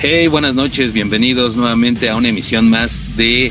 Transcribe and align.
Hey, 0.00 0.28
buenas 0.28 0.54
noches, 0.54 0.92
bienvenidos 0.92 1.56
nuevamente 1.56 2.08
a 2.08 2.14
una 2.14 2.28
emisión 2.28 2.70
más 2.70 3.16
de 3.16 3.50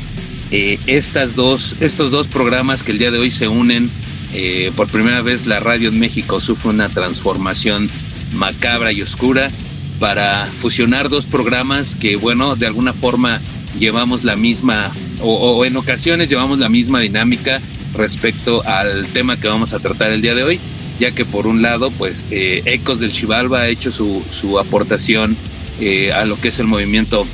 eh, 0.50 0.78
estas 0.86 1.34
dos, 1.34 1.76
estos 1.80 2.10
dos 2.10 2.26
programas 2.26 2.82
que 2.82 2.92
el 2.92 2.96
día 2.96 3.10
de 3.10 3.18
hoy 3.18 3.30
se 3.30 3.48
unen. 3.48 3.90
Eh, 4.32 4.72
por 4.74 4.88
primera 4.88 5.20
vez 5.20 5.46
la 5.46 5.60
radio 5.60 5.90
en 5.90 6.00
México 6.00 6.40
sufre 6.40 6.70
una 6.70 6.88
transformación 6.88 7.90
macabra 8.32 8.92
y 8.92 9.02
oscura 9.02 9.50
para 10.00 10.46
fusionar 10.46 11.10
dos 11.10 11.26
programas 11.26 11.94
que, 11.94 12.16
bueno, 12.16 12.56
de 12.56 12.66
alguna 12.66 12.94
forma 12.94 13.42
llevamos 13.78 14.24
la 14.24 14.34
misma, 14.34 14.90
o, 15.20 15.66
en 15.66 15.76
ocasiones 15.76 16.30
llevamos 16.30 16.58
la 16.58 16.70
misma 16.70 17.00
dinámica 17.00 17.60
respecto 17.92 18.64
al 18.64 19.06
tema 19.08 19.38
que 19.38 19.48
vamos 19.48 19.74
a 19.74 19.80
tratar 19.80 20.12
el 20.12 20.22
día 20.22 20.34
de 20.34 20.44
hoy, 20.44 20.60
ya 20.98 21.10
que 21.10 21.26
por 21.26 21.46
un 21.46 21.60
lado, 21.60 21.90
pues 21.90 22.24
eh, 22.30 22.62
Ecos 22.64 23.00
del 23.00 23.12
Chivalba 23.12 23.60
ha 23.60 23.68
hecho 23.68 23.92
su, 23.92 24.24
su 24.30 24.58
aportación 24.58 25.36
eh, 25.80 26.12
a 26.12 26.24
lo 26.24 26.40
que 26.40 26.48
es 26.48 26.58
el 26.58 26.66
movimiento 26.66 27.26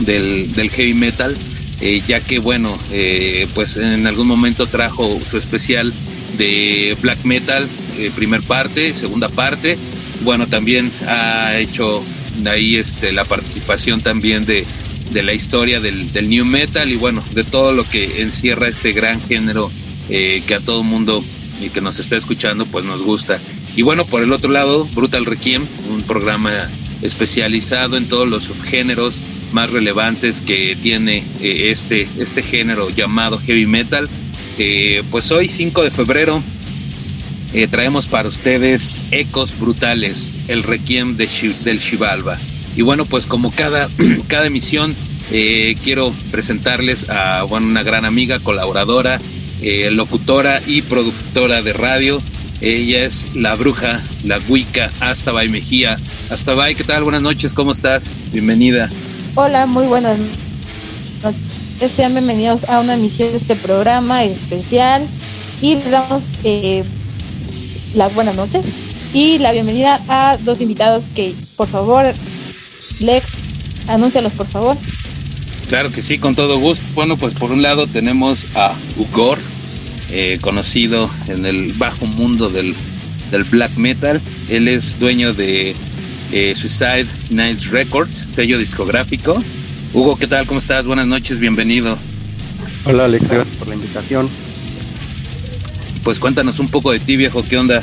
del, 0.00 0.52
del 0.52 0.70
heavy 0.70 0.94
metal, 0.94 1.36
eh, 1.80 2.02
ya 2.06 2.20
que 2.20 2.38
bueno, 2.38 2.78
eh, 2.92 3.46
pues 3.54 3.76
en 3.76 4.06
algún 4.06 4.28
momento 4.28 4.66
trajo 4.66 5.18
su 5.24 5.36
especial 5.36 5.92
de 6.38 6.96
black 7.00 7.24
metal, 7.24 7.68
primer 8.14 8.42
parte, 8.42 8.94
segunda 8.94 9.28
parte, 9.28 9.76
bueno, 10.22 10.46
también 10.46 10.90
ha 11.06 11.58
hecho 11.58 12.02
ahí 12.46 12.76
este, 12.76 13.12
la 13.12 13.24
participación 13.24 14.00
también 14.00 14.46
de, 14.46 14.64
de 15.10 15.22
la 15.22 15.34
historia 15.34 15.80
del, 15.80 16.10
del, 16.12 16.28
new 16.28 16.44
metal 16.44 16.90
y 16.90 16.96
bueno, 16.96 17.22
de 17.34 17.44
todo 17.44 17.72
lo 17.72 17.84
que 17.84 18.22
encierra 18.22 18.68
este 18.68 18.92
gran 18.92 19.20
género 19.20 19.70
que 20.08 20.54
a 20.54 20.60
todo 20.60 20.82
mundo 20.82 21.24
y 21.60 21.70
que 21.70 21.80
nos 21.80 21.98
está 21.98 22.16
escuchando 22.16 22.66
pues 22.66 22.84
nos 22.84 23.02
gusta. 23.02 23.40
Y 23.76 23.82
bueno, 23.82 24.04
por 24.04 24.22
el 24.22 24.32
otro 24.32 24.50
lado, 24.50 24.86
Brutal 24.94 25.24
Requiem, 25.26 25.66
un 25.90 26.02
programa 26.02 26.68
especializado 27.02 27.96
en 27.96 28.08
todos 28.08 28.28
los 28.28 28.44
subgéneros 28.44 29.22
más 29.52 29.70
relevantes 29.70 30.40
que 30.40 30.76
tiene 30.80 31.18
eh, 31.40 31.70
este, 31.70 32.08
este 32.18 32.42
género 32.42 32.90
llamado 32.90 33.38
heavy 33.38 33.66
metal. 33.66 34.08
Eh, 34.58 35.02
pues 35.10 35.30
hoy 35.32 35.48
5 35.48 35.82
de 35.82 35.90
febrero 35.90 36.42
eh, 37.52 37.66
traemos 37.68 38.06
para 38.06 38.28
ustedes 38.28 39.02
Ecos 39.10 39.58
Brutales, 39.58 40.38
el 40.48 40.62
requiem 40.62 41.16
de 41.16 41.28
del 41.64 41.78
Shivalba. 41.78 42.38
Y 42.76 42.82
bueno, 42.82 43.04
pues 43.04 43.26
como 43.26 43.50
cada, 43.50 43.88
cada 44.28 44.46
emisión 44.46 44.94
quiero 45.82 46.12
presentarles 46.30 47.08
a 47.08 47.44
una 47.44 47.82
gran 47.82 48.04
amiga, 48.04 48.38
colaboradora, 48.40 49.18
locutora 49.90 50.60
y 50.66 50.82
productora 50.82 51.62
de 51.62 51.72
radio, 51.72 52.20
ella 52.62 53.04
es 53.04 53.34
la 53.34 53.54
bruja, 53.56 54.00
la 54.24 54.38
Wicca, 54.48 54.90
Astabay 55.00 55.48
Mejía. 55.48 55.96
Astabay, 56.30 56.74
¿qué 56.74 56.84
tal? 56.84 57.02
Buenas 57.02 57.22
noches, 57.22 57.52
¿cómo 57.54 57.72
estás? 57.72 58.10
Bienvenida. 58.32 58.88
Hola, 59.34 59.66
muy 59.66 59.86
buenas 59.86 60.16
noches. 61.22 61.92
Sean 61.92 62.14
bienvenidos 62.14 62.62
a 62.68 62.78
una 62.80 62.94
emisión 62.94 63.32
de 63.32 63.38
este 63.38 63.56
programa 63.56 64.22
especial 64.22 65.08
y 65.60 65.74
les 65.74 65.90
damos 65.90 66.22
eh, 66.44 66.84
las 67.94 68.14
buenas 68.14 68.36
noches 68.36 68.64
y 69.12 69.38
la 69.38 69.50
bienvenida 69.50 70.00
a 70.06 70.36
dos 70.36 70.60
invitados 70.60 71.06
que, 71.14 71.34
por 71.56 71.68
favor, 71.68 72.14
Lex, 73.00 73.26
anúncialos, 73.88 74.32
por 74.34 74.46
favor. 74.46 74.76
Claro 75.66 75.90
que 75.90 76.02
sí, 76.02 76.18
con 76.18 76.36
todo 76.36 76.58
gusto. 76.58 76.84
Bueno, 76.94 77.16
pues 77.16 77.34
por 77.34 77.50
un 77.50 77.62
lado 77.62 77.88
tenemos 77.88 78.46
a 78.54 78.74
Ugor, 78.96 79.38
eh, 80.14 80.38
conocido 80.42 81.10
en 81.26 81.46
el 81.46 81.72
bajo 81.72 82.06
mundo 82.06 82.50
del, 82.50 82.74
black 83.50 83.74
metal. 83.76 84.20
Él 84.50 84.68
es 84.68 84.98
dueño 84.98 85.32
de 85.32 85.74
eh, 86.32 86.54
Suicide 86.54 87.06
Nights 87.30 87.70
Records, 87.70 88.14
sello 88.14 88.58
discográfico. 88.58 89.38
Hugo, 89.94 90.16
¿qué 90.16 90.26
tal? 90.26 90.46
¿Cómo 90.46 90.58
estás? 90.58 90.86
Buenas 90.86 91.06
noches, 91.06 91.38
bienvenido. 91.38 91.96
Hola 92.84 93.06
Alex, 93.06 93.30
gracias 93.30 93.56
por 93.56 93.68
la 93.68 93.74
invitación. 93.74 94.28
Pues 96.04 96.18
cuéntanos 96.18 96.58
un 96.58 96.68
poco 96.68 96.92
de 96.92 96.98
ti, 96.98 97.16
viejo, 97.16 97.42
¿qué 97.42 97.56
onda? 97.56 97.80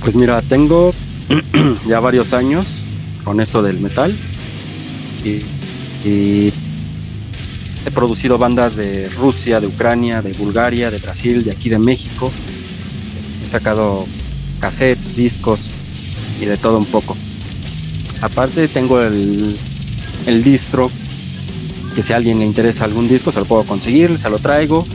Pues 0.00 0.16
mira, 0.16 0.42
tengo 0.42 0.92
ya 1.86 2.00
varios 2.00 2.32
años 2.32 2.84
con 3.22 3.40
esto 3.40 3.62
del 3.62 3.78
metal 3.78 4.12
y 5.24 6.52
He 7.88 7.90
producido 7.90 8.36
bandas 8.36 8.76
de 8.76 9.08
Rusia, 9.08 9.60
de 9.60 9.66
Ucrania, 9.66 10.20
de 10.20 10.34
Bulgaria, 10.34 10.90
de 10.90 10.98
Brasil, 10.98 11.42
de 11.42 11.52
aquí 11.52 11.70
de 11.70 11.78
México. 11.78 12.30
He 13.42 13.46
sacado 13.46 14.04
cassettes, 14.60 15.16
discos 15.16 15.70
y 16.38 16.44
de 16.44 16.58
todo 16.58 16.76
un 16.76 16.84
poco. 16.84 17.16
Aparte 18.20 18.68
tengo 18.68 19.00
el, 19.00 19.56
el 20.26 20.44
distro, 20.44 20.90
que 21.94 22.02
si 22.02 22.12
a 22.12 22.16
alguien 22.16 22.40
le 22.40 22.44
interesa 22.44 22.84
algún 22.84 23.08
disco 23.08 23.32
se 23.32 23.38
lo 23.38 23.46
puedo 23.46 23.62
conseguir, 23.62 24.18
se 24.20 24.28
lo 24.28 24.38
traigo. 24.38 24.86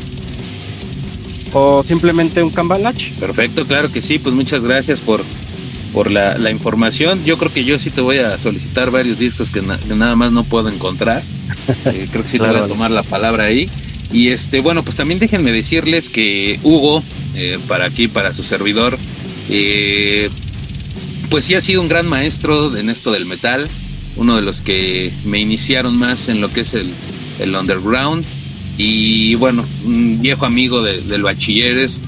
O 1.54 1.82
simplemente 1.82 2.44
un 2.44 2.52
cambalache. 2.52 3.12
Perfecto, 3.20 3.66
claro 3.66 3.92
que 3.92 4.04
sí, 4.04 4.20
pues 4.20 4.36
muchas 4.36 4.62
gracias 4.62 5.00
por, 5.00 5.24
por 5.94 6.12
la, 6.12 6.38
la, 6.38 6.52
información. 6.52 7.24
Yo 7.24 7.40
creo 7.40 7.52
que 7.52 7.66
yo 7.66 7.80
sí 7.80 7.90
te 7.90 8.02
voy 8.02 8.20
a 8.20 8.38
solicitar 8.38 8.92
varios 8.92 9.18
discos 9.18 9.50
que, 9.50 9.62
que 9.62 9.96
nada 9.96 10.16
más 10.16 10.32
no 10.32 10.44
puedo 10.44 10.70
encontrar. 10.70 11.24
Eh, 11.86 12.08
creo 12.12 12.24
que 12.24 12.30
sí 12.30 12.40
te 12.40 12.48
voy 12.48 12.56
a 12.56 12.68
tomar 12.68 12.92
la 12.92 13.04
palabra 13.04 13.46
ahí. 13.46 13.70
Y 14.12 14.30
este, 14.30 14.60
bueno, 14.60 14.84
pues 14.84 14.96
también 14.96 15.20
déjenme 15.20 15.52
decirles 15.52 16.10
que 16.10 16.60
Hugo, 16.64 17.04
eh, 17.36 17.58
para 17.68 17.86
aquí, 17.86 18.08
para 18.08 18.34
su 18.34 18.44
servidor, 18.44 18.98
eh, 19.50 20.30
pues 21.30 21.46
sí 21.46 21.56
ha 21.56 21.62
sido 21.62 21.82
un 21.82 21.88
gran 21.88 22.08
maestro 22.08 22.76
en 22.76 22.90
esto 22.90 23.12
del 23.12 23.26
metal, 23.26 23.68
uno 24.16 24.36
de 24.36 24.42
los 24.44 24.62
que 24.62 25.12
me 25.26 25.40
iniciaron 25.40 25.98
más 25.98 26.30
en 26.30 26.42
lo 26.42 26.50
que 26.50 26.62
es 26.62 26.74
el, 26.74 26.92
el 27.40 27.56
underground. 27.56 28.24
Y 28.78 29.36
bueno, 29.36 29.66
un 29.84 30.22
viejo 30.22 30.46
amigo 30.46 30.82
del 30.82 31.24
bachilleres, 31.24 32.04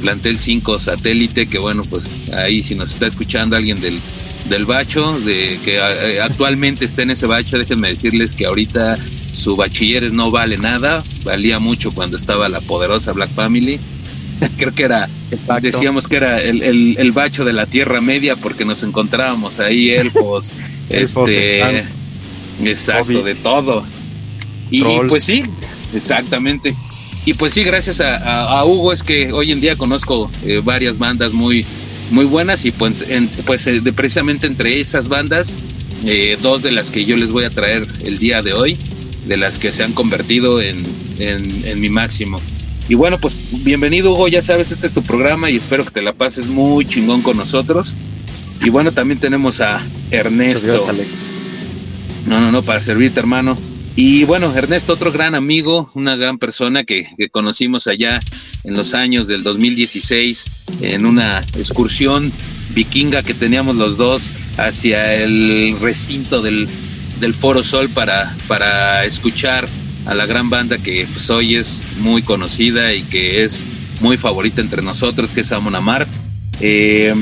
plantel 0.00 0.38
5 0.38 0.78
satélite, 0.78 1.46
que 1.46 1.58
bueno, 1.58 1.82
pues 1.82 2.14
ahí 2.32 2.62
si 2.62 2.74
nos 2.74 2.92
está 2.92 3.06
escuchando 3.06 3.56
alguien 3.56 3.80
del, 3.80 4.00
del 4.52 4.66
bacho, 4.66 5.18
de 5.18 5.58
que 5.64 5.78
eh, 5.78 6.20
actualmente 6.20 6.84
está 6.84 7.00
en 7.00 7.10
ese 7.10 7.26
bacho, 7.26 7.56
déjenme 7.56 7.88
decirles 7.88 8.34
que 8.34 8.44
ahorita 8.44 8.98
su 9.32 9.56
bachilleres 9.56 10.12
no 10.12 10.30
vale 10.30 10.58
nada, 10.58 11.02
valía 11.24 11.58
mucho 11.58 11.90
cuando 11.90 12.18
estaba 12.18 12.50
la 12.50 12.60
poderosa 12.60 13.12
Black 13.12 13.32
Family. 13.32 13.80
Creo 14.58 14.74
que 14.74 14.82
era, 14.82 15.08
decíamos 15.62 16.06
que 16.06 16.16
era 16.16 16.42
el, 16.42 16.62
el, 16.98 17.12
bacho 17.12 17.46
de 17.46 17.54
la 17.54 17.64
Tierra 17.64 18.02
Media 18.02 18.36
porque 18.36 18.66
nos 18.66 18.82
encontrábamos 18.82 19.58
ahí 19.58 19.90
elfos, 19.90 20.54
este, 20.90 21.84
exacto, 22.62 23.22
de 23.22 23.34
todo. 23.34 23.86
Y, 24.70 24.82
pues 25.08 25.24
sí, 25.24 25.42
exactamente. 25.94 26.74
Y 27.24 27.34
pues 27.34 27.54
sí, 27.54 27.62
gracias 27.64 28.00
a, 28.02 28.62
Hugo 28.66 28.92
es 28.92 29.02
que 29.02 29.32
hoy 29.32 29.52
en 29.52 29.60
día 29.60 29.76
conozco 29.76 30.30
eh, 30.44 30.60
varias 30.62 30.98
bandas 30.98 31.32
muy, 31.32 31.64
muy 32.12 32.26
buenas 32.26 32.64
y 32.64 32.70
pues, 32.70 33.04
pues 33.46 33.66
eh, 33.66 33.82
precisamente 33.94 34.46
entre 34.46 34.80
esas 34.80 35.08
bandas, 35.08 35.56
eh, 36.04 36.38
dos 36.40 36.62
de 36.62 36.70
las 36.70 36.90
que 36.90 37.04
yo 37.04 37.16
les 37.16 37.32
voy 37.32 37.44
a 37.44 37.50
traer 37.50 37.86
el 38.04 38.18
día 38.18 38.42
de 38.42 38.52
hoy, 38.52 38.76
de 39.26 39.36
las 39.36 39.58
que 39.58 39.72
se 39.72 39.82
han 39.82 39.92
convertido 39.92 40.60
en, 40.60 40.82
en, 41.18 41.80
mi 41.80 41.88
máximo. 41.88 42.40
Y 42.88 42.94
bueno, 42.94 43.18
pues 43.20 43.34
bienvenido 43.64 44.12
Hugo, 44.12 44.28
ya 44.28 44.42
sabes, 44.42 44.70
este 44.70 44.86
es 44.86 44.92
tu 44.92 45.02
programa 45.02 45.50
y 45.50 45.56
espero 45.56 45.84
que 45.84 45.90
te 45.90 46.02
la 46.02 46.12
pases 46.12 46.46
muy 46.46 46.84
chingón 46.86 47.22
con 47.22 47.36
nosotros. 47.36 47.96
Y 48.62 48.70
bueno, 48.70 48.92
también 48.92 49.18
tenemos 49.18 49.60
a 49.60 49.84
Ernesto. 50.10 50.86
No, 52.26 52.40
no, 52.40 52.52
no, 52.52 52.62
para 52.62 52.80
servirte 52.80 53.18
hermano. 53.18 53.56
Y 53.94 54.24
bueno, 54.24 54.54
Ernesto, 54.54 54.94
otro 54.94 55.12
gran 55.12 55.34
amigo, 55.34 55.90
una 55.94 56.16
gran 56.16 56.38
persona 56.38 56.84
que, 56.84 57.08
conocimos 57.30 57.86
allá 57.86 58.20
en 58.64 58.74
los 58.74 58.94
años 58.94 59.26
del 59.26 59.42
2016 59.42 60.46
en 60.82 61.06
una 61.06 61.40
excursión 61.56 62.32
vikinga 62.74 63.22
que 63.22 63.34
teníamos 63.34 63.76
los 63.76 63.96
dos 63.96 64.30
hacia 64.56 65.14
el 65.14 65.76
recinto 65.80 66.42
del, 66.42 66.68
Foro 67.34 67.62
Sol 67.62 67.88
para, 67.88 68.36
para 68.48 69.04
escuchar 69.04 69.68
a 70.06 70.14
la 70.14 70.26
gran 70.26 70.50
banda 70.50 70.78
que 70.78 71.06
pues, 71.12 71.30
hoy 71.30 71.54
es 71.54 71.86
muy 71.98 72.22
conocida 72.22 72.92
y 72.92 73.02
que 73.02 73.44
es 73.44 73.66
muy 74.00 74.16
favorita 74.16 74.60
entre 74.60 74.82
nosotros, 74.82 75.32
que 75.32 75.42
es 75.42 75.52
Amon 75.52 75.76
Amart. 75.76 76.08
Eh, 76.60 77.14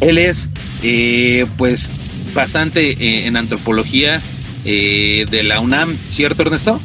él 0.00 0.18
es, 0.18 0.50
eh, 0.82 1.46
pues, 1.56 1.90
pasante 2.34 2.90
eh, 2.90 3.26
en 3.26 3.36
antropología 3.36 4.20
eh, 4.64 5.26
de 5.30 5.42
la 5.42 5.60
UNAM, 5.60 5.96
¿cierto 6.06 6.42
Ernesto? 6.42 6.80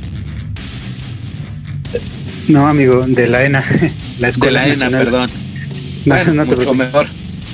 No, 2.47 2.67
amigo, 2.67 3.05
de 3.07 3.27
la 3.27 3.45
ENA, 3.45 3.63
la 4.19 4.27
Escuela 4.27 4.61
de 4.61 4.77
la 4.77 4.87
ENA, 4.87 4.97
perdón. 4.97 5.29
mucho 6.45 6.73
mejor, 6.73 7.07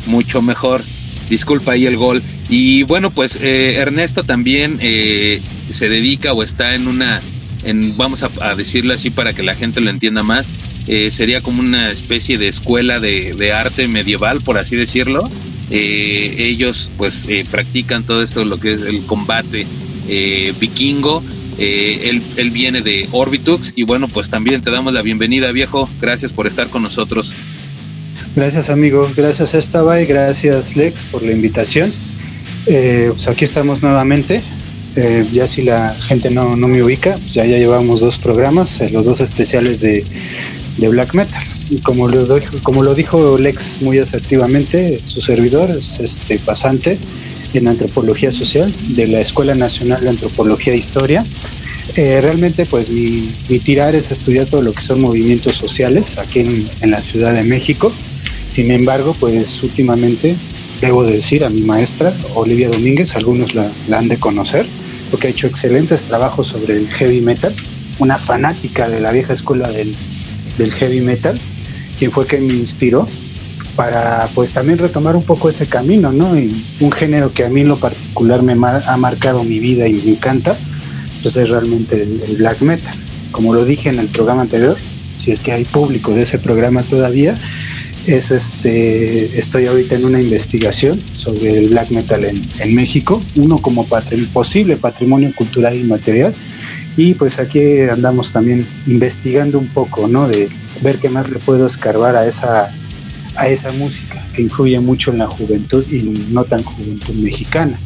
mucho 0.06 0.42
mejor. 0.42 0.84
Disculpa 1.30 1.74
ahí 1.74 1.86
el 1.86 1.96
gol. 1.96 2.22
Y 2.50 2.84
bueno, 2.84 3.10
pues 3.10 3.38
eh, 3.42 3.76
Ernesto 3.76 4.24
también 4.24 4.78
eh, 4.82 5.42
se 5.70 5.88
dedica 5.88 6.34
o 6.34 6.44
está 6.44 6.76
en 6.76 6.88
una, 6.88 7.22
en, 7.64 7.96
vamos 7.96 8.24
a, 8.24 8.56
decirlo 8.56 8.94
así 8.94 9.10
para 9.10 9.32
que 9.32 9.42
la 9.42 9.56
gente 9.56 9.80
lo 9.80 9.90
entienda 9.90 10.24
más, 10.24 10.54
sería 11.10 11.40
como 11.40 11.62
una 11.62 11.90
especie 11.90 12.38
de 12.38 12.50
escuela 12.50 13.00
de, 13.00 13.34
de 13.38 13.54
arte 13.54 13.88
medieval, 13.88 14.42
por 14.42 14.58
así 14.58 14.76
decirlo, 14.76 15.24
Eh, 15.74 16.36
ellos 16.38 16.92
pues 16.98 17.26
eh, 17.30 17.46
practican 17.50 18.04
todo 18.04 18.22
esto, 18.22 18.44
lo 18.44 18.60
que 18.60 18.74
es 18.74 18.82
el 18.82 19.06
combate 19.06 19.66
eh. 21.62 22.10
Él, 22.10 22.22
él, 22.38 22.52
viene 22.52 22.82
de 22.82 23.08
Orbitux 23.12 23.74
y 23.76 23.84
bueno, 23.84 24.08
pues 24.08 24.30
también 24.30 24.62
te 24.62 24.72
damos 24.72 24.94
la 24.94 25.02
bienvenida, 25.02 25.52
viejo. 25.52 25.90
Gracias 26.00 26.34
por 26.34 26.48
estar 26.48 26.70
con 26.70 26.84
nosotros. 26.84 27.34
Gracias, 28.36 28.70
amigo. 28.70 29.10
Gracias, 29.16 29.54
Estaba 29.54 30.02
y 30.02 30.06
gracias, 30.06 30.76
Lex, 30.76 31.04
por 31.04 31.24
la 31.24 31.32
invitación. 31.32 31.92
pues 32.66 33.28
aquí 33.28 33.46
estamos 33.46 33.82
nuevamente. 33.82 34.42
ya 35.32 35.48
si 35.48 35.64
la 35.64 35.96
gente 35.96 36.30
no, 36.30 36.56
no 36.56 36.68
me 36.68 36.84
ubica, 36.84 37.16
pues 37.18 37.34
ya, 37.34 37.46
ya 37.46 37.58
llevamos 37.58 38.02
dos 38.02 38.18
programas, 38.18 38.82
los 38.92 39.06
dos 39.06 39.22
especiales 39.22 39.82
de, 39.82 40.04
de 40.78 40.90
black 40.90 41.14
metal 41.14 41.44
como 41.84 42.08
lo, 42.08 42.40
como 42.64 42.84
lo 42.84 42.94
dijo 42.94 43.38
Lex 43.38 43.82
muy 43.82 43.98
asertivamente, 44.00 45.00
su 45.06 45.22
servidor 45.22 45.72
es 45.72 46.00
este 46.00 46.38
pasante 46.40 47.00
en 47.54 47.68
antropología 47.68 48.32
social 48.32 48.74
de 48.96 49.08
la 49.08 49.22
Escuela 49.22 49.56
Nacional 49.56 50.02
de 50.02 50.10
Antropología 50.10 50.74
e 50.74 50.78
Historia. 50.78 51.26
Eh, 51.96 52.22
realmente 52.22 52.66
pues 52.66 52.90
mi, 52.90 53.30
tirar 53.64 53.96
es 53.96 54.12
estudiar 54.12 54.48
todo 54.48 54.62
lo 54.62 54.72
que 54.74 54.82
son 54.82 55.02
movimientos 55.02 55.56
sociales 55.56 56.18
aquí 56.18 56.40
en, 56.40 56.92
la 56.92 57.02
Ciudad 57.02 57.34
de 57.34 57.44
México. 57.44 57.92
Sin 58.48 58.72
embargo, 58.72 59.16
pues 59.20 59.62
últimamente 59.64 60.36
debo 60.82 61.04
decir 61.04 61.44
a 61.44 61.50
mi 61.50 61.62
maestra, 61.62 62.14
Olivia 62.36 62.70
Domínguez, 62.70 63.16
algunos 63.16 63.54
la, 63.54 63.72
han 63.92 64.08
de 64.08 64.18
conocer, 64.18 64.66
porque 65.10 65.28
ha 65.28 65.30
hecho 65.30 65.48
excelentes 65.48 66.04
trabajos 66.04 66.48
sobre 66.48 66.78
el 66.78 66.88
heavy 66.90 67.22
metal, 67.22 67.54
una 68.00 68.18
fanática 68.18 68.90
de 68.90 69.00
la 69.00 69.12
vieja 69.12 69.34
escuela 69.34 69.70
del, 69.70 69.96
del 70.58 70.72
heavy 70.74 71.02
metal 71.02 71.40
quien 72.02 72.12
fue 72.12 72.26
que 72.26 72.40
me 72.40 72.54
inspiró 72.54 73.06
para 73.76 74.30
pues 74.34 74.54
también 74.54 74.78
retomar 74.78 75.16
un 75.16 75.24
poco 75.24 75.50
ese 75.50 75.68
camino, 75.68 76.12
¿no? 76.12 76.38
Y 76.38 76.64
un 76.80 76.92
género 76.92 77.34
que 77.34 77.46
a 77.46 77.50
mí 77.50 77.62
en 77.62 77.70
lo 77.70 77.78
particular 77.78 78.42
me 78.42 78.54
ha 78.54 78.98
marcado 78.98 79.44
mi 79.44 79.60
vida 79.60 79.88
y 79.88 79.94
me 79.94 80.12
encanta, 80.12 80.58
pues 81.22 81.38
es 81.38 81.50
realmente 81.50 82.02
el, 82.02 82.38
black 82.38 82.62
metal. 82.62 82.96
Como 83.32 83.54
lo 83.54 83.66
dije 83.66 83.90
en 83.90 84.00
el 84.00 84.08
programa 84.08 84.44
anterior, 84.44 84.78
si 85.18 85.32
es 85.32 85.42
que 85.42 85.52
hay 85.52 85.64
público 85.64 86.14
de 86.14 86.24
ese 86.24 86.40
programa 86.40 86.84
todavía, 86.84 87.36
es 88.08 88.32
este, 88.32 89.38
estoy 89.38 89.68
ahorita 89.68 89.96
en 89.96 90.06
una 90.06 90.20
investigación 90.20 91.00
sobre 91.14 91.58
el 91.58 91.70
black 91.70 91.92
metal 91.92 92.26
en, 92.26 92.42
en 92.60 92.76
México, 92.76 93.22
uno 93.36 93.58
como 93.60 93.88
posible 94.34 94.76
patrimonio 94.78 95.32
cultural 95.36 95.76
y 95.76 95.84
material, 95.84 96.34
y 96.98 97.14
pues 97.14 97.40
aquí 97.40 97.80
andamos 97.82 98.34
también 98.34 98.68
investigando 98.88 99.60
un 99.60 99.68
poco, 99.68 100.08
¿no? 100.08 100.28
De 100.28 100.50
ver 100.82 100.98
qué 100.98 101.10
más 101.10 101.30
le 101.30 101.40
puedo 101.40 101.66
escarbar 101.66 102.16
a 102.16 102.26
esa, 102.26 102.72
a 103.36 103.48
esa 103.48 103.72
música 103.72 104.24
que 104.34 104.42
influye 104.42 104.80
mucho 104.80 105.12
en 105.12 105.20
la 105.20 105.28
juventud 105.28 105.86
y 105.92 106.02
no 106.32 106.44
tan 106.44 106.64
juventud 106.64 107.14
mexicana. 107.16 107.80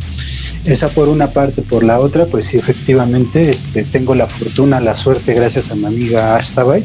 Esa 0.65 0.89
por 0.89 1.07
una 1.09 1.27
parte, 1.31 1.62
por 1.62 1.83
la 1.83 2.00
otra, 2.00 2.25
pues 2.25 2.47
sí, 2.47 2.57
efectivamente, 2.57 3.50
este, 3.50 3.83
tengo 3.83 4.15
la 4.15 4.27
fortuna, 4.27 4.80
la 4.80 4.95
suerte, 4.95 5.33
gracias 5.33 5.69
a 5.69 5.75
mi 5.75 5.86
amiga 5.86 6.36
Ashtabay, 6.36 6.83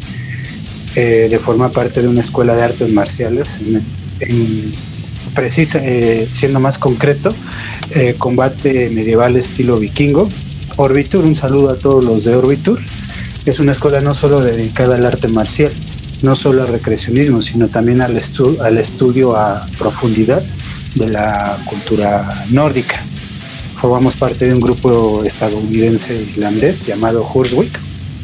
eh, 0.97 1.29
de 1.31 1.39
formar 1.39 1.73
parte 1.73 2.03
de 2.03 2.09
una 2.09 2.21
escuela 2.21 2.55
de 2.55 2.62
artes 2.62 2.93
marciales, 2.93 3.59
en, 4.21 4.73
precisa, 5.35 5.79
eh, 5.83 6.29
siendo 6.33 6.61
más 6.61 6.77
concreto, 6.77 7.35
eh, 7.95 8.17
combate 8.19 8.91
medieval 8.91 9.37
estilo 9.37 9.79
vikingo, 9.79 10.29
Orbitur, 10.77 11.25
un 11.25 11.37
saludo 11.37 11.71
a 11.71 11.79
todos 11.79 12.05
los 12.05 12.25
de 12.25 12.35
Orbitur. 12.35 12.81
Es 13.45 13.61
una 13.61 13.73
escuela 13.73 14.01
no 14.01 14.15
solo 14.15 14.41
dedicada 14.41 14.97
al 14.97 15.05
arte 15.05 15.29
marcial, 15.29 15.73
no 16.22 16.34
solo 16.34 16.62
al 16.62 16.69
recreacionismo, 16.69 17.40
sino 17.40 17.69
también 17.69 18.02
al, 18.02 18.20
al 18.61 18.78
estudio 18.78 19.37
a 19.37 19.67
profundidad 19.78 20.43
de 20.94 21.08
la 21.08 21.58
cultura 21.64 22.44
nórdica. 22.50 23.05
Formamos 23.81 24.17
parte 24.17 24.46
de 24.46 24.55
un 24.55 24.61
grupo 24.61 25.25
estadounidense 25.25 26.22
islandés 26.22 26.87
llamado 26.87 27.26
Horswick, 27.26 27.78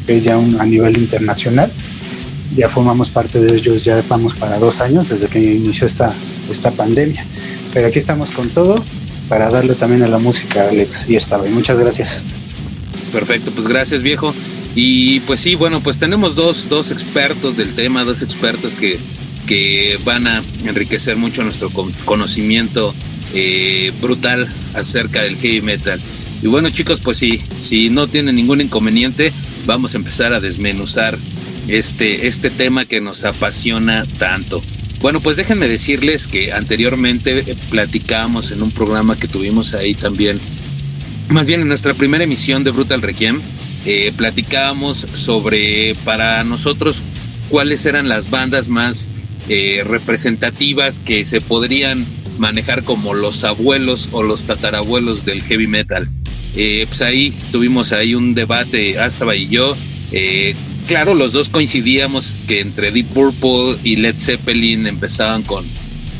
que 0.05 0.17
es 0.17 0.23
ya 0.23 0.37
un, 0.37 0.59
a 0.61 0.65
nivel 0.65 0.97
internacional. 0.97 1.71
Ya 2.55 2.69
formamos 2.69 3.09
parte 3.09 3.39
de 3.39 3.55
ellos, 3.55 3.83
ya 3.83 4.03
vamos 4.07 4.33
para 4.35 4.59
dos 4.59 4.79
años 4.81 5.09
desde 5.09 5.27
que 5.27 5.39
inició 5.39 5.87
esta, 5.87 6.13
esta 6.49 6.71
pandemia. 6.71 7.25
Pero 7.73 7.87
aquí 7.87 7.99
estamos 7.99 8.31
con 8.31 8.49
todo 8.49 8.83
para 9.29 9.49
darle 9.49 9.73
también 9.73 10.03
a 10.03 10.07
la 10.07 10.17
música, 10.17 10.67
Alex, 10.69 11.07
y 11.09 11.15
estaba. 11.15 11.45
Muchas 11.47 11.77
gracias. 11.77 12.21
Perfecto, 13.11 13.51
pues 13.51 13.67
gracias, 13.67 14.03
viejo. 14.03 14.33
Y 14.75 15.21
pues 15.21 15.39
sí, 15.39 15.55
bueno, 15.55 15.81
pues 15.81 15.97
tenemos 15.97 16.35
dos, 16.35 16.69
dos 16.69 16.91
expertos 16.91 17.57
del 17.57 17.73
tema, 17.73 18.03
dos 18.03 18.21
expertos 18.21 18.75
que, 18.75 18.99
que 19.47 19.97
van 20.05 20.27
a 20.27 20.43
enriquecer 20.65 21.15
mucho 21.15 21.43
nuestro 21.43 21.71
conocimiento 22.05 22.93
eh, 23.33 23.91
brutal 24.01 24.47
acerca 24.73 25.23
del 25.23 25.37
heavy 25.37 25.61
metal. 25.61 25.99
Y 26.43 26.47
bueno 26.47 26.69
chicos, 26.69 27.01
pues 27.01 27.17
sí, 27.17 27.41
si 27.57 27.89
no 27.89 28.07
tienen 28.07 28.35
ningún 28.35 28.61
inconveniente, 28.61 29.33
vamos 29.65 29.95
a 29.95 29.97
empezar 29.97 30.33
a 30.33 30.39
desmenuzar 30.39 31.17
este, 31.67 32.27
este 32.27 32.49
tema 32.49 32.85
que 32.85 33.01
nos 33.01 33.25
apasiona 33.25 34.05
tanto. 34.17 34.61
Bueno, 35.01 35.19
pues 35.19 35.37
déjenme 35.37 35.67
decirles 35.67 36.27
que 36.27 36.51
anteriormente 36.51 37.43
platicábamos 37.69 38.51
en 38.51 38.63
un 38.63 38.71
programa 38.71 39.15
que 39.15 39.27
tuvimos 39.27 39.73
ahí 39.73 39.93
también, 39.93 40.39
más 41.29 41.45
bien 41.45 41.61
en 41.61 41.67
nuestra 41.67 41.93
primera 41.93 42.23
emisión 42.23 42.63
de 42.63 42.71
Brutal 42.71 43.01
Requiem, 43.01 43.41
eh, 43.89 44.11
platicábamos 44.17 45.07
sobre 45.13 45.95
para 46.03 46.43
nosotros 46.43 47.01
cuáles 47.47 47.85
eran 47.85 48.09
las 48.09 48.29
bandas 48.29 48.67
más 48.67 49.09
eh, 49.47 49.81
representativas 49.85 50.99
que 50.99 51.23
se 51.23 51.39
podrían 51.39 52.05
manejar 52.37 52.83
como 52.83 53.13
los 53.13 53.45
abuelos 53.45 54.09
o 54.11 54.23
los 54.23 54.43
tatarabuelos 54.43 55.23
del 55.23 55.41
heavy 55.41 55.67
metal. 55.67 56.09
Eh, 56.57 56.85
pues 56.89 57.01
ahí 57.01 57.33
tuvimos 57.53 57.93
ahí 57.93 58.13
un 58.13 58.33
debate, 58.33 58.99
Astaba 58.99 59.37
y 59.37 59.47
yo, 59.47 59.77
claro, 60.85 61.13
los 61.13 61.31
dos 61.31 61.47
coincidíamos 61.47 62.39
que 62.45 62.59
entre 62.59 62.91
Deep 62.91 63.07
Purple 63.07 63.77
y 63.85 63.95
Led 63.95 64.17
Zeppelin 64.17 64.85
empezaban 64.85 65.43
con, 65.43 65.63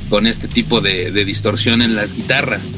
con 0.09 0.25
este 0.25 0.47
tipo 0.47 0.79
de, 0.79 1.11
distorsión 1.25 1.81
en 1.81 1.97
las 1.97 2.15
guitarras. 2.15 2.71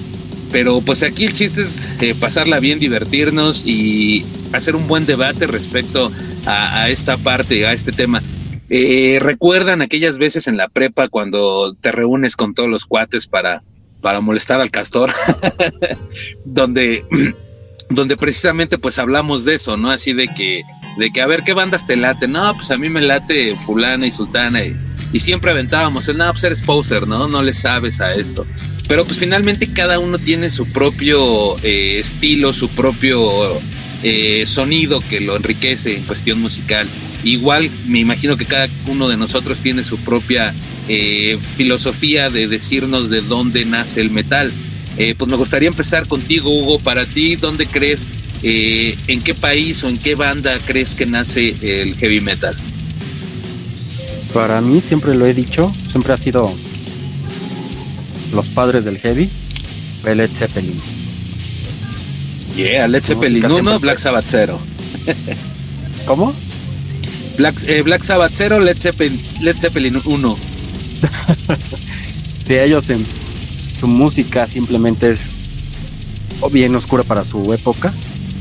Pero 0.51 0.81
pues 0.81 1.03
aquí 1.03 1.25
el 1.25 1.33
chiste 1.33 1.61
es 1.61 2.01
eh, 2.01 2.15
pasarla 2.15 2.59
bien, 2.59 2.79
divertirnos 2.79 3.65
y 3.65 4.25
hacer 4.53 4.75
un 4.75 4.87
buen 4.87 5.05
debate 5.05 5.45
respecto 5.47 6.11
a, 6.45 6.89
esta 6.89 7.17
parte, 7.17 7.67
a 7.67 7.73
este 7.73 7.91
tema. 7.91 8.23
Eh, 8.69 9.19
¿Recuerdan 9.21 9.81
aquellas 9.81 10.17
veces 10.17 10.47
en 10.47 10.57
la 10.57 10.67
prepa 10.67 11.07
cuando 11.07 11.75
te 11.75 11.91
reúnes 11.91 12.35
con 12.35 12.53
todos 12.53 12.69
los 12.69 12.85
cuates 12.85 13.27
para, 13.27 13.59
para 14.01 14.21
molestar 14.21 14.59
al 14.59 14.71
castor? 14.71 15.13
donde 16.45 17.03
donde 17.89 18.17
precisamente 18.17 18.77
pues 18.77 18.99
hablamos 18.99 19.45
de 19.45 19.55
eso, 19.55 19.75
¿no? 19.75 19.91
Así 19.91 20.13
de 20.13 20.27
que, 20.27 20.61
de 20.97 21.11
que 21.11 21.21
a 21.21 21.27
ver 21.27 21.43
qué 21.43 21.53
bandas 21.53 21.85
te 21.85 21.95
late, 21.95 22.27
no, 22.27 22.53
pues 22.55 22.71
a 22.71 22.77
mí 22.77 22.89
me 22.89 23.01
late 23.01 23.55
fulana 23.55 24.05
y 24.05 24.11
sultana 24.11 24.63
y, 24.63 24.75
siempre 25.17 25.49
aventábamos, 25.49 26.07
no, 26.15 26.31
pues 26.31 26.43
eres 26.43 26.61
poser, 26.61 27.07
¿no? 27.07 27.27
No 27.27 27.41
le 27.41 27.51
sabes 27.51 27.99
a 27.99 28.13
esto. 28.13 28.45
Pero 28.89 29.05
pues 29.05 29.19
finalmente 29.19 29.71
cada 29.71 29.99
uno 29.99 30.17
tiene 30.17 30.49
su 30.49 30.65
propio 30.65 31.57
eh, 31.63 31.99
estilo, 31.99 32.51
su 32.51 32.67
propio 32.69 33.61
eh, 34.01 34.45
sonido 34.47 34.99
que 35.01 35.19
lo 35.19 35.35
enriquece 35.35 35.95
en 35.95 36.03
cuestión 36.03 36.41
musical. 36.41 36.87
Igual 37.23 37.69
me 37.87 37.99
imagino 37.99 38.35
que 38.35 38.45
cada 38.45 38.67
uno 38.87 39.07
de 39.07 39.15
nosotros 39.15 39.59
tiene 39.59 39.83
su 39.83 39.97
propia 39.99 40.55
eh, 40.87 41.37
filosofía 41.55 42.31
de 42.31 42.47
decirnos 42.47 43.11
de 43.11 43.21
dónde 43.21 43.63
nace 43.63 44.01
el 44.01 44.09
metal. 44.09 44.51
Eh, 44.97 45.13
pues 45.15 45.29
me 45.29 45.37
gustaría 45.37 45.67
empezar 45.67 46.07
contigo, 46.07 46.49
Hugo. 46.49 46.79
Para 46.79 47.05
ti, 47.05 47.35
¿dónde 47.35 47.67
crees, 47.67 48.09
en 48.41 49.21
qué 49.21 49.35
país 49.35 49.83
o 49.83 49.89
en 49.89 49.97
qué 49.97 50.15
banda 50.15 50.57
crees 50.65 50.95
que 50.95 51.05
nace 51.05 51.55
el 51.61 51.95
heavy 51.95 52.21
metal? 52.21 52.55
Para 54.33 54.61
mí, 54.61 54.81
siempre 54.81 55.13
lo 55.13 55.27
he 55.27 55.33
dicho, 55.35 55.71
siempre 55.91 56.13
ha 56.13 56.17
sido 56.17 56.57
los 58.33 58.49
padres 58.49 58.85
del 58.85 58.97
heavy, 58.97 59.29
Led 60.03 60.29
Zeppelin. 60.29 60.79
Yeah, 62.55 62.87
Led 62.87 63.03
Zeppelin 63.03 63.45
1, 63.45 63.79
Black 63.79 63.97
Sabbath 63.97 64.25
0. 64.27 64.59
¿Cómo? 66.05 66.33
Black, 67.37 67.63
eh, 67.67 67.81
Black 67.81 68.03
Sabbath 68.03 68.31
0, 68.33 68.59
Led 68.59 68.77
Zeppelin, 68.77 69.21
Led 69.41 69.57
Zeppelin 69.57 70.01
1. 70.03 70.37
sí, 72.45 72.55
ellos 72.55 72.89
en 72.89 73.05
su 73.79 73.87
música 73.87 74.47
simplemente 74.47 75.11
es 75.11 75.21
o 76.41 76.49
bien 76.49 76.75
oscura 76.75 77.03
para 77.03 77.23
su 77.23 77.53
época. 77.53 77.93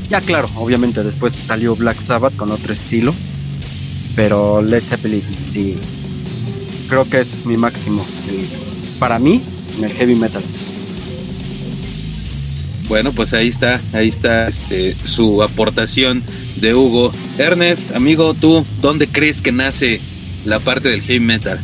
Ya 0.09 0.21
claro, 0.21 0.49
obviamente 0.55 1.03
después 1.03 1.33
salió 1.33 1.75
Black 1.75 2.01
Sabbath 2.01 2.35
con 2.35 2.51
otro 2.51 2.73
estilo, 2.73 3.13
pero 4.15 4.61
Led 4.61 4.83
Zeppelin 4.83 5.23
sí 5.49 5.77
creo 6.89 7.07
que 7.07 7.19
es 7.19 7.45
mi 7.45 7.55
máximo 7.55 8.03
para 8.97 9.19
mí 9.19 9.41
en 9.77 9.83
el 9.83 9.91
heavy 9.91 10.15
metal. 10.15 10.43
Bueno, 12.87 13.11
pues 13.11 13.33
ahí 13.33 13.47
está, 13.47 13.81
ahí 13.93 14.07
está 14.07 14.47
este, 14.47 14.95
su 15.05 15.43
aportación 15.43 16.23
de 16.55 16.73
Hugo. 16.73 17.11
Ernest, 17.37 17.95
amigo, 17.95 18.33
¿tú 18.33 18.65
dónde 18.81 19.07
crees 19.07 19.41
que 19.41 19.51
nace 19.51 19.99
la 20.45 20.59
parte 20.59 20.89
del 20.89 21.01
heavy 21.01 21.19
metal. 21.19 21.59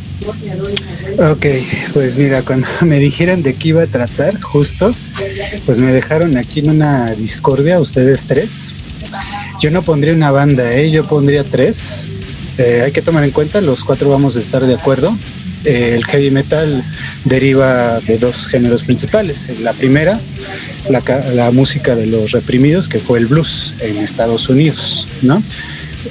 Ok, 1.18 1.46
pues 1.92 2.16
mira, 2.16 2.42
cuando 2.42 2.66
me 2.82 2.98
dijeron 2.98 3.42
de 3.42 3.54
qué 3.54 3.68
iba 3.68 3.82
a 3.82 3.86
tratar, 3.86 4.40
justo, 4.40 4.94
pues 5.64 5.78
me 5.78 5.92
dejaron 5.92 6.36
aquí 6.36 6.60
en 6.60 6.70
una 6.70 7.10
discordia, 7.12 7.80
ustedes 7.80 8.24
tres. 8.24 8.72
Yo 9.60 9.70
no 9.70 9.82
pondría 9.82 10.12
una 10.12 10.30
banda, 10.30 10.72
¿eh? 10.72 10.90
yo 10.90 11.04
pondría 11.04 11.44
tres. 11.44 12.08
Eh, 12.58 12.82
hay 12.84 12.92
que 12.92 13.02
tomar 13.02 13.24
en 13.24 13.30
cuenta, 13.30 13.60
los 13.60 13.84
cuatro 13.84 14.10
vamos 14.10 14.36
a 14.36 14.38
estar 14.38 14.64
de 14.64 14.74
acuerdo. 14.74 15.16
El 15.66 16.04
heavy 16.04 16.30
metal 16.30 16.82
deriva 17.24 18.00
de 18.00 18.18
dos 18.18 18.46
géneros 18.46 18.84
principales. 18.84 19.48
La 19.60 19.72
primera, 19.72 20.20
la, 20.88 21.02
la, 21.34 21.50
música 21.50 21.96
de 21.96 22.06
los 22.06 22.32
reprimidos, 22.32 22.88
que 22.88 22.98
fue 22.98 23.18
el 23.18 23.26
blues 23.26 23.74
en 23.80 23.98
Estados 23.98 24.48
Unidos, 24.48 25.08
¿no? 25.22 25.42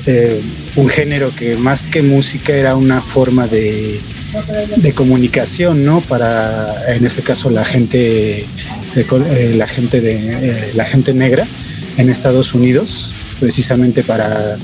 Eh, 0.06 0.42
un 0.76 0.90
género 0.90 1.34
que 1.34 1.56
más 1.56 1.88
que 1.88 2.02
música 2.02 2.54
era 2.54 2.76
una 2.76 3.02
forma 3.02 3.48
de, 3.48 4.00
de 4.76 4.94
comunicación, 4.94 5.86
¿no? 5.86 6.02
Para, 6.02 6.94
en 6.94 7.06
este 7.06 7.22
caso, 7.22 7.50
la 7.50 7.64
gente, 7.64 8.46
de, 8.94 9.02
eh, 9.02 9.56
la 9.56 9.68
gente 9.68 10.02
de 10.02 10.16
eh, 10.16 10.72
la 10.74 10.86
gente 10.86 11.14
negra 11.14 11.48
en 11.98 12.10
Estados 12.10 12.54
Unidos, 12.54 13.14
precisamente 13.40 14.04
para 14.04 14.58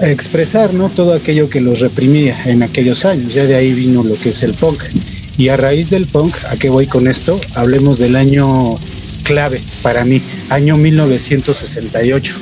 expresar, 0.00 0.74
¿no? 0.74 0.88
Todo 0.88 1.14
aquello 1.14 1.48
que 1.50 1.60
los 1.60 1.80
reprimía 1.80 2.36
en 2.46 2.62
aquellos 2.62 3.04
años. 3.04 3.34
Ya 3.34 3.44
de 3.44 3.54
ahí 3.54 3.72
vino 3.72 4.02
lo 4.02 4.14
que 4.14 4.30
es 4.30 4.42
el 4.42 4.54
punk. 4.54 4.82
Y 5.38 5.48
a 5.48 5.56
raíz 5.56 5.90
del 5.90 6.06
punk, 6.06 6.36
¿a 6.50 6.56
qué 6.56 6.68
voy 6.68 6.86
con 6.86 7.08
esto? 7.08 7.40
Hablemos 7.54 7.98
del 7.98 8.16
año 8.16 8.76
clave 9.22 9.60
para 9.82 10.04
mí, 10.04 10.20
año 10.50 10.76
1968 10.76 12.34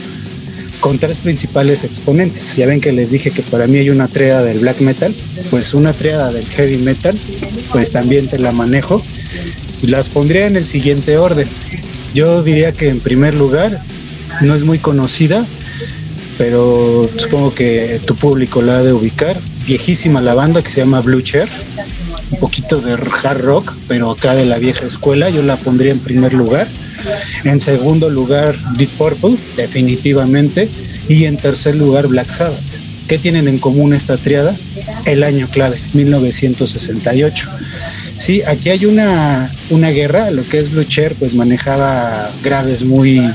con 0.80 0.98
tres 0.98 1.16
principales 1.18 1.84
exponentes. 1.84 2.56
Ya 2.56 2.66
ven 2.66 2.80
que 2.80 2.92
les 2.92 3.10
dije 3.10 3.30
que 3.30 3.42
para 3.42 3.66
mí 3.66 3.78
hay 3.78 3.90
una 3.90 4.08
tríada 4.08 4.42
del 4.42 4.60
black 4.60 4.80
metal, 4.80 5.14
pues 5.50 5.74
una 5.74 5.92
tríada 5.92 6.32
del 6.32 6.46
heavy 6.46 6.78
metal, 6.78 7.16
pues 7.70 7.90
también 7.90 8.26
te 8.26 8.38
la 8.38 8.50
manejo. 8.50 9.02
Las 9.82 10.08
pondría 10.08 10.46
en 10.46 10.56
el 10.56 10.66
siguiente 10.66 11.18
orden. 11.18 11.48
Yo 12.14 12.42
diría 12.42 12.72
que 12.72 12.88
en 12.88 13.00
primer 13.00 13.34
lugar 13.34 13.82
no 14.40 14.54
es 14.54 14.64
muy 14.64 14.78
conocida, 14.78 15.46
pero 16.40 17.06
supongo 17.16 17.54
que 17.54 18.00
tu 18.06 18.16
público 18.16 18.62
la 18.62 18.78
ha 18.78 18.82
de 18.82 18.94
ubicar. 18.94 19.38
Viejísima 19.66 20.22
la 20.22 20.34
banda 20.34 20.62
que 20.62 20.70
se 20.70 20.80
llama 20.80 21.02
Blue 21.02 21.20
Chair, 21.20 21.50
un 22.30 22.38
poquito 22.38 22.80
de 22.80 22.94
hard 22.94 23.42
rock, 23.42 23.76
pero 23.86 24.10
acá 24.10 24.34
de 24.34 24.46
la 24.46 24.56
vieja 24.56 24.86
escuela, 24.86 25.28
yo 25.28 25.42
la 25.42 25.56
pondría 25.56 25.92
en 25.92 25.98
primer 25.98 26.32
lugar. 26.32 26.66
En 27.44 27.60
segundo 27.60 28.08
lugar, 28.08 28.56
Deep 28.78 28.88
Purple, 28.92 29.36
definitivamente. 29.54 30.66
Y 31.10 31.26
en 31.26 31.36
tercer 31.36 31.74
lugar, 31.74 32.06
Black 32.06 32.30
Sabbath. 32.30 32.58
¿Qué 33.06 33.18
tienen 33.18 33.46
en 33.46 33.58
común 33.58 33.92
esta 33.92 34.16
triada? 34.16 34.56
El 35.04 35.24
año 35.24 35.46
clave, 35.46 35.78
1968. 35.92 37.50
Sí, 38.16 38.40
aquí 38.46 38.70
hay 38.70 38.86
una, 38.86 39.52
una 39.68 39.90
guerra, 39.90 40.30
lo 40.30 40.42
que 40.48 40.58
es 40.58 40.70
Blue 40.70 40.84
Chair, 40.84 41.16
pues 41.16 41.34
manejaba 41.34 42.30
graves 42.42 42.82
muy, 42.82 43.30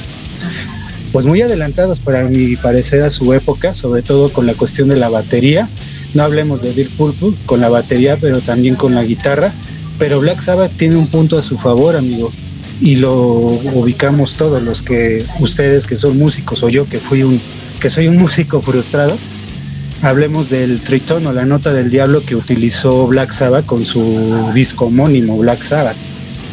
pues 1.15 1.25
muy 1.25 1.41
adelantados 1.41 2.01
para 2.01 2.25
mi 2.25 2.57
parecer 2.57 3.01
a 3.01 3.09
su 3.09 3.31
época, 3.31 3.73
sobre 3.73 4.01
todo 4.01 4.33
con 4.33 4.45
la 4.45 4.53
cuestión 4.53 4.89
de 4.89 4.97
la 4.97 5.07
batería. 5.07 5.69
No 6.13 6.23
hablemos 6.23 6.61
de 6.61 6.73
Deep 6.73 6.89
Purple 6.97 7.31
con 7.45 7.61
la 7.61 7.69
batería, 7.69 8.17
pero 8.19 8.41
también 8.41 8.75
con 8.75 8.93
la 8.93 9.01
guitarra. 9.05 9.53
Pero 9.97 10.19
Black 10.19 10.41
Sabbath 10.41 10.73
tiene 10.75 10.97
un 10.97 11.07
punto 11.07 11.37
a 11.37 11.41
su 11.41 11.57
favor, 11.57 11.95
amigo 11.95 12.33
y 12.81 12.97
lo 12.97 13.13
ubicamos 13.15 14.35
todos 14.35 14.61
los 14.61 14.81
que 14.81 15.25
ustedes 15.39 15.85
que 15.87 15.95
son 15.95 16.17
músicos 16.17 16.61
o 16.63 16.67
yo 16.67 16.85
que 16.89 16.99
fui 16.99 17.23
un 17.23 17.39
que 17.79 17.89
soy 17.89 18.09
un 18.09 18.17
músico 18.25 18.61
frustrado 18.61 19.17
hablemos 20.01 20.49
del 20.49 20.81
tritono 20.81 21.31
la 21.31 21.45
nota 21.45 21.71
del 21.71 21.89
diablo 21.89 22.21
que 22.25 22.35
utilizó 22.35 23.07
Black 23.07 23.31
Sabbath 23.31 23.65
con 23.65 23.85
su 23.85 24.51
disco 24.53 24.87
homónimo 24.87 25.37
Black 25.37 25.61
Sabbath 25.61 25.95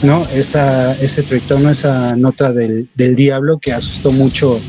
no 0.02 0.26
esa 0.32 0.94
ese 1.00 1.22
tritono 1.22 1.70
esa 1.70 2.16
nota 2.16 2.52
del, 2.52 2.88
del 2.94 3.14
diablo 3.14 3.58
que 3.58 3.72
asustó 3.72 4.10
mucho 4.10 4.60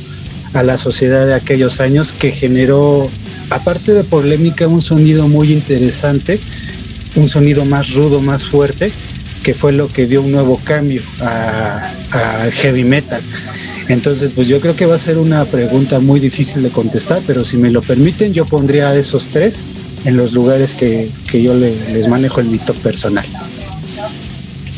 a 0.53 0.63
la 0.63 0.77
sociedad 0.77 1.25
de 1.25 1.33
aquellos 1.33 1.79
años 1.79 2.13
que 2.13 2.31
generó 2.31 3.09
aparte 3.49 3.93
de 3.93 4.03
polémica 4.03 4.67
un 4.67 4.81
sonido 4.81 5.27
muy 5.27 5.51
interesante 5.51 6.39
un 7.15 7.27
sonido 7.29 7.65
más 7.65 7.93
rudo 7.93 8.19
más 8.19 8.45
fuerte 8.45 8.91
que 9.43 9.53
fue 9.53 9.73
lo 9.73 9.89
que 9.89 10.07
dio 10.07 10.21
un 10.21 10.31
nuevo 10.31 10.59
cambio 10.63 11.01
a, 11.19 11.91
heavy 12.51 12.83
metal. 12.85 13.21
Entonces, 13.89 14.31
pues 14.31 14.47
yo 14.47 14.61
creo 14.61 14.75
que 14.75 14.85
va 14.85 14.95
a 14.95 14.99
ser 14.99 15.17
una 15.17 15.43
pregunta 15.43 15.99
muy 15.99 16.19
difícil 16.19 16.63
de 16.63 16.69
contestar, 16.69 17.21
pero 17.27 17.43
si 17.43 17.57
me 17.57 17.69
lo 17.69 17.81
permiten, 17.81 18.33
yo 18.33 18.45
pondría 18.45 18.89
a 18.89 18.95
esos 18.95 19.27
tres 19.27 19.65
en 20.05 20.15
los 20.15 20.31
lugares 20.31 20.73
que, 20.73 21.11
yo 21.33 21.53
les 21.53 22.07
manejo 22.07 22.39
en 22.39 22.51
mi 22.51 22.59
top 22.59 22.77
personal. 22.77 23.25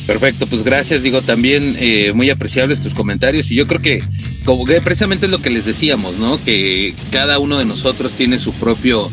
Perfecto, 0.07 0.45
pues 0.45 0.63
gracias, 0.63 1.01
digo, 1.01 1.23
también 1.23 1.75
eh, 1.79 2.13
muy 2.13 2.29
apreciables 2.29 2.79
tus 2.79 2.93
comentarios 2.93 3.49
y 3.49 3.55
yo 3.55 3.65
creo 3.65 3.81
que 3.81 4.03
como 4.45 4.63
que 4.63 4.79
precisamente 4.79 5.25
es 5.25 5.31
lo 5.31 5.41
que 5.41 5.49
les 5.49 5.65
decíamos, 5.65 6.17
¿no? 6.17 6.43
Que 6.43 6.93
cada 7.11 7.39
uno 7.39 7.57
de 7.57 7.65
nosotros 7.65 8.13
tiene 8.13 8.37
su 8.37 8.53
propio 8.53 9.09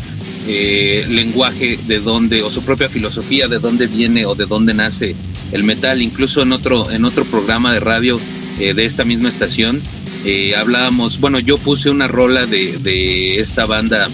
eh, 0.48 1.04
lenguaje 1.08 1.78
de 1.86 2.00
dónde 2.00 2.42
o 2.42 2.50
su 2.50 2.64
propia 2.64 2.88
filosofía 2.88 3.46
de 3.46 3.60
dónde 3.60 3.86
viene 3.86 4.26
o 4.26 4.34
de 4.34 4.46
dónde 4.46 4.74
nace 4.74 5.14
el 5.52 5.62
metal. 5.62 6.02
Incluso 6.02 6.42
en 6.42 6.50
otro, 6.50 6.90
en 6.90 7.04
otro 7.04 7.24
programa 7.24 7.72
de 7.72 7.78
radio 7.78 8.18
eh, 8.58 8.74
de 8.74 8.84
esta 8.84 9.04
misma 9.04 9.28
estación 9.28 9.80
eh, 10.24 10.56
hablábamos, 10.56 11.20
bueno, 11.20 11.38
yo 11.38 11.58
puse 11.58 11.90
una 11.90 12.08
rola 12.08 12.46
de, 12.46 12.76
de 12.78 13.38
esta 13.38 13.66
banda 13.66 14.08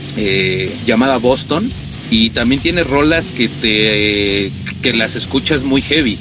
llamada 0.87 1.17
Boston 1.17 1.71
y 2.11 2.31
también 2.31 2.61
tiene 2.61 2.85
rolas 2.85 3.33
que 3.33 3.49
te 3.49 4.53
que 4.83 4.93
las 4.93 5.17
escuchas 5.17 5.65
muy 5.65 5.81
heavy 5.81 6.19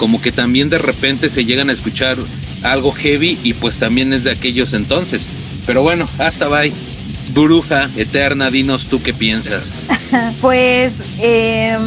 como 0.00 0.22
que 0.22 0.32
también 0.32 0.70
de 0.70 0.78
repente 0.78 1.28
se 1.28 1.44
llegan 1.44 1.68
a 1.68 1.74
escuchar 1.74 2.16
algo 2.62 2.90
heavy 2.92 3.38
y 3.42 3.52
pues 3.52 3.78
también 3.78 4.14
es 4.14 4.24
de 4.24 4.30
aquellos 4.30 4.72
entonces 4.72 5.30
pero 5.66 5.82
bueno 5.82 6.08
hasta 6.18 6.48
bye 6.48 6.72
Bruja 7.34 7.90
eterna, 7.96 8.50
dinos 8.50 8.88
tú 8.88 9.02
qué 9.02 9.14
piensas. 9.14 9.72
pues 10.40 10.92
em, 11.20 11.84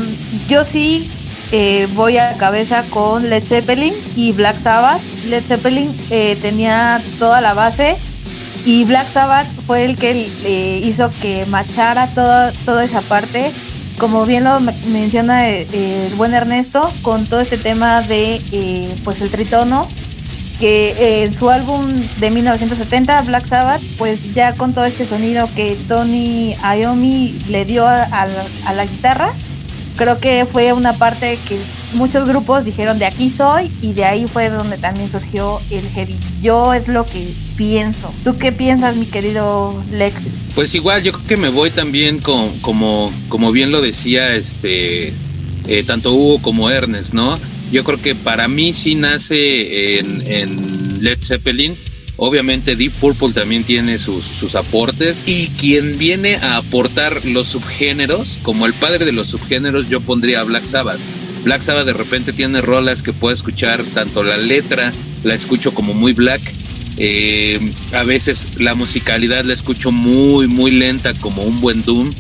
yo 0.48 0.64
sí 0.64 1.10
eh, 1.52 1.90
voy 1.96 2.18
a 2.18 2.34
cabeza 2.36 2.86
con 2.90 3.30
Led 3.30 3.44
Zeppelin 3.44 3.94
y 4.16 4.32
Black 4.32 4.62
Sabbath. 4.62 5.02
Led 5.28 5.44
Zeppelin 5.44 5.94
eh, 6.12 6.38
tenía 6.42 7.02
toda 7.20 7.42
la 7.42 7.54
base 7.54 7.98
y 8.66 8.86
Black 8.86 9.12
Sabbath 9.12 9.48
fue 9.68 9.84
el 9.84 9.98
que 9.98 10.30
eh, 10.46 10.82
hizo 10.82 11.12
que 11.22 11.46
machara 11.48 12.08
toda, 12.14 12.54
toda 12.64 12.86
esa 12.86 13.02
parte. 13.02 13.52
Como 13.98 14.26
bien 14.26 14.44
lo 14.44 14.60
menciona 14.60 15.48
el 15.48 16.14
buen 16.16 16.34
Ernesto, 16.34 16.92
con 17.02 17.26
todo 17.26 17.40
este 17.40 17.58
tema 17.58 18.02
de 18.02 18.42
pues 19.04 19.22
el 19.22 19.30
tritono, 19.30 19.88
que 20.60 21.24
en 21.24 21.34
su 21.34 21.50
álbum 21.50 21.86
de 22.20 22.30
1970, 22.30 23.22
Black 23.24 23.48
Sabbath, 23.48 23.82
pues 23.98 24.20
ya 24.34 24.56
con 24.56 24.74
todo 24.74 24.86
este 24.86 25.06
sonido 25.06 25.50
que 25.56 25.78
Tony 25.88 26.56
Iommi 26.56 27.38
le 27.50 27.66
dio 27.66 27.88
a, 27.88 28.06
la, 28.06 28.86
guitarra, 28.86 29.34
creo 29.96 30.20
que 30.20 30.46
fue 30.46 30.74
una 30.74 30.94
parte 30.94 31.38
que 31.48 31.60
muchos 31.94 32.28
grupos 32.28 32.66
dijeron 32.66 33.00
de 33.00 33.06
aquí 33.06 33.32
soy 33.36 33.72
y 33.82 33.94
de 33.94 34.06
ahí 34.06 34.26
fue 34.28 34.50
donde 34.50 34.78
también 34.78 35.12
surgió 35.12 35.60
el 35.70 35.88
heavy. 35.90 36.18
Yo 36.42 36.74
es 36.74 36.88
lo 36.88 37.06
que 37.06 37.34
pienso. 37.56 38.14
¿Tú 38.24 38.38
qué 38.38 38.52
piensas, 38.52 38.96
mi 38.96 39.06
querido 39.06 39.84
Lex? 39.92 40.16
Pues 40.56 40.74
igual, 40.76 41.04
yo 41.04 41.12
creo 41.12 41.28
que 41.28 41.38
me 41.38 41.50
voy 41.50 41.72
también 41.72 42.20
con, 42.20 42.50
como, 42.60 43.12
como 43.30 43.52
bien 43.52 43.72
lo 43.72 43.82
decía 43.82 44.36
este 44.36 45.14
eh, 45.68 45.84
tanto 45.86 46.14
Hugo 46.14 46.42
como 46.42 46.70
Ernest, 46.70 47.14
¿no? 47.14 47.36
Yo 47.72 47.84
creo 47.84 48.02
que 48.02 48.16
para 48.16 48.48
mí 48.48 48.74
sí 48.74 48.96
nace 48.96 50.00
en, 50.00 51.04
Led 51.04 51.20
Zeppelin. 51.22 51.76
Obviamente 52.18 52.76
Deep 52.76 52.94
Purple 52.94 53.34
también 53.34 53.64
tiene 53.64 53.98
sus, 53.98 54.24
sus, 54.24 54.56
aportes 54.56 55.24
y 55.26 55.48
quien 55.58 55.98
viene 55.98 56.36
a 56.36 56.58
aportar 56.58 57.26
los 57.26 57.48
subgéneros, 57.48 58.40
como 58.44 58.66
el 58.66 58.74
padre 58.74 59.06
de 59.06 59.12
los 59.12 59.28
subgéneros, 59.30 59.90
yo 59.90 60.00
pondría 60.00 60.42
a 60.42 60.44
Black 60.44 60.64
Sabbath. 60.64 61.00
Black 61.44 61.62
Sabbath 61.62 61.86
de 61.86 61.94
repente 61.94 62.32
tiene 62.32 62.62
rolas 62.62 63.02
que 63.02 63.14
puedo 63.14 63.34
escuchar, 63.34 63.84
tanto 63.94 64.24
la 64.24 64.38
letra 64.38 64.94
la 65.24 65.34
escucho 65.34 65.74
como 65.74 65.94
muy 65.94 66.14
black, 66.14 66.42
eh, 66.98 67.60
a 67.94 68.04
veces 68.04 68.48
la 68.58 68.76
musicalidad 68.76 69.44
la 69.46 69.54
escucho 69.54 69.92
muy, 69.92 70.48
muy 70.48 70.72
lenta 70.72 71.14
como 71.16 71.42
un 71.44 71.60
buen 71.60 71.82
Doom 71.84 72.12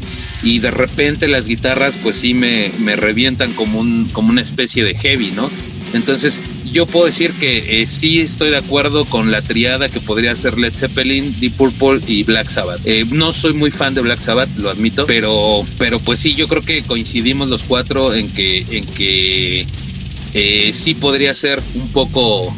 y 0.41 0.59
de 0.59 0.71
repente 0.71 1.27
las 1.27 1.47
guitarras 1.47 1.95
pues 2.01 2.15
sí 2.15 2.33
me, 2.33 2.71
me 2.79 2.95
revientan 2.95 3.53
como, 3.53 3.79
un, 3.79 4.09
como 4.11 4.29
una 4.29 4.41
especie 4.41 4.83
de 4.83 4.95
heavy, 4.95 5.31
¿no? 5.31 5.49
Entonces 5.93 6.39
yo 6.73 6.87
puedo 6.87 7.05
decir 7.05 7.31
que 7.33 7.81
eh, 7.81 7.87
sí 7.87 8.19
estoy 8.19 8.49
de 8.49 8.57
acuerdo 8.57 9.05
con 9.05 9.31
la 9.31 9.43
triada 9.43 9.89
que 9.89 9.99
podría 9.99 10.35
ser 10.35 10.57
Led 10.57 10.73
Zeppelin, 10.73 11.39
Deep 11.39 11.53
Purple 11.53 12.01
y 12.07 12.23
Black 12.23 12.49
Sabbath. 12.49 12.81
Eh, 12.83 13.05
no 13.11 13.31
soy 13.31 13.53
muy 13.53 13.69
fan 13.69 13.93
de 13.93 14.01
Black 14.01 14.19
Sabbath, 14.19 14.49
lo 14.57 14.71
admito, 14.71 15.05
pero, 15.05 15.63
pero 15.77 15.99
pues 15.99 16.19
sí, 16.19 16.33
yo 16.33 16.47
creo 16.47 16.63
que 16.63 16.81
coincidimos 16.81 17.47
los 17.47 17.63
cuatro 17.63 18.13
en 18.15 18.27
que, 18.27 18.65
en 18.71 18.85
que 18.85 19.67
eh, 20.33 20.71
sí 20.73 20.95
podría 20.95 21.35
ser 21.35 21.61
un 21.75 21.87
poco 21.89 22.53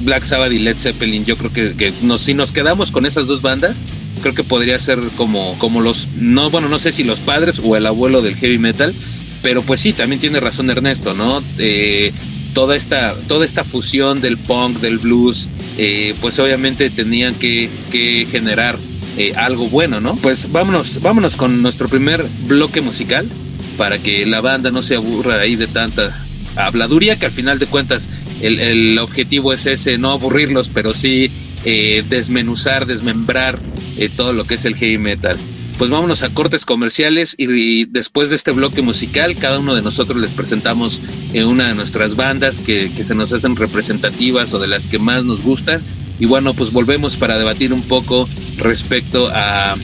Black 0.00 0.24
Sabbath 0.24 0.52
y 0.52 0.58
Led 0.58 0.78
Zeppelin. 0.78 1.26
Yo 1.26 1.36
creo 1.36 1.52
que, 1.52 1.74
que 1.76 1.92
nos, 2.02 2.22
si 2.22 2.32
nos 2.32 2.52
quedamos 2.52 2.90
con 2.90 3.04
esas 3.04 3.26
dos 3.26 3.42
bandas, 3.42 3.84
creo 4.22 4.34
que 4.34 4.42
podría 4.42 4.78
ser 4.78 5.00
como, 5.16 5.58
como 5.58 5.82
los, 5.82 6.08
no, 6.16 6.48
bueno, 6.48 6.70
no 6.70 6.78
sé 6.78 6.92
si 6.92 7.04
los 7.04 7.20
padres 7.20 7.60
o 7.62 7.76
el 7.76 7.86
abuelo 7.86 8.22
del 8.22 8.36
heavy 8.36 8.58
metal, 8.58 8.94
pero 9.42 9.62
pues 9.62 9.80
sí, 9.80 9.92
también 9.92 10.18
tiene 10.18 10.40
razón 10.40 10.70
Ernesto, 10.70 11.12
¿no? 11.12 11.42
Eh, 11.58 12.12
toda 12.52 12.76
esta, 12.76 13.14
toda 13.28 13.44
esta 13.44 13.64
fusión 13.64 14.20
del 14.20 14.38
punk, 14.38 14.78
del 14.78 14.98
blues, 14.98 15.48
eh, 15.78 16.14
pues 16.20 16.38
obviamente 16.38 16.90
tenían 16.90 17.34
que, 17.34 17.68
que 17.90 18.26
generar 18.30 18.78
eh, 19.16 19.32
algo 19.36 19.68
bueno, 19.68 20.00
¿no? 20.00 20.14
Pues 20.16 20.50
vámonos, 20.52 21.00
vámonos 21.00 21.36
con 21.36 21.62
nuestro 21.62 21.88
primer 21.88 22.26
bloque 22.46 22.80
musical 22.80 23.28
para 23.76 23.98
que 23.98 24.26
la 24.26 24.40
banda 24.40 24.70
no 24.70 24.82
se 24.82 24.96
aburra 24.96 25.40
ahí 25.40 25.56
de 25.56 25.66
tanta 25.66 26.16
habladuría, 26.56 27.18
que 27.18 27.26
al 27.26 27.32
final 27.32 27.58
de 27.58 27.66
cuentas 27.66 28.08
el, 28.42 28.60
el 28.60 28.98
objetivo 28.98 29.52
es 29.52 29.66
ese, 29.66 29.98
no 29.98 30.10
aburrirlos, 30.12 30.68
pero 30.68 30.94
sí 30.94 31.30
eh, 31.64 32.02
desmenuzar, 32.08 32.86
desmembrar 32.86 33.58
eh, 33.98 34.08
todo 34.08 34.32
lo 34.32 34.46
que 34.46 34.54
es 34.54 34.64
el 34.64 34.76
heavy 34.76 34.96
metal. 34.96 35.36
Pues 35.80 35.88
vámonos 35.88 36.22
a 36.22 36.28
cortes 36.28 36.66
comerciales 36.66 37.34
y, 37.38 37.86
después 37.86 38.28
de 38.28 38.36
este 38.36 38.50
bloque 38.50 38.82
musical, 38.82 39.34
cada 39.34 39.60
uno 39.60 39.74
de 39.74 39.80
nosotros 39.80 40.20
les 40.20 40.30
presentamos 40.30 41.00
eh, 41.32 41.44
una 41.44 41.68
de 41.68 41.74
nuestras 41.74 42.16
bandas 42.16 42.58
que, 42.58 42.90
que 42.94 43.02
se 43.02 43.14
nos 43.14 43.32
hacen 43.32 43.56
representativas 43.56 44.52
o 44.52 44.58
de 44.58 44.68
las 44.68 44.86
que 44.86 44.98
más 44.98 45.24
nos 45.24 45.42
gustan. 45.42 45.80
Y 46.18 46.26
bueno, 46.26 46.52
pues 46.52 46.70
volvemos 46.70 47.16
para 47.16 47.38
debatir 47.38 47.72
un 47.72 47.80
poco 47.80 48.28
respecto 48.58 49.30
a 49.32 49.74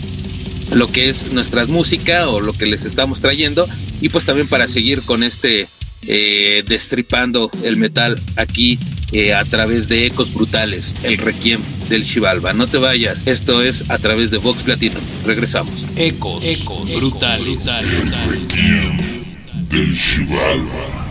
lo 0.74 0.92
que 0.92 1.08
es 1.08 1.32
nuestra 1.32 1.64
música 1.64 2.28
o 2.28 2.40
lo 2.40 2.52
que 2.52 2.66
les 2.66 2.84
estamos 2.84 3.22
trayendo 3.22 3.66
y 4.02 4.10
pues 4.10 4.26
también 4.26 4.48
para 4.48 4.68
seguir 4.68 5.00
con 5.00 5.22
este 5.22 5.66
eh, 6.06 6.62
destripando 6.66 7.50
el 7.64 7.76
metal 7.76 8.20
aquí 8.36 8.78
eh, 9.12 9.34
a 9.34 9.44
través 9.44 9.88
de 9.88 10.06
Ecos 10.06 10.32
Brutales, 10.32 10.94
el 11.02 11.18
Requiem 11.18 11.60
del 11.88 12.04
Chivalba. 12.04 12.52
No 12.52 12.66
te 12.66 12.78
vayas, 12.78 13.26
esto 13.26 13.62
es 13.62 13.88
a 13.90 13.98
través 13.98 14.30
de 14.30 14.38
Vox 14.38 14.62
Platino. 14.62 15.00
Regresamos. 15.24 15.86
Ecos, 15.96 16.44
Ecos 16.44 16.94
Brutales. 16.94 17.64
del 19.70 19.96
Chivalba. 19.96 21.05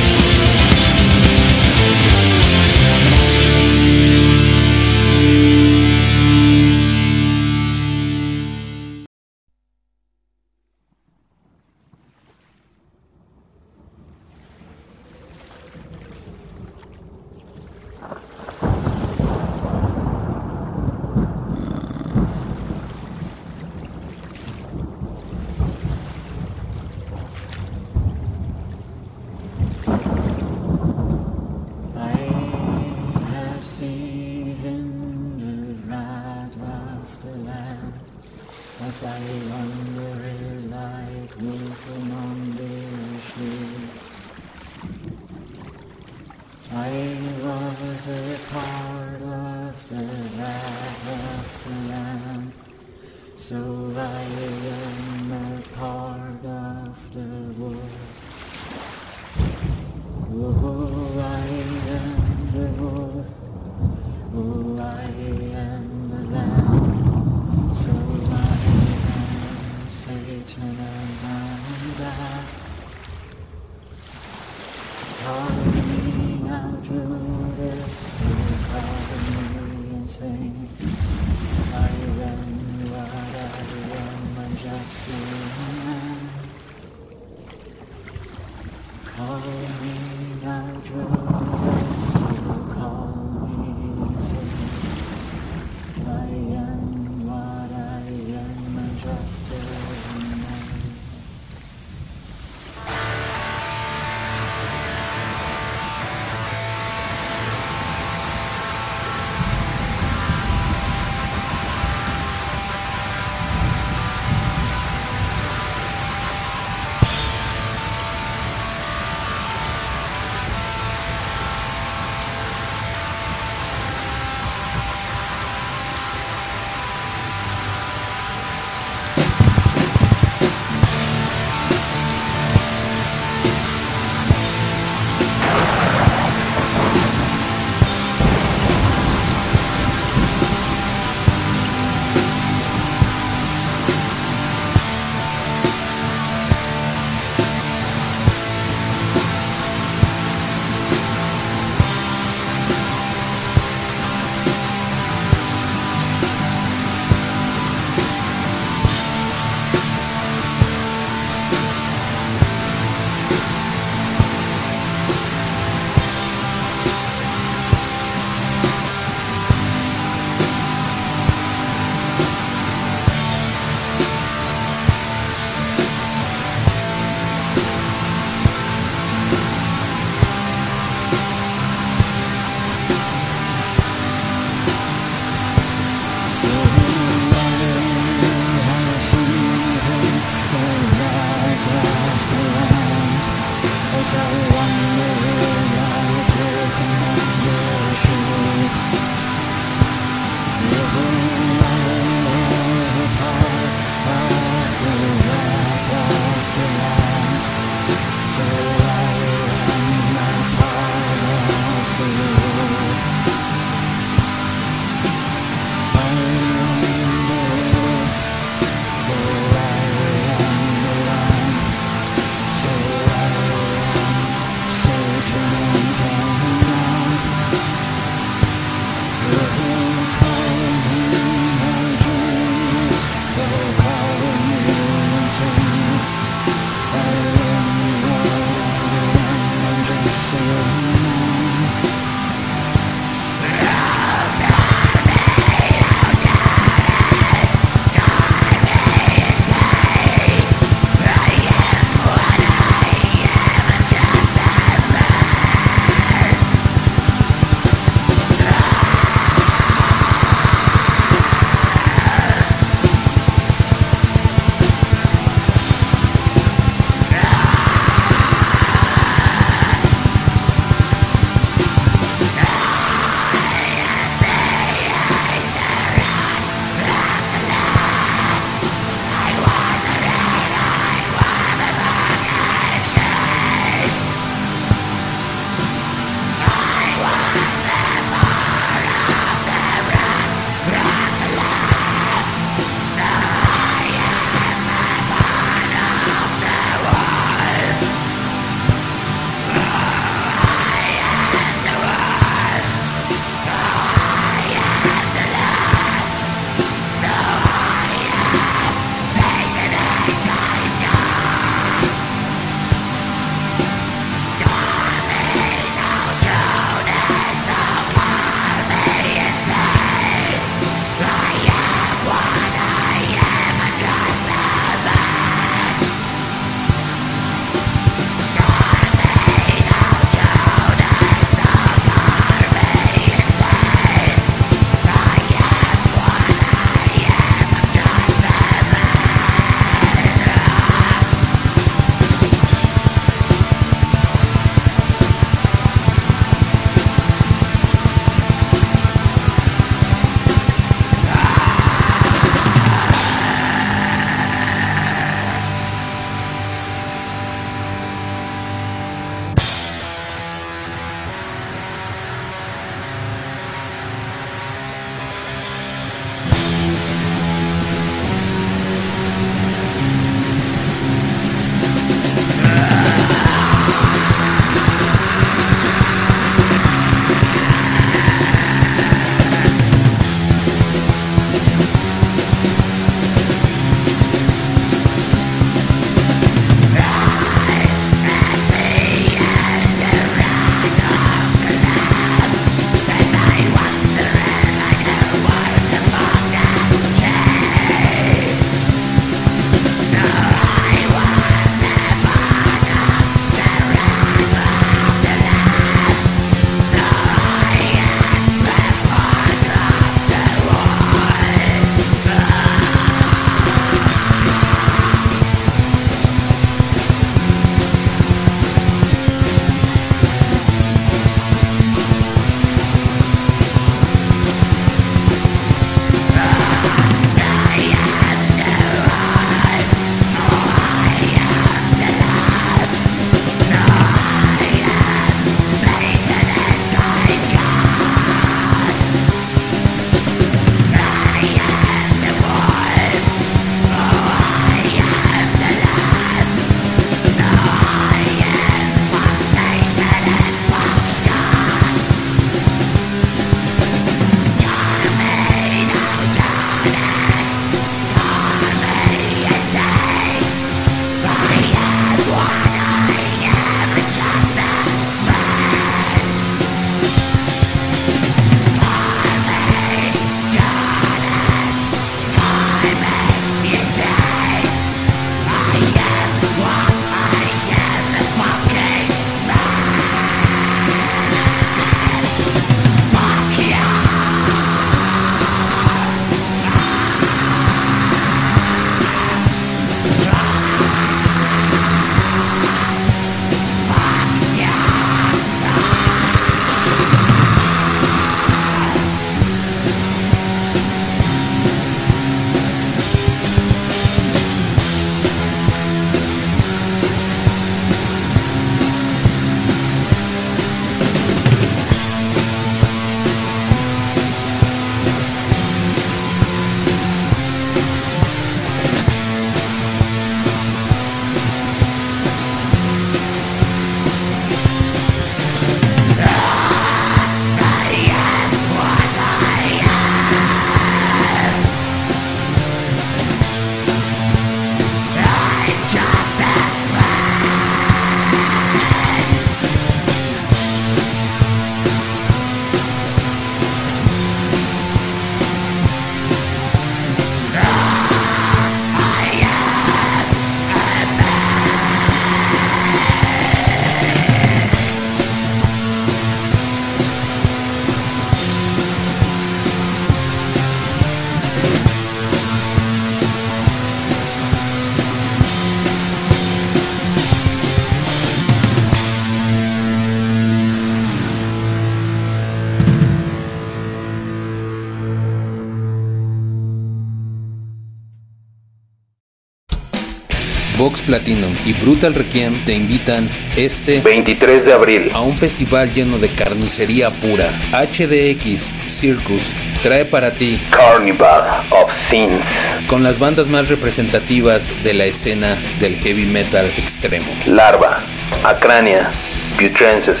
Vox 580.64 580.80
Platinum 580.80 581.30
y 581.44 581.52
Brutal 581.52 581.92
Requiem 581.92 582.42
te 582.46 582.54
invitan 582.54 583.06
este 583.36 583.82
23 583.82 584.46
de 584.46 584.52
abril 584.54 584.90
a 584.94 585.02
un 585.02 585.14
festival 585.14 585.70
lleno 585.70 585.98
de 585.98 586.08
carnicería 586.08 586.88
pura. 586.88 587.28
HDX 587.52 588.54
Circus 588.64 589.34
trae 589.62 589.84
para 589.84 590.10
ti 590.10 590.40
Carnival 590.48 591.44
of 591.50 591.70
Sins 591.90 592.18
con 592.66 592.82
las 592.82 592.98
bandas 592.98 593.28
más 593.28 593.50
representativas 593.50 594.54
de 594.62 594.72
la 594.72 594.86
escena 594.86 595.36
del 595.60 595.76
heavy 595.76 596.06
metal 596.06 596.50
extremo. 596.56 597.12
Larva, 597.26 597.80
Acrania, 598.24 598.90
Putrensis, 599.36 600.00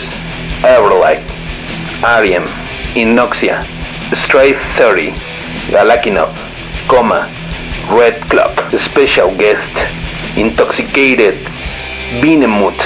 Everlight, 0.62 1.20
Arium, 2.00 2.44
Inoxia, 2.94 3.60
Stray 4.14 4.56
30, 4.78 5.14
Galakinov, 5.72 6.30
Coma, 6.86 7.28
Red 7.90 8.14
Club, 8.28 8.50
Special 8.72 9.30
Guest, 9.36 9.93
Intoxicated, 10.36 11.36
Benemoth, 12.20 12.80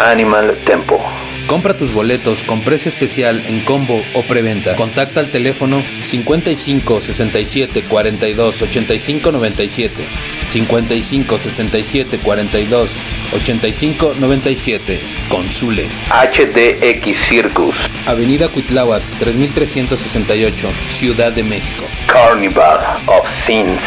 Animal 0.00 0.56
Tempo. 0.64 1.00
Compra 1.46 1.76
tus 1.76 1.92
boletos 1.92 2.42
con 2.42 2.62
precio 2.62 2.88
especial 2.88 3.44
en 3.46 3.60
combo 3.60 4.02
o 4.14 4.22
preventa. 4.22 4.74
Contacta 4.74 5.20
al 5.20 5.30
teléfono 5.30 5.82
55 6.00 7.00
67 7.00 7.84
42 7.84 8.62
85 8.62 9.32
97, 9.32 10.02
55 10.46 11.38
67 11.38 12.18
42 12.18 12.96
85 13.34 14.14
97. 14.18 15.00
Consule. 15.28 15.86
HDX 16.10 17.28
Circus, 17.28 17.74
Avenida 18.06 18.48
Cuitláhuac 18.48 19.02
3368, 19.20 20.68
Ciudad 20.88 21.32
de 21.32 21.44
México. 21.44 21.84
Carnival 22.06 22.78
of 23.06 23.28
Sins. 23.46 23.78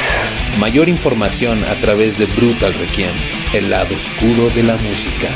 Mayor 0.60 0.88
información 0.88 1.64
a 1.66 1.78
través 1.80 2.18
de 2.18 2.26
Brutal 2.26 2.74
Requiem, 2.76 3.12
el 3.54 3.70
lado 3.70 3.94
oscuro 3.96 4.50
de 4.56 4.64
la 4.64 4.78
música, 4.78 5.28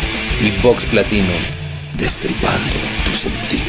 y 0.41 0.51
Vox 0.61 0.86
Platino, 0.86 1.34
destripando 1.97 2.76
tus 3.05 3.18
sentidos. 3.18 3.68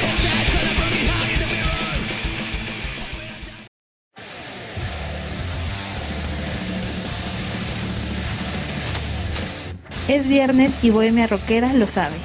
Es 10.07 10.29
viernes 10.29 10.75
y 10.83 10.91
Bohemia 10.91 11.27
Rockera 11.27 11.73
lo 11.73 11.89
sabe. 11.89 12.17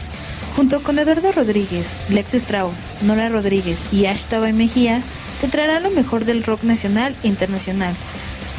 Junto 0.56 0.84
con 0.84 1.00
Eduardo 1.00 1.32
Rodríguez, 1.32 1.98
Lex 2.10 2.36
Strauss, 2.36 2.90
Nora 3.02 3.30
Rodríguez 3.30 3.86
y 3.92 4.06
Ash 4.06 4.28
Mejía, 4.54 5.02
te 5.42 5.48
traerá 5.48 5.80
lo 5.80 5.90
mejor 5.90 6.26
del 6.26 6.44
rock 6.44 6.64
nacional 6.64 7.16
e 7.24 7.28
internacional. 7.28 7.96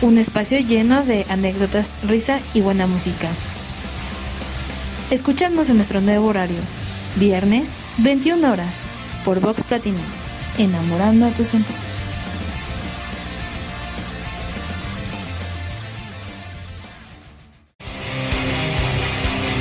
Un 0.00 0.18
espacio 0.18 0.58
lleno 0.58 1.04
de 1.04 1.24
anécdotas, 1.28 1.94
risa 2.06 2.40
y 2.52 2.60
buena 2.60 2.86
música. 2.86 3.30
Escuchadnos 5.10 5.70
en 5.70 5.76
nuestro 5.76 6.00
nuevo 6.00 6.26
horario. 6.26 6.58
Viernes, 7.16 7.70
21 7.98 8.50
horas, 8.50 8.82
por 9.24 9.40
Vox 9.40 9.62
Platinum. 9.62 10.00
Enamorando 10.58 11.26
a 11.26 11.30
tus 11.30 11.48
sentidos. 11.48 11.80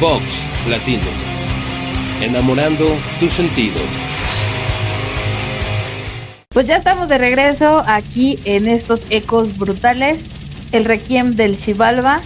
Vox 0.04 0.50
Platino, 0.66 1.10
enamorando 2.22 2.98
tus 3.22 3.32
sentidos. 3.32 4.02
Pues 6.54 6.68
ya 6.68 6.78
estamos 6.78 7.08
de 7.08 7.18
regreso 7.18 7.82
aquí 7.88 8.38
en 8.45 8.68
estos 8.68 9.01
ecos 9.10 9.58
brutales, 9.58 10.20
el 10.72 10.86
requiem 10.86 11.32
del 11.32 11.58
Chivalba. 11.58 12.22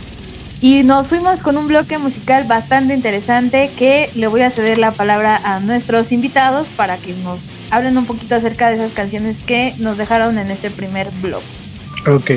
Y 0.60 0.84
nos 0.84 1.08
fuimos 1.08 1.40
con 1.40 1.56
un 1.56 1.68
bloque 1.68 1.98
musical 1.98 2.44
bastante 2.46 2.94
interesante 2.94 3.70
que 3.78 4.10
le 4.16 4.28
voy 4.28 4.42
a 4.42 4.50
ceder 4.50 4.80
la 4.80 4.92
palabra 4.92 5.40
a 5.46 5.62
nuestros 5.62 6.12
invitados 6.12 6.68
para 6.76 6.98
que 6.98 7.14
nos 7.24 7.40
hablen 7.70 7.98
un 7.98 8.06
poquito 8.06 8.36
acerca 8.36 8.68
de 8.68 8.76
esas 8.76 8.92
canciones 8.92 9.38
que 9.46 9.74
nos 9.78 9.98
dejaron 9.98 10.38
en 10.38 10.52
este 10.52 10.72
primer 10.72 11.10
blog. 11.22 11.42
Ok, 12.08 12.32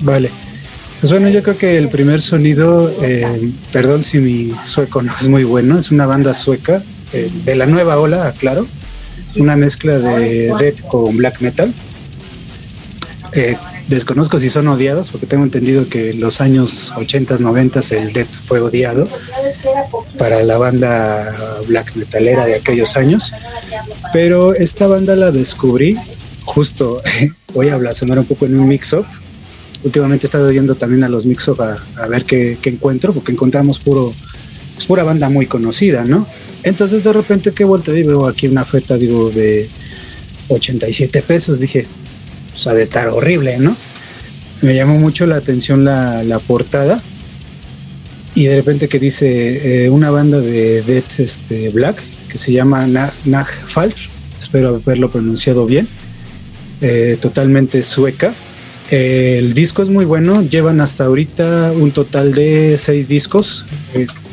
vale. 0.00 0.30
Pues 1.00 1.12
bueno, 1.12 1.28
yo 1.28 1.42
creo 1.42 1.58
que 1.58 1.76
el 1.76 1.90
primer 1.90 2.22
sonido, 2.22 2.90
eh, 3.02 3.52
perdón 3.70 4.02
si 4.02 4.18
mi 4.18 4.52
sueco 4.64 5.02
no 5.02 5.12
es 5.20 5.28
muy 5.28 5.44
bueno, 5.44 5.78
es 5.78 5.90
una 5.90 6.06
banda 6.06 6.32
sueca 6.32 6.82
eh, 7.12 7.30
de 7.44 7.54
la 7.54 7.66
nueva 7.66 7.98
ola, 7.98 8.28
aclaro, 8.28 8.66
una 9.36 9.56
mezcla 9.56 9.98
de 9.98 10.52
death 10.58 10.80
con 10.88 11.16
black 11.16 11.40
metal. 11.40 11.74
Eh, 13.32 13.56
desconozco 13.88 14.38
si 14.38 14.48
son 14.48 14.68
odiados, 14.68 15.10
porque 15.10 15.26
tengo 15.26 15.44
entendido 15.44 15.88
que 15.88 16.10
en 16.10 16.20
los 16.20 16.40
años 16.40 16.92
80s, 16.96 17.40
90s 17.40 17.92
el 17.92 18.12
death 18.12 18.32
fue 18.44 18.60
odiado 18.60 19.08
para 20.18 20.42
la 20.42 20.56
banda 20.56 21.34
black 21.66 21.94
metalera 21.96 22.46
de 22.46 22.54
aquellos 22.54 22.96
años. 22.96 23.32
Pero 24.12 24.54
esta 24.54 24.86
banda 24.86 25.16
la 25.16 25.30
descubrí 25.30 25.96
justo, 26.44 27.02
voy 27.54 27.68
a 27.68 27.94
sonar 27.94 28.18
un 28.18 28.26
poco 28.26 28.46
en 28.46 28.58
un 28.58 28.68
mix-up. 28.68 29.06
Últimamente 29.82 30.26
he 30.26 30.28
estado 30.28 30.50
yendo 30.50 30.76
también 30.76 31.04
a 31.04 31.08
los 31.08 31.26
mix-up 31.26 31.60
a, 31.60 32.08
ver 32.08 32.24
qué, 32.24 32.56
qué, 32.62 32.70
encuentro, 32.70 33.12
porque 33.12 33.32
encontramos 33.32 33.78
puro, 33.78 34.14
pues 34.74 34.86
pura 34.86 35.04
banda 35.04 35.28
muy 35.28 35.46
conocida, 35.46 36.04
¿no? 36.04 36.26
Entonces 36.64 37.04
de 37.04 37.12
repente 37.12 37.52
que 37.52 37.64
vuelta 37.64 37.96
y 37.96 38.02
veo 38.02 38.26
aquí 38.26 38.48
una 38.48 38.62
oferta, 38.62 38.96
digo, 38.96 39.30
de 39.30 39.68
87 40.48 41.22
pesos. 41.22 41.60
Dije, 41.60 41.86
pues 42.50 42.66
ha 42.66 42.74
de 42.74 42.82
estar 42.82 43.08
horrible, 43.08 43.58
¿no? 43.58 43.76
Me 44.62 44.74
llamó 44.74 44.98
mucho 44.98 45.26
la 45.26 45.36
atención 45.36 45.84
la, 45.84 46.40
portada. 46.46 47.02
Y 48.34 48.46
de 48.46 48.56
repente 48.56 48.88
que 48.88 48.98
dice 48.98 49.84
eh, 49.84 49.90
una 49.90 50.10
banda 50.10 50.40
de 50.40 50.82
Death 50.82 51.20
este, 51.20 51.68
Black 51.68 52.02
que 52.28 52.38
se 52.38 52.50
llama 52.50 52.84
Nag 52.86 53.46
Falch, 53.66 54.08
espero 54.40 54.80
haberlo 54.84 55.08
pronunciado 55.08 55.66
bien, 55.66 55.86
eh, 56.80 57.16
totalmente 57.20 57.80
sueca. 57.84 58.34
Eh, 58.90 59.36
el 59.38 59.54
disco 59.54 59.82
es 59.82 59.88
muy 59.88 60.04
bueno, 60.04 60.42
llevan 60.42 60.80
hasta 60.80 61.04
ahorita 61.04 61.72
un 61.76 61.92
total 61.92 62.32
de 62.32 62.76
seis 62.76 63.06
discos. 63.06 63.66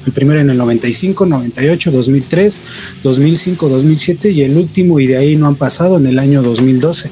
El 0.05 0.11
primero 0.13 0.39
en 0.39 0.49
el 0.49 0.57
95, 0.57 1.25
98, 1.25 1.91
2003, 1.91 2.61
2005, 3.03 3.69
2007 3.69 4.31
y 4.31 4.41
el 4.41 4.57
último 4.57 4.99
y 4.99 5.07
de 5.07 5.17
ahí 5.17 5.35
no 5.35 5.47
han 5.47 5.55
pasado 5.55 5.97
en 5.97 6.07
el 6.07 6.19
año 6.19 6.41
2012. 6.41 7.09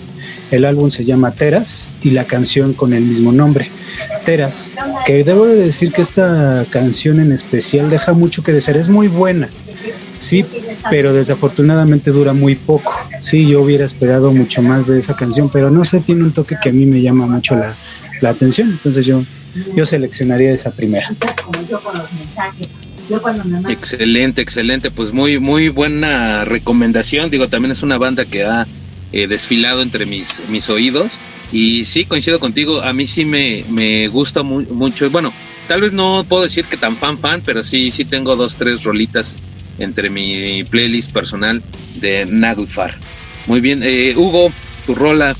El 0.51 0.65
álbum 0.65 0.89
se 0.89 1.05
llama 1.05 1.31
Teras 1.31 1.87
y 2.01 2.11
la 2.11 2.25
canción 2.25 2.73
con 2.73 2.93
el 2.93 3.03
mismo 3.03 3.31
nombre. 3.31 3.69
Teras, 4.25 4.71
que 5.05 5.23
debo 5.23 5.45
de 5.45 5.55
decir 5.55 5.91
que 5.91 6.01
esta 6.01 6.65
canción 6.69 7.19
en 7.19 7.31
especial 7.31 7.89
deja 7.89 8.13
mucho 8.13 8.43
que 8.43 8.51
desear, 8.51 8.77
es 8.77 8.89
muy 8.89 9.07
buena, 9.07 9.49
sí, 10.17 10.45
pero 10.89 11.13
desafortunadamente 11.13 12.11
dura 12.11 12.33
muy 12.33 12.55
poco. 12.55 12.93
Sí, 13.21 13.47
yo 13.47 13.61
hubiera 13.61 13.85
esperado 13.85 14.31
mucho 14.31 14.61
más 14.61 14.87
de 14.87 14.97
esa 14.97 15.15
canción, 15.15 15.49
pero 15.49 15.69
no 15.69 15.85
sé, 15.85 15.99
tiene 15.99 16.23
un 16.23 16.31
toque 16.31 16.55
que 16.61 16.69
a 16.69 16.73
mí 16.73 16.85
me 16.85 17.01
llama 17.01 17.27
mucho 17.27 17.55
la, 17.55 17.75
la 18.21 18.29
atención, 18.29 18.69
entonces 18.71 19.05
yo, 19.05 19.21
yo 19.75 19.85
seleccionaría 19.85 20.51
esa 20.51 20.71
primera. 20.71 21.09
Excelente, 23.67 24.41
excelente, 24.41 24.91
pues 24.91 25.11
muy, 25.11 25.39
muy 25.39 25.69
buena 25.69 26.45
recomendación. 26.45 27.29
Digo, 27.29 27.49
también 27.49 27.71
es 27.71 27.81
una 27.81 27.97
banda 27.97 28.25
que 28.25 28.43
ha 28.43 28.67
eh, 29.11 29.27
desfilado 29.27 29.81
entre 29.81 30.05
mis, 30.05 30.43
mis 30.49 30.69
oídos. 30.69 31.19
Y 31.51 31.85
sí, 31.85 32.05
coincido 32.05 32.39
contigo, 32.39 32.81
a 32.81 32.93
mí 32.93 33.07
sí 33.07 33.25
me, 33.25 33.65
me 33.69 34.07
gusta 34.07 34.43
muy, 34.43 34.65
mucho. 34.67 35.09
Bueno, 35.09 35.33
tal 35.67 35.81
vez 35.81 35.93
no 35.93 36.23
puedo 36.27 36.43
decir 36.43 36.65
que 36.65 36.77
tan 36.77 36.95
fan 36.95 37.17
fan, 37.17 37.41
pero 37.43 37.63
sí, 37.63 37.89
sí 37.89 38.05
tengo 38.05 38.35
dos, 38.35 38.55
tres 38.55 38.83
rolitas 38.83 39.37
entre 39.79 40.09
mi 40.09 40.63
playlist 40.65 41.11
personal 41.11 41.63
de 41.95 42.27
Naglfar. 42.27 42.95
Muy 43.47 43.61
bien, 43.61 43.81
eh, 43.83 44.13
Hugo, 44.15 44.51
tu 44.85 44.93
rola. 44.93 45.35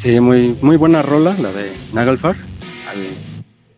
Sí, 0.00 0.18
muy, 0.18 0.56
muy 0.62 0.78
buena 0.78 1.02
rola, 1.02 1.36
la 1.38 1.52
de 1.52 1.70
Naglfar. 1.92 2.34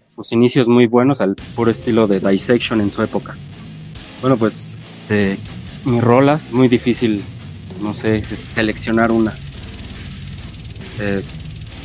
sus 0.07 0.31
inicios 0.31 0.69
muy 0.69 0.87
buenos, 0.87 1.21
al 1.21 1.35
puro 1.35 1.69
estilo 1.69 2.07
de 2.07 2.21
Dissection 2.21 2.81
en 2.81 2.93
su 2.93 3.03
época. 3.03 3.37
Bueno, 4.21 4.37
pues 4.37 4.73
este, 4.73 5.37
mis 5.85 6.01
rolas, 6.01 6.53
muy 6.53 6.69
difícil, 6.69 7.25
no 7.81 7.93
sé, 7.93 8.23
seleccionar 8.53 9.11
una. 9.11 9.35
Eh, 11.01 11.25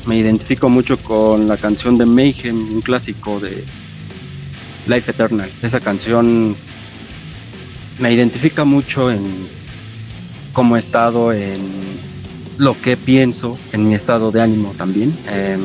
me 0.05 0.17
identifico 0.17 0.69
mucho 0.69 0.99
con 0.99 1.47
la 1.47 1.57
canción 1.57 1.97
de 1.97 2.05
Mayhem, 2.05 2.75
un 2.75 2.81
clásico 2.81 3.39
de 3.39 3.63
Life 4.85 5.09
Eternal. 5.09 5.49
Esa 5.63 5.79
canción 5.79 6.55
me 7.97 8.13
identifica 8.13 8.65
mucho 8.65 9.09
en 9.09 9.23
cómo 10.53 10.75
he 10.75 10.79
estado, 10.79 11.33
en 11.33 11.59
lo 12.57 12.79
que 12.79 12.97
pienso, 12.97 13.57
en 13.73 13.87
mi 13.87 13.95
estado 13.95 14.31
de 14.31 14.41
ánimo 14.41 14.73
también. 14.77 15.13
Eh, 15.29 15.57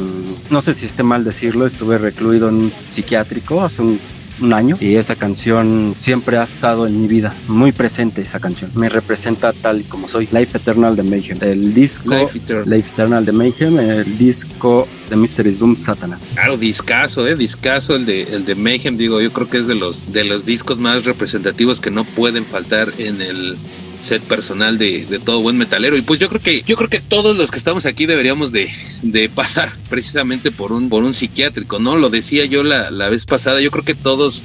no 0.51 0.63
sé 0.63 0.75
si 0.75 0.87
esté 0.87 1.03
mal 1.03 1.25
decirlo, 1.25 1.67
estuve 1.67 1.99
recluido 1.99 2.49
en 2.49 2.55
un 2.55 2.73
psiquiátrico 2.89 3.63
hace 3.63 3.83
un 3.83 3.99
un 4.41 4.53
año 4.53 4.77
y 4.81 4.97
esa 4.97 5.17
canción 5.17 5.93
siempre 5.95 6.37
ha 6.37 6.43
estado 6.43 6.87
en 6.87 7.01
mi 7.01 7.09
vida, 7.09 7.35
muy 7.49 7.73
presente 7.73 8.23
esa 8.23 8.41
canción. 8.41 8.71
Me 8.75 8.89
representa 8.89 9.53
tal 9.53 9.81
y 9.81 9.85
como 9.85 10.09
soy. 10.09 10.29
Life 10.33 10.57
Eternal 10.57 10.97
de 10.97 11.03
Mayhem. 11.03 11.39
El 11.41 11.75
disco 11.75 12.15
Life 12.15 12.39
Eternal. 12.39 12.71
Life 12.71 12.91
Eternal 12.93 13.25
de 13.25 13.33
Mayhem, 13.33 13.79
el 13.79 14.19
disco 14.19 14.89
de 15.11 15.17
Mystery 15.17 15.53
Doom 15.53 15.77
Satanas. 15.77 16.31
Claro, 16.35 16.57
discaso, 16.57 17.27
eh, 17.27 17.37
discaso 17.37 17.95
el 17.97 18.07
de 18.07 18.23
el 18.23 18.45
de 18.45 18.55
Mayhem, 18.55 18.97
digo, 18.97 19.21
yo 19.21 19.33
creo 19.33 19.49
que 19.49 19.59
es 19.59 19.67
de 19.67 19.75
los 19.75 20.13
de 20.13 20.25
los 20.25 20.45
discos 20.45 20.79
más 20.79 21.05
representativos 21.05 21.81
que 21.81 21.91
no 21.91 22.05
pueden 22.05 22.45
faltar 22.45 22.93
en 22.99 23.21
el 23.21 23.57
set 24.03 24.23
personal 24.23 24.79
de, 24.79 25.21
todo 25.25 25.41
buen 25.41 25.57
metalero. 25.57 25.97
Y 25.97 26.03
pues 26.03 26.21
yo 26.21 26.29
creo 26.29 26.41
que, 26.41 26.63
yo 26.67 26.77
creo 26.77 26.91
que 26.91 27.01
todos 27.01 27.37
los 27.37 27.51
que 27.51 27.59
estamos 27.59 27.87
aquí 27.87 28.07
deberíamos 28.07 28.53
de, 28.53 28.69
de 29.03 29.29
pasar 29.35 29.73
precisamente 29.89 30.51
por 30.51 30.73
un, 30.73 30.89
por 30.89 31.05
un 31.05 31.15
psiquiátrico, 31.15 31.79
¿no? 31.79 31.97
Lo 31.97 32.11
decía 32.11 32.45
yo 32.45 32.63
la, 32.63 32.91
la 32.91 33.09
vez 33.09 33.25
pasada, 33.27 33.61
yo 33.61 33.71
creo 33.71 33.85
que 33.85 33.95
todos 33.95 34.45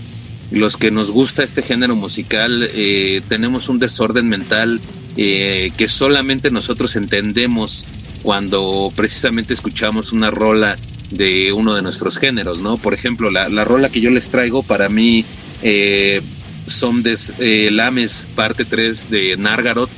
los 0.52 0.78
que 0.78 0.92
nos 0.92 1.12
gusta 1.12 1.44
este 1.44 1.62
género 1.62 1.96
musical 1.96 2.70
eh, 2.74 3.22
tenemos 3.28 3.68
un 3.68 3.80
desorden 3.80 4.30
mental 4.30 4.80
eh, 5.18 5.72
que 5.76 5.90
solamente 5.90 6.52
nosotros 6.52 6.96
entendemos 6.96 7.86
cuando 8.24 8.92
precisamente 8.96 9.54
escuchamos 9.54 10.14
una 10.14 10.32
rola 10.32 10.78
de 11.12 11.52
uno 11.54 11.74
de 11.74 11.82
nuestros 11.82 12.18
géneros, 12.18 12.60
¿no? 12.60 12.78
Por 12.78 12.94
ejemplo, 12.94 13.30
la, 13.30 13.50
la 13.50 13.66
rola 13.66 13.90
que 13.90 14.02
yo 14.02 14.10
les 14.10 14.30
traigo 14.30 14.64
para 14.64 14.90
mí 14.90 15.26
eh, 15.64 16.22
son 16.68 17.02
des 17.02 17.34
eh, 17.40 17.70
Lames 17.72 18.28
parte 18.36 18.66
3 18.66 19.10
de 19.10 19.38
Nargaroth. 19.38 19.90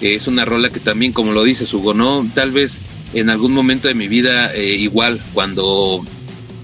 es 0.00 0.26
una 0.26 0.44
rola 0.44 0.68
que 0.68 0.80
también, 0.80 1.12
como 1.12 1.32
lo 1.32 1.42
dices 1.42 1.72
Hugo, 1.72 1.94
¿no? 1.94 2.30
Tal 2.34 2.50
vez 2.50 2.82
en 3.14 3.30
algún 3.30 3.52
momento 3.52 3.88
de 3.88 3.94
mi 3.94 4.08
vida 4.08 4.54
eh, 4.54 4.74
igual, 4.74 5.20
cuando 5.32 6.04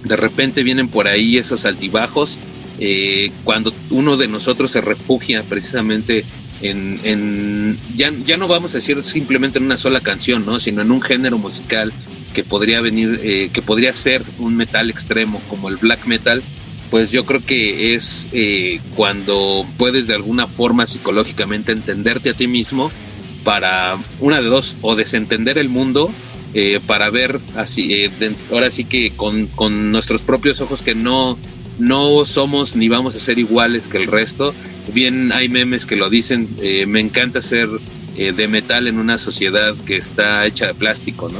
de 0.04 0.16
repente 0.16 0.62
vienen 0.62 0.88
por 0.88 1.08
ahí 1.08 1.38
esos 1.38 1.64
altibajos, 1.64 2.38
eh, 2.78 3.30
cuando 3.44 3.72
uno 3.90 4.16
de 4.16 4.28
nosotros 4.28 4.70
se 4.70 4.80
refugia 4.80 5.42
precisamente 5.44 6.24
en, 6.60 6.98
en 7.04 7.78
ya, 7.94 8.12
ya, 8.24 8.36
no 8.36 8.48
vamos 8.48 8.74
a 8.74 8.78
decir 8.78 9.02
simplemente 9.02 9.58
en 9.58 9.64
una 9.64 9.76
sola 9.76 10.00
canción, 10.00 10.44
¿no? 10.46 10.58
sino 10.58 10.82
en 10.82 10.90
un 10.90 11.00
género 11.00 11.38
musical 11.38 11.92
que 12.34 12.44
podría 12.44 12.80
venir, 12.80 13.20
eh, 13.22 13.50
que 13.52 13.62
podría 13.62 13.92
ser 13.92 14.24
un 14.38 14.56
metal 14.56 14.90
extremo 14.90 15.40
como 15.48 15.68
el 15.68 15.76
black 15.76 16.06
metal, 16.06 16.42
pues 16.93 17.11
yo 17.11 17.24
creo 17.24 17.40
que 17.40 17.95
es 17.95 18.28
eh, 18.32 18.78
cuando 18.95 19.66
puedes 19.78 20.07
de 20.07 20.14
alguna 20.14 20.47
forma 20.47 20.84
psicológicamente 20.84 21.72
entenderte 21.72 22.28
a 22.28 22.34
ti 22.34 22.47
mismo 22.47 22.90
para 23.45 23.99
una 24.20 24.43
de 24.43 24.49
dos, 24.49 24.76
o 24.82 24.95
desentender 24.95 25.57
el 25.57 25.70
mundo 25.70 26.11
eh, 26.53 26.80
para 26.86 27.09
ver 27.09 27.40
así, 27.57 27.95
eh, 27.95 28.11
ahora 28.51 28.70
sí 28.70 28.84
que 28.84 29.11
con, 29.16 29.47
con, 29.47 29.90
nuestros 29.90 30.20
propios 30.20 30.61
ojos 30.61 30.82
que 30.82 30.95
no, 30.95 31.38
no 31.78 32.26
somos 32.26 32.76
ni 32.76 32.90
vamos 32.90 33.16
a 33.16 33.20
ser 33.20 33.38
iguales 33.38 33.88
que 33.88 33.97
el 33.97 34.07
resto. 34.07 34.53
Bien 34.93 35.32
hay 35.32 35.49
memes 35.49 35.86
que 35.86 35.97
lo 35.97 36.11
dicen, 36.11 36.47
me 36.88 37.01
encanta 37.01 37.40
ser 37.40 37.70
de 38.16 38.49
metal 38.49 38.86
en 38.86 38.99
una 38.99 39.16
sociedad 39.16 39.74
que 39.86 39.97
está 39.97 40.47
hecha 40.47 40.66
de 40.66 40.74
plástico, 40.74 41.30
¿no? 41.30 41.38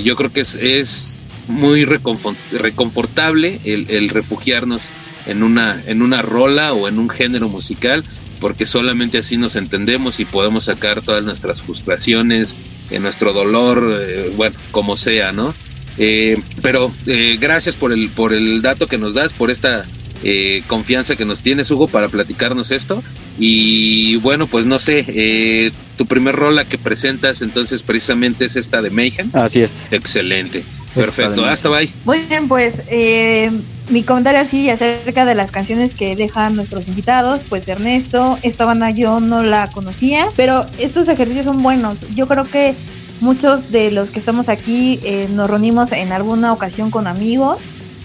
Yo 0.00 0.14
creo 0.14 0.32
que 0.32 0.42
es 0.42 1.18
muy 1.48 1.84
reconfortable 1.84 3.60
el, 3.64 3.90
el, 3.90 4.08
refugiarnos 4.08 4.92
en 5.26 5.42
una, 5.42 5.82
en 5.86 6.02
una 6.02 6.22
rola 6.22 6.72
o 6.72 6.88
en 6.88 6.98
un 6.98 7.08
género 7.08 7.48
musical, 7.48 8.04
porque 8.40 8.66
solamente 8.66 9.18
así 9.18 9.36
nos 9.36 9.56
entendemos 9.56 10.20
y 10.20 10.24
podemos 10.24 10.64
sacar 10.64 11.02
todas 11.02 11.24
nuestras 11.24 11.62
frustraciones, 11.62 12.56
en 12.90 13.02
nuestro 13.02 13.32
dolor, 13.32 13.98
eh, 14.00 14.32
bueno, 14.36 14.56
como 14.70 14.96
sea, 14.96 15.32
¿no? 15.32 15.54
Eh, 15.98 16.40
pero 16.62 16.92
eh, 17.06 17.36
gracias 17.40 17.74
por 17.74 17.92
el, 17.92 18.08
por 18.10 18.32
el 18.32 18.62
dato 18.62 18.86
que 18.86 18.98
nos 18.98 19.14
das, 19.14 19.32
por 19.32 19.50
esta 19.50 19.84
eh, 20.24 20.62
confianza 20.66 21.16
que 21.16 21.24
nos 21.24 21.42
tienes, 21.42 21.70
Hugo, 21.70 21.86
para 21.86 22.08
platicarnos 22.08 22.70
esto. 22.70 23.02
Y 23.38 24.16
bueno, 24.16 24.46
pues 24.46 24.66
no 24.66 24.78
sé, 24.78 25.04
eh, 25.08 25.70
tu 25.96 26.06
primer 26.06 26.34
rola 26.34 26.64
que 26.64 26.76
presentas 26.76 27.40
entonces 27.42 27.82
precisamente 27.82 28.44
es 28.46 28.56
esta 28.56 28.82
de 28.82 28.90
Mayhem. 28.90 29.30
Así 29.32 29.60
es. 29.60 29.86
Excelente. 29.90 30.64
Perfecto, 30.94 31.44
hasta 31.44 31.68
bye. 31.68 31.92
Muy 32.04 32.20
bien, 32.20 32.48
pues 32.48 32.74
eh, 32.88 33.50
mi 33.90 34.02
comentario 34.02 34.40
así 34.40 34.68
acerca 34.70 35.24
de 35.24 35.34
las 35.34 35.50
canciones 35.50 35.94
que 35.94 36.16
dejan 36.16 36.56
nuestros 36.56 36.88
invitados, 36.88 37.40
pues 37.48 37.68
Ernesto, 37.68 38.38
esta 38.42 38.64
banda 38.64 38.90
yo 38.90 39.20
no 39.20 39.42
la 39.42 39.68
conocía, 39.68 40.28
pero 40.36 40.66
estos 40.78 41.08
ejercicios 41.08 41.46
son 41.46 41.62
buenos. 41.62 42.00
Yo 42.14 42.26
creo 42.28 42.44
que 42.44 42.74
muchos 43.20 43.70
de 43.70 43.90
los 43.90 44.10
que 44.10 44.18
estamos 44.18 44.48
aquí 44.48 45.00
eh, 45.02 45.28
nos 45.30 45.48
reunimos 45.48 45.92
en 45.92 46.12
alguna 46.12 46.52
ocasión 46.52 46.90
con 46.90 47.06
amigos 47.06 47.58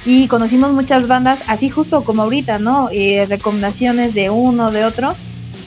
y 0.05 0.27
conocimos 0.27 0.71
muchas 0.71 1.07
bandas 1.07 1.39
así 1.47 1.69
justo 1.69 2.03
como 2.03 2.23
ahorita, 2.23 2.59
¿no? 2.59 2.89
Eh, 2.91 3.25
recomendaciones 3.27 4.13
de 4.13 4.29
uno, 4.29 4.71
de 4.71 4.85
otro. 4.85 5.15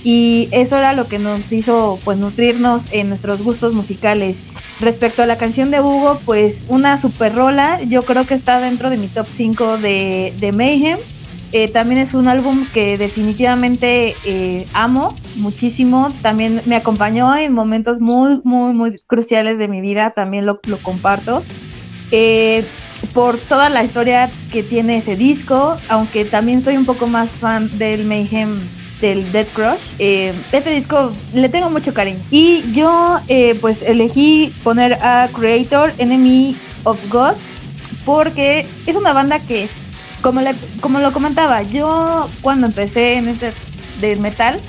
Y 0.04 0.48
eso 0.52 0.76
era 0.76 0.92
lo 0.92 1.08
que 1.08 1.18
nos 1.18 1.50
hizo 1.52 1.98
pues 2.04 2.16
nutrirnos 2.18 2.84
en 2.92 3.08
nuestros 3.08 3.42
gustos 3.42 3.74
musicales. 3.74 4.38
Respecto 4.80 5.22
a 5.22 5.26
la 5.26 5.38
canción 5.38 5.70
de 5.70 5.80
Hugo, 5.80 6.20
pues 6.26 6.60
una 6.68 7.00
super 7.00 7.34
rola, 7.34 7.82
yo 7.82 8.02
creo 8.02 8.26
que 8.26 8.34
está 8.34 8.60
dentro 8.60 8.90
de 8.90 8.98
mi 8.98 9.08
top 9.08 9.26
5 9.30 9.78
de, 9.78 10.34
de 10.38 10.52
Mayhem. 10.52 10.98
Eh, 11.52 11.68
también 11.68 12.00
es 12.00 12.12
un 12.12 12.28
álbum 12.28 12.66
que 12.74 12.98
definitivamente 12.98 14.14
eh, 14.24 14.66
amo 14.74 15.14
muchísimo. 15.36 16.08
También 16.20 16.60
me 16.66 16.76
acompañó 16.76 17.34
en 17.36 17.54
momentos 17.54 18.00
muy, 18.00 18.40
muy, 18.44 18.74
muy 18.74 18.98
cruciales 19.06 19.56
de 19.56 19.68
mi 19.68 19.80
vida. 19.80 20.10
También 20.10 20.44
lo, 20.44 20.60
lo 20.66 20.76
comparto. 20.78 21.42
Eh, 22.10 22.64
por 23.14 23.38
toda 23.38 23.70
la 23.70 23.84
historia 23.84 24.28
que 24.52 24.62
tiene 24.62 24.98
ese 24.98 25.16
disco, 25.16 25.76
aunque 25.88 26.24
también 26.24 26.62
soy 26.62 26.76
un 26.76 26.84
poco 26.84 27.06
más 27.06 27.30
fan 27.30 27.70
del 27.78 28.04
Mayhem 28.04 28.58
del 29.00 29.30
Dead 29.32 29.46
Crush. 29.54 29.80
Eh, 29.98 30.32
este 30.52 30.70
disco 30.70 31.12
le 31.34 31.48
tengo 31.48 31.70
mucho 31.70 31.92
cariño. 31.92 32.20
Y 32.30 32.62
yo 32.72 33.20
eh, 33.28 33.56
pues 33.60 33.82
elegí 33.82 34.52
poner 34.62 34.94
a 34.94 35.28
Creator 35.32 35.92
Enemy 35.98 36.56
of 36.84 36.98
God 37.10 37.34
porque 38.04 38.66
es 38.86 38.96
una 38.96 39.12
banda 39.12 39.40
que, 39.40 39.68
como, 40.22 40.40
le, 40.40 40.54
como 40.80 41.00
lo 41.00 41.12
comentaba, 41.12 41.62
yo 41.62 42.28
cuando 42.40 42.66
empecé 42.66 43.14
en 43.14 43.28
este 43.28 43.52
de 44.00 44.16
metal, 44.16 44.60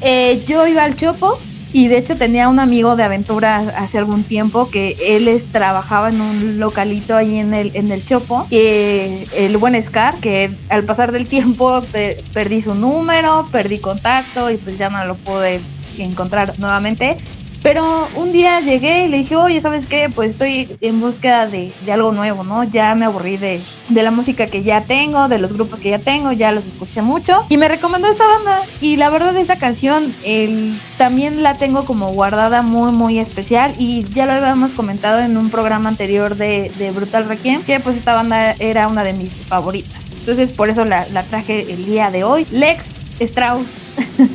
eh, 0.00 0.44
yo 0.46 0.66
iba 0.66 0.84
al 0.84 0.96
Chopo 0.96 1.40
y 1.72 1.88
de 1.88 1.98
hecho 1.98 2.16
tenía 2.16 2.48
un 2.48 2.60
amigo 2.60 2.96
de 2.96 3.02
aventura 3.02 3.74
hace 3.76 3.98
algún 3.98 4.24
tiempo 4.24 4.70
que 4.70 4.96
él 5.00 5.42
trabajaba 5.52 6.08
en 6.08 6.20
un 6.20 6.58
localito 6.58 7.16
ahí 7.16 7.36
en 7.36 7.54
el, 7.54 7.70
en 7.74 7.92
el 7.92 8.04
Chopo, 8.06 8.46
el 8.50 9.56
buen 9.58 9.82
Scar, 9.82 10.16
que 10.16 10.50
al 10.68 10.84
pasar 10.84 11.12
del 11.12 11.28
tiempo 11.28 11.82
per, 11.92 12.22
perdí 12.32 12.62
su 12.62 12.74
número, 12.74 13.48
perdí 13.52 13.78
contacto 13.78 14.50
y 14.50 14.56
pues 14.56 14.78
ya 14.78 14.88
no 14.88 15.04
lo 15.04 15.16
pude 15.16 15.60
encontrar 15.98 16.58
nuevamente. 16.58 17.16
Pero 17.62 18.08
un 18.14 18.32
día 18.32 18.60
llegué 18.60 19.04
y 19.04 19.08
le 19.08 19.18
dije, 19.18 19.34
oye, 19.34 19.60
¿sabes 19.60 19.86
qué? 19.86 20.08
Pues 20.14 20.30
estoy 20.30 20.76
en 20.80 21.00
búsqueda 21.00 21.46
de, 21.46 21.72
de 21.84 21.92
algo 21.92 22.12
nuevo, 22.12 22.44
¿no? 22.44 22.62
Ya 22.64 22.94
me 22.94 23.04
aburrí 23.04 23.36
de, 23.36 23.60
de, 23.88 24.02
la 24.02 24.10
música 24.10 24.46
que 24.46 24.62
ya 24.62 24.82
tengo, 24.82 25.28
de 25.28 25.38
los 25.38 25.52
grupos 25.52 25.80
que 25.80 25.90
ya 25.90 25.98
tengo, 25.98 26.30
ya 26.32 26.52
los 26.52 26.66
escuché 26.66 27.02
mucho. 27.02 27.44
Y 27.48 27.56
me 27.56 27.68
recomendó 27.68 28.08
esta 28.08 28.26
banda. 28.26 28.62
Y 28.80 28.96
la 28.96 29.10
verdad, 29.10 29.36
esta 29.36 29.56
canción 29.56 30.14
el, 30.24 30.78
también 30.98 31.42
la 31.42 31.54
tengo 31.54 31.84
como 31.84 32.08
guardada 32.10 32.62
muy, 32.62 32.92
muy 32.92 33.18
especial. 33.18 33.74
Y 33.76 34.04
ya 34.04 34.26
lo 34.26 34.32
habíamos 34.32 34.70
comentado 34.72 35.18
en 35.20 35.36
un 35.36 35.50
programa 35.50 35.88
anterior 35.88 36.36
de, 36.36 36.70
de 36.78 36.90
Brutal 36.92 37.28
Requiem, 37.28 37.62
que 37.62 37.80
pues 37.80 37.96
esta 37.96 38.14
banda 38.14 38.52
era 38.60 38.86
una 38.86 39.02
de 39.02 39.14
mis 39.14 39.30
favoritas. 39.30 40.04
Entonces, 40.20 40.52
por 40.52 40.70
eso 40.70 40.84
la, 40.84 41.06
la 41.08 41.24
traje 41.24 41.72
el 41.72 41.86
día 41.86 42.10
de 42.10 42.22
hoy. 42.22 42.46
Lex 42.50 42.84
Strauss. 43.18 43.66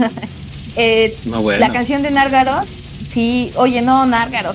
eh, 0.75 1.15
no, 1.23 1.41
bueno. 1.41 1.59
La 1.59 1.71
canción 1.71 2.01
de 2.01 2.11
Nargaro 2.11 2.61
Sí, 3.13 3.51
oye, 3.55 3.81
no, 3.81 4.05
Nargaro. 4.07 4.53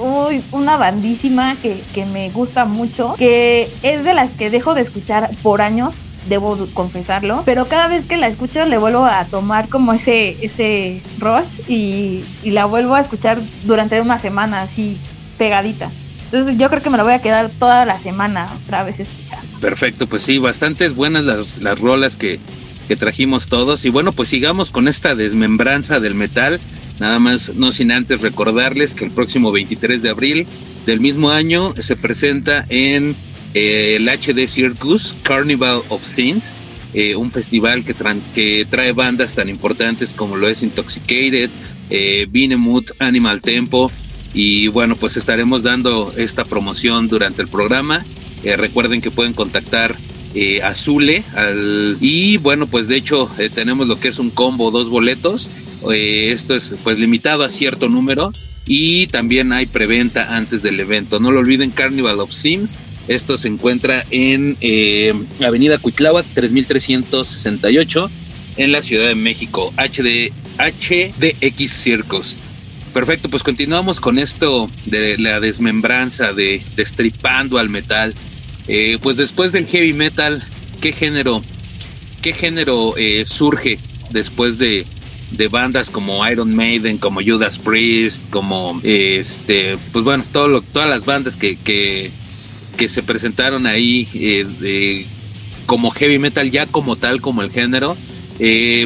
Uy, 0.00 0.44
una 0.52 0.76
bandísima 0.76 1.56
que, 1.56 1.82
que, 1.94 2.06
me 2.06 2.30
gusta 2.30 2.66
mucho, 2.66 3.14
que 3.14 3.68
es 3.82 4.04
de 4.04 4.14
las 4.14 4.30
que 4.30 4.50
dejo 4.50 4.74
de 4.74 4.82
escuchar 4.82 5.30
por 5.42 5.62
años, 5.62 5.94
debo 6.28 6.56
confesarlo, 6.74 7.42
pero 7.46 7.66
cada 7.66 7.88
vez 7.88 8.04
que 8.04 8.16
la 8.16 8.28
escucho 8.28 8.64
le 8.66 8.78
vuelvo 8.78 9.06
a 9.06 9.24
tomar 9.24 9.68
como 9.68 9.92
ese, 9.92 10.36
ese 10.44 11.00
rush 11.18 11.60
y, 11.66 12.24
y 12.42 12.50
la 12.50 12.66
vuelvo 12.66 12.94
a 12.94 13.00
escuchar 13.00 13.38
durante 13.64 14.00
una 14.00 14.18
semana 14.18 14.62
así 14.62 14.98
pegadita. 15.38 15.90
Entonces 16.26 16.58
yo 16.58 16.68
creo 16.68 16.82
que 16.82 16.90
me 16.90 16.98
la 16.98 17.04
voy 17.04 17.14
a 17.14 17.22
quedar 17.22 17.50
toda 17.58 17.86
la 17.86 17.98
semana 17.98 18.48
otra 18.64 18.82
vez 18.82 19.00
escuchando. 19.00 19.46
Perfecto, 19.60 20.06
pues 20.06 20.22
sí, 20.22 20.38
bastantes 20.38 20.94
buenas 20.94 21.24
las, 21.24 21.58
las 21.58 21.80
rolas 21.80 22.16
que, 22.16 22.38
que 22.86 22.96
trajimos 22.96 23.48
todos. 23.48 23.84
Y 23.84 23.90
bueno, 23.90 24.12
pues 24.12 24.28
sigamos 24.28 24.70
con 24.70 24.88
esta 24.88 25.14
desmembranza 25.14 26.00
del 26.00 26.14
metal. 26.14 26.60
Nada 26.98 27.18
más, 27.18 27.54
no 27.54 27.72
sin 27.72 27.92
antes 27.92 28.22
recordarles 28.22 28.94
que 28.94 29.04
el 29.04 29.10
próximo 29.10 29.52
23 29.52 30.02
de 30.02 30.10
abril 30.10 30.46
del 30.86 31.00
mismo 31.00 31.30
año 31.30 31.74
se 31.78 31.96
presenta 31.96 32.64
en 32.68 33.14
eh, 33.54 33.96
el 33.96 34.08
HD 34.08 34.46
Circus 34.46 35.16
Carnival 35.22 35.82
of 35.88 36.04
Sins, 36.04 36.54
eh, 36.94 37.16
un 37.16 37.30
festival 37.30 37.84
que, 37.84 37.94
tra 37.94 38.14
que, 38.34 38.66
trae 38.68 38.92
bandas 38.92 39.34
tan 39.34 39.48
importantes 39.48 40.14
como 40.14 40.36
lo 40.36 40.48
es 40.48 40.62
Intoxicated, 40.62 41.50
eh, 41.90 42.26
Benemut, 42.30 42.90
Animal 43.00 43.42
Tempo. 43.42 43.90
Y 44.32 44.68
bueno, 44.68 44.96
pues 44.96 45.16
estaremos 45.16 45.62
dando 45.62 46.12
esta 46.16 46.44
promoción 46.44 47.08
durante 47.08 47.42
el 47.42 47.48
programa. 47.48 48.04
recuerden 48.44 49.00
que 49.00 49.10
pueden 49.10 49.32
contactar 49.32 49.96
eh, 50.38 50.62
Azule. 50.62 51.24
y 52.00 52.36
bueno, 52.36 52.66
pues 52.66 52.88
de 52.88 52.96
hecho 52.96 53.30
eh, 53.38 53.48
tenemos 53.48 53.88
lo 53.88 53.98
que 53.98 54.08
es 54.08 54.18
un 54.18 54.28
combo, 54.28 54.70
dos 54.70 54.90
boletos. 54.90 55.50
Eh, 55.90 56.28
esto 56.30 56.54
es 56.54 56.74
pues 56.84 56.98
limitado 56.98 57.42
a 57.42 57.48
cierto 57.48 57.88
número. 57.88 58.32
Y 58.68 59.06
también 59.06 59.52
hay 59.52 59.66
preventa 59.66 60.36
antes 60.36 60.62
del 60.62 60.78
evento. 60.78 61.20
No 61.20 61.32
lo 61.32 61.40
olviden, 61.40 61.70
Carnival 61.70 62.20
of 62.20 62.32
Sims. 62.32 62.78
Esto 63.08 63.38
se 63.38 63.48
encuentra 63.48 64.04
en 64.10 64.58
Avenida 65.40 65.78
Cuitláhuac 65.78 66.26
3368 66.34 68.10
en 68.56 68.72
la 68.72 68.82
Ciudad 68.82 69.06
de 69.06 69.14
México. 69.14 69.72
HD, 69.76 70.32
HDX 70.58 71.70
Circus. 71.70 72.40
Perfecto, 72.92 73.28
pues 73.28 73.42
continuamos 73.42 74.00
con 74.00 74.18
esto 74.18 74.68
de 74.86 75.16
la 75.18 75.38
desmembranza, 75.38 76.32
de 76.32 76.62
destripando 76.76 77.58
al 77.58 77.68
metal. 77.68 78.14
Eh, 78.68 78.98
pues 79.00 79.16
después 79.16 79.52
del 79.52 79.66
heavy 79.66 79.92
metal, 79.92 80.42
¿qué 80.80 80.92
género, 80.92 81.40
qué 82.20 82.32
género 82.32 82.96
eh, 82.96 83.24
surge 83.24 83.78
después 84.10 84.58
de, 84.58 84.84
bandas 85.50 85.90
como 85.90 86.26
Iron 86.28 86.54
Maiden, 86.54 86.98
como 86.98 87.20
Judas 87.20 87.58
Priest, 87.58 88.28
como 88.30 88.80
este, 88.82 89.76
pues 89.92 90.04
bueno, 90.04 90.24
todo 90.32 90.60
todas 90.62 90.88
las 90.88 91.04
bandas 91.04 91.36
que, 91.36 91.56
que, 91.56 92.10
se 92.88 93.02
presentaron 93.02 93.66
ahí 93.66 94.08
eh, 94.14 95.06
como 95.66 95.90
heavy 95.90 96.18
metal, 96.18 96.50
ya 96.50 96.66
como 96.66 96.96
tal, 96.96 97.20
como 97.20 97.42
el 97.42 97.50
género. 97.50 97.96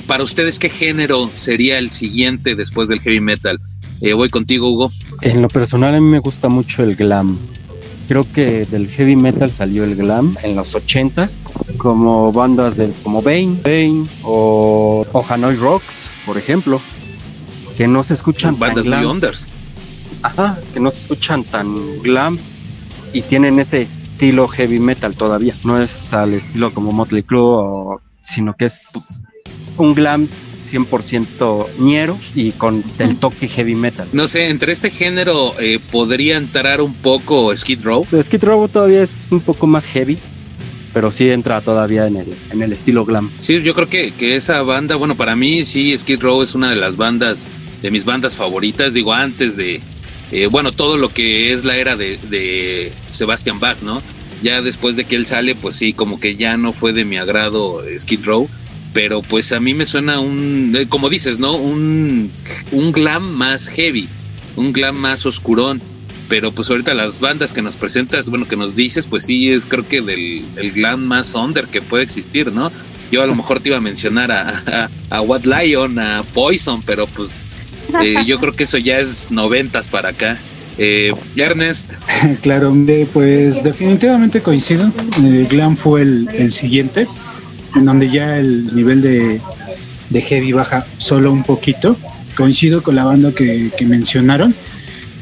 para 0.07 0.23
ustedes, 0.23 0.59
¿qué 0.59 0.69
género 0.69 1.31
sería 1.35 1.79
el 1.79 1.91
siguiente 1.91 2.55
después 2.55 2.89
del 2.89 3.01
heavy 3.01 3.21
metal? 3.21 3.61
voy 4.15 4.29
contigo, 4.31 4.71
Hugo. 4.71 4.91
En 5.23 5.43
lo 5.43 5.49
personal, 5.49 5.95
a 5.95 6.01
mí 6.01 6.07
me 6.07 6.21
gusta 6.21 6.49
mucho 6.49 6.83
el 6.83 6.97
glam 6.97 7.37
creo 8.11 8.27
que 8.33 8.65
del 8.65 8.89
heavy 8.89 9.15
metal 9.15 9.53
salió 9.53 9.85
el 9.85 9.95
glam 9.95 10.37
en 10.43 10.57
los 10.57 10.75
80s, 10.75 11.77
como 11.77 12.33
bandas 12.33 12.77
de, 12.77 12.93
como 13.05 13.23
Bane, 13.23 13.61
Bane 13.63 14.05
o, 14.25 15.07
Hanoi 15.29 15.55
Rocks, 15.55 16.11
por 16.27 16.37
ejemplo, 16.37 16.81
que 17.77 17.87
no 17.87 18.03
se 18.03 18.15
escuchan 18.15 18.59
bandas 18.59 18.85
tan 18.85 19.05
glam. 19.05 19.21
Ajá, 20.23 20.59
que 20.75 20.81
no 20.81 20.91
se 20.91 21.03
escuchan 21.03 21.45
tan 21.45 22.01
glam 22.03 22.37
y 23.13 23.23
tienen 23.23 23.61
ese 23.61 23.83
estilo 23.83 24.49
heavy 24.49 24.81
metal 24.81 25.15
todavía. 25.15 25.55
No 25.63 25.81
es 25.81 26.13
al 26.13 26.35
estilo 26.35 26.75
como 26.75 26.91
Motley 26.91 27.23
Crue, 27.23 27.99
sino 28.23 28.57
que 28.57 28.65
es 28.65 29.23
un 29.77 29.95
glam 29.95 30.27
100% 30.73 31.67
ñero 31.79 32.19
y 32.35 32.53
con 32.53 32.85
el 32.99 33.17
toque 33.17 33.49
heavy 33.49 33.75
metal. 33.75 34.09
No 34.13 34.29
sé, 34.29 34.49
entre 34.49 34.73
este 34.73 34.91
género 34.91 35.55
eh, 35.61 35.79
podría 35.91 36.37
entrar 36.37 36.81
un 36.81 36.95
poco 36.95 37.55
Skid 37.57 37.83
Row. 37.83 38.07
Skid 38.23 38.45
Row 38.45 38.69
todavía 38.69 39.03
es 39.03 39.27
un 39.31 39.41
poco 39.41 39.67
más 39.67 39.87
heavy, 39.87 40.19
pero 40.93 41.11
sí 41.11 41.31
entra 41.31 41.61
todavía 41.61 42.07
en 42.07 42.17
el, 42.17 42.35
en 42.51 42.63
el 42.63 42.73
estilo 42.73 43.05
glam. 43.05 43.31
Sí, 43.39 43.63
yo 43.63 43.75
creo 43.75 43.89
que, 43.89 44.13
que 44.13 44.37
esa 44.37 44.63
banda, 44.63 44.97
bueno, 44.97 45.15
para 45.17 45.37
mí 45.37 45.65
sí, 45.65 45.97
Skid 45.97 46.21
Row 46.21 46.43
es 46.43 46.55
una 46.55 46.71
de 46.71 46.77
las 46.77 46.97
bandas, 46.97 47.53
de 47.83 47.91
mis 47.91 48.05
bandas 48.05 48.37
favoritas, 48.37 48.95
digo, 48.95 49.13
antes 49.13 49.57
de, 49.57 49.81
eh, 50.33 50.47
bueno, 50.47 50.73
todo 50.73 50.97
lo 50.97 51.09
que 51.09 51.53
es 51.53 51.65
la 51.65 51.77
era 51.77 51.97
de, 51.97 52.19
de 52.29 52.93
Sebastian 53.09 53.59
Bach, 53.61 53.81
¿no? 53.83 54.03
Ya 54.43 54.63
después 54.63 54.97
de 54.97 55.05
que 55.05 55.17
él 55.17 55.27
sale, 55.27 55.55
pues 55.55 55.77
sí, 55.77 55.93
como 55.93 56.19
que 56.19 56.37
ya 56.37 56.57
no 56.57 56.73
fue 56.73 56.93
de 56.93 57.05
mi 57.05 57.19
agrado 57.19 57.83
Skid 57.99 58.25
Row 58.25 58.49
pero 58.93 59.23
pues 59.23 59.53
a 59.53 59.61
mí 59.61 59.75
me 59.75 59.87
suena 59.87 60.21
un, 60.21 60.75
eh, 60.77 60.87
como 60.89 61.09
dices, 61.09 61.39
¿no? 61.39 61.55
Un, 61.55 62.31
un 62.73 62.93
glam 62.93 63.23
más 63.23 63.69
heavy, 63.69 64.09
un 64.57 64.73
glam 64.73 64.97
más 64.97 65.27
oscurón. 65.27 65.81
Pero 66.29 66.53
pues 66.53 66.71
ahorita 66.71 66.95
las 66.95 67.19
bandas 67.19 67.53
que 67.53 67.61
nos 67.61 67.77
presentas, 67.77 68.31
bueno, 68.31 68.47
que 68.47 68.57
nos 68.57 68.77
dices, 68.77 69.05
pues 69.05 69.25
sí, 69.25 69.51
es 69.51 69.67
creo 69.67 69.87
que 69.87 70.01
del 70.01 70.45
el 70.57 70.71
glam 70.71 71.05
más 71.05 71.35
under 71.35 71.67
que 71.67 71.83
puede 71.83 72.05
existir, 72.05 72.53
¿no? 72.53 72.71
Yo 73.11 73.23
a 73.23 73.27
lo 73.27 73.35
mejor 73.35 73.59
te 73.59 73.71
iba 73.71 73.79
a 73.79 73.81
mencionar 73.81 74.31
a, 74.31 74.89
a, 75.11 75.21
What 75.23 75.43
Lion, 75.45 75.99
a 75.99 76.23
Poison, 76.33 76.83
pero 76.83 77.09
pues 77.09 77.41
eh, 78.01 78.15
yo 78.25 78.39
creo 78.39 78.53
que 78.53 78.63
eso 78.63 78.79
ya 78.79 79.01
es 79.01 79.33
noventas 79.33 79.89
para 79.89 80.11
acá. 80.11 80.39
Eh, 80.79 81.13
Ernest. 81.37 81.95
Claro, 82.43 82.73
pues 83.13 83.65
definitivamente 83.65 84.41
coincido. 84.41 84.93
El 85.19 85.49
glam 85.49 85.77
fue 85.77 86.03
el, 86.03 86.29
el 86.33 86.53
siguiente 86.53 87.07
en 87.75 87.85
donde 87.85 88.11
ya 88.11 88.39
el 88.39 88.75
nivel 88.75 89.03
de, 89.03 89.41
heavy 90.21 90.53
baja 90.53 90.87
solo 90.99 91.33
un 91.33 91.43
poquito. 91.43 91.97
Coincido 92.37 92.83
con 92.83 92.95
la 92.95 93.05
banda 93.05 93.33
que, 93.33 93.73
mencionaron, 93.87 94.55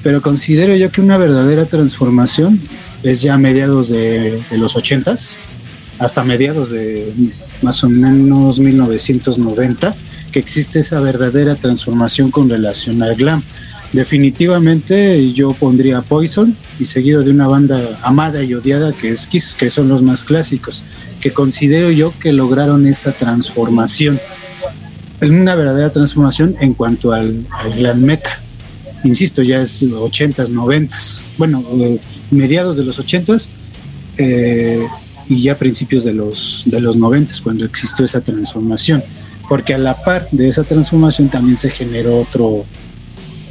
pero 0.03 0.23
considero 0.23 0.77
yo 0.77 0.91
que 0.91 1.01
una 1.01 1.19
verdadera 1.19 1.65
transformación 1.67 2.61
es 3.03 3.23
ya 3.23 3.35
a 3.35 3.39
mediados 3.39 3.89
de, 3.89 4.41
los 4.53 4.77
80s, 4.77 5.33
hasta 5.99 6.23
mediados 6.23 6.71
de 6.71 7.13
más 7.63 7.83
o 7.83 7.89
menos 7.89 8.61
1990, 8.61 9.95
que 10.31 10.39
existe 10.39 10.81
esa 10.81 11.01
verdadera 11.01 11.57
transformación 11.57 12.31
con 12.31 12.49
relación 12.49 13.03
al 13.03 13.15
glam. 13.17 13.43
Definitivamente 13.93 15.33
yo 15.33 15.53
pondría 15.53 16.03
Poison 16.03 16.55
y 16.79 16.85
seguido 16.85 17.23
de 17.23 17.31
una 17.31 17.49
banda 17.49 17.99
amada 18.03 18.43
y 18.43 18.53
odiada 18.53 18.93
que 18.93 19.09
es 19.09 19.27
Kiss, 19.27 19.55
que 19.59 19.71
son 19.71 19.89
los 19.89 20.03
más 20.03 20.25
clásicos 20.25 20.85
que 21.21 21.33
considero 21.33 21.91
yo 21.91 22.13
que 22.19 22.33
lograron 22.33 22.87
esa 22.87 23.13
transformación, 23.13 24.21
una 25.23 25.55
verdadera 25.55 25.91
transformación 25.91 26.55
en 26.61 26.75
cuanto 26.75 27.13
al, 27.13 27.47
glam 27.77 28.03
metal. 28.03 28.35
Insisto, 29.05 29.43
ya 29.43 29.63
es 29.63 29.83
80s, 29.83 30.53
90s, 30.53 31.23
bueno, 31.39 31.65
eh, 31.81 32.01
mediados 32.31 32.77
de 32.77 32.85
los 32.85 32.99
80s 32.99 33.49
eh, 34.19 34.87
y 35.29 35.43
ya 35.43 35.57
principios 35.57 36.05
de 36.05 36.13
los, 36.13 36.65
de 36.67 36.81
los 36.81 36.97
90 36.97 37.33
cuando 37.43 37.65
existió 37.65 38.05
esa 38.05 38.21
transformación, 38.21 39.03
porque 39.49 39.75
a 39.75 39.79
la 39.79 39.95
par 40.03 40.29
de 40.31 40.49
esa 40.49 40.65
transformación 40.65 41.29
también 41.29 41.57
se 41.57 41.71
generó 41.71 42.21
otro, 42.21 42.65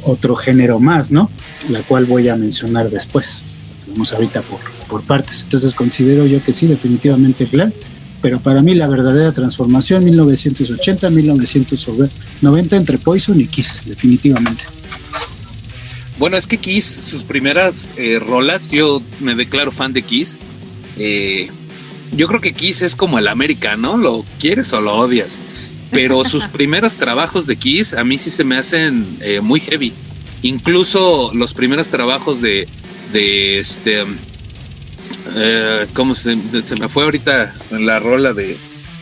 otro 0.02 0.36
género 0.36 0.78
más, 0.80 1.10
¿no? 1.10 1.30
La 1.68 1.82
cual 1.82 2.06
voy 2.06 2.28
a 2.28 2.36
mencionar 2.36 2.88
después. 2.90 3.44
Vamos 3.88 4.12
ahorita 4.12 4.42
por, 4.42 4.60
por 4.88 5.02
partes. 5.02 5.42
Entonces 5.42 5.74
considero 5.74 6.26
yo 6.26 6.42
que 6.42 6.52
sí, 6.52 6.66
definitivamente 6.66 7.46
glam, 7.46 7.72
pero 8.20 8.40
para 8.40 8.60
mí 8.62 8.74
la 8.74 8.88
verdadera 8.88 9.32
transformación 9.32 10.04
1980-1990 10.06 12.76
entre 12.76 12.98
Poison 12.98 13.40
y 13.40 13.46
Kiss, 13.46 13.84
definitivamente. 13.86 14.64
Bueno, 16.18 16.36
es 16.36 16.46
que 16.48 16.58
Kiss, 16.58 16.84
sus 16.84 17.22
primeras 17.22 17.92
eh, 17.96 18.18
rolas, 18.18 18.70
yo 18.70 19.00
me 19.20 19.36
declaro 19.36 19.70
fan 19.70 19.92
de 19.92 20.02
Kiss. 20.02 20.40
Eh, 20.98 21.48
yo 22.16 22.26
creo 22.26 22.40
que 22.40 22.52
Kiss 22.52 22.82
es 22.82 22.96
como 22.96 23.20
el 23.20 23.28
americano, 23.28 23.96
lo 23.96 24.24
quieres 24.40 24.72
o 24.72 24.80
lo 24.80 24.96
odias. 24.96 25.40
Pero 25.90 26.24
sus 26.24 26.48
primeros 26.48 26.94
trabajos 26.96 27.46
de 27.46 27.56
Kiss 27.56 27.94
a 27.94 28.04
mí 28.04 28.18
sí 28.18 28.30
se 28.30 28.44
me 28.44 28.56
hacen 28.56 29.18
eh, 29.20 29.40
muy 29.40 29.60
heavy. 29.60 29.92
Incluso 30.42 31.32
los 31.34 31.54
primeros 31.54 31.88
trabajos 31.88 32.40
de, 32.40 32.68
de 33.12 33.58
este 33.58 34.04
eh, 35.34 35.86
¿Cómo 35.92 36.14
se, 36.14 36.36
me 36.36 36.88
fue 36.88 37.04
ahorita 37.04 37.54
la 37.70 37.98
rola 37.98 38.32
de 38.32 38.56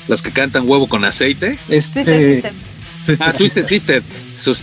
los 0.09 0.23
que 0.23 0.31
cantan 0.31 0.69
huevo 0.69 0.89
con 0.89 1.05
aceite? 1.05 1.59
Este. 1.69 2.43
ah, 3.21 3.33
Twisted 3.33 3.67
Sister. 3.67 4.03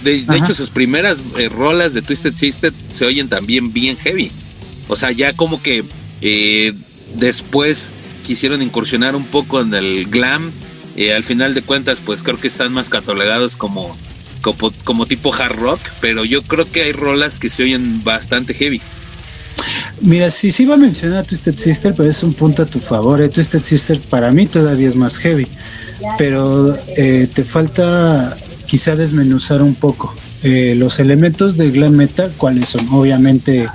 de, 0.04 0.26
hecho, 0.38 0.54
sus 0.54 0.70
primeras 0.70 1.22
eh, 1.38 1.50
rolas 1.50 1.94
de 1.94 2.02
Twisted 2.02 2.36
Sister 2.36 2.74
se 2.92 3.06
oyen 3.06 3.30
también 3.30 3.72
bien 3.72 3.98
heavy. 3.98 4.32
O 4.88 4.96
sea, 4.96 5.12
ya 5.12 5.34
como 5.34 5.62
que 5.62 5.84
eh, 6.22 6.74
después 7.16 7.92
quisieron 8.26 8.62
incursionar 8.62 9.16
un 9.16 9.26
poco 9.26 9.62
en 9.62 9.74
el 9.74 10.06
glam. 10.06 10.52
Eh, 10.96 11.14
al 11.14 11.24
final 11.24 11.54
de 11.54 11.62
cuentas, 11.62 12.00
pues 12.00 12.24
creo 12.24 12.40
que 12.40 12.48
están 12.48 12.74
más 12.74 12.90
catalogados 12.90 13.56
como, 13.56 13.96
como, 14.84 15.06
tipo 15.06 15.34
hard 15.34 15.56
rock. 15.58 15.80
Pero 16.02 16.26
yo 16.26 16.42
creo 16.42 16.70
que 16.72 16.84
hay 16.84 16.92
rolas 16.92 17.40
que 17.40 17.50
se 17.50 17.64
oyen 17.64 18.04
bastante 18.04 18.54
heavy. 18.54 18.82
Mira, 20.02 20.32
sí, 20.32 20.52
sí 20.52 20.64
iba 20.64 20.76
a 20.76 20.78
mencionar 20.78 21.20
a 21.20 21.24
Twisted 21.24 21.58
Sister, 21.58 21.94
pero 21.96 22.10
es 22.10 22.24
un 22.24 22.34
punto 22.34 22.64
a 22.64 22.66
tu 22.66 22.80
favor. 22.80 23.22
Eh. 23.22 23.30
Twisted 23.30 23.64
Sister 23.64 24.02
para 24.02 24.32
mí 24.32 24.48
todavía 24.48 24.90
es 24.90 24.96
más 24.96 25.18
heavy, 25.18 25.48
pero 26.18 26.78
eh, 26.98 27.28
te 27.34 27.44
falta 27.44 28.36
quizá 28.66 28.96
desmenuzar 28.96 29.62
un 29.62 29.76
poco. 29.76 30.16
Eh, 30.44 30.76
los 30.78 31.00
elementos 31.00 31.56
de 31.56 31.72
glam 31.72 31.94
metal, 31.94 32.34
¿cuáles 32.38 32.70
son? 32.70 32.88
Obviamente 32.90 33.66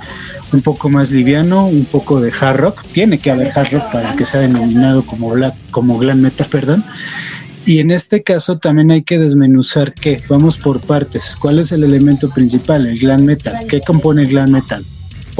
un 0.51 0.61
poco 0.61 0.89
más 0.89 1.11
liviano, 1.11 1.67
un 1.67 1.85
poco 1.85 2.19
de 2.21 2.31
hard 2.31 2.57
rock. 2.57 2.83
Tiene 2.91 3.19
que 3.19 3.31
haber 3.31 3.51
hard 3.57 3.71
rock 3.71 3.91
para 3.91 4.15
que 4.15 4.25
sea 4.25 4.41
denominado 4.41 5.05
como, 5.05 5.33
como 5.71 5.97
glam 5.97 6.21
metal, 6.21 6.47
perdón. 6.49 6.83
Y 7.65 7.79
en 7.79 7.91
este 7.91 8.23
caso 8.23 8.57
también 8.57 8.89
hay 8.91 9.03
que 9.03 9.19
desmenuzar 9.19 9.93
qué. 9.93 10.21
Vamos 10.27 10.57
por 10.57 10.79
partes. 10.79 11.35
¿Cuál 11.39 11.59
es 11.59 11.71
el 11.71 11.83
elemento 11.83 12.29
principal? 12.29 12.87
El 12.87 12.97
glam 12.97 13.23
metal. 13.23 13.67
¿Qué 13.67 13.81
compone 13.81 14.23
el 14.23 14.29
glam 14.29 14.51
metal? 14.51 14.83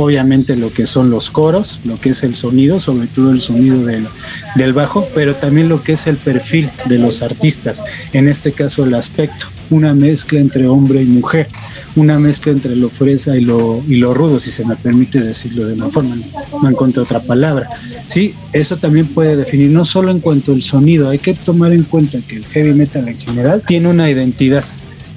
Obviamente 0.01 0.55
lo 0.55 0.71
que 0.71 0.85
son 0.85 1.09
los 1.09 1.29
coros, 1.29 1.81
lo 1.83 1.99
que 1.99 2.11
es 2.11 2.23
el 2.23 2.33
sonido, 2.33 2.79
sobre 2.79 3.07
todo 3.07 3.31
el 3.31 3.41
sonido 3.41 3.83
del, 3.83 4.07
del 4.55 4.71
bajo, 4.71 5.05
pero 5.13 5.35
también 5.35 5.67
lo 5.67 5.83
que 5.83 5.91
es 5.93 6.07
el 6.07 6.15
perfil 6.15 6.69
de 6.85 6.97
los 6.97 7.21
artistas, 7.21 7.83
en 8.13 8.29
este 8.29 8.53
caso 8.53 8.85
el 8.85 8.93
aspecto, 8.93 9.47
una 9.69 9.93
mezcla 9.93 10.39
entre 10.39 10.69
hombre 10.69 11.01
y 11.01 11.05
mujer, 11.05 11.49
una 11.97 12.17
mezcla 12.17 12.53
entre 12.53 12.77
lo 12.77 12.89
fresa 12.89 13.35
y 13.35 13.41
lo, 13.41 13.83
y 13.89 13.97
lo 13.97 14.13
rudo, 14.13 14.39
si 14.39 14.51
se 14.51 14.63
me 14.63 14.77
permite 14.77 15.19
decirlo 15.19 15.67
de 15.67 15.73
una 15.73 15.89
forma, 15.89 16.15
no 16.63 16.69
encuentro 16.69 17.03
otra 17.03 17.19
palabra. 17.19 17.69
Sí, 18.07 18.33
eso 18.53 18.77
también 18.77 19.07
puede 19.07 19.35
definir, 19.35 19.69
no 19.69 19.83
solo 19.83 20.11
en 20.11 20.21
cuanto 20.21 20.53
al 20.53 20.61
sonido, 20.61 21.09
hay 21.09 21.19
que 21.19 21.33
tomar 21.33 21.73
en 21.73 21.83
cuenta 21.83 22.19
que 22.25 22.37
el 22.37 22.45
heavy 22.45 22.73
metal 22.73 23.09
en 23.09 23.19
general 23.19 23.63
tiene 23.67 23.89
una 23.89 24.09
identidad. 24.09 24.63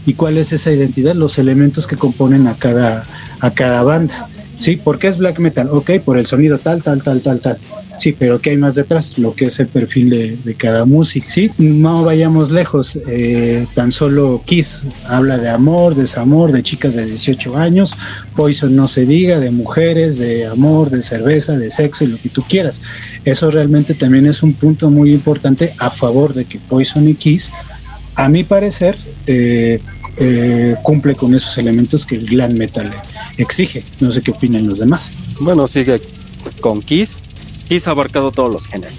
¿Y 0.04 0.14
cuál 0.14 0.36
es 0.38 0.52
esa 0.52 0.72
identidad? 0.72 1.14
Los 1.14 1.38
elementos 1.38 1.86
que 1.86 1.94
componen 1.94 2.48
a 2.48 2.56
cada, 2.56 3.04
a 3.38 3.54
cada 3.54 3.84
banda. 3.84 4.28
¿Sí? 4.62 4.76
¿Por 4.76 5.00
qué 5.00 5.08
es 5.08 5.18
black 5.18 5.40
metal? 5.40 5.68
Ok, 5.72 5.90
por 6.04 6.16
el 6.16 6.24
sonido 6.24 6.56
tal, 6.56 6.84
tal, 6.84 7.02
tal, 7.02 7.20
tal, 7.20 7.40
tal. 7.40 7.58
Sí, 7.98 8.14
pero 8.16 8.40
¿qué 8.40 8.50
hay 8.50 8.56
más 8.56 8.76
detrás? 8.76 9.18
Lo 9.18 9.34
que 9.34 9.46
es 9.46 9.58
el 9.58 9.66
perfil 9.66 10.10
de, 10.10 10.36
de 10.36 10.54
cada 10.54 10.84
música. 10.84 11.28
Sí, 11.28 11.50
no 11.58 12.04
vayamos 12.04 12.52
lejos. 12.52 12.96
Eh, 13.08 13.66
tan 13.74 13.90
solo 13.90 14.40
Kiss 14.46 14.82
habla 15.06 15.38
de 15.38 15.48
amor, 15.48 15.96
desamor, 15.96 16.52
de 16.52 16.62
chicas 16.62 16.94
de 16.94 17.06
18 17.06 17.56
años. 17.56 17.96
Poison 18.36 18.76
no 18.76 18.86
se 18.86 19.04
diga, 19.04 19.40
de 19.40 19.50
mujeres, 19.50 20.16
de 20.16 20.46
amor, 20.46 20.90
de 20.90 21.02
cerveza, 21.02 21.56
de 21.56 21.72
sexo 21.72 22.04
y 22.04 22.08
lo 22.08 22.18
que 22.18 22.28
tú 22.28 22.42
quieras. 22.48 22.80
Eso 23.24 23.50
realmente 23.50 23.94
también 23.94 24.26
es 24.26 24.44
un 24.44 24.54
punto 24.54 24.88
muy 24.88 25.10
importante 25.12 25.74
a 25.78 25.90
favor 25.90 26.34
de 26.34 26.44
que 26.44 26.60
Poison 26.60 27.08
y 27.08 27.14
Kiss, 27.14 27.50
a 28.14 28.28
mi 28.28 28.44
parecer, 28.44 28.96
eh, 29.26 29.80
eh, 30.18 30.76
cumple 30.82 31.14
con 31.14 31.34
esos 31.34 31.56
elementos 31.58 32.04
que 32.04 32.16
el 32.16 32.26
glam 32.26 32.52
metal 32.54 32.90
exige. 33.38 33.84
No 34.00 34.10
sé 34.10 34.22
qué 34.22 34.30
opinan 34.30 34.66
los 34.66 34.78
demás. 34.78 35.10
Bueno, 35.40 35.66
sigue 35.66 36.00
con 36.60 36.80
Kiss. 36.80 37.22
Kiss 37.68 37.86
ha 37.88 37.92
abarcado 37.92 38.30
todos 38.30 38.52
los 38.52 38.66
géneros. 38.66 38.94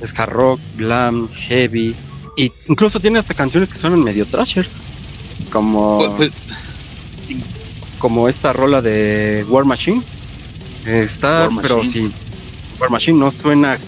Es 0.00 0.18
hard 0.18 0.30
rock, 0.32 0.60
glam, 0.76 1.28
heavy. 1.28 1.94
Y 2.36 2.50
incluso 2.68 3.00
tiene 3.00 3.18
hasta 3.18 3.34
canciones 3.34 3.68
que 3.68 3.78
suenan 3.78 4.02
medio 4.02 4.26
trashers. 4.26 4.70
Como. 5.50 6.16
Pues, 6.16 6.32
pues, 7.26 7.38
como 7.98 8.28
esta 8.28 8.52
rola 8.52 8.82
de 8.82 9.44
War 9.48 9.64
Machine. 9.64 10.02
Está, 10.86 11.48
War 11.48 11.62
pero 11.62 11.78
Machine. 11.78 12.08
sí. 12.08 12.14
War 12.80 12.90
Machine 12.90 13.18
no 13.18 13.30
suena 13.30 13.78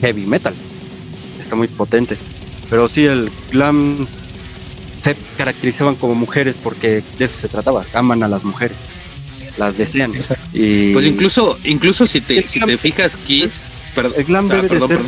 heavy 0.00 0.26
metal. 0.26 0.54
Está 1.38 1.56
muy 1.56 1.68
potente. 1.68 2.16
Pero 2.68 2.88
sí, 2.88 3.06
el 3.06 3.30
glam 3.50 4.06
se 5.02 5.16
caracterizaban 5.36 5.94
como 5.94 6.14
mujeres 6.14 6.56
porque 6.62 7.02
de 7.18 7.24
eso 7.24 7.38
se 7.38 7.48
trataba. 7.48 7.84
Aman 7.94 8.22
a 8.22 8.28
las 8.28 8.44
mujeres. 8.44 8.76
Las 9.56 9.76
desean. 9.76 10.12
Y 10.52 10.92
pues 10.92 11.06
incluso, 11.06 11.58
incluso 11.64 12.06
si 12.06 12.20
te, 12.20 12.38
El 12.38 12.44
si 12.46 12.60
glam- 12.60 12.66
te 12.66 12.76
fijas, 12.78 13.16
Kiss, 13.16 13.64
perdón, 13.94 14.12
el 14.16 14.24
glam 14.24 14.50
ah, 14.50 14.54
debe 14.56 14.68
perdón, 14.68 14.88
de 14.88 14.96
ser. 14.96 15.04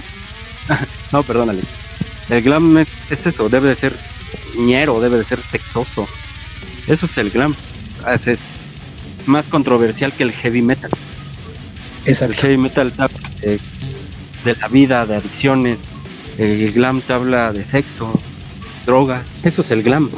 perdón. 0.68 0.86
no, 1.12 1.22
perdón, 1.22 1.50
Alex. 1.50 1.68
El 2.28 2.42
glam 2.42 2.78
es, 2.78 2.88
es 3.10 3.26
eso, 3.26 3.48
debe 3.48 3.68
de 3.70 3.76
ser 3.76 3.96
ñero, 4.58 5.00
debe 5.00 5.18
de 5.18 5.24
ser 5.24 5.42
sexoso. 5.42 6.06
Eso 6.86 7.06
es 7.06 7.16
el 7.18 7.30
glam. 7.30 7.54
Es, 8.12 8.26
es 8.26 8.40
más 9.26 9.44
controversial 9.46 10.12
que 10.12 10.24
el 10.24 10.32
heavy 10.32 10.62
metal. 10.62 10.90
El 12.04 12.12
Exacto. 12.12 12.34
heavy 12.42 12.56
metal 12.56 12.92
te 12.92 13.02
habla 13.02 13.20
de, 13.40 13.60
de 14.44 14.56
la 14.60 14.68
vida, 14.68 15.06
de 15.06 15.16
adicciones. 15.16 15.82
El 16.38 16.72
glam 16.72 17.00
te 17.00 17.12
habla 17.12 17.52
de 17.52 17.64
sexo, 17.64 18.12
drogas. 18.86 19.26
Eso 19.42 19.62
es 19.62 19.70
el 19.70 19.82
glam. 19.82 20.10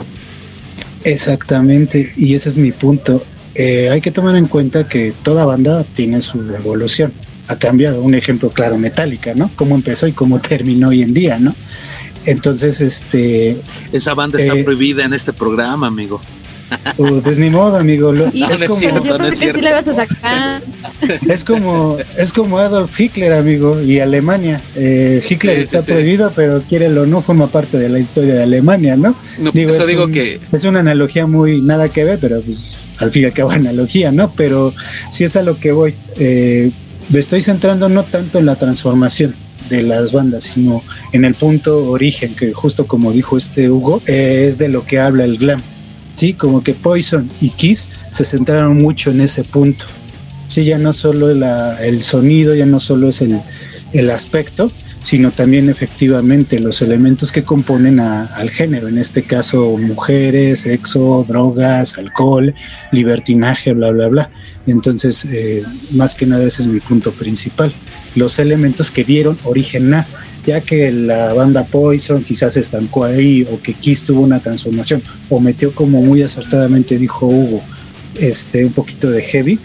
Exactamente, 1.04 2.12
y 2.16 2.34
ese 2.34 2.48
es 2.48 2.56
mi 2.56 2.72
punto. 2.72 3.22
Eh, 3.54 3.90
hay 3.90 4.00
que 4.00 4.10
tomar 4.10 4.36
en 4.36 4.46
cuenta 4.46 4.88
que 4.88 5.12
toda 5.22 5.44
banda 5.44 5.84
tiene 5.94 6.20
su 6.22 6.40
evolución. 6.40 7.12
Ha 7.48 7.56
cambiado. 7.56 8.02
Un 8.02 8.14
ejemplo 8.14 8.48
claro, 8.50 8.78
Metallica, 8.78 9.34
¿no? 9.34 9.50
Cómo 9.54 9.74
empezó 9.74 10.06
y 10.06 10.12
cómo 10.12 10.40
terminó 10.40 10.88
hoy 10.88 11.02
en 11.02 11.12
día, 11.12 11.38
¿no? 11.38 11.54
Entonces, 12.24 12.80
este, 12.80 13.58
Esa 13.92 14.14
banda 14.14 14.38
está 14.40 14.54
Eh, 14.54 14.64
prohibida 14.64 15.04
en 15.04 15.12
este 15.12 15.32
programa, 15.34 15.86
amigo. 15.88 16.20
Uh, 16.98 17.20
pues 17.20 17.38
ni 17.38 17.50
modo, 17.50 17.76
amigo. 17.76 18.12
lo- 18.12 18.26
no 18.26 18.46
es, 18.50 18.60
es 18.60 18.68
como, 18.68 18.78
cierto. 18.80 19.04
yo 19.04 19.18
no 19.18 19.24
es 19.26 19.30
pensé 19.38 19.46
que 19.52 19.52
cierto. 19.52 19.58
sí 19.58 19.64
la 19.64 19.70
ibas 19.70 19.88
a 19.88 20.06
sacar. 20.06 20.62
es 21.28 21.44
como 21.44 21.96
es 22.18 22.32
como 22.32 22.58
Adolf 22.58 22.98
Hitler, 23.00 23.32
amigo, 23.32 23.80
y 23.82 24.00
Alemania. 24.00 24.60
Eh, 24.76 25.22
Hitler 25.28 25.56
Sí, 25.56 25.62
está 25.62 25.80
sí, 25.80 25.86
sí. 25.86 25.92
prohibido, 25.92 26.32
pero 26.34 26.62
quiere 26.68 26.86
o 26.98 27.06
no 27.06 27.22
forma 27.22 27.46
parte 27.48 27.78
de 27.78 27.88
la 27.88 27.98
historia 27.98 28.34
de 28.34 28.42
Alemania, 28.42 28.96
¿no? 28.96 29.14
No, 29.38 29.50
Digo, 29.52 29.68
por 29.68 29.74
eso 29.76 29.82
es 29.82 29.88
digo 29.88 30.04
un- 30.04 30.12
que 30.12 30.40
Es 30.52 30.64
una 30.64 30.80
analogía 30.80 31.26
muy 31.26 31.60
nada 31.60 31.88
que 31.88 32.04
ver, 32.04 32.18
pero 32.20 32.40
pues 32.42 32.76
al 32.98 33.10
fin 33.10 33.22
y 33.22 33.26
al 33.26 33.32
cabo 33.32 33.50
analogía, 33.50 34.12
¿no? 34.12 34.32
Pero 34.34 34.72
sí 35.10 35.24
es 35.24 35.36
a 35.36 35.42
lo 35.42 35.58
que 35.58 35.72
voy. 35.72 35.94
Eh, 36.18 36.70
me 37.10 37.20
estoy 37.20 37.40
centrando 37.42 37.88
no 37.88 38.02
tanto 38.04 38.38
en 38.38 38.46
la 38.46 38.56
transformación 38.56 39.34
de 39.68 39.82
las 39.82 40.12
bandas, 40.12 40.44
sino 40.44 40.82
en 41.12 41.24
el 41.24 41.34
punto 41.34 41.86
origen, 41.86 42.34
que 42.34 42.52
justo 42.52 42.86
como 42.86 43.12
dijo 43.12 43.36
este 43.36 43.70
Hugo, 43.70 44.02
eh, 44.06 44.44
es 44.46 44.58
de 44.58 44.68
lo 44.68 44.84
que 44.86 44.98
habla 45.00 45.24
el 45.24 45.38
glam. 45.38 45.60
Sí, 46.14 46.32
como 46.34 46.62
que 46.62 46.74
Poison 46.74 47.28
y 47.40 47.50
Kiss 47.50 47.88
se 48.12 48.24
centraron 48.24 48.76
mucho 48.80 49.10
en 49.10 49.20
ese 49.20 49.44
punto. 49.44 49.84
Sí, 50.46 50.64
ya 50.64 50.78
no 50.78 50.92
solo 50.92 51.34
la- 51.34 51.76
el 51.84 52.02
sonido, 52.02 52.54
ya 52.54 52.66
no 52.66 52.78
solo 52.80 53.08
es 53.08 53.20
el, 53.20 53.40
el 53.92 54.10
aspecto, 54.10 54.70
sino 55.02 55.30
también 55.32 55.68
efectivamente 55.68 56.58
los 56.60 56.80
elementos 56.82 57.30
que 57.32 57.42
componen 57.44 57.98
a- 58.00 58.26
al 58.26 58.48
género, 58.50 58.88
en 58.88 58.98
este 58.98 59.22
caso 59.24 59.76
mujeres, 59.76 60.60
sexo, 60.60 61.24
drogas, 61.28 61.98
alcohol, 61.98 62.54
libertinaje, 62.92 63.72
bla, 63.72 63.90
bla, 63.90 64.08
bla. 64.08 64.30
Entonces, 64.66 65.24
eh, 65.26 65.62
más 65.90 66.14
que 66.14 66.26
nada 66.26 66.44
ese 66.46 66.62
es 66.62 66.68
mi 66.68 66.80
punto 66.80 67.10
principal, 67.12 67.74
los 68.14 68.38
elementos 68.38 68.90
que 68.90 69.04
dieron 69.04 69.38
origen 69.44 69.92
a, 69.94 70.06
ya 70.46 70.60
que 70.60 70.90
la 70.92 71.32
banda 71.32 71.64
Poison 71.64 72.22
quizás 72.22 72.54
se 72.54 72.60
estancó 72.60 73.04
ahí 73.04 73.46
o 73.50 73.60
que 73.60 73.74
Kiss 73.74 74.02
tuvo 74.02 74.22
una 74.22 74.40
transformación 74.40 75.02
o 75.30 75.40
metió 75.40 75.72
como 75.72 76.02
muy 76.02 76.22
acertadamente 76.22 76.98
dijo 76.98 77.26
Hugo, 77.26 77.62
este 78.14 78.64
un 78.64 78.72
poquito 78.72 79.10
de 79.10 79.22
heavy, 79.22 79.58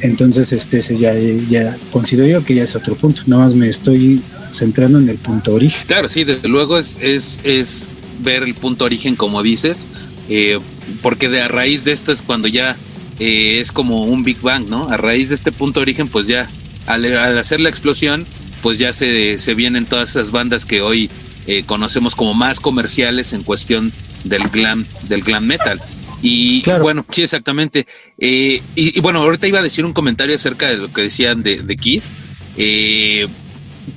entonces 0.00 0.52
este 0.52 0.78
ese 0.78 0.96
ya, 0.96 1.14
ya 1.48 1.76
considero 1.90 2.28
yo 2.28 2.44
que 2.44 2.54
ya 2.54 2.64
es 2.64 2.74
otro 2.74 2.94
punto, 2.94 3.22
nada 3.26 3.44
más 3.44 3.54
me 3.54 3.68
estoy 3.68 4.20
centrando 4.50 4.98
en 4.98 5.08
el 5.08 5.16
punto 5.16 5.54
origen. 5.54 5.82
Claro, 5.86 6.08
sí, 6.08 6.24
desde 6.24 6.48
luego 6.48 6.78
es, 6.78 6.96
es, 7.00 7.40
es 7.44 7.90
ver 8.22 8.42
el 8.42 8.54
punto 8.54 8.84
origen, 8.84 9.16
como 9.16 9.42
dices, 9.42 9.86
eh, 10.28 10.58
porque 11.02 11.28
de 11.28 11.42
a 11.42 11.48
raíz 11.48 11.84
de 11.84 11.92
esto 11.92 12.12
es 12.12 12.22
cuando 12.22 12.48
ya 12.48 12.76
eh, 13.18 13.58
es 13.60 13.72
como 13.72 14.04
un 14.04 14.22
Big 14.22 14.40
Bang, 14.40 14.68
¿no? 14.68 14.88
A 14.88 14.96
raíz 14.96 15.28
de 15.28 15.34
este 15.34 15.52
punto 15.52 15.80
origen, 15.80 16.08
pues 16.08 16.26
ya 16.26 16.48
al 16.86 17.04
hacer 17.38 17.60
la 17.60 17.68
explosión, 17.68 18.26
pues 18.64 18.78
ya 18.78 18.94
se, 18.94 19.38
se 19.38 19.52
vienen 19.52 19.84
todas 19.84 20.08
esas 20.08 20.30
bandas 20.30 20.64
que 20.64 20.80
hoy 20.80 21.10
eh, 21.46 21.64
conocemos 21.64 22.14
como 22.14 22.32
más 22.32 22.60
comerciales 22.60 23.34
en 23.34 23.42
cuestión 23.42 23.92
del 24.24 24.44
glam, 24.48 24.86
del 25.02 25.20
glam 25.20 25.44
metal. 25.44 25.82
Y 26.22 26.62
Claro. 26.62 26.82
bueno, 26.82 27.04
sí, 27.10 27.22
exactamente. 27.22 27.86
Eh, 28.16 28.62
y, 28.74 28.96
y 28.98 29.00
bueno, 29.02 29.20
ahorita 29.20 29.46
iba 29.48 29.58
a 29.58 29.62
decir 29.62 29.84
un 29.84 29.92
comentario 29.92 30.34
acerca 30.34 30.70
de 30.70 30.78
lo 30.78 30.90
que 30.90 31.02
decían 31.02 31.42
de, 31.42 31.60
de 31.60 31.76
Kiss. 31.76 32.14
Eh, 32.56 33.28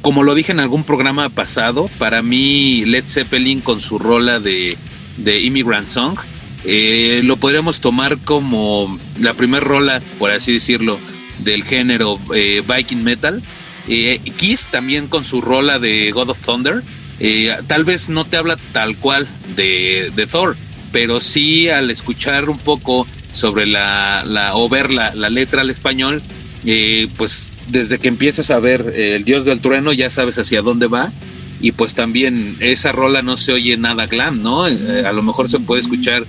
como 0.01 0.23
lo 0.23 0.35
dije 0.35 0.51
en 0.51 0.59
algún 0.59 0.83
programa 0.83 1.29
pasado, 1.29 1.89
para 1.97 2.21
mí 2.21 2.83
Led 2.85 3.05
Zeppelin 3.07 3.61
con 3.61 3.79
su 3.79 3.97
rola 3.97 4.41
de, 4.41 4.75
de 5.15 5.39
Immigrant 5.39 5.87
Song, 5.87 6.19
eh, 6.65 7.21
lo 7.23 7.37
podríamos 7.37 7.79
tomar 7.79 8.17
como 8.17 8.99
la 9.21 9.33
primer 9.33 9.63
rola, 9.63 10.01
por 10.19 10.29
así 10.31 10.51
decirlo, 10.51 10.99
del 11.39 11.63
género 11.63 12.19
eh, 12.35 12.61
Viking 12.67 13.03
Metal. 13.03 13.41
Eh, 13.87 14.19
Kiss 14.37 14.67
también 14.69 15.07
con 15.07 15.23
su 15.23 15.41
rola 15.41 15.79
de 15.79 16.11
God 16.11 16.29
of 16.29 16.45
Thunder, 16.45 16.83
eh, 17.19 17.55
tal 17.65 17.83
vez 17.83 18.09
no 18.09 18.25
te 18.25 18.37
habla 18.37 18.57
tal 18.71 18.95
cual 18.97 19.27
de, 19.55 20.11
Thor, 20.31 20.55
pero 20.91 21.19
sí 21.19 21.69
al 21.69 21.89
escuchar 21.89 22.49
un 22.49 22.59
poco 22.59 23.07
sobre 23.31 23.65
la, 23.65 24.51
o 24.53 24.69
ver 24.69 24.91
la, 24.91 25.11
letra 25.29 25.61
al 25.61 25.69
español, 25.69 26.21
eh, 26.65 27.07
pues 27.17 27.51
desde 27.69 27.97
que 27.97 28.07
empiezas 28.07 28.51
a 28.51 28.59
ver 28.59 28.93
eh, 28.95 29.15
el 29.15 29.23
dios 29.23 29.45
del 29.45 29.61
trueno 29.61 29.93
ya 29.93 30.09
sabes 30.09 30.37
hacia 30.37 30.61
dónde 30.61 30.87
va 30.87 31.11
y 31.59 31.71
pues 31.71 31.95
también 31.95 32.55
esa 32.59 32.91
rola 32.91 33.23
no 33.23 33.35
se 33.35 33.51
oye 33.51 33.77
nada 33.77 34.05
glam, 34.05 34.43
¿no? 34.43 34.65
A 34.65 35.11
lo 35.11 35.23
mejor 35.23 35.49
se 35.49 35.59
puede 35.59 35.81
escuchar 35.81 36.23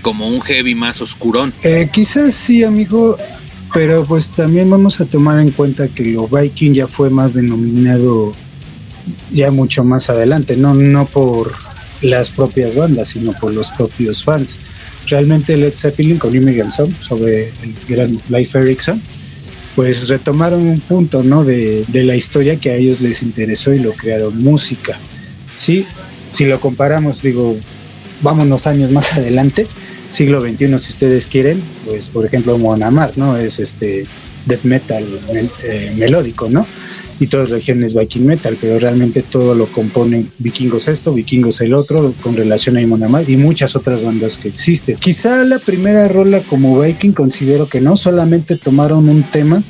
como 0.00 0.28
un 0.28 0.40
heavy 0.40 0.74
más 0.74 1.02
oscurón. 1.02 1.52
Quizás 1.92 2.32
sí, 2.32 2.64
amigo, 2.64 3.18
pero 3.72 4.04
pues 4.04 4.32
también 4.32 4.68
vamos 4.68 5.00
a 5.00 5.04
tomar 5.04 5.38
en 5.38 5.50
cuenta 5.50 5.88
que 5.88 6.04
lo 6.04 6.26
Viking 6.28 6.72
ya 6.72 6.86
fue 6.86 7.10
más 7.10 7.34
denominado 7.34 8.32
ya 9.32 9.50
mucho 9.50 9.84
más 9.84 10.10
adelante, 10.10 10.56
no, 10.56 10.74
no 10.74 11.06
por 11.06 11.52
las 12.02 12.30
propias 12.30 12.76
bandas, 12.76 13.08
sino 13.08 13.32
por 13.32 13.52
los 13.54 13.70
propios 13.70 14.22
fans. 14.22 14.60
Realmente 15.06 15.56
Led 15.56 15.74
Zeppelin 15.74 16.18
con 16.18 16.34
Immigrant 16.34 16.72
Song 16.72 16.92
sobre 17.00 17.48
el 17.48 17.74
gran 17.88 18.18
Life 18.28 18.58
Erickson, 18.58 19.00
pues 19.76 20.08
retomaron 20.08 20.62
un 20.62 20.80
punto, 20.80 21.22
¿no? 21.22 21.44
De, 21.44 21.84
de 21.88 22.04
la 22.04 22.16
historia 22.16 22.56
que 22.56 22.70
a 22.70 22.74
ellos 22.76 23.00
les 23.00 23.22
interesó 23.22 23.72
y 23.72 23.80
lo 23.80 23.92
crearon 23.92 24.38
música. 24.42 24.98
Sí, 25.54 25.86
si 26.32 26.46
lo 26.46 26.60
comparamos, 26.60 27.22
digo, 27.22 27.56
vámonos 28.22 28.66
años 28.66 28.90
más 28.90 29.12
adelante, 29.14 29.66
siglo 30.10 30.40
XXI, 30.40 30.78
si 30.78 30.90
ustedes 30.90 31.26
quieren, 31.26 31.62
pues 31.86 32.08
por 32.08 32.26
ejemplo 32.26 32.58
Monamar, 32.58 33.16
¿no? 33.16 33.36
Es 33.36 33.58
este 33.58 34.04
death 34.46 34.64
metal 34.64 35.06
eh, 35.62 35.92
melódico, 35.96 36.48
¿no? 36.48 36.66
Y 37.18 37.26
todas 37.26 37.50
regiones 37.50 37.94
Viking 37.94 38.24
metal, 38.24 38.56
pero 38.58 38.78
realmente 38.78 39.22
todo 39.22 39.54
lo 39.54 39.66
componen 39.66 40.30
Vikingos 40.38 40.88
esto, 40.88 41.12
Vikingos 41.12 41.60
el 41.60 41.74
otro, 41.74 42.14
con 42.22 42.34
relación 42.34 42.78
a 42.78 42.86
Monamar 42.86 43.28
y 43.28 43.36
muchas 43.36 43.76
otras 43.76 44.02
bandas 44.02 44.38
que 44.38 44.48
existen. 44.48 44.96
Quizá 44.96 45.44
la 45.44 45.58
primera 45.58 46.08
rola 46.08 46.40
como 46.40 46.80
Viking 46.80 47.12
considero 47.12 47.68
que 47.68 47.80
no 47.80 47.96
solamente 47.96 48.56
tomaron 48.56 49.08
un 49.08 49.22
tema 49.22 49.62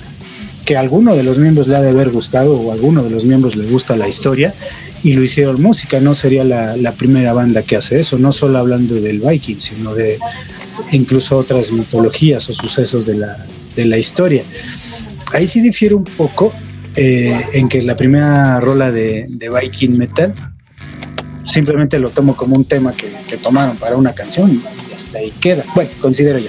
que 0.64 0.76
a 0.76 0.80
alguno 0.80 1.16
de 1.16 1.24
los 1.24 1.38
miembros 1.38 1.66
le 1.66 1.74
ha 1.74 1.82
de 1.82 1.91
haber 1.91 2.11
gustado 2.11 2.55
o 2.55 2.70
a 2.70 2.74
alguno 2.74 3.03
de 3.03 3.11
los 3.11 3.24
miembros 3.24 3.57
le 3.57 3.66
gusta 3.66 3.97
la 3.97 4.07
historia 4.07 4.55
y 5.03 5.14
lo 5.14 5.22
hicieron 5.22 5.61
música, 5.62 6.01
no 6.01 6.14
sería 6.14 6.44
la, 6.44 6.76
la, 6.76 6.92
primera 6.92 7.32
banda 7.32 7.62
que 7.62 7.76
hace 7.76 8.01
eso, 8.01 8.18
no 8.18 8.32
solo 8.32 8.59
hablando 8.59 8.94
del 8.96 9.20
Viking, 9.20 9.59
sino 9.59 9.94
de 9.94 10.18
incluso 10.92 11.38
otras 11.38 11.72
mitologías 11.72 12.48
o 12.48 12.53
sucesos 12.53 13.07
de 13.07 13.16
la, 13.16 13.46
de 13.76 13.86
la 13.86 13.98
historia. 13.98 14.42
Ahí 15.32 15.46
sí 15.46 15.61
difiere 15.61 15.94
un 15.94 16.05
poco 16.05 16.53
eh, 16.96 17.34
en 17.53 17.68
que 17.68 17.82
la 17.82 17.96
primera 17.96 18.61
rola 18.61 18.90
de, 18.90 19.26
de, 19.28 19.48
Viking 19.48 19.96
Metal 19.96 20.34
simplemente 21.44 21.98
lo 21.98 22.11
tomo 22.11 22.36
como 22.36 22.57
un 22.57 22.64
tema 22.64 22.92
que, 22.92 23.11
que 23.28 23.36
tomaron 23.36 23.76
para 23.76 23.96
una 23.96 24.14
canción 24.14 24.51
y 24.90 24.94
hasta 24.94 25.18
ahí 25.18 25.30
queda. 25.40 25.64
Bueno, 25.74 25.90
considero 26.01 26.38
yo. 26.38 26.48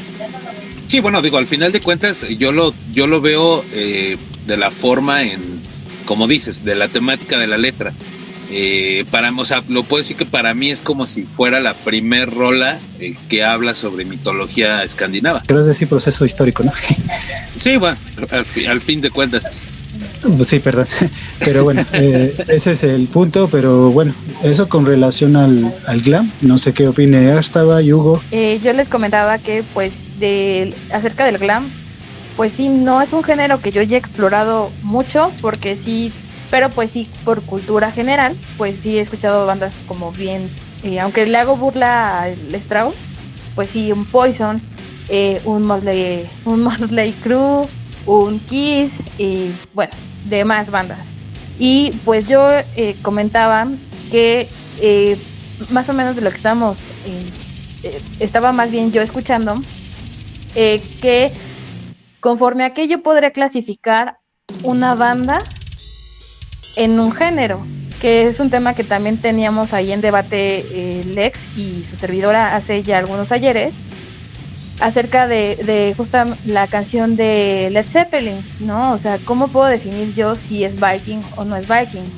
Sí, 0.87 0.99
bueno, 0.99 1.21
digo, 1.21 1.37
al 1.37 1.47
final 1.47 1.71
de 1.71 1.79
cuentas, 1.79 2.27
yo 2.37 2.51
lo, 2.51 2.73
yo 2.91 3.07
lo 3.07 3.21
veo 3.21 3.63
eh, 3.73 4.17
de 4.45 4.57
la 4.57 4.71
forma 4.71 5.23
en, 5.23 5.39
como 6.03 6.27
dices, 6.27 6.65
de 6.65 6.75
la 6.75 6.89
temática 6.89 7.39
de 7.39 7.47
la 7.47 7.57
letra. 7.57 7.93
Eh, 8.51 9.05
para, 9.09 9.31
o 9.31 9.45
sea, 9.45 9.63
lo 9.69 9.83
puedo 9.83 10.03
decir 10.03 10.17
que 10.17 10.25
para 10.25 10.53
mí 10.53 10.69
es 10.69 10.81
como 10.81 11.05
si 11.05 11.23
fuera 11.23 11.59
la 11.59 11.73
primer 11.73 12.29
rola 12.29 12.79
eh, 12.99 13.15
que 13.29 13.43
habla 13.43 13.73
sobre 13.73 14.03
mitología 14.05 14.83
escandinava. 14.83 15.41
Quiero 15.45 15.63
decir 15.63 15.87
proceso 15.87 16.25
histórico, 16.25 16.63
¿no? 16.63 16.73
sí, 17.57 17.77
bueno, 17.77 17.97
al, 18.29 18.45
al 18.67 18.81
fin 18.81 19.01
de 19.01 19.09
cuentas. 19.09 19.47
Pues 20.21 20.47
sí, 20.47 20.59
perdón. 20.59 20.87
Pero 21.39 21.63
bueno, 21.63 21.85
eh, 21.93 22.35
ese 22.47 22.71
es 22.71 22.83
el 22.83 23.07
punto. 23.07 23.47
Pero 23.51 23.91
bueno, 23.91 24.13
eso 24.43 24.69
con 24.69 24.85
relación 24.85 25.35
al, 25.35 25.73
al 25.87 26.01
glam. 26.01 26.31
No 26.41 26.57
sé 26.57 26.73
qué 26.73 26.87
opine 26.87 27.37
estaba 27.37 27.81
Hugo. 27.81 28.21
Eh, 28.31 28.59
yo 28.63 28.73
les 28.73 28.87
comentaba 28.87 29.39
que, 29.39 29.63
pues, 29.73 30.19
de, 30.19 30.73
acerca 30.93 31.25
del 31.25 31.37
glam, 31.37 31.67
pues 32.37 32.53
sí, 32.55 32.69
no 32.69 33.01
es 33.01 33.13
un 33.13 33.23
género 33.23 33.59
que 33.61 33.71
yo 33.71 33.81
haya 33.81 33.97
explorado 33.97 34.71
mucho, 34.83 35.31
porque 35.41 35.75
sí, 35.75 36.11
pero 36.51 36.69
pues 36.69 36.91
sí, 36.91 37.09
por 37.23 37.41
cultura 37.41 37.91
general, 37.91 38.37
pues 38.57 38.75
sí 38.83 38.97
he 38.97 39.01
escuchado 39.01 39.47
bandas 39.47 39.73
como 39.87 40.11
bien, 40.11 40.47
eh, 40.83 40.99
aunque 40.99 41.25
le 41.25 41.37
hago 41.37 41.55
burla 41.55 42.23
al 42.23 42.53
Strauss, 42.53 42.95
pues 43.55 43.69
sí, 43.69 43.91
un 43.93 44.05
Poison, 44.05 44.61
eh, 45.07 45.41
un 45.45 45.65
Motley, 45.65 46.29
un 46.45 46.61
Motley 46.63 47.13
Crue, 47.13 47.67
un 48.05 48.39
Kiss 48.39 48.91
y 49.17 49.51
bueno, 49.73 49.93
demás 50.25 50.69
bandas. 50.69 50.99
Y 51.57 51.91
pues 52.03 52.27
yo 52.27 52.49
eh, 52.75 52.95
comentaba 53.01 53.67
que 54.11 54.47
más 55.69 55.87
o 55.87 55.93
menos 55.93 56.15
de 56.15 56.21
lo 56.21 56.31
que 56.31 56.37
estamos, 56.37 56.79
eh, 57.05 58.01
estaba 58.19 58.51
más 58.51 58.71
bien 58.71 58.91
yo 58.91 59.01
escuchando, 59.01 59.55
que 60.53 61.31
conforme 62.19 62.65
a 62.65 62.73
que 62.73 62.87
yo 62.87 63.01
podría 63.03 63.31
clasificar 63.31 64.17
una 64.63 64.95
banda 64.95 65.43
en 66.75 66.99
un 66.99 67.11
género, 67.11 67.59
que 67.99 68.27
es 68.27 68.39
un 68.39 68.49
tema 68.49 68.73
que 68.73 68.83
también 68.83 69.17
teníamos 69.17 69.73
ahí 69.73 69.91
en 69.91 70.01
debate 70.01 71.03
Lex 71.13 71.39
y 71.57 71.85
su 71.89 71.95
servidora 71.95 72.55
hace 72.55 72.83
ya 72.83 72.97
algunos 72.97 73.31
ayeres 73.31 73.73
acerca 74.79 75.27
de, 75.27 75.57
de 75.57 75.93
justa 75.95 76.25
la 76.45 76.65
canción 76.67 77.15
de 77.15 77.69
Led 77.71 77.85
Zeppelin, 77.85 78.37
¿no? 78.61 78.93
O 78.93 78.97
sea, 78.97 79.19
¿cómo 79.23 79.47
puedo 79.49 79.67
definir 79.67 80.15
yo 80.15 80.35
si 80.35 80.63
es 80.63 80.75
Viking 80.75 81.21
o 81.35 81.45
no 81.45 81.55
es 81.55 81.67
Viking? 81.67 82.09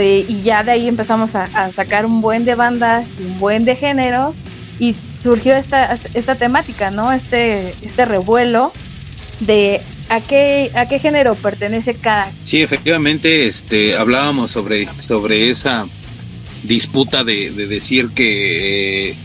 Y 0.00 0.42
ya 0.42 0.62
de 0.62 0.72
ahí 0.72 0.88
empezamos 0.88 1.34
a, 1.34 1.44
a 1.44 1.70
sacar 1.70 2.04
un 2.04 2.20
buen 2.20 2.44
de 2.44 2.54
bandas, 2.54 3.06
un 3.18 3.38
buen 3.38 3.64
de 3.64 3.76
géneros, 3.76 4.34
y 4.78 4.96
surgió 5.22 5.54
esta, 5.54 5.98
esta 6.12 6.34
temática, 6.34 6.90
¿no? 6.90 7.12
Este, 7.12 7.70
este 7.82 8.04
revuelo 8.04 8.72
de 9.40 9.80
a 10.16 10.20
qué, 10.20 10.98
género 11.00 11.34
pertenece 11.34 11.94
cada. 11.94 12.30
Sí, 12.44 12.62
efectivamente, 12.62 13.46
este, 13.46 13.96
hablábamos 13.96 14.50
sobre, 14.50 14.88
sobre 14.98 15.48
esa 15.48 15.86
disputa 16.62 17.24
de, 17.24 17.50
de 17.50 17.66
decir 17.66 18.10
que 18.14 19.10
eh, 19.10 19.16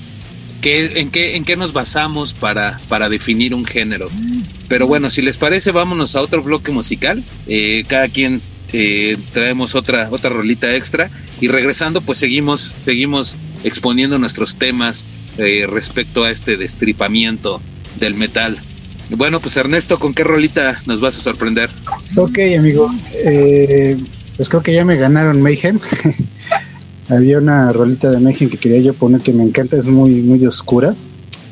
¿Qué, 0.62 1.00
en, 1.00 1.10
qué, 1.10 1.38
¿En 1.38 1.46
qué 1.46 1.56
nos 1.56 1.72
basamos 1.72 2.34
para, 2.34 2.80
para 2.90 3.08
definir 3.08 3.54
un 3.54 3.64
género? 3.64 4.10
Pero 4.68 4.88
bueno, 4.88 5.10
si 5.10 5.22
les 5.22 5.38
parece, 5.38 5.72
vámonos 5.72 6.16
a 6.16 6.22
otro 6.22 6.44
bloque 6.44 6.72
musical. 6.72 7.24
Eh, 7.48 7.84
cada 7.88 8.10
quien 8.10 8.42
eh, 8.74 9.18
traemos 9.32 9.76
otra, 9.76 10.10
otra 10.12 10.30
rolita 10.32 10.76
extra. 10.76 11.10
Y 11.40 11.48
regresando, 11.48 12.02
pues 12.02 12.18
seguimos, 12.18 12.76
seguimos 12.78 13.38
exponiendo 13.64 14.20
nuestros 14.20 14.58
temas 14.58 15.06
eh, 15.38 15.66
respecto 15.70 16.26
a 16.26 16.32
este 16.32 16.58
destripamiento 16.58 17.62
del 17.98 18.16
metal. 18.16 18.60
Bueno, 19.10 19.40
pues 19.40 19.58
Ernesto, 19.58 19.98
¿con 20.00 20.14
qué 20.14 20.24
rolita 20.24 20.82
nos 20.86 21.02
vas 21.02 21.18
a 21.18 21.20
sorprender? 21.20 21.70
Ok, 22.16 22.38
amigo. 22.58 22.92
pues 24.38 24.50
creo 24.50 24.62
que 24.62 24.74
ya 24.74 24.86
me 24.86 24.96
ganaron 24.96 25.42
Mayhem. 25.42 25.80
Había 27.10 27.40
una 27.40 27.72
rolita 27.74 28.12
de 28.12 28.20
México 28.20 28.52
que 28.52 28.58
quería 28.58 28.80
yo 28.82 28.94
poner 28.94 29.22
que 29.22 29.34
me 29.34 29.44
encanta, 29.44 29.78
es 29.78 29.88
muy, 29.88 30.12
muy 30.22 30.46
oscura. 30.46 30.94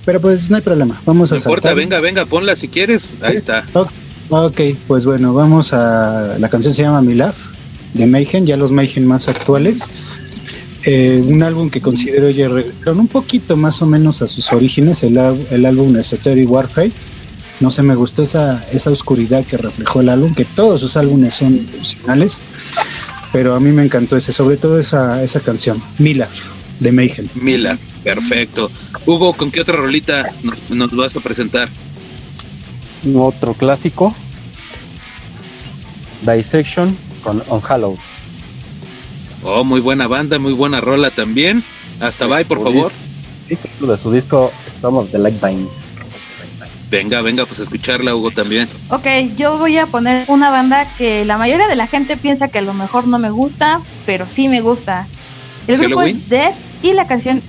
Pero 0.05 0.21
pues 0.21 0.49
no 0.49 0.55
hay 0.55 0.61
problema, 0.61 1.01
vamos 1.05 1.31
a 1.31 1.35
No 1.35 1.39
importa, 1.39 1.73
venga, 1.73 1.99
venga, 1.99 2.25
ponla 2.25 2.55
si 2.55 2.67
quieres. 2.67 3.17
Ahí 3.21 3.35
está. 3.35 3.65
Ok, 4.29 4.61
pues 4.87 5.05
bueno, 5.05 5.33
vamos 5.33 5.73
a. 5.73 6.37
La 6.39 6.49
canción 6.49 6.73
se 6.73 6.83
llama 6.83 7.01
Mi 7.01 7.15
Love 7.15 7.35
de 7.93 8.05
Mayhem, 8.05 8.45
ya 8.45 8.55
los 8.55 8.71
Mayhem 8.71 9.05
más 9.05 9.27
actuales. 9.27 9.89
Eh, 10.83 11.21
un 11.25 11.43
álbum 11.43 11.69
que 11.69 11.81
considero 11.81 12.29
ya 12.29 12.47
regresaron 12.47 12.99
un 12.99 13.07
poquito 13.07 13.57
más 13.57 13.81
o 13.81 13.85
menos 13.85 14.21
a 14.21 14.27
sus 14.27 14.53
orígenes, 14.53 15.03
el, 15.03 15.17
el 15.49 15.65
álbum 15.65 15.95
Esoteric 15.97 16.49
Warfare. 16.49 16.91
No 17.59 17.71
sé, 17.71 17.81
me 17.83 17.95
gustó 17.95 18.23
esa, 18.23 18.63
esa 18.71 18.91
oscuridad 18.91 19.43
que 19.45 19.57
reflejó 19.57 20.01
el 20.01 20.09
álbum, 20.09 20.33
que 20.33 20.45
todos 20.45 20.81
sus 20.81 20.95
álbumes 20.95 21.33
son 21.33 21.57
emocionales 21.57 22.39
pero 23.31 23.55
a 23.55 23.59
mí 23.59 23.71
me 23.71 23.83
encantó 23.83 24.17
ese, 24.17 24.31
sobre 24.31 24.57
todo 24.57 24.79
esa, 24.79 25.21
esa 25.23 25.39
canción, 25.39 25.81
Mila, 25.97 26.29
de 26.79 26.91
Mayhem. 26.91 27.27
Mila, 27.35 27.77
perfecto. 28.03 28.71
Hugo, 29.05 29.33
¿con 29.33 29.51
qué 29.51 29.61
otra 29.61 29.75
rolita 29.75 30.31
nos, 30.43 30.69
nos 30.69 30.95
vas 30.95 31.15
a 31.15 31.19
presentar? 31.19 31.69
Otro 33.15 33.53
clásico, 33.53 34.15
Dissection 36.21 36.97
con 37.23 37.43
On 37.49 37.61
Hollow. 37.67 37.95
Oh, 39.43 39.63
muy 39.63 39.81
buena 39.81 40.07
banda, 40.07 40.39
muy 40.39 40.53
buena 40.53 40.81
rola 40.81 41.11
también. 41.11 41.63
Hasta 41.99 42.25
bye, 42.25 42.45
por 42.45 42.63
favor. 42.63 42.91
De 43.79 43.97
su 43.97 44.11
disco 44.11 44.51
Storm 44.67 44.97
of 44.97 45.11
the 45.11 45.19
Light 45.19 45.39
Vines. 45.41 45.86
Venga, 46.89 47.21
venga, 47.21 47.45
pues 47.45 47.59
a 47.59 47.63
escucharla, 47.63 48.15
Hugo, 48.15 48.31
también. 48.31 48.69
Ok, 48.89 49.07
yo 49.35 49.57
voy 49.57 49.77
a 49.77 49.87
poner 49.87 50.25
una 50.29 50.49
banda 50.49 50.87
que 50.97 51.25
la 51.25 51.37
mayoría 51.37 51.67
de 51.67 51.75
la 51.75 51.87
gente 51.87 52.15
piensa 52.15 52.47
que 52.47 52.59
a 52.59 52.61
lo 52.61 52.73
mejor 52.73 53.07
no 53.07 53.19
me 53.19 53.29
gusta, 53.29 53.81
pero 54.05 54.25
sí 54.29 54.47
me 54.47 54.61
gusta. 54.61 55.07
El 55.67 55.79
grupo 55.79 56.03
es 56.03 56.29
Dead 56.29 56.53
y 56.81 56.93
la 56.93 57.07
canción... 57.07 57.41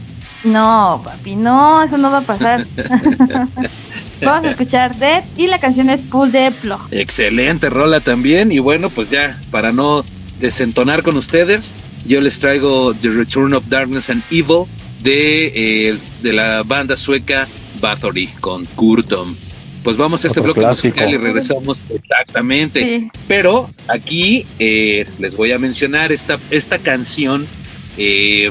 No, 0.45 1.03
papi, 1.05 1.34
no, 1.34 1.82
eso 1.82 1.99
no 1.99 2.11
va 2.11 2.18
a 2.18 2.22
pasar. 2.22 2.66
Vamos 4.22 4.45
a 4.45 4.51
escuchar 4.51 4.97
Dead 4.97 5.24
y 5.36 5.47
la 5.47 5.59
canción 5.59 5.89
es 5.91 6.03
Pull 6.03 6.32
the 6.32 6.51
Plug. 6.51 6.80
Excelente 6.91 7.70
rola 7.70 8.01
también. 8.01 8.51
Y 8.51 8.59
bueno, 8.59 8.91
pues 8.91 9.11
ya, 9.11 9.39
para 9.51 9.72
no 9.72 10.05
desentonar 10.41 11.03
con 11.03 11.16
ustedes, 11.16 11.74
yo 12.07 12.20
les 12.20 12.39
traigo 12.39 12.95
The 12.95 13.11
Return 13.11 13.55
of 13.55 13.68
Darkness 13.68 14.11
and 14.11 14.22
Evil 14.30 14.66
de, 15.03 15.53
eh, 15.55 15.99
de 16.22 16.32
la 16.32 16.62
banda 16.64 16.97
sueca 16.97 17.47
Bathory 17.81 18.26
con 18.41 18.64
Kurtom. 18.64 19.35
Pues 19.85 19.97
vamos 19.97 20.24
a 20.24 20.29
este 20.29 20.41
Otro 20.41 20.53
bloque 20.53 20.66
clásico. 20.66 20.89
musical 20.97 21.14
y 21.14 21.16
regresamos 21.16 21.79
exactamente. 21.89 22.99
Sí. 23.01 23.11
Pero 23.26 23.70
aquí 23.87 24.45
eh, 24.59 25.07
les 25.18 25.37
voy 25.37 25.53
a 25.53 25.59
mencionar 25.59 26.12
esta, 26.12 26.39
esta 26.51 26.79
canción. 26.79 27.47
Eh, 27.97 28.51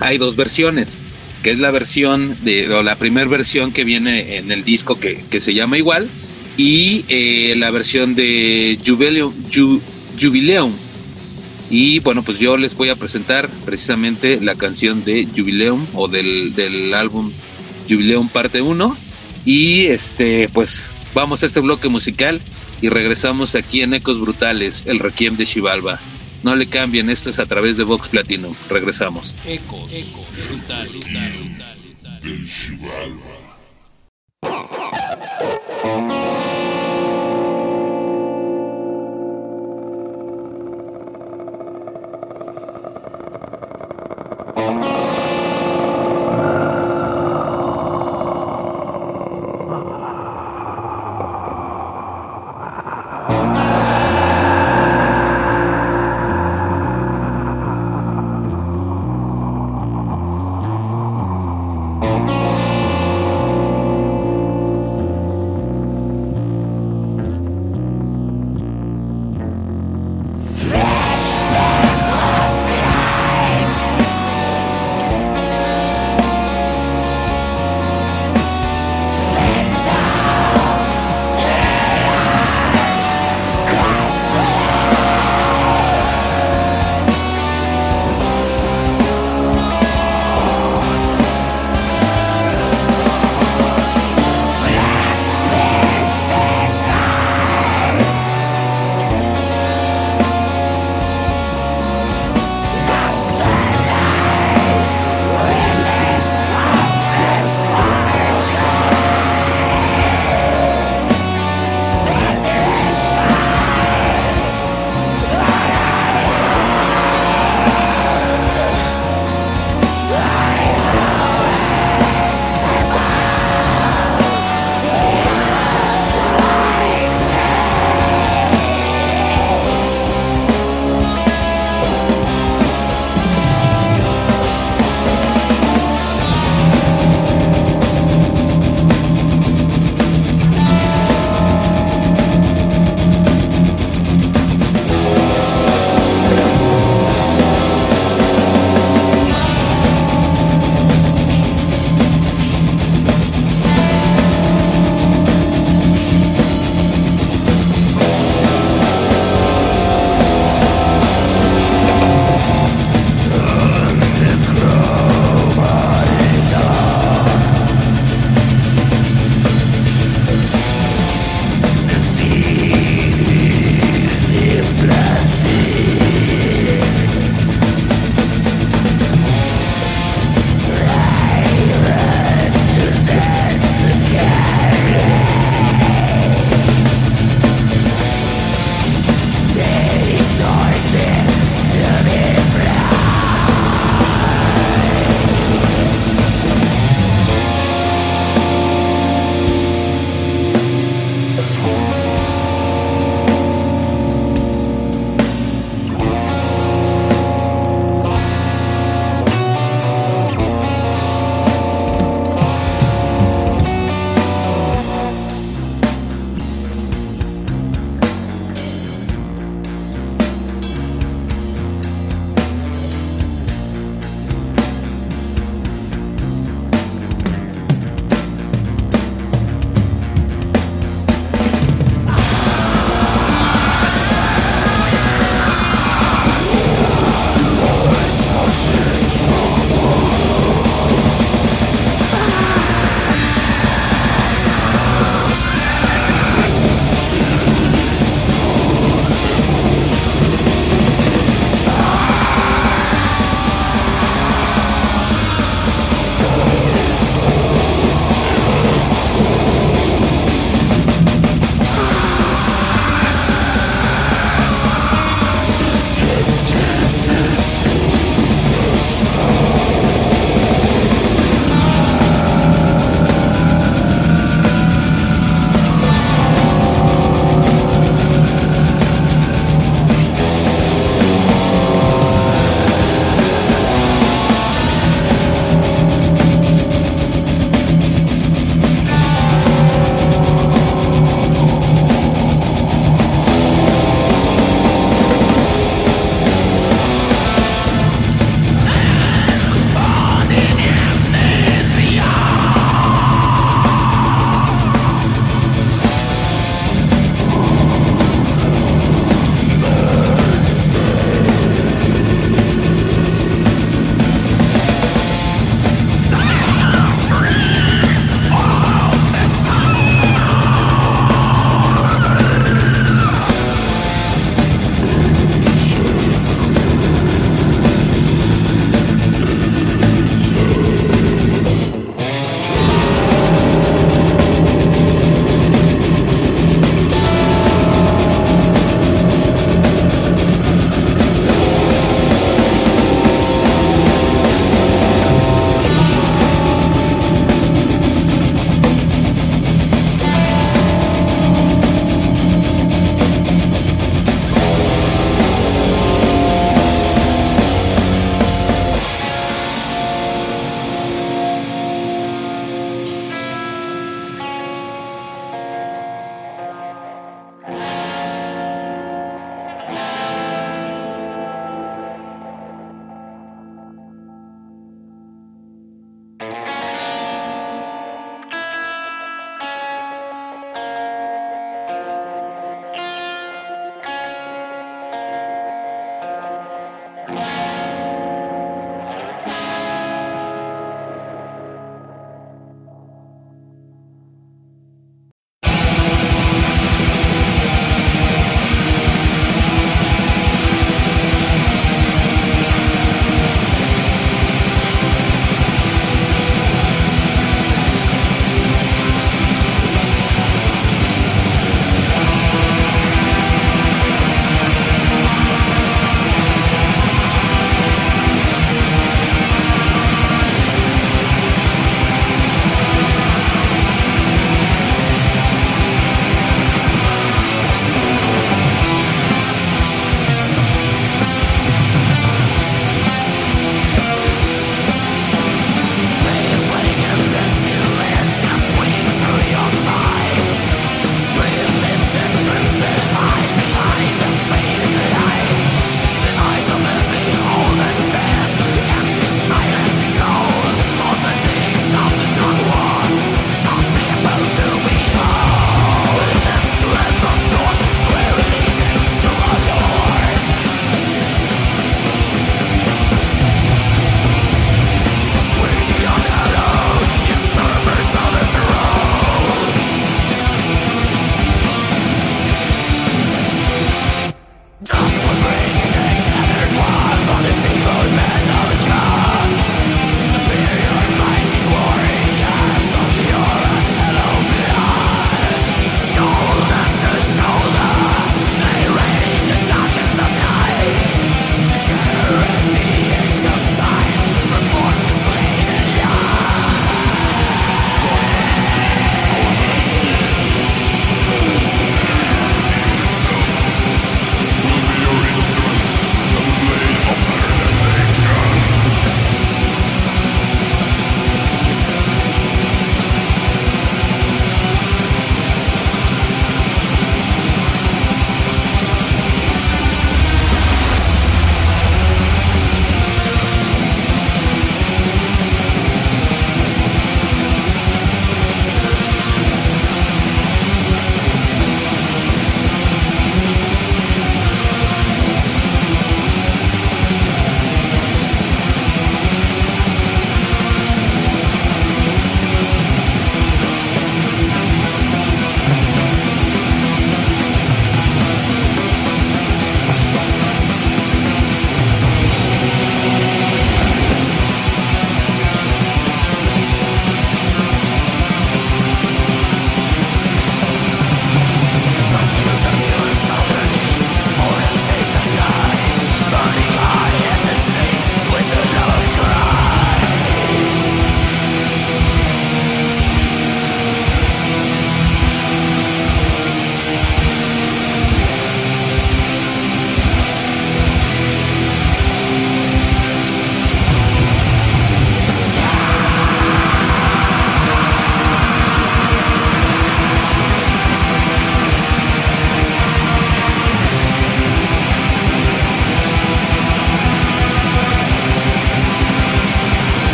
hay 0.00 0.18
dos 0.18 0.36
versiones, 0.36 0.98
que 1.42 1.50
es 1.50 1.58
la 1.58 1.70
versión 1.70 2.36
de, 2.42 2.72
o 2.72 2.82
la 2.82 2.96
primera 2.96 3.26
versión 3.28 3.72
que 3.72 3.84
viene 3.84 4.36
en 4.36 4.52
el 4.52 4.64
disco 4.64 4.98
que, 4.98 5.24
que 5.30 5.40
se 5.40 5.54
llama 5.54 5.78
igual, 5.78 6.08
y 6.56 7.04
eh, 7.08 7.54
la 7.56 7.70
versión 7.70 8.14
de 8.14 8.78
Jubileum, 8.84 9.32
Ju, 9.52 9.80
Jubileum. 10.20 10.72
Y 11.70 11.98
bueno, 12.00 12.22
pues 12.22 12.38
yo 12.38 12.56
les 12.56 12.76
voy 12.76 12.90
a 12.90 12.96
presentar 12.96 13.48
precisamente 13.64 14.38
la 14.40 14.54
canción 14.54 15.04
de 15.04 15.26
Jubileum 15.26 15.84
o 15.94 16.06
del, 16.06 16.54
del 16.54 16.92
álbum 16.94 17.32
Jubileum 17.88 18.28
parte 18.28 18.62
1. 18.62 18.96
Y 19.44 19.86
este, 19.86 20.48
pues 20.52 20.86
vamos 21.12 21.42
a 21.42 21.46
este 21.46 21.60
bloque 21.60 21.88
musical 21.88 22.40
y 22.80 22.88
regresamos 22.88 23.54
aquí 23.54 23.82
en 23.82 23.94
Ecos 23.94 24.20
Brutales, 24.20 24.84
el 24.86 24.98
Requiem 24.98 25.36
de 25.36 25.46
Chivalba. 25.46 26.00
No 26.42 26.56
le 26.56 26.66
cambien, 26.66 27.08
esto 27.08 27.30
es 27.30 27.38
a 27.38 27.46
través 27.46 27.76
de 27.76 27.84
Vox 27.84 28.08
Platinum. 28.08 28.54
Regresamos. 28.68 29.34
Ecos, 29.46 29.92
Ecos, 29.94 30.26
brutal, 30.50 30.88
brutal, 30.88 31.32
brutal, 31.38 31.78
brutal. 35.82 36.23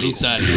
Del 0.00 0.49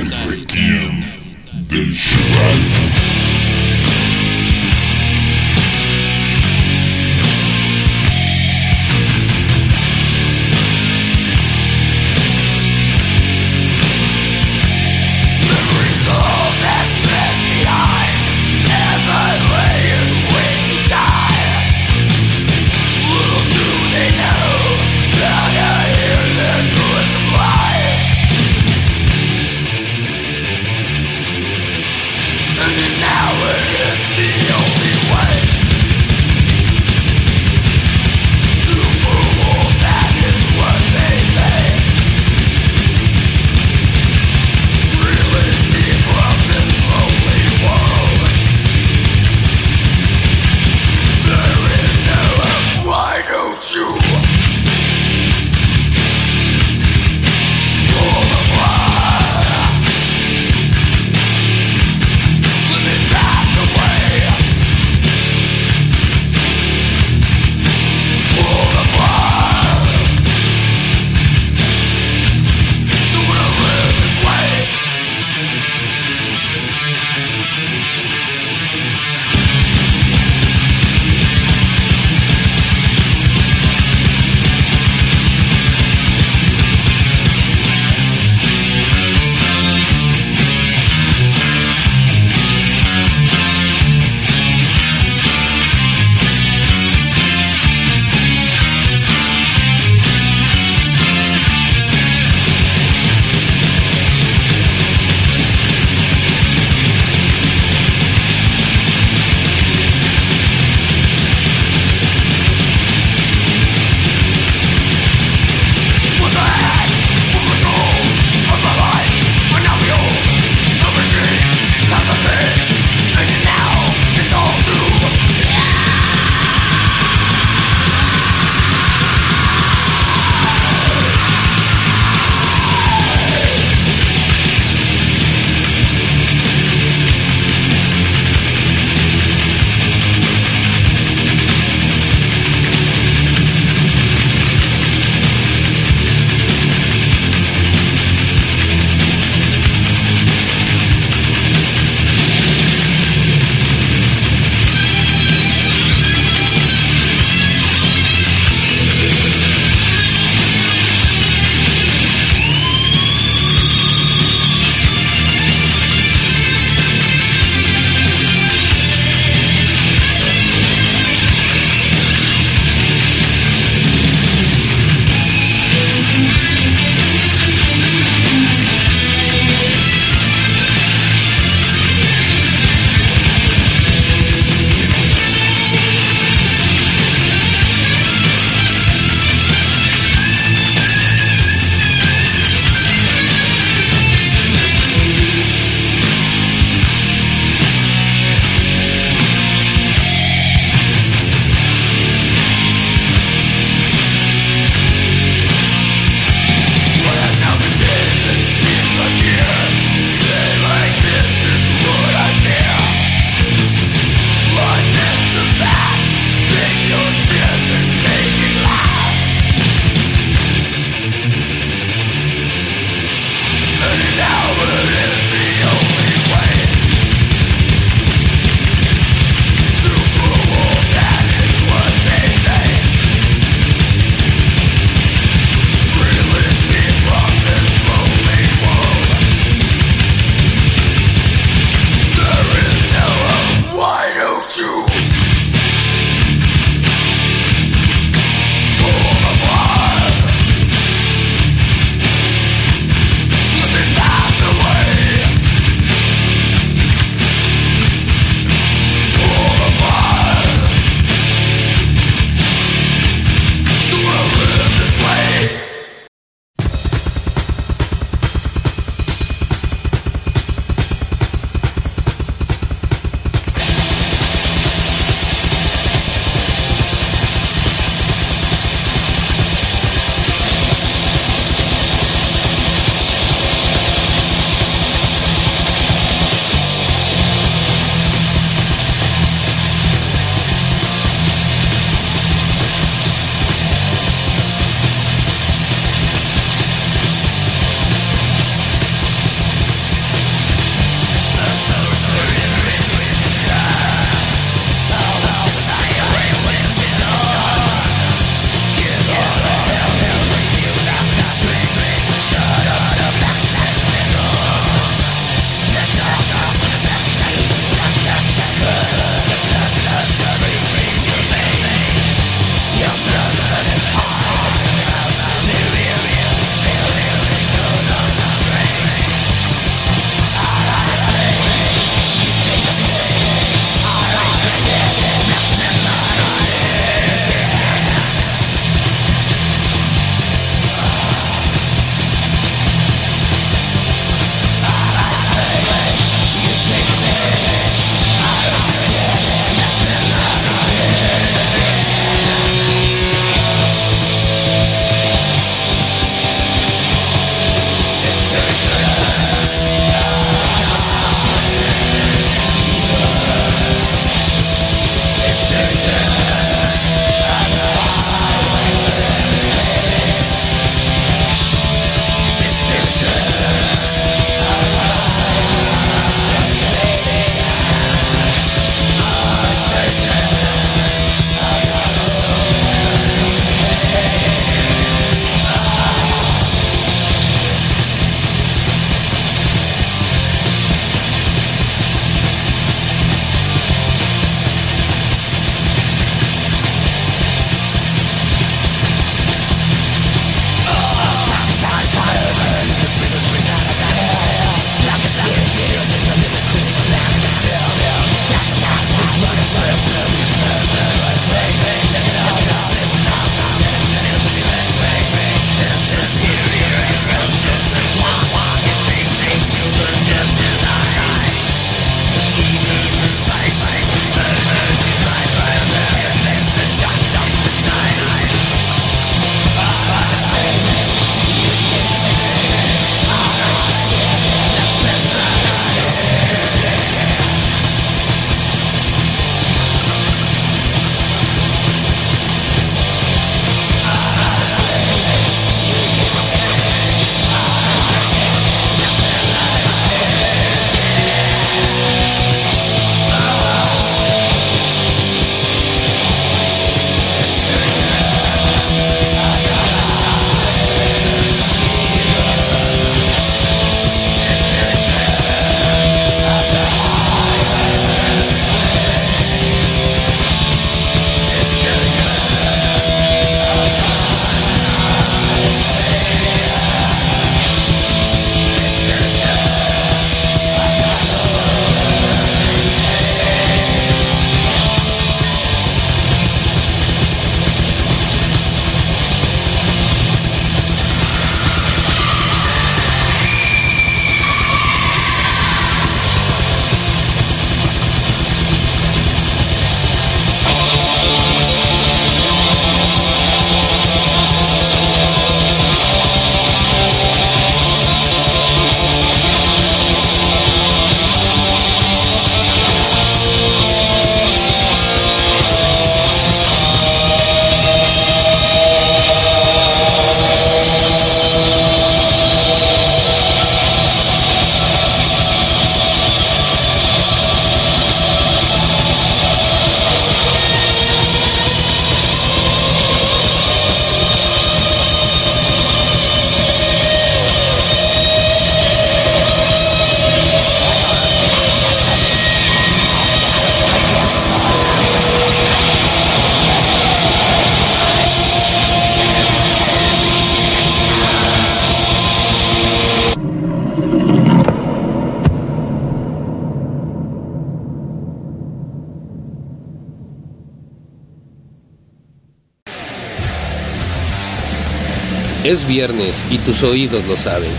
viernes 565.73 566.23
y 566.29 566.37
tus 566.37 566.61
oídos 566.61 567.07
lo 567.07 567.17
saben. 567.17 567.51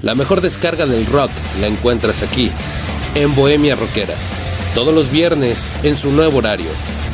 La 0.00 0.14
mejor 0.14 0.40
descarga 0.40 0.86
del 0.86 1.04
rock 1.04 1.30
la 1.60 1.66
encuentras 1.66 2.22
aquí, 2.22 2.50
en 3.14 3.34
Bohemia 3.34 3.74
Rockera. 3.74 4.14
Todos 4.74 4.94
los 4.94 5.10
viernes 5.10 5.70
en 5.82 5.98
su 5.98 6.10
nuevo 6.12 6.38
horario, 6.38 6.70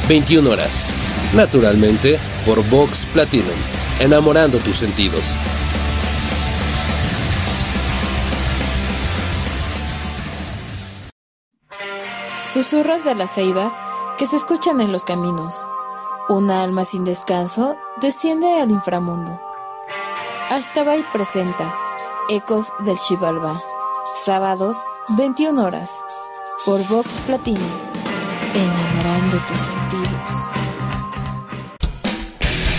21 0.09 0.49
horas. 0.49 0.87
Naturalmente, 1.35 2.21
por 2.47 2.65
Vox 2.71 3.05
Platinum, 3.13 3.59
enamorando 3.99 4.59
tus 4.59 4.77
sentidos. 4.77 5.25
Susurros 12.47 13.05
de 13.05 13.17
la 13.17 13.27
ceiba 13.27 14.15
que 14.17 14.29
se 14.29 14.37
escuchan 14.37 14.81
en 14.81 14.93
los 14.93 15.05
caminos. 15.05 15.67
Una 16.29 16.63
alma 16.63 16.85
sin 16.85 17.03
descanso 17.05 17.77
desciende 18.01 18.61
al 18.61 18.71
inframundo. 18.71 19.48
Ashtabay 20.51 21.05
presenta 21.13 21.75
Ecos 22.31 22.73
del 22.81 22.97
Chivalba. 22.99 23.61
Sábados, 24.25 24.79
21 25.17 25.63
horas. 25.63 26.03
Por 26.65 26.83
Vox 26.89 27.19
Platino. 27.27 27.61
Enamorando 28.55 29.37
tus 29.47 29.59
sentidos. 29.61 30.49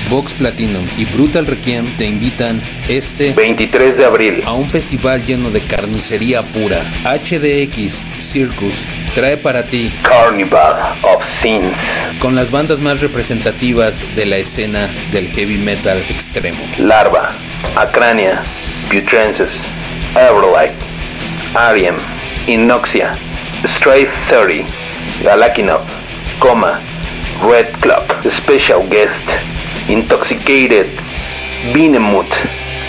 Vox 0.09 0.33
Platinum 0.33 0.83
y 0.97 1.05
Brutal 1.05 1.45
Requiem 1.45 1.85
te 1.95 2.05
invitan 2.07 2.59
este 2.87 3.31
23 3.33 3.95
de 3.95 4.05
abril. 4.05 4.43
a 4.47 4.53
un 4.53 4.67
festival 4.67 5.23
lleno 5.23 5.51
de 5.51 5.61
carnicería 5.61 6.41
pura. 6.41 6.81
HDX 7.03 8.07
Circus 8.17 8.85
trae 9.13 9.37
para 9.37 9.61
ti 9.61 9.93
Carnival 10.01 10.97
of 11.03 11.23
Sins. 11.43 11.75
con 12.19 12.33
las 12.33 12.49
bandas 12.49 12.79
más 12.79 13.01
representativas 13.01 14.03
de 14.15 14.25
la 14.25 14.37
escena 14.37 14.89
del 15.11 15.27
heavy 15.27 15.59
metal 15.59 16.03
extremo. 16.09 16.57
Larva, 16.79 17.29
Acrania, 17.75 18.43
Putrensis, 18.89 19.51
Everlight, 20.15 20.73
Arium, 21.55 21.95
Inoxia, 22.47 23.15
Stray 23.75 24.07
30, 24.29 24.67
Galakinov, 25.23 25.81
Coma, 26.39 26.79
Red 27.41 27.71
Club, 27.79 28.03
Special 28.23 28.83
Guest, 28.89 29.29
Intoxicated, 29.87 30.89
Benemoth, 31.73 32.33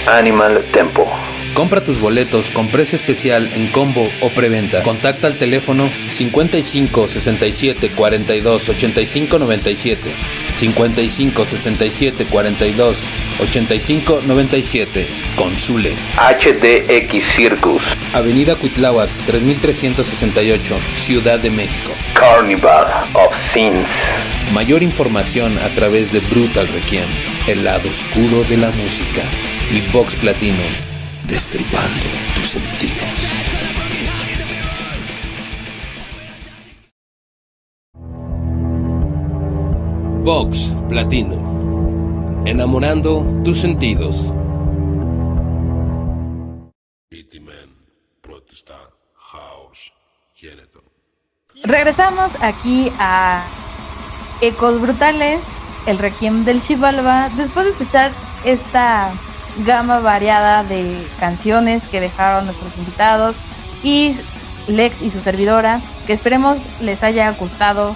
Animal 0.06 0.62
Tempo. 0.72 1.08
Compra 1.54 1.82
tus 1.82 2.00
boletos 2.00 2.48
con 2.50 2.68
precio 2.68 2.96
especial 2.96 3.50
en 3.52 3.70
combo 3.72 4.08
o 4.20 4.30
preventa. 4.30 4.82
Contacta 4.82 5.26
al 5.26 5.36
teléfono 5.36 5.90
55 6.08 7.08
67 7.08 7.90
42 7.90 8.68
85 8.68 9.38
97. 9.38 10.10
55 10.52 11.44
67 11.44 12.24
42 12.26 13.02
85 13.40 14.22
97. 14.26 15.06
Consule. 15.36 15.94
HDX 16.16 17.22
Circus, 17.34 17.82
Avenida 18.12 18.54
Cuitláhuac 18.56 19.08
3368, 19.26 20.76
Ciudad 20.94 21.38
de 21.38 21.50
México. 21.50 21.92
Carnival 22.14 22.86
of 23.14 23.34
Sins. 23.52 23.86
Mayor 24.52 24.82
información 24.82 25.58
a 25.58 25.72
través 25.72 26.12
de 26.12 26.20
Brutal 26.20 26.68
Requiem, 26.68 27.08
el 27.46 27.64
lado 27.64 27.88
oscuro 27.88 28.44
de 28.48 28.56
la 28.56 28.70
música. 28.70 29.22
Y 29.72 29.80
Vox 29.92 30.16
Platinum, 30.16 30.72
destripando 31.26 32.06
tus 32.34 32.48
sentidos. 32.48 33.50
Vox 40.22 40.74
Platinum, 40.88 41.49
enamorando 42.44 43.24
tus 43.44 43.58
sentidos. 43.58 44.32
Regresamos 51.64 52.32
aquí 52.40 52.90
a 52.98 53.44
Ecos 54.40 54.80
Brutales, 54.80 55.40
el 55.86 55.98
Requiem 55.98 56.44
del 56.44 56.62
Chivalba, 56.62 57.30
después 57.36 57.66
de 57.66 57.72
escuchar 57.72 58.12
esta 58.44 59.12
gama 59.64 60.00
variada 60.00 60.64
de 60.64 61.06
canciones 61.18 61.82
que 61.88 62.00
dejaron 62.00 62.46
nuestros 62.46 62.76
invitados 62.78 63.36
y 63.82 64.16
Lex 64.66 65.02
y 65.02 65.10
su 65.10 65.20
servidora, 65.20 65.80
que 66.06 66.12
esperemos 66.12 66.58
les 66.80 67.02
haya 67.02 67.30
gustado 67.32 67.94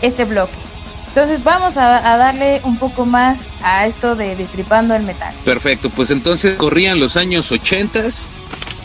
este 0.00 0.24
bloque. 0.24 0.71
Entonces 1.14 1.44
vamos 1.44 1.76
a, 1.76 2.10
a 2.10 2.16
darle 2.16 2.62
un 2.64 2.78
poco 2.78 3.04
más 3.04 3.38
a 3.62 3.86
esto 3.86 4.16
de 4.16 4.34
destripando 4.34 4.94
el 4.94 5.02
metal. 5.02 5.34
Perfecto, 5.44 5.90
pues 5.90 6.10
entonces 6.10 6.56
corrían 6.56 6.98
los 6.98 7.18
años 7.18 7.52
80 7.52 8.08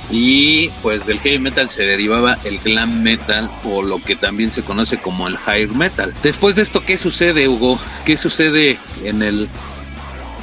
y 0.10 0.70
pues 0.82 1.06
del 1.06 1.20
heavy 1.20 1.40
metal 1.40 1.70
se 1.70 1.86
derivaba 1.86 2.38
el 2.44 2.60
glam 2.60 3.02
metal 3.02 3.50
o 3.66 3.82
lo 3.82 4.00
que 4.00 4.16
también 4.16 4.52
se 4.52 4.64
conoce 4.64 4.98
como 4.98 5.28
el 5.28 5.38
high 5.38 5.68
metal. 5.68 6.14
Después 6.24 6.56
de 6.56 6.62
esto, 6.62 6.84
¿qué 6.84 6.98
sucede, 6.98 7.48
Hugo? 7.48 7.80
¿Qué 8.06 8.16
sucede 8.16 8.78
en 9.04 9.22
el 9.22 9.50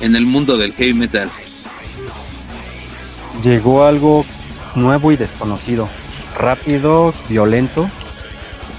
en 0.00 0.16
el 0.16 0.26
mundo 0.26 0.58
del 0.58 0.72
heavy 0.74 0.94
metal? 0.94 1.30
Llegó 3.42 3.84
algo 3.84 4.24
nuevo 4.74 5.12
y 5.12 5.16
desconocido, 5.16 5.88
rápido, 6.36 7.14
violento, 7.28 7.90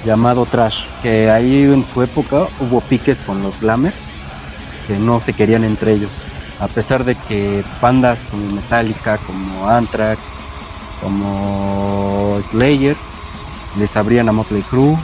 llamado 0.05 0.45
trash, 0.45 0.85
que 1.01 1.29
ahí 1.29 1.63
en 1.63 1.85
su 1.91 2.01
época 2.03 2.47
hubo 2.59 2.79
piques 2.81 3.17
con 3.19 3.41
los 3.41 3.59
glamers 3.59 3.95
que 4.87 4.97
no 4.97 5.19
se 5.19 5.33
querían 5.33 5.63
entre 5.63 5.93
ellos, 5.93 6.11
a 6.59 6.67
pesar 6.67 7.03
de 7.03 7.15
que 7.15 7.63
bandas 7.81 8.19
como 8.29 8.45
Metallica, 8.53 9.17
como 9.17 9.67
Anthrax, 9.67 10.21
como 11.01 12.37
Slayer 12.51 12.95
les 13.77 13.97
abrían 13.97 14.29
a 14.29 14.31
Motley 14.31 14.61
Crue 14.61 14.95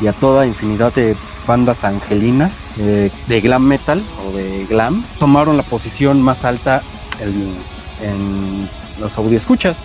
y 0.00 0.08
a 0.08 0.12
toda 0.12 0.46
infinidad 0.46 0.92
de 0.92 1.16
bandas 1.46 1.84
angelinas 1.84 2.52
eh, 2.78 3.10
de 3.28 3.40
glam 3.40 3.62
metal 3.62 4.02
o 4.26 4.36
de 4.36 4.66
glam 4.66 5.04
tomaron 5.18 5.56
la 5.56 5.62
posición 5.62 6.20
más 6.22 6.44
alta 6.44 6.82
en, 7.20 7.54
en 8.02 8.68
los 8.98 9.16
escuchas 9.32 9.78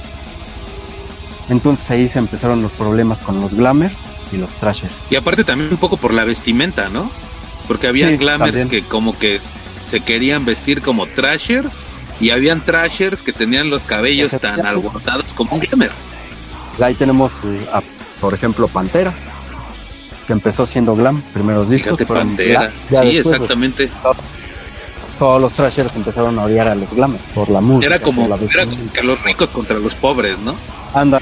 entonces 1.50 1.90
ahí 1.92 2.10
se 2.10 2.20
empezaron 2.20 2.62
los 2.62 2.72
problemas 2.72 3.22
con 3.22 3.42
los 3.42 3.54
glamers 3.54 4.10
y 4.32 4.38
los 4.38 4.52
trashers. 4.56 4.94
Y 5.10 5.16
aparte 5.16 5.44
también 5.44 5.72
un 5.72 5.78
poco 5.78 5.98
por 5.98 6.14
la 6.14 6.24
vestimenta, 6.24 6.90
¿no? 6.90 7.10
Porque 7.68 7.88
había 7.88 8.10
Sí, 8.10 8.18
glamers 8.18 8.56
también. 8.56 8.70
que 8.70 8.82
como 8.88 9.18
que 9.18 9.42
se 9.86 10.02
querían 10.02 10.46
vestir 10.46 10.82
como 10.82 11.08
trashers 11.08 11.80
y 12.20 12.30
habían 12.32 12.64
trashers 12.64 13.22
que 13.22 13.34
tenían 13.34 13.70
los 13.70 13.86
cabellos 13.86 14.32
tan 14.40 14.66
alborotados 14.66 15.34
como 15.34 15.56
un 15.56 15.62
glamer. 15.62 15.92
Ahí 16.82 16.96
tenemos, 16.96 17.32
eh, 17.44 17.68
a, 17.74 17.82
por 18.22 18.34
ejemplo, 18.34 18.68
Pantera, 18.68 19.14
que 20.28 20.34
empezó 20.34 20.66
siendo 20.66 20.96
glam, 20.96 21.22
primeros 21.34 21.70
discos. 21.70 21.98
Fíjate, 21.98 22.06
Pantera. 22.14 22.72
Ya 22.90 23.02
sí, 23.02 23.16
después, 23.16 23.34
exactamente. 23.36 23.90
Todos 25.20 25.40
los 25.41 25.54
trashers 25.54 25.96
empezaron 25.96 26.40
a 26.40 26.44
odiar 26.46 26.68
a 26.70 26.76
los 26.76 26.90
glamers 26.91 27.24
por 27.36 27.50
la 27.50 27.60
música. 27.62 27.86
Era 27.94 28.00
como, 28.02 28.26
era 28.26 28.66
que 28.94 29.04
los 29.04 29.22
ricos 29.24 29.50
contra 29.50 29.78
los 29.78 29.94
pobres, 29.94 30.40
¿no? 30.40 30.56
Anda, 30.94 31.20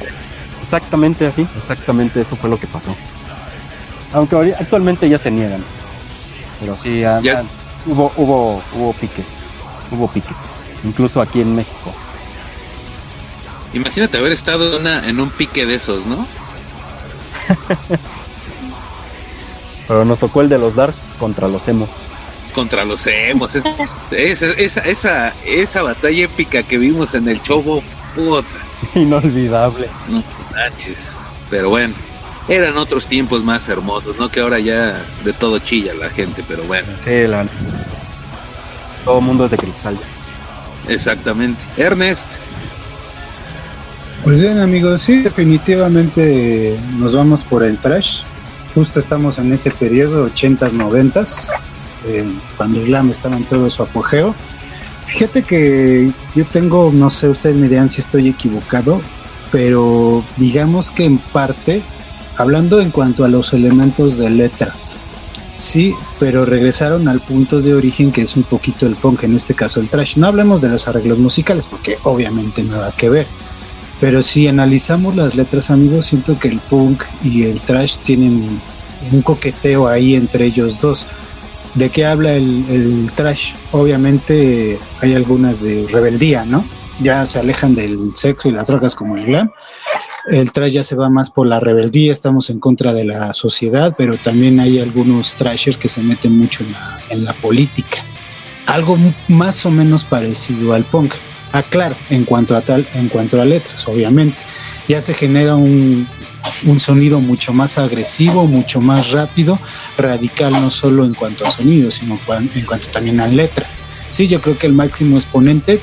exactamente 0.61 1.25
así, 1.27 1.47
exactamente 1.57 2.21
eso 2.21 2.35
fue 2.35 2.49
lo 2.49 2.59
que 2.59 2.67
pasó. 2.67 2.95
Aunque 4.13 4.53
actualmente 4.57 5.09
ya 5.09 5.17
se 5.17 5.31
niegan. 5.31 5.63
Pero 6.59 6.77
sí, 6.77 6.99
Ya. 7.01 7.19
hubo, 7.85 8.11
hubo, 8.17 8.61
hubo 8.73 8.93
piques, 8.93 9.25
hubo 9.91 10.07
piques, 10.07 10.37
incluso 10.83 11.21
aquí 11.21 11.41
en 11.41 11.55
México. 11.55 11.93
Imagínate 13.73 14.17
haber 14.17 14.31
estado 14.31 14.73
en, 14.73 14.81
una- 14.81 15.07
en 15.09 15.19
un 15.19 15.29
pique 15.29 15.65
de 15.65 15.75
esos, 15.75 16.05
¿no? 16.05 16.25
Pero 19.87 20.03
nos 20.05 20.19
tocó 20.19 20.41
el 20.41 20.49
de 20.49 20.57
los 20.59 20.75
Darks 20.75 20.97
contra 21.19 21.47
los 21.47 21.67
Emos. 21.67 21.89
Contra 22.57 22.83
los 22.83 23.05
emos. 23.05 23.53
Es- 23.53 23.63
esa, 24.11 24.47
esa, 24.57 24.81
esa, 24.81 25.33
esa 25.45 25.81
batalla 25.83 26.23
épica 26.25 26.63
que 26.63 26.79
vimos 26.79 27.13
en 27.13 27.27
el 27.27 27.39
show, 27.39 27.83
puta, 28.15 28.47
Inolvidable. 28.95 29.87
no 30.07 30.23
manches. 30.55 31.11
Pero 31.51 31.69
bueno, 31.69 31.93
eran 32.47 32.75
otros 32.77 33.05
tiempos 33.07 33.43
más 33.43 33.69
hermosos, 33.69 34.17
¿no? 34.17 34.29
Que 34.29 34.39
ahora 34.39 34.57
ya 34.57 34.99
de 35.23 35.33
todo 35.33 35.59
chilla 35.59 35.93
la 35.93 36.09
gente, 36.09 36.43
pero 36.47 36.63
bueno, 36.63 36.87
Sí, 36.97 37.27
la... 37.27 37.45
Todo 39.05 39.21
mundo 39.21 39.45
es 39.45 39.51
de 39.51 39.57
cristal. 39.57 39.99
exactamente. 40.87 41.63
Ernest, 41.77 42.27
Pues 44.23 44.41
bien 44.41 44.59
amigos, 44.59 45.03
sí, 45.03 45.21
definitivamente 45.21 46.75
nos 46.97 47.15
vamos 47.15 47.43
por 47.43 47.63
el 47.63 47.77
trash. 47.77 48.23
Justo 48.73 48.99
estamos 48.99 49.37
en 49.37 49.53
ese 49.53 49.69
periodo, 49.69 50.27
80s, 50.29 50.71
90s, 50.73 51.49
eh, 52.05 52.25
cuando 52.55 52.79
el 52.79 52.87
glam 52.87 53.09
estaba 53.09 53.37
en 53.37 53.45
todo 53.45 53.69
su 53.69 53.83
apogeo. 53.83 54.35
Fíjate 55.05 55.43
que 55.43 56.11
yo 56.35 56.45
tengo, 56.45 56.91
no 56.93 57.09
sé, 57.09 57.29
ustedes 57.29 57.55
me 57.55 57.69
dirán 57.69 57.89
si 57.89 58.01
estoy 58.01 58.27
equivocado, 58.27 59.01
pero 59.51 60.23
digamos 60.35 60.91
que 60.91 61.05
en 61.05 61.17
parte, 61.17 61.81
hablando 62.35 62.81
en 62.81 62.91
cuanto 62.91 63.23
a 63.23 63.29
los 63.29 63.53
elementos 63.53 64.17
de 64.17 64.29
letra, 64.29 64.73
Sí, 65.57 65.95
pero 66.19 66.45
regresaron 66.45 67.07
al 67.07 67.19
punto 67.19 67.61
de 67.61 67.73
origen 67.73 68.11
que 68.11 68.21
es 68.21 68.37
un 68.37 68.43
poquito 68.43 68.85
el 68.85 68.95
punk, 68.95 69.23
en 69.23 69.35
este 69.35 69.55
caso 69.55 69.79
el 69.79 69.89
trash. 69.89 70.15
No 70.15 70.27
hablemos 70.27 70.61
de 70.61 70.69
los 70.69 70.87
arreglos 70.87 71.17
musicales 71.17 71.65
porque 71.65 71.97
obviamente 72.03 72.63
nada 72.63 72.93
que 72.95 73.09
ver. 73.09 73.27
Pero 73.99 74.21
si 74.21 74.47
analizamos 74.47 75.15
las 75.15 75.33
letras, 75.33 75.71
amigos, 75.71 76.05
siento 76.05 76.37
que 76.37 76.49
el 76.49 76.59
punk 76.59 77.03
y 77.23 77.43
el 77.43 77.59
trash 77.61 77.97
tienen 77.97 78.61
un 79.11 79.21
coqueteo 79.23 79.87
ahí 79.87 80.13
entre 80.13 80.45
ellos 80.45 80.79
dos. 80.79 81.07
¿De 81.77 81.89
qué 81.89 82.05
habla 82.05 82.33
el, 82.33 83.09
trash? 83.15 83.53
Obviamente 83.71 84.79
hay 85.01 85.13
algunas 85.13 85.61
de 85.61 85.87
rebeldía, 85.91 86.43
¿no? 86.43 86.65
Ya 87.01 87.25
se 87.25 87.39
alejan 87.39 87.75
del 87.75 88.15
sexo 88.15 88.49
y 88.49 88.51
las 88.51 88.67
drogas 88.67 88.95
como 88.95 89.15
el 89.15 89.25
glam 89.25 89.51
el 90.27 90.51
trash 90.51 90.73
ya 90.73 90.83
se 90.83 90.95
va 90.95 91.09
más 91.09 91.29
por 91.29 91.47
la 91.47 91.59
rebeldía, 91.59 92.11
estamos 92.11 92.49
en 92.49 92.59
contra 92.59 92.93
de 92.93 93.05
la 93.05 93.33
sociedad, 93.33 93.95
pero 93.97 94.17
también 94.17 94.59
hay 94.59 94.79
algunos 94.79 95.35
trashers 95.35 95.77
que 95.77 95.87
se 95.87 96.03
meten 96.03 96.37
mucho 96.37 96.63
en 96.63 96.71
la, 96.73 97.01
en 97.09 97.23
la 97.23 97.33
política. 97.35 97.99
Algo 98.65 98.97
más 99.29 99.65
o 99.65 99.71
menos 99.71 100.03
parecido 100.03 100.73
al 100.73 100.83
punk. 100.85 101.13
Aclaro, 101.53 101.95
ah, 101.97 102.05
en 102.09 102.25
cuanto 102.25 102.55
a 102.57 102.61
tal, 102.61 102.87
en 102.93 103.07
cuanto 103.07 103.41
a 103.41 103.45
letras, 103.45 103.87
obviamente. 103.87 104.41
Ya 104.89 104.99
se 104.99 105.13
genera 105.13 105.55
un, 105.55 106.07
un 106.65 106.79
sonido 106.79 107.19
mucho 107.19 107.53
más 107.53 107.77
agresivo, 107.77 108.45
mucho 108.47 108.81
más 108.81 109.11
rápido, 109.11 109.59
radical 109.97 110.53
no 110.53 110.69
solo 110.69 111.05
en 111.05 111.13
cuanto 111.13 111.45
a 111.45 111.51
sonido, 111.51 111.91
sino 111.91 112.19
en 112.29 112.65
cuanto 112.65 112.87
también 112.87 113.19
a 113.19 113.27
letra. 113.27 113.67
Sí, 114.09 114.27
yo 114.27 114.41
creo 114.41 114.57
que 114.57 114.67
el 114.67 114.73
máximo 114.73 115.17
exponente 115.17 115.81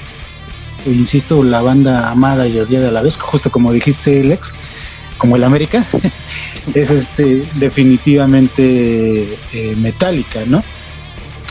insisto, 0.86 1.42
la 1.42 1.62
banda 1.62 2.10
amada 2.10 2.46
y 2.46 2.58
odiada 2.58 2.88
a 2.88 2.92
la 2.92 3.02
vez, 3.02 3.16
justo 3.16 3.50
como 3.50 3.72
dijiste, 3.72 4.22
Lex, 4.22 4.54
como 5.18 5.36
el 5.36 5.44
América, 5.44 5.86
es 6.74 6.90
este 6.90 7.48
definitivamente 7.54 9.38
eh, 9.52 9.76
Metallica, 9.76 10.44
¿no? 10.46 10.62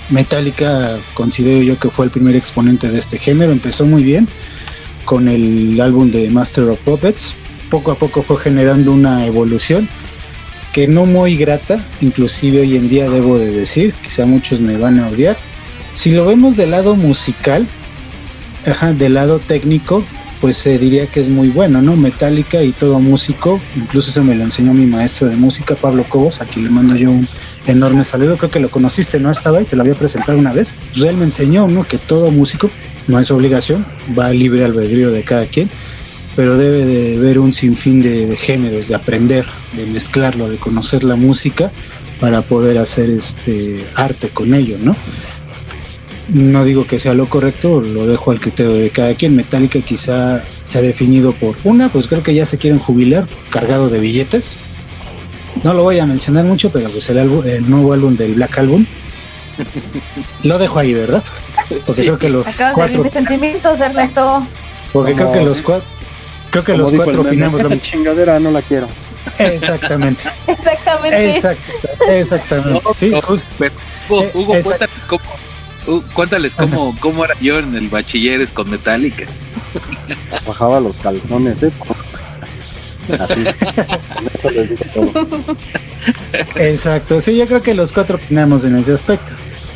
Metallica 0.10 1.00
considero 1.14 1.64
yo 1.64 1.80
que 1.80 1.90
fue 1.90 2.06
el 2.06 2.12
primer 2.12 2.36
exponente 2.36 2.90
de 2.90 3.00
este 3.00 3.18
género, 3.18 3.52
empezó 3.52 3.86
muy 3.86 4.04
bien 4.04 4.28
con 5.06 5.28
el 5.28 5.80
álbum 5.82 6.12
de 6.12 6.30
Master 6.30 6.66
of 6.66 6.80
Puppets, 6.80 7.36
poco 7.74 7.92
a 7.92 7.96
poco 7.96 8.22
fue 8.22 8.38
generando 8.38 8.92
una 8.92 9.26
evolución 9.26 9.90
que 10.74 10.88
no 10.88 11.08
muy 11.08 11.36
grata, 11.36 11.84
inclusive 12.02 12.60
hoy 12.60 12.78
en 12.78 12.88
día 12.88 13.10
debo 13.10 13.40
de 13.40 13.50
decir, 13.50 13.96
quizá 14.04 14.28
muchos 14.28 14.62
me 14.62 14.78
van 14.78 15.00
a 15.00 15.08
odiar. 15.08 15.36
Si 15.96 16.12
lo 16.12 16.24
vemos 16.24 16.56
del 16.56 16.70
lado 16.70 16.96
musical, 16.96 17.68
Ajá, 18.68 18.94
del 18.94 19.16
lado 19.16 19.40
técnico, 19.40 20.06
pues 20.40 20.56
se 20.56 20.78
diría 20.78 21.08
que 21.08 21.20
es 21.20 21.30
muy 21.30 21.50
bueno, 21.50 21.82
¿no? 21.82 21.96
Metálica 21.98 22.64
y 22.64 22.74
todo 22.74 23.00
músico, 23.00 23.60
incluso 23.76 24.12
se 24.12 24.22
me 24.22 24.36
lo 24.36 24.44
enseñó 24.44 24.72
mi 24.74 24.86
maestro 24.86 25.28
de 25.28 25.36
música, 25.36 25.74
Pablo 25.74 26.06
Cobos, 26.08 26.42
aquí 26.42 26.62
le 26.62 26.70
mando 26.70 26.96
yo 26.96 27.10
un 27.10 27.28
enorme 27.66 28.06
saludo, 28.06 28.38
creo 28.38 28.52
que 28.52 28.60
lo 28.60 28.70
conociste, 28.70 29.20
¿no? 29.20 29.32
Estaba 29.32 29.58
ahí, 29.58 29.66
te 29.66 29.76
lo 29.76 29.82
había 29.82 29.96
presentado 29.96 30.38
una 30.38 30.54
vez. 30.54 30.76
Pues 30.94 31.06
él 31.06 31.18
me 31.18 31.26
enseñó, 31.26 31.68
¿no? 31.68 31.86
Que 31.86 31.98
todo 31.98 32.30
músico, 32.30 32.70
no 33.08 33.20
es 33.20 33.32
obligación, 33.32 33.84
va 34.18 34.30
libre 34.30 34.64
albedrío 34.64 35.12
de 35.12 35.24
cada 35.24 35.48
quien, 35.48 35.72
pero 36.36 36.58
debe 36.58 36.86
de 36.86 37.18
ver 37.20 37.40
un 37.40 37.54
sinfín 37.54 38.02
de, 38.02 38.26
de 38.28 38.38
géneros, 38.38 38.88
de 38.88 38.96
aprender, 38.96 39.46
de 39.74 39.86
mezclarlo, 39.86 40.50
de 40.50 40.58
conocer 40.58 41.04
la 41.04 41.16
música 41.16 41.72
para 42.20 42.42
poder 42.42 42.78
hacer 42.78 43.10
este 43.10 43.86
arte 43.96 44.30
con 44.30 44.54
ello, 44.54 44.78
¿no? 44.80 44.96
No 46.30 46.64
digo 46.64 46.88
que 46.88 47.00
sea 47.00 47.14
lo 47.14 47.28
correcto, 47.28 47.82
lo 47.82 48.08
dejo 48.08 48.32
al 48.32 48.40
criterio 48.40 48.74
de 48.74 48.90
cada 48.90 49.14
quien. 49.14 49.36
Metallica 49.36 49.80
quizá 49.82 50.44
se 50.64 50.78
ha 50.78 50.82
definido 50.82 51.34
por 51.34 51.56
una, 51.66 51.92
pues 51.92 52.08
creo 52.08 52.24
que 52.24 52.34
ya 52.34 52.46
se 52.46 52.58
quieren 52.58 52.80
jubilar, 52.80 53.28
cargado 53.50 53.90
de 53.90 54.00
billetes. 54.00 54.56
No 55.64 55.74
lo 55.74 55.84
voy 55.84 56.00
a 56.00 56.06
mencionar 56.06 56.46
mucho, 56.46 56.72
pero 56.72 56.90
pues 56.90 57.10
el, 57.10 57.20
álbum, 57.20 57.46
el 57.46 57.70
nuevo 57.70 57.94
álbum 57.94 58.16
del 58.16 58.36
Black 58.36 58.58
Album 58.58 58.86
lo 60.44 60.58
dejo 60.58 60.80
ahí, 60.80 60.94
¿verdad? 60.94 61.24
Porque 61.86 62.04
creo 62.04 62.18
que 62.18 62.30
los 62.30 62.48
Acabas 62.48 62.74
cuatro... 62.74 63.04
de 63.04 63.10
sentimientos, 63.10 63.80
Ernesto. 63.80 64.48
Porque 64.92 65.14
creo 65.14 65.32
que 65.32 65.42
los 65.42 65.62
cuatro, 65.62 65.88
creo 66.54 66.64
que 66.64 66.78
los 66.78 66.94
cuatro 66.94 67.22
opinamos. 67.22 67.62
Esa 67.62 67.82
chingadera 67.82 68.40
no 68.40 68.52
la 68.52 68.62
quiero. 68.62 68.88
Exactamente. 69.40 70.24
exactamente. 70.48 71.30
exactamente. 72.08 72.82
sí, 72.94 73.12
Hugo, 74.10 74.30
Hugo 74.34 74.54
cuéntanos 74.62 75.06
cómo, 75.08 75.24
Uh, 75.86 76.02
cuéntales 76.14 76.56
cómo, 76.56 76.96
cómo 77.02 77.26
era 77.26 77.36
yo 77.42 77.60
en 77.60 77.76
el 77.76 77.90
bachilleres 77.90 78.54
con 78.54 78.70
Metallica. 78.70 79.26
Bajaba 80.48 80.80
los 80.80 80.98
calzones, 80.98 81.62
¿eh? 81.62 81.74
Así. 83.20 83.44
Exacto, 86.56 87.20
sí, 87.20 87.36
yo 87.36 87.46
creo 87.48 87.62
que 87.62 87.74
los 87.74 87.92
cuatro 87.92 88.16
opinamos 88.16 88.64
en 88.64 88.78
ese 88.78 88.94
aspecto. 88.94 89.34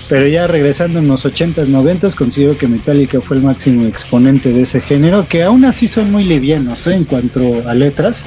Pero 0.09 0.25
ya 0.27 0.47
regresando 0.47 0.99
en 0.99 1.07
los 1.07 1.25
80s, 1.25 1.67
90s, 1.67 2.15
considero 2.15 2.57
que 2.57 2.67
Metallica 2.67 3.19
fue 3.19 3.38
el 3.38 3.43
máximo 3.43 3.85
exponente 3.85 4.53
de 4.53 4.61
ese 4.61 4.79
género, 4.79 5.27
que 5.27 5.43
aún 5.43 5.65
así 5.65 5.88
son 5.88 6.11
muy 6.11 6.23
livianos 6.23 6.88
¿eh? 6.88 6.95
en 6.95 7.03
cuanto 7.03 7.67
a 7.67 7.73
letras. 7.73 8.25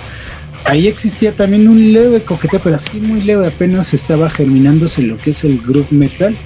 Ahí 0.64 0.88
existía 0.88 1.34
también 1.34 1.68
un 1.68 1.92
leve 1.94 2.22
coqueteo, 2.22 2.60
pero 2.62 2.76
así 2.76 3.00
muy 3.00 3.22
leve, 3.22 3.46
apenas 3.46 3.94
estaba 3.94 4.28
germinándose 4.28 5.00
lo 5.00 5.16
que 5.16 5.30
es 5.30 5.42
el 5.44 5.58
group 5.62 5.86
metal 5.90 6.36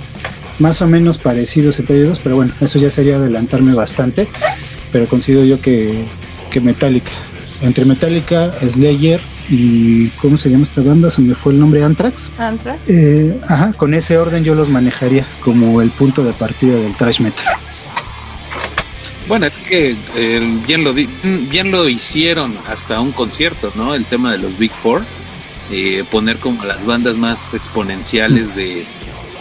más 0.61 0.81
o 0.83 0.87
menos 0.87 1.19
parecidos 1.19 1.81
entre 1.81 2.01
ellos, 2.01 2.21
pero 2.23 2.37
bueno, 2.37 2.55
eso 2.61 2.79
ya 2.79 2.91
sería 2.91 3.17
adelantarme 3.17 3.75
bastante, 3.75 4.29
pero 4.93 5.09
considero 5.09 5.45
yo 5.45 5.61
que, 5.61 6.05
que 6.51 6.61
Metallica, 6.61 7.11
entre 7.63 7.85
Metallica, 7.85 8.53
Slayer 8.61 9.21
y 9.49 10.09
¿cómo 10.21 10.37
se 10.37 10.51
llama 10.51 10.63
esta 10.63 10.83
banda? 10.83 11.11
Se 11.11 11.23
me 11.23 11.35
fue 11.35 11.53
el 11.53 11.59
nombre 11.59 11.83
Anthrax. 11.83 12.31
Anthrax. 12.39 12.91
Eh, 12.91 13.41
ajá, 13.49 13.73
con 13.73 13.95
ese 13.95 14.17
orden 14.19 14.45
yo 14.45 14.55
los 14.55 14.69
manejaría 14.69 15.27
como 15.41 15.81
el 15.83 15.91
punto 15.91 16.25
de 16.25 16.33
partida 16.33 16.77
del 16.77 16.97
thrash 16.97 17.21
metal. 17.21 17.55
Bueno, 19.27 19.47
es 19.47 19.55
que 19.55 19.97
eh, 20.17 20.61
bien, 20.67 20.85
lo 20.85 20.93
bien 20.93 21.71
lo 21.71 21.89
hicieron 21.89 22.59
hasta 22.67 23.01
un 23.01 23.13
concierto, 23.13 23.73
¿no? 23.75 23.95
El 23.95 24.05
tema 24.05 24.33
de 24.33 24.39
los 24.39 24.59
Big 24.59 24.73
Four, 24.73 25.03
eh, 25.71 26.05
poner 26.11 26.39
como 26.39 26.65
las 26.65 26.85
bandas 26.85 27.17
más 27.17 27.55
exponenciales 27.55 28.55
de, 28.55 28.85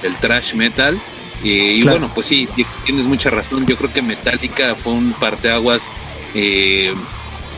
el 0.03 0.17
trash 0.17 0.53
metal. 0.55 0.99
y 1.43 1.83
bueno, 1.83 2.09
pues 2.13 2.27
sí, 2.27 2.47
tienes 2.85 3.05
mucha 3.05 3.29
razón. 3.29 3.65
Yo 3.65 3.75
creo 3.75 3.91
que 3.91 4.01
Metallica 4.01 4.75
fue 4.75 4.93
un 4.93 5.11
parteaguas 5.13 5.91
eh, 6.33 6.93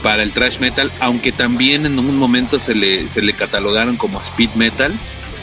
para 0.05 0.21
el 0.21 0.33
trash 0.33 0.59
metal, 0.59 0.91
aunque 0.99 1.31
también 1.31 1.87
en 1.87 1.97
un 1.97 2.15
momento 2.19 2.59
se 2.59 2.75
le, 2.75 3.09
se 3.09 3.23
le 3.23 3.33
catalogaron 3.33 3.97
como 3.97 4.19
speed 4.19 4.51
metal. 4.53 4.93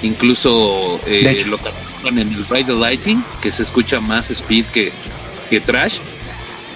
Incluso 0.04 1.00
eh, 1.04 1.44
lo 1.48 1.58
catalogan 1.58 2.20
en 2.20 2.32
el 2.32 2.46
Ride 2.46 2.66
the 2.66 2.72
Lighting, 2.74 3.24
que 3.40 3.50
se 3.50 3.64
escucha 3.64 3.98
más 3.98 4.30
speed 4.30 4.66
que, 4.66 4.92
que 5.50 5.60
trash. 5.60 5.98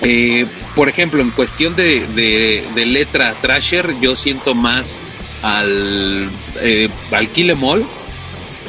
Eh, 0.01 0.47
por 0.75 0.89
ejemplo, 0.89 1.23
en 1.23 1.31
cuestión 1.31 1.77
de, 1.77 2.09
de, 2.09 2.87
letra 2.87 3.31
trasher, 3.35 3.95
yo 4.01 4.17
siento 4.17 4.57
más 4.57 5.01
al, 5.43 6.29
eh, 6.61 6.89
al 7.13 7.29
Kill 7.29 7.51
Em 7.51 7.63
All 7.63 7.87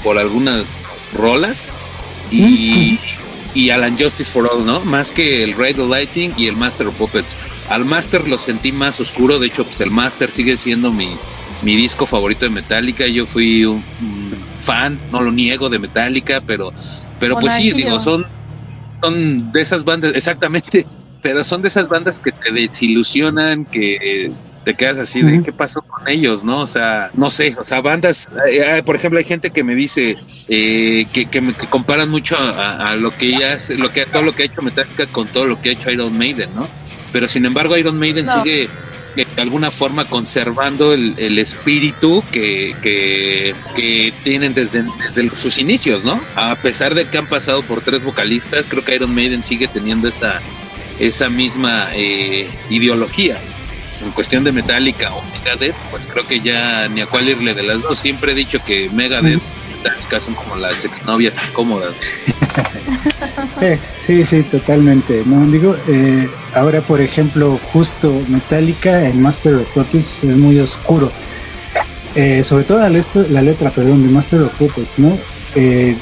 por 0.03 0.19
algunas 0.19 0.65
rolas 1.11 1.69
y, 2.29 2.99
y 3.55 3.71
Alan 3.71 3.97
Justice 3.97 4.31
for 4.31 4.47
All, 4.47 4.63
¿no? 4.63 4.81
Más 4.81 5.09
que 5.09 5.43
el 5.43 5.57
Raid 5.57 5.81
of 5.81 5.89
Lighting 5.89 6.35
y 6.37 6.45
el 6.45 6.55
Master 6.55 6.85
of 6.85 6.95
Puppets. 6.97 7.35
Al 7.69 7.85
Master 7.85 8.27
lo 8.27 8.37
sentí 8.37 8.71
más 8.71 8.99
oscuro, 8.99 9.39
de 9.39 9.47
hecho, 9.47 9.65
pues 9.65 9.81
el 9.81 9.91
Master 9.91 10.31
sigue 10.31 10.57
siendo 10.57 10.91
mi, 10.91 11.17
mi 11.61 11.75
disco 11.75 12.05
favorito 12.05 12.45
de 12.45 12.51
Metallica. 12.51 13.07
Yo 13.07 13.25
fui 13.25 13.65
un, 13.65 13.83
fan, 14.59 14.99
no 15.11 15.21
lo 15.21 15.31
niego, 15.31 15.69
de 15.69 15.79
Metallica, 15.79 16.41
pero, 16.45 16.73
pero 17.19 17.37
pues 17.39 17.53
sí, 17.55 17.71
digo, 17.71 17.99
son, 17.99 18.25
son 19.01 19.51
de 19.51 19.61
esas 19.61 19.83
bandas, 19.83 20.13
exactamente, 20.15 20.85
pero 21.21 21.43
son 21.43 21.61
de 21.61 21.67
esas 21.67 21.87
bandas 21.87 22.19
que 22.19 22.31
te 22.31 22.51
desilusionan, 22.51 23.65
que 23.65 24.33
te 24.67 24.75
quedas 24.75 24.97
así 24.97 25.21
de 25.21 25.41
qué 25.43 25.53
pasó 25.53 25.81
con 25.81 26.09
ellos, 26.09 26.43
¿no? 26.43 26.59
O 26.59 26.65
sea, 26.65 27.09
no 27.13 27.29
sé, 27.29 27.55
o 27.57 27.63
sea, 27.63 27.79
bandas, 27.79 28.29
eh, 28.49 28.79
eh, 28.79 28.83
por 28.83 28.97
ejemplo, 28.97 29.17
hay 29.17 29.23
gente 29.23 29.49
que 29.49 29.63
me 29.63 29.75
dice 29.75 30.17
eh, 30.49 31.05
que, 31.13 31.25
que, 31.27 31.39
me, 31.39 31.53
comparan 31.53 32.09
mucho 32.09 32.35
a, 32.37 32.93
lo 32.97 33.15
que 33.15 33.31
ya 33.31 33.53
es, 33.53 33.69
lo 33.69 33.93
que 33.93 34.05
todo 34.05 34.23
lo 34.23 34.35
que 34.35 34.43
ha 34.43 34.45
hecho 34.45 34.61
Metallica 34.61 35.07
con 35.07 35.29
todo 35.29 35.45
lo 35.45 35.61
que 35.61 35.69
ha 35.69 35.71
hecho 35.71 35.89
Iron 35.89 36.17
Maiden, 36.17 36.53
¿no? 36.53 36.67
Pero 37.17 37.27
sin 37.27 37.47
embargo, 37.47 37.75
Iron 37.75 37.97
Maiden 37.97 38.27
sigue 38.27 38.69
de 39.15 39.25
alguna 39.41 39.71
forma 39.71 40.05
conservando 40.05 40.93
el, 40.93 41.15
el 41.17 41.39
espíritu 41.39 42.23
que, 42.31 42.75
que, 42.83 43.55
que, 43.73 44.13
tienen 44.21 44.53
desde, 44.53 44.85
desde 44.99 45.35
sus 45.35 45.57
inicios, 45.57 46.03
¿no? 46.03 46.21
A 46.35 46.61
pesar 46.61 46.93
de 46.93 47.09
que 47.09 47.17
han 47.17 47.25
pasado 47.25 47.63
por 47.63 47.81
tres 47.81 48.03
vocalistas, 48.03 48.67
creo 48.67 48.85
que 48.85 48.93
Iron 48.93 49.15
Maiden 49.15 49.43
sigue 49.43 49.67
teniendo 49.67 50.07
esa, 50.07 50.39
esa 50.99 51.27
misma 51.27 51.89
ideología 52.69 53.41
en 54.05 54.11
cuestión 54.11 54.43
de 54.43 54.51
Metallica 54.51 55.11
o 55.11 55.23
Megadeth, 55.31 55.75
pues 55.89 56.05
creo 56.05 56.27
que 56.27 56.39
ya 56.39 56.87
ni 56.87 57.01
a 57.01 57.07
cuál 57.07 57.29
irle 57.29 57.55
de 57.55 57.63
las 57.63 57.81
dos. 57.81 57.97
Siempre 57.97 58.33
he 58.33 58.35
dicho 58.35 58.63
que 58.63 58.91
Megadeth 58.91 59.41
y 59.41 59.77
Metallica 59.77 60.19
son 60.19 60.35
como 60.35 60.55
las 60.55 60.85
exnovias 60.85 61.41
incómodas. 61.49 61.95
sí, 63.59 63.79
sí, 63.99 64.23
sí, 64.23 64.43
totalmente. 64.43 65.23
No 65.25 65.47
digo, 65.47 65.75
eh, 65.87 66.29
ahora 66.59 66.81
por 66.81 67.01
ejemplo, 67.01 67.59
justo 67.71 68.21
Metallica 68.27 69.07
en 69.07 69.21
Master 69.21 69.55
of 69.55 69.69
Puppets 69.73 70.23
es 70.23 70.35
muy 70.37 70.59
oscuro. 70.59 71.11
Eh, 72.15 72.43
sobre 72.43 72.63
todo 72.63 72.79
la 72.79 72.89
letra, 72.89 73.25
la 73.29 73.41
letra, 73.41 73.69
perdón, 73.69 74.03
de 74.03 74.09
Master 74.09 74.41
of 74.41 74.53
Puppets, 74.55 74.97
¿no? 74.99 75.17
eh, 75.55 75.95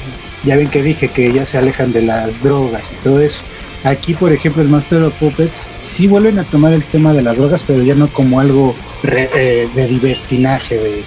ya 0.44 0.56
ven 0.56 0.68
que 0.68 0.82
dije 0.82 1.08
que 1.08 1.32
ya 1.32 1.44
se 1.44 1.58
alejan 1.58 1.92
de 1.92 2.02
las 2.02 2.42
drogas 2.42 2.92
y 2.92 2.94
todo 3.02 3.20
eso. 3.20 3.42
Aquí, 3.84 4.14
por 4.14 4.32
ejemplo, 4.32 4.62
el 4.62 4.68
Master 4.68 5.02
of 5.02 5.14
Puppets 5.14 5.70
sí 5.78 6.06
vuelven 6.06 6.38
a 6.38 6.44
tomar 6.44 6.72
el 6.72 6.84
tema 6.84 7.12
de 7.12 7.22
las 7.22 7.38
drogas, 7.38 7.62
pero 7.62 7.82
ya 7.82 7.94
no 7.94 8.08
como 8.08 8.40
algo 8.40 8.74
eh, 9.04 9.68
de 9.74 9.86
divertinaje, 9.86 10.76
de 10.76 11.04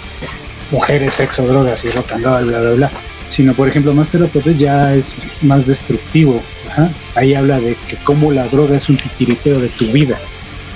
mujeres, 0.72 1.16
sexo, 1.16 1.46
drogas 1.46 1.84
y 1.86 1.90
rock 1.90 2.12
and 2.14 2.24
roll, 2.26 2.46
bla, 2.46 2.62
bla, 2.62 2.72
bla. 2.72 2.92
Sino, 3.30 3.54
por 3.54 3.68
ejemplo, 3.68 3.94
Master 3.94 4.24
of 4.24 4.32
Puppets 4.32 4.60
ya 4.60 4.94
es 4.94 5.14
más 5.42 5.68
destructivo. 5.68 6.42
Ahí 7.16 7.34
habla 7.34 7.60
de 7.60 7.76
que 7.88 7.98
cómo 7.98 8.32
la 8.32 8.48
droga 8.48 8.78
es 8.78 8.90
un 8.90 8.98
titiriteo 8.98 9.60
de 9.60 9.70
tu 9.70 9.86
vida. 9.86 10.20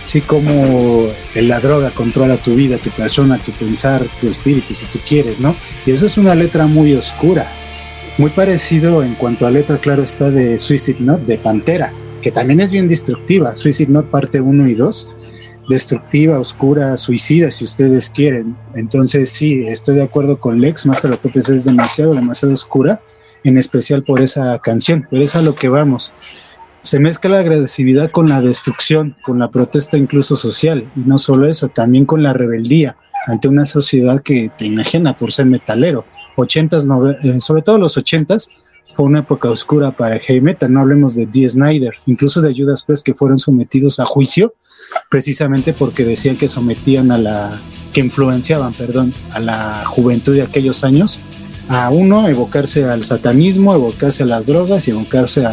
Así 0.02 0.20
como 0.20 1.08
la 1.36 1.60
droga 1.62 1.92
controla 1.92 2.36
tu 2.38 2.56
vida, 2.56 2.78
tu 2.78 2.90
persona, 2.92 3.38
tu 3.38 3.52
pensar, 3.54 4.06
tu 4.20 4.28
espíritu, 4.28 4.76
si 4.76 4.86
tú 4.88 5.00
quieres, 5.08 5.40
¿no? 5.40 5.56
Y 5.86 5.92
eso 5.92 6.06
es 6.06 6.18
una 6.18 6.36
letra 6.36 6.68
muy 6.68 6.94
oscura 6.94 7.50
muy 8.18 8.30
parecido 8.30 9.04
en 9.04 9.16
cuanto 9.16 9.48
a 9.48 9.52
letra, 9.52 9.80
claro, 9.80 10.04
está 10.04 10.30
de 10.30 10.58
Suicide 10.60 11.00
Note 11.00 11.26
de 11.26 11.38
Pantera, 11.38 11.94
que 12.22 12.32
también 12.32 12.60
es 12.60 12.72
bien 12.72 12.88
destructiva. 12.88 13.56
Suicide 13.56 13.92
Note 13.92 14.10
parte 14.10 14.40
1 14.40 14.68
y 14.68 14.76
2, 14.76 15.16
destructiva, 15.70 16.40
oscura, 16.40 16.96
suicida, 16.98 17.50
si 17.50 17.66
ustedes 17.66 18.10
quieren. 18.10 18.56
Entonces, 18.76 19.30
sí, 19.30 19.66
estoy 19.68 19.96
de 19.96 20.04
acuerdo 20.04 20.40
con 20.40 20.62
Lex. 20.62 20.86
Master 20.86 21.12
of 21.12 21.20
Puppets 21.20 21.50
es 21.50 21.66
demasiado, 21.66 22.14
demasiado 22.14 22.54
oscura, 22.54 23.02
en 23.44 23.58
especial 23.58 24.04
por 24.04 24.22
esa 24.22 24.60
canción, 24.60 25.08
pero 25.10 25.24
es 25.24 25.36
a 25.36 25.42
lo 25.42 25.56
que 25.56 25.70
vamos. 25.70 26.14
Se 26.82 27.00
mezcla 27.00 27.32
la 27.32 27.40
agresividad 27.40 28.12
con 28.12 28.28
la 28.28 28.42
destrucción, 28.42 29.16
con 29.24 29.40
la 29.40 29.50
protesta 29.50 29.98
incluso 29.98 30.36
social, 30.36 30.90
y 30.96 31.02
no 31.02 31.18
solo 31.18 31.48
eso, 31.48 31.70
también 31.70 32.06
con 32.06 32.24
la 32.24 32.34
rebeldía 32.34 32.98
ante 33.28 33.48
una 33.48 33.66
sociedad 33.66 34.22
que 34.22 34.52
te 34.58 34.66
imagina 34.66 35.18
por 35.18 35.32
ser 35.32 35.46
metalero 35.46 36.06
80s, 36.36 37.18
eh, 37.24 37.40
sobre 37.40 37.62
todo 37.62 37.78
los 37.78 37.98
80s, 37.98 38.50
fue 38.96 39.06
una 39.06 39.20
época 39.20 39.50
oscura 39.50 39.92
para 39.92 40.20
heavy 40.20 40.42
metal. 40.42 40.72
No 40.72 40.82
hablemos 40.82 41.16
de 41.16 41.26
Dee 41.26 41.48
Snyder, 41.48 41.94
incluso 42.06 42.42
de 42.42 42.54
Judas 42.54 42.84
Priest 42.84 43.06
que 43.06 43.14
fueron 43.14 43.38
sometidos 43.38 44.00
a 44.00 44.06
juicio 44.06 44.54
precisamente 45.10 45.74
porque 45.74 46.04
decían 46.04 46.38
que 46.38 46.48
sometían 46.48 47.12
a 47.12 47.18
la, 47.18 47.62
que 47.94 48.02
influenciaban, 48.02 48.74
perdón, 48.74 49.14
a 49.32 49.40
la 49.40 49.84
juventud 49.86 50.36
de 50.36 50.44
aquellos 50.44 50.84
años 50.84 51.20
a 51.68 51.90
uno 51.90 52.28
evocarse 52.28 52.84
al 52.86 53.04
satanismo, 53.04 53.74
evocarse 53.74 54.24
a 54.24 54.26
las 54.26 54.48
drogas 54.48 54.88
y 54.88 54.92
evocarse 54.92 55.46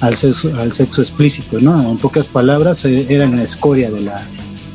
al, 0.00 0.16
sexo, 0.16 0.54
al 0.56 0.72
sexo 0.72 1.00
explícito, 1.00 1.60
¿no? 1.60 1.90
En 1.90 1.98
pocas 1.98 2.26
palabras, 2.28 2.84
eh, 2.84 3.06
eran 3.08 3.36
la 3.36 3.42
escoria 3.44 3.90
de 3.90 4.00
la, 4.00 4.26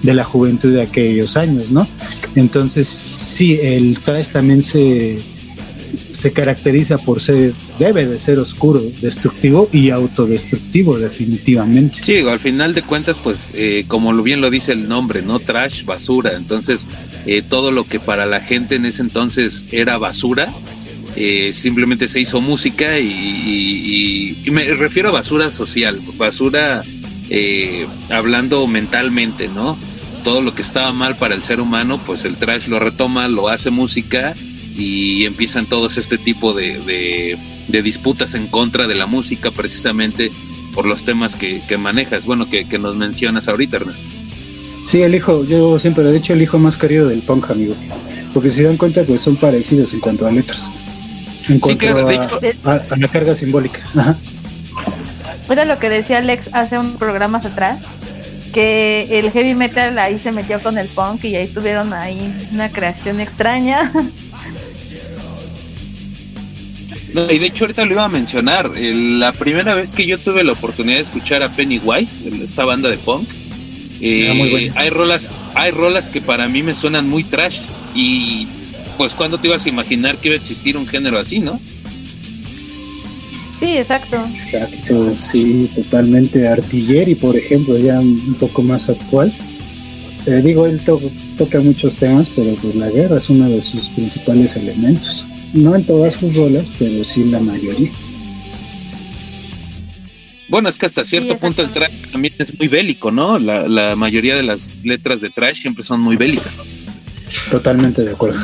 de 0.03 0.13
la 0.13 0.23
juventud 0.23 0.73
de 0.73 0.81
aquellos 0.81 1.35
años, 1.37 1.71
¿no? 1.71 1.87
Entonces, 2.35 2.87
sí, 2.87 3.59
el 3.61 3.99
trash 3.99 4.29
también 4.29 4.63
se, 4.63 5.23
se 6.19 6.33
caracteriza 6.33 6.97
por 6.97 7.21
ser, 7.21 7.53
debe 7.79 8.05
de 8.05 8.19
ser 8.19 8.39
oscuro, 8.39 8.81
destructivo 9.01 9.69
y 9.71 9.89
autodestructivo 9.89 10.99
definitivamente. 10.99 11.99
Sí, 12.03 12.17
al 12.17 12.41
final 12.41 12.73
de 12.73 12.81
cuentas, 12.81 13.19
pues 13.19 13.51
eh, 13.53 13.85
como 13.87 14.13
bien 14.21 14.41
lo 14.41 14.49
dice 14.49 14.73
el 14.73 14.89
nombre, 14.89 15.21
¿no? 15.21 15.39
Trash, 15.39 15.85
basura. 15.85 16.33
Entonces, 16.35 16.89
eh, 17.25 17.41
todo 17.41 17.71
lo 17.71 17.85
que 17.85 18.01
para 18.01 18.25
la 18.25 18.41
gente 18.41 18.75
en 18.75 18.85
ese 18.85 19.01
entonces 19.01 19.63
era 19.71 19.97
basura, 19.97 20.53
eh, 21.15 21.51
simplemente 21.53 22.09
se 22.09 22.19
hizo 22.19 22.41
música 22.41 22.99
y, 22.99 24.35
y, 24.45 24.51
me 24.51 24.65
refiero 24.73 25.09
a 25.09 25.11
basura 25.13 25.49
social, 25.49 26.01
basura 26.17 26.83
hablando 28.09 28.67
mentalmente, 28.67 29.47
¿no? 29.47 29.79
Todo 30.23 30.41
lo 30.41 30.53
que 30.53 30.63
estaba 30.63 30.91
mal 30.91 31.17
para 31.17 31.33
el 31.33 31.41
ser 31.41 31.61
humano, 31.61 32.01
pues 32.05 32.25
el 32.25 32.37
trash 32.37 32.67
lo 32.67 32.79
retoma, 32.79 33.29
lo 33.29 33.47
hace 33.47 33.69
música 33.69 34.35
y 34.79 35.25
empiezan 35.25 35.65
todos 35.67 35.97
este 35.97 36.17
tipo 36.17 36.53
de, 36.53 37.37
de, 37.67 37.81
disputas 37.81 38.33
en 38.33 38.47
contra 38.47 38.87
de 38.87 38.95
la 38.95 39.05
música 39.05 39.51
precisamente 39.51 40.31
por 40.73 40.85
los 40.85 41.03
temas 41.03 41.35
que, 41.35 41.61
manejas, 41.77 42.25
bueno, 42.25 42.47
que, 42.49 42.65
nos 42.79 42.95
mencionas 42.95 43.47
ahorita, 43.47 43.77
Ernesto. 43.77 44.05
Sí, 44.85 45.01
el 45.01 45.13
hijo, 45.13 45.43
yo 45.43 45.77
siempre 45.77 46.03
lo 46.03 46.09
he 46.09 46.13
dicho, 46.13 46.33
el 46.33 46.41
hijo 46.41 46.57
más 46.57 46.77
querido 46.77 47.09
del 47.09 47.21
punk, 47.21 47.51
amigo. 47.51 47.75
Porque 48.33 48.49
si 48.49 48.63
dan 48.63 48.77
cuenta, 48.77 49.03
pues 49.03 49.21
son 49.21 49.35
parecidos 49.35 49.93
en 49.93 49.99
cuanto 49.99 50.25
a 50.25 50.31
letras. 50.31 50.71
En 51.49 51.59
cuanto 51.59 51.87
a, 52.63 52.95
la 52.97 53.07
carga 53.07 53.35
simbólica. 53.35 53.81
Ajá. 53.95 54.17
Era 55.49 55.65
lo 55.65 55.79
que 55.79 55.89
decía 55.89 56.19
Alex 56.19 56.49
hace 56.53 56.77
un 56.77 56.93
programas 56.93 57.45
atrás, 57.45 57.81
que 58.53 59.07
el 59.19 59.31
heavy 59.31 59.55
metal 59.55 59.97
ahí 59.97 60.19
se 60.19 60.31
metió 60.31 60.61
con 60.61 60.77
el 60.77 60.87
punk 60.89 61.25
y 61.25 61.35
ahí 61.35 61.47
tuvieron 61.47 61.91
ahí 61.91 62.49
una 62.51 62.71
creación 62.71 63.19
extraña. 63.19 63.91
y 67.13 67.39
de 67.39 67.45
hecho 67.47 67.65
ahorita 67.65 67.85
lo 67.85 67.93
iba 67.93 68.05
a 68.05 68.09
mencionar. 68.09 68.71
la 68.77 69.33
primera 69.33 69.75
vez 69.75 69.93
que 69.93 70.05
yo 70.05 70.19
tuve 70.19 70.43
la 70.43 70.53
oportunidad 70.53 70.97
de 70.97 71.03
escuchar 71.03 71.43
a 71.43 71.49
Pennywise, 71.49 72.23
esta 72.43 72.65
banda 72.65 72.89
de 72.89 72.97
punk, 72.97 73.29
eh, 74.01 74.71
ah, 74.75 74.79
hay 74.79 74.89
rolas, 74.89 75.33
hay 75.55 75.71
rolas 75.71 76.09
que 76.09 76.21
para 76.21 76.47
mí 76.47 76.63
me 76.63 76.73
suenan 76.73 77.07
muy 77.09 77.23
trash. 77.23 77.61
Y 77.95 78.47
pues 78.97 79.15
cuando 79.15 79.37
te 79.37 79.47
ibas 79.47 79.65
a 79.65 79.69
imaginar 79.69 80.17
que 80.17 80.29
iba 80.29 80.35
a 80.35 80.39
existir 80.39 80.77
un 80.77 80.87
género 80.87 81.19
así, 81.19 81.39
¿no? 81.39 81.59
Sí, 83.59 83.77
exacto. 83.77 84.25
Exacto, 84.25 85.17
sí, 85.17 85.69
totalmente. 85.75 86.47
Artillery, 86.47 87.15
por 87.15 87.35
ejemplo, 87.35 87.77
ya 87.77 87.99
un 87.99 88.35
poco 88.39 88.61
más 88.61 88.87
actual. 88.87 89.35
Eh, 90.25 90.41
digo, 90.43 90.65
él 90.65 90.81
toca 91.37 91.59
muchos 91.59 91.97
temas, 91.97 92.29
pero 92.29 92.55
pues 92.55 92.75
la 92.75 92.89
guerra 92.89 93.17
es 93.17 93.29
uno 93.29 93.49
de 93.49 93.61
sus 93.61 93.89
principales 93.89 94.55
elementos. 94.55 95.25
No 95.53 95.75
en 95.75 95.85
todas 95.85 96.15
sus 96.15 96.35
rolas, 96.35 96.71
pero 96.77 97.03
sí 97.03 97.21
en 97.21 97.31
la 97.31 97.39
mayoría. 97.39 97.91
Bueno, 100.49 100.67
es 100.67 100.77
que 100.77 100.85
hasta 100.87 101.03
cierto 101.03 101.37
punto 101.37 101.61
el 101.61 101.69
trash 101.69 102.11
también 102.11 102.33
es 102.39 102.57
muy 102.57 102.67
bélico, 102.67 103.11
¿no? 103.11 103.37
La, 103.37 103.95
mayoría 103.95 104.35
de 104.35 104.43
las 104.43 104.79
letras 104.83 105.21
de 105.21 105.29
trash 105.29 105.61
siempre 105.61 105.83
son 105.83 106.01
muy 106.01 106.17
bélicas. 106.17 106.65
Totalmente 107.51 108.03
de 108.03 108.11
acuerdo. 108.11 108.39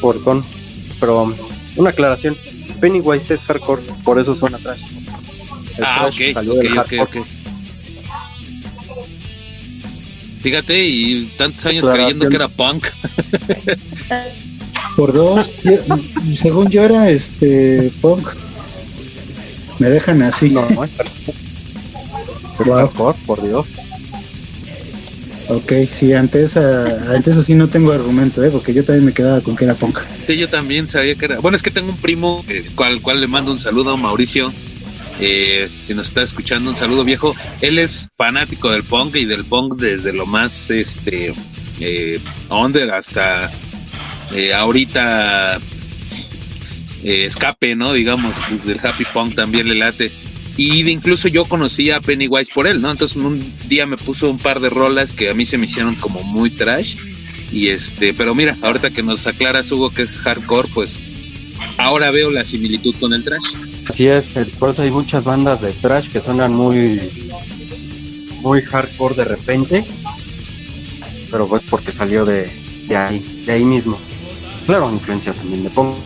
Portón. 0.00 0.44
Pero 1.00 1.34
una 1.76 1.90
aclaración. 1.90 2.36
Pennywise 2.80 3.32
es 3.32 3.40
hardcore, 3.42 3.82
por 4.04 4.18
eso 4.20 4.34
suena 4.34 4.58
trash. 4.58 4.82
ah, 5.82 6.10
ok, 6.10 6.36
ok, 6.46 6.92
ok, 7.00 7.26
Fíjate, 10.40 10.84
y 10.84 11.26
tantos 11.36 11.64
años 11.66 11.88
creyendo 11.88 12.28
que 12.28 12.36
era 12.36 12.48
punk. 12.48 12.86
Por 14.96 15.12
dos, 15.12 15.50
según 16.34 16.70
yo 16.70 16.82
era 16.82 17.10
este 17.10 17.92
punk. 18.00 18.28
Me 19.78 19.88
dejan 19.88 20.22
así. 20.22 20.48
No, 20.50 20.66
no 20.70 20.86
por 23.26 23.42
Dios. 23.42 23.68
Ok, 25.48 25.72
sí, 25.90 26.12
antes, 26.12 26.56
antes 26.56 27.34
eso 27.34 27.42
sí 27.42 27.54
no 27.54 27.68
tengo 27.68 27.92
argumento, 27.92 28.42
¿eh? 28.42 28.50
porque 28.50 28.74
yo 28.74 28.84
también 28.84 29.04
me 29.04 29.12
quedaba 29.12 29.40
con 29.40 29.54
que 29.54 29.64
era 29.64 29.74
punk. 29.74 30.00
Sí, 30.22 30.36
yo 30.36 30.48
también 30.48 30.88
sabía 30.88 31.14
que 31.14 31.26
era. 31.26 31.38
Bueno, 31.38 31.56
es 31.56 31.62
que 31.62 31.70
tengo 31.70 31.90
un 31.90 31.98
primo, 31.98 32.44
eh, 32.48 32.64
al 32.78 33.00
cual 33.00 33.20
le 33.20 33.28
mando 33.28 33.52
un 33.52 33.58
saludo, 33.58 33.92
a 33.92 33.96
Mauricio, 33.96 34.52
eh, 35.20 35.70
si 35.78 35.94
nos 35.94 36.08
está 36.08 36.22
escuchando, 36.22 36.70
un 36.70 36.76
saludo 36.76 37.04
viejo. 37.04 37.32
Él 37.60 37.78
es 37.78 38.08
fanático 38.16 38.70
del 38.70 38.84
punk 38.84 39.16
y 39.16 39.24
del 39.24 39.44
punk 39.44 39.76
desde 39.76 40.12
lo 40.12 40.26
más 40.26 40.70
este 40.70 41.34
eh, 41.80 42.20
under 42.50 42.90
hasta 42.90 43.50
eh, 44.34 44.52
ahorita 44.52 45.60
eh, 47.02 47.24
escape, 47.24 47.76
¿no? 47.76 47.92
Digamos, 47.92 48.34
desde 48.50 48.72
el 48.72 48.80
happy 48.84 49.04
punk 49.12 49.34
también 49.34 49.68
le 49.68 49.76
late. 49.76 50.10
Y 50.56 50.88
incluso 50.88 51.28
yo 51.28 51.44
conocí 51.44 51.90
a 51.90 52.00
Pennywise 52.00 52.50
por 52.52 52.66
él, 52.66 52.80
¿no? 52.80 52.90
Entonces 52.90 53.16
un 53.16 53.44
día 53.68 53.86
me 53.86 53.96
puso 53.96 54.30
un 54.30 54.38
par 54.38 54.60
de 54.60 54.70
rolas 54.70 55.12
que 55.12 55.28
a 55.28 55.34
mí 55.34 55.44
se 55.44 55.58
me 55.58 55.66
hicieron 55.66 55.94
como 55.96 56.22
muy 56.22 56.50
trash. 56.50 56.96
Y 57.52 57.68
este, 57.68 58.12
pero 58.12 58.34
mira, 58.34 58.56
ahorita 58.62 58.90
que 58.90 59.02
nos 59.02 59.26
aclaras, 59.26 59.70
Hugo, 59.70 59.90
que 59.90 60.02
es 60.02 60.20
hardcore, 60.20 60.68
pues 60.74 61.02
ahora 61.78 62.10
veo 62.10 62.30
la 62.30 62.44
similitud 62.44 62.94
con 62.98 63.12
el 63.12 63.22
trash. 63.22 63.54
Así 63.88 64.08
es, 64.08 64.34
por 64.58 64.70
eso 64.70 64.82
hay 64.82 64.90
muchas 64.90 65.24
bandas 65.24 65.60
de 65.60 65.72
trash 65.74 66.10
que 66.10 66.20
suenan 66.20 66.52
muy, 66.52 67.30
muy 68.42 68.60
hardcore 68.60 69.14
de 69.14 69.24
repente, 69.24 69.86
pero 71.30 71.48
pues 71.48 71.62
porque 71.70 71.92
salió 71.92 72.24
de, 72.24 72.50
ahí, 72.94 73.44
de 73.46 73.52
ahí 73.52 73.64
mismo. 73.64 73.96
Claro, 74.66 74.90
influencia 74.92 75.32
también 75.32 75.62
de 75.62 75.70
punk. 75.70 75.96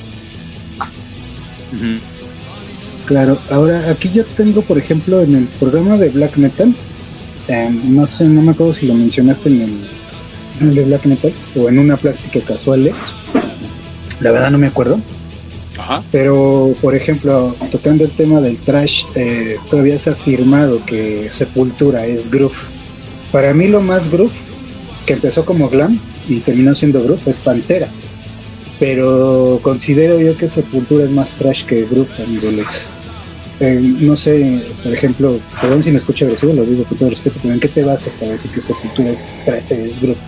Claro, 3.06 3.38
ahora 3.50 3.90
aquí 3.90 4.10
yo 4.12 4.24
tengo, 4.26 4.62
por 4.62 4.76
ejemplo, 4.76 5.22
en 5.22 5.34
el 5.34 5.46
programa 5.46 5.96
de 5.96 6.10
Black 6.10 6.36
Metal, 6.36 6.74
em, 7.48 7.96
no 7.96 8.06
sé, 8.06 8.24
no 8.26 8.42
me 8.42 8.52
acuerdo 8.52 8.74
si 8.74 8.86
lo 8.86 8.94
mencionaste 8.94 9.48
en 9.48 9.62
el, 9.62 9.88
en 10.60 10.68
el 10.68 10.74
de 10.74 10.84
Black 10.84 11.06
Metal 11.06 11.32
o 11.56 11.68
en 11.68 11.78
una 11.78 11.96
plática 11.96 12.40
casual, 12.40 12.92
La 14.20 14.32
verdad 14.32 14.50
no 14.50 14.58
me 14.58 14.66
acuerdo 14.66 15.00
pero, 16.10 16.74
por 16.80 16.94
ejemplo, 16.94 17.54
tocando 17.70 18.04
el 18.04 18.10
tema 18.12 18.40
del 18.40 18.58
trash, 18.60 19.04
eh, 19.14 19.56
todavía 19.68 19.98
se 19.98 20.10
ha 20.10 20.12
afirmado 20.14 20.84
que 20.84 21.28
Sepultura 21.32 22.06
es 22.06 22.30
groove. 22.30 22.56
Para 23.32 23.54
mí 23.54 23.68
lo 23.68 23.80
más 23.80 24.10
groove, 24.10 24.32
que 25.06 25.14
empezó 25.14 25.44
como 25.44 25.68
glam 25.68 26.00
y 26.28 26.40
terminó 26.40 26.74
siendo 26.74 27.02
groove, 27.02 27.22
es 27.26 27.38
Pantera. 27.38 27.90
pero 28.78 29.60
considero 29.62 30.18
yo 30.18 30.36
que 30.38 30.48
Sepultura 30.48 31.04
es 31.04 31.10
más 31.10 31.36
trash 31.36 31.64
que 31.64 31.84
groove, 31.84 32.10
amigo 32.24 32.50
Lex. 32.50 32.90
Eh, 33.60 33.78
no 33.78 34.16
sé, 34.16 34.64
por 34.82 34.92
ejemplo, 34.92 35.38
perdón 35.60 35.82
si 35.82 35.90
me 35.90 35.98
escucho 35.98 36.24
agresivo, 36.24 36.54
lo 36.54 36.64
digo 36.64 36.84
con 36.84 36.96
todo 36.96 37.10
respeto, 37.10 37.38
pero 37.42 37.52
¿en 37.52 37.60
qué 37.60 37.68
te 37.68 37.84
basas 37.84 38.14
para 38.14 38.32
decir 38.32 38.50
que 38.52 38.60
Sepultura 38.60 39.10
es, 39.10 39.28
es 39.68 40.00
groove? 40.00 40.18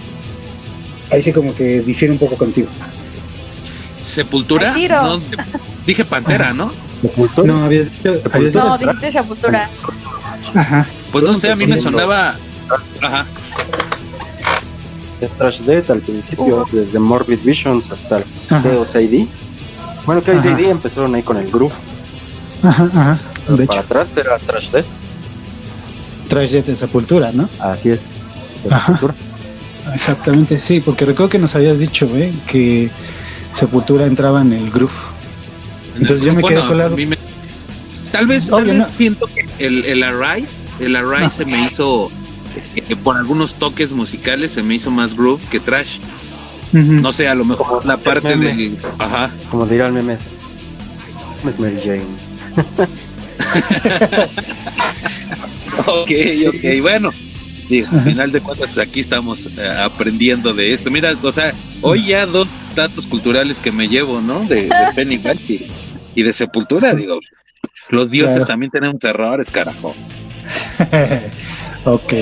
Ahí 1.10 1.22
sí 1.22 1.32
como 1.32 1.54
que 1.54 1.80
difiere 1.80 2.12
un 2.12 2.18
poco 2.18 2.36
contigo. 2.36 2.68
Sepultura. 4.02 4.68
Al 4.68 4.74
tiro. 4.74 5.02
No, 5.02 5.20
dije 5.86 6.04
Pantera, 6.04 6.52
¿no? 6.52 6.72
Sepultura. 7.00 7.46
No, 7.46 7.64
habías 7.64 7.90
dicho, 7.90 8.20
habías 8.32 8.54
No, 8.54 8.76
dijiste 8.78 9.12
Sepultura. 9.12 9.70
Ajá. 10.54 10.86
Pues 11.10 11.24
no 11.24 11.32
sé, 11.32 11.50
a 11.50 11.56
mí 11.56 11.66
me 11.66 11.78
sonaba. 11.78 12.34
Ajá. 13.00 13.26
Es 15.20 15.30
Trash 15.36 15.60
Death 15.60 15.88
al 15.90 16.00
principio, 16.00 16.66
desde 16.72 16.98
Morbid 16.98 17.38
Visions 17.44 17.90
hasta 17.90 18.18
el. 18.18 18.24
Chaos 18.48 18.94
AD. 18.94 19.26
Bueno, 20.04 20.20
Chaos. 20.20 20.44
AD 20.44 20.60
empezaron 20.60 21.14
ahí 21.14 21.22
con 21.22 21.36
el 21.36 21.48
groove. 21.50 21.72
Ajá, 22.62 22.84
ajá. 22.92 23.20
pero 23.46 23.56
De 23.56 23.66
para 23.66 23.80
hecho, 23.80 23.86
atrás 23.86 24.08
era 24.16 24.38
Trash 24.38 24.70
Death. 24.70 24.86
Trash 26.28 26.50
Death 26.50 26.66
de 26.66 26.76
Sepultura, 26.76 27.30
¿no? 27.32 27.48
Así 27.60 27.90
es. 27.90 28.06
de 28.64 28.74
Ajá. 28.74 28.94
Sepultura. 28.94 29.14
Exactamente, 29.94 30.58
sí, 30.60 30.80
porque 30.80 31.04
recuerdo 31.04 31.30
que 31.30 31.38
nos 31.38 31.54
habías 31.56 31.78
dicho, 31.80 32.06
¿eh? 32.16 32.32
Que 32.46 32.90
Sepultura 33.54 34.06
entraba 34.06 34.40
en 34.42 34.52
el 34.52 34.70
groove. 34.70 34.92
Entonces 35.94 36.22
yo 36.22 36.32
me 36.34 36.42
quedé 36.42 36.60
colado. 36.66 36.96
me- 36.96 37.18
Tal 38.10 38.26
vez, 38.26 38.48
tal 38.50 38.64
vez 38.66 38.78
no. 38.78 38.84
siento 38.86 39.26
que 39.26 39.46
el, 39.58 39.84
el 39.86 40.02
Arise, 40.02 40.66
el 40.80 40.96
Arise 40.96 41.30
se 41.30 41.44
me 41.46 41.58
hizo, 41.64 42.10
eh, 42.76 42.94
por 43.02 43.16
algunos 43.16 43.54
toques 43.54 43.92
musicales, 43.94 44.52
se 44.52 44.62
me 44.62 44.74
hizo 44.74 44.90
más 44.90 45.16
groove 45.16 45.40
que 45.50 45.60
trash. 45.60 45.98
No 46.72 47.10
sé, 47.12 47.28
a 47.28 47.34
lo 47.34 47.44
mejor 47.44 47.66
Como 47.66 47.80
la 47.82 47.96
parte 47.98 48.36
del. 48.36 48.78
Ajá. 48.98 49.30
Como 49.50 49.66
dirá 49.66 49.86
el 49.88 49.92
meme. 49.94 50.16
Es 51.46 51.58
Mary 51.58 51.78
Jane. 51.82 52.06
Ok, 55.86 56.08
Sí. 56.08 56.46
ok, 56.46 56.82
bueno. 56.82 57.10
Digo, 57.68 57.88
al 57.92 58.00
final 58.00 58.32
de 58.32 58.40
cuentas, 58.40 58.76
aquí 58.78 59.00
estamos 59.00 59.46
eh, 59.56 59.66
aprendiendo 59.82 60.52
de 60.52 60.74
esto. 60.74 60.90
Mira, 60.90 61.14
o 61.22 61.32
sea, 61.32 61.54
hoy 61.80 62.04
ya 62.06 62.26
dos 62.26 62.46
datos 62.74 63.07
culturales 63.07 63.61
que 63.61 63.73
me 63.73 63.89
llevo, 63.89 64.20
¿no? 64.20 64.40
De, 64.47 64.66
de 64.66 64.70
Pennywise 64.94 65.40
y, 65.49 65.66
y 66.15 66.23
de 66.23 66.32
Sepultura, 66.32 66.94
digo. 66.94 67.19
Los 67.90 68.11
dioses 68.11 68.36
Claro. 68.39 68.49
también 68.49 68.70
tenemos 68.70 69.03
errores, 69.05 69.51
carajo. 69.51 69.94
ok. 71.85 72.12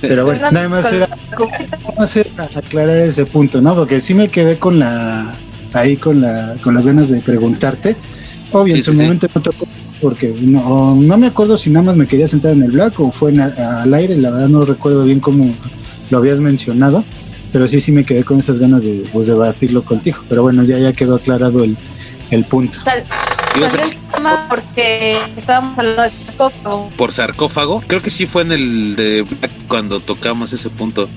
Pero 0.00 0.24
bueno, 0.24 0.50
nada 0.50 0.68
más 0.68 0.92
era, 0.92 1.08
nada 1.08 1.94
más 1.98 2.16
era 2.16 2.30
aclarar 2.54 2.98
ese 3.00 3.24
punto, 3.24 3.60
¿no? 3.60 3.74
Porque 3.74 4.00
sí 4.00 4.14
me 4.14 4.28
quedé 4.28 4.58
con 4.58 4.78
la 4.78 5.34
ahí 5.72 5.96
con 5.96 6.20
la 6.22 6.56
con 6.62 6.74
las 6.74 6.86
ganas 6.86 7.10
de 7.10 7.20
preguntarte. 7.20 7.96
Obvio, 8.52 8.74
Sí, 8.74 8.78
en 8.78 8.84
su 8.84 8.92
sí, 8.92 8.96
sí. 8.98 9.02
momento 9.02 9.26
no 9.34 9.40
tocó 9.42 9.66
porque 10.00 10.34
no, 10.40 10.94
no 10.94 11.18
me 11.18 11.26
acuerdo 11.26 11.56
si 11.58 11.70
nada 11.70 11.86
más 11.86 11.96
me 11.96 12.06
quería 12.06 12.28
sentar 12.28 12.52
en 12.52 12.62
el 12.62 12.70
black 12.70 12.98
o 13.00 13.10
fue 13.10 13.30
en 13.32 13.40
a- 13.40 13.82
al 13.82 13.92
aire, 13.94 14.16
la 14.16 14.30
verdad 14.30 14.48
no 14.48 14.60
recuerdo 14.60 15.04
bien 15.04 15.20
cómo 15.20 15.50
lo 16.10 16.18
habías 16.18 16.40
mencionado, 16.40 17.04
pero 17.52 17.66
sí 17.68 17.80
sí 17.80 17.92
me 17.92 18.04
quedé 18.04 18.24
con 18.24 18.38
esas 18.38 18.58
ganas 18.58 18.82
de 18.82 19.04
pues, 19.12 19.26
debatirlo 19.26 19.82
contigo. 19.82 20.18
Pero 20.28 20.42
bueno, 20.42 20.62
ya 20.64 20.78
ya 20.78 20.92
quedó 20.92 21.16
aclarado 21.16 21.64
el, 21.64 21.76
el 22.30 22.44
punto. 22.44 22.78
El 23.56 23.62
tema 24.12 24.46
porque 24.48 25.18
estábamos 25.36 25.78
hablando 25.78 26.02
de 26.02 26.10
sarcófago. 26.10 26.90
por 26.96 27.12
sarcófago. 27.12 27.82
Creo 27.86 28.02
que 28.02 28.10
sí 28.10 28.26
fue 28.26 28.42
en 28.42 28.52
el 28.52 28.96
de 28.96 29.22
Black 29.22 29.50
cuando 29.68 30.00
tocamos 30.00 30.52
ese 30.52 30.68
punto. 30.70 31.08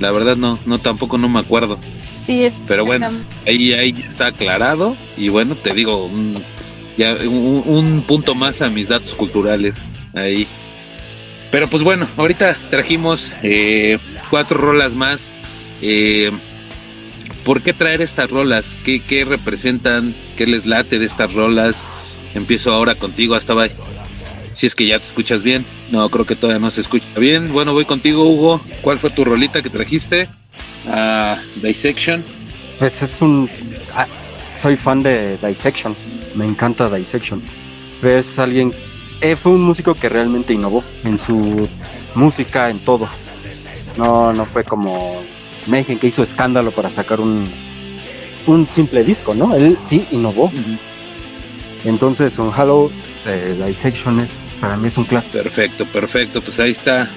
La 0.00 0.10
verdad 0.12 0.36
no, 0.36 0.58
no 0.66 0.78
tampoco 0.78 1.18
no 1.18 1.28
me 1.28 1.40
acuerdo. 1.40 1.78
Sí, 2.26 2.44
es- 2.44 2.52
Pero 2.68 2.84
bueno, 2.84 3.10
ahí, 3.46 3.72
ahí 3.72 3.94
está 4.06 4.26
aclarado. 4.26 4.96
Y 5.16 5.28
bueno, 5.28 5.54
te 5.56 5.74
digo, 5.74 6.06
un, 6.06 6.40
ya 6.96 7.14
un, 7.24 7.62
un 7.66 8.02
punto 8.02 8.34
más 8.34 8.62
a 8.62 8.70
mis 8.70 8.88
datos 8.88 9.14
culturales 9.14 9.84
ahí. 10.14 10.46
Pero 11.50 11.68
pues 11.68 11.82
bueno, 11.82 12.08
ahorita 12.16 12.56
trajimos 12.70 13.36
eh, 13.42 13.98
cuatro 14.30 14.58
rolas 14.58 14.94
más. 14.94 15.34
Eh, 15.82 16.30
¿Por 17.44 17.60
qué 17.62 17.72
traer 17.72 18.00
estas 18.00 18.30
rolas? 18.30 18.78
¿Qué, 18.84 19.00
¿Qué 19.00 19.24
representan? 19.24 20.14
¿Qué 20.36 20.46
les 20.46 20.64
late 20.64 20.98
de 20.98 21.06
estas 21.06 21.34
rolas? 21.34 21.86
Empiezo 22.34 22.72
ahora 22.72 22.94
contigo, 22.94 23.34
hasta 23.34 23.52
bye. 23.54 23.70
Si 24.52 24.66
es 24.66 24.74
que 24.74 24.86
ya 24.86 24.98
te 24.98 25.04
escuchas 25.04 25.42
bien. 25.42 25.64
No, 25.90 26.08
creo 26.08 26.24
que 26.24 26.36
todavía 26.36 26.60
no 26.60 26.70
se 26.70 26.82
escucha 26.82 27.06
bien. 27.18 27.52
Bueno, 27.52 27.72
voy 27.72 27.84
contigo, 27.84 28.24
Hugo. 28.24 28.60
¿Cuál 28.80 28.98
fue 28.98 29.10
tu 29.10 29.24
rolita 29.24 29.60
que 29.62 29.70
trajiste? 29.70 30.28
Ah, 30.86 31.38
Dissection. 31.56 32.24
Pues 32.78 33.02
es 33.02 33.20
un. 33.20 33.48
ah, 33.94 34.06
soy 34.60 34.76
fan 34.76 35.02
de 35.02 35.36
Dissection. 35.38 35.96
Me 36.34 36.46
encanta 36.46 36.88
Dissection. 36.94 37.42
Es 38.02 38.38
alguien. 38.38 38.72
eh, 39.20 39.36
fue 39.36 39.52
un 39.52 39.62
músico 39.62 39.94
que 39.94 40.08
realmente 40.08 40.52
innovó 40.52 40.84
en 41.04 41.18
su 41.18 41.68
música, 42.14 42.70
en 42.70 42.78
todo. 42.80 43.08
No, 43.96 44.32
no 44.32 44.44
fue 44.46 44.64
como 44.64 45.22
Mayhem 45.66 45.98
que 45.98 46.08
hizo 46.08 46.22
escándalo 46.22 46.70
para 46.70 46.90
sacar 46.90 47.20
un, 47.20 47.44
un 48.46 48.66
simple 48.68 49.04
disco, 49.04 49.34
¿no? 49.34 49.54
Él 49.54 49.78
sí 49.82 50.04
innovó. 50.10 50.50
Entonces, 51.84 52.38
un 52.38 52.52
Halo 52.54 52.90
de 53.24 53.66
Dissection 53.66 54.18
es, 54.18 54.30
para 54.60 54.76
mí 54.76 54.88
es 54.88 54.96
un 54.96 55.04
clásico. 55.04 55.38
Perfecto, 55.38 55.86
perfecto. 55.86 56.40
Pues 56.40 56.60
ahí 56.60 56.70
está 56.70 57.10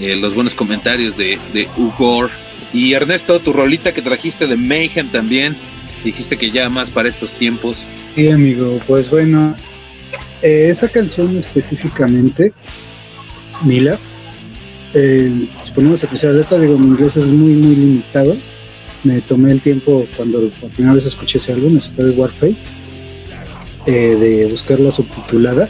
eh, 0.00 0.16
los 0.16 0.34
buenos 0.34 0.54
comentarios 0.54 1.16
de, 1.16 1.38
de 1.52 1.68
Ugor. 1.76 2.30
Y 2.72 2.94
Ernesto, 2.94 3.38
tu 3.40 3.52
rolita 3.52 3.92
que 3.92 4.02
trajiste 4.02 4.46
de 4.46 4.56
Mayhem 4.56 5.08
también. 5.08 5.56
Dijiste 6.04 6.36
que 6.36 6.50
ya 6.50 6.68
más 6.68 6.90
para 6.90 7.08
estos 7.08 7.32
tiempos. 7.34 7.86
Sí, 7.94 8.28
amigo, 8.28 8.78
pues 8.86 9.08
bueno, 9.08 9.54
eh, 10.42 10.66
esa 10.68 10.88
canción 10.88 11.36
específicamente, 11.36 12.52
Mila, 13.62 13.96
eh, 14.94 15.48
si 15.62 15.72
ponemos 15.72 16.02
atención 16.04 16.30
a 16.30 16.34
la 16.34 16.40
letra, 16.40 16.58
digo, 16.58 16.78
mi 16.78 16.86
inglés 16.86 17.16
es 17.16 17.32
muy, 17.32 17.54
muy 17.54 17.74
limitado. 17.74 18.36
Me 19.04 19.20
tomé 19.20 19.50
el 19.50 19.60
tiempo 19.60 20.06
cuando 20.16 20.48
por 20.60 20.70
primera 20.70 20.94
vez 20.94 21.06
escuché 21.06 21.38
ese 21.38 21.52
álbum, 21.52 21.76
ese 21.76 21.90
de 22.02 22.10
Warfare, 22.10 22.54
eh, 23.86 24.16
de 24.16 24.46
buscarla 24.46 24.90
subtitulada. 24.90 25.68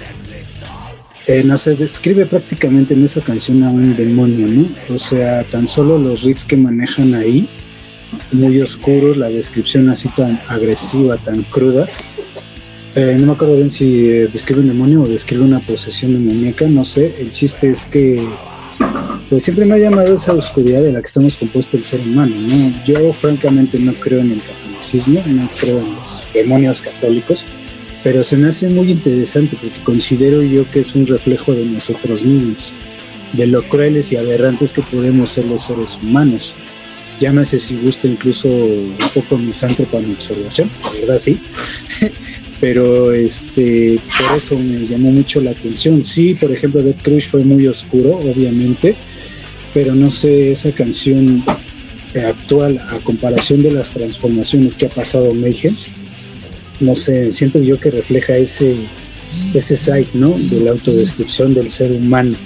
Eh, 1.28 1.42
no 1.44 1.56
sé, 1.56 1.76
describe 1.76 2.26
prácticamente 2.26 2.94
en 2.94 3.04
esa 3.04 3.20
canción 3.20 3.62
a 3.62 3.70
un 3.70 3.94
demonio, 3.96 4.48
¿no? 4.48 4.66
O 4.92 4.98
sea, 4.98 5.44
tan 5.44 5.68
solo 5.68 5.96
los 5.96 6.24
riffs 6.24 6.44
que 6.44 6.56
manejan 6.56 7.14
ahí, 7.14 7.48
muy 8.32 8.60
oscuros, 8.60 9.16
la 9.16 9.28
descripción 9.28 9.88
así 9.88 10.08
tan 10.10 10.40
agresiva, 10.48 11.16
tan 11.18 11.42
cruda. 11.44 11.86
Eh, 12.94 13.16
no 13.18 13.28
me 13.28 13.32
acuerdo 13.32 13.56
bien 13.56 13.70
si 13.70 14.10
eh, 14.10 14.28
describe 14.30 14.60
un 14.60 14.68
demonio 14.68 15.02
o 15.02 15.06
describe 15.06 15.44
una 15.44 15.60
posesión 15.60 16.12
demoníaca, 16.12 16.66
no 16.66 16.84
sé. 16.84 17.14
El 17.18 17.30
chiste 17.30 17.70
es 17.70 17.86
que 17.86 18.22
pues 19.32 19.44
siempre 19.44 19.64
me 19.64 19.76
ha 19.76 19.78
llamado 19.78 20.12
esa 20.12 20.34
oscuridad 20.34 20.82
de 20.82 20.92
la 20.92 21.00
que 21.00 21.06
estamos 21.06 21.36
compuesto 21.36 21.78
el 21.78 21.84
ser 21.84 22.00
humano, 22.00 22.36
¿no? 22.36 22.84
Yo 22.84 23.14
francamente 23.14 23.78
no 23.78 23.94
creo 23.94 24.20
en 24.20 24.32
el 24.32 24.42
catolicismo, 24.42 25.22
no 25.28 25.48
creo 25.58 25.78
en 25.78 25.94
los 25.94 26.22
demonios 26.34 26.82
católicos, 26.82 27.46
pero 28.04 28.22
se 28.22 28.36
me 28.36 28.48
hace 28.48 28.68
muy 28.68 28.90
interesante 28.90 29.56
porque 29.58 29.80
considero 29.84 30.42
yo 30.42 30.70
que 30.70 30.80
es 30.80 30.94
un 30.94 31.06
reflejo 31.06 31.54
de 31.54 31.64
nosotros 31.64 32.22
mismos, 32.22 32.74
de 33.32 33.46
lo 33.46 33.62
crueles 33.62 34.12
y 34.12 34.16
aberrantes 34.16 34.70
que 34.74 34.82
podemos 34.82 35.30
ser 35.30 35.46
los 35.46 35.62
seres 35.62 35.98
humanos. 36.02 36.54
Llámese 37.18 37.56
si 37.56 37.76
gusta 37.76 38.08
incluso 38.08 38.48
un 38.48 38.98
poco 39.14 39.38
misántropa 39.38 39.98
mi 40.00 40.12
observación, 40.12 40.70
la 40.82 40.90
verdad 41.00 41.18
sí. 41.18 41.40
pero 42.60 43.12
este 43.12 43.98
por 44.18 44.36
eso 44.36 44.58
me 44.58 44.86
llamó 44.86 45.10
mucho 45.10 45.40
la 45.40 45.52
atención. 45.52 46.04
Sí, 46.04 46.34
por 46.34 46.52
ejemplo, 46.52 46.82
Death 46.82 47.00
Crush 47.00 47.30
fue 47.30 47.42
muy 47.42 47.66
oscuro, 47.66 48.18
obviamente, 48.18 48.94
pero 49.72 49.94
no 49.94 50.10
sé, 50.10 50.52
esa 50.52 50.70
canción 50.72 51.44
eh, 52.14 52.20
actual 52.20 52.78
a 52.90 52.98
comparación 53.00 53.62
de 53.62 53.72
las 53.72 53.92
transformaciones 53.92 54.76
que 54.76 54.86
ha 54.86 54.90
pasado 54.90 55.32
Mayhem, 55.34 55.74
no 56.80 56.96
sé, 56.96 57.30
siento 57.32 57.60
yo 57.60 57.78
que 57.78 57.90
refleja 57.90 58.36
ese 58.36 58.76
ese 59.54 59.76
side, 59.76 60.08
¿no? 60.14 60.30
De 60.38 60.60
la 60.60 60.72
autodescripción 60.72 61.54
del 61.54 61.70
ser 61.70 61.92
humano. 61.92 62.36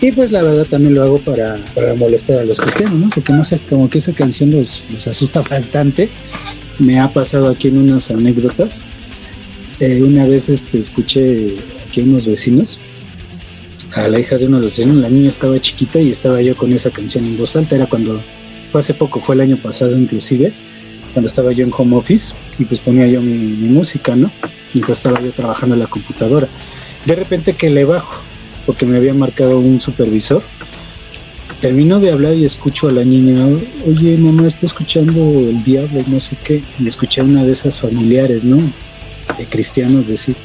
Y 0.00 0.12
pues 0.12 0.30
la 0.30 0.42
verdad 0.42 0.66
también 0.66 0.94
lo 0.94 1.02
hago 1.02 1.18
para, 1.18 1.58
para 1.74 1.94
molestar 1.94 2.38
a 2.38 2.44
los 2.44 2.60
cristianos, 2.60 2.94
¿no? 2.94 3.10
Porque 3.10 3.32
no 3.32 3.42
sé, 3.42 3.58
como 3.68 3.90
que 3.90 3.98
esa 3.98 4.12
canción 4.12 4.50
los, 4.50 4.84
los 4.92 5.06
asusta 5.08 5.42
bastante. 5.42 6.08
Me 6.78 7.00
ha 7.00 7.12
pasado 7.12 7.48
aquí 7.48 7.68
en 7.68 7.78
unas 7.78 8.10
anécdotas. 8.10 8.82
Eh, 9.80 10.02
una 10.02 10.26
vez 10.26 10.48
este, 10.48 10.78
escuché 10.78 11.54
aquí 11.86 12.02
unos 12.02 12.26
vecinos, 12.26 12.78
a 14.04 14.08
la 14.08 14.20
hija 14.20 14.38
de 14.38 14.46
uno 14.46 14.58
de 14.58 14.64
los 14.64 14.76
vecinos, 14.76 14.98
la 14.98 15.08
niña 15.08 15.28
estaba 15.28 15.58
chiquita 15.58 16.00
y 16.00 16.10
estaba 16.10 16.40
yo 16.40 16.54
con 16.54 16.72
esa 16.72 16.90
canción 16.90 17.24
en 17.24 17.36
voz 17.36 17.56
alta, 17.56 17.76
era 17.76 17.86
cuando, 17.86 18.22
fue 18.70 18.80
hace 18.80 18.94
poco, 18.94 19.20
fue 19.20 19.34
el 19.34 19.40
año 19.40 19.56
pasado 19.56 19.96
inclusive, 19.96 20.52
cuando 21.12 21.26
estaba 21.26 21.52
yo 21.52 21.64
en 21.64 21.72
home 21.76 21.96
office 21.96 22.34
y 22.58 22.64
pues 22.64 22.80
ponía 22.80 23.06
yo 23.06 23.20
mi, 23.20 23.34
música, 23.68 24.14
¿no? 24.14 24.30
Mientras 24.74 24.98
estaba 24.98 25.20
yo 25.20 25.32
trabajando 25.32 25.74
en 25.74 25.80
la 25.80 25.86
computadora. 25.86 26.48
De 27.06 27.14
repente 27.14 27.54
que 27.54 27.70
le 27.70 27.84
bajo, 27.84 28.14
porque 28.66 28.86
me 28.86 28.98
había 28.98 29.14
marcado 29.14 29.58
un 29.58 29.80
supervisor 29.80 30.42
termino 31.60 31.98
de 31.98 32.12
hablar 32.12 32.34
y 32.34 32.44
escucho 32.44 32.88
a 32.88 32.92
la 32.92 33.04
niña, 33.04 33.44
oye 33.84 34.16
mamá, 34.16 34.46
está 34.46 34.66
escuchando 34.66 35.32
el 35.40 35.64
diablo, 35.64 36.02
no 36.06 36.20
sé 36.20 36.36
qué, 36.44 36.62
y 36.78 36.86
escuché 36.86 37.20
a 37.20 37.24
una 37.24 37.44
de 37.44 37.52
esas 37.52 37.80
familiares, 37.80 38.44
¿no? 38.44 38.58
De 39.36 39.46
cristianos 39.46 40.06
decir, 40.06 40.36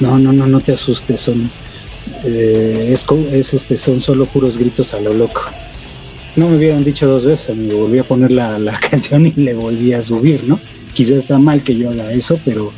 no, 0.00 0.18
no, 0.18 0.32
no, 0.34 0.46
no 0.46 0.60
te 0.60 0.72
asustes, 0.72 1.20
son, 1.20 1.50
eh, 2.24 2.90
es, 2.92 3.06
es, 3.32 3.54
este, 3.54 3.76
son 3.76 4.00
solo 4.00 4.26
puros 4.26 4.58
gritos 4.58 4.94
a 4.94 5.00
lo 5.00 5.12
loco. 5.12 5.42
No 6.36 6.48
me 6.48 6.56
hubieran 6.56 6.84
dicho 6.84 7.06
dos 7.06 7.24
veces, 7.24 7.50
amigo, 7.50 7.80
volví 7.80 7.98
a 7.98 8.04
poner 8.04 8.30
la, 8.30 8.58
la 8.58 8.78
canción 8.90 9.26
y 9.26 9.32
le 9.32 9.54
volví 9.54 9.92
a 9.92 10.02
subir, 10.02 10.44
¿no? 10.44 10.60
Quizás 10.92 11.18
está 11.18 11.38
mal 11.38 11.62
que 11.62 11.76
yo 11.76 11.90
haga 11.90 12.10
eso, 12.12 12.38
pero 12.44 12.72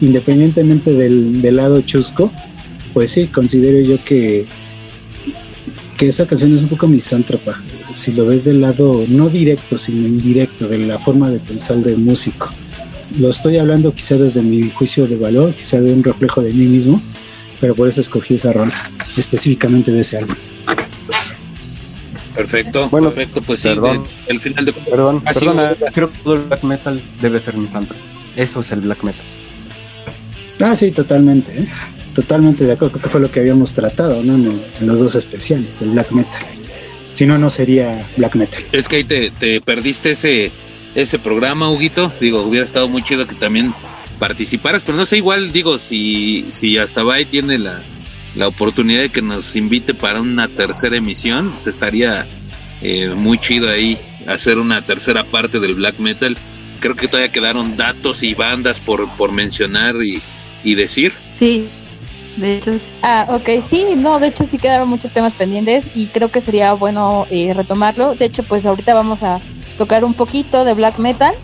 independientemente 0.00 0.94
del, 0.94 1.42
del 1.42 1.56
lado 1.56 1.80
chusco, 1.82 2.30
pues 2.92 3.10
sí, 3.10 3.26
considero 3.28 3.80
yo 3.80 4.02
que 4.04 4.46
que 6.00 6.08
esa 6.08 6.26
canción 6.26 6.54
es 6.54 6.62
un 6.62 6.70
poco 6.70 6.88
misántropa, 6.88 7.60
si 7.92 8.12
lo 8.12 8.24
ves 8.24 8.42
del 8.46 8.62
lado 8.62 9.04
no 9.08 9.28
directo, 9.28 9.76
sino 9.76 10.08
indirecto, 10.08 10.66
de 10.66 10.78
la 10.78 10.98
forma 10.98 11.28
de 11.28 11.38
pensar 11.40 11.76
del 11.76 11.98
músico. 11.98 12.48
Lo 13.18 13.28
estoy 13.28 13.58
hablando 13.58 13.92
quizá 13.94 14.16
desde 14.16 14.40
mi 14.40 14.70
juicio 14.70 15.06
de 15.06 15.18
valor, 15.18 15.52
quizá 15.52 15.78
de 15.78 15.92
un 15.92 16.02
reflejo 16.02 16.40
de 16.40 16.54
mí 16.54 16.64
mismo, 16.64 17.02
pero 17.60 17.74
por 17.74 17.88
eso 17.88 18.00
escogí 18.00 18.34
esa 18.34 18.52
rola, 18.52 18.74
específicamente 19.16 19.92
de 19.92 20.00
ese 20.00 20.18
álbum. 20.18 20.36
Perfecto, 22.34 22.88
bueno, 22.88 23.10
perfecto, 23.10 23.42
pues 23.42 23.62
perdón, 23.62 24.04
sí, 24.06 24.12
el 24.28 24.40
final 24.40 24.64
de... 24.64 24.72
Perdón, 24.72 25.22
ah, 25.26 25.32
perdona, 25.32 25.76
creo 25.92 26.10
que 26.10 26.18
todo 26.18 26.34
el 26.34 26.40
black 26.42 26.62
metal 26.62 27.02
debe 27.20 27.40
ser 27.40 27.56
misántropo. 27.56 28.00
Eso 28.36 28.60
es 28.60 28.72
el 28.72 28.80
black 28.80 29.02
metal. 29.02 29.24
Ah, 30.60 30.76
sí, 30.76 30.90
totalmente. 30.90 31.52
¿eh? 31.60 31.66
totalmente 32.14 32.64
de 32.64 32.72
acuerdo, 32.72 33.00
que 33.00 33.08
fue 33.08 33.20
lo 33.20 33.30
que 33.30 33.40
habíamos 33.40 33.72
tratado 33.72 34.22
¿no? 34.22 34.34
en, 34.34 34.60
los 34.86 35.00
dos 35.00 35.14
especiales 35.14 35.80
del 35.80 35.90
black 35.90 36.10
metal. 36.12 36.42
Si 37.12 37.26
no, 37.26 37.38
no 37.38 37.50
sería 37.50 38.06
black 38.16 38.36
metal. 38.36 38.62
Es 38.72 38.88
que 38.88 38.96
ahí 38.96 39.04
te, 39.04 39.30
te 39.32 39.60
perdiste 39.60 40.12
ese, 40.12 40.50
ese 40.94 41.18
programa, 41.18 41.70
Huguito. 41.70 42.12
Digo, 42.20 42.42
hubiera 42.42 42.64
estado 42.64 42.88
muy 42.88 43.02
chido 43.02 43.26
que 43.26 43.34
también 43.34 43.72
participaras, 44.20 44.84
pero 44.84 44.96
no 44.96 45.06
sé, 45.06 45.16
igual, 45.16 45.50
digo, 45.50 45.78
si, 45.78 46.46
si 46.50 46.78
hasta 46.78 47.00
ahí 47.12 47.24
tiene 47.24 47.58
la, 47.58 47.82
la 48.36 48.46
oportunidad 48.46 49.00
de 49.00 49.08
que 49.08 49.22
nos 49.22 49.56
invite 49.56 49.94
para 49.94 50.20
una 50.20 50.46
tercera 50.46 50.96
emisión, 50.96 51.50
pues 51.50 51.66
estaría 51.66 52.26
eh, 52.82 53.12
muy 53.16 53.38
chido 53.38 53.68
ahí 53.68 53.98
hacer 54.28 54.58
una 54.58 54.82
tercera 54.82 55.24
parte 55.24 55.58
del 55.58 55.74
black 55.74 55.98
metal. 55.98 56.36
Creo 56.78 56.94
que 56.94 57.08
todavía 57.08 57.32
quedaron 57.32 57.76
datos 57.76 58.22
y 58.22 58.34
bandas 58.34 58.78
por, 58.78 59.08
por 59.16 59.32
mencionar 59.32 59.96
y, 60.02 60.22
y 60.62 60.74
decir. 60.74 61.12
Sí, 61.36 61.66
de 62.36 62.58
hecho, 62.58 62.72
ah, 63.02 63.26
ok, 63.28 63.48
sí, 63.68 63.84
no, 63.96 64.20
de 64.20 64.28
hecho 64.28 64.44
sí 64.44 64.58
quedaron 64.58 64.88
muchos 64.88 65.12
temas 65.12 65.32
pendientes 65.32 65.96
y 65.96 66.06
creo 66.06 66.30
que 66.30 66.40
sería 66.40 66.74
bueno 66.74 67.26
eh, 67.30 67.52
retomarlo. 67.54 68.14
De 68.14 68.26
hecho, 68.26 68.42
pues 68.42 68.64
ahorita 68.66 68.94
vamos 68.94 69.22
a 69.22 69.40
tocar 69.76 70.04
un 70.04 70.14
poquito 70.14 70.64
de 70.64 70.74
black 70.74 70.98
metal 70.98 71.34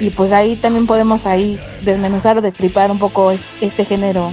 y 0.00 0.10
pues 0.10 0.32
ahí 0.32 0.56
también 0.56 0.86
podemos 0.86 1.26
ahí 1.26 1.58
desmenuzar 1.82 2.38
o 2.38 2.42
destripar 2.42 2.90
un 2.90 2.98
poco 2.98 3.32
este 3.60 3.84
género, 3.84 4.32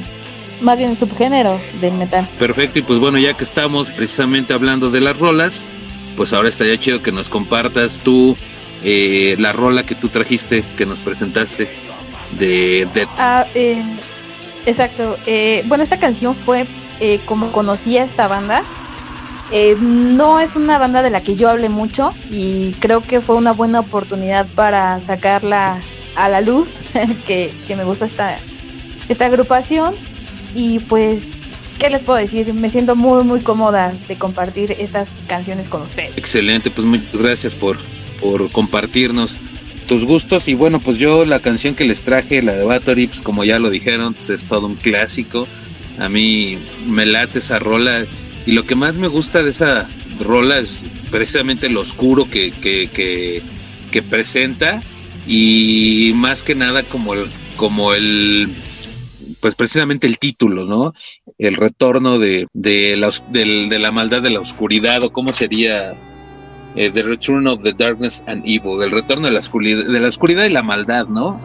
más 0.61 0.77
bien 0.77 0.95
subgénero 0.95 1.59
del 1.79 1.93
metal. 1.93 2.27
Perfecto, 2.39 2.79
y 2.79 2.81
pues 2.81 2.99
bueno, 2.99 3.17
ya 3.17 3.33
que 3.33 3.43
estamos 3.43 3.91
precisamente 3.91 4.53
hablando 4.53 4.89
de 4.89 5.01
las 5.01 5.19
rolas, 5.19 5.65
pues 6.17 6.33
ahora 6.33 6.49
estaría 6.49 6.77
chido 6.77 7.01
que 7.01 7.11
nos 7.11 7.29
compartas 7.29 8.01
tú 8.01 8.35
eh, 8.83 9.35
la 9.39 9.53
rola 9.53 9.83
que 9.83 9.95
tú 9.95 10.07
trajiste, 10.07 10.63
que 10.77 10.85
nos 10.85 10.99
presentaste 10.99 11.69
de 12.37 12.87
Death. 12.93 13.09
Ah, 13.17 13.45
eh, 13.53 13.83
Exacto. 14.65 15.17
Eh, 15.25 15.63
bueno, 15.67 15.83
esta 15.83 15.97
canción 15.97 16.35
fue 16.35 16.65
eh, 16.99 17.19
como 17.25 17.51
conocí 17.51 17.97
a 17.97 18.03
esta 18.03 18.27
banda. 18.27 18.63
Eh, 19.51 19.75
no 19.79 20.39
es 20.39 20.55
una 20.55 20.77
banda 20.77 21.03
de 21.03 21.09
la 21.09 21.21
que 21.21 21.35
yo 21.35 21.49
hable 21.49 21.67
mucho 21.67 22.11
y 22.29 22.71
creo 22.79 23.01
que 23.01 23.19
fue 23.19 23.35
una 23.35 23.51
buena 23.51 23.81
oportunidad 23.81 24.47
para 24.55 25.01
sacarla 25.01 25.81
a 26.15 26.29
la 26.29 26.39
luz, 26.41 26.69
que, 27.27 27.53
que, 27.67 27.75
me 27.75 27.83
gusta 27.83 28.05
esta, 28.05 28.37
esta 29.09 29.25
agrupación. 29.25 29.95
Y 30.55 30.79
pues, 30.79 31.23
¿qué 31.79 31.89
les 31.89 32.01
puedo 32.01 32.17
decir? 32.17 32.53
Me 32.53 32.69
siento 32.69 32.95
muy, 32.95 33.23
muy 33.23 33.41
cómoda 33.41 33.93
de 34.07 34.15
compartir 34.15 34.71
estas 34.79 35.09
canciones 35.27 35.67
con 35.67 35.81
ustedes. 35.81 36.17
Excelente, 36.17 36.69
pues 36.69 36.87
muchas 36.87 37.21
gracias 37.21 37.53
por, 37.53 37.77
por 38.21 38.49
compartirnos 38.51 39.39
tus 39.87 40.05
gustos. 40.05 40.47
Y 40.47 40.53
bueno, 40.53 40.79
pues 40.79 40.97
yo 40.97 41.25
la 41.25 41.41
canción 41.41 41.75
que 41.75 41.83
les 41.83 42.03
traje, 42.03 42.41
la 42.41 42.53
de 42.53 42.63
Battery, 42.63 43.07
pues 43.07 43.21
como 43.21 43.43
ya 43.43 43.59
lo 43.59 43.69
dijeron, 43.69 44.13
pues 44.13 44.29
es 44.29 44.45
todo 44.45 44.67
un 44.67 44.75
clásico. 44.75 45.45
A 45.99 46.07
mí 46.07 46.57
me 46.87 47.05
late 47.05 47.39
esa 47.39 47.59
rola. 47.59 48.05
Y 48.45 48.53
lo 48.53 48.65
que 48.65 48.75
más 48.75 48.95
me 48.95 49.07
gusta 49.07 49.43
de 49.43 49.51
esa 49.51 49.87
rola 50.19 50.59
es 50.59 50.87
precisamente 51.11 51.69
lo 51.69 51.81
oscuro 51.81 52.29
que, 52.29 52.51
que, 52.51 54.01
presenta. 54.03 54.81
Y 55.27 56.13
más 56.15 56.43
que 56.43 56.55
nada 56.55 56.83
como 56.83 57.13
el, 57.13 57.31
como 57.55 57.93
el 57.93 58.55
pues 59.39 59.55
precisamente 59.55 60.07
el 60.07 60.19
título, 60.19 60.65
¿no? 60.65 60.93
El 61.37 61.55
retorno 61.55 62.19
de, 62.19 62.47
de, 62.53 62.95
la, 62.97 63.11
de 63.29 63.79
la 63.79 63.91
maldad 63.91 64.21
de 64.21 64.29
la 64.31 64.39
oscuridad, 64.39 65.03
o 65.03 65.11
cómo 65.11 65.33
sería 65.33 65.95
eh, 66.75 66.89
the 66.89 67.03
Return 67.03 67.47
of 67.47 67.63
the 67.63 67.73
Darkness 67.73 68.23
and 68.27 68.43
Evil, 68.45 68.81
el 68.81 68.91
retorno 68.91 69.27
de 69.27 69.33
la 69.33 69.39
oscuridad, 69.39 69.85
de 69.85 69.99
la 69.99 70.07
oscuridad 70.07 70.45
y 70.45 70.49
la 70.49 70.63
maldad, 70.63 71.07
¿no? 71.07 71.41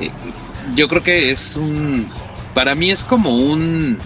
Eh, 0.00 0.10
yo 0.76 0.86
creo 0.86 1.02
que 1.02 1.30
es 1.30 1.56
un, 1.56 2.06
para 2.54 2.74
mí 2.74 2.90
es 2.90 3.04
como 3.04 3.36
un 3.36 3.98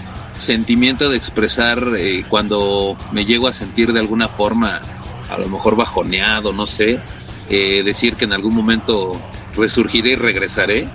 sentimiento 0.42 1.08
de 1.08 1.16
expresar 1.16 1.82
eh, 1.96 2.24
cuando 2.28 2.96
me 3.12 3.24
llego 3.24 3.48
a 3.48 3.52
sentir 3.52 3.92
de 3.92 4.00
alguna 4.00 4.28
forma, 4.28 4.82
a 5.30 5.38
lo 5.38 5.48
mejor 5.48 5.76
bajoneado, 5.76 6.52
no 6.52 6.66
sé, 6.66 7.00
decir 7.48 8.16
que 8.16 8.24
en 8.24 8.32
algún 8.32 8.54
momento 8.54 9.20
resurgiré 9.54 10.12
y 10.12 10.16
regresaré, 10.16 10.88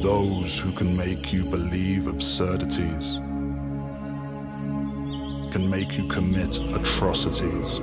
those 0.00 0.58
who 0.58 0.70
can 0.72 0.96
make 0.96 1.32
you 1.32 1.44
believe 1.44 2.06
absurdities, 2.06 3.16
can 5.52 5.68
make 5.68 5.98
you 5.98 6.06
commit 6.08 6.58
atrocities. 6.74 7.80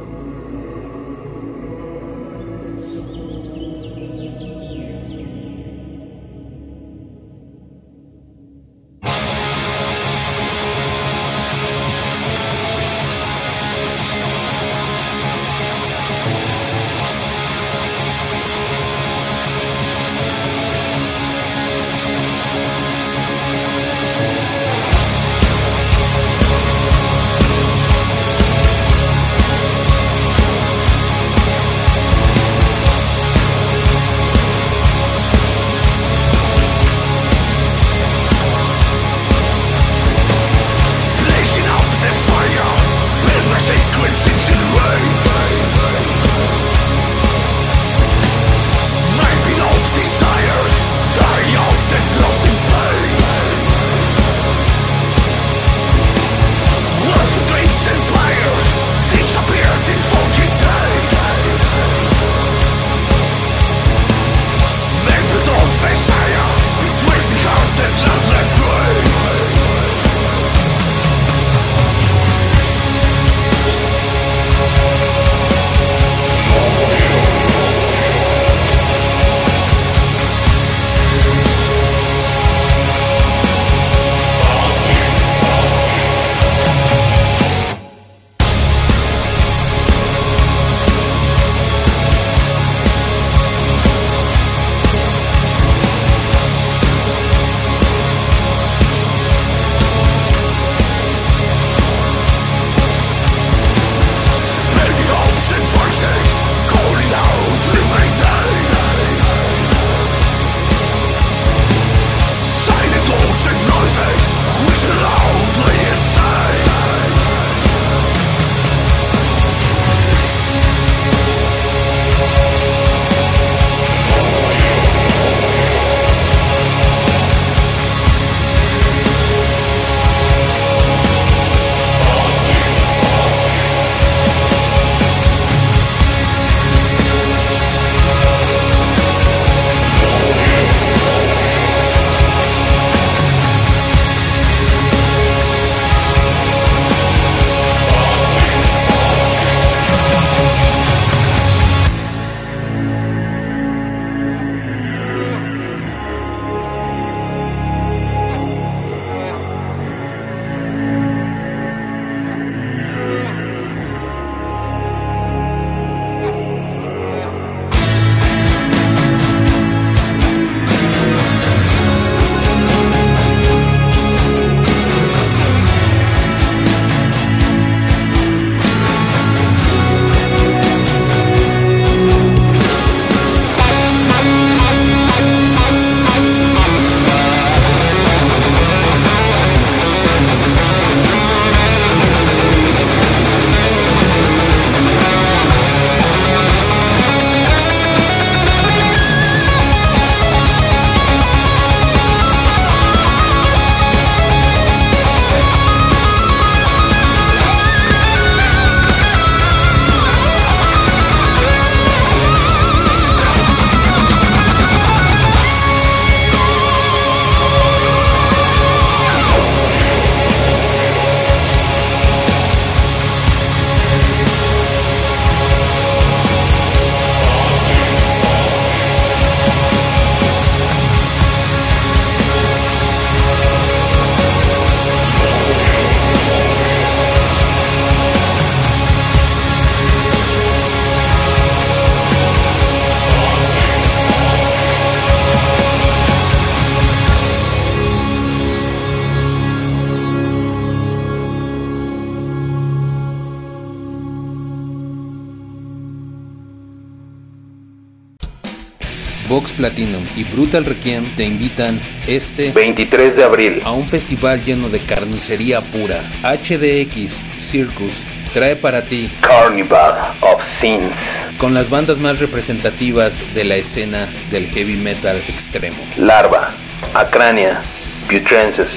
Y 260.15 260.23
Brutal 260.23 260.65
Requiem 260.65 261.05
te 261.15 261.23
invitan 261.25 261.79
este 262.07 262.51
23 262.51 263.15
de 263.15 263.23
abril 263.23 263.61
a 263.63 263.71
un 263.71 263.87
festival 263.87 264.43
lleno 264.43 264.69
de 264.69 264.79
carnicería 264.81 265.61
pura. 265.61 266.01
HDX 266.23 267.23
Circus 267.35 268.03
trae 268.33 268.55
para 268.55 268.81
ti 268.81 269.09
Carnival 269.21 270.13
of 270.21 270.41
Sins. 270.59 270.91
con 271.37 271.53
las 271.53 271.69
bandas 271.69 271.97
más 271.97 272.19
representativas 272.19 273.23
de 273.33 273.43
la 273.43 273.55
escena 273.55 274.07
del 274.31 274.47
heavy 274.47 274.75
metal 274.75 275.17
extremo. 275.27 275.77
Larva, 275.97 276.49
Acrania, 276.93 277.61
Putrensis, 278.07 278.71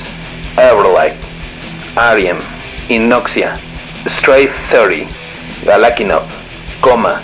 Everlight, 0.56 1.14
Arium, 1.96 2.38
Inoxia, 2.88 3.56
Stray 4.18 4.48
30, 4.70 5.08
Galakinov, 5.64 6.22
Coma, 6.80 7.20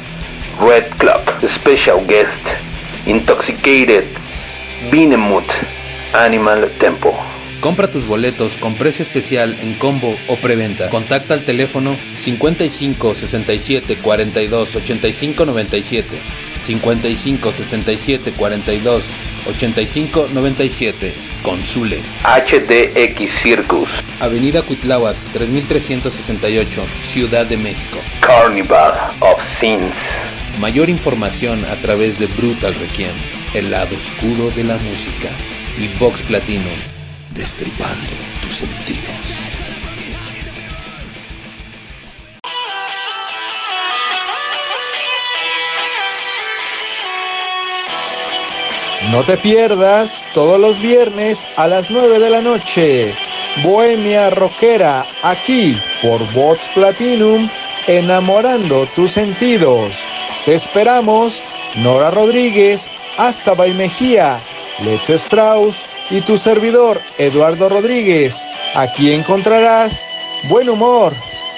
Red 0.61 0.87
Club, 0.99 1.21
Special 1.43 2.05
Guest, 2.07 2.44
Intoxicated, 3.07 4.07
Benemoth, 4.91 5.51
Animal 6.15 6.71
Tempo. 6.79 7.15
Compra 7.61 7.91
tus 7.91 8.07
boletos 8.07 8.57
con 8.57 8.77
precio 8.77 9.03
especial 9.03 9.57
en 9.61 9.75
combo 9.75 10.15
o 10.29 10.37
preventa. 10.37 10.89
Contacta 10.89 11.35
al 11.35 11.45
teléfono 11.45 11.97
55 12.15 13.15
67 13.15 13.97
42 13.99 14.77
85 14.77 15.47
97, 15.47 16.17
55 16.59 17.53
67 17.53 18.33
42 18.33 19.11
85 19.49 20.29
97. 20.33 21.15
Consule. 21.43 22.01
HDX 22.25 23.43
Circus, 23.43 23.89
Avenida 24.21 24.63
Cuitláhuac 24.63 25.17
3368, 25.33 26.83
Ciudad 27.03 27.45
de 27.47 27.59
México. 27.59 27.99
Carnival 28.21 28.93
of 29.21 29.43
Sins. 29.61 29.93
Mayor 30.61 30.89
información 30.89 31.65
a 31.65 31.79
través 31.81 32.19
de 32.19 32.27
Brutal 32.27 32.75
Requiem, 32.75 33.15
el 33.55 33.71
lado 33.71 33.97
oscuro 33.97 34.51
de 34.51 34.65
la 34.65 34.77
música, 34.79 35.29
y 35.79 35.89
Vox 35.99 36.23
Platinum, 36.23 36.79
destripando 37.33 38.13
tus 38.41 38.55
sentidos. 38.55 39.45
No 49.11 49.23
te 49.23 49.37
pierdas 49.37 50.25
todos 50.33 50.59
los 50.59 50.81
viernes 50.81 51.47
a 51.57 51.67
las 51.67 51.91
9 51.91 52.19
de 52.21 52.31
la 52.31 52.41
noche. 52.41 53.13
Bohemia 53.63 54.31
Rockera, 54.31 55.05
aquí 55.23 55.77
por 56.03 56.21
Vox 56.33 56.69
Platinum, 56.75 57.49
enamorando 57.87 58.87
tus 58.95 59.13
sentidos. 59.13 60.04
Te 60.45 60.55
esperamos, 60.55 61.43
Nora 61.83 62.11
Rodríguez, 62.11 62.91
hasta 63.17 63.55
Mejía, 63.55 64.39
Lex 64.85 65.09
Strauss 65.09 65.85
y 66.11 66.21
tu 66.21 66.37
servidor, 66.37 67.01
Eduardo 67.17 67.71
Rodríguez. 67.71 68.43
Aquí 68.75 69.13
encontrarás 69.13 70.05
buen 70.51 70.69
humor, 70.69 71.15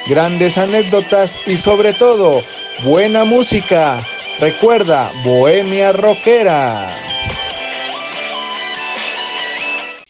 grandes 0.07 0.57
anécdotas 0.57 1.37
y 1.49 1.57
sobre 1.57 1.95
todo, 1.95 2.41
buena 2.85 3.25
música. 3.25 3.99
Recuerda, 4.39 5.11
Bohemia 5.25 5.93
Rockera. 5.93 6.87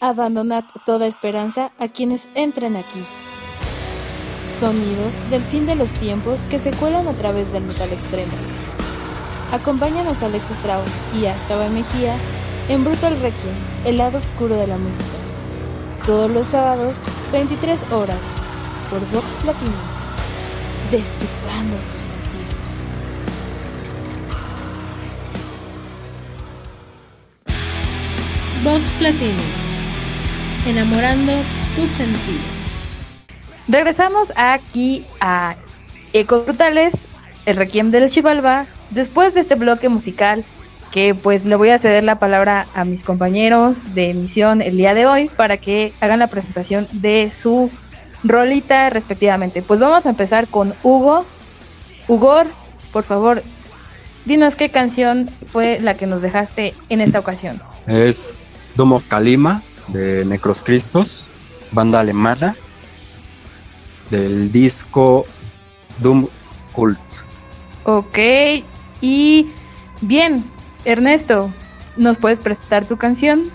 Abandonad 0.00 0.64
toda 0.84 1.06
esperanza 1.06 1.72
a 1.78 1.88
quienes 1.88 2.28
entren 2.34 2.76
aquí. 2.76 3.02
Sonidos 4.46 5.14
del 5.30 5.42
fin 5.42 5.66
de 5.66 5.74
los 5.74 5.92
tiempos 5.92 6.42
que 6.42 6.58
se 6.58 6.72
cuelan 6.72 7.08
a 7.08 7.12
través 7.12 7.50
del 7.52 7.62
metal 7.64 7.90
extremo. 7.92 8.32
Acompáñanos 9.52 10.22
a 10.22 10.26
Alex 10.26 10.50
Strauss 10.50 10.90
y 11.20 11.26
a 11.26 11.34
Astaba 11.34 11.68
Mejía 11.68 12.16
en 12.68 12.84
Brutal 12.84 13.12
Requiem, 13.20 13.54
el 13.84 13.98
lado 13.98 14.18
oscuro 14.18 14.56
de 14.56 14.66
la 14.66 14.76
música. 14.76 15.04
Todos 16.04 16.30
los 16.30 16.48
sábados, 16.48 16.96
23 17.32 17.92
horas, 17.92 18.18
por 18.90 19.00
Vox 19.12 19.26
Platinum. 19.42 19.72
Destripando 20.90 21.76
tus 21.76 22.02
sentidos. 22.06 22.54
Vox 28.64 28.92
Platinum. 28.94 29.36
Enamorando 30.66 31.32
tus 31.76 31.90
sentidos. 31.90 32.78
Regresamos 33.68 34.32
aquí 34.34 35.06
a 35.20 35.56
Ecos 36.12 36.44
Brutales, 36.46 36.94
el 37.46 37.56
Requiem 37.56 37.90
del 37.90 38.10
Chivalba, 38.10 38.66
después 38.90 39.34
de 39.34 39.40
este 39.40 39.54
bloque 39.54 39.88
musical 39.88 40.44
que 40.90 41.14
pues 41.14 41.44
le 41.44 41.56
voy 41.56 41.70
a 41.70 41.78
ceder 41.78 42.04
la 42.04 42.18
palabra 42.18 42.66
a 42.74 42.84
mis 42.84 43.02
compañeros 43.02 43.78
de 43.94 44.10
emisión 44.10 44.62
el 44.62 44.76
día 44.76 44.94
de 44.94 45.06
hoy 45.06 45.28
para 45.28 45.58
que 45.58 45.92
hagan 46.00 46.18
la 46.18 46.28
presentación 46.28 46.88
de 46.92 47.30
su 47.30 47.70
rolita 48.24 48.88
respectivamente. 48.90 49.62
Pues 49.62 49.80
vamos 49.80 50.06
a 50.06 50.10
empezar 50.10 50.48
con 50.48 50.74
Hugo. 50.82 51.24
Hugor, 52.08 52.46
por 52.92 53.02
favor, 53.02 53.42
dinos 54.24 54.54
qué 54.54 54.68
canción 54.68 55.30
fue 55.52 55.80
la 55.80 55.94
que 55.94 56.06
nos 56.06 56.22
dejaste 56.22 56.74
en 56.88 57.00
esta 57.00 57.18
ocasión. 57.18 57.60
Es 57.86 58.48
Doom 58.76 58.92
of 58.92 59.08
Kalima 59.08 59.62
de 59.88 60.24
Necros 60.24 60.62
Cristos, 60.62 61.26
banda 61.72 62.00
alemana, 62.00 62.56
del 64.10 64.52
disco 64.52 65.26
Doom 65.98 66.28
Cult. 66.72 66.98
Ok, 67.84 68.18
y 69.00 69.50
bien, 70.00 70.44
Ernesto, 70.84 71.52
¿nos 71.96 72.18
puedes 72.18 72.38
prestar 72.38 72.86
tu 72.86 72.96
canción? 72.96 73.50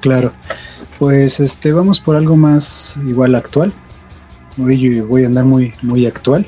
Claro, 0.00 0.32
pues 0.98 1.40
este 1.40 1.72
vamos 1.72 2.00
por 2.00 2.16
algo 2.16 2.36
más 2.36 2.98
igual 3.06 3.34
actual. 3.34 3.72
Hoy 4.58 5.00
voy 5.00 5.24
a 5.24 5.26
andar 5.26 5.44
muy 5.44 5.72
muy 5.82 6.06
actual. 6.06 6.46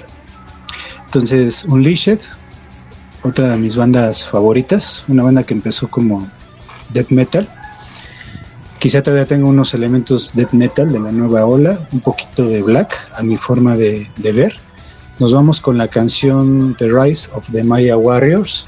Entonces, 1.04 1.64
Unleashed, 1.64 2.18
otra 3.22 3.50
de 3.50 3.58
mis 3.58 3.76
bandas 3.76 4.26
favoritas, 4.26 5.04
una 5.08 5.22
banda 5.22 5.44
que 5.44 5.54
empezó 5.54 5.88
como 5.88 6.28
death 6.92 7.10
metal. 7.10 7.48
Quizá 8.80 9.02
todavía 9.02 9.24
tengo 9.24 9.48
unos 9.48 9.72
elementos 9.72 10.34
death 10.34 10.52
metal 10.52 10.92
de 10.92 11.00
la 11.00 11.12
nueva 11.12 11.46
ola, 11.46 11.88
un 11.92 12.00
poquito 12.00 12.44
de 12.46 12.62
black 12.62 12.94
a 13.14 13.22
mi 13.22 13.36
forma 13.36 13.76
de 13.76 14.08
ver. 14.16 14.63
Nos 15.20 15.32
vamos 15.32 15.60
con 15.60 15.78
la 15.78 15.86
canción 15.86 16.74
The 16.76 16.88
Rise 16.88 17.30
of 17.34 17.48
the 17.52 17.62
Maya 17.62 17.96
Warriors. 17.96 18.66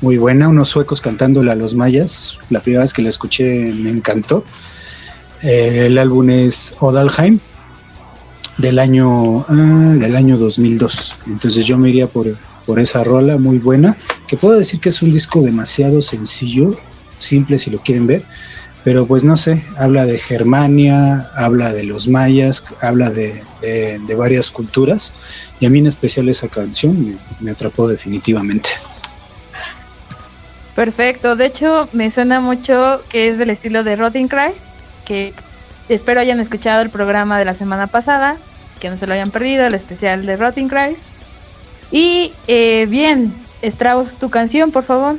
Muy 0.00 0.16
buena, 0.16 0.48
unos 0.48 0.68
suecos 0.68 1.00
cantándole 1.00 1.50
a 1.50 1.56
los 1.56 1.74
mayas. 1.74 2.38
La 2.50 2.60
primera 2.60 2.84
vez 2.84 2.92
que 2.92 3.02
la 3.02 3.08
escuché 3.08 3.72
me 3.72 3.90
encantó. 3.90 4.44
Eh, 5.42 5.86
el 5.86 5.98
álbum 5.98 6.30
es 6.30 6.76
Odalheim 6.78 7.40
del 8.58 8.78
año 8.78 9.44
ah, 9.48 9.96
del 9.98 10.14
año 10.14 10.36
2002. 10.36 11.16
Entonces 11.26 11.66
yo 11.66 11.76
me 11.76 11.88
iría 11.88 12.06
por, 12.06 12.36
por 12.64 12.78
esa 12.78 13.02
rola 13.02 13.36
muy 13.36 13.58
buena, 13.58 13.96
que 14.28 14.36
puedo 14.36 14.58
decir 14.58 14.78
que 14.78 14.90
es 14.90 15.02
un 15.02 15.12
disco 15.12 15.42
demasiado 15.42 16.00
sencillo, 16.00 16.76
simple 17.18 17.58
si 17.58 17.70
lo 17.70 17.78
quieren 17.78 18.06
ver, 18.06 18.24
pero 18.86 19.04
pues 19.04 19.24
no 19.24 19.36
sé, 19.36 19.64
habla 19.76 20.06
de 20.06 20.16
Germania, 20.16 21.28
habla 21.34 21.72
de 21.72 21.82
los 21.82 22.06
mayas, 22.06 22.62
habla 22.80 23.10
de, 23.10 23.42
de- 23.60 23.98
de 23.98 24.14
varias 24.14 24.48
culturas, 24.48 25.12
y 25.58 25.66
a 25.66 25.70
mí 25.70 25.80
en 25.80 25.88
especial 25.88 26.28
esa 26.28 26.46
canción 26.46 27.04
me, 27.04 27.16
me 27.40 27.50
atrapó 27.50 27.88
definitivamente. 27.88 28.68
Perfecto, 30.76 31.34
de 31.34 31.46
hecho 31.46 31.88
me 31.92 32.12
suena 32.12 32.38
mucho 32.38 33.02
que 33.08 33.26
es 33.26 33.38
del 33.38 33.50
estilo 33.50 33.82
de 33.82 33.96
Rotting 33.96 34.28
Christ, 34.28 34.60
que 35.04 35.34
espero 35.88 36.20
hayan 36.20 36.38
escuchado 36.38 36.80
el 36.82 36.90
programa 36.90 37.40
de 37.40 37.44
la 37.44 37.54
semana 37.54 37.88
pasada, 37.88 38.36
que 38.78 38.88
no 38.88 38.96
se 38.96 39.08
lo 39.08 39.14
hayan 39.14 39.32
perdido, 39.32 39.66
el 39.66 39.74
especial 39.74 40.24
de 40.26 40.36
Rotting 40.36 40.68
Christ. 40.68 41.00
Y 41.90 42.32
eh, 42.46 42.86
bien, 42.88 43.34
Strauss, 43.62 44.14
tu 44.14 44.30
canción, 44.30 44.70
por 44.70 44.84
favor. 44.84 45.16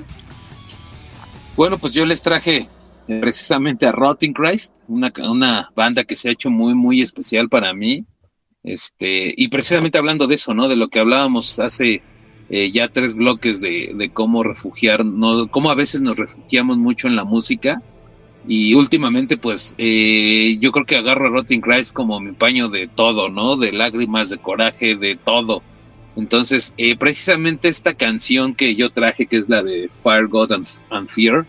Bueno, 1.58 1.78
pues 1.78 1.92
yo 1.92 2.06
les 2.06 2.22
traje 2.22 2.70
precisamente 3.08 3.86
a 3.86 3.92
Rotting 3.92 4.34
Christ, 4.34 4.76
una, 4.88 5.12
una 5.30 5.70
banda 5.76 6.04
que 6.04 6.16
se 6.16 6.30
ha 6.30 6.34
hecho 6.34 6.50
muy, 6.50 6.76
muy 6.76 7.02
especial 7.02 7.50
para 7.50 7.74
mí. 7.74 8.06
Este, 8.64 9.34
y 9.36 9.48
precisamente 9.48 9.98
hablando 9.98 10.28
de 10.28 10.36
eso, 10.36 10.54
¿no? 10.54 10.68
De 10.68 10.76
lo 10.76 10.90
que 10.90 11.00
hablábamos 11.00 11.60
hace 11.60 12.02
eh, 12.50 12.72
ya 12.72 12.90
tres 12.90 13.16
bloques 13.16 13.62
de, 13.62 13.94
de 13.96 14.10
cómo 14.10 14.44
refugiar, 14.44 15.06
no, 15.06 15.48
cómo 15.48 15.72
a 15.72 15.76
veces 15.76 16.02
nos 16.02 16.18
refugiamos 16.18 16.78
mucho 16.78 17.08
en 17.08 17.16
la 17.16 17.24
música. 17.24 17.82
Y 18.48 18.74
últimamente, 18.76 19.38
pues, 19.38 19.76
eh, 19.78 20.58
yo 20.62 20.72
creo 20.72 20.86
que 20.86 20.96
agarro 20.96 21.28
a 21.28 21.30
Rotting 21.30 21.60
Christ 21.60 21.94
como 21.94 22.20
mi 22.20 22.32
paño 22.32 22.70
de 22.70 22.88
todo, 22.88 23.30
¿no? 23.30 23.58
De 23.58 23.74
lágrimas, 23.74 24.30
de 24.30 24.38
coraje, 24.38 24.96
de 24.96 25.16
todo. 25.16 25.64
Entonces, 26.16 26.74
eh, 26.78 26.96
precisamente 26.98 27.68
esta 27.68 27.94
canción 27.94 28.56
que 28.56 28.76
yo 28.76 28.90
traje, 28.90 29.28
que 29.28 29.38
es 29.38 29.50
la 29.50 29.64
de 29.64 29.90
Fire, 29.90 30.28
God 30.28 30.52
and 30.52 31.08
Fear, 31.08 31.46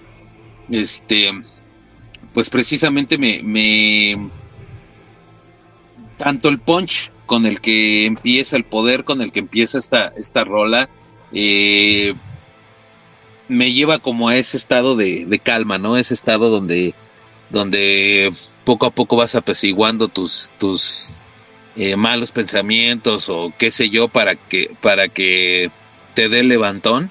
este, 0.70 1.30
pues 2.32 2.50
precisamente 2.50 3.18
me, 3.18 3.42
me, 3.42 4.30
tanto 6.16 6.48
el 6.48 6.58
punch 6.58 7.10
con 7.26 7.46
el 7.46 7.60
que 7.60 8.06
empieza, 8.06 8.56
el 8.56 8.64
poder 8.64 9.04
con 9.04 9.22
el 9.22 9.32
que 9.32 9.40
empieza 9.40 9.78
esta, 9.78 10.08
esta 10.16 10.44
rola, 10.44 10.88
eh, 11.32 12.14
me 13.48 13.72
lleva 13.72 13.98
como 13.98 14.28
a 14.28 14.36
ese 14.36 14.56
estado 14.56 14.96
de, 14.96 15.24
de 15.26 15.38
calma, 15.38 15.78
¿no? 15.78 15.96
Ese 15.96 16.14
estado 16.14 16.50
donde, 16.50 16.94
donde 17.50 18.32
poco 18.64 18.86
a 18.86 18.90
poco 18.90 19.16
vas 19.16 19.34
apaciguando 19.34 20.08
tus, 20.08 20.52
tus 20.58 21.16
eh, 21.76 21.96
malos 21.96 22.32
pensamientos 22.32 23.28
o 23.28 23.52
qué 23.56 23.70
sé 23.70 23.88
yo 23.88 24.08
para 24.08 24.34
que, 24.34 24.74
para 24.80 25.08
que 25.08 25.70
te 26.14 26.28
dé 26.28 26.42
levantón. 26.42 27.10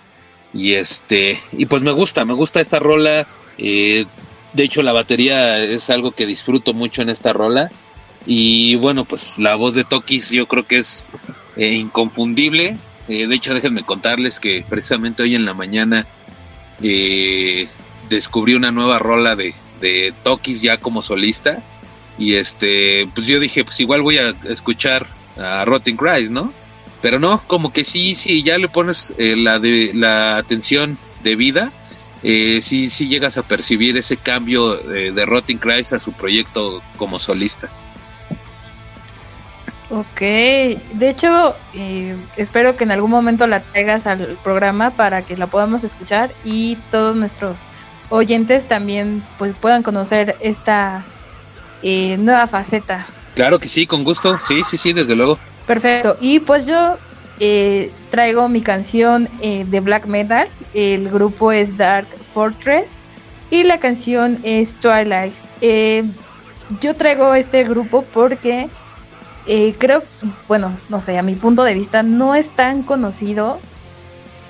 Y 0.54 0.74
este, 0.74 1.42
y 1.52 1.66
pues 1.66 1.84
me 1.84 1.92
gusta, 1.92 2.26
me 2.26 2.34
gusta 2.34 2.62
esta 2.62 2.80
rola. 2.80 3.28
Eh, 3.58 4.06
de 4.54 4.64
hecho, 4.64 4.82
la 4.82 4.94
batería 4.94 5.64
es 5.64 5.90
algo 5.90 6.12
que 6.12 6.26
disfruto 6.26 6.74
mucho 6.74 7.02
en 7.02 7.10
esta 7.10 7.34
rola. 7.34 7.70
Y 8.26 8.76
bueno, 8.76 9.06
pues 9.06 9.38
la 9.40 9.56
voz 9.56 9.74
de 9.74 9.84
Tokis 9.84 10.32
yo 10.32 10.48
creo 10.48 10.68
que 10.68 10.80
es 10.80 11.08
eh, 11.56 11.74
inconfundible. 11.74 12.78
de 13.08 13.34
hecho, 13.34 13.54
déjenme 13.54 13.84
contarles 13.84 14.40
que 14.40 14.66
precisamente 14.68 15.24
hoy 15.24 15.36
en 15.36 15.46
la 15.46 15.54
mañana 15.54 16.06
descubrí 18.10 18.54
una 18.54 18.72
nueva 18.72 19.00
rola 19.00 19.36
de, 19.36 19.56
de 19.80 20.14
Tokis 20.24 20.62
ya 20.62 20.78
como 20.78 21.02
solista. 21.02 21.64
Y 22.18 22.34
este, 22.34 23.08
pues 23.14 23.28
yo 23.28 23.40
dije, 23.40 23.64
pues 23.64 23.80
igual 23.80 24.02
voy 24.02 24.18
a 24.18 24.34
escuchar 24.50 25.06
a 25.38 25.66
Rotten 25.66 25.98
Christ, 25.98 26.32
¿no? 26.32 26.52
Pero 27.02 27.20
no, 27.20 27.44
como 27.46 27.72
que 27.72 27.84
sí, 27.84 28.16
sí, 28.16 28.42
ya 28.42 28.58
le 28.58 28.70
pones 28.70 29.14
eh, 29.18 29.36
la, 29.36 29.60
de, 29.60 29.92
la 29.94 30.38
atención 30.38 30.98
debida, 31.22 31.72
eh, 32.30 32.60
sí, 32.60 32.90
sí 32.90 33.08
llegas 33.08 33.38
a 33.38 33.44
percibir 33.44 33.96
ese 33.96 34.18
cambio 34.18 34.76
de, 34.76 35.14
de 35.14 35.26
Rotting 35.26 35.60
Christ 35.60 35.94
a 35.94 36.00
su 36.00 36.12
proyecto 36.12 36.82
como 36.98 37.20
solista. 37.20 37.70
Ok, 39.90 40.20
de 40.20 41.10
hecho, 41.10 41.56
eh, 41.74 42.18
espero 42.36 42.76
que 42.76 42.84
en 42.84 42.92
algún 42.92 43.12
momento 43.12 43.48
la 43.48 43.62
traigas 43.62 44.08
al 44.08 44.38
programa 44.44 44.90
para 44.90 45.22
que 45.22 45.38
la 45.38 45.48
podamos 45.48 45.86
escuchar 45.86 46.30
y 46.44 46.76
todos 46.92 47.16
nuestros 47.16 47.60
oyentes 48.10 48.68
también 48.68 49.24
pues 49.38 49.56
puedan 49.56 49.82
conocer 49.82 50.36
esta 50.42 51.06
eh, 51.82 52.18
nueva 52.18 52.48
faceta. 52.48 53.08
Claro 53.36 53.58
que 53.58 53.70
sí, 53.70 53.88
con 53.88 54.04
gusto, 54.04 54.38
sí, 54.46 54.64
sí, 54.70 54.76
sí, 54.76 54.92
desde 54.92 55.16
luego. 55.16 55.40
Perfecto, 55.66 56.18
y 56.20 56.42
pues 56.42 56.66
yo 56.66 56.98
eh, 57.40 57.92
traigo 58.12 58.48
mi 58.50 58.62
canción 58.62 59.30
eh, 59.42 59.66
de 59.68 59.80
black 59.80 60.06
metal, 60.06 60.48
el 60.74 61.10
grupo 61.10 61.52
es 61.52 61.78
Dark 61.78 62.08
Fortress 62.34 62.86
y 63.50 63.64
la 63.64 63.80
canción 63.80 64.40
es 64.44 64.72
Twilight. 64.74 65.34
yo 66.82 66.94
traigo 66.96 67.34
este 67.34 67.64
grupo 67.64 68.04
porque 68.14 68.68
creo, 69.78 70.04
bueno, 70.48 70.74
no 70.90 71.00
sé, 71.00 71.18
a 71.18 71.24
mi 71.24 71.36
punto 71.36 71.64
de 71.64 71.74
vista 71.74 72.04
no 72.04 72.36
es 72.36 72.50
tan 72.50 72.84
conocido 72.84 73.60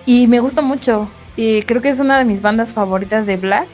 y 0.06 0.28
me 0.28 0.40
gusta 0.40 0.62
mucho. 0.62 1.10
Creo 1.36 1.82
que 1.82 1.90
es 1.90 2.00
una 2.00 2.18
de 2.18 2.26
mis 2.26 2.42
bandas 2.42 2.74
favoritas 2.74 3.28
de 3.28 3.38
Black. 3.38 3.68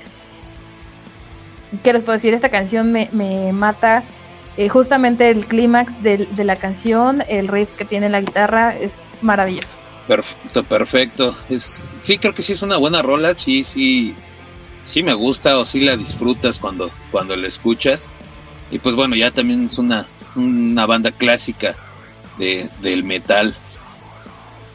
¿Qué 1.81 1.93
les 1.93 2.03
puedo 2.03 2.13
decir? 2.13 2.33
Esta 2.33 2.49
canción 2.49 2.91
me, 2.91 3.51
mata. 3.53 4.03
Eh, 4.55 4.69
justamente 4.69 5.29
el 5.29 5.47
clímax 5.47 5.91
de, 6.03 6.27
la 6.37 6.57
canción, 6.57 7.23
el 7.27 7.47
riff 7.47 7.69
que 7.75 7.85
tiene 7.85 8.09
la 8.09 8.21
guitarra, 8.21 8.75
es 8.77 8.91
maravilloso. 9.21 9.77
Perfecto, 10.07 10.63
perfecto. 10.63 11.35
Es, 11.49 11.85
sí, 11.99 12.17
creo 12.17 12.33
que 12.33 12.43
sí 12.43 12.53
es 12.53 12.61
una 12.61 12.77
buena 12.77 13.01
rola. 13.01 13.33
Sí, 13.33 13.63
sí, 13.63 14.13
sí 14.83 15.01
me 15.01 15.13
gusta 15.13 15.57
o 15.57 15.65
sí 15.65 15.79
la 15.79 15.97
disfrutas 15.97 16.59
cuando, 16.59 16.91
cuando 17.11 17.35
la 17.35 17.47
escuchas. 17.47 18.09
Y 18.69 18.79
pues 18.79 18.95
bueno, 18.95 19.15
ya 19.15 19.31
también 19.31 19.65
es 19.65 19.77
una, 19.77 20.05
una 20.35 20.85
banda 20.85 21.11
clásica 21.11 21.75
de, 22.37 22.69
del 22.81 23.03
metal. 23.03 23.55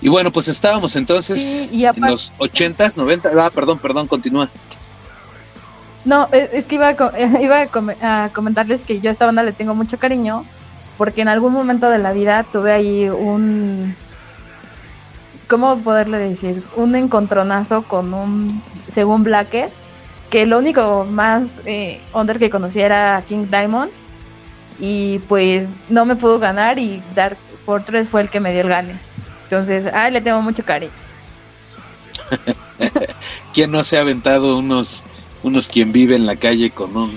Y 0.00 0.08
bueno, 0.08 0.32
pues 0.32 0.48
estábamos 0.48 0.94
entonces 0.96 1.68
en 1.72 2.00
los 2.00 2.32
80s, 2.38 2.96
90 2.96 3.30
Ah, 3.36 3.50
perdón, 3.50 3.78
perdón, 3.78 4.06
continúa. 4.06 4.48
No, 6.04 6.28
es 6.32 6.64
que 6.64 6.76
iba 6.76 6.88
a, 6.88 7.20
iba 7.40 7.68
a 8.02 8.28
comentarles 8.30 8.82
que 8.82 9.00
yo 9.00 9.10
a 9.10 9.12
esta 9.12 9.26
banda 9.26 9.42
le 9.42 9.52
tengo 9.52 9.74
mucho 9.74 9.98
cariño 9.98 10.44
porque 10.98 11.22
en 11.22 11.28
algún 11.28 11.52
momento 11.52 11.88
de 11.88 11.98
la 11.98 12.12
vida 12.12 12.44
tuve 12.52 12.72
ahí 12.72 13.08
un... 13.08 13.94
¿Cómo 15.46 15.78
poderle 15.78 16.18
decir? 16.18 16.62
Un 16.76 16.94
encontronazo 16.94 17.82
con 17.82 18.12
un, 18.12 18.62
según 18.92 19.22
Blacker, 19.22 19.70
que 20.28 20.44
lo 20.44 20.58
único 20.58 21.06
más 21.08 21.44
eh, 21.64 22.02
under 22.12 22.38
que 22.38 22.50
conocía 22.50 22.84
era 22.84 23.22
King 23.26 23.46
Diamond 23.48 23.90
y 24.78 25.20
pues 25.20 25.66
no 25.88 26.04
me 26.04 26.16
pudo 26.16 26.38
ganar 26.38 26.78
y 26.78 27.02
Dark 27.14 27.38
Fortress 27.64 28.08
fue 28.08 28.20
el 28.20 28.28
que 28.28 28.40
me 28.40 28.52
dio 28.52 28.62
el 28.62 28.68
gane. 28.68 28.98
Entonces, 29.44 29.86
ah, 29.94 30.10
le 30.10 30.20
tengo 30.20 30.42
mucho 30.42 30.64
cariño. 30.64 30.92
¿Quién 33.54 33.70
no 33.70 33.82
se 33.84 33.96
ha 33.96 34.02
aventado 34.02 34.58
unos, 34.58 35.04
unos 35.42 35.68
quien 35.68 35.92
vive 35.92 36.16
en 36.16 36.26
la 36.26 36.36
calle 36.36 36.70
con 36.70 36.96
un, 36.96 37.10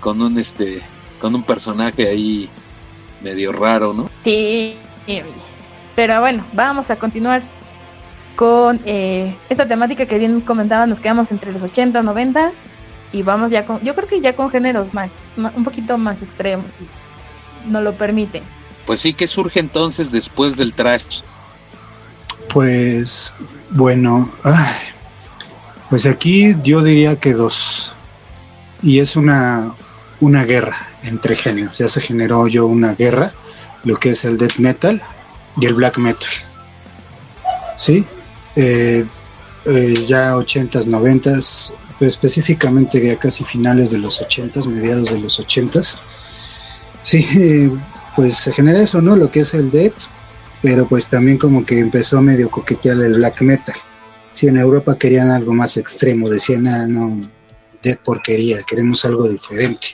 con 0.00 0.20
un 0.22 0.38
este, 0.38 0.82
con 1.20 1.34
un 1.34 1.42
personaje 1.42 2.08
ahí 2.08 2.48
medio 3.22 3.52
raro, 3.52 3.92
¿no? 3.92 4.10
Sí, 4.24 4.76
pero 5.94 6.20
bueno, 6.20 6.44
vamos 6.52 6.90
a 6.90 6.96
continuar 6.96 7.42
con 8.36 8.80
eh, 8.86 9.36
esta 9.48 9.66
temática 9.66 10.06
que 10.06 10.18
bien 10.18 10.40
comentaba, 10.40 10.86
nos 10.86 11.00
quedamos 11.00 11.30
entre 11.30 11.52
los 11.52 11.62
80, 11.62 12.02
90 12.02 12.52
y 13.12 13.22
vamos 13.22 13.50
ya 13.50 13.66
con, 13.66 13.80
yo 13.82 13.94
creo 13.94 14.08
que 14.08 14.20
ya 14.20 14.34
con 14.34 14.50
géneros 14.50 14.94
más, 14.94 15.10
un 15.36 15.64
poquito 15.64 15.98
más 15.98 16.22
extremos, 16.22 16.72
si 16.72 17.70
nos 17.70 17.82
lo 17.82 17.92
permite. 17.94 18.42
Pues 18.86 19.00
sí, 19.00 19.12
¿qué 19.12 19.26
surge 19.26 19.60
entonces 19.60 20.10
después 20.10 20.56
del 20.56 20.72
trash? 20.72 21.20
Pues 22.48 23.34
bueno, 23.70 24.28
pues 25.90 26.06
aquí 26.06 26.56
yo 26.62 26.82
diría 26.82 27.16
que 27.16 27.32
dos. 27.32 27.92
Y 28.82 29.00
es 29.00 29.16
una, 29.16 29.74
una 30.20 30.44
guerra 30.44 30.88
entre 31.02 31.36
géneros. 31.36 31.78
Ya 31.78 31.88
se 31.88 32.00
generó 32.00 32.46
yo 32.46 32.66
una 32.66 32.94
guerra, 32.94 33.32
lo 33.84 33.96
que 33.96 34.10
es 34.10 34.24
el 34.24 34.38
death 34.38 34.56
metal 34.56 35.02
y 35.60 35.66
el 35.66 35.74
black 35.74 35.98
metal. 35.98 36.30
¿Sí? 37.76 38.06
Eh, 38.54 39.04
eh, 39.66 39.94
ya 40.06 40.34
80s, 40.34 40.86
90s, 40.86 41.74
pues 41.98 42.12
específicamente 42.12 43.04
ya 43.04 43.18
casi 43.18 43.44
finales 43.44 43.90
de 43.90 43.98
los 43.98 44.22
80s, 44.22 44.66
mediados 44.66 45.10
de 45.10 45.18
los 45.18 45.40
80s. 45.40 45.96
Sí, 47.02 47.26
eh, 47.36 47.70
pues 48.14 48.36
se 48.36 48.52
genera 48.52 48.80
eso, 48.80 49.02
¿no? 49.02 49.16
Lo 49.16 49.30
que 49.30 49.40
es 49.40 49.54
el 49.54 49.70
death, 49.70 50.02
pero 50.62 50.86
pues 50.86 51.08
también 51.08 51.36
como 51.36 51.64
que 51.64 51.78
empezó 51.78 52.18
a 52.18 52.22
medio 52.22 52.48
coquetear 52.48 52.98
el 52.98 53.14
black 53.14 53.42
metal. 53.42 53.74
Si 54.32 54.46
en 54.46 54.56
Europa 54.56 54.96
querían 54.96 55.30
algo 55.30 55.52
más 55.52 55.76
extremo, 55.76 56.28
decían, 56.28 56.66
ah, 56.68 56.86
no, 56.86 57.28
death 57.82 58.00
porquería, 58.04 58.62
queremos 58.62 59.04
algo 59.04 59.28
diferente. 59.28 59.88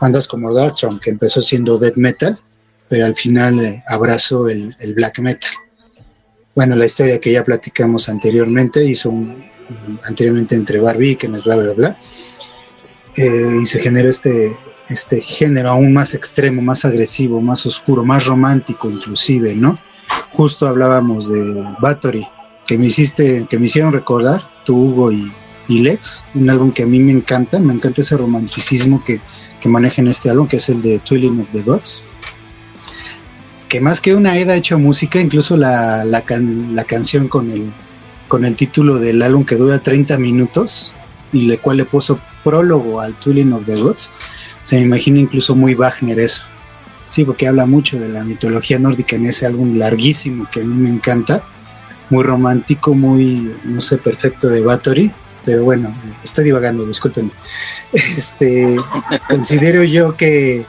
Bandas 0.00 0.26
como 0.26 0.52
Darktron, 0.52 0.98
que 0.98 1.10
empezó 1.10 1.40
siendo 1.40 1.78
death 1.78 1.96
metal, 1.96 2.38
pero 2.88 3.06
al 3.06 3.14
final 3.14 3.64
eh, 3.64 3.82
abrazó 3.86 4.48
el, 4.48 4.74
black 4.94 5.18
metal. 5.20 5.50
Bueno, 6.54 6.76
la 6.76 6.86
historia 6.86 7.18
que 7.20 7.32
ya 7.32 7.44
platicamos 7.44 8.08
anteriormente, 8.08 8.84
hizo 8.84 9.10
un, 9.10 9.44
anteriormente 10.04 10.54
entre 10.54 10.80
Barbie, 10.80 11.16
que 11.16 11.28
nos 11.28 11.44
bla, 11.44 11.56
bla, 11.56 11.72
bla, 11.72 11.98
eh, 13.16 13.60
y 13.62 13.66
se 13.66 13.80
generó 13.80 14.10
este, 14.10 14.54
este 14.90 15.20
género 15.20 15.70
aún 15.70 15.92
más 15.92 16.14
extremo, 16.14 16.60
más 16.60 16.84
agresivo, 16.84 17.40
más 17.40 17.64
oscuro, 17.64 18.04
más 18.04 18.26
romántico 18.26 18.90
inclusive, 18.90 19.54
¿no? 19.54 19.78
Justo 20.32 20.66
hablábamos 20.66 21.32
de 21.32 21.66
Battery, 21.80 22.26
que 22.66 22.78
me 22.78 22.86
hiciste, 22.86 23.46
que 23.48 23.58
me 23.58 23.66
hicieron 23.66 23.92
recordar, 23.92 24.42
tú 24.64 24.76
Hugo 24.76 25.12
y, 25.12 25.32
Lex, 25.68 26.22
un 26.34 26.50
álbum 26.50 26.70
que 26.70 26.82
a 26.82 26.86
mí 26.86 26.98
me 26.98 27.12
encanta, 27.12 27.58
me 27.58 27.72
encanta 27.72 28.02
ese 28.02 28.16
romanticismo 28.16 29.02
que, 29.04 29.20
que 29.60 29.68
maneja 29.70 30.02
en 30.02 30.08
este 30.08 30.28
álbum, 30.28 30.46
que 30.46 30.56
es 30.56 30.68
el 30.68 30.82
de 30.82 30.98
Twilling 30.98 31.40
of 31.40 31.50
the 31.52 31.62
Gods. 31.62 32.02
Que 33.70 33.80
más 33.80 34.00
que 34.02 34.14
una 34.14 34.36
Eda 34.36 34.54
hecho 34.54 34.78
música, 34.78 35.18
incluso 35.18 35.56
la, 35.56 36.04
la, 36.04 36.24
la 36.28 36.84
canción 36.84 37.28
con 37.28 37.50
el, 37.50 37.72
con 38.28 38.44
el 38.44 38.54
título 38.54 38.98
del 38.98 39.22
álbum 39.22 39.46
que 39.46 39.56
dura 39.56 39.78
30 39.78 40.18
minutos 40.18 40.92
y 41.32 41.46
le 41.46 41.56
cual 41.56 41.78
le 41.78 41.86
puso 41.86 42.20
prólogo 42.44 43.00
al 43.00 43.14
Twilling 43.14 43.54
of 43.54 43.64
the 43.64 43.76
Gods, 43.76 44.10
se 44.62 44.76
me 44.76 44.82
imagina 44.82 45.20
incluso 45.20 45.54
muy 45.54 45.74
Wagner 45.74 46.20
eso. 46.20 46.42
Sí, 47.08 47.24
porque 47.24 47.46
habla 47.46 47.66
mucho 47.66 47.98
de 47.98 48.08
la 48.08 48.24
mitología 48.24 48.78
nórdica 48.78 49.16
en 49.16 49.26
ese 49.26 49.46
álbum 49.46 49.76
larguísimo 49.76 50.46
que 50.50 50.60
a 50.60 50.64
mí 50.64 50.74
me 50.74 50.88
encanta, 50.88 51.42
muy 52.12 52.24
romántico, 52.24 52.94
muy, 52.94 53.56
no 53.64 53.80
sé, 53.80 53.96
perfecto 53.96 54.48
de 54.48 54.60
Bathory, 54.60 55.10
pero 55.46 55.64
bueno, 55.64 55.94
estoy 56.22 56.44
divagando, 56.44 56.86
discúlpenme. 56.86 57.32
Este, 57.92 58.76
considero 59.28 59.82
yo 59.82 60.14
que, 60.16 60.66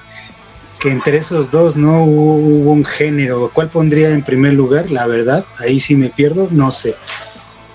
que 0.79 0.91
entre 0.91 1.17
esos 1.17 1.51
dos 1.51 1.75
no 1.75 2.03
hubo 2.03 2.71
un 2.71 2.85
género. 2.85 3.51
¿Cuál 3.53 3.69
pondría 3.69 4.09
en 4.11 4.23
primer 4.23 4.53
lugar? 4.53 4.89
La 4.89 5.05
verdad, 5.05 5.45
ahí 5.59 5.79
sí 5.79 5.95
me 5.95 6.09
pierdo, 6.09 6.47
no 6.51 6.71
sé. 6.71 6.95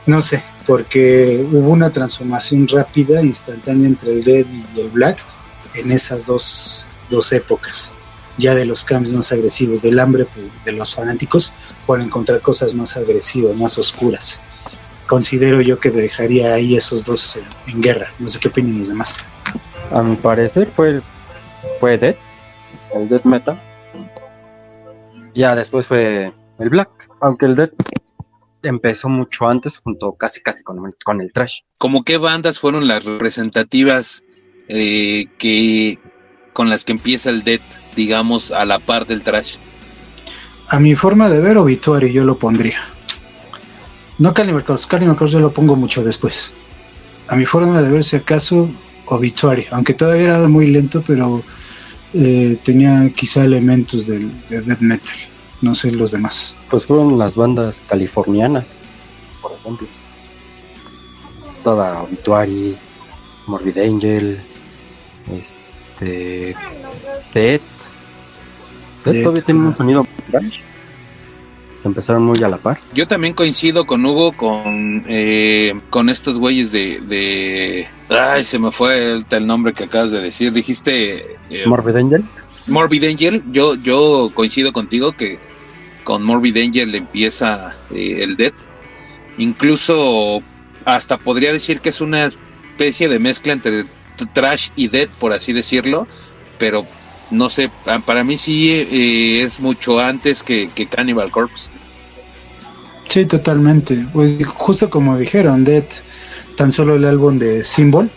No 0.06 0.22
sé, 0.22 0.42
porque 0.66 1.44
hubo 1.52 1.68
una 1.68 1.90
transformación 1.90 2.66
rápida, 2.68 3.22
instantánea 3.22 3.88
entre 3.88 4.12
el 4.12 4.24
Dead 4.24 4.46
y 4.76 4.80
el 4.80 4.88
Black 4.88 5.18
en 5.74 5.92
esas 5.92 6.26
dos, 6.26 6.86
dos 7.10 7.32
épocas, 7.32 7.92
ya 8.38 8.54
de 8.54 8.64
los 8.64 8.84
cambios 8.84 9.12
más 9.12 9.32
agresivos, 9.32 9.82
del 9.82 9.98
hambre 9.98 10.26
de 10.64 10.72
los 10.72 10.94
fanáticos 10.94 11.52
por 11.86 12.00
encontrar 12.00 12.40
cosas 12.40 12.74
más 12.74 12.96
agresivas, 12.96 13.56
más 13.56 13.78
oscuras. 13.78 14.40
considero 15.06 15.60
yo 15.60 15.78
que 15.80 15.90
dejaría 15.90 16.54
ahí 16.54 16.76
esos 16.76 17.04
dos 17.04 17.36
en, 17.36 17.74
en 17.74 17.82
guerra. 17.82 18.08
No 18.18 18.28
sé 18.28 18.38
qué 18.38 18.48
opinan 18.48 18.78
los 18.78 18.88
demás. 18.88 19.16
A 19.90 20.02
mi 20.02 20.16
parecer 20.16 20.70
fue 20.70 20.90
el, 20.90 21.02
fue 21.80 21.98
Death, 21.98 22.18
el 22.94 23.08
Death 23.08 23.24
Metal. 23.24 23.60
Ya 25.34 25.54
después 25.54 25.86
fue 25.86 26.32
el 26.58 26.68
Black, 26.68 26.90
aunque 27.20 27.46
el 27.46 27.56
Death 27.56 27.72
empezó 28.62 29.08
mucho 29.08 29.48
antes, 29.48 29.78
junto 29.78 30.12
casi 30.12 30.42
casi 30.42 30.62
con 30.62 30.84
el, 30.84 30.94
con 31.04 31.20
el 31.20 31.32
Trash. 31.32 31.60
¿Cómo 31.78 32.04
qué 32.04 32.18
bandas 32.18 32.58
fueron 32.58 32.86
las 32.86 33.04
representativas 33.04 34.24
eh, 34.68 35.26
que 35.38 35.98
con 36.58 36.68
las 36.68 36.84
que 36.84 36.90
empieza 36.90 37.30
el 37.30 37.44
Death, 37.44 37.62
digamos, 37.94 38.50
a 38.50 38.64
la 38.64 38.80
par 38.80 39.06
del 39.06 39.22
Trash? 39.22 39.58
A 40.66 40.80
mi 40.80 40.96
forma 40.96 41.28
de 41.28 41.38
ver, 41.38 41.56
Obituary 41.56 42.12
yo 42.12 42.24
lo 42.24 42.36
pondría. 42.36 42.80
No 44.18 44.34
Cannibal 44.34 44.64
Corpse, 44.64 44.88
Cannibal 44.88 45.16
Corpse 45.16 45.34
yo 45.34 45.38
lo 45.38 45.52
pongo 45.52 45.76
mucho 45.76 46.02
después. 46.02 46.52
A 47.28 47.36
mi 47.36 47.46
forma 47.46 47.80
de 47.80 47.92
ver, 47.92 48.02
si 48.02 48.16
acaso, 48.16 48.68
Obituary, 49.06 49.68
aunque 49.70 49.94
todavía 49.94 50.24
era 50.24 50.48
muy 50.48 50.66
lento, 50.66 51.00
pero 51.06 51.44
eh, 52.12 52.58
tenía 52.64 53.08
quizá 53.14 53.44
elementos 53.44 54.08
del, 54.08 54.28
de 54.48 54.60
death 54.62 54.80
metal. 54.80 55.16
No 55.62 55.76
sé 55.76 55.92
los 55.92 56.10
demás. 56.10 56.56
Pues 56.70 56.86
fueron 56.86 57.20
las 57.20 57.36
bandas 57.36 57.84
californianas, 57.86 58.80
por 59.40 59.52
ejemplo. 59.52 59.86
Toda 61.62 62.02
Obituary, 62.02 62.76
Morbid 63.46 63.78
Angel, 63.78 64.40
este. 65.32 65.67
Death. 66.00 66.56
Death 67.34 67.62
Death, 69.04 69.22
todavía 69.22 69.42
tiene 69.42 69.60
un 69.60 69.76
sonido. 69.76 70.06
Empezaron 71.84 72.24
muy 72.24 72.42
a 72.42 72.48
la 72.48 72.56
par. 72.58 72.78
Yo 72.92 73.06
también 73.06 73.34
coincido 73.34 73.86
con 73.86 74.04
Hugo 74.04 74.32
con, 74.32 75.04
eh, 75.06 75.80
con 75.90 76.08
estos 76.10 76.38
güeyes 76.38 76.72
de, 76.72 77.00
de... 77.00 77.86
Ay, 78.08 78.44
se 78.44 78.58
me 78.58 78.72
fue 78.72 79.12
el, 79.12 79.26
el 79.30 79.46
nombre 79.46 79.72
que 79.72 79.84
acabas 79.84 80.10
de 80.10 80.20
decir. 80.20 80.52
Dijiste... 80.52 81.36
eh, 81.50 81.64
Morbid 81.66 81.96
Angel. 81.96 82.24
Morbid 82.66 83.04
Angel, 83.04 83.44
yo, 83.52 83.76
yo 83.76 84.30
coincido 84.34 84.72
contigo 84.72 85.12
que 85.12 85.38
con 86.04 86.22
Morbid 86.24 86.56
Angel 86.58 86.94
empieza 86.94 87.76
eh, 87.94 88.18
el 88.22 88.36
Death. 88.36 88.56
Incluso 89.38 90.42
hasta 90.84 91.16
podría 91.16 91.52
decir 91.52 91.80
que 91.80 91.90
es 91.90 92.00
una 92.00 92.26
especie 92.26 93.08
de 93.08 93.18
mezcla 93.20 93.52
entre 93.52 93.84
Trash 94.26 94.70
y 94.76 94.88
Death, 94.88 95.10
por 95.18 95.32
así 95.32 95.52
decirlo. 95.52 96.08
Pero 96.58 96.86
no 97.30 97.48
sé, 97.50 97.70
pa- 97.84 97.98
para 98.00 98.24
mí 98.24 98.36
sí 98.36 98.70
eh, 98.72 99.42
es 99.42 99.60
mucho 99.60 100.00
antes 100.00 100.42
que, 100.42 100.68
que 100.74 100.86
Cannibal 100.86 101.30
Corpse. 101.30 101.70
Sí, 103.08 103.24
totalmente. 103.24 104.06
Pues 104.12 104.38
justo 104.46 104.90
como 104.90 105.16
dijeron, 105.16 105.64
Dead, 105.64 105.84
tan 106.56 106.72
solo 106.72 106.96
el 106.96 107.04
álbum 107.04 107.38
de 107.38 107.64
Symbol, 107.64 108.10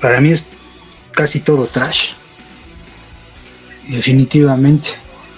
para 0.00 0.20
mí 0.20 0.30
es 0.30 0.44
casi 1.12 1.40
todo 1.40 1.66
trash. 1.66 2.12
Definitivamente. 3.88 4.90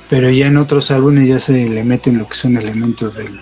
Pero 0.08 0.28
ya 0.30 0.46
en 0.48 0.56
otros 0.56 0.90
álbumes 0.90 1.28
ya 1.28 1.38
se 1.38 1.68
le 1.68 1.84
meten 1.84 2.18
lo 2.18 2.26
que 2.28 2.34
son 2.34 2.56
elementos 2.56 3.14
del, 3.14 3.38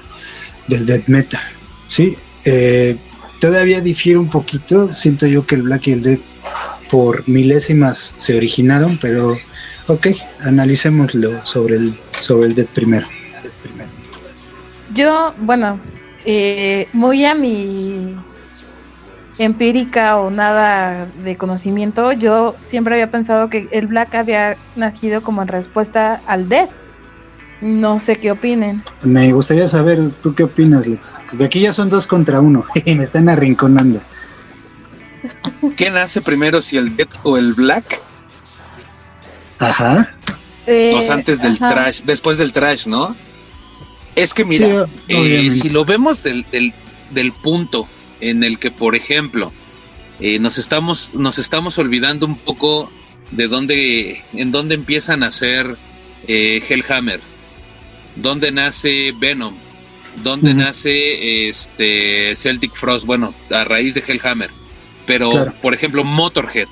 del 0.67 0.85
death 0.87 1.07
metal. 1.09 1.41
Sí, 1.87 2.17
eh, 2.45 2.97
todavía 3.41 3.81
difiere 3.81 4.18
un 4.18 4.28
poquito. 4.28 4.92
Siento 4.92 5.26
yo 5.26 5.47
que 5.47 5.55
el 5.55 5.62
Black 5.62 5.89
y 5.89 5.92
el 5.92 6.02
Death 6.02 6.20
por 6.91 7.28
milésimas 7.28 8.15
se 8.18 8.36
originaron, 8.36 8.99
pero 9.00 9.36
ok, 9.86 10.08
analicémoslo 10.44 11.44
sobre 11.47 11.76
el, 11.76 11.99
sobre 12.20 12.49
el 12.49 12.55
Death 12.55 12.70
primero. 12.70 13.07
Yo, 14.94 15.34
bueno, 15.39 15.78
eh, 16.25 16.89
muy 16.92 17.25
a 17.25 17.34
mi 17.34 18.15
empírica 19.39 20.17
o 20.17 20.31
nada 20.31 21.07
de 21.23 21.36
conocimiento, 21.36 22.12
yo 22.12 22.57
siempre 22.67 22.94
había 22.94 23.10
pensado 23.10 23.49
que 23.49 23.68
el 23.70 23.86
Black 23.86 24.15
había 24.15 24.57
nacido 24.76 25.23
como 25.23 25.42
en 25.42 25.49
respuesta 25.49 26.20
al 26.26 26.49
Death. 26.49 26.70
No 27.61 27.99
sé 27.99 28.17
qué 28.17 28.31
opinen. 28.31 28.83
Me 29.03 29.33
gustaría 29.33 29.67
saber, 29.67 30.11
¿tú 30.23 30.35
qué 30.35 30.45
opinas, 30.45 30.87
Lex? 30.87 31.12
Porque 31.28 31.45
aquí 31.45 31.61
ya 31.61 31.73
son 31.73 31.91
dos 31.91 32.07
contra 32.07 32.41
uno, 32.41 32.65
me 32.87 33.03
están 33.03 33.28
arrinconando. 33.28 34.01
¿Qué 35.77 35.91
nace 35.91 36.20
primero, 36.20 36.62
si 36.62 36.77
el 36.77 36.97
Death 36.97 37.17
o 37.25 37.37
el 37.37 37.55
Black? 37.55 38.01
Ajá. 39.59 40.15
Eh, 40.67 40.93
antes 41.11 41.43
del 41.43 41.55
ajá. 41.55 41.69
trash, 41.70 42.03
después 42.03 42.39
del 42.39 42.53
trash, 42.53 42.87
¿no? 42.87 43.17
Es 44.15 44.35
que 44.35 44.45
mira, 44.45 44.87
Sí, 45.07 45.15
eh, 45.15 45.51
si 45.51 45.69
lo 45.69 45.85
vemos 45.85 46.23
del, 46.23 46.45
del, 46.53 46.75
del 47.11 47.33
punto 47.33 47.89
en 48.20 48.45
el 48.45 48.59
que, 48.59 48.70
por 48.70 48.95
ejemplo, 48.95 49.53
eh, 50.20 50.39
nos 50.39 50.59
estamos 50.59 51.15
nos 51.15 51.39
estamos 51.39 51.78
olvidando 51.78 52.27
un 52.27 52.37
poco 52.37 52.91
de 53.31 53.47
dónde 53.47 54.23
en 54.33 54.51
dónde 54.51 54.75
empiezan 54.75 55.23
a 55.23 55.28
hacer 55.28 55.77
eh, 56.27 56.61
Hellhammer, 56.69 57.20
dónde 58.21 58.51
nace 58.53 59.13
Venom, 59.19 59.55
dónde 60.23 60.55
nace 60.55 61.49
este 61.49 62.35
Celtic 62.35 62.75
Frost, 62.75 63.07
bueno, 63.07 63.35
a 63.51 63.65
raíz 63.65 63.95
de 63.95 64.03
Hellhammer. 64.07 64.51
Pero, 65.07 65.31
Claro. 65.31 65.55
por 65.63 65.75
ejemplo, 65.75 66.05
Motorhead. 66.05 66.69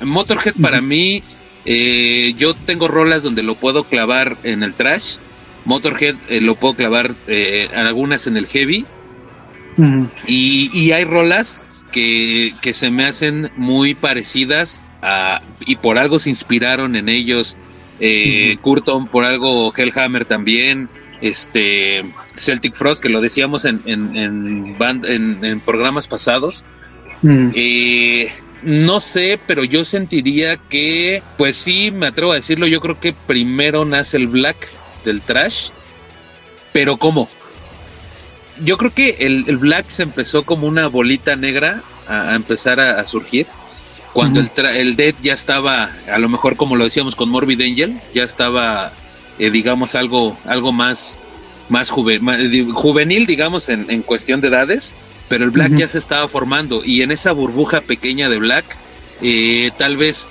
Motorhead 0.00 0.54
para 0.60 0.80
mí, 0.80 1.22
eh, 1.64 2.34
yo 2.36 2.54
tengo 2.54 2.88
rolas 2.88 3.22
donde 3.22 3.42
lo 3.42 3.54
puedo 3.54 3.84
clavar 3.84 4.36
en 4.44 4.62
el 4.62 4.74
trash. 4.74 5.18
Motorhead 5.64 6.14
eh, 6.28 6.40
lo 6.40 6.54
puedo 6.54 6.74
clavar 6.74 7.14
eh, 7.26 7.68
algunas 7.74 8.26
en 8.26 8.36
el 8.36 8.46
heavy. 8.46 8.86
Y 10.26 10.90
hay 10.92 11.04
rolas 11.04 11.68
que, 11.92 12.54
que 12.62 12.72
se 12.72 12.90
me 12.90 13.04
hacen 13.04 13.50
muy 13.56 13.94
parecidas 13.94 14.84
a, 15.02 15.42
y 15.66 15.76
por 15.76 15.98
algo 15.98 16.18
se 16.18 16.30
inspiraron 16.30 16.96
en 16.96 17.08
ellos. 17.08 17.56
Eh, 18.00 18.58
Curton, 18.60 19.08
por 19.08 19.24
algo 19.24 19.72
Hellhammer 19.76 20.24
también. 20.24 20.88
Este 21.22 22.04
Celtic 22.34 22.74
Frost, 22.74 23.02
que 23.02 23.08
lo 23.08 23.20
decíamos 23.22 23.64
en, 23.64 23.80
en, 23.86 24.14
en, 24.16 24.78
band- 24.78 25.06
en- 25.06 25.42
en 25.44 25.60
programas 25.60 26.06
pasados. 26.06 26.64
Ujú. 27.22 27.52
Eh, 27.54 28.30
no 28.62 29.00
sé, 29.00 29.38
pero 29.46 29.64
yo 29.64 29.84
sentiría 29.84 30.56
que, 30.56 31.22
pues 31.38 31.56
sí, 31.56 31.90
me 31.90 32.06
atrevo 32.06 32.32
a 32.32 32.36
decirlo, 32.36 32.66
yo 32.66 32.80
creo 32.80 33.00
que 33.00 33.14
primero 33.14 33.84
nace 33.84 34.16
el 34.18 34.26
black 34.26 34.56
del 35.04 35.22
trash, 35.22 35.70
pero 36.72 36.96
¿cómo? 36.98 37.30
Yo 38.62 38.76
creo 38.76 38.92
que 38.92 39.16
el, 39.20 39.44
el 39.48 39.56
black 39.58 39.88
se 39.88 40.02
empezó 40.02 40.44
como 40.44 40.66
una 40.66 40.86
bolita 40.88 41.36
negra 41.36 41.82
a, 42.08 42.30
a 42.32 42.34
empezar 42.34 42.80
a, 42.80 42.98
a 43.00 43.06
surgir. 43.06 43.46
Cuando 44.16 44.40
Ujú. 44.40 44.48
el, 44.48 44.54
tra- 44.54 44.74
el 44.82 44.96
Dead 45.00 45.14
ya 45.20 45.34
estaba, 45.34 45.90
a 46.06 46.18
lo 46.18 46.28
mejor 46.34 46.56
como 46.56 46.74
lo 46.76 46.84
decíamos 46.84 47.14
con 47.14 47.28
Morbid 47.28 47.60
Angel, 47.60 47.92
ya 48.14 48.24
estaba, 48.24 48.92
eh, 49.38 49.50
digamos, 49.50 49.94
algo, 49.94 50.40
algo 50.44 50.72
más, 50.72 51.20
más, 51.68 51.90
juve- 51.90 52.18
juvenil, 52.72 53.26
digamos, 53.26 53.68
en, 53.68 53.90
en 53.90 54.02
cuestión 54.02 54.40
de 54.40 54.48
edades, 54.48 54.94
pero 55.28 55.44
el 55.44 55.50
Black 55.50 55.72
ya 55.76 55.88
se 55.88 55.98
estaba 55.98 56.28
formando 56.28 56.82
y 56.82 57.02
en 57.02 57.10
esa 57.10 57.32
burbuja 57.32 57.82
pequeña 57.82 58.30
de 58.30 58.38
Black, 58.38 58.66
eh, 59.20 59.70
tal 59.76 59.98
vez 59.98 60.30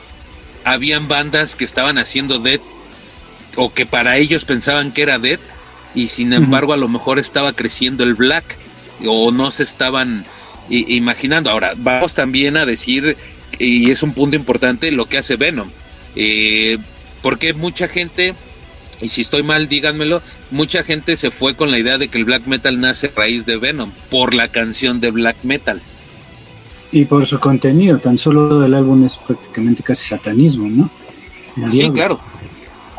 habían 0.63 1.07
bandas 1.07 1.55
que 1.55 1.65
estaban 1.65 1.97
haciendo 1.99 2.39
Dead 2.39 2.61
o 3.55 3.69
que 3.73 3.85
para 3.85 4.17
ellos 4.17 4.45
pensaban 4.45 4.91
que 4.93 5.03
era 5.03 5.19
Dead 5.19 5.39
y 5.93 6.07
sin 6.07 6.33
embargo 6.33 6.73
a 6.73 6.77
lo 6.77 6.89
mejor 6.89 7.19
estaba 7.19 7.53
creciendo 7.53 8.03
el 8.03 8.15
Black 8.15 8.57
o 9.05 9.31
no 9.31 9.51
se 9.51 9.63
estaban 9.63 10.25
imaginando. 10.67 11.49
Ahora, 11.51 11.73
vamos 11.77 12.13
también 12.15 12.57
a 12.57 12.65
decir, 12.65 13.17
y 13.59 13.91
es 13.91 14.03
un 14.03 14.13
punto 14.13 14.35
importante, 14.35 14.91
lo 14.91 15.05
que 15.05 15.17
hace 15.17 15.35
Venom. 15.35 15.69
Eh, 16.15 16.77
porque 17.21 17.53
mucha 17.53 17.87
gente, 17.87 18.33
y 19.01 19.09
si 19.09 19.21
estoy 19.21 19.43
mal, 19.43 19.67
díganmelo, 19.67 20.21
mucha 20.51 20.83
gente 20.83 21.17
se 21.17 21.31
fue 21.31 21.55
con 21.55 21.71
la 21.71 21.79
idea 21.79 21.97
de 21.97 22.07
que 22.07 22.17
el 22.17 22.25
black 22.25 22.45
metal 22.45 22.79
nace 22.79 23.07
a 23.07 23.11
raíz 23.19 23.45
de 23.45 23.57
Venom, 23.57 23.91
por 24.09 24.33
la 24.33 24.47
canción 24.47 24.99
de 25.01 25.11
black 25.11 25.37
metal. 25.43 25.81
Y 26.91 27.05
por 27.05 27.25
su 27.25 27.39
contenido, 27.39 27.97
tan 27.99 28.17
solo 28.17 28.63
el 28.63 28.73
álbum 28.73 29.03
es 29.05 29.17
prácticamente 29.17 29.83
casi 29.83 30.07
satanismo, 30.07 30.69
¿no? 30.69 30.89
El 31.65 31.71
Sí, 31.71 31.77
diablo. 31.77 31.93
claro. 31.93 32.19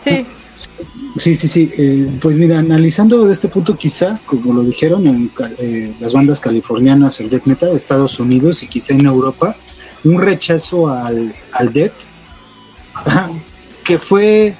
Sí, 0.04 0.26
Sí, 1.18 1.34
sí, 1.34 1.48
sí. 1.48 1.70
eh, 1.78 2.18
pues 2.20 2.36
mira, 2.36 2.58
analizando 2.58 3.24
de 3.26 3.32
este 3.32 3.48
punto, 3.48 3.76
quizá, 3.76 4.18
como 4.26 4.52
lo 4.54 4.62
dijeron, 4.62 5.06
en 5.06 5.30
eh, 5.58 5.94
las 6.00 6.12
bandas 6.12 6.40
californianas, 6.40 7.20
el 7.20 7.30
death 7.30 7.44
metal 7.46 7.70
de 7.70 7.76
Estados 7.76 8.18
Unidos 8.20 8.62
y 8.62 8.66
quizá 8.66 8.94
en 8.94 9.06
Europa, 9.06 9.56
un 10.04 10.20
rechazo 10.20 10.88
al, 10.88 11.34
al 11.52 11.72
death, 11.72 11.92
que 13.84 13.98
fue, 13.98 14.54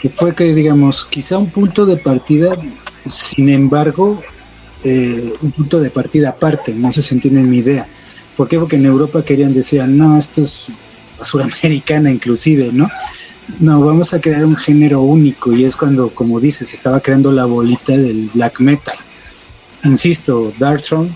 que 0.00 0.08
fue 0.08 0.34
que 0.34 0.54
digamos, 0.54 1.06
quizá 1.06 1.38
un 1.38 1.50
punto 1.50 1.86
de 1.86 1.96
partida, 1.96 2.56
sin 3.06 3.48
embargo, 3.48 4.22
eh, 4.84 5.32
un 5.42 5.52
punto 5.52 5.80
de 5.80 5.90
partida 5.90 6.30
aparte, 6.30 6.74
no 6.74 6.92
sé 6.92 7.02
si 7.02 7.14
entienden 7.14 7.50
mi 7.50 7.58
idea. 7.58 7.86
¿Por 8.36 8.48
qué? 8.48 8.58
Porque 8.58 8.76
en 8.76 8.86
Europa 8.86 9.24
querían 9.24 9.54
decir, 9.54 9.84
no, 9.86 10.16
esto 10.18 10.42
es 10.42 10.66
basura 11.18 11.48
americana 11.62 12.10
inclusive, 12.10 12.70
¿no? 12.72 12.88
No, 13.60 13.80
vamos 13.80 14.12
a 14.12 14.20
crear 14.20 14.44
un 14.44 14.56
género 14.56 15.02
único 15.02 15.52
y 15.52 15.64
es 15.64 15.76
cuando, 15.76 16.10
como 16.10 16.40
dices, 16.40 16.74
estaba 16.74 17.00
creando 17.00 17.30
la 17.30 17.44
bolita 17.44 17.96
del 17.96 18.28
black 18.34 18.58
metal. 18.60 18.96
insisto, 19.84 20.52
Darkthrone 20.58 21.14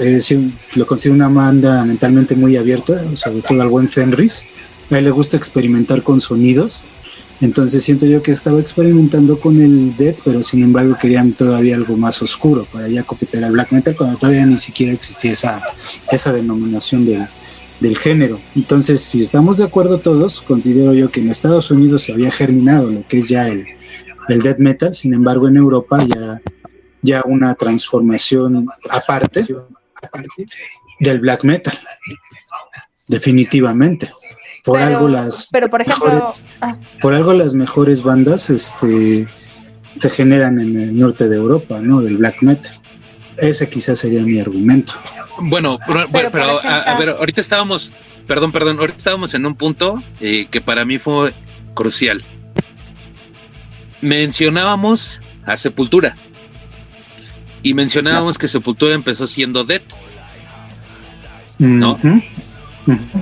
eh, 0.00 0.20
sí, 0.20 0.52
lo 0.74 0.86
considero 0.86 1.14
una 1.14 1.28
banda 1.28 1.84
mentalmente 1.84 2.34
muy 2.34 2.56
abierta, 2.56 3.04
sobre 3.14 3.42
todo 3.42 3.62
al 3.62 3.68
buen 3.68 3.88
Fenris. 3.88 4.46
A 4.90 4.98
él 4.98 5.04
le 5.04 5.10
gusta 5.10 5.36
experimentar 5.36 6.02
con 6.02 6.20
sonidos. 6.20 6.82
Entonces 7.40 7.84
siento 7.84 8.06
yo 8.06 8.22
que 8.22 8.32
estaba 8.32 8.60
experimentando 8.60 9.38
con 9.38 9.60
el 9.60 9.96
death, 9.96 10.18
pero 10.24 10.42
sin 10.42 10.62
embargo 10.62 10.96
querían 11.00 11.32
todavía 11.32 11.76
algo 11.76 11.96
más 11.96 12.20
oscuro 12.20 12.66
para 12.70 12.88
ya 12.88 13.02
coquetear 13.02 13.44
al 13.44 13.52
black 13.52 13.72
metal 13.72 13.96
cuando 13.96 14.18
todavía 14.18 14.44
ni 14.44 14.58
siquiera 14.58 14.92
existía 14.92 15.32
esa, 15.32 15.62
esa 16.10 16.32
denominación 16.32 17.06
del, 17.06 17.26
del 17.80 17.96
género. 17.96 18.38
Entonces, 18.54 19.00
si 19.00 19.20
estamos 19.20 19.56
de 19.56 19.64
acuerdo 19.64 20.00
todos, 20.00 20.42
considero 20.42 20.92
yo 20.92 21.10
que 21.10 21.20
en 21.20 21.30
Estados 21.30 21.70
Unidos 21.70 22.02
se 22.02 22.12
había 22.12 22.30
germinado 22.30 22.90
lo 22.90 23.06
que 23.08 23.20
es 23.20 23.28
ya 23.28 23.48
el, 23.48 23.66
el 24.28 24.40
death 24.40 24.58
metal, 24.58 24.94
sin 24.94 25.14
embargo 25.14 25.48
en 25.48 25.56
Europa 25.56 26.04
ya, 26.04 26.40
ya 27.02 27.22
una 27.26 27.54
transformación 27.54 28.68
aparte 28.90 29.46
del 31.00 31.20
black 31.20 31.44
metal, 31.44 31.78
definitivamente. 33.08 34.10
Por 34.64 34.78
Pero- 34.78 34.86
algo 34.96 35.08
las 35.08 35.48
Pero 35.50 35.70
por 35.70 35.80
ejemplo, 35.80 36.06
mejores- 36.12 36.44
ah, 36.60 36.76
por 37.00 37.14
algo 37.14 37.32
las 37.32 37.54
mejores 37.54 38.02
bandas 38.02 38.50
este 38.50 39.26
se 39.98 40.10
generan 40.10 40.60
en 40.60 40.78
el 40.80 40.98
norte 40.98 41.28
de 41.28 41.36
Europa, 41.36 41.78
¿no? 41.80 42.00
Del 42.02 42.18
black 42.18 42.42
metal. 42.42 42.72
Ese 43.38 43.68
quizás 43.68 43.98
sería 44.00 44.22
mi 44.22 44.38
argumento. 44.38 44.92
Bueno, 45.40 45.78
pero, 45.86 46.30
Pero, 46.30 46.60
a, 46.62 46.94
ver, 46.98 47.08
ahorita 47.10 47.40
estábamos, 47.40 47.94
perdón, 48.26 48.52
perdón, 48.52 48.78
ahorita 48.78 48.98
estábamos 48.98 49.32
en 49.32 49.46
un 49.46 49.54
punto 49.54 50.02
eh, 50.20 50.46
que 50.50 50.60
para 50.60 50.84
mí 50.84 50.98
fue 50.98 51.32
crucial. 51.74 52.22
Mencionábamos 54.02 55.20
a 55.44 55.56
Sepultura 55.56 56.16
y 57.62 57.74
mencionábamos 57.74 58.38
que 58.38 58.48
Sepultura 58.48 58.94
empezó 58.94 59.26
siendo 59.26 59.64
Death. 59.64 59.82
¿No? 61.58 61.98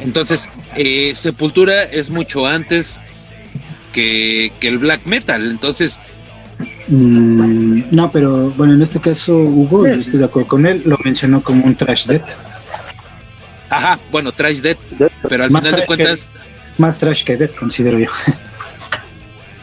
Entonces, 0.00 0.48
eh, 0.76 1.12
Sepultura 1.14 1.82
es 1.84 2.10
mucho 2.10 2.46
antes 2.46 3.04
que, 3.92 4.52
que 4.60 4.68
el 4.68 4.78
black 4.78 5.06
metal. 5.06 5.50
Entonces, 5.50 6.00
Mm, 6.88 7.82
no, 7.94 8.10
pero 8.10 8.50
bueno, 8.52 8.72
en 8.72 8.80
este 8.82 8.98
caso 8.98 9.36
Hugo, 9.36 9.86
yo 9.86 9.92
estoy 9.94 10.18
de 10.18 10.24
acuerdo 10.24 10.48
con 10.48 10.66
él, 10.66 10.82
lo 10.86 10.96
mencionó 11.04 11.40
como 11.42 11.64
un 11.66 11.76
trash 11.76 12.06
death. 12.06 12.24
ajá, 13.68 13.98
bueno, 14.10 14.32
Trash 14.32 14.60
Death, 14.60 14.78
pero 15.28 15.44
al 15.44 15.50
Más 15.50 15.62
final 15.62 15.62
de 15.62 15.70
trash 15.70 15.80
que- 15.80 15.86
cuentas, 15.86 16.32
Más 16.78 16.98
trash 16.98 17.22
que 17.24 17.36
death, 17.36 17.54
considero 17.56 17.98
yo. 17.98 18.08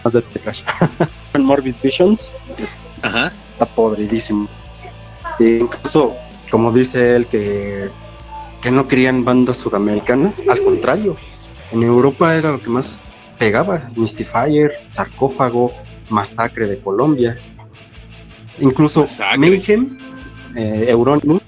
Más 0.03 0.13
de 0.13 0.21
Crash. 0.21 0.61
El 1.33 1.41
Morbid 1.41 1.73
Visions 1.83 2.31
es- 2.59 2.77
ajá, 3.01 3.33
está 3.53 3.65
podridísimo. 3.65 4.47
E 5.39 5.59
incluso, 5.61 6.15
como 6.49 6.72
dice 6.72 7.15
él, 7.15 7.25
que, 7.27 7.89
que 8.61 8.72
no 8.72 8.88
querían 8.88 9.23
bandas 9.23 9.57
sudamericanas, 9.57 10.41
al 10.49 10.61
contrario, 10.61 11.17
en 11.72 11.83
Europa 11.83 12.35
era 12.35 12.51
lo 12.51 12.61
que 12.61 12.69
más 12.69 12.99
pegaba: 13.38 13.89
Mystifier, 13.95 14.73
Sarcófago, 14.91 15.72
Masacre 16.09 16.67
de 16.67 16.80
Colombia, 16.80 17.38
incluso 18.59 19.01
Masacre. 19.01 19.38
Mayhem, 19.38 19.97
eh, 20.55 20.85
Euronymous, 20.89 21.41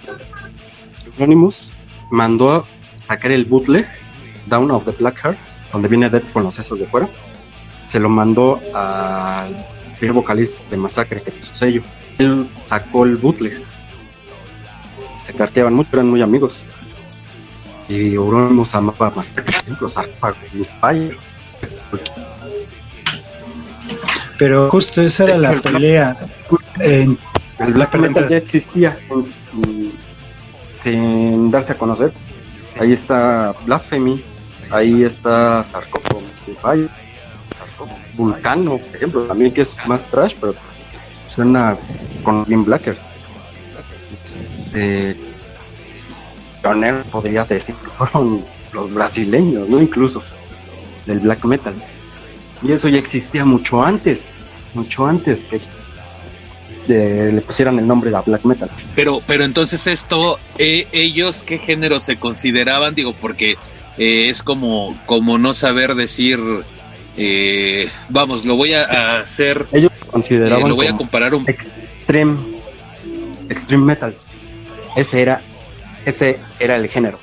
Euronymous 1.18 1.72
mandó 2.12 2.52
a 2.52 2.66
sacar 2.98 3.32
el 3.32 3.46
bootleg 3.46 3.86
Down 4.48 4.72
of 4.72 4.86
the 4.86 4.92
Black 4.92 5.18
Hearts, 5.24 5.60
donde 5.72 5.88
viene 5.88 6.10
Dead 6.10 6.24
con 6.34 6.44
los 6.44 6.56
sesos 6.56 6.80
de 6.80 6.88
fuera. 6.88 7.08
Se 7.88 8.00
lo 8.00 8.10
mandó 8.10 8.60
al 8.74 9.66
primer 9.98 10.14
vocalista 10.14 10.62
de 10.70 10.78
Masacre, 10.78 11.22
que 11.22 11.32
es 11.38 11.46
su 11.46 11.56
sello. 11.56 11.82
Él 12.18 12.50
sacó 12.62 13.06
el 13.06 13.16
bootleg. 13.18 13.62
Se 15.28 15.34
carteaban 15.34 15.74
mucho, 15.74 15.90
eran 15.92 16.08
muy 16.10 16.22
amigos. 16.22 16.64
Y 17.90 18.14
Euronymous 18.14 18.74
amaba 18.76 19.12
Sarcófago, 19.90 20.38
Fire. 20.80 21.18
Pero 24.38 24.70
justo 24.70 25.02
esa 25.02 25.26
era 25.26 25.38
la 25.38 25.54
pelea. 25.54 26.16
en- 26.80 27.18
El 27.60 27.74
black 27.74 27.94
metal 27.96 28.30
ya 28.30 28.38
existía 28.38 28.98
sin, 29.02 29.92
sin 30.78 31.52
darse 31.52 31.74
a 31.74 31.78
conocer. 31.78 32.14
Ahí 32.80 32.94
está 32.94 33.54
Blasphemy, 33.66 34.24
ahí 34.72 35.04
está 35.04 35.62
Sarcófago, 35.66 36.22
Sarcófago, 36.36 36.88
Vulcano, 38.14 38.78
por 38.78 38.96
ejemplo, 38.96 39.22
también 39.24 39.54
que 39.54 39.62
es 39.64 39.76
más 39.88 40.08
trash, 40.08 40.36
pero 40.40 40.56
suena 41.28 41.76
con 42.24 42.46
bien 42.46 42.64
blackers. 42.64 43.02
Este, 44.78 45.18
podría 47.12 47.46
decir 47.46 47.76
que 47.76 47.88
fueron 47.90 48.44
los 48.74 48.94
brasileños, 48.94 49.70
¿no? 49.70 49.82
Incluso 49.82 50.22
del 51.06 51.20
black 51.20 51.46
metal. 51.46 51.74
Y 52.62 52.72
eso 52.72 52.90
ya 52.90 52.98
existía 52.98 53.46
mucho 53.46 53.84
antes, 53.84 54.34
mucho 54.74 55.06
antes 55.06 55.46
que 55.46 55.62
de- 56.88 57.32
le 57.32 57.42
pusieran 57.42 57.78
el 57.80 57.88
nombre 57.88 58.10
de 58.12 58.18
black 58.26 58.44
metal. 58.46 58.70
Pero, 58.96 59.22
pero 59.26 59.44
entonces 59.46 59.88
esto, 59.88 60.38
eh, 60.58 60.88
ellos 60.92 61.44
qué 61.44 61.58
género 61.58 62.00
se 62.00 62.18
consideraban, 62.18 62.96
digo, 62.96 63.14
porque 63.14 63.58
eh, 63.98 64.30
es 64.30 64.44
como, 64.44 65.00
como 65.06 65.38
no 65.38 65.54
saber 65.54 65.96
decir, 65.96 66.40
eh, 67.16 67.90
vamos, 68.10 68.46
lo 68.46 68.56
voy 68.56 68.74
a, 68.74 68.84
a 68.86 69.20
hacer, 69.20 69.68
Ellos 69.72 69.92
consideraban 70.12 70.70
lo 70.70 70.76
voy 70.76 70.88
a 70.88 70.96
comparar 70.96 71.34
un 71.36 71.48
extreme, 71.48 72.38
extreme 73.50 73.86
metal. 73.86 74.16
Ese 74.98 75.22
era, 75.22 75.42
ese 76.06 76.38
era 76.60 76.76
el 76.76 76.90
género. 76.90 77.20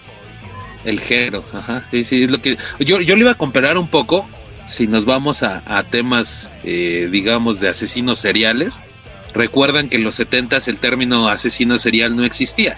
el 0.85 1.01
género, 1.01 1.45
ajá, 1.53 1.85
sí, 1.91 2.05
sí, 2.05 2.23
es 2.23 2.31
lo 2.31 2.41
que 2.41 2.57
yo, 2.79 3.01
yo 3.01 3.17
lo 3.17 3.23
iba 3.23 3.33
a 3.33 3.35
comparar 3.35 3.77
un 3.77 3.89
poco, 3.89 4.29
si 4.67 4.87
nos 4.87 5.05
vamos 5.05 5.43
a, 5.43 5.63
a 5.67 5.83
temas, 5.83 6.51
eh, 6.63 7.09
digamos, 7.11 7.61
de 7.61 7.69
asesinos 7.69 8.19
seriales, 8.21 8.85
recuerdan 9.35 9.89
que 9.89 9.97
en 9.97 10.05
los 10.05 10.15
70 10.15 10.59
el 10.67 10.79
término 10.79 11.29
asesino 11.29 11.77
serial 11.79 12.17
no 12.17 12.25
existía. 12.25 12.77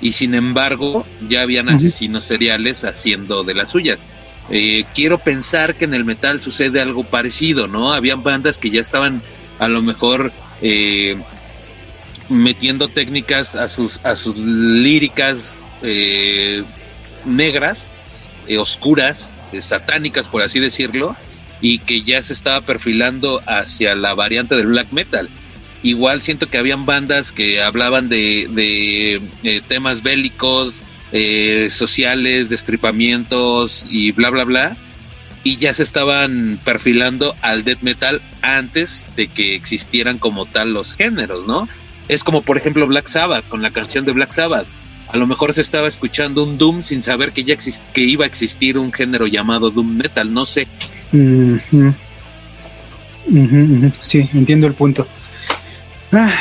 Y 0.00 0.12
sin 0.12 0.34
embargo, 0.34 1.06
ya 1.22 1.40
habían 1.42 1.68
asesinos 1.70 2.24
seriales 2.24 2.84
haciendo 2.84 3.42
de 3.42 3.54
las 3.54 3.70
suyas. 3.70 4.06
Eh, 4.50 4.84
quiero 4.94 5.18
pensar 5.18 5.76
que 5.76 5.86
en 5.86 5.94
el 5.94 6.04
metal 6.04 6.40
sucede 6.40 6.82
algo 6.82 7.04
parecido, 7.04 7.66
¿no? 7.68 7.94
Habían 7.94 8.22
bandas 8.22 8.58
que 8.58 8.68
ya 8.68 8.82
estaban 8.82 9.22
a 9.58 9.68
lo 9.68 9.80
mejor 9.80 10.32
eh, 10.60 11.16
metiendo 12.28 12.88
técnicas 12.88 13.54
a 13.54 13.68
sus, 13.68 14.00
a 14.04 14.16
sus 14.16 14.36
líricas 14.38 15.62
eh, 15.82 16.62
negras, 17.24 17.92
eh, 18.46 18.58
oscuras, 18.58 19.36
eh, 19.52 19.62
satánicas, 19.62 20.28
por 20.28 20.42
así 20.42 20.60
decirlo, 20.60 21.16
y 21.60 21.78
que 21.78 22.02
ya 22.02 22.20
se 22.20 22.32
estaba 22.32 22.60
perfilando 22.60 23.40
hacia 23.46 23.94
la 23.94 24.14
variante 24.14 24.54
del 24.54 24.66
black 24.66 24.92
metal. 24.92 25.28
Igual 25.82 26.20
siento 26.20 26.48
que 26.48 26.58
habían 26.58 26.84
bandas 26.86 27.32
que 27.32 27.62
hablaban 27.62 28.08
de, 28.08 28.48
de, 28.50 29.22
eh, 29.44 29.62
temas 29.66 30.02
bélicos, 30.02 30.82
sociales, 31.68 32.48
destripamientos 32.50 33.86
y 33.88 34.10
bla, 34.10 34.30
bla, 34.30 34.42
bla. 34.42 34.76
Y 35.44 35.58
ya 35.58 35.72
se 35.72 35.84
estaban 35.84 36.58
perfilando 36.64 37.36
al 37.40 37.62
death 37.62 37.82
metal 37.82 38.20
antes 38.42 39.06
de 39.14 39.28
que 39.28 39.54
existieran 39.54 40.18
como 40.18 40.44
tal 40.44 40.72
los 40.72 40.92
géneros, 40.94 41.46
¿no? 41.46 41.68
Es 42.08 42.24
como 42.24 42.42
por 42.42 42.56
ejemplo 42.56 42.86
Black 42.86 43.06
Sabbath, 43.06 43.48
con 43.48 43.62
la 43.62 43.70
canción 43.70 44.04
de 44.04 44.12
Black 44.12 44.32
Sabbath. 44.32 44.66
A 45.08 45.16
lo 45.16 45.26
mejor 45.26 45.52
se 45.52 45.60
estaba 45.60 45.86
escuchando 45.86 46.44
un 46.44 46.58
Doom 46.58 46.82
sin 46.82 47.02
saber 47.02 47.32
que 47.32 47.44
ya 47.44 47.56
que 47.92 48.00
iba 48.00 48.24
a 48.24 48.26
existir 48.26 48.78
un 48.78 48.92
género 48.92 49.26
llamado 49.26 49.70
Doom 49.70 49.96
Metal, 49.96 50.32
no 50.32 50.44
sé. 50.44 50.66
Sí, 54.02 54.28
entiendo 54.34 54.66
el 54.66 54.74
punto. 54.74 55.06
Ah, 56.12 56.32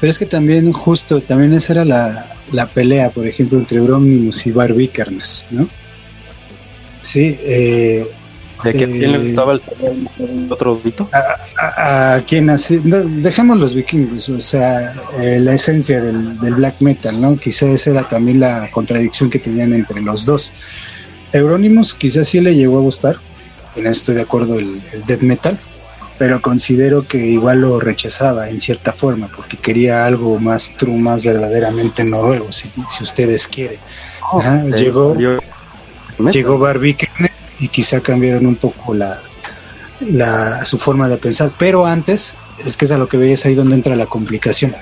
pero 0.00 0.10
es 0.10 0.18
que 0.18 0.26
también, 0.26 0.72
justo, 0.72 1.20
también 1.20 1.52
esa 1.52 1.74
era 1.74 1.84
la, 1.84 2.34
la 2.50 2.68
pelea, 2.68 3.10
por 3.10 3.26
ejemplo, 3.26 3.58
entre 3.58 3.78
Euronymous 3.78 4.46
y 4.46 4.52
Barbie 4.52 4.88
Carnes, 4.88 5.46
¿no? 5.50 5.68
Sí, 7.00 7.38
eh, 7.42 8.06
¿De 8.62 8.70
a 8.70 8.72
Eh, 8.72 8.76
quién 8.76 9.12
le 9.12 9.18
gustaba 9.18 9.52
el, 9.54 9.62
el 10.18 10.52
otro 10.52 10.78
grito? 10.80 11.08
a, 11.58 12.14
a 12.14 12.20
quien 12.22 12.50
así, 12.50 12.80
dejemos 12.84 13.58
los 13.58 13.74
vikingos, 13.74 14.28
o 14.28 14.38
sea, 14.40 14.94
eh, 15.18 15.38
la 15.40 15.54
esencia 15.54 16.00
del, 16.00 16.38
del 16.40 16.54
black 16.54 16.76
metal, 16.80 17.20
¿no? 17.20 17.36
Quizá 17.36 17.66
esa 17.66 17.90
era 17.90 18.02
también 18.08 18.40
la 18.40 18.68
contradicción 18.70 19.30
que 19.30 19.38
tenían 19.38 19.72
entre 19.72 20.00
los 20.00 20.24
dos. 20.26 20.52
Euronymous 21.32 21.94
quizás 21.94 22.28
sí 22.28 22.40
le 22.40 22.54
llegó 22.54 22.78
a 22.78 22.82
gustar, 22.82 23.16
en 23.76 23.82
eso 23.86 24.00
estoy 24.00 24.14
de 24.16 24.22
acuerdo, 24.22 24.58
el, 24.58 24.82
el 24.92 25.04
death 25.06 25.22
metal, 25.22 25.58
pero 26.18 26.40
considero 26.40 27.06
que 27.08 27.18
igual 27.18 27.62
lo 27.62 27.80
rechazaba 27.80 28.48
en 28.48 28.60
cierta 28.60 28.92
forma, 28.92 29.28
porque 29.34 29.56
quería 29.56 30.04
algo 30.04 30.38
más 30.38 30.74
true, 30.76 30.96
más 30.96 31.24
verdaderamente 31.24 32.04
noruego, 32.04 32.52
si, 32.52 32.68
si 32.90 33.02
ustedes 33.02 33.46
quieren. 33.48 33.78
Ajá, 34.38 34.62
Eh, 34.66 34.72
llegó, 34.76 35.16
llegó 36.30 36.58
Barbie 36.58 36.94
Kenneth 36.94 37.32
y 37.62 37.68
quizá 37.68 38.00
cambiaron 38.00 38.44
un 38.44 38.56
poco 38.56 38.92
la, 38.92 39.22
su 40.64 40.78
forma 40.78 41.08
de 41.08 41.16
pensar, 41.16 41.52
pero 41.58 41.86
antes 41.86 42.34
es 42.66 42.76
que 42.76 42.86
es 42.86 42.90
a 42.90 42.98
lo 42.98 43.08
que 43.08 43.16
veis 43.16 43.46
ahí 43.46 43.54
donde 43.54 43.76
entra 43.76 43.94
la 43.94 44.06
complicación. 44.06 44.74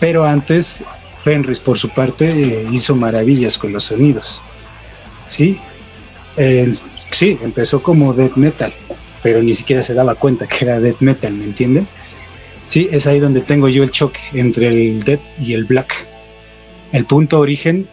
Pero 0.00 0.24
antes, 0.24 0.82
Fenris, 1.22 1.60
por 1.60 1.78
su 1.78 1.90
parte, 1.90 2.30
eh, 2.30 2.66
hizo 2.72 2.96
maravillas 2.96 3.58
con 3.58 3.74
los 3.74 3.84
sonidos. 3.84 4.42
Sí, 5.26 5.60
sí, 7.10 7.38
empezó 7.42 7.82
como 7.82 8.14
death 8.14 8.36
metal, 8.36 8.72
pero 9.22 9.42
ni 9.42 9.52
siquiera 9.52 9.82
se 9.82 9.92
daba 9.92 10.14
cuenta 10.14 10.46
que 10.48 10.64
era 10.64 10.80
death 10.80 11.00
metal, 11.00 11.34
¿me 11.34 11.44
entienden? 11.44 11.86
Sí, 12.68 12.88
es 12.90 13.06
ahí 13.06 13.20
donde 13.20 13.42
tengo 13.42 13.68
yo 13.68 13.82
el 13.82 13.90
choque 13.90 14.20
entre 14.32 14.68
el 14.68 15.04
death 15.04 15.20
y 15.38 15.52
el 15.52 15.64
black. 15.64 16.08
El 16.92 17.04
punto 17.04 17.38
origen, 17.38 17.86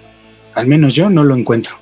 al 0.53 0.67
menos 0.67 0.95
yo 0.95 1.09
no 1.09 1.25
lo 1.25 1.35
encuentro. 1.35 1.75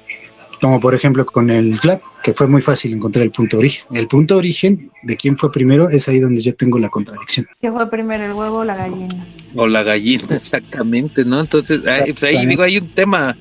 Como 0.61 0.79
por 0.79 0.95
ejemplo 0.95 1.25
con 1.25 1.49
el 1.51 1.79
black, 1.81 2.01
que 2.23 2.33
fue 2.33 2.47
muy 2.47 2.61
fácil 2.61 2.93
encontrar 2.93 3.23
el 3.23 3.31
punto 3.31 3.57
origen. 3.57 3.85
El 3.91 4.07
punto 4.07 4.37
origen 4.37 4.91
de 5.03 5.15
quién 5.15 5.37
fue 5.37 5.51
primero 5.51 5.87
es 5.89 6.07
ahí 6.09 6.19
donde 6.19 6.41
yo 6.41 6.55
tengo 6.55 6.79
la 6.79 6.89
contradicción. 6.89 7.47
¿Qué 7.61 7.71
fue 7.71 7.89
primero, 7.89 8.25
el 8.25 8.33
huevo 8.33 8.57
o 8.59 8.63
la 8.63 8.75
gallina? 8.75 9.27
O 9.55 9.67
la 9.67 9.83
gallina, 9.83 10.27
exactamente, 10.35 11.23
¿no? 11.25 11.39
Entonces, 11.41 11.85
ahí, 11.85 12.11
pues 12.11 12.23
ahí 12.23 12.45
digo, 12.45 12.63
hay 12.63 12.77
un 12.79 12.89
tema 12.89 13.37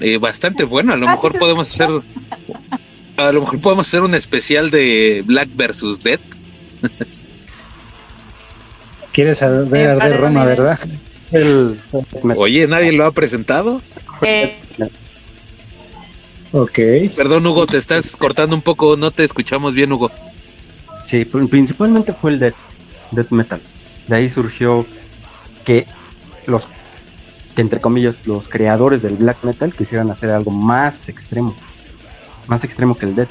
eh, 0.00 0.16
bastante 0.16 0.64
bueno. 0.64 0.94
A 0.94 0.96
lo 0.96 1.06
Ah, 1.08 1.12
mejor 1.12 1.38
podemos 1.38 1.68
hacer, 1.70 1.88
a 3.16 3.32
lo 3.32 3.40
mejor 3.40 3.60
podemos 3.60 3.86
hacer 3.86 4.02
un 4.02 4.14
especial 4.14 4.70
de 4.70 5.22
Black 5.26 5.50
versus 5.54 6.02
Dead. 6.02 6.20
¿Quieres 9.12 9.38
saber 9.38 9.88
arder 9.88 10.20
Roma, 10.20 10.44
verdad? 10.44 10.78
El, 11.32 11.78
Oye, 12.36 12.66
nadie 12.68 12.92
lo 12.92 13.04
ha 13.04 13.10
presentado. 13.12 13.82
Eh, 14.22 14.56
Ok. 16.52 16.78
Perdón, 17.14 17.46
Hugo, 17.46 17.66
te 17.66 17.76
estás 17.76 18.16
cortando 18.16 18.56
un 18.56 18.62
poco, 18.62 18.96
no 18.96 19.10
te 19.10 19.24
escuchamos 19.24 19.74
bien, 19.74 19.92
Hugo. 19.92 20.10
Sí, 21.04 21.24
pr- 21.24 21.48
principalmente 21.48 22.12
fue 22.12 22.32
el 22.32 22.38
death, 22.38 22.54
death 23.10 23.30
metal. 23.30 23.60
De 24.06 24.16
ahí 24.16 24.28
surgió 24.28 24.86
que 25.64 25.86
los, 26.46 26.66
que 27.54 27.60
entre 27.62 27.80
comillas, 27.80 28.26
los 28.26 28.48
creadores 28.48 29.02
del 29.02 29.14
black 29.16 29.42
metal 29.44 29.74
quisieran 29.74 30.10
hacer 30.10 30.30
algo 30.30 30.50
más 30.50 31.08
extremo. 31.08 31.54
Más 32.46 32.64
extremo 32.64 32.96
que 32.96 33.06
el 33.06 33.14
death. 33.14 33.28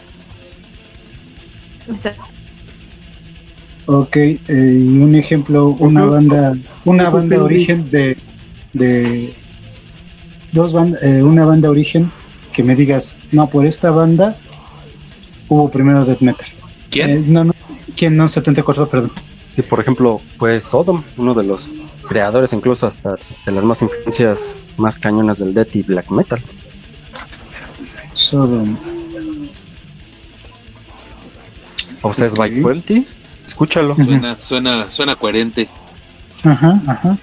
Ok, 3.88 4.18
eh, 4.18 4.38
y 4.48 4.98
un 5.00 5.16
ejemplo, 5.16 5.70
una 5.80 6.06
banda, 6.06 6.56
una 6.84 7.10
banda 7.10 7.42
origen 7.42 7.90
de, 7.90 8.18
de 8.74 9.34
dos 10.52 10.74
bandas, 10.74 11.02
una 11.22 11.46
banda 11.46 11.70
origen 11.70 12.12
que 12.58 12.64
me 12.64 12.76
digas, 12.76 13.16
no, 13.32 13.48
por 13.48 13.68
esta 13.68 13.92
banda 13.92 14.36
hubo 15.48 15.70
primero 15.70 16.04
death 16.04 16.22
metal. 16.22 16.48
¿Quién? 16.90 17.10
Eh, 17.12 17.24
no, 17.28 17.44
no, 17.44 17.54
¿quién 17.96 18.18
no? 18.18 18.28
74, 18.28 18.90
perdón. 18.90 19.12
Y 19.56 19.62
por 19.62 19.80
ejemplo, 19.80 20.20
fue 20.40 20.60
Sodom, 20.60 21.04
uno 21.18 21.36
de 21.36 21.44
los 21.44 21.70
creadores 22.10 22.54
incluso 22.54 22.88
hasta 22.88 23.16
de 23.46 23.52
las 23.52 23.64
más 23.64 23.84
influencias 23.84 24.70
más 24.76 24.98
cañonas 24.98 25.38
del 25.38 25.54
death 25.54 25.76
y 25.76 25.84
black 25.84 26.10
metal. 26.10 26.42
Sodom. 28.14 28.76
Obsessed 32.02 32.40
by 32.40 32.50
Ok. 32.50 32.62
Cruelty, 32.64 33.08
escúchalo. 33.46 33.94
Suena, 33.94 34.36
suena, 34.40 34.90
suena 34.90 35.16
coherente. 35.16 35.68
Ajá, 36.44 36.82
ajá. 36.88 37.18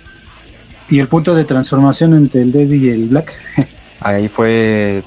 Y 0.88 1.00
el 1.00 1.08
punto 1.08 1.34
de 1.34 1.44
transformación 1.44 2.14
entre 2.14 2.42
el 2.42 2.52
dead 2.52 2.68
y 2.68 2.88
el 2.90 3.08
black. 3.08 3.32
Ahí 4.04 4.28
fue, 4.28 5.02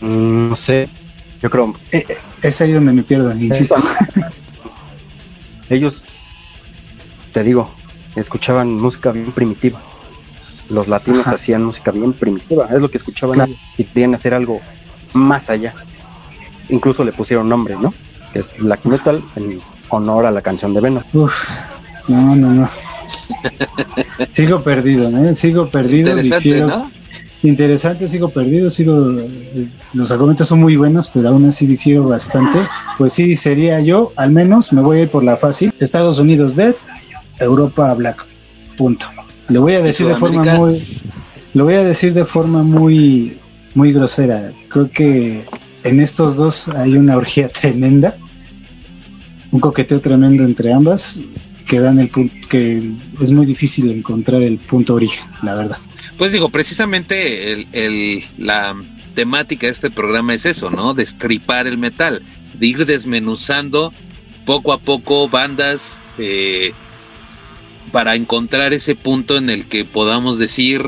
Mm, 0.00 0.48
no 0.50 0.56
sé, 0.56 0.90
yo 1.42 1.50
creo, 1.50 1.74
eh, 1.92 2.04
eh, 2.08 2.16
es 2.42 2.60
ahí 2.60 2.72
donde 2.72 2.92
me 2.92 3.02
pierdo, 3.02 3.32
insisto. 3.32 3.76
ellos, 5.68 6.12
te 7.32 7.42
digo, 7.44 7.76
escuchaban 8.16 8.68
música 8.78 9.12
bien 9.12 9.32
primitiva. 9.32 9.82
Los 10.68 10.88
latinos 10.88 11.26
Ajá. 11.26 11.36
hacían 11.36 11.64
música 11.64 11.90
bien 11.90 12.12
primitiva, 12.14 12.68
es 12.74 12.80
lo 12.80 12.90
que 12.90 12.98
escuchaban 12.98 13.34
Claro. 13.34 13.52
ellos, 13.52 13.62
y 13.76 13.84
querían 13.84 14.14
hacer 14.14 14.34
algo 14.34 14.60
más 15.12 15.50
allá. 15.50 15.74
Incluso 16.68 17.04
le 17.04 17.12
pusieron 17.12 17.48
nombre, 17.48 17.76
¿no? 17.76 17.94
Que 18.32 18.40
es 18.40 18.56
black 18.58 18.84
metal 18.86 19.22
en 19.36 19.62
honor 19.88 20.26
a 20.26 20.30
la 20.30 20.40
canción 20.42 20.72
de 20.74 20.80
Venom. 20.80 21.02
Uf, 21.12 21.48
no, 22.08 22.34
no, 22.36 22.50
no. 22.50 22.68
Sigo 24.34 24.62
perdido, 24.62 25.08
¿eh? 25.18 25.34
Sigo 25.34 25.70
perdido. 25.70 26.10
Interesante, 26.10 26.48
difiero- 26.48 26.68
¿no? 26.68 26.92
Interesante, 27.42 28.08
sigo 28.08 28.28
perdido, 28.28 28.70
sigo... 28.70 29.18
eh, 29.18 29.68
Los 29.94 30.10
argumentos 30.12 30.46
son 30.46 30.60
muy 30.60 30.76
buenos, 30.76 31.10
pero 31.12 31.28
aún 31.30 31.44
así 31.46 31.66
difiero 31.66 32.04
bastante. 32.04 32.58
Pues 32.98 33.12
sí, 33.14 33.34
sería 33.34 33.80
yo, 33.80 34.12
al 34.16 34.30
menos, 34.30 34.72
me 34.72 34.80
voy 34.80 34.98
a 34.98 35.02
ir 35.02 35.08
por 35.08 35.24
la 35.24 35.36
fácil. 35.36 35.72
Estados 35.80 36.18
Unidos 36.18 36.54
Dead, 36.54 36.74
Europa 37.40 37.92
Black. 37.94 38.24
Punto. 38.76 39.06
Le 39.48 39.58
voy 39.58 39.74
a 39.74 39.82
decir 39.82 40.06
de 40.06 40.14
forma 40.14 40.44
muy... 40.54 40.82
Lo 41.54 41.64
voy 41.64 41.74
a 41.74 41.82
decir 41.82 42.14
de 42.14 42.24
forma 42.24 42.62
muy, 42.62 43.36
muy 43.74 43.92
grosera. 43.92 44.42
Creo 44.68 44.88
que 44.90 45.44
en 45.84 46.00
estos 46.00 46.36
dos 46.36 46.68
hay 46.68 46.96
una 46.96 47.16
orgía 47.16 47.48
tremenda, 47.60 48.16
un 49.50 49.60
coqueteo 49.60 50.00
tremendo 50.00 50.44
entre 50.44 50.72
ambas, 50.72 51.20
que 51.72 51.80
dan 51.80 51.98
el 52.00 52.10
que 52.50 52.92
es 53.22 53.32
muy 53.32 53.46
difícil 53.46 53.90
encontrar 53.90 54.42
el 54.42 54.58
punto 54.58 54.92
origen, 54.92 55.24
la 55.42 55.54
verdad. 55.54 55.78
Pues 56.18 56.30
digo, 56.30 56.50
precisamente 56.50 57.50
el, 57.54 57.66
el- 57.72 58.22
la 58.36 58.76
temática 59.14 59.66
de 59.68 59.72
este 59.72 59.90
programa 59.90 60.34
es 60.34 60.44
eso, 60.44 60.68
¿no? 60.70 60.92
Destripar 60.92 61.66
el 61.66 61.78
metal, 61.78 62.20
de 62.58 62.66
ir 62.66 62.84
desmenuzando 62.84 63.90
poco 64.44 64.74
a 64.74 64.78
poco 64.80 65.30
bandas 65.30 66.02
eh, 66.18 66.74
para 67.90 68.16
encontrar 68.16 68.74
ese 68.74 68.94
punto 68.94 69.38
en 69.38 69.48
el 69.48 69.64
que 69.64 69.86
podamos 69.86 70.38
decir 70.38 70.82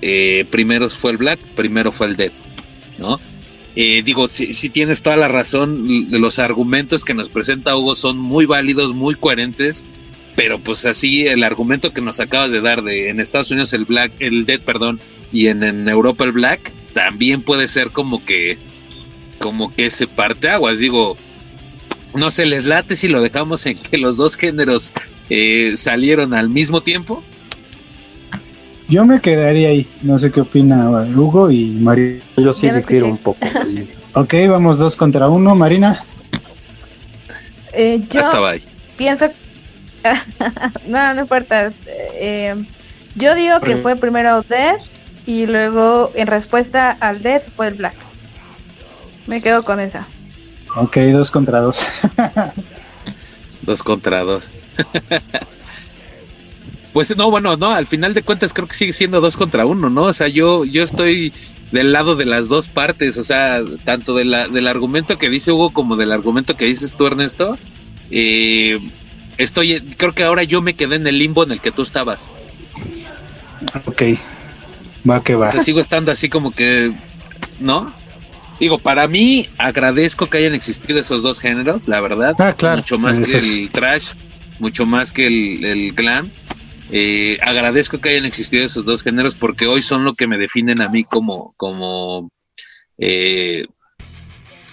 eh, 0.00 0.46
primero 0.50 0.88
fue 0.88 1.10
el 1.10 1.18
black, 1.18 1.38
primero 1.54 1.92
fue 1.92 2.06
el 2.06 2.16
dead, 2.16 2.32
¿no? 2.96 3.20
Eh, 3.76 4.00
digo, 4.02 4.26
si, 4.30 4.54
si 4.54 4.70
tienes 4.70 5.02
toda 5.02 5.16
la 5.18 5.28
razón, 5.28 5.84
los 6.10 6.38
argumentos 6.38 7.04
que 7.04 7.12
nos 7.12 7.28
presenta 7.28 7.76
Hugo 7.76 7.94
son 7.94 8.16
muy 8.16 8.46
válidos, 8.46 8.94
muy 8.94 9.16
coherentes, 9.16 9.84
pero 10.36 10.58
pues 10.58 10.84
así 10.86 11.26
el 11.26 11.44
argumento 11.44 11.92
que 11.92 12.00
nos 12.00 12.20
acabas 12.20 12.50
de 12.50 12.60
dar 12.60 12.82
de 12.82 13.08
en 13.08 13.20
Estados 13.20 13.50
Unidos 13.50 13.72
el 13.72 13.84
black, 13.84 14.12
el 14.18 14.46
dead, 14.46 14.60
perdón, 14.60 15.00
y 15.32 15.48
en, 15.48 15.62
en 15.62 15.88
Europa 15.88 16.24
el 16.24 16.32
black, 16.32 16.72
también 16.92 17.42
puede 17.42 17.68
ser 17.68 17.90
como 17.90 18.24
que, 18.24 18.58
como 19.38 19.72
que 19.72 19.86
ese 19.86 20.06
parte 20.06 20.48
aguas, 20.48 20.78
digo, 20.78 21.16
no 22.14 22.30
se 22.30 22.46
les 22.46 22.66
late 22.66 22.96
si 22.96 23.08
lo 23.08 23.20
dejamos 23.20 23.66
en 23.66 23.76
que 23.76 23.98
los 23.98 24.16
dos 24.16 24.36
géneros 24.36 24.92
eh, 25.30 25.72
salieron 25.76 26.34
al 26.34 26.48
mismo 26.48 26.80
tiempo. 26.80 27.22
Yo 28.88 29.04
me 29.06 29.20
quedaría 29.20 29.68
ahí, 29.68 29.86
no 30.02 30.18
sé 30.18 30.30
qué 30.30 30.42
opina 30.42 30.90
Hugo 31.16 31.50
y 31.50 31.66
Marina. 31.66 32.22
Yo 32.36 32.52
sí 32.52 32.70
difiero 32.70 33.06
un 33.06 33.18
poco. 33.18 33.38
sí. 33.66 33.88
Ok, 34.12 34.34
vamos 34.48 34.78
dos 34.78 34.94
contra 34.94 35.28
uno, 35.28 35.54
Marina. 35.54 36.04
eh, 37.72 38.00
yo 38.10 38.20
Hasta 38.20 38.40
bye. 38.40 38.62
pienso. 38.96 39.30
no, 40.86 41.14
no 41.14 41.20
importa. 41.20 41.72
Eh, 42.14 42.54
yo 43.14 43.34
digo 43.34 43.60
que 43.60 43.76
fue 43.76 43.96
primero 43.96 44.42
Dead 44.42 44.76
y 45.26 45.46
luego 45.46 46.10
en 46.14 46.26
respuesta 46.26 46.96
al 47.00 47.22
Dead 47.22 47.42
fue 47.56 47.68
el 47.68 47.74
Black. 47.74 47.94
Me 49.26 49.40
quedo 49.40 49.62
con 49.62 49.80
esa. 49.80 50.06
Ok, 50.76 50.96
dos 51.12 51.30
contra 51.30 51.60
dos. 51.60 51.82
Dos 53.62 53.82
contra 53.82 54.24
dos. 54.24 54.50
pues 56.92 57.16
no, 57.16 57.30
bueno, 57.30 57.56
no, 57.56 57.70
al 57.70 57.86
final 57.86 58.12
de 58.12 58.22
cuentas 58.22 58.52
creo 58.52 58.68
que 58.68 58.74
sigue 58.74 58.92
siendo 58.92 59.22
dos 59.22 59.38
contra 59.38 59.64
uno, 59.64 59.88
¿no? 59.88 60.02
O 60.02 60.12
sea, 60.12 60.28
yo, 60.28 60.66
yo 60.66 60.82
estoy 60.82 61.32
del 61.72 61.92
lado 61.92 62.14
de 62.14 62.26
las 62.26 62.48
dos 62.48 62.68
partes, 62.68 63.16
o 63.16 63.24
sea, 63.24 63.62
tanto 63.84 64.14
de 64.14 64.26
la, 64.26 64.48
del 64.48 64.66
argumento 64.66 65.16
que 65.16 65.30
dice 65.30 65.50
Hugo 65.50 65.72
como 65.72 65.96
del 65.96 66.12
argumento 66.12 66.56
que 66.56 66.66
dices 66.66 66.94
tú, 66.94 67.06
Ernesto. 67.06 67.56
Eh, 68.10 68.78
estoy, 69.38 69.80
creo 69.96 70.12
que 70.12 70.24
ahora 70.24 70.42
yo 70.42 70.62
me 70.62 70.74
quedé 70.74 70.96
en 70.96 71.06
el 71.06 71.18
limbo 71.18 71.44
en 71.44 71.52
el 71.52 71.60
que 71.60 71.72
tú 71.72 71.82
estabas. 71.82 72.30
ok, 73.86 74.02
va 75.08 75.22
que 75.22 75.34
va. 75.34 75.48
O 75.48 75.52
sea, 75.52 75.60
sigo 75.60 75.80
estando 75.80 76.12
así 76.12 76.28
como 76.28 76.50
que, 76.50 76.92
¿no? 77.60 77.92
Digo, 78.60 78.78
para 78.78 79.08
mí 79.08 79.48
agradezco 79.58 80.28
que 80.28 80.38
hayan 80.38 80.54
existido 80.54 81.00
esos 81.00 81.22
dos 81.22 81.40
géneros, 81.40 81.88
la 81.88 82.00
verdad. 82.00 82.34
Ah, 82.38 82.52
claro, 82.52 82.78
Mucho 82.78 82.98
más 82.98 83.18
eso 83.18 83.32
que 83.32 83.38
es. 83.38 83.44
el 83.44 83.70
trash, 83.70 84.12
mucho 84.60 84.86
más 84.86 85.12
que 85.12 85.26
el, 85.26 85.64
el 85.64 85.92
glam. 85.92 86.30
Eh, 86.90 87.38
agradezco 87.42 87.98
que 87.98 88.10
hayan 88.10 88.26
existido 88.26 88.64
esos 88.64 88.84
dos 88.84 89.02
géneros 89.02 89.34
porque 89.34 89.66
hoy 89.66 89.82
son 89.82 90.04
lo 90.04 90.14
que 90.14 90.26
me 90.28 90.38
definen 90.38 90.80
a 90.80 90.88
mí 90.88 91.02
como, 91.02 91.54
como, 91.56 92.30
eh, 92.98 93.64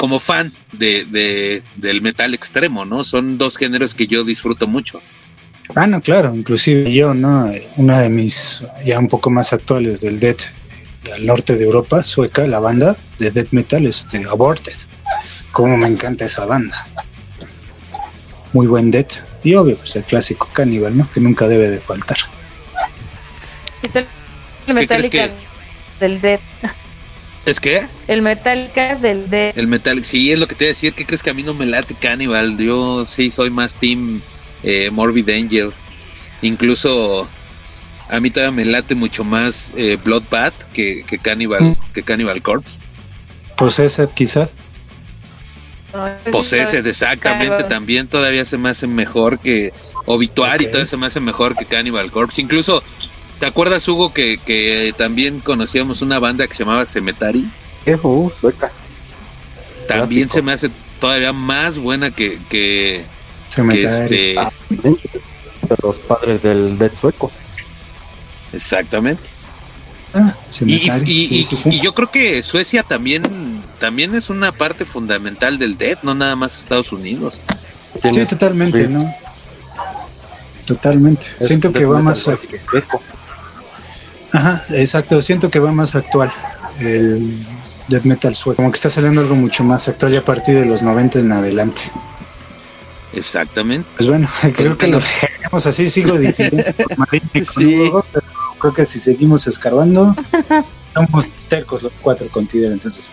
como 0.02 0.18
fan 0.18 0.52
de, 0.72 1.06
de- 1.06 1.62
del 1.76 2.02
metal 2.02 2.34
extremo, 2.34 2.86
¿no? 2.86 3.04
Son 3.04 3.38
dos 3.38 3.56
géneros 3.56 3.94
que 3.94 4.08
yo 4.08 4.24
disfruto 4.24 4.66
mucho. 4.66 5.00
Ah, 5.76 5.86
no, 5.86 6.02
claro, 6.02 6.34
inclusive 6.34 6.92
yo, 6.92 7.14
¿no? 7.14 7.52
Una 7.78 8.00
de 8.00 8.10
mis 8.10 8.66
ya 8.84 8.98
un 8.98 9.08
poco 9.08 9.30
más 9.30 9.54
actuales 9.54 10.02
del 10.02 10.20
Death 10.20 10.42
del 11.04 11.28
norte 11.28 11.56
de 11.56 11.66
Europa, 11.66 12.02
sueca, 12.04 12.48
la 12.48 12.60
banda 12.60 12.96
de 13.20 13.30
Death 13.30 13.50
Metal, 13.52 13.86
este, 13.86 14.24
Aborted. 14.28 14.74
Cómo 15.52 15.78
me 15.78 15.86
encanta 15.86 16.26
esa 16.26 16.48
banda. 16.48 16.76
Muy 18.54 18.66
buen 18.66 18.90
Death. 18.90 19.14
Y 19.44 19.54
obvio, 19.54 19.78
pues 19.78 19.96
el 19.98 20.04
clásico 20.04 20.50
Cannibal, 20.52 20.98
¿no? 20.98 21.08
Que 21.12 21.20
nunca 21.20 21.48
debe 21.48 21.70
de 21.70 21.80
faltar. 21.80 22.18
El 23.94 24.74
Metallica 24.74 25.30
del 26.00 26.20
Dead. 26.22 26.40
¿Es 27.46 27.60
que? 27.60 27.88
El 28.08 28.22
Metallica 28.22 28.96
del 28.96 29.30
Dead. 29.30 29.58
El 29.58 29.68
Metallica, 29.68 30.06
sí, 30.08 30.32
es 30.32 30.38
lo 30.40 30.48
que 30.48 30.56
te 30.56 30.66
iba 30.66 30.70
a 30.70 30.74
decir. 30.74 30.94
¿Qué 30.94 31.06
crees 31.06 31.24
que 31.24 31.32
a 31.32 31.34
mí 31.34 31.42
no 31.44 31.54
me 31.54 31.66
late 31.66 31.96
Cannibal? 31.96 32.58
Yo 32.58 33.04
sí 33.06 33.30
soy 33.32 33.50
más 33.50 33.76
Team 33.76 34.22
eh, 34.64 34.90
Morbid 34.92 35.28
Angel. 35.30 35.72
Incluso 36.44 37.28
a 38.10 38.20
mí 38.20 38.30
todavía 38.30 38.52
me 38.64 38.66
late 38.66 38.94
mucho 38.94 39.24
más 39.24 39.74
eh, 39.76 39.98
Bloodbath 40.04 40.54
que, 40.74 41.04
que 41.08 41.18
Cannibal, 41.18 41.62
Mm. 41.64 41.76
que 41.94 42.04
Cannibal 42.04 42.42
Corpse. 42.42 42.80
Possessed 43.58 44.10
quizá. 44.10 44.50
Possessed, 46.32 46.86
exactamente, 46.88 47.48
Cannibal. 47.50 47.68
también 47.68 48.08
todavía 48.08 48.46
se 48.46 48.58
me 48.58 48.70
hace 48.70 48.88
mejor 48.88 49.40
que 49.40 49.74
Obituary, 50.06 50.66
Ok. 50.66 50.72
todavía 50.72 50.86
se 50.90 50.98
me 50.98 51.08
hace 51.08 51.20
mejor 51.20 51.56
que 51.58 51.66
Cannibal 51.66 52.10
Corpse. 52.12 52.42
Incluso, 52.42 52.82
¿te 53.42 53.48
acuerdas, 53.48 53.88
Hugo, 53.88 54.14
que, 54.14 54.38
que 54.46 54.94
también 54.96 55.40
conocíamos 55.40 56.04
una 56.04 56.20
banda 56.20 56.48
que 56.48 56.54
se 56.54 56.64
llamaba 56.64 56.86
Cemetery? 56.86 57.44
Uh, 58.04 58.30
sueca. 58.40 58.72
También 59.88 60.28
Clásico. 60.28 60.34
se 60.36 60.42
me 60.44 60.52
hace 60.54 60.70
todavía 61.00 61.34
más 61.34 61.80
buena 61.80 62.12
que, 62.12 62.38
que, 62.50 63.04
que 63.72 63.84
este. 63.84 64.38
Ah, 64.38 64.52
de 64.70 65.76
los 65.82 65.98
padres 65.98 66.44
del 66.44 66.78
Dead 66.78 66.92
sueco. 66.94 67.32
Exactamente. 68.54 69.28
Ah, 70.14 70.36
Y, 70.60 70.74
y- 70.76 70.92
sí, 70.92 71.28
y- 71.32 71.44
sí, 71.44 71.58
sí. 71.58 71.70
y 71.74 71.82
yo 71.82 71.94
creo 71.94 72.12
que 72.12 72.44
Suecia 72.44 72.84
también, 72.84 73.24
también 73.80 74.14
es 74.14 74.30
una 74.30 74.52
parte 74.52 74.86
fundamental 74.86 75.58
del 75.58 75.78
Dead, 75.78 75.98
no 76.04 76.14
nada 76.14 76.36
más 76.36 76.58
Estados 76.60 76.92
Unidos. 76.92 77.42
Sí, 78.04 78.26
totalmente. 78.26 78.88
¿no? 78.88 79.12
Totalmente. 80.66 81.26
es 81.40 81.48
Siento 81.48 81.72
que 81.74 81.86
va 81.86 82.00
más. 82.02 82.20
sueco. 82.20 82.46
Ajá, 84.34 84.64
exacto. 84.70 85.22
Siento 85.22 85.50
que 85.50 85.60
va 85.60 85.72
más 85.72 85.96
actual. 85.96 86.32
El 86.80 87.38
death 87.88 88.04
metal 88.04 88.36
sueco. 88.36 88.58
Como 88.58 88.72
que 88.72 88.78
está 88.78 88.90
saliendo 88.90 89.22
algo 89.22 89.36
mucho 89.36 89.64
más 89.64 89.88
actual 89.88 90.14
ya 90.14 90.20
a 90.20 90.26
partir 90.26 90.56
de 90.56 90.66
los 90.66 90.82
90 90.82 91.20
en 91.20 91.32
adelante. 91.32 91.82
Exactamente. 93.14 93.88
Pues 93.98 94.08
bueno, 94.10 94.28
creo 94.56 94.78
que 94.78 94.88
bueno. 94.88 95.00
lo 95.00 95.06
dejamos 95.40 95.66
así. 95.66 95.90
Sigo 95.90 96.22
y 96.22 96.32
con 96.34 97.46
Sí. 97.46 97.76
Hugo, 97.80 98.06
pero 98.12 98.26
creo 98.60 98.74
que 98.74 98.86
si 98.86 99.00
seguimos 99.00 99.48
escarbando, 99.48 100.16
somos 100.94 101.26
tercos 101.50 101.84
los 101.84 101.94
cuatro 102.02 102.28
considero. 102.30 102.74
Entonces, 102.74 103.10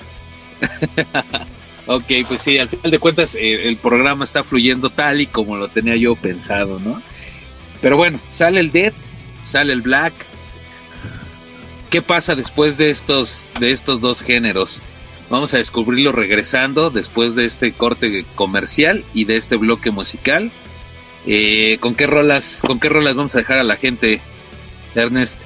Ok, 1.87 2.05
pues 2.29 2.43
sí, 2.43 2.59
al 2.59 2.69
final 2.69 2.91
de 2.91 2.99
cuentas 2.99 3.35
eh, 3.35 3.67
el 3.67 3.77
programa 3.79 4.23
está 4.25 4.45
fluyendo 4.45 4.91
tal 4.91 5.23
y 5.23 5.27
como 5.27 5.57
lo 5.57 5.69
tenía 5.69 5.97
yo 5.97 6.17
pensado, 6.17 6.79
¿no? 6.81 7.01
Pero 7.81 7.97
bueno, 7.97 8.21
sale 8.29 8.61
el 8.61 8.71
Dead, 8.73 8.93
sale 9.41 9.73
el 9.73 9.81
Black. 9.81 10.13
¿Qué 11.91 12.03
pasa 12.03 12.35
después 12.35 12.77
de 12.77 12.91
estos, 12.91 13.49
de 13.61 13.73
estos 13.73 14.01
dos 14.01 14.21
géneros? 14.23 14.85
Vamos 15.31 15.55
a 15.55 15.59
descubrirlo 15.59 16.13
regresando 16.13 16.91
después 16.91 17.35
de 17.35 17.47
este 17.47 17.73
corte 17.73 18.27
comercial 18.35 19.05
y 19.15 19.25
de 19.25 19.37
este 19.37 19.57
bloque 19.57 19.91
musical. 19.91 20.51
Eh, 21.27 21.79
¿Con 21.81 21.95
qué 21.95 22.07
rolas, 22.07 22.63
con 22.67 22.79
qué 22.79 22.89
rolas 22.89 23.17
vamos 23.17 23.35
a 23.35 23.39
dejar 23.39 23.59
a 23.59 23.65
la 23.65 23.77
gente, 23.77 24.21
Ernest? 24.95 25.41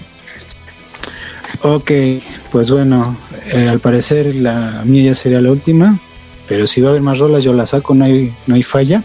ok, 1.62 1.91
pues 2.51 2.71
bueno, 2.71 3.17
eh, 3.53 3.69
al 3.69 3.81
parecer 3.81 4.35
la 4.35 4.83
mía 4.85 5.05
ya 5.05 5.15
sería 5.15 5.41
la 5.41 5.51
última. 5.51 5.99
Pero 6.49 6.67
si 6.67 6.81
va 6.81 6.89
a 6.89 6.91
haber 6.91 7.03
más 7.03 7.19
rolas, 7.21 7.45
yo 7.45 7.53
la 7.53 7.67
saco, 7.67 7.95
no 7.95 8.05
hay, 8.05 8.35
no 8.47 8.57
hay 8.57 8.62
falla. 8.62 9.05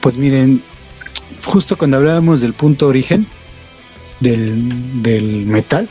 Pues 0.00 0.16
miren, 0.16 0.62
justo 1.44 1.76
cuando 1.76 1.96
hablábamos 1.96 2.40
del 2.40 2.52
punto 2.52 2.86
origen 2.86 3.26
del, 4.20 5.02
del 5.02 5.46
metal, 5.46 5.88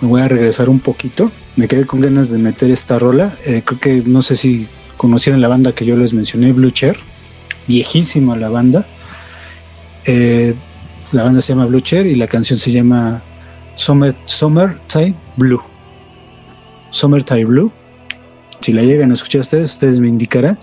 me 0.00 0.08
voy 0.08 0.20
a 0.20 0.28
regresar 0.28 0.68
un 0.68 0.80
poquito. 0.80 1.30
Me 1.56 1.66
quedé 1.66 1.86
con 1.86 2.00
ganas 2.00 2.30
de 2.30 2.38
meter 2.38 2.70
esta 2.70 2.98
rola. 2.98 3.34
Eh, 3.46 3.62
creo 3.64 3.80
que 3.80 4.02
no 4.06 4.22
sé 4.22 4.36
si 4.36 4.68
conocieron 4.96 5.40
la 5.40 5.48
banda 5.48 5.74
que 5.74 5.84
yo 5.84 5.96
les 5.96 6.12
mencioné, 6.12 6.52
Blue 6.52 6.70
Chair. 6.70 6.96
Viejísima 7.66 8.36
la 8.36 8.48
banda. 8.48 8.86
Eh, 10.04 10.54
la 11.12 11.24
banda 11.24 11.40
se 11.40 11.52
llama 11.52 11.66
Blue 11.66 11.80
Chair 11.80 12.06
y 12.06 12.14
la 12.14 12.26
canción 12.26 12.58
se 12.58 12.70
llama 12.70 13.22
Summer, 13.74 14.16
Summertime 14.26 15.16
Blue. 15.36 15.62
Summertime 16.90 17.44
Blue. 17.44 17.72
Si 18.60 18.72
la 18.72 18.82
llegan 18.82 19.10
a 19.10 19.14
escuchar 19.14 19.40
ustedes, 19.40 19.72
ustedes 19.72 20.00
me 20.00 20.08
indicarán 20.08 20.58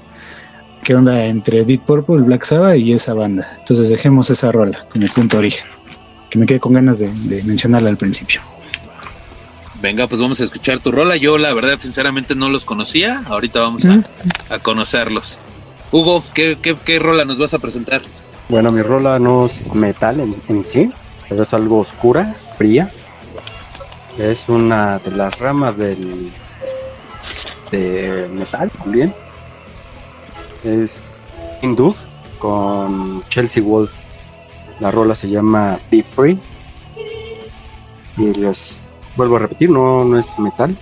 qué 0.84 0.96
onda 0.96 1.26
entre 1.26 1.66
Deep 1.66 1.84
Purple, 1.86 2.22
Black 2.22 2.44
Sabbath 2.44 2.78
y 2.78 2.94
esa 2.94 3.14
banda. 3.14 3.48
Entonces 3.58 3.90
dejemos 3.90 4.30
esa 4.30 4.52
rola 4.52 4.86
como 4.92 5.08
punto 5.08 5.38
origen. 5.40 5.75
Que 6.30 6.40
me 6.40 6.46
quedé 6.46 6.60
con 6.60 6.74
ganas 6.74 7.00
de, 7.00 7.10
de 7.12 7.44
mencionarla 7.44 7.90
al 7.90 7.98
principio. 7.98 8.42
Venga, 9.82 10.08
pues 10.08 10.20
vamos 10.20 10.40
a 10.42 10.44
escuchar 10.46 10.80
tu 10.80 10.92
rola. 10.92 11.16
Yo 11.16 11.38
la 11.38 11.54
verdad 11.54 11.78
sinceramente 11.80 12.36
no 12.36 12.50
los 12.50 12.66
conocía. 12.66 13.24
Ahorita 13.28 13.60
vamos 13.60 13.86
a, 13.86 14.04
a 14.50 14.60
conocerlos. 14.60 15.40
Hugo, 15.92 16.24
¿qué, 16.34 16.58
qué, 16.62 16.76
qué 16.84 17.00
rola 17.00 17.26
nos 17.26 17.38
vas 17.38 17.54
a 17.54 17.60
presentar? 17.60 18.02
Bueno, 18.50 18.72
mi 18.72 18.82
rola 18.82 19.20
no 19.20 19.46
es 19.46 19.74
metal 19.74 20.20
en, 20.20 20.36
en 20.48 20.66
sí, 20.68 20.92
pero 21.30 21.44
es 21.44 21.54
algo 21.54 21.80
oscura, 21.80 22.36
fría. 22.58 22.92
Es 24.18 24.48
una 24.48 24.98
de 25.00 25.12
las 25.12 25.38
ramas 25.40 25.78
del 25.78 26.32
de 27.72 28.28
metal 28.32 28.72
también. 28.72 29.14
Es 30.64 31.04
hindú 31.62 31.96
con 32.40 33.24
Chelsea 33.30 33.62
Wolf. 33.62 33.92
La 34.80 34.92
rola 34.92 35.16
se 35.16 35.30
llama 35.30 35.80
Be 35.92 36.04
Free. 36.04 36.40
Y 38.18 38.34
les 38.34 38.82
vuelvo 39.16 39.38
a 39.38 39.40
repetir, 39.40 39.70
no, 39.70 40.04
no 40.06 40.20
es 40.20 40.38
metal, 40.40 40.78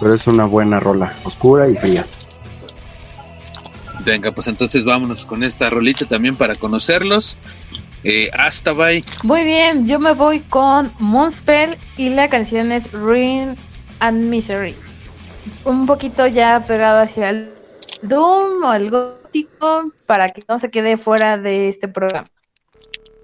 pero 0.00 0.14
es 0.14 0.26
una 0.26 0.44
buena 0.44 0.80
rola, 0.80 1.12
oscura 1.24 1.66
y 1.66 1.76
fría. 1.76 2.04
Venga, 4.04 4.32
pues 4.32 4.48
entonces 4.48 4.84
vámonos 4.84 5.24
con 5.24 5.42
esta 5.42 5.70
rolita 5.70 6.04
también 6.04 6.36
para 6.36 6.54
conocerlos. 6.54 7.38
Eh, 8.02 8.28
hasta 8.34 8.72
bye. 8.72 9.02
Muy 9.22 9.44
bien, 9.44 9.86
yo 9.86 9.98
me 9.98 10.12
voy 10.12 10.40
con 10.40 10.92
Moonspell 10.98 11.78
y 11.96 12.10
la 12.10 12.28
canción 12.28 12.70
es 12.70 12.92
Ruin 12.92 13.56
and 14.00 14.28
Misery. 14.28 14.74
Un 15.64 15.86
poquito 15.86 16.26
ya 16.26 16.64
pegado 16.66 17.00
hacia 17.00 17.30
el 17.30 17.50
Doom 18.02 18.62
o 18.62 18.74
el 18.74 18.90
gótico 18.90 19.90
para 20.06 20.26
que 20.26 20.44
no 20.46 20.58
se 20.58 20.70
quede 20.70 20.98
fuera 20.98 21.38
de 21.38 21.68
este 21.68 21.88
programa. 21.88 22.24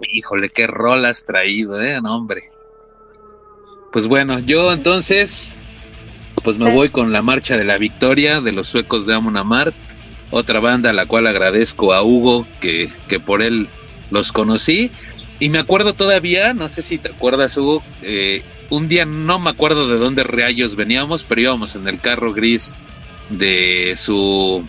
Híjole, 0.09 0.49
qué 0.49 0.67
rola 0.67 1.11
has 1.11 1.25
traído, 1.25 1.81
eh, 1.81 2.01
no, 2.03 2.17
hombre. 2.17 2.43
Pues 3.93 4.07
bueno, 4.07 4.39
yo 4.39 4.73
entonces, 4.73 5.55
pues 6.43 6.57
me 6.59 6.73
voy 6.73 6.91
con 6.91 7.13
la 7.13 7.23
marcha 7.23 7.57
de 7.57 7.65
la 7.65 7.77
victoria 7.77 8.41
de 8.41 8.53
los 8.53 8.69
suecos 8.69 9.07
de 9.07 9.15
Amon 9.15 9.37
Amart, 9.37 9.75
otra 10.31 10.61
banda 10.61 10.91
a 10.91 10.93
la 10.93 11.07
cual 11.07 11.27
agradezco 11.27 11.93
a 11.93 12.03
Hugo 12.03 12.47
que, 12.61 12.93
que 13.09 13.19
por 13.21 13.43
él 13.43 13.69
los 14.11 14.33
conocí. 14.33 14.91
Y 15.41 15.49
me 15.49 15.59
acuerdo 15.59 15.95
todavía, 15.95 16.55
no 16.55 16.69
sé 16.69 16.83
si 16.83 16.99
te 16.99 17.09
acuerdas, 17.09 17.57
Hugo, 17.57 17.83
eh, 18.03 18.43
un 18.69 18.89
día 18.89 19.05
no 19.05 19.39
me 19.39 19.51
acuerdo 19.51 19.89
de 19.89 19.99
dónde 19.99 20.23
rayos 20.23 20.77
veníamos, 20.77 21.25
pero 21.25 21.41
íbamos 21.41 21.75
en 21.77 21.89
el 21.89 22.01
carro 22.01 22.33
gris 22.33 22.77
de 23.31 23.95
su 23.97 24.65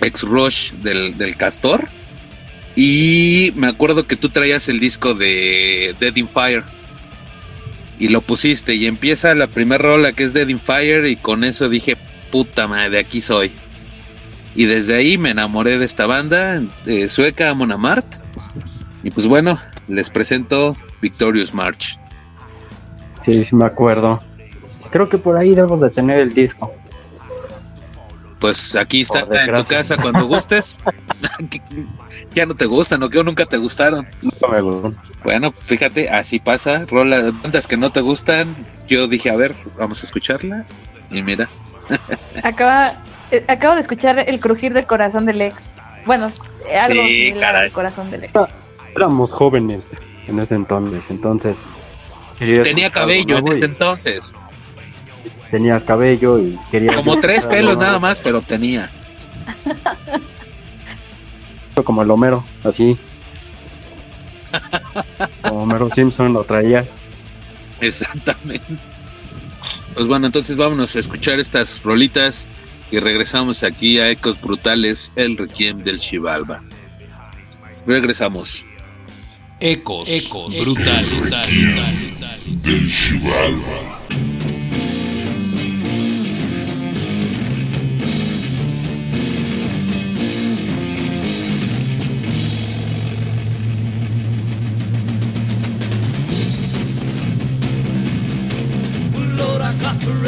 ex 0.00 0.22
Rush 0.22 0.72
del, 0.74 1.16
del 1.18 1.36
Castor. 1.36 1.88
Y 2.76 3.52
me 3.56 3.68
acuerdo 3.68 4.06
que 4.06 4.16
tú 4.16 4.28
traías 4.28 4.68
el 4.68 4.80
disco 4.80 5.14
de 5.14 5.94
Dead 6.00 6.16
in 6.16 6.28
Fire. 6.28 6.64
Y 7.98 8.08
lo 8.08 8.20
pusiste. 8.20 8.74
Y 8.74 8.86
empieza 8.86 9.34
la 9.34 9.46
primera 9.46 9.82
rola 9.82 10.12
que 10.12 10.24
es 10.24 10.32
Dead 10.32 10.48
in 10.48 10.58
Fire. 10.58 11.06
Y 11.06 11.16
con 11.16 11.44
eso 11.44 11.68
dije, 11.68 11.96
puta 12.30 12.66
madre, 12.66 12.90
de 12.90 12.98
aquí 12.98 13.20
soy. 13.20 13.52
Y 14.56 14.66
desde 14.66 14.94
ahí 14.94 15.18
me 15.18 15.30
enamoré 15.30 15.78
de 15.78 15.84
esta 15.84 16.06
banda 16.06 16.62
de 16.84 17.08
sueca, 17.08 17.50
Amon 17.50 17.72
Amart. 17.72 18.06
Y 19.02 19.10
pues 19.10 19.26
bueno, 19.26 19.58
les 19.88 20.10
presento 20.10 20.76
Victorious 21.02 21.54
March. 21.54 21.98
Sí, 23.24 23.44
sí 23.44 23.54
me 23.54 23.64
acuerdo. 23.64 24.20
Creo 24.90 25.08
que 25.08 25.18
por 25.18 25.36
ahí 25.36 25.54
debo 25.54 25.76
de 25.76 25.90
tener 25.90 26.18
el 26.18 26.32
disco. 26.32 26.72
Pues 28.44 28.76
aquí 28.76 29.00
está 29.00 29.20
en 29.20 29.54
tu 29.54 29.64
casa 29.64 29.96
cuando 29.96 30.26
gustes. 30.26 30.78
ya 32.34 32.44
no 32.44 32.54
te 32.54 32.66
gustan 32.66 33.02
o 33.02 33.08
que 33.08 33.24
nunca 33.24 33.46
te 33.46 33.56
gustaron. 33.56 34.06
No 34.20 34.48
me 34.48 34.60
gustó. 34.60 34.92
Bueno, 35.22 35.50
fíjate, 35.50 36.10
así 36.10 36.40
pasa. 36.40 36.84
Rola, 36.90 37.32
bandas 37.42 37.66
que 37.66 37.78
no 37.78 37.88
te 37.90 38.02
gustan. 38.02 38.54
Yo 38.86 39.08
dije, 39.08 39.30
a 39.30 39.36
ver, 39.36 39.54
vamos 39.78 40.02
a 40.02 40.06
escucharla. 40.06 40.66
Y 41.10 41.22
mira, 41.22 41.48
Acaba, 42.42 43.02
eh, 43.30 43.42
acabo 43.48 43.76
de 43.76 43.80
escuchar 43.80 44.18
el 44.18 44.38
crujir 44.40 44.74
del 44.74 44.84
corazón 44.84 45.24
del 45.24 45.40
ex. 45.40 45.62
Bueno, 46.04 46.26
algo 46.26 47.02
Sí, 47.02 47.28
similar 47.28 47.40
caray. 47.54 47.66
al 47.68 47.72
corazón 47.72 48.10
del 48.10 48.24
ex. 48.24 48.34
Éramos 48.94 49.32
jóvenes 49.32 49.98
en 50.26 50.38
ese 50.38 50.54
entonces, 50.54 51.02
entonces. 51.08 51.56
tenía 52.38 52.90
cabello 52.90 53.38
en 53.38 53.46
y 53.62 53.64
entonces. 53.64 54.34
Tenías 55.50 55.84
cabello 55.84 56.38
y 56.38 56.58
quería. 56.70 56.96
Como 56.96 57.20
tres 57.20 57.46
pelos 57.46 57.78
nada 57.78 57.98
más, 57.98 58.20
pero 58.22 58.40
tenía. 58.40 58.90
como 61.84 62.02
el 62.02 62.10
Homero, 62.10 62.44
así. 62.62 62.96
como 65.42 65.62
Homero 65.62 65.90
Simpson 65.90 66.32
lo 66.32 66.44
traías. 66.44 66.96
Exactamente. 67.80 68.76
Pues 69.94 70.06
bueno, 70.06 70.26
entonces 70.26 70.56
vámonos 70.56 70.96
a 70.96 70.98
escuchar 70.98 71.38
estas 71.38 71.82
rolitas 71.82 72.50
y 72.90 72.98
regresamos 72.98 73.62
aquí 73.62 73.98
a 73.98 74.10
Ecos 74.10 74.40
Brutales, 74.40 75.12
el 75.16 75.36
Requiem 75.36 75.78
del 75.78 75.98
Chivalba. 75.98 76.62
Regresamos. 77.86 78.66
Ecos, 79.60 80.10
Ecos 80.10 80.60
Brutales, 80.60 82.44
del 82.62 82.90
Chivalba. 82.90 84.00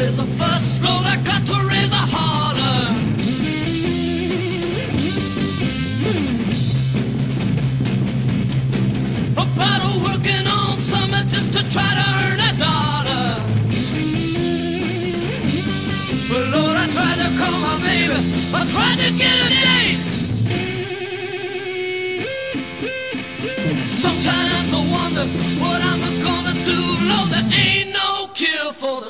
Got 0.06 0.12
to 0.12 0.18
raise 0.18 0.18
a 0.18 0.36
fuss. 0.36 0.84
Lord, 0.84 1.06
I 1.06 1.16
got 1.22 1.46
to 1.46 1.65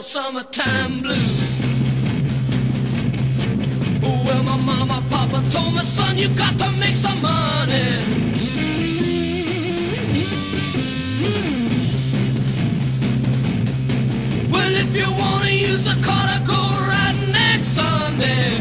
summertime 0.06 1.00
blues. 1.02 1.40
Well, 4.00 4.42
my 4.44 4.56
mama, 4.56 5.02
papa 5.10 5.42
told 5.50 5.74
me, 5.74 5.80
son, 5.80 6.16
you 6.16 6.28
got 6.28 6.56
to 6.60 6.70
make 6.78 6.94
some 6.94 7.20
money. 7.20 7.90
Well, 14.52 14.74
if 14.84 14.94
you 14.94 15.10
wanna 15.10 15.50
use 15.50 15.88
a 15.88 15.96
car 16.06 16.24
to 16.32 16.38
go 16.46 16.60
right 16.92 17.18
next 17.32 17.70
Sunday. 17.80 18.58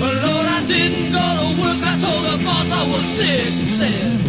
But 0.00 0.14
Lord, 0.24 0.46
I 0.46 0.66
didn't 0.66 1.12
go 1.12 1.26
to 1.40 1.48
work. 1.62 1.80
I 1.90 1.94
told 2.02 2.22
the 2.26 2.44
boss 2.44 2.72
I 2.72 2.82
was 2.90 3.06
sick. 3.06 3.52
Said, 3.78 4.27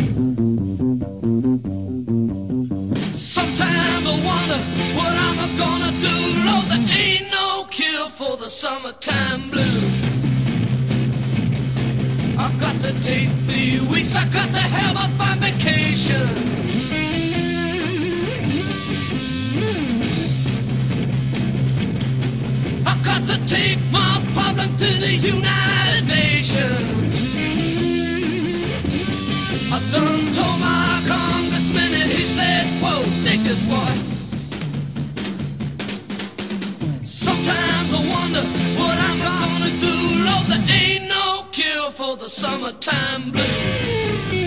I 4.10 4.16
wonder 4.26 4.60
what 4.98 5.14
I'm 5.28 5.40
gonna 5.64 5.92
do. 6.02 6.16
Lord, 6.48 6.66
there 6.72 6.98
ain't 6.98 7.30
no 7.32 7.66
cure 7.70 8.10
for 8.10 8.38
the 8.38 8.50
summertime 8.50 9.52
blues. 9.52 9.84
I've 12.36 12.60
got 12.60 12.76
to 12.86 12.92
take 13.04 13.30
the 13.46 13.86
weeks. 13.92 14.16
I've 14.16 14.34
got 14.34 14.50
to 14.50 14.64
have 14.78 14.96
up 14.98 15.12
my 15.24 15.36
vacation. 15.36 16.28
I've 22.90 23.04
got 23.04 23.22
to 23.28 23.38
take 23.46 23.80
my 23.92 24.14
problem 24.34 24.76
to 24.78 24.90
the 25.06 25.14
United 25.36 26.08
Nations. 26.08 26.90
I 29.72 29.80
done 29.92 30.34
told 30.34 30.60
my 30.60 30.89
congressman 31.70 32.02
and 32.02 32.12
he 32.12 32.26
said, 32.26 32.66
whoa, 32.82 33.04
take 33.24 33.42
this 33.42 33.62
boy. 33.64 33.94
Sometimes 37.04 37.94
I 37.94 37.98
wonder 37.98 38.44
what 38.80 38.98
I'm 38.98 39.20
gonna 39.20 39.72
do. 39.80 39.96
Lord, 40.26 40.46
there 40.48 40.66
ain't 40.80 41.10
no 41.10 41.48
cure 41.52 41.90
for 41.92 42.16
the 42.18 42.30
summertime 42.30 43.32
blues. 43.32 44.39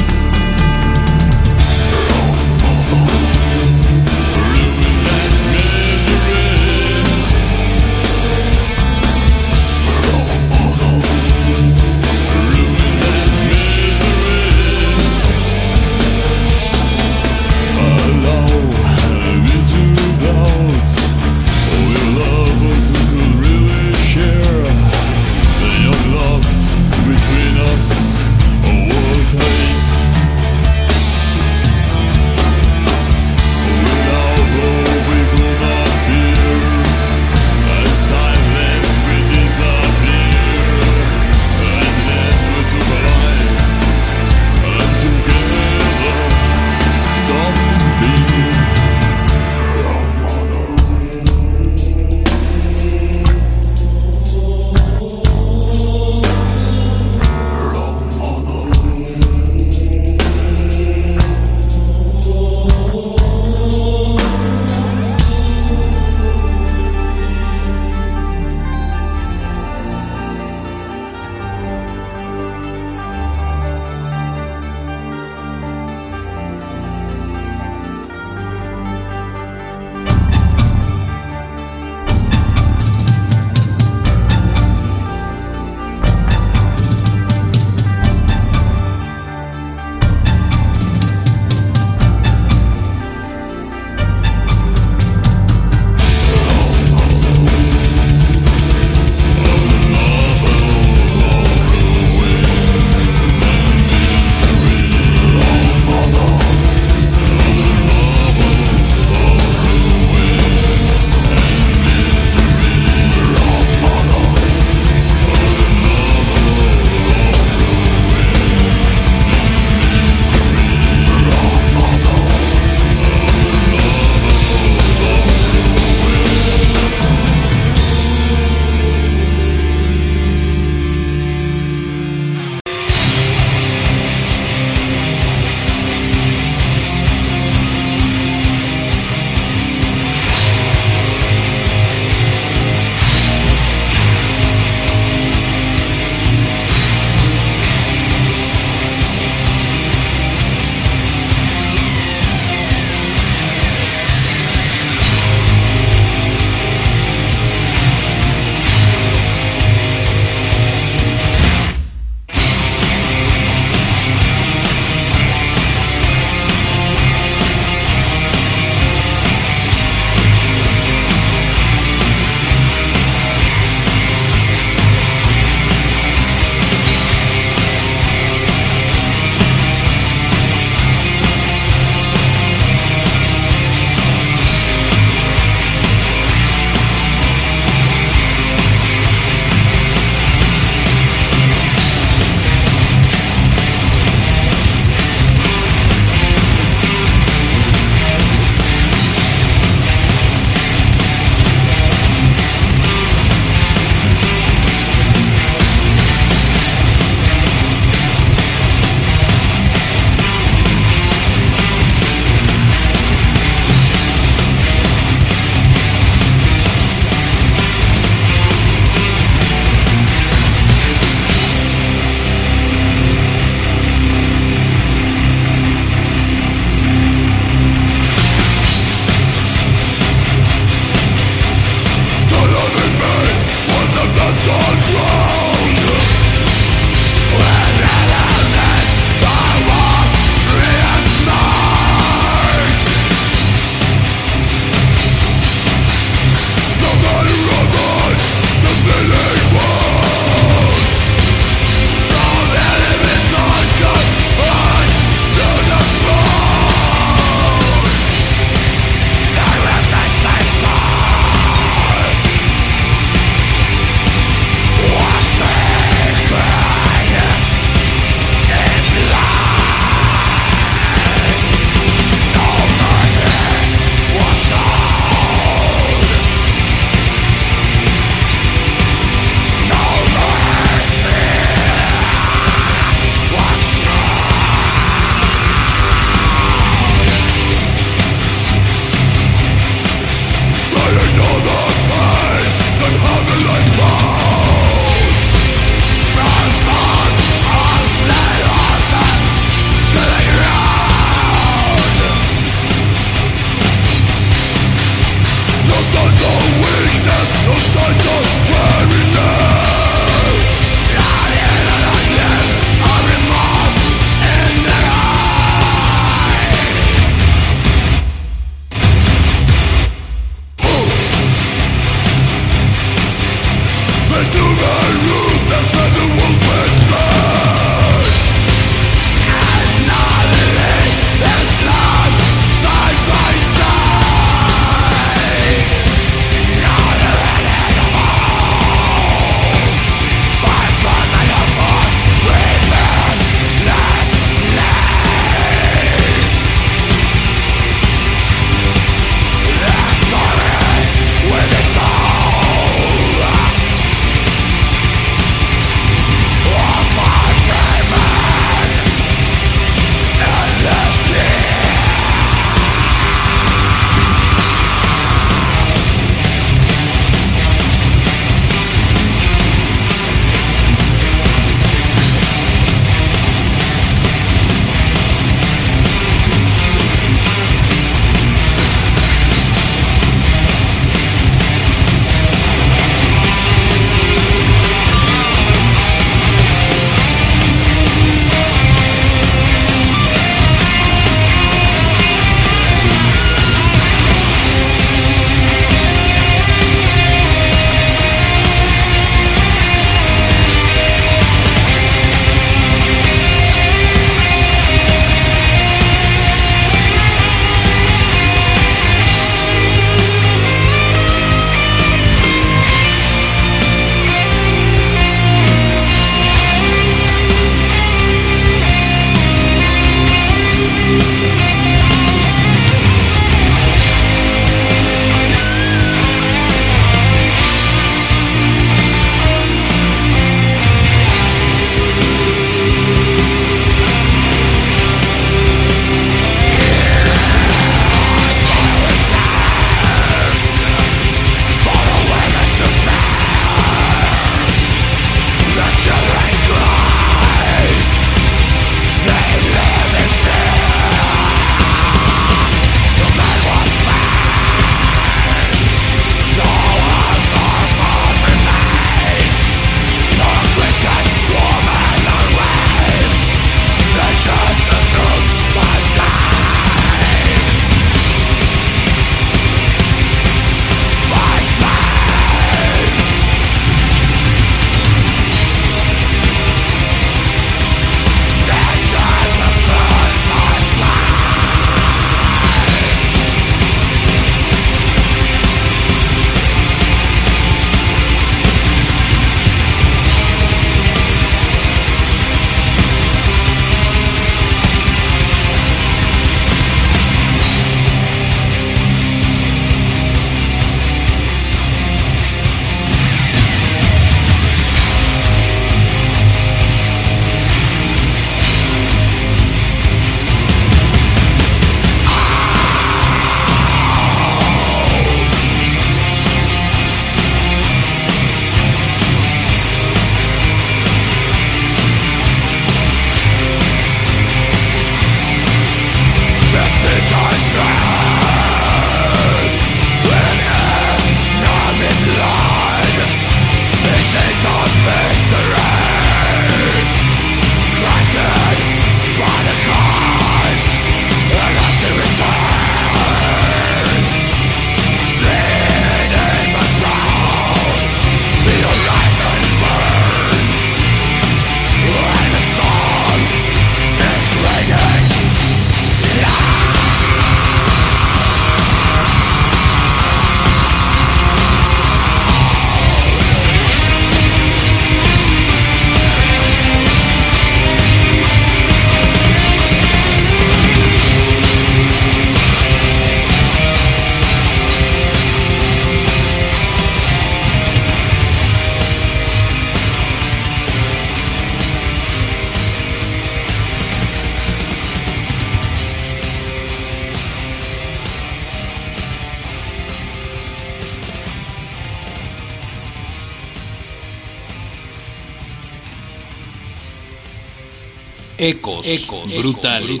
Del. 599.72 600.00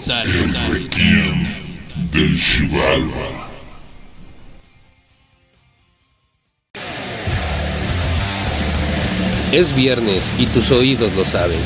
Es 9.52 9.74
viernes 9.74 10.34
y 10.38 10.46
tus 10.46 10.70
oídos 10.72 11.14
lo 11.14 11.24
saben. 11.24 11.58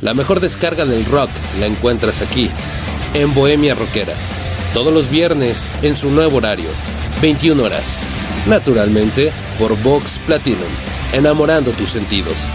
La 0.00 0.14
mejor 0.14 0.38
descarga 0.38 0.86
del 0.86 1.04
rock 1.04 1.30
la 1.58 1.66
encuentras 1.66 2.22
aquí, 2.22 2.48
en 3.14 3.34
Bohemia 3.34 3.74
Rockera. 3.74 4.14
Todos 4.72 4.94
los 4.94 5.10
viernes 5.10 5.72
en 5.82 5.96
su 5.96 6.10
nuevo 6.10 6.36
horario, 6.36 6.68
21 7.20 7.60
horas. 7.60 7.98
Naturalmente, 8.46 9.32
por 9.58 9.76
Vox 9.82 10.20
Platinum, 10.26 10.60
enamorando 11.12 11.72
tus 11.72 11.88
sentidos. 11.88 12.46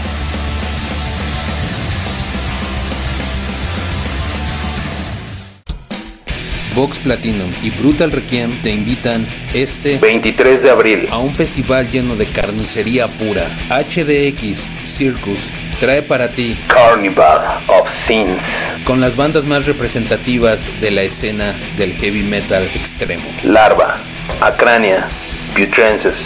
Vox 6.78 7.00
Platinum 7.00 7.50
y 7.64 7.70
Brutal 7.70 8.12
Requiem 8.12 8.52
te 8.62 8.70
invitan 8.70 9.26
este 9.52 9.98
23 9.98 10.62
de 10.62 10.70
abril 10.70 11.08
a 11.10 11.18
un 11.18 11.34
festival 11.34 11.90
lleno 11.90 12.14
de 12.14 12.28
carnicería 12.28 13.08
pura. 13.08 13.48
HDX 13.68 14.70
Circus 14.84 15.50
trae 15.80 16.02
para 16.02 16.28
ti 16.28 16.56
Carnival 16.68 17.64
of 17.66 17.88
Sins. 18.06 18.38
con 18.84 19.00
las 19.00 19.16
bandas 19.16 19.44
más 19.44 19.66
representativas 19.66 20.70
de 20.80 20.92
la 20.92 21.02
escena 21.02 21.52
del 21.76 21.94
heavy 21.94 22.22
metal 22.22 22.62
extremo. 22.72 23.24
Larva, 23.42 23.96
Acrania, 24.40 25.08
Putrensis, 25.56 26.18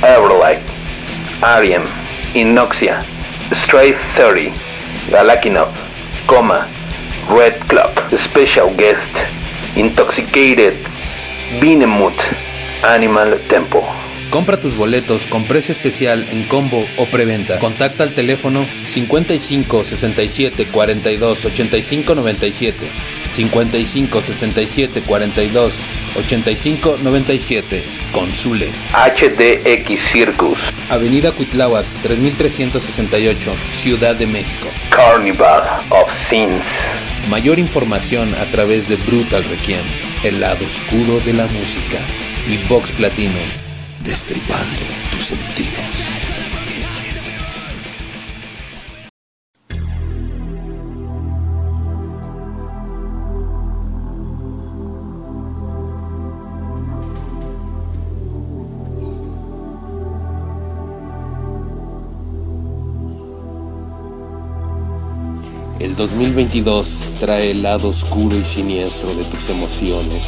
Everlight, 0.00 0.62
Arium, 1.42 1.82
Inoxia, 2.32 3.02
Stray 3.52 3.94
30, 4.16 4.56
Galakinov, 5.10 5.68
Coma, 6.24 6.66
Red 7.28 7.58
Club, 7.68 7.90
Special 8.16 8.74
Guest, 8.78 9.09
Intoxicated, 10.30 10.74
Benemoth, 11.60 12.14
Animal 12.82 13.40
Tempo. 13.48 13.84
Compra 14.30 14.60
tus 14.60 14.76
boletos 14.76 15.26
con 15.26 15.44
precio 15.44 15.72
especial 15.72 16.24
en 16.30 16.44
combo 16.44 16.86
o 16.98 17.06
preventa. 17.06 17.58
Contacta 17.58 18.04
al 18.04 18.12
teléfono 18.12 18.64
55 18.84 19.82
67 19.82 20.68
42 20.68 21.44
85 21.46 22.14
97, 22.14 22.86
55 23.28 24.20
67 24.20 25.02
42 25.02 25.80
85 26.16 26.98
97. 27.02 27.82
Consule. 28.12 28.70
HDX 28.92 30.12
Circus, 30.12 30.58
Avenida 30.90 31.32
Cuitláhuac 31.32 31.86
3368, 32.02 33.52
Ciudad 33.72 34.14
de 34.14 34.26
México. 34.26 34.68
Carnival 34.90 35.62
of 35.90 36.08
Sins. 36.28 36.62
Mayor 37.28 37.58
información 37.58 38.34
a 38.34 38.46
través 38.46 38.88
de 38.88 38.96
Brutal 38.96 39.44
Requiem, 39.44 39.84
el 40.24 40.40
lado 40.40 40.64
oscuro 40.64 41.18
de 41.20 41.32
la 41.32 41.46
música, 41.46 41.98
y 42.48 42.56
Vox 42.68 42.92
Platinum, 42.92 43.48
destripando 44.02 44.82
tus 45.10 45.24
sentidos. 45.24 45.89
2022 66.30 67.12
trae 67.18 67.50
el 67.50 67.64
lado 67.64 67.88
oscuro 67.88 68.38
y 68.38 68.44
siniestro 68.44 69.12
de 69.16 69.24
tus 69.24 69.48
emociones. 69.48 70.26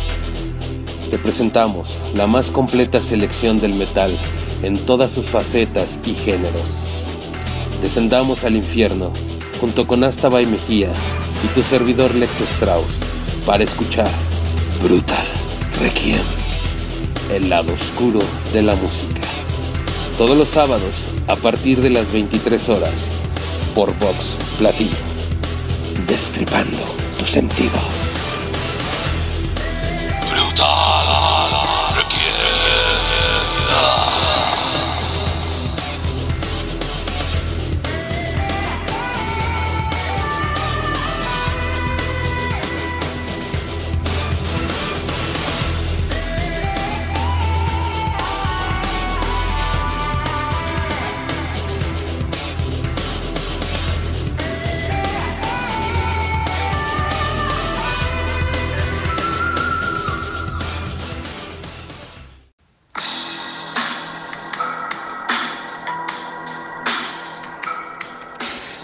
Te 1.11 1.17
presentamos 1.17 2.01
la 2.17 2.27
más 2.27 2.51
completa 2.51 3.01
selección 3.01 3.61
del 3.61 3.75
metal 3.75 4.19
en 4.65 4.85
todas 4.85 5.13
sus 5.13 5.27
facetas 5.27 6.01
y 6.05 6.15
géneros. 6.15 6.89
Descendamos 7.81 8.43
al 8.43 8.57
infierno 8.57 9.13
junto 9.61 9.87
con 9.87 10.03
Astaba 10.03 10.43
y 10.43 10.47
Mejía 10.47 10.93
y 11.45 11.55
tu 11.55 11.63
servidor 11.63 12.17
Lex 12.17 12.41
Strauss 12.41 12.99
para 13.47 13.63
escuchar 13.63 14.11
Brutal 14.83 15.27
Requiem, 15.81 16.25
el 17.33 17.49
lado 17.49 17.73
oscuro 17.73 18.19
de 18.53 18.63
la 18.63 18.75
música. 18.75 19.23
Todos 20.19 20.37
los 20.37 20.49
sábados 20.49 21.09
a 21.29 21.37
partir 21.37 21.81
de 21.81 21.91
las 21.91 22.11
23 22.13 22.69
horas 22.71 23.13
por 23.73 23.97
Vox 24.01 24.37
Platino 24.59 25.02
destripando 26.23 26.79
tus 27.19 27.31
sentidos. 27.31 28.12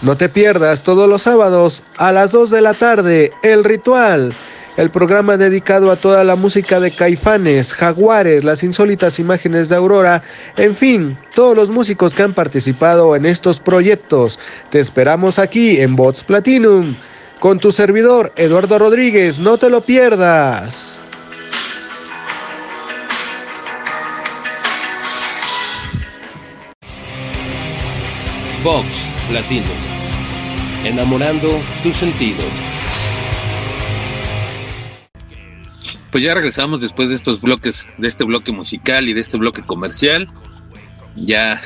No 0.09 0.17
te 0.17 0.27
pierdas 0.27 0.81
todos 0.81 1.07
los 1.07 1.21
sábados 1.21 1.83
a 1.95 2.11
las 2.11 2.31
2 2.31 2.49
de 2.49 2.61
la 2.61 2.73
tarde 2.73 3.31
El 3.43 3.63
Ritual, 3.63 4.33
el 4.75 4.89
programa 4.89 5.37
dedicado 5.37 5.91
a 5.91 5.97
toda 5.97 6.23
la 6.23 6.35
música 6.35 6.79
de 6.79 6.89
Caifanes, 6.89 7.75
Jaguares, 7.75 8.43
las 8.43 8.63
insólitas 8.63 9.19
imágenes 9.19 9.69
de 9.69 9.75
Aurora, 9.75 10.23
en 10.57 10.75
fin, 10.75 11.15
todos 11.35 11.55
los 11.55 11.69
músicos 11.69 12.15
que 12.15 12.23
han 12.23 12.33
participado 12.33 13.15
en 13.15 13.27
estos 13.27 13.59
proyectos. 13.59 14.39
Te 14.71 14.79
esperamos 14.79 15.37
aquí 15.37 15.79
en 15.79 15.95
Bots 15.95 16.23
Platinum 16.23 16.95
con 17.39 17.59
tu 17.59 17.71
servidor 17.71 18.33
Eduardo 18.35 18.79
Rodríguez, 18.79 19.37
no 19.37 19.59
te 19.59 19.69
lo 19.69 19.81
pierdas. 19.81 21.03
Vox 28.63 29.11
Platino. 29.27 29.98
Enamorando 30.83 31.61
tus 31.83 31.95
sentidos. 31.95 32.53
Pues 36.11 36.23
ya 36.23 36.33
regresamos 36.33 36.81
después 36.81 37.09
de 37.09 37.15
estos 37.15 37.41
bloques, 37.41 37.87
de 37.97 38.07
este 38.07 38.23
bloque 38.23 38.51
musical 38.51 39.09
y 39.09 39.13
de 39.13 39.21
este 39.21 39.37
bloque 39.37 39.61
comercial. 39.61 40.25
Ya 41.15 41.61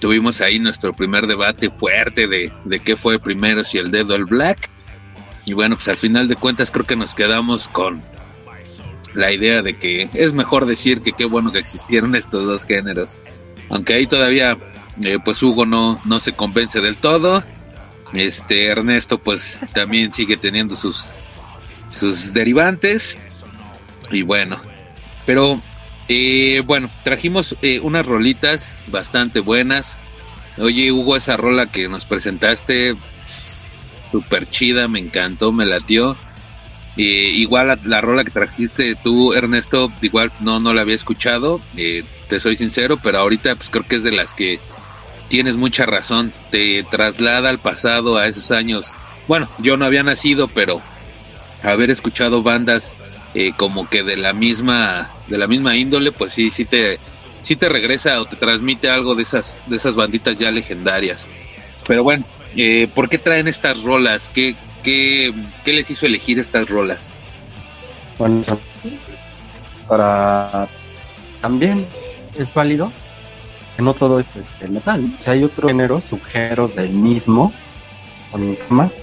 tuvimos 0.00 0.40
ahí 0.40 0.58
nuestro 0.58 0.92
primer 0.92 1.26
debate 1.26 1.70
fuerte 1.70 2.26
de, 2.26 2.52
de 2.64 2.80
qué 2.80 2.96
fue 2.96 3.20
primero, 3.20 3.62
si 3.62 3.78
el 3.78 3.90
dead 3.90 4.10
o 4.10 4.16
el 4.16 4.24
black. 4.24 4.68
Y 5.46 5.52
bueno, 5.52 5.76
pues 5.76 5.88
al 5.88 5.96
final 5.96 6.26
de 6.26 6.36
cuentas 6.36 6.70
creo 6.70 6.84
que 6.84 6.96
nos 6.96 7.14
quedamos 7.14 7.68
con 7.68 8.02
la 9.14 9.32
idea 9.32 9.62
de 9.62 9.76
que 9.76 10.08
es 10.12 10.32
mejor 10.32 10.66
decir 10.66 11.02
que 11.02 11.12
qué 11.12 11.24
bueno 11.24 11.52
que 11.52 11.58
existieron 11.58 12.16
estos 12.16 12.44
dos 12.46 12.64
géneros. 12.64 13.18
Aunque 13.70 13.94
ahí 13.94 14.06
todavía, 14.06 14.58
eh, 15.02 15.18
pues 15.24 15.42
Hugo 15.42 15.66
no, 15.66 16.00
no 16.04 16.18
se 16.18 16.32
convence 16.32 16.80
del 16.80 16.96
todo. 16.96 17.44
Este 18.14 18.66
Ernesto, 18.66 19.18
pues 19.18 19.64
también 19.72 20.12
sigue 20.12 20.36
teniendo 20.36 20.76
sus, 20.76 21.14
sus 21.88 22.32
derivantes. 22.32 23.16
Y 24.10 24.22
bueno, 24.22 24.60
pero 25.24 25.60
eh, 26.08 26.62
bueno, 26.66 26.90
trajimos 27.04 27.56
eh, 27.62 27.80
unas 27.80 28.06
rolitas 28.06 28.82
bastante 28.88 29.40
buenas. 29.40 29.96
Oye, 30.58 30.92
Hugo, 30.92 31.16
esa 31.16 31.36
rola 31.36 31.66
que 31.66 31.88
nos 31.88 32.04
presentaste, 32.04 32.94
súper 33.22 34.48
chida, 34.50 34.88
me 34.88 34.98
encantó, 34.98 35.52
me 35.52 35.64
latió. 35.64 36.16
Eh, 36.96 37.32
igual 37.34 37.68
la, 37.68 37.78
la, 37.84 38.02
rola 38.02 38.22
que 38.22 38.30
trajiste 38.30 38.94
tú, 38.96 39.32
Ernesto, 39.32 39.90
igual 40.02 40.30
no, 40.40 40.60
no 40.60 40.74
la 40.74 40.82
había 40.82 40.94
escuchado, 40.94 41.58
eh, 41.78 42.04
te 42.28 42.38
soy 42.38 42.54
sincero, 42.54 42.98
pero 43.02 43.18
ahorita 43.18 43.54
pues 43.56 43.70
creo 43.70 43.86
que 43.86 43.96
es 43.96 44.02
de 44.02 44.12
las 44.12 44.34
que 44.34 44.60
tienes 45.32 45.56
mucha 45.56 45.86
razón, 45.86 46.30
te 46.50 46.82
traslada 46.82 47.48
al 47.48 47.58
pasado, 47.58 48.18
a 48.18 48.28
esos 48.28 48.50
años. 48.50 48.98
Bueno, 49.26 49.48
yo 49.60 49.78
no 49.78 49.86
había 49.86 50.02
nacido, 50.02 50.46
pero 50.46 50.82
haber 51.62 51.90
escuchado 51.90 52.42
bandas 52.42 52.96
eh, 53.32 53.52
como 53.56 53.88
que 53.88 54.02
de 54.02 54.18
la 54.18 54.34
misma, 54.34 55.08
de 55.28 55.38
la 55.38 55.46
misma 55.46 55.74
índole, 55.74 56.12
pues 56.12 56.34
sí, 56.34 56.50
sí 56.50 56.66
te, 56.66 56.98
sí 57.40 57.56
te 57.56 57.70
regresa 57.70 58.20
o 58.20 58.26
te 58.26 58.36
transmite 58.36 58.90
algo 58.90 59.14
de 59.14 59.22
esas, 59.22 59.56
de 59.68 59.76
esas 59.76 59.96
banditas 59.96 60.38
ya 60.38 60.50
legendarias. 60.50 61.30
Pero 61.88 62.04
bueno, 62.04 62.26
eh, 62.54 62.86
¿por 62.94 63.08
qué 63.08 63.16
traen 63.16 63.48
estas 63.48 63.84
rolas? 63.84 64.28
¿Qué, 64.28 64.54
¿qué, 64.82 65.32
qué 65.64 65.72
les 65.72 65.90
hizo 65.90 66.04
elegir 66.04 66.38
estas 66.40 66.68
rolas? 66.68 67.10
Bueno, 68.18 68.42
para 69.88 70.68
también 71.40 71.86
es 72.38 72.52
válido 72.52 72.92
que 73.76 73.82
no 73.82 73.94
todo 73.94 74.18
es 74.18 74.34
el 74.60 74.70
metal. 74.70 75.14
O 75.18 75.20
sea, 75.20 75.34
hay 75.34 75.44
otros 75.44 75.70
géneros, 75.70 76.04
subgéneros 76.04 76.76
del 76.76 76.90
mismo, 76.92 77.52
más, 78.68 79.00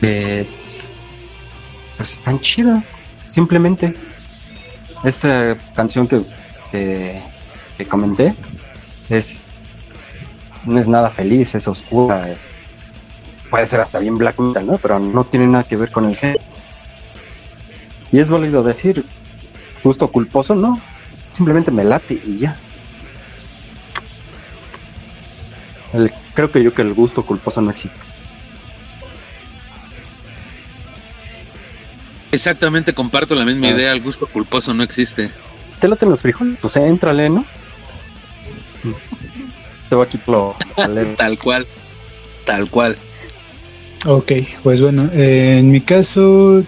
que 0.00 0.46
pues 1.96 2.14
están 2.14 2.40
chidas. 2.40 3.00
Simplemente, 3.26 3.94
esta 5.04 5.56
canción 5.74 6.06
que, 6.06 6.22
que, 6.72 7.22
que 7.76 7.86
comenté 7.86 8.34
es 9.10 9.50
no 10.64 10.78
es 10.78 10.88
nada 10.88 11.10
feliz, 11.10 11.54
es 11.54 11.68
oscura. 11.68 12.30
eh, 12.30 12.36
Puede 13.50 13.66
ser 13.66 13.80
hasta 13.80 13.98
bien 13.98 14.18
black 14.18 14.38
metal, 14.38 14.66
¿no? 14.66 14.76
Pero 14.76 14.98
no 14.98 15.24
tiene 15.24 15.46
nada 15.46 15.64
que 15.64 15.76
ver 15.76 15.90
con 15.90 16.04
el 16.04 16.16
género. 16.16 16.44
Y 18.12 18.18
es 18.20 18.28
válido 18.28 18.62
decir, 18.62 19.04
gusto 19.82 20.08
culposo, 20.08 20.54
no. 20.54 20.78
Simplemente 21.32 21.70
me 21.70 21.84
late 21.84 22.20
y 22.24 22.38
ya. 22.38 22.56
El- 25.92 26.12
creo 26.34 26.50
que 26.50 26.62
yo 26.62 26.72
que 26.74 26.82
el 26.82 26.92
gusto 26.94 27.24
culposo 27.24 27.60
no 27.60 27.70
existe. 27.70 28.00
Exactamente, 32.30 32.92
comparto 32.92 33.34
la 33.34 33.44
misma 33.44 33.68
Ah. 33.68 33.70
idea, 33.70 33.92
el 33.92 34.02
gusto 34.02 34.26
culposo 34.26 34.74
no 34.74 34.82
existe. 34.82 35.30
¿Te 35.80 35.88
laten 35.88 36.10
los 36.10 36.20
frijoles? 36.20 36.58
Pues 36.60 36.76
éntrale, 36.76 37.30
¿no? 37.30 37.44
Te 39.88 39.94
voy 39.94 40.06
a 40.06 40.08
quitar 40.08 40.28
lo 40.28 40.56
Tal 41.16 41.38
cual, 41.38 41.66
tal 42.44 42.68
cual. 42.68 42.96
Ok, 44.06 44.32
pues 44.62 44.80
bueno, 44.82 45.08
eh, 45.12 45.58
en 45.58 45.70
mi 45.70 45.80
caso, 45.80 46.62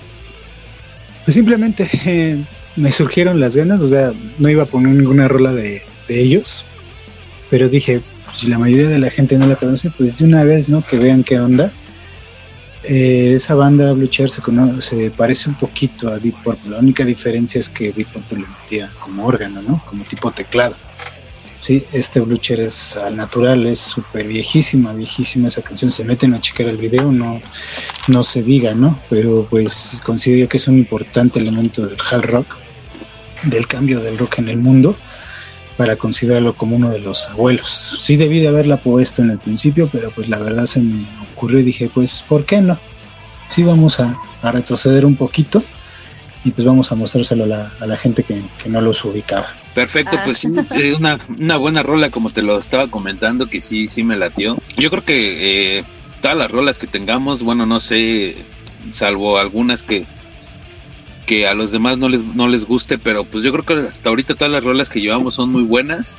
pues 1.24 1.34
simplemente 1.34 1.89
eh, 2.07 2.42
me 2.76 2.90
surgieron 2.90 3.39
las 3.39 3.55
ganas, 3.55 3.82
o 3.82 3.86
sea, 3.86 4.12
no 4.39 4.49
iba 4.49 4.62
a 4.62 4.66
poner 4.66 4.94
ninguna 4.94 5.28
rola 5.28 5.52
de, 5.52 5.82
de 6.08 6.23
ellos, 6.23 6.65
pero 7.50 7.68
dije, 7.68 8.00
pues, 8.31 8.39
si 8.39 8.49
la 8.49 8.59
mayoría 8.59 8.89
de 8.89 8.99
la 8.99 9.10
gente 9.10 9.36
no 9.36 9.47
la 9.47 9.57
conoce, 9.57 9.91
pues 9.91 10.18
de 10.18 10.25
una 10.25 10.44
vez, 10.44 10.68
¿no? 10.68 10.83
Que 10.83 10.99
vean 10.99 11.25
qué 11.25 11.41
onda. 11.41 11.70
Eh, 12.84 13.33
esa 13.34 13.55
banda 13.55 13.92
Blue 13.92 14.07
Chair 14.07 14.31
se, 14.31 14.41
se 14.81 15.10
parece 15.10 15.50
un 15.50 15.57
poquito 15.57 16.09
a 16.09 16.18
Deep 16.18 16.42
Purple, 16.42 16.70
la 16.70 16.78
única 16.78 17.05
diferencia 17.05 17.59
es 17.59 17.68
que 17.68 17.92
Deep 17.92 18.09
Purple 18.09 18.39
le 18.39 18.47
metía 18.47 18.91
como 19.00 19.26
órgano, 19.26 19.60
¿no? 19.60 19.83
Como 19.84 20.05
tipo 20.05 20.31
teclado. 20.31 20.76
Sí, 21.59 21.84
este 21.92 22.20
Blue 22.20 22.39
Chair 22.39 22.60
es 22.60 22.97
al 22.97 23.17
natural, 23.17 23.67
es 23.67 23.81
súper 23.81 24.26
viejísima, 24.26 24.94
viejísima 24.94 25.49
esa 25.49 25.60
canción. 25.60 25.91
Se 25.91 26.05
meten 26.05 26.33
a 26.33 26.41
checar 26.41 26.68
el 26.68 26.78
video, 26.78 27.12
no, 27.12 27.42
no 28.09 28.23
se 28.23 28.42
diga, 28.42 28.75
¿no? 28.75 28.99
Pero 29.10 29.47
pues 29.50 30.00
considero 30.02 30.49
que 30.49 30.57
es 30.57 30.67
un 30.68 30.78
importante 30.78 31.39
elemento 31.39 31.86
del 31.86 31.99
hard 32.10 32.25
rock, 32.31 32.57
del 33.42 33.67
cambio 33.67 34.00
del 34.00 34.17
rock 34.17 34.39
en 34.39 34.49
el 34.49 34.57
mundo, 34.57 34.97
para 35.81 35.97
considerarlo 35.97 36.52
como 36.52 36.76
uno 36.76 36.91
de 36.91 36.99
los 37.00 37.31
abuelos. 37.31 37.97
Sí 38.02 38.17
debí 38.18 38.39
de 38.39 38.49
haberla 38.49 38.76
puesto 38.76 39.23
en 39.23 39.31
el 39.31 39.39
principio, 39.39 39.89
pero 39.91 40.10
pues 40.10 40.28
la 40.28 40.39
verdad 40.39 40.67
se 40.67 40.83
me 40.83 41.07
ocurrió 41.33 41.59
y 41.60 41.62
dije, 41.62 41.91
pues, 41.94 42.23
¿por 42.28 42.44
qué 42.44 42.60
no? 42.60 42.78
Sí 43.49 43.62
vamos 43.62 43.99
a, 43.99 44.20
a 44.42 44.52
retroceder 44.52 45.07
un 45.07 45.17
poquito 45.17 45.65
y 46.44 46.50
pues 46.50 46.67
vamos 46.67 46.92
a 46.92 46.97
mostrárselo 46.97 47.44
a 47.44 47.47
la, 47.47 47.73
a 47.81 47.86
la 47.86 47.97
gente 47.97 48.25
que, 48.25 48.42
que 48.62 48.68
no 48.68 48.83
los 48.83 49.02
ubicaba. 49.07 49.47
Perfecto, 49.75 50.18
Ah. 50.18 50.23
pues 50.26 50.36
sí, 50.36 50.49
eh, 50.73 50.92
una, 50.99 51.18
una 51.39 51.57
buena 51.57 51.83
rola 51.83 52.10
como 52.10 52.28
te 52.28 52.42
lo 52.42 52.59
estaba 52.59 52.86
comentando, 52.89 53.47
que 53.47 53.62
sí, 53.62 53.89
sí 53.89 54.02
me 54.02 54.17
latió. 54.17 54.59
Yo 54.76 54.91
creo 54.91 55.02
que 55.02 55.78
eh, 55.78 55.84
todas 56.20 56.36
las 56.36 56.50
rolas 56.50 56.78
que 56.78 56.89
tengamos, 56.89 57.42
bueno, 57.42 57.65
no 57.65 57.81
sé, 57.81 58.36
salvo 58.91 59.39
algunas 59.39 59.83
que, 59.83 60.05
que 61.31 61.47
a 61.47 61.55
los 61.55 61.70
demás 61.70 61.97
no 61.97 62.09
les, 62.09 62.20
no 62.34 62.49
les 62.49 62.67
guste, 62.67 62.99
pero 62.99 63.23
pues 63.23 63.44
yo 63.44 63.52
creo 63.52 63.65
que 63.65 63.75
hasta 63.86 64.09
ahorita 64.09 64.34
todas 64.34 64.52
las 64.52 64.65
rolas 64.65 64.91
que 64.91 65.00
llevamos 65.00 65.34
son 65.34 65.52
muy 65.52 65.62
buenas 65.62 66.18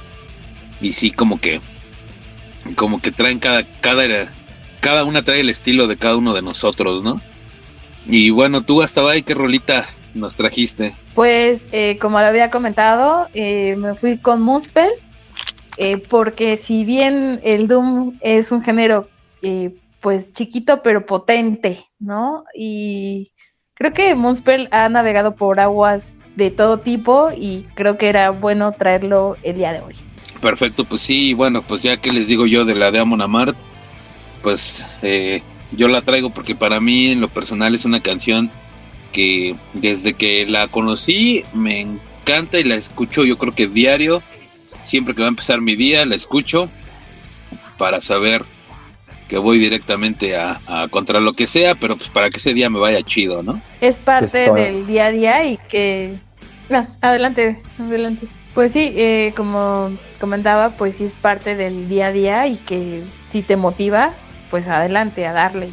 y 0.80 0.93
sí 0.93 1.11
como 1.11 1.38
que 1.38 1.59
como 2.77 3.01
que 3.01 3.11
traen 3.11 3.40
cada 3.40 3.65
cada 3.81 4.06
cada 4.80 5.03
una 5.03 5.22
trae 5.22 5.41
el 5.41 5.49
estilo 5.49 5.88
de 5.88 5.98
cada 5.98 6.15
uno 6.15 6.33
de 6.33 6.41
nosotros, 6.41 7.03
¿no? 7.03 7.19
Y 8.06 8.30
bueno, 8.30 8.61
tú 8.61 8.81
hasta 8.81 9.01
ahí 9.01 9.22
qué 9.22 9.33
rolita 9.33 9.85
nos 10.14 10.38
trajiste. 10.38 10.95
Pues, 11.14 11.59
eh, 11.73 11.98
como 11.98 12.22
lo 12.22 12.27
había 12.27 12.49
comentado, 12.49 13.27
eh, 13.33 13.75
me 13.75 13.95
fui 13.95 14.17
con 14.17 14.41
Moonspell, 14.41 14.93
eh, 15.75 16.01
porque 16.09 16.56
si 16.56 16.85
bien 16.85 17.41
el 17.43 17.67
Doom 17.67 18.17
es 18.22 18.53
un 18.53 18.64
género, 18.64 19.09
pues 19.99 20.31
chiquito 20.31 20.81
pero 20.81 21.06
potente, 21.06 21.83
¿no? 21.99 22.45
Y 22.56 23.33
creo 23.81 23.93
que 23.93 24.13
Moonspell 24.13 24.67
ha 24.69 24.87
navegado 24.89 25.33
por 25.33 25.59
aguas 25.59 26.15
de 26.35 26.51
todo 26.51 26.77
tipo 26.77 27.31
y 27.35 27.65
creo 27.73 27.97
que 27.97 28.09
era 28.09 28.29
bueno 28.29 28.73
traerlo 28.73 29.37
el 29.41 29.55
día 29.55 29.73
de 29.73 29.81
hoy. 29.81 29.95
Perfecto, 30.39 30.85
pues 30.85 31.01
sí, 31.01 31.33
bueno, 31.33 31.63
pues 31.63 31.81
ya 31.81 31.97
que 31.97 32.11
les 32.11 32.27
digo 32.27 32.45
yo 32.45 32.63
de 32.63 32.75
la 32.75 32.91
de 32.91 32.99
Amon 32.99 33.23
Amart, 33.23 33.57
pues 34.43 34.87
eh, 35.01 35.41
yo 35.71 35.87
la 35.87 36.01
traigo 36.01 36.29
porque 36.29 36.53
para 36.53 36.79
mí 36.79 37.09
en 37.09 37.21
lo 37.21 37.27
personal 37.27 37.73
es 37.73 37.83
una 37.83 38.01
canción 38.01 38.51
que 39.11 39.55
desde 39.73 40.13
que 40.13 40.45
la 40.45 40.67
conocí 40.67 41.43
me 41.51 41.81
encanta 41.81 42.59
y 42.59 42.63
la 42.63 42.75
escucho 42.75 43.25
yo 43.25 43.39
creo 43.39 43.55
que 43.55 43.67
diario, 43.67 44.21
siempre 44.83 45.15
que 45.15 45.21
va 45.21 45.27
a 45.27 45.29
empezar 45.29 45.59
mi 45.59 45.75
día 45.75 46.05
la 46.05 46.15
escucho 46.15 46.69
para 47.79 47.99
saber 47.99 48.43
que 49.31 49.37
voy 49.37 49.59
directamente 49.59 50.35
a, 50.35 50.59
a 50.67 50.89
contra 50.89 51.21
lo 51.21 51.31
que 51.31 51.47
sea, 51.47 51.73
pero 51.75 51.95
pues 51.95 52.09
para 52.09 52.29
que 52.29 52.37
ese 52.37 52.53
día 52.53 52.69
me 52.69 52.79
vaya 52.79 53.01
chido, 53.01 53.41
¿no? 53.41 53.61
Es 53.79 53.95
parte 53.95 54.51
del 54.51 54.85
día 54.85 55.05
a 55.05 55.11
día 55.11 55.45
y 55.45 55.57
que... 55.69 56.15
Ah, 56.69 56.85
adelante, 56.99 57.57
adelante. 57.79 58.27
Pues 58.53 58.73
sí, 58.73 58.91
eh, 58.93 59.31
como 59.37 59.89
comentaba, 60.19 60.71
pues 60.71 60.97
sí 60.97 61.05
es 61.05 61.13
parte 61.13 61.55
del 61.55 61.87
día 61.87 62.07
a 62.07 62.11
día 62.11 62.47
y 62.47 62.57
que 62.57 63.03
si 63.31 63.41
te 63.41 63.55
motiva, 63.55 64.11
pues 64.49 64.67
adelante, 64.67 65.25
a 65.25 65.31
darle. 65.31 65.69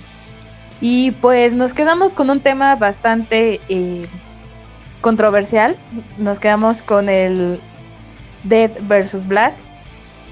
Y 0.81 1.11
pues 1.11 1.53
nos 1.53 1.73
quedamos 1.73 2.13
con 2.13 2.31
un 2.31 2.39
tema 2.39 2.77
bastante 2.77 3.61
eh, 3.69 4.07
controversial. 5.01 5.77
Nos 6.17 6.39
quedamos 6.39 6.81
con 6.81 7.09
el 7.09 7.59
Dead 8.45 8.71
versus 8.83 9.27
Black. 9.27 9.55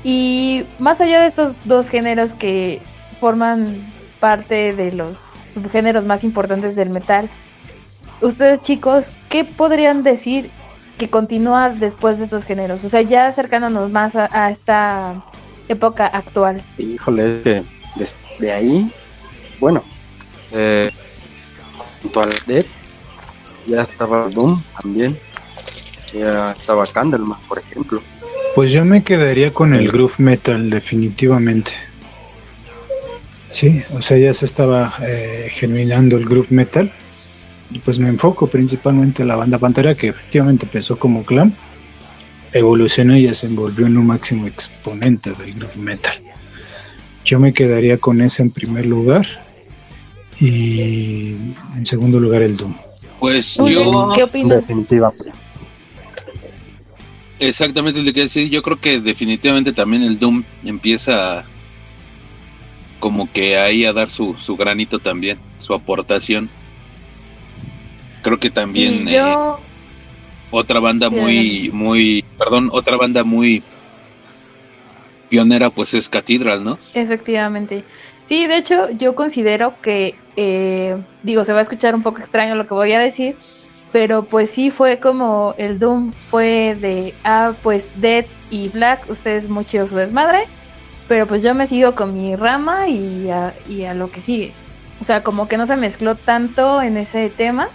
Y 0.05 0.63
más 0.79 1.01
allá 1.01 1.23
de 1.23 1.27
estos 1.27 1.57
dos 1.65 1.89
géneros 1.89 2.35
que 2.35 2.81
forman 3.21 3.81
parte 4.21 4.75
de 4.75 4.93
los 4.93 5.19
subgéneros 5.55 6.05
más 6.05 6.25
importantes 6.25 6.77
del 6.77 6.91
metal, 6.91 7.29
ustedes 8.21 8.63
chicos, 8.63 9.13
¿qué 9.29 9.45
podrían 9.45 10.03
decir 10.03 10.51
que 10.99 11.09
continúa 11.09 11.71
después 11.71 12.19
de 12.19 12.25
estos 12.25 12.45
géneros? 12.45 12.85
O 12.85 12.89
sea, 12.89 13.03
ya 13.03 13.29
acercándonos 13.29 13.91
más 13.91 14.15
a, 14.17 14.29
a 14.33 14.51
esta 14.51 15.23
época 15.69 16.07
actual. 16.07 16.63
Híjole, 16.79 17.65
desde 17.97 18.53
ahí, 18.53 18.91
bueno, 19.59 19.83
eh, 20.53 20.91
junto 22.03 22.21
al 22.21 22.31
Dead, 22.47 22.65
ya 23.67 23.83
estaba 23.83 24.29
Doom 24.29 24.63
también, 24.81 25.19
ya 26.13 26.53
estaba 26.53 26.85
Candleman, 26.87 27.39
por 27.49 27.59
ejemplo. 27.59 28.01
Pues 28.55 28.73
yo 28.73 28.85
me 28.85 29.03
quedaría 29.03 29.53
con 29.53 29.75
el 29.75 29.91
groove 29.91 30.15
metal, 30.19 30.71
definitivamente. 30.71 31.73
Sí, 33.49 33.83
o 33.93 34.03
sea, 34.03 34.19
ya 34.19 34.35
se 34.35 34.45
estaba 34.45 34.93
eh, 35.07 35.49
germinando 35.51 36.17
el 36.17 36.25
groove 36.25 36.49
metal. 36.51 36.93
Y 37.71 37.81
pues 37.81 37.99
me 37.99 38.09
enfoco 38.09 38.47
principalmente 38.47 39.23
en 39.23 39.29
la 39.29 39.37
banda 39.37 39.59
Pantera, 39.59 39.95
que 39.95 40.09
efectivamente 40.09 40.67
empezó 40.67 40.97
como 40.99 41.25
glam, 41.25 41.53
evolucionó 42.53 43.17
y 43.17 43.25
ya 43.25 43.35
se 43.35 43.47
envolvió 43.47 43.87
en 43.87 43.99
un 43.99 44.07
máximo 44.07 44.47
exponente 44.47 45.33
del 45.33 45.55
groove 45.55 45.77
metal. 45.77 46.15
Yo 47.25 47.41
me 47.41 47.53
quedaría 47.53 47.99
con 47.99 48.21
ese 48.21 48.43
en 48.43 48.51
primer 48.51 48.87
lugar. 48.87 49.27
Y 50.39 51.35
en 51.75 51.87
segundo 51.87 52.21
lugar 52.21 52.43
el 52.43 52.57
Doom. 52.57 52.75
Pues 53.19 53.57
yo... 53.57 54.13
¿Qué 54.15 54.23
opinas? 54.23 54.61
Definitivamente. 54.61 55.33
Exactamente 57.39 58.03
lo 58.03 58.13
que 58.13 58.21
decir. 58.21 58.51
Yo 58.51 58.63
creo 58.63 58.79
que 58.79 59.01
definitivamente 59.01 59.73
también 59.73 60.03
el 60.03 60.19
Doom 60.19 60.45
empieza 60.65 61.47
como 63.01 63.31
que 63.31 63.59
ahí 63.59 63.85
a 63.85 63.93
dar 63.93 64.11
su, 64.11 64.35
su 64.37 64.57
granito 64.57 64.99
también, 64.99 65.39
su 65.57 65.75
aportación. 65.75 66.49
Creo 68.23 68.39
que 68.39 68.51
también 68.51 69.07
yo, 69.07 69.59
eh, 69.61 69.63
otra 70.51 70.81
banda 70.81 71.11
muy, 71.11 71.71
muy, 71.73 72.25
perdón, 72.39 72.69
otra 72.73 72.97
banda 72.97 73.23
muy 73.25 73.63
pionera 75.29 75.71
pues 75.71 75.95
es 75.95 76.09
Cathedral, 76.09 76.65
¿no? 76.65 76.79
efectivamente. 76.95 77.85
Sí, 78.27 78.47
de 78.49 78.57
hecho, 78.57 78.91
yo 78.91 79.15
considero 79.15 79.75
que, 79.81 80.17
eh, 80.35 80.97
digo, 81.23 81.45
se 81.45 81.53
va 81.53 81.61
a 81.61 81.63
escuchar 81.63 81.95
un 81.95 82.03
poco 82.03 82.19
extraño 82.19 82.57
lo 82.57 82.67
que 82.67 82.75
voy 82.75 82.93
a 82.93 82.99
decir, 82.99 83.37
pero 83.93 84.25
pues 84.25 84.51
sí 84.51 84.73
fue 84.73 84.99
como 84.99 85.55
el 85.59 85.79
Doom 85.79 86.13
fue 86.13 86.77
de, 86.81 87.15
ah, 87.23 87.53
pues 87.63 87.85
Dead 88.01 88.27
y 88.51 88.69
Black, 88.69 89.09
ustedes 89.09 89.49
muy 89.49 89.65
chido 89.65 89.87
su 89.87 89.95
desmadre, 89.95 90.47
pero 91.09 91.27
pues 91.27 91.43
yo 91.43 91.55
me 91.55 91.67
sigo 91.67 91.95
con 91.95 92.15
mi 92.15 92.37
rama 92.37 92.89
y 92.89 93.31
a, 93.31 93.55
y 93.69 93.85
a 93.85 93.95
lo 93.95 94.11
que 94.11 94.21
sigue. 94.21 94.53
O 95.01 95.05
sea, 95.05 95.23
como 95.23 95.47
que 95.49 95.57
no 95.57 95.67
se 95.67 95.77
mezcló 95.77 96.15
tanto 96.15 96.81
en 96.83 96.97
ese 96.97 97.29
tema. 97.31 97.69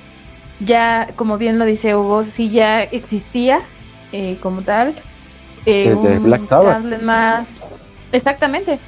Ya, 0.60 1.10
como 1.16 1.38
bien 1.38 1.58
lo 1.60 1.66
dice 1.66 1.96
Hugo, 1.96 2.24
sí 2.24 2.50
ya 2.52 2.84
existía 2.84 3.60
eh, 4.12 4.38
como 4.42 4.62
tal. 4.62 4.94
eh, 5.66 5.90
Desde 5.90 6.18
un 6.18 6.24
Black 6.24 6.46
Sabbath. 6.46 7.02
más. 7.02 7.48
Exactamente. 8.12 8.80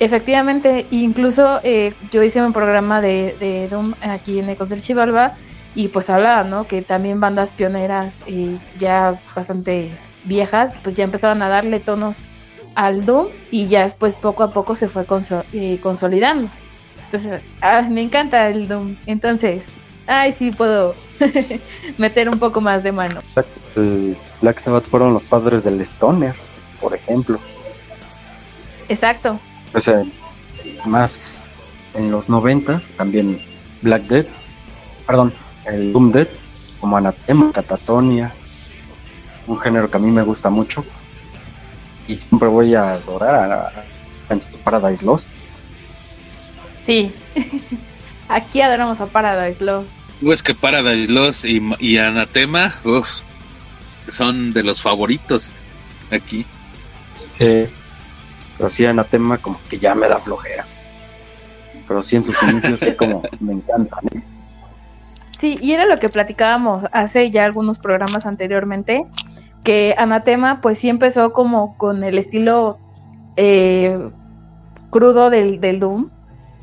Efectivamente, 0.00 0.86
incluso 0.90 1.60
eh, 1.64 1.92
yo 2.12 2.22
hice 2.22 2.40
un 2.42 2.52
programa 2.52 3.00
de, 3.00 3.36
de 3.40 3.68
Doom 3.68 3.94
aquí 4.00 4.38
en 4.38 4.48
Ecos 4.48 4.68
del 4.68 4.80
Chivalba 4.80 5.34
y 5.74 5.88
pues 5.88 6.08
hablaba, 6.08 6.44
¿no? 6.44 6.66
Que 6.66 6.82
también 6.82 7.18
bandas 7.20 7.50
pioneras 7.50 8.14
eh, 8.26 8.56
ya 8.78 9.14
bastante 9.34 9.90
viejas, 10.24 10.74
pues 10.84 10.94
ya 10.94 11.04
empezaban 11.04 11.42
a 11.42 11.48
darle 11.48 11.80
tonos 11.80 12.16
al 12.78 13.04
Doom 13.04 13.26
y 13.50 13.66
ya 13.66 13.82
después 13.82 14.14
poco 14.14 14.44
a 14.44 14.52
poco 14.52 14.76
se 14.76 14.88
fue 14.88 15.04
conso- 15.04 15.42
eh, 15.52 15.80
consolidando. 15.82 16.48
Entonces, 17.06 17.42
ah, 17.60 17.82
me 17.90 18.02
encanta 18.02 18.48
el 18.48 18.68
Doom. 18.68 18.94
Entonces, 19.06 19.62
ay, 20.06 20.32
sí 20.38 20.52
puedo 20.52 20.94
meter 21.98 22.28
un 22.28 22.38
poco 22.38 22.60
más 22.60 22.84
de 22.84 22.92
mano. 22.92 23.20
El 23.74 24.16
Black 24.40 24.60
Sabbath 24.60 24.84
fueron 24.88 25.12
los 25.12 25.24
padres 25.24 25.64
del 25.64 25.80
Stoner, 25.80 26.36
por 26.80 26.94
ejemplo. 26.94 27.40
Exacto. 28.88 29.40
O 29.74 29.80
sea, 29.80 30.04
más 30.86 31.50
en 31.94 32.12
los 32.12 32.28
noventas, 32.28 32.88
también 32.96 33.42
Black 33.82 34.02
Death, 34.04 34.28
perdón, 35.04 35.32
el 35.66 35.92
Doom 35.92 36.12
Death, 36.12 36.28
como 36.80 36.96
Anatema, 36.96 37.50
Catatonia, 37.52 38.32
un 39.48 39.58
género 39.58 39.90
que 39.90 39.96
a 39.96 40.00
mí 40.00 40.12
me 40.12 40.22
gusta 40.22 40.48
mucho. 40.48 40.84
Y 42.08 42.16
siempre 42.16 42.48
voy 42.48 42.74
a 42.74 42.94
adorar 42.94 43.34
a, 43.52 43.68
a 43.68 44.64
Paradise 44.64 45.04
Lost. 45.04 45.28
Sí. 46.84 47.12
Aquí 48.28 48.60
adoramos 48.60 49.00
a 49.00 49.06
Paradise 49.06 49.62
Lost. 49.62 49.90
Pues 50.20 50.42
que 50.42 50.54
Paradise 50.54 51.12
Lost 51.12 51.44
y, 51.44 51.62
y 51.78 51.98
Anatema, 51.98 52.74
uf, 52.84 53.22
son 54.10 54.50
de 54.50 54.64
los 54.64 54.82
favoritos 54.82 55.54
aquí. 56.10 56.44
Sí. 57.30 57.66
Pero 58.56 58.70
sí, 58.70 58.84
Anatema 58.84 59.38
como 59.38 59.60
que 59.68 59.78
ya 59.78 59.94
me 59.94 60.08
da 60.08 60.18
flojera. 60.18 60.66
Pero 61.86 62.02
sí, 62.02 62.16
en 62.16 62.24
sus 62.24 62.42
inicios 62.42 62.80
sí 62.80 62.92
como 62.94 63.22
me 63.40 63.52
encantan. 63.52 64.00
¿eh? 64.14 64.22
Sí, 65.38 65.56
y 65.60 65.72
era 65.72 65.86
lo 65.86 65.96
que 65.96 66.08
platicábamos 66.08 66.84
hace 66.92 67.30
ya 67.30 67.44
algunos 67.44 67.78
programas 67.78 68.26
anteriormente, 68.26 69.06
que 69.68 69.94
Anatema 69.98 70.62
pues 70.62 70.78
sí 70.78 70.88
empezó 70.88 71.34
como 71.34 71.76
con 71.76 72.02
el 72.02 72.16
estilo 72.16 72.78
eh, 73.36 73.98
crudo 74.88 75.28
del, 75.28 75.60
Doom 75.78 76.08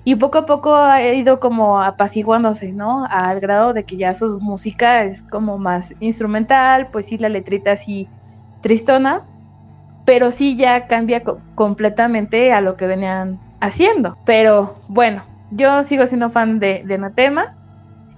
y 0.03 0.15
poco 0.15 0.39
a 0.39 0.47
poco 0.47 0.73
ha 0.73 1.03
ido 1.13 1.39
como 1.39 1.83
apaciguándose, 1.83 2.71
¿no? 2.71 3.05
Al 3.05 3.39
grado 3.41 3.73
de 3.73 3.83
que 3.83 3.97
ya 3.97 4.15
su 4.15 4.39
música 4.39 5.03
es 5.03 5.21
como 5.21 5.59
más 5.59 5.93
instrumental, 5.99 6.87
pues 6.91 7.05
sí, 7.05 7.19
la 7.19 7.29
letrita 7.29 7.73
así 7.73 8.09
tristona, 8.61 9.21
pero 10.03 10.31
sí 10.31 10.57
ya 10.57 10.87
cambia 10.87 11.23
co- 11.23 11.37
completamente 11.53 12.53
a 12.53 12.59
lo 12.59 12.75
que 12.75 12.87
venían 12.87 13.39
haciendo. 13.61 14.17
Pero 14.25 14.77
bueno, 14.87 15.21
yo 15.51 15.83
sigo 15.83 16.07
siendo 16.07 16.31
fan 16.31 16.57
de, 16.57 16.81
de 16.83 16.95
Anatema. 16.95 17.53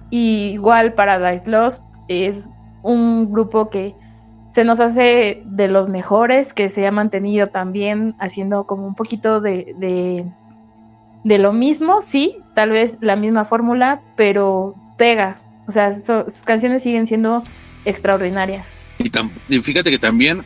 Y 0.08 0.52
igual 0.54 0.94
Paradise 0.94 1.46
Lost 1.50 1.84
es 2.08 2.48
un 2.82 3.30
grupo 3.30 3.68
que 3.68 3.94
se 4.54 4.64
nos 4.64 4.80
hace 4.80 5.42
de 5.44 5.68
los 5.68 5.88
mejores, 5.88 6.52
que 6.52 6.68
se 6.70 6.86
ha 6.86 6.90
mantenido 6.92 7.48
también 7.48 8.14
haciendo 8.18 8.64
como 8.64 8.86
un 8.86 8.94
poquito 8.94 9.40
de, 9.40 9.74
de, 9.78 10.24
de 11.24 11.38
lo 11.38 11.52
mismo, 11.52 12.00
sí, 12.02 12.36
tal 12.54 12.70
vez 12.70 12.92
la 13.00 13.16
misma 13.16 13.44
fórmula, 13.44 14.00
pero 14.16 14.74
pega. 14.96 15.36
O 15.66 15.72
sea, 15.72 16.00
so- 16.06 16.26
sus 16.30 16.42
canciones 16.44 16.82
siguen 16.82 17.06
siendo 17.06 17.42
extraordinarias. 17.84 18.66
Y, 18.98 19.10
tam- 19.10 19.30
y 19.48 19.60
fíjate 19.60 19.90
que 19.90 19.98
también, 19.98 20.42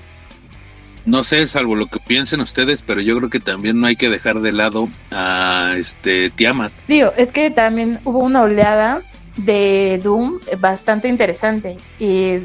no 1.06 1.22
sé, 1.24 1.46
salvo 1.46 1.74
lo 1.74 1.86
que 1.86 1.98
piensen 2.00 2.40
ustedes, 2.40 2.82
pero 2.82 3.00
yo 3.00 3.16
creo 3.16 3.30
que 3.30 3.40
también 3.40 3.80
no 3.80 3.86
hay 3.86 3.96
que 3.96 4.08
dejar 4.10 4.40
de 4.40 4.52
lado 4.52 4.88
a 5.10 5.74
este 5.76 6.28
Tiamat. 6.30 6.72
Digo, 6.88 7.12
es 7.16 7.28
que 7.30 7.50
también 7.50 7.98
hubo 8.04 8.18
una 8.18 8.42
oleada 8.42 9.02
de 9.36 10.00
Doom 10.04 10.38
bastante 10.60 11.08
interesante 11.08 11.78
y 11.98 12.40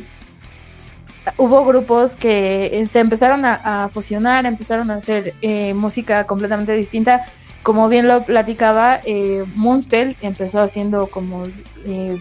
hubo 1.37 1.65
grupos 1.65 2.15
que 2.15 2.87
se 2.91 2.99
empezaron 2.99 3.43
a, 3.45 3.83
a 3.83 3.89
fusionar, 3.89 4.45
empezaron 4.45 4.89
a 4.91 4.95
hacer 4.95 5.33
eh, 5.41 5.73
música 5.73 6.25
completamente 6.25 6.73
distinta. 6.73 7.25
Como 7.63 7.89
bien 7.89 8.07
lo 8.07 8.23
platicaba, 8.23 9.01
eh, 9.03 9.43
Moonspell 9.55 10.15
empezó 10.21 10.61
haciendo 10.61 11.07
como 11.07 11.45
eh, 11.85 12.17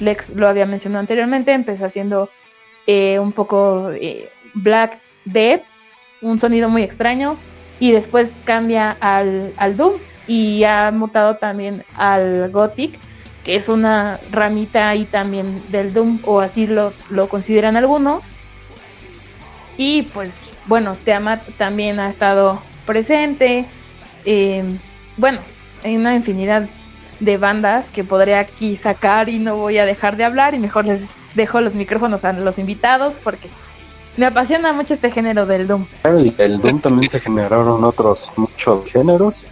Lex 0.00 0.30
lo 0.30 0.48
había 0.48 0.66
mencionado 0.66 1.00
anteriormente, 1.00 1.52
empezó 1.52 1.86
haciendo 1.86 2.28
eh, 2.86 3.18
un 3.18 3.32
poco 3.32 3.90
eh, 3.92 4.28
Black 4.54 4.98
Death, 5.24 5.62
un 6.20 6.38
sonido 6.38 6.68
muy 6.68 6.82
extraño, 6.82 7.36
y 7.80 7.92
después 7.92 8.34
cambia 8.44 8.96
al, 9.00 9.54
al 9.56 9.76
Doom 9.76 9.94
y 10.26 10.64
ha 10.64 10.90
mutado 10.92 11.36
también 11.36 11.84
al 11.96 12.50
Gothic, 12.50 12.98
que 13.44 13.56
es 13.56 13.68
una 13.68 14.20
ramita 14.30 14.88
ahí 14.88 15.04
también 15.04 15.62
del 15.70 15.92
Doom, 15.94 16.20
o 16.24 16.40
así 16.40 16.66
lo, 16.66 16.92
lo 17.10 17.28
consideran 17.28 17.76
algunos. 17.76 18.24
Y 19.76 20.02
pues 20.02 20.38
bueno, 20.66 20.96
Tiamat 21.04 21.42
también 21.58 21.98
ha 22.00 22.08
estado 22.10 22.60
presente. 22.86 23.66
eh, 24.24 24.62
bueno, 25.16 25.40
hay 25.84 25.96
una 25.96 26.14
infinidad 26.14 26.68
de 27.20 27.36
bandas 27.36 27.86
que 27.92 28.02
podría 28.04 28.40
aquí 28.40 28.76
sacar 28.76 29.28
y 29.28 29.38
no 29.38 29.56
voy 29.56 29.78
a 29.78 29.84
dejar 29.84 30.16
de 30.16 30.24
hablar 30.24 30.54
y 30.54 30.58
mejor 30.58 30.84
les 30.86 31.00
dejo 31.34 31.60
los 31.60 31.74
micrófonos 31.74 32.24
a 32.24 32.32
los 32.32 32.58
invitados 32.58 33.14
porque 33.22 33.48
me 34.16 34.26
apasiona 34.26 34.72
mucho 34.72 34.94
este 34.94 35.10
género 35.10 35.46
del 35.46 35.66
Doom. 35.66 35.86
El, 36.04 36.34
el 36.38 36.60
Doom 36.60 36.80
también 36.80 37.08
se 37.10 37.20
generaron 37.20 37.82
otros 37.84 38.30
muchos 38.36 38.84
géneros. 38.90 39.46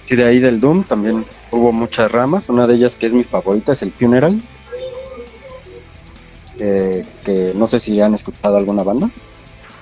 Sí, 0.00 0.14
de 0.16 0.24
ahí 0.24 0.38
del 0.38 0.60
Doom 0.60 0.84
también 0.84 1.24
hubo 1.50 1.72
muchas 1.72 2.10
ramas. 2.10 2.48
Una 2.48 2.66
de 2.66 2.74
ellas 2.74 2.96
que 2.96 3.06
es 3.06 3.14
mi 3.14 3.24
favorita 3.24 3.72
es 3.72 3.82
el 3.82 3.92
Funeral. 3.92 4.40
eh, 6.58 7.04
que 7.24 7.52
no 7.54 7.66
sé 7.66 7.80
si 7.80 8.00
han 8.00 8.14
escuchado 8.14 8.56
alguna 8.56 8.82
banda, 8.82 9.10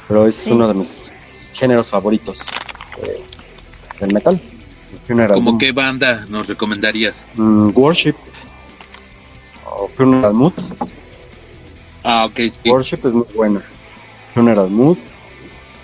pero 0.09 0.27
es 0.27 0.35
Sí. 0.37 0.51
uno 0.53 0.69
de 0.69 0.75
mis 0.75 1.11
géneros 1.53 1.89
favoritos 1.91 2.43
eh, 3.07 3.21
del 4.01 4.13
metal. 4.13 4.41
El 4.93 4.99
Funeral 5.01 5.35
¿Cómo 5.35 5.51
Doom. 5.51 5.59
qué 5.59 5.73
banda 5.73 6.25
nos 6.29 6.47
recomendarías? 6.47 7.27
Mm, 7.35 7.71
Worship 7.75 8.15
o 9.67 9.89
Funeral 9.89 10.35
Mood. 10.35 10.53
Ah, 12.03 12.27
ok. 12.27 12.41
Worship 12.67 13.01
es 13.05 13.15
muy 13.15 13.27
buena. 13.35 13.63
Funeral 14.35 14.71
Mood 14.71 14.99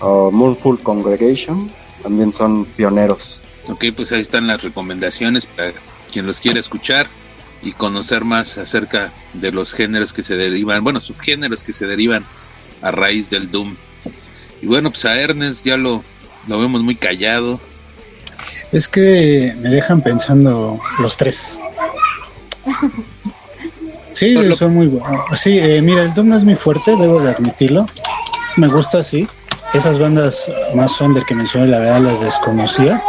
o 0.01 0.31
Moonful 0.31 0.79
Congregation 0.81 1.69
también 2.03 2.31
son 2.33 2.65
pioneros. 2.65 3.41
Ok, 3.69 3.85
pues 3.95 4.11
ahí 4.11 4.21
están 4.21 4.47
las 4.47 4.63
recomendaciones 4.63 5.45
para 5.45 5.73
quien 6.11 6.25
los 6.25 6.39
quiera 6.41 6.59
escuchar 6.59 7.07
y 7.61 7.71
conocer 7.73 8.23
más 8.25 8.57
acerca 8.57 9.11
de 9.33 9.51
los 9.51 9.73
géneros 9.73 10.13
que 10.13 10.23
se 10.23 10.35
derivan, 10.35 10.83
bueno, 10.83 10.99
subgéneros 10.99 11.63
que 11.63 11.73
se 11.73 11.85
derivan 11.85 12.25
a 12.81 12.89
raíz 12.91 13.29
del 13.29 13.51
Doom. 13.51 13.75
Y 14.61 14.67
bueno, 14.67 14.91
pues 14.91 15.05
a 15.05 15.19
Ernest 15.19 15.65
ya 15.65 15.77
lo, 15.77 16.03
lo 16.47 16.59
vemos 16.59 16.81
muy 16.81 16.95
callado. 16.95 17.59
Es 18.71 18.87
que 18.87 19.53
me 19.59 19.69
dejan 19.69 20.01
pensando 20.01 20.79
los 20.99 21.17
tres. 21.17 21.59
Sí, 24.13 24.35
son 24.55 24.75
muy 24.75 24.87
buenos. 24.87 25.39
Sí, 25.39 25.57
eh, 25.57 25.81
mira, 25.81 26.03
el 26.03 26.13
Doom 26.13 26.29
no 26.29 26.37
es 26.37 26.43
muy 26.43 26.55
fuerte, 26.55 26.95
debo 26.95 27.19
de 27.21 27.31
admitirlo. 27.31 27.85
Me 28.57 28.67
gusta, 28.67 29.03
sí. 29.03 29.27
Esas 29.73 29.97
bandas 29.99 30.51
más 30.75 30.99
under 31.01 31.23
que 31.23 31.33
mencioné, 31.33 31.67
la 31.67 31.79
verdad 31.79 32.01
las 32.01 32.21
desconocía. 32.21 33.01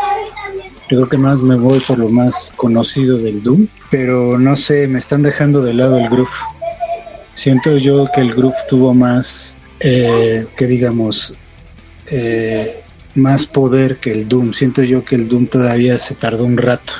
Yo 0.88 0.98
creo 0.98 1.08
que 1.08 1.18
más 1.18 1.40
me 1.40 1.56
voy 1.56 1.80
por 1.80 1.98
lo 1.98 2.08
más 2.08 2.52
conocido 2.56 3.18
del 3.18 3.42
Doom, 3.42 3.66
pero 3.90 4.38
no 4.38 4.54
sé, 4.56 4.86
me 4.88 4.98
están 4.98 5.22
dejando 5.22 5.62
de 5.62 5.74
lado 5.74 5.98
el 5.98 6.08
groove. 6.08 6.30
Siento 7.34 7.78
yo 7.78 8.06
que 8.14 8.20
el 8.20 8.34
groove 8.34 8.54
tuvo 8.68 8.94
más, 8.94 9.56
eh, 9.80 10.46
que 10.56 10.66
digamos, 10.66 11.34
eh, 12.12 12.80
más 13.14 13.46
poder 13.46 13.96
que 13.98 14.12
el 14.12 14.28
Doom. 14.28 14.52
Siento 14.52 14.82
yo 14.82 15.04
que 15.04 15.16
el 15.16 15.28
Doom 15.28 15.46
todavía 15.48 15.98
se 15.98 16.14
tardó 16.14 16.44
un 16.44 16.56
rato. 16.56 16.92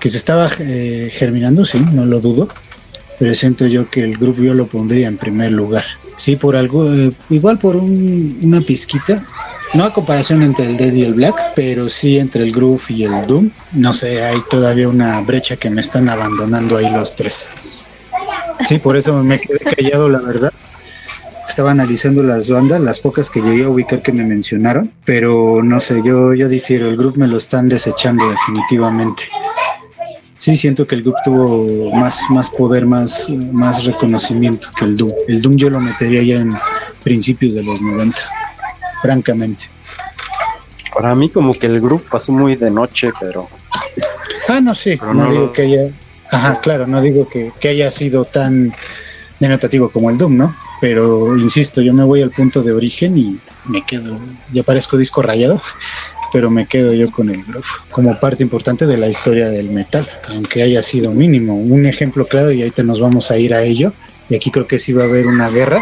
Que 0.00 0.08
se 0.08 0.16
estaba 0.16 0.50
eh, 0.58 1.10
germinando, 1.12 1.64
sí, 1.64 1.78
no 1.92 2.04
lo 2.04 2.20
dudo. 2.20 2.48
Pero 3.18 3.34
siento 3.36 3.66
yo 3.66 3.88
que 3.88 4.02
el 4.02 4.16
grupo 4.18 4.42
yo 4.42 4.52
lo 4.54 4.66
pondría 4.66 5.06
en 5.06 5.16
primer 5.16 5.52
lugar. 5.52 5.84
Sí, 6.16 6.34
por 6.36 6.56
algo, 6.56 6.92
eh, 6.92 7.12
igual 7.30 7.58
por 7.58 7.76
un- 7.76 8.38
una 8.42 8.60
pizquita. 8.60 9.24
No 9.74 9.84
a 9.84 9.94
comparación 9.94 10.42
entre 10.42 10.66
el 10.66 10.76
Dead 10.76 10.92
y 10.92 11.04
el 11.04 11.14
Black, 11.14 11.52
pero 11.54 11.88
sí 11.88 12.18
entre 12.18 12.42
el 12.42 12.52
Groove 12.52 12.82
y 12.88 13.04
el 13.04 13.26
Doom. 13.26 13.48
No 13.72 13.94
sé, 13.94 14.22
hay 14.22 14.38
todavía 14.50 14.88
una 14.88 15.20
brecha 15.20 15.56
que 15.56 15.70
me 15.70 15.80
están 15.80 16.08
abandonando 16.08 16.76
ahí 16.76 16.90
los 16.90 17.16
tres. 17.16 17.48
Sí, 18.66 18.78
por 18.78 18.96
eso 18.96 19.14
me 19.22 19.40
quedé 19.40 19.58
callado, 19.76 20.08
la 20.08 20.20
verdad. 20.20 20.52
Estaba 21.52 21.72
analizando 21.72 22.22
las 22.22 22.48
bandas, 22.48 22.80
las 22.80 22.98
pocas 22.98 23.28
que 23.28 23.42
llegué 23.42 23.64
a 23.64 23.68
ubicar 23.68 24.00
que 24.00 24.10
me 24.10 24.24
mencionaron, 24.24 24.90
pero 25.04 25.62
no 25.62 25.80
sé, 25.80 26.00
yo, 26.02 26.32
yo 26.32 26.48
difiero, 26.48 26.86
el 26.86 26.96
grupo 26.96 27.18
me 27.18 27.26
lo 27.26 27.36
están 27.36 27.68
desechando 27.68 28.26
definitivamente. 28.30 29.24
Sí, 30.38 30.56
siento 30.56 30.86
que 30.86 30.94
el 30.94 31.02
grupo 31.02 31.18
tuvo 31.22 31.94
más, 31.94 32.22
más 32.30 32.48
poder, 32.48 32.86
más, 32.86 33.28
más 33.52 33.84
reconocimiento 33.84 34.68
que 34.78 34.86
el 34.86 34.96
Doom. 34.96 35.12
El 35.28 35.42
Doom 35.42 35.56
yo 35.56 35.68
lo 35.68 35.78
metería 35.78 36.22
ya 36.22 36.40
en 36.40 36.54
principios 37.04 37.52
de 37.52 37.62
los 37.62 37.82
90, 37.82 38.16
francamente. 39.02 39.64
Para 40.94 41.14
mí 41.14 41.28
como 41.28 41.52
que 41.52 41.66
el 41.66 41.82
grupo 41.82 42.04
pasó 42.12 42.32
muy 42.32 42.56
de 42.56 42.70
noche, 42.70 43.10
pero... 43.20 43.46
Ah, 44.48 44.62
no, 44.62 44.74
sí, 44.74 44.96
Pero 44.98 45.12
no, 45.12 45.26
no 45.26 45.30
digo 45.30 45.52
que 45.52 45.62
haya... 45.62 45.90
Ajá, 46.30 46.60
claro, 46.62 46.86
no 46.86 47.02
digo 47.02 47.28
que, 47.28 47.52
que 47.60 47.68
haya 47.68 47.90
sido 47.90 48.24
tan 48.24 48.72
denotativo 49.38 49.90
como 49.90 50.08
el 50.08 50.16
Doom, 50.16 50.38
¿no? 50.38 50.71
Pero 50.82 51.38
insisto, 51.38 51.80
yo 51.80 51.94
me 51.94 52.02
voy 52.02 52.22
al 52.22 52.30
punto 52.30 52.60
de 52.60 52.72
origen 52.72 53.16
y 53.16 53.38
me 53.66 53.86
quedo, 53.86 54.18
ya 54.52 54.64
parezco 54.64 54.98
disco 54.98 55.22
rayado, 55.22 55.62
pero 56.32 56.50
me 56.50 56.66
quedo 56.66 56.92
yo 56.92 57.08
con 57.08 57.30
el 57.30 57.44
groove 57.44 57.64
como 57.92 58.18
parte 58.18 58.42
importante 58.42 58.84
de 58.84 58.96
la 58.96 59.06
historia 59.06 59.48
del 59.48 59.70
metal, 59.70 60.04
aunque 60.28 60.60
haya 60.60 60.82
sido 60.82 61.12
mínimo. 61.12 61.54
Un 61.54 61.86
ejemplo 61.86 62.26
claro, 62.26 62.50
y 62.50 62.62
ahorita 62.62 62.82
nos 62.82 62.98
vamos 62.98 63.30
a 63.30 63.38
ir 63.38 63.54
a 63.54 63.62
ello, 63.62 63.92
y 64.28 64.34
aquí 64.34 64.50
creo 64.50 64.66
que 64.66 64.80
sí 64.80 64.92
va 64.92 65.04
a 65.04 65.06
haber 65.06 65.28
una 65.28 65.50
guerra. 65.50 65.80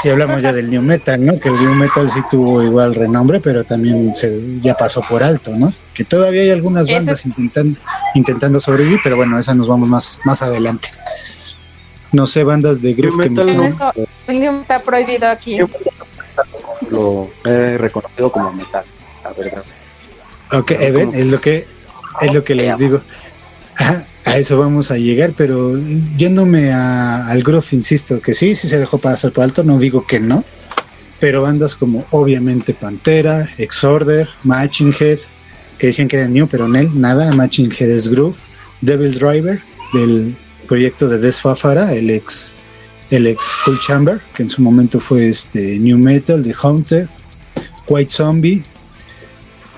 Si 0.00 0.08
hablamos 0.08 0.40
ya 0.40 0.54
del 0.54 0.70
new 0.70 0.80
metal, 0.80 1.22
¿no? 1.22 1.38
Que 1.38 1.50
el 1.50 1.56
new 1.56 1.74
metal 1.74 2.08
sí 2.08 2.20
tuvo 2.30 2.62
igual 2.62 2.94
renombre, 2.94 3.40
pero 3.40 3.62
también 3.62 4.14
se 4.14 4.58
ya 4.58 4.72
pasó 4.74 5.02
por 5.02 5.22
alto, 5.22 5.54
¿no? 5.54 5.70
Que 5.92 6.04
todavía 6.04 6.40
hay 6.40 6.50
algunas 6.50 6.88
bandas 6.90 7.26
intentan, 7.26 7.76
intentando 8.14 8.58
sobrevivir, 8.58 9.00
pero 9.04 9.16
bueno, 9.16 9.38
esa 9.38 9.52
nos 9.52 9.68
vamos 9.68 9.86
más, 9.86 10.18
más 10.24 10.40
adelante. 10.40 10.88
No 12.12 12.26
sé, 12.26 12.44
bandas 12.44 12.80
de 12.82 12.92
groove 12.94 13.22
que 13.22 13.30
me 13.30 13.40
estén- 13.40 13.74
El 14.26 14.42
está 14.42 14.82
prohibido 14.82 15.28
aquí. 15.28 15.58
Lo 16.90 17.30
he 17.44 17.78
reconocido 17.78 18.30
como 18.30 18.52
metal, 18.52 18.84
la 19.24 19.32
verdad. 19.32 19.64
Ok, 20.52 20.72
eh, 20.72 20.90
ven, 20.90 21.10
es 21.14 21.30
lo 21.30 21.40
que 21.40 21.66
es 22.20 22.34
lo 22.34 22.44
que 22.44 22.54
les 22.54 22.76
digo. 22.76 23.00
Ajá, 23.78 24.06
a 24.26 24.36
eso 24.36 24.58
vamos 24.58 24.90
a 24.90 24.98
llegar, 24.98 25.32
pero 25.34 25.74
yéndome 26.16 26.70
a- 26.70 27.26
al 27.26 27.42
groove, 27.42 27.66
insisto, 27.72 28.20
que 28.20 28.34
sí, 28.34 28.54
sí 28.54 28.68
se 28.68 28.78
dejó 28.78 28.98
pasar 28.98 29.32
por 29.32 29.44
alto, 29.44 29.64
no 29.64 29.78
digo 29.78 30.06
que 30.06 30.20
no, 30.20 30.44
pero 31.18 31.40
bandas 31.42 31.74
como 31.74 32.04
obviamente 32.10 32.74
Pantera, 32.74 33.48
Exorder, 33.56 34.28
Matching 34.44 34.94
Head, 35.00 35.20
que 35.78 35.86
decían 35.86 36.08
que 36.08 36.16
era 36.18 36.28
new, 36.28 36.46
pero 36.46 36.66
en 36.66 36.76
él 36.76 36.90
nada, 37.00 37.32
Matching 37.32 37.72
Head 37.72 37.90
es 37.90 38.08
groove, 38.08 38.36
Devil 38.82 39.12
Driver, 39.18 39.62
del 39.94 40.36
proyecto 40.66 41.08
de 41.08 41.18
Des 41.18 41.40
Fafara, 41.40 41.92
el 41.92 42.10
ex 42.10 42.52
el 43.10 43.26
ex 43.26 43.56
Cool 43.64 43.78
Chamber, 43.78 44.20
que 44.34 44.42
en 44.42 44.48
su 44.48 44.62
momento 44.62 44.98
fue 44.98 45.28
este 45.28 45.78
New 45.78 45.98
Metal, 45.98 46.42
The 46.42 46.54
Haunted, 46.62 47.06
White 47.86 48.10
Zombie, 48.10 48.64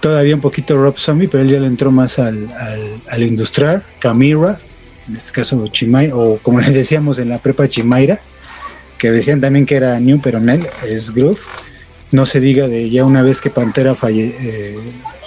todavía 0.00 0.34
un 0.36 0.40
poquito 0.40 0.76
Rob 0.76 0.96
Zombie, 0.96 1.26
pero 1.26 1.42
él 1.42 1.50
ya 1.50 1.58
le 1.58 1.66
entró 1.66 1.90
más 1.90 2.18
al, 2.18 2.48
al, 2.52 3.02
al 3.08 3.22
industrial, 3.22 3.82
Camira, 3.98 4.56
en 5.08 5.16
este 5.16 5.32
caso 5.32 5.66
Chimay, 5.68 6.10
o 6.12 6.38
como 6.42 6.60
le 6.60 6.70
decíamos 6.70 7.18
en 7.18 7.30
la 7.30 7.38
prepa 7.38 7.68
Chimaira, 7.68 8.20
que 8.98 9.10
decían 9.10 9.40
también 9.40 9.66
que 9.66 9.76
era 9.76 9.98
New, 9.98 10.20
pero 10.22 10.38
él 10.38 10.68
es 10.88 11.12
Groove. 11.12 11.40
No 12.10 12.26
se 12.26 12.38
diga 12.38 12.68
de 12.68 12.90
ya 12.90 13.04
una 13.04 13.22
vez 13.22 13.40
que 13.40 13.50
Pantera 13.50 13.94
eh, 14.08 14.78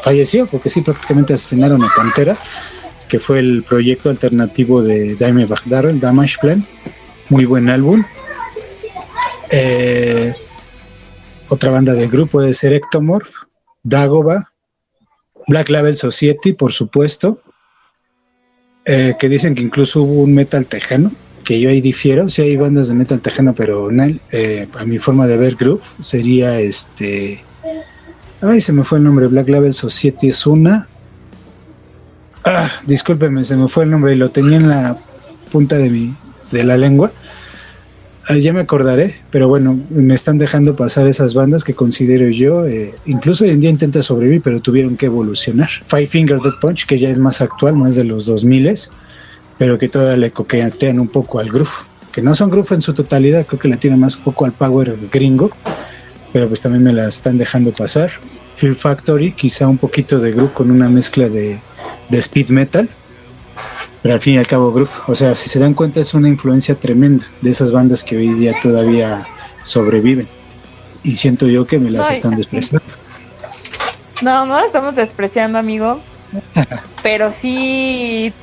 falleció, 0.04 0.46
porque 0.48 0.70
sí, 0.70 0.82
prácticamente 0.82 1.34
asesinaron 1.34 1.84
a 1.84 1.92
Pantera, 1.96 2.38
que 3.08 3.20
fue 3.20 3.40
el 3.40 3.64
proyecto 3.64 4.10
alternativo 4.10 4.82
de 4.82 5.16
Dimebag 5.16 5.64
Darrell, 5.66 6.00
Damage 6.00 6.38
Plan. 6.42 6.66
Muy 7.30 7.46
buen 7.46 7.70
álbum. 7.70 8.04
Eh, 9.50 10.34
otra 11.50 11.72
banda 11.72 11.94
de 11.94 12.08
grupo 12.08 12.34
puede 12.34 12.54
ser 12.54 12.74
Ectomorph, 12.74 13.30
Dagoba, 13.84 14.44
Black 15.48 15.70
Label 15.70 15.96
Society, 15.96 16.54
por 16.54 16.74
supuesto, 16.74 17.42
eh, 18.86 19.16
que 19.18 19.30
dicen 19.30 19.56
que 19.56 19.64
incluso 19.64 20.02
hubo 20.02 20.24
un 20.24 20.34
metal 20.34 20.68
tejano, 20.68 21.12
que 21.46 21.60
yo 21.60 21.70
ahí 21.70 21.80
difiero, 21.80 22.28
sí 22.28 22.42
hay 22.42 22.58
bandas 22.58 22.90
de 22.90 22.96
metal 22.96 23.22
tejano, 23.22 23.56
pero 23.56 23.90
eh, 24.32 24.68
a 24.78 24.86
mi 24.86 24.98
forma 24.98 25.28
de 25.28 25.38
ver 25.38 25.56
groove 25.56 25.84
sería 26.02 26.60
este... 26.60 27.44
Ay, 28.42 28.62
se 28.62 28.74
me 28.74 28.84
fue 28.84 28.98
el 28.98 29.06
nombre, 29.06 29.28
Black 29.28 29.48
Label 29.48 29.74
Society 29.74 30.30
es 30.30 30.46
una... 30.46 30.88
Ah, 32.44 32.70
discúlpeme, 32.86 33.44
se 33.44 33.58
me 33.58 33.68
fue 33.68 33.84
el 33.84 33.90
nombre 33.90 34.14
y 34.14 34.16
lo 34.16 34.30
tenía 34.30 34.58
en 34.58 34.70
la 34.70 34.98
punta 35.52 35.78
de 35.78 35.90
mi 35.90 36.14
de 36.52 36.64
la 36.64 36.78
lengua. 36.78 37.12
Ah, 38.30 38.36
ya 38.36 38.52
me 38.52 38.60
acordaré, 38.60 39.16
pero 39.32 39.48
bueno, 39.48 39.80
me 39.90 40.14
están 40.14 40.38
dejando 40.38 40.76
pasar 40.76 41.08
esas 41.08 41.34
bandas 41.34 41.64
que 41.64 41.74
considero 41.74 42.28
yo, 42.30 42.66
eh, 42.66 42.94
incluso 43.06 43.46
hoy 43.46 43.52
en 43.52 43.62
día 43.62 43.70
intenta 43.70 44.02
sobrevivir, 44.02 44.42
pero 44.42 44.60
tuvieron 44.60 44.98
que 44.98 45.06
evolucionar. 45.06 45.70
Five 45.88 46.08
Finger 46.08 46.42
Dead 46.42 46.54
Punch, 46.60 46.86
que 46.86 46.98
ya 46.98 47.10
es 47.10 47.20
más 47.20 47.42
actual, 47.42 47.76
más 47.76 47.96
de 47.96 48.04
los 48.04 48.26
2000 48.26 48.76
pero 49.58 49.80
que 49.80 49.88
todavía 49.88 50.18
le 50.18 50.32
coquetean 50.32 51.00
un 51.00 51.08
poco 51.08 51.40
al 51.40 51.50
groove, 51.50 51.72
que 52.12 52.22
no 52.22 52.36
son 52.36 52.50
groove 52.50 52.76
en 52.76 52.82
su 52.82 52.94
totalidad, 52.94 53.46
creo 53.46 53.60
que 53.60 53.70
le 53.70 53.78
tienen 53.78 54.00
más 54.00 54.18
un 54.18 54.24
poco 54.24 54.46
al 54.46 54.52
power 54.52 54.96
gringo, 55.12 55.50
pero 56.34 56.48
pues 56.48 56.62
también 56.62 56.84
me 56.84 56.94
la 56.94 57.08
están 57.08 57.38
dejando 57.38 57.72
pasar. 57.72 58.12
Fear 58.56 58.76
Factory, 58.76 59.32
quizá 59.32 59.68
un 59.68 59.78
poquito 59.78 60.20
de 60.20 60.34
groove 60.34 60.52
con 60.52 60.70
una 60.70 60.90
mezcla 60.90 61.30
de, 61.30 61.60
de 62.10 62.20
speed 62.20 62.50
metal, 62.50 62.90
pero 64.02 64.14
al 64.14 64.22
fin 64.22 64.36
y 64.36 64.38
al 64.38 64.48
cabo 64.48 64.72
groove, 64.72 64.92
o 65.08 65.16
sea, 65.16 65.36
si 65.36 65.50
se 65.50 65.60
dan 65.60 65.74
cuenta 65.74 66.00
es 66.00 66.14
una 66.14 66.30
influencia 66.30 66.76
tremenda 66.76 67.26
de 67.42 67.50
esas 67.50 67.72
bandas 67.72 68.04
que 68.04 68.18
hoy 68.18 68.30
día 68.30 68.54
todavía 68.62 69.26
sobreviven. 69.64 70.28
Y 71.04 71.16
siento 71.16 71.48
yo 71.48 71.66
que 71.66 71.80
me 71.80 71.90
las 71.90 72.08
No, 72.08 72.14
están 72.14 72.36
despreciando. 72.36 72.86
No, 74.22 74.46
no 74.46 74.60
lo 74.60 74.66
estamos 74.66 74.96
despreciando, 74.96 75.58
amigo. 75.58 76.00
Pero 77.04 77.32
sí, 77.32 78.34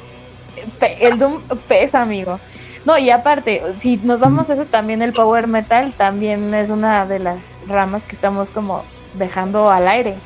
el 1.00 1.18
Doom 1.18 1.42
pesa, 1.68 2.02
amigo. 2.02 2.38
No, 2.84 2.98
y 2.98 3.10
aparte, 3.10 3.62
si 3.80 3.96
nos 3.98 4.20
vamos 4.20 4.50
a 4.50 4.54
eso 4.54 4.66
también, 4.66 5.02
el 5.02 5.12
power 5.12 5.46
metal 5.46 5.94
también 5.96 6.52
es 6.52 6.70
una 6.70 7.06
de 7.06 7.18
las 7.18 7.38
ramas 7.66 8.02
que 8.02 8.14
estamos 8.14 8.50
como 8.50 8.84
dejando 9.14 9.70
al 9.70 9.88
aire. 9.88 10.16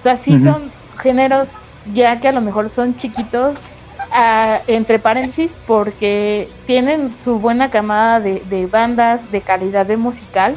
O 0.00 0.02
sea, 0.02 0.16
sí 0.16 0.38
son 0.40 0.70
géneros 1.02 1.50
ya 1.92 2.20
que 2.20 2.28
a 2.28 2.32
lo 2.32 2.40
mejor 2.40 2.68
son 2.68 2.96
chiquitos, 2.96 3.56
entre 4.66 4.98
paréntesis, 4.98 5.52
porque 5.66 6.48
tienen 6.66 7.12
su 7.12 7.38
buena 7.38 7.70
camada 7.70 8.20
de, 8.20 8.40
de 8.48 8.66
bandas, 8.66 9.30
de 9.30 9.40
calidad 9.40 9.86
de 9.86 9.96
musical. 9.96 10.54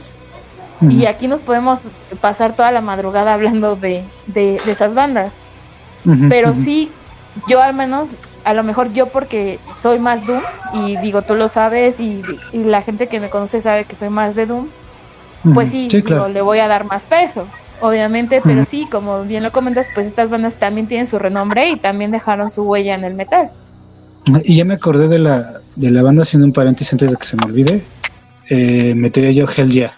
Y 0.81 1.07
aquí 1.07 1.27
nos 1.27 1.41
podemos 1.41 1.81
pasar 2.21 2.55
toda 2.55 2.71
la 2.71 2.79
madrugada 2.79 3.33
hablando 3.33 3.75
de, 3.75 4.03
de, 4.27 4.61
de 4.65 4.71
esas 4.71 4.93
bandas. 4.93 5.31
Pero 6.29 6.55
sí, 6.55 6.89
yo 7.47 7.61
al 7.61 7.73
menos, 7.73 8.07
a 8.45 8.53
lo 8.53 8.63
mejor 8.63 8.93
yo 8.93 9.07
porque 9.07 9.59
soy 9.81 9.99
más 9.99 10.25
Doom, 10.25 10.41
y 10.73 10.95
digo, 10.97 11.21
tú 11.21 11.35
lo 11.35 11.49
sabes, 11.49 11.99
y, 11.99 12.23
y 12.53 12.63
la 12.63 12.81
gente 12.81 13.07
que 13.07 13.19
me 13.19 13.29
conoce 13.29 13.61
sabe 13.61 13.83
que 13.83 13.97
soy 13.97 14.09
más 14.09 14.35
de 14.35 14.45
Doom, 14.45 14.67
pues 15.53 15.69
sí, 15.69 15.89
sí, 15.89 15.97
digo, 15.97 16.07
claro. 16.07 16.29
le 16.29 16.41
voy 16.41 16.59
a 16.59 16.67
dar 16.69 16.85
más 16.85 17.03
peso, 17.03 17.45
obviamente, 17.81 18.41
pero 18.43 18.65
sí, 18.65 18.87
como 18.91 19.23
bien 19.23 19.43
lo 19.43 19.51
comentas, 19.51 19.87
pues 19.93 20.07
estas 20.07 20.29
bandas 20.29 20.55
también 20.59 20.87
tienen 20.87 21.07
su 21.07 21.19
renombre 21.19 21.69
y 21.69 21.75
también 21.77 22.11
dejaron 22.11 22.51
su 22.51 22.63
huella 22.63 22.95
en 22.95 23.03
el 23.03 23.15
metal. 23.15 23.49
Y 24.43 24.57
ya 24.57 24.65
me 24.65 24.73
acordé 24.75 25.07
de 25.07 25.19
la, 25.19 25.59
de 25.75 25.91
la 25.91 26.03
banda, 26.03 26.23
haciendo 26.23 26.45
un 26.45 26.53
paréntesis 26.53 26.93
antes 26.93 27.11
de 27.11 27.17
que 27.17 27.25
se 27.25 27.37
me 27.37 27.45
olvide. 27.45 27.81
Eh, 28.49 28.93
metería 28.95 29.31
yo 29.31 29.45
Hell 29.55 29.71
Yeah. 29.71 29.97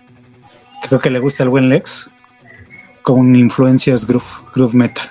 Creo 0.87 0.99
que 0.99 1.09
le 1.09 1.19
gusta 1.19 1.43
el 1.43 1.49
buen 1.49 1.69
Lex. 1.69 2.09
Con 3.01 3.35
influencias 3.35 4.05
groove, 4.05 4.23
groove 4.53 4.75
metal. 4.75 5.05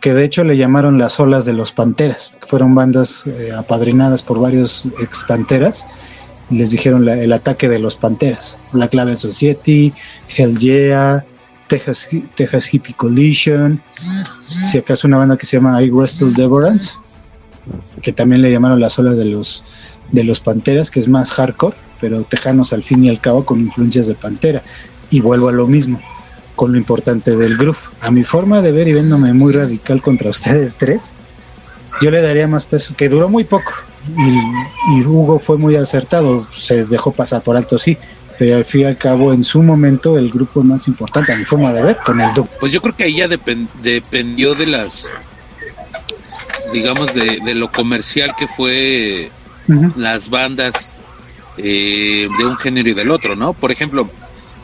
Que 0.00 0.12
de 0.14 0.24
hecho 0.24 0.44
le 0.44 0.56
llamaron 0.56 0.98
las 0.98 1.18
olas 1.20 1.44
de 1.44 1.52
los 1.54 1.72
Panteras. 1.72 2.34
Que 2.40 2.46
fueron 2.46 2.74
bandas 2.74 3.26
eh, 3.26 3.50
apadrinadas 3.56 4.22
por 4.22 4.38
varios 4.40 4.86
ex 5.02 5.24
Panteras. 5.24 5.86
Y 6.50 6.56
les 6.58 6.70
dijeron 6.72 7.04
la- 7.04 7.14
el 7.18 7.32
ataque 7.32 7.68
de 7.68 7.78
los 7.78 7.96
Panteras. 7.96 8.58
Black 8.72 8.94
Label 8.94 9.16
Society, 9.18 9.92
Hell 10.36 10.58
Yeah, 10.58 11.24
Texas, 11.70 12.08
Texas 12.34 12.74
Hippie 12.74 12.94
Collision. 12.94 13.80
Si 14.66 14.76
acaso 14.76 15.06
una 15.06 15.18
banda 15.18 15.38
que 15.38 15.46
se 15.46 15.56
llama 15.56 15.80
I 15.82 15.90
Wrestle 15.90 16.32
Devorance 16.34 16.98
que 18.02 18.12
también 18.12 18.42
le 18.42 18.50
llamaron 18.50 18.80
las 18.80 18.98
olas 18.98 19.16
de 19.16 19.26
los 19.26 19.64
de 20.12 20.24
los 20.24 20.40
Panteras, 20.40 20.90
que 20.90 20.98
es 20.98 21.06
más 21.06 21.30
hardcore, 21.30 21.76
pero 22.00 22.22
tejanos 22.22 22.72
al 22.72 22.82
fin 22.82 23.04
y 23.04 23.10
al 23.10 23.20
cabo 23.20 23.44
con 23.44 23.60
influencias 23.60 24.08
de 24.08 24.16
Pantera. 24.16 24.62
Y 25.08 25.20
vuelvo 25.20 25.48
a 25.48 25.52
lo 25.52 25.68
mismo, 25.68 26.00
con 26.56 26.72
lo 26.72 26.78
importante 26.78 27.36
del 27.36 27.56
groove. 27.56 27.78
A 28.00 28.10
mi 28.10 28.24
forma 28.24 28.60
de 28.60 28.72
ver 28.72 28.88
y 28.88 28.94
viéndome 28.94 29.32
muy 29.32 29.52
radical 29.52 30.02
contra 30.02 30.30
ustedes 30.30 30.74
tres, 30.76 31.12
yo 32.02 32.10
le 32.10 32.22
daría 32.22 32.48
más 32.48 32.66
peso, 32.66 32.94
que 32.96 33.08
duró 33.08 33.28
muy 33.28 33.44
poco. 33.44 33.72
Y, 34.16 34.98
y 34.98 35.06
Hugo 35.06 35.38
fue 35.38 35.58
muy 35.58 35.76
acertado, 35.76 36.44
se 36.50 36.86
dejó 36.86 37.12
pasar 37.12 37.42
por 37.42 37.56
alto, 37.56 37.78
sí, 37.78 37.96
pero 38.40 38.56
al 38.56 38.64
fin 38.64 38.80
y 38.80 38.84
al 38.84 38.96
cabo, 38.96 39.34
en 39.34 39.44
su 39.44 39.62
momento, 39.62 40.16
el 40.16 40.30
grupo 40.30 40.62
más 40.62 40.88
importante, 40.88 41.30
a 41.30 41.36
mi 41.36 41.44
forma 41.44 41.74
de 41.74 41.82
ver, 41.82 41.98
con 42.06 42.18
el 42.22 42.32
Doom. 42.32 42.48
Pues 42.58 42.72
yo 42.72 42.80
creo 42.80 42.96
que 42.96 43.04
ahí 43.04 43.16
ya 43.16 43.28
depen- 43.28 43.68
dependió 43.74 44.54
de 44.54 44.64
las, 44.64 45.06
digamos, 46.72 47.12
de, 47.12 47.40
de 47.44 47.54
lo 47.54 47.70
comercial 47.70 48.34
que 48.38 48.48
fue 48.48 49.30
las 49.94 50.30
bandas 50.30 50.96
eh, 51.58 52.30
de 52.38 52.46
un 52.46 52.56
género 52.56 52.88
y 52.88 52.94
del 52.94 53.10
otro, 53.10 53.36
¿no? 53.36 53.52
Por 53.52 53.72
ejemplo, 53.72 54.10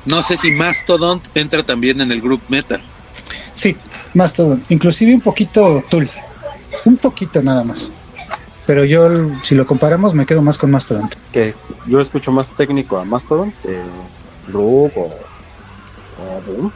no 0.07 0.23
sé 0.23 0.39
si 0.39 0.51
Mastodon 0.53 1.21
entra 1.35 1.63
también 1.63 2.01
en 2.01 2.11
el 2.11 2.23
group 2.23 2.41
metal. 2.49 2.83
Sí, 3.53 3.77
más 4.15 4.33
todo, 4.33 4.59
inclusive 4.71 5.15
un 5.15 5.21
poquito 5.21 5.85
Tool, 5.91 6.09
un 6.87 6.97
poquito 6.97 7.43
nada 7.43 7.63
más. 7.63 7.91
Pero 8.67 8.85
yo, 8.85 9.09
si 9.43 9.55
lo 9.55 9.67
comparamos, 9.67 10.13
me 10.13 10.27
quedo 10.27 10.43
más 10.43 10.59
con 10.59 10.71
Mastodon. 10.73 11.09
Que 11.33 11.55
yo 11.87 12.01
escucho 12.01 12.33
más 12.33 12.55
técnico 12.57 12.99
a 12.99 13.05
Mastodon 13.05 13.53
que 13.63 13.81
o, 14.53 14.91
o 16.19 16.41
Doom. 16.47 16.71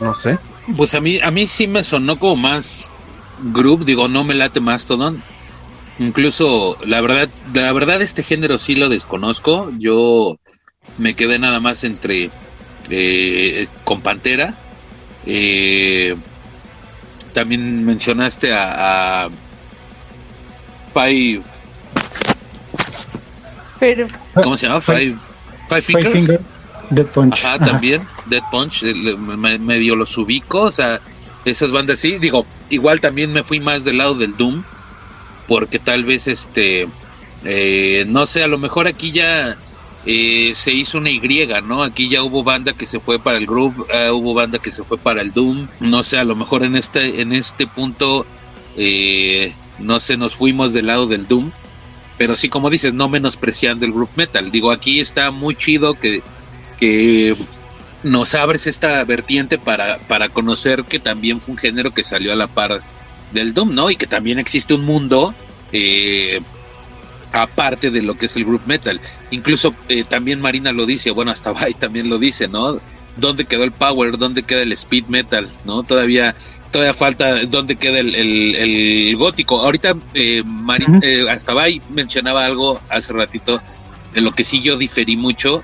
No 0.00 0.14
sé. 0.14 0.38
Pues 0.76 0.94
a 0.94 1.00
mí, 1.00 1.20
a 1.22 1.30
mí 1.30 1.46
sí 1.46 1.66
me 1.66 1.82
sonó 1.82 2.18
como 2.18 2.36
más 2.36 3.00
group, 3.52 3.84
digo, 3.84 4.08
no 4.08 4.24
me 4.24 4.34
late 4.34 4.60
Mastodon. 4.60 5.22
Incluso, 5.98 6.76
la 6.84 7.00
verdad, 7.00 7.28
la 7.52 7.72
verdad, 7.72 8.02
este 8.02 8.22
género 8.22 8.58
sí 8.58 8.74
lo 8.74 8.88
desconozco. 8.88 9.70
Yo 9.78 10.38
me 10.98 11.14
quedé 11.14 11.38
nada 11.38 11.60
más 11.60 11.84
entre 11.84 12.30
eh, 12.88 13.68
con 13.84 14.00
Pantera. 14.00 14.54
Eh, 15.26 16.16
también 17.32 17.84
mencionaste 17.84 18.52
a, 18.52 19.26
a 19.26 19.30
Five. 20.92 21.42
Pero, 23.78 24.08
¿Cómo 24.42 24.56
se 24.56 24.66
llama? 24.66 24.80
Five, 24.80 25.16
Five 25.68 25.82
Fingers. 25.82 26.12
Finger, 26.12 26.40
Dead 26.90 27.06
Punch. 27.06 27.44
Ajá, 27.44 27.58
también, 27.58 28.02
Dead 28.26 28.42
Punch, 28.50 28.82
eh, 28.82 28.94
le- 28.94 29.16
me- 29.16 29.58
medio 29.58 29.96
los 29.96 30.16
ubico, 30.18 30.62
o 30.62 30.72
sea, 30.72 31.00
esas 31.44 31.70
bandas 31.72 31.98
sí, 32.00 32.18
digo, 32.18 32.44
igual 32.68 33.00
también 33.00 33.32
me 33.32 33.42
fui 33.42 33.58
más 33.60 33.84
del 33.84 33.98
lado 33.98 34.14
del 34.14 34.36
Doom, 34.36 34.62
porque 35.48 35.78
tal 35.78 36.04
vez 36.04 36.28
este, 36.28 36.88
eh, 37.44 38.04
no 38.06 38.26
sé, 38.26 38.42
a 38.42 38.48
lo 38.48 38.58
mejor 38.58 38.86
aquí 38.86 39.12
ya 39.12 39.56
eh, 40.06 40.52
se 40.54 40.72
hizo 40.72 40.98
una 40.98 41.10
Y, 41.10 41.60
¿no? 41.62 41.82
Aquí 41.82 42.08
ya 42.10 42.22
hubo 42.22 42.42
banda 42.42 42.72
que 42.74 42.86
se 42.86 43.00
fue 43.00 43.18
para 43.18 43.38
el 43.38 43.46
Groove, 43.46 43.84
eh, 43.92 44.10
hubo 44.10 44.34
banda 44.34 44.58
que 44.58 44.70
se 44.70 44.82
fue 44.84 44.98
para 44.98 45.22
el 45.22 45.32
Doom, 45.32 45.68
no 45.80 46.02
sé, 46.02 46.18
a 46.18 46.24
lo 46.24 46.36
mejor 46.36 46.64
en 46.64 46.76
este, 46.76 47.20
en 47.22 47.32
este 47.32 47.66
punto, 47.66 48.26
eh, 48.76 49.52
no 49.80 49.98
sé, 49.98 50.16
nos 50.16 50.34
fuimos 50.34 50.72
del 50.72 50.86
lado 50.86 51.06
del 51.06 51.26
Doom, 51.26 51.50
pero 52.18 52.36
sí, 52.36 52.48
como 52.48 52.70
dices, 52.70 52.94
no 52.94 53.08
menospreciando 53.08 53.86
el 53.86 53.92
group 53.92 54.10
metal. 54.16 54.50
Digo, 54.50 54.70
aquí 54.70 55.00
está 55.00 55.30
muy 55.30 55.54
chido 55.54 55.94
que, 55.94 56.22
que 56.78 57.34
nos 58.02 58.34
abres 58.34 58.66
esta 58.66 59.02
vertiente 59.04 59.58
para, 59.58 59.98
para 59.98 60.28
conocer 60.28 60.84
que 60.84 60.98
también 60.98 61.40
fue 61.40 61.52
un 61.52 61.58
género 61.58 61.92
que 61.92 62.04
salió 62.04 62.32
a 62.32 62.36
la 62.36 62.46
par 62.46 62.82
del 63.32 63.54
Doom, 63.54 63.74
¿no? 63.74 63.90
Y 63.90 63.96
que 63.96 64.06
también 64.06 64.38
existe 64.38 64.74
un 64.74 64.84
mundo 64.84 65.34
eh, 65.72 66.40
aparte 67.32 67.90
de 67.90 68.02
lo 68.02 68.16
que 68.16 68.26
es 68.26 68.36
el 68.36 68.44
group 68.44 68.62
metal. 68.66 69.00
Incluso 69.30 69.74
eh, 69.88 70.04
también 70.04 70.40
Marina 70.40 70.72
lo 70.72 70.86
dice, 70.86 71.10
bueno, 71.10 71.30
hasta 71.30 71.52
Bai 71.54 71.74
también 71.74 72.08
lo 72.08 72.18
dice, 72.18 72.48
¿no? 72.48 72.80
¿Dónde 73.16 73.44
quedó 73.44 73.64
el 73.64 73.72
power? 73.72 74.16
¿Dónde 74.18 74.42
queda 74.42 74.62
el 74.62 74.72
speed 74.72 75.06
metal? 75.08 75.50
¿No? 75.64 75.82
Todavía, 75.82 76.34
todavía 76.70 76.94
falta 76.94 77.44
dónde 77.46 77.76
queda 77.76 77.98
el, 77.98 78.14
el- 78.14 78.54
el 78.56 79.16
gótico. 79.16 79.60
Ahorita 79.60 79.94
eh, 80.14 80.42
Mari- 80.44 80.86
eh, 81.02 81.26
hasta 81.28 81.52
Bai 81.52 81.82
mencionaba 81.88 82.44
algo 82.44 82.80
hace 82.88 83.12
ratito 83.12 83.62
de 84.12 84.20
lo 84.20 84.32
que 84.32 84.44
sí 84.44 84.62
yo 84.62 84.76
diferí 84.76 85.16
mucho. 85.16 85.62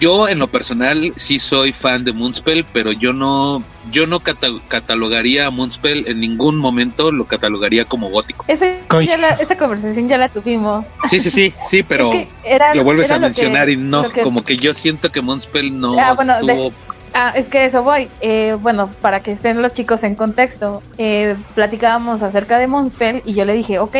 Yo 0.00 0.28
en 0.28 0.38
lo 0.38 0.46
personal 0.48 1.12
sí 1.16 1.38
soy 1.38 1.72
fan 1.72 2.04
de 2.04 2.12
Moonspell, 2.12 2.64
pero 2.72 2.92
yo 2.92 3.12
no, 3.12 3.62
yo 3.90 4.06
no 4.06 4.20
cata- 4.20 4.48
catalogaría 4.68 5.46
a 5.46 5.50
Moonspell 5.50 6.06
en 6.08 6.20
ningún 6.20 6.56
momento, 6.56 7.10
lo 7.12 7.24
catalogaría 7.26 7.84
como 7.84 8.08
gótico. 8.10 8.44
ese, 8.48 8.80
ya 9.06 9.16
la- 9.16 9.30
esa 9.30 9.56
conversación 9.56 10.08
ya 10.08 10.18
la 10.18 10.28
tuvimos. 10.28 10.86
Sí, 11.08 11.18
sí, 11.18 11.30
sí, 11.30 11.52
sí, 11.66 11.82
pero 11.88 12.12
Es 12.12 12.26
que 12.26 12.28
era- 12.44 12.74
lo 12.74 12.84
vuelves 12.84 13.06
era 13.06 13.16
a 13.16 13.18
lo 13.18 13.26
mencionar 13.26 13.66
que- 13.66 13.72
y 13.72 13.76
no, 13.76 14.10
que- 14.10 14.22
como 14.22 14.42
que 14.42 14.56
yo 14.56 14.74
siento 14.74 15.10
que 15.10 15.20
Moonspell 15.20 15.78
no 15.78 15.98
Ah, 15.98 16.12
bueno, 16.14 16.34
de- 16.44 16.52
estuvo 16.52 16.72
Ah, 17.16 17.32
es 17.36 17.46
que 17.46 17.64
eso 17.64 17.84
voy. 17.84 18.08
Eh, 18.20 18.56
bueno, 18.60 18.90
para 19.00 19.20
que 19.20 19.30
estén 19.30 19.62
los 19.62 19.72
chicos 19.72 20.02
en 20.02 20.16
contexto, 20.16 20.82
eh, 20.98 21.36
platicábamos 21.54 22.22
acerca 22.22 22.58
de 22.58 22.66
Moonspell 22.66 23.22
y 23.24 23.34
yo 23.34 23.44
le 23.44 23.52
dije, 23.54 23.78
ok, 23.78 23.96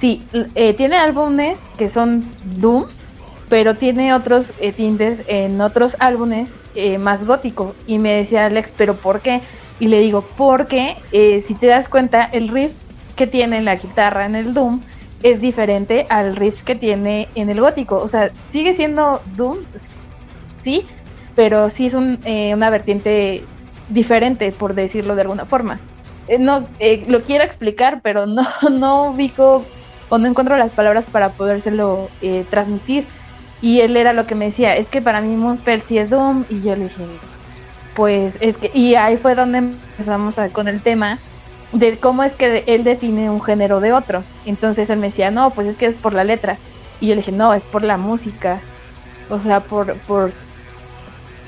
sí, 0.00 0.22
eh, 0.54 0.72
tiene 0.72 0.96
álbumes 0.96 1.58
que 1.76 1.90
son 1.90 2.24
Doom, 2.44 2.86
pero 3.48 3.74
tiene 3.74 4.14
otros 4.14 4.52
eh, 4.60 4.72
tintes 4.72 5.22
en 5.28 5.60
otros 5.60 5.96
álbumes 5.98 6.54
eh, 6.74 6.98
más 6.98 7.26
gótico. 7.26 7.74
Y 7.86 7.98
me 7.98 8.12
decía 8.12 8.46
Alex, 8.46 8.72
¿pero 8.76 8.94
por 8.94 9.20
qué? 9.20 9.40
Y 9.78 9.88
le 9.88 10.00
digo, 10.00 10.24
porque 10.36 10.96
eh, 11.12 11.42
si 11.42 11.54
te 11.54 11.66
das 11.66 11.88
cuenta, 11.88 12.24
el 12.24 12.48
riff 12.48 12.72
que 13.14 13.26
tiene 13.26 13.62
la 13.62 13.76
guitarra 13.76 14.26
en 14.26 14.34
el 14.34 14.54
Doom 14.54 14.80
es 15.22 15.40
diferente 15.40 16.06
al 16.08 16.36
riff 16.36 16.62
que 16.62 16.74
tiene 16.74 17.28
en 17.34 17.50
el 17.50 17.60
gótico. 17.60 17.96
O 17.96 18.08
sea, 18.08 18.30
sigue 18.50 18.74
siendo 18.74 19.20
Doom, 19.36 19.58
sí, 20.62 20.86
pero 21.34 21.70
sí 21.70 21.86
es 21.86 21.94
un, 21.94 22.18
eh, 22.24 22.54
una 22.54 22.70
vertiente 22.70 23.44
diferente, 23.88 24.52
por 24.52 24.74
decirlo 24.74 25.14
de 25.14 25.22
alguna 25.22 25.44
forma. 25.44 25.78
Eh, 26.28 26.38
no, 26.38 26.66
eh, 26.78 27.04
lo 27.06 27.22
quiero 27.22 27.44
explicar, 27.44 28.00
pero 28.02 28.26
no, 28.26 28.46
no 28.70 29.10
ubico 29.10 29.64
o 30.08 30.18
no 30.18 30.26
encuentro 30.26 30.56
las 30.56 30.72
palabras 30.72 31.04
para 31.10 31.30
podérselo 31.30 32.08
transmitir. 32.50 33.04
Y 33.66 33.80
él 33.80 33.96
era 33.96 34.12
lo 34.12 34.26
que 34.28 34.36
me 34.36 34.44
decía, 34.44 34.76
es 34.76 34.86
que 34.86 35.02
para 35.02 35.20
mí 35.20 35.34
Moonspell 35.34 35.82
sí 35.82 35.98
es 35.98 36.08
Doom, 36.08 36.44
y 36.48 36.62
yo 36.62 36.76
le 36.76 36.84
dije, 36.84 37.04
pues 37.96 38.34
es 38.40 38.56
que, 38.58 38.70
y 38.72 38.94
ahí 38.94 39.16
fue 39.16 39.34
donde 39.34 39.58
empezamos 39.58 40.38
a- 40.38 40.50
con 40.50 40.68
el 40.68 40.80
tema 40.82 41.18
de 41.72 41.98
cómo 41.98 42.22
es 42.22 42.32
que 42.36 42.62
él 42.68 42.84
define 42.84 43.28
un 43.28 43.42
género 43.42 43.80
de 43.80 43.92
otro. 43.92 44.22
Entonces 44.44 44.88
él 44.88 45.00
me 45.00 45.08
decía, 45.08 45.32
no, 45.32 45.50
pues 45.50 45.66
es 45.66 45.76
que 45.76 45.86
es 45.86 45.96
por 45.96 46.12
la 46.12 46.22
letra. 46.22 46.58
Y 47.00 47.08
yo 47.08 47.14
le 47.14 47.22
dije, 47.22 47.32
no, 47.32 47.54
es 47.54 47.64
por 47.64 47.82
la 47.82 47.96
música. 47.96 48.60
O 49.30 49.40
sea, 49.40 49.58
por, 49.58 49.94
por 50.06 50.32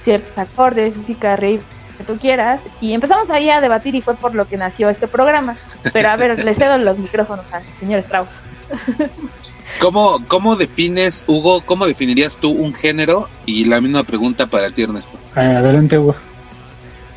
ciertos 0.02 0.36
acordes, 0.36 0.96
música, 0.96 1.36
riff, 1.36 1.62
que 1.96 2.02
tú 2.04 2.16
quieras. 2.18 2.60
Y 2.80 2.94
empezamos 2.94 3.30
ahí 3.30 3.48
a 3.48 3.60
debatir 3.60 3.94
y 3.94 4.02
fue 4.02 4.14
por 4.16 4.34
lo 4.34 4.48
que 4.48 4.56
nació 4.56 4.88
este 4.88 5.06
programa. 5.06 5.54
Pero 5.92 6.08
a 6.08 6.16
ver, 6.16 6.44
le 6.44 6.54
cedo 6.54 6.78
los 6.78 6.98
micrófonos 6.98 7.44
al 7.52 7.62
señor 7.78 8.00
Strauss. 8.00 8.40
¿Cómo, 9.80 10.24
¿Cómo 10.26 10.56
defines, 10.56 11.24
Hugo, 11.26 11.60
cómo 11.64 11.86
definirías 11.86 12.36
tú 12.36 12.50
un 12.50 12.74
género? 12.74 13.28
Y 13.46 13.64
la 13.64 13.80
misma 13.80 14.02
pregunta 14.02 14.46
para 14.46 14.70
ti, 14.70 14.82
Ernesto. 14.82 15.18
Ah, 15.34 15.58
Adelante, 15.58 15.98
Hugo. 15.98 16.16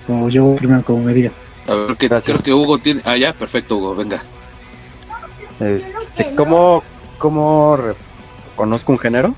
O 0.07 0.29
yo 0.29 0.55
primero, 0.57 0.83
como 0.83 1.03
me 1.03 1.13
digan. 1.13 1.33
A 1.67 1.75
ver, 1.75 1.97
que, 1.97 2.09
creo 2.09 2.37
que 2.39 2.53
Hugo 2.53 2.77
tiene... 2.77 3.01
Ah, 3.05 3.17
ya, 3.17 3.33
perfecto, 3.33 3.77
Hugo, 3.77 3.95
venga. 3.95 4.21
Este, 5.59 6.35
¿cómo, 6.35 6.83
¿Cómo 7.17 7.77
re- 7.77 7.93
conozco 8.55 8.91
un 8.91 8.99
género? 8.99 9.35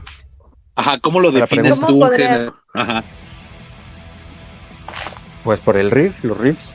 Ajá, 0.76 0.98
¿cómo 1.00 1.20
lo 1.20 1.32
defines 1.32 1.80
pregunta. 1.80 1.86
tú 1.88 1.94
un 1.96 2.00
¿Cómo 2.02 2.12
género? 2.12 2.56
Ajá. 2.74 3.04
Pues 5.44 5.60
por 5.60 5.78
el 5.78 5.92
riff, 5.92 6.24
los 6.24 6.38
riffs. 6.38 6.74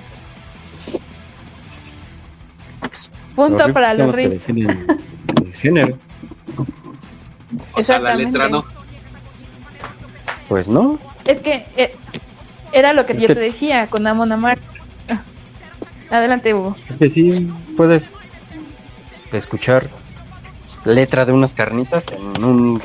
Punto 3.34 3.58
riffs 3.58 3.73
para 3.73 3.94
los 3.94 4.15
riffs. 4.15 4.49
el 4.49 5.55
género. 5.55 5.99
O 7.75 7.83
sea, 7.83 7.99
la 7.99 8.15
letra 8.15 8.49
no. 8.49 8.65
Pues 10.49 10.68
no. 10.68 10.99
Es 11.27 11.39
que 11.39 11.67
eh, 11.77 11.94
era 12.73 12.93
lo 12.93 13.07
que 13.07 13.12
Es 13.15 13.23
yo 13.23 13.28
que- 13.28 13.35
te 13.35 13.41
decía 13.41 13.89
con 13.89 14.07
Amon 14.07 14.33
Amar. 14.33 14.59
Adelante, 16.10 16.55
Hugo. 16.55 16.75
Es 16.89 16.97
que 16.97 17.10
sí 17.10 17.51
puedes 17.77 18.17
escuchar 19.33 19.89
letra 20.86 21.27
de 21.27 21.33
unas 21.33 21.52
carnitas 21.52 22.05
en 22.12 22.43
un, 22.44 22.81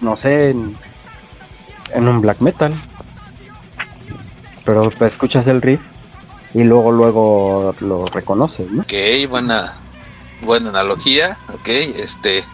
no 0.00 0.16
sé, 0.16 0.50
en, 0.50 0.76
en 1.94 2.06
un 2.08 2.20
black 2.20 2.40
metal. 2.40 2.72
Pero 4.64 4.88
escuchas 5.00 5.48
el 5.48 5.60
riff 5.60 5.80
y 6.54 6.62
luego 6.62 6.92
luego 6.92 7.74
lo 7.80 8.06
reconoces, 8.06 8.70
¿no? 8.70 8.82
Ok, 8.82 8.92
buena, 9.28 9.74
buena 10.42 10.70
analogía. 10.70 11.38
Ok, 11.52 11.68
este... 11.68 12.44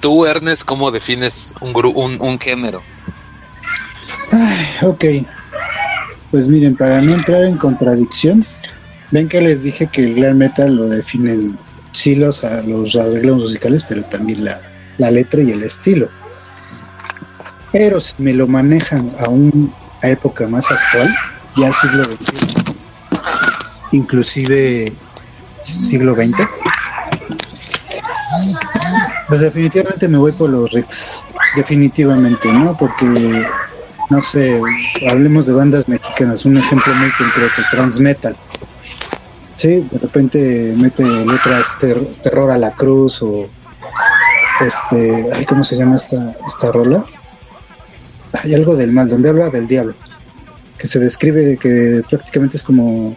Tú, 0.00 0.26
Ernest, 0.26 0.64
¿cómo 0.64 0.90
defines 0.90 1.54
un, 1.60 1.72
gru- 1.72 1.92
un, 1.94 2.20
un 2.20 2.38
género? 2.38 2.82
Ok. 4.82 5.04
Pues 6.30 6.48
miren, 6.48 6.76
para 6.76 7.00
no 7.00 7.14
entrar 7.14 7.44
en 7.44 7.56
contradicción, 7.56 8.44
ven 9.10 9.26
que 9.28 9.40
les 9.40 9.62
dije 9.62 9.88
que 9.90 10.04
el 10.04 10.14
glam 10.16 10.36
metal 10.36 10.76
lo 10.76 10.86
definen 10.86 11.58
sí 11.92 12.14
los, 12.14 12.44
a- 12.44 12.62
los 12.62 12.94
arreglos 12.94 13.38
musicales, 13.38 13.84
pero 13.88 14.02
también 14.04 14.44
la, 14.44 14.60
la 14.98 15.10
letra 15.10 15.42
y 15.42 15.50
el 15.50 15.62
estilo. 15.62 16.10
Pero 17.72 17.98
si 17.98 18.12
me 18.18 18.34
lo 18.34 18.46
manejan 18.46 19.10
a 19.18 19.28
una 19.30 19.70
época 20.02 20.46
más 20.46 20.70
actual, 20.70 21.08
ya 21.56 21.72
siglo 21.72 22.04
XXI, 22.04 22.54
inclusive 23.92 24.92
siglo 25.62 26.14
XX, 26.14 26.36
pues 29.28 29.40
definitivamente 29.40 30.08
me 30.08 30.18
voy 30.18 30.32
por 30.32 30.50
los 30.50 30.70
riffs, 30.70 31.22
definitivamente, 31.56 32.52
¿no? 32.52 32.76
Porque, 32.76 33.46
no 34.10 34.20
sé, 34.22 34.60
hablemos 35.10 35.46
de 35.46 35.54
bandas 35.54 35.88
mexicanas, 35.88 36.44
un 36.44 36.58
ejemplo 36.58 36.94
muy 36.94 37.10
concreto, 37.12 37.62
Transmetal. 37.70 38.36
Sí, 39.56 39.86
de 39.90 39.98
repente 39.98 40.74
mete 40.76 41.02
letras 41.02 41.76
ter- 41.80 42.04
terror 42.22 42.50
a 42.50 42.58
la 42.58 42.72
cruz 42.72 43.22
o 43.22 43.48
este, 44.60 45.24
ay, 45.34 45.46
¿cómo 45.46 45.64
se 45.64 45.76
llama 45.76 45.96
esta, 45.96 46.34
esta 46.46 46.70
rola? 46.72 47.04
Hay 48.42 48.54
algo 48.54 48.76
del 48.76 48.92
mal, 48.92 49.08
donde 49.08 49.30
habla 49.30 49.48
del 49.48 49.66
diablo, 49.66 49.94
que 50.78 50.86
se 50.86 50.98
describe 50.98 51.56
que 51.56 52.02
prácticamente 52.08 52.58
es 52.58 52.62
como 52.62 53.16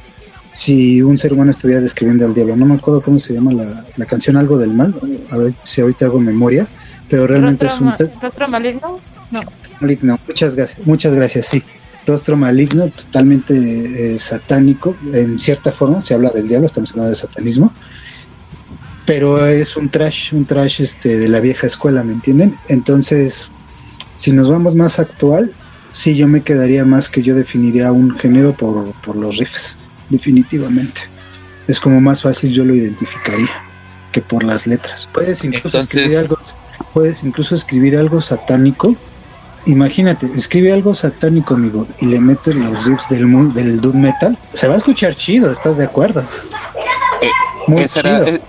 si 0.53 1.01
un 1.01 1.17
ser 1.17 1.33
humano 1.33 1.51
estuviera 1.51 1.81
describiendo 1.81 2.25
al 2.25 2.33
diablo. 2.33 2.55
No 2.55 2.65
me 2.65 2.75
acuerdo 2.75 3.01
cómo 3.01 3.19
se 3.19 3.33
llama 3.33 3.53
la, 3.53 3.85
la 3.95 4.05
canción, 4.05 4.37
algo 4.37 4.57
del 4.57 4.73
mal. 4.73 4.93
A 5.29 5.37
ver 5.37 5.53
si 5.63 5.81
ahorita 5.81 6.05
hago 6.05 6.19
memoria. 6.19 6.67
Pero 7.09 7.27
realmente 7.27 7.65
es 7.65 7.79
¿Rostro, 7.79 8.05
un 8.05 8.21
rostro 8.21 8.47
maligno? 8.47 8.99
No. 9.31 9.39
maligno. 9.79 10.19
Muchas 10.27 10.55
gracias, 10.55 10.85
muchas 10.87 11.13
gracias, 11.13 11.45
sí. 11.47 11.63
Rostro 12.05 12.37
maligno, 12.37 12.87
totalmente 12.89 13.53
eh, 14.15 14.19
satánico. 14.19 14.95
En 15.11 15.39
cierta 15.39 15.71
forma 15.71 16.01
se 16.01 16.13
habla 16.13 16.29
del 16.31 16.47
diablo, 16.47 16.67
estamos 16.67 16.91
hablando 16.91 17.09
de 17.09 17.15
satanismo. 17.15 17.73
Pero 19.05 19.43
es 19.43 19.75
un 19.75 19.89
trash, 19.89 20.33
un 20.33 20.45
trash 20.45 20.81
este, 20.81 21.17
de 21.17 21.27
la 21.27 21.39
vieja 21.39 21.65
escuela, 21.65 22.03
¿me 22.03 22.13
entienden? 22.13 22.55
Entonces, 22.67 23.49
si 24.17 24.31
nos 24.31 24.47
vamos 24.47 24.75
más 24.75 24.99
actual, 24.99 25.51
sí, 25.91 26.15
yo 26.15 26.27
me 26.27 26.43
quedaría 26.43 26.85
más 26.85 27.09
que 27.09 27.23
yo 27.23 27.33
definiría 27.33 27.91
un 27.91 28.15
género 28.17 28.53
por, 28.53 28.91
por 29.01 29.15
los 29.15 29.37
riffs, 29.37 29.79
definitivamente. 30.09 31.01
Es 31.67 31.79
como 31.79 32.01
más 32.01 32.21
fácil 32.23 32.51
yo 32.51 32.63
lo 32.65 32.75
identificaría 32.75 33.49
que 34.11 34.21
por 34.21 34.43
las 34.43 34.65
letras. 34.65 35.07
Puedes 35.13 35.43
incluso 35.43 35.67
Entonces- 35.79 35.95
escribir 35.95 36.17
algo, 36.17 36.37
puedes 36.93 37.23
incluso 37.23 37.55
escribir 37.55 37.97
algo 37.97 38.19
satánico. 38.21 38.95
Imagínate, 39.65 40.25
escribe 40.35 40.71
algo 40.73 40.93
satánico, 40.95 41.53
amigo, 41.53 41.85
y 41.99 42.05
le 42.07 42.19
metes 42.19 42.55
los 42.55 42.85
riffs 42.85 43.09
del, 43.09 43.27
mu- 43.27 43.53
del 43.53 43.79
doom 43.81 43.97
metal. 44.01 44.37
Se 44.53 44.67
va 44.67 44.73
a 44.73 44.77
escuchar 44.77 45.15
chido, 45.15 45.51
¿estás 45.51 45.77
de 45.77 45.83
acuerdo? 45.85 46.25
Muy 47.67 47.83
Esa 47.83 47.99
era, 47.99 48.25
chido. 48.25 48.27
eh, 48.37 48.41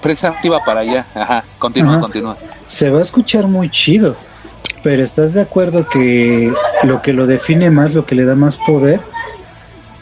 precisamente 0.00 0.48
iba 0.48 0.58
para 0.64 0.80
allá. 0.80 1.06
Ajá, 1.14 1.44
continúa, 1.58 1.92
Ajá. 1.92 2.00
continúa. 2.00 2.36
se 2.66 2.90
va 2.90 2.98
a 2.98 3.02
escuchar 3.02 3.46
muy 3.46 3.70
chido, 3.70 4.16
pero 4.82 5.02
¿estás 5.02 5.32
de 5.34 5.42
acuerdo 5.42 5.86
que 5.88 6.52
lo 6.82 7.02
que 7.02 7.12
lo 7.12 7.26
define 7.26 7.70
más, 7.70 7.94
lo 7.94 8.04
que 8.04 8.14
le 8.16 8.24
da 8.24 8.34
más 8.34 8.56
poder, 8.56 9.00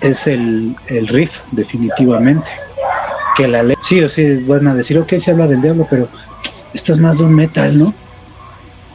es 0.00 0.26
el, 0.26 0.74
el 0.88 1.08
riff, 1.08 1.40
definitivamente? 1.52 2.48
Que 3.36 3.48
la 3.48 3.62
letra. 3.62 3.82
Sí 3.82 4.00
o 4.02 4.08
sí, 4.08 4.36
van 4.46 4.66
a 4.66 4.74
decir, 4.74 4.98
ok, 4.98 5.14
se 5.14 5.30
habla 5.30 5.46
del 5.46 5.62
diablo, 5.62 5.86
pero 5.88 6.08
esto 6.72 6.92
es 6.92 6.98
más 6.98 7.18
de 7.18 7.24
un 7.24 7.34
metal, 7.34 7.78
¿no? 7.78 7.94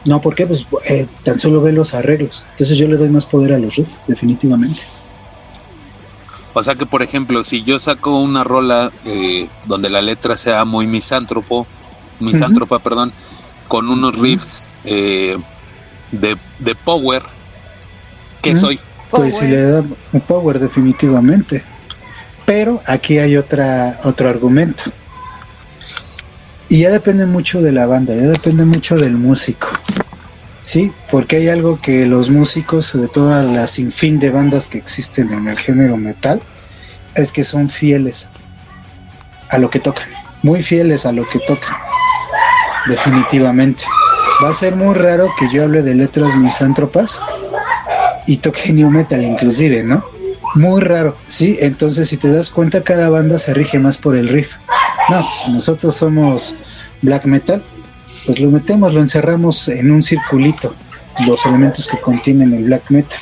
No, 0.04 0.20
¿por 0.20 0.34
qué? 0.34 0.46
Pues 0.46 0.66
eh, 0.86 1.06
tan 1.22 1.38
solo 1.38 1.60
ve 1.60 1.72
los 1.72 1.94
arreglos. 1.94 2.44
Entonces 2.52 2.76
yo 2.76 2.88
le 2.88 2.96
doy 2.96 3.08
más 3.08 3.26
poder 3.26 3.52
a 3.52 3.58
los 3.58 3.76
riffs, 3.76 3.92
definitivamente. 4.08 4.80
O 6.54 6.62
sea 6.62 6.74
que, 6.74 6.86
por 6.86 7.02
ejemplo, 7.02 7.42
si 7.44 7.62
yo 7.62 7.78
saco 7.78 8.20
una 8.20 8.44
rola 8.44 8.92
eh, 9.04 9.48
donde 9.66 9.88
la 9.88 10.02
letra 10.02 10.36
sea 10.36 10.64
muy 10.64 10.86
misántropo, 10.86 11.66
misántropa, 12.20 12.78
perdón, 12.78 13.12
con 13.68 13.88
unos 13.88 14.18
riffs 14.18 14.68
eh, 14.84 15.38
de, 16.10 16.36
de 16.58 16.74
power, 16.74 17.22
¿qué 18.42 18.54
soy? 18.54 18.78
Pues 19.12 19.36
si 19.36 19.46
le 19.46 19.62
da 19.62 19.84
un 20.12 20.20
power 20.22 20.58
definitivamente. 20.58 21.62
Pero 22.46 22.82
aquí 22.86 23.18
hay 23.18 23.36
otra 23.36 23.98
otro 24.04 24.28
argumento. 24.28 24.84
Y 26.68 26.80
ya 26.80 26.90
depende 26.90 27.26
mucho 27.26 27.60
de 27.60 27.70
la 27.70 27.86
banda, 27.86 28.14
ya 28.14 28.22
depende 28.22 28.64
mucho 28.64 28.96
del 28.96 29.12
músico. 29.12 29.68
Sí, 30.62 30.90
porque 31.10 31.36
hay 31.36 31.48
algo 31.48 31.78
que 31.80 32.06
los 32.06 32.30
músicos 32.30 32.92
de 32.94 33.08
todas 33.08 33.44
las 33.44 33.72
sinfín 33.72 34.18
de 34.18 34.30
bandas 34.30 34.68
que 34.68 34.78
existen 34.78 35.30
en 35.32 35.48
el 35.48 35.58
género 35.58 35.96
metal 35.96 36.40
es 37.14 37.30
que 37.30 37.44
son 37.44 37.68
fieles 37.68 38.28
a 39.50 39.58
lo 39.58 39.68
que 39.68 39.80
tocan, 39.80 40.08
muy 40.42 40.62
fieles 40.62 41.04
a 41.04 41.12
lo 41.12 41.28
que 41.28 41.40
tocan. 41.40 41.76
Definitivamente. 42.86 43.84
Va 44.42 44.48
a 44.48 44.54
ser 44.54 44.74
muy 44.74 44.94
raro 44.94 45.28
que 45.38 45.48
yo 45.52 45.64
hable 45.64 45.82
de 45.82 45.94
letras 45.94 46.34
misántropas 46.36 47.20
y 48.26 48.36
toque 48.38 48.72
new 48.72 48.90
metal 48.90 49.22
inclusive, 49.22 49.82
¿no? 49.82 50.04
Muy 50.54 50.80
raro, 50.80 51.16
¿sí? 51.26 51.56
Entonces 51.60 52.08
si 52.08 52.16
te 52.16 52.30
das 52.30 52.50
cuenta 52.50 52.82
cada 52.82 53.08
banda 53.08 53.38
se 53.38 53.54
rige 53.54 53.78
más 53.78 53.98
por 53.98 54.16
el 54.16 54.28
riff. 54.28 54.56
No, 55.08 55.26
si 55.32 55.50
nosotros 55.50 55.96
somos 55.96 56.54
black 57.00 57.24
metal, 57.24 57.62
pues 58.26 58.38
lo 58.38 58.50
metemos, 58.50 58.94
lo 58.94 59.00
encerramos 59.00 59.68
en 59.68 59.90
un 59.90 60.02
circulito, 60.02 60.74
los 61.26 61.44
elementos 61.46 61.88
que 61.88 61.98
contienen 61.98 62.52
el 62.54 62.64
black 62.64 62.90
metal. 62.90 63.18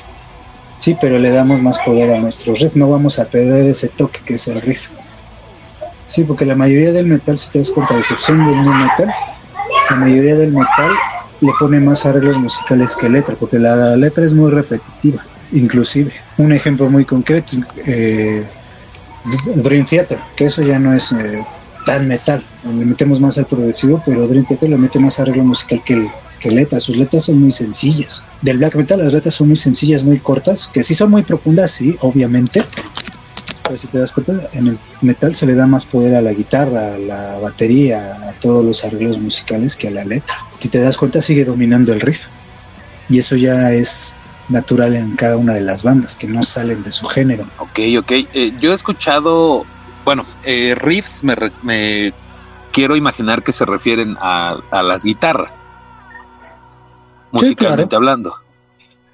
Sí, 0.79 0.97
pero 1.01 1.19
le 1.19 1.31
damos 1.31 1.61
más 1.63 1.79
poder 1.81 2.11
a 2.11 2.19
nuestro 2.19 2.55
riff, 2.55 2.75
no 2.75 2.89
vamos 2.89 3.19
a 3.19 3.27
perder 3.27 3.67
ese 3.67 3.89
toque 3.89 4.21
que 4.25 4.35
es 4.35 4.49
el 4.49 4.61
riff. 4.63 4.89
Sí, 6.07 6.25
porque 6.25 6.45
la 6.45 6.57
mayoría 6.57 6.91
del 6.91 7.07
metal, 7.07 7.39
si 7.39 7.51
te 7.51 7.59
das 7.59 7.71
cuenta, 7.71 7.95
a 7.95 7.99
excepción 7.99 8.45
del 8.45 8.63
new 8.63 8.75
metal, 8.75 9.15
la 9.91 9.97
mayoría 9.97 10.37
del 10.37 10.53
metal 10.53 10.91
le 11.41 11.53
pone 11.59 11.81
más 11.81 12.05
arreglos 12.07 12.39
musicales 12.39 12.97
que 12.97 13.09
letra, 13.09 13.37
porque 13.37 13.59
la 13.59 13.97
letra 13.97 14.25
es 14.25 14.35
muy 14.35 14.51
repetitiva, 14.51 15.25
inclusive. 15.53 16.13
Un 16.37 16.53
ejemplo 16.53 16.89
muy 16.91 17.05
concreto, 17.05 17.57
eh, 17.87 18.47
Dream 19.57 19.85
Theater, 19.87 20.19
que 20.37 20.45
eso 20.47 20.63
ya 20.63 20.79
no 20.79 20.95
es 20.95 21.13
eh, 21.13 21.45
tan 21.85 22.07
metal, 22.09 22.45
le 22.63 22.85
metemos 22.85 23.21
más 23.21 23.39
al 23.39 23.47
progresivo, 23.47 24.03
pero 24.05 24.27
Dream 24.27 24.45
Theater 24.45 24.71
le 24.71 24.79
mete 24.79 24.99
más 24.99 25.19
arreglo 25.19 25.45
musical 25.45 25.83
que, 25.85 25.95
el- 25.95 26.11
que 26.39 26.51
letra, 26.51 26.81
sus 26.81 26.97
letras 26.97 27.25
son 27.25 27.39
muy 27.41 27.53
sencillas. 27.53 28.25
Del 28.41 28.59
black 28.59 28.75
metal 28.77 28.99
las 28.99 29.13
letras 29.13 29.35
son 29.35 29.49
muy 29.49 29.57
sencillas, 29.57 30.05
muy 30.05 30.21
cortas, 30.21 30.69
que 30.73 30.83
sí 30.83 30.95
son 30.95 31.11
muy 31.11 31.23
profundas, 31.23 31.71
sí, 31.71 31.97
obviamente, 32.01 32.65
pero 33.71 33.79
si 33.79 33.87
te 33.87 33.99
das 34.01 34.11
cuenta, 34.11 34.33
en 34.53 34.67
el 34.67 34.79
metal 35.01 35.33
se 35.37 35.47
le 35.47 35.55
da 35.55 35.65
más 35.65 35.87
poder 35.87 36.17
a 36.17 36.21
la 36.21 36.33
guitarra, 36.33 36.95
a 36.95 36.99
la 36.99 37.39
batería, 37.39 38.17
a 38.29 38.33
todos 38.41 38.65
los 38.65 38.85
arreglos 38.85 39.21
musicales 39.21 39.77
que 39.77 39.87
a 39.87 39.93
la 39.93 40.05
letra. 40.05 40.35
Si 40.59 40.69
te 40.69 40.81
das 40.81 40.97
cuenta, 40.97 41.23
sigue 41.23 41.45
dominando 41.45 41.93
el 41.93 42.01
riff. 42.01 42.27
Y 43.09 43.21
eso 43.21 43.37
ya 43.37 43.71
es 43.71 44.17
natural 44.49 44.97
en 44.97 45.15
cada 45.15 45.37
una 45.37 45.55
de 45.55 45.61
las 45.61 45.85
bandas, 45.85 46.17
que 46.17 46.27
no 46.27 46.43
salen 46.43 46.83
de 46.83 46.91
su 46.91 47.07
género. 47.07 47.47
Ok, 47.59 47.79
ok. 48.01 48.11
Eh, 48.11 48.53
yo 48.59 48.73
he 48.73 48.75
escuchado, 48.75 49.65
bueno, 50.05 50.27
eh, 50.43 50.75
riffs 50.75 51.23
me, 51.23 51.37
re- 51.37 51.53
me 51.63 52.13
quiero 52.73 52.97
imaginar 52.97 53.45
que 53.45 53.53
se 53.53 53.65
refieren 53.65 54.17
a, 54.21 54.59
a 54.73 54.83
las 54.83 55.05
guitarras, 55.05 55.63
musicalmente 57.31 57.95
hablando. 57.95 58.35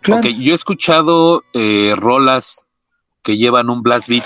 Claro. 0.00 0.20
Ok, 0.26 0.34
yo 0.38 0.52
he 0.52 0.56
escuchado 0.56 1.44
eh, 1.52 1.92
rolas 1.94 2.65
que 3.26 3.36
llevan 3.36 3.70
un 3.70 3.82
blast 3.82 4.08
beat 4.08 4.22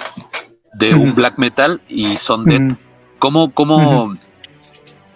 de 0.75 0.95
un 0.95 1.15
black 1.15 1.39
metal 1.39 1.81
y 1.89 2.05
son 2.19 2.45
death. 2.45 2.79
¿Cómo, 3.19 3.51
cómo, 3.55 4.15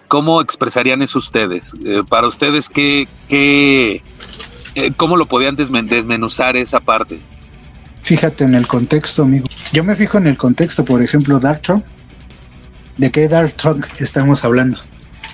cómo 0.07 0.41
expresarían 0.41 1.03
eso 1.03 1.19
ustedes? 1.19 1.71
Eh, 1.85 2.01
para 2.09 2.27
ustedes, 2.27 2.67
¿qué, 2.67 3.07
qué, 3.29 4.01
eh, 4.73 4.91
¿cómo 4.97 5.17
lo 5.17 5.27
podían 5.27 5.55
desmen- 5.55 5.87
desmenuzar 5.87 6.57
esa 6.57 6.79
parte? 6.79 7.19
Fíjate 8.01 8.43
en 8.43 8.55
el 8.55 8.65
contexto, 8.65 9.21
amigo. 9.21 9.45
Yo 9.71 9.83
me 9.83 9.95
fijo 9.95 10.17
en 10.17 10.25
el 10.25 10.37
contexto, 10.37 10.83
por 10.83 11.03
ejemplo, 11.03 11.39
Dark 11.39 11.61
Throne. 11.61 11.83
¿De 12.97 13.11
qué 13.11 13.27
Dark 13.27 13.53
Throne 13.53 13.85
estamos 13.99 14.43
hablando? 14.43 14.79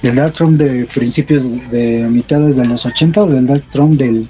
¿Del 0.01 0.15
Dark 0.15 0.33
Throne 0.33 0.57
de 0.57 0.85
principios 0.85 1.43
de 1.71 2.05
mitades 2.09 2.57
de 2.57 2.65
los 2.67 2.85
80 2.85 3.23
o 3.23 3.27
del 3.27 3.47
Dark 3.47 3.63
Throne 3.71 3.95
del, 3.95 4.29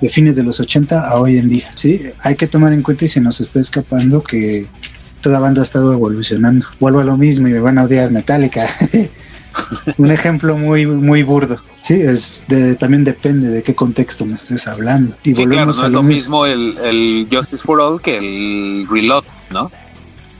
de 0.00 0.08
fines 0.08 0.36
de 0.36 0.42
los 0.44 0.60
80 0.60 1.08
a 1.08 1.20
hoy 1.20 1.38
en 1.38 1.48
día? 1.48 1.70
Sí, 1.74 2.00
hay 2.22 2.36
que 2.36 2.46
tomar 2.46 2.72
en 2.72 2.82
cuenta 2.82 3.04
y 3.04 3.08
se 3.08 3.20
nos 3.20 3.40
está 3.40 3.60
escapando 3.60 4.22
que 4.22 4.66
toda 5.20 5.40
banda 5.40 5.60
ha 5.60 5.64
estado 5.64 5.92
evolucionando. 5.92 6.66
Vuelvo 6.80 7.00
a 7.00 7.04
lo 7.04 7.16
mismo 7.16 7.48
y 7.48 7.52
me 7.52 7.60
van 7.60 7.78
a 7.78 7.84
odiar 7.84 8.10
Metallica. 8.10 8.68
Un 9.96 10.10
ejemplo 10.12 10.56
muy 10.56 10.86
muy 10.86 11.22
burdo. 11.24 11.60
Sí, 11.80 11.94
es 11.94 12.44
de- 12.48 12.76
también 12.76 13.02
depende 13.02 13.48
de 13.48 13.62
qué 13.62 13.74
contexto 13.74 14.24
me 14.24 14.34
estés 14.34 14.68
hablando. 14.68 15.16
Y 15.24 15.34
Sí, 15.34 15.44
claro, 15.46 15.64
no 15.66 15.70
es 15.72 15.78
lo 15.90 16.02
mismo. 16.02 16.44
mismo 16.44 16.46
el, 16.46 16.78
el 16.84 17.26
Justice 17.30 17.62
for 17.64 17.80
All 17.80 18.00
que 18.00 18.18
el 18.18 18.86
Reload, 18.88 19.24
¿no? 19.50 19.70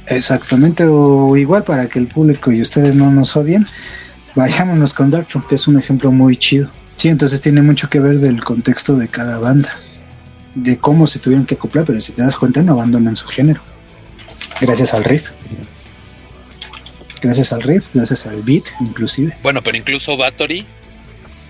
Exactamente, 0.06 0.84
o 0.86 1.36
igual 1.36 1.64
para 1.64 1.88
que 1.88 1.98
el 1.98 2.06
público 2.06 2.50
y 2.52 2.62
ustedes 2.62 2.94
no 2.94 3.10
nos 3.10 3.36
odien, 3.36 3.66
vayámonos 4.34 4.94
con 4.94 5.10
Darkthrone, 5.10 5.46
que 5.48 5.56
es 5.56 5.68
un 5.68 5.78
ejemplo 5.78 6.10
muy 6.12 6.36
chido. 6.36 6.70
Sí, 6.98 7.08
entonces 7.08 7.40
tiene 7.40 7.62
mucho 7.62 7.88
que 7.88 8.00
ver 8.00 8.18
del 8.18 8.42
contexto 8.42 8.96
de 8.96 9.06
cada 9.06 9.38
banda, 9.38 9.72
de 10.56 10.78
cómo 10.78 11.06
se 11.06 11.20
tuvieron 11.20 11.46
que 11.46 11.54
acoplar, 11.54 11.84
pero 11.84 12.00
si 12.00 12.12
te 12.12 12.22
das 12.22 12.36
cuenta 12.36 12.60
no 12.62 12.72
abandonan 12.72 13.14
su 13.14 13.28
género. 13.28 13.62
Gracias 14.60 14.92
al 14.94 15.04
riff. 15.04 15.30
Gracias 17.22 17.52
al 17.52 17.62
riff, 17.62 17.86
gracias 17.94 18.26
al 18.26 18.42
beat, 18.42 18.64
inclusive. 18.80 19.32
Bueno, 19.44 19.62
pero 19.62 19.76
incluso 19.76 20.16
Battery 20.16 20.66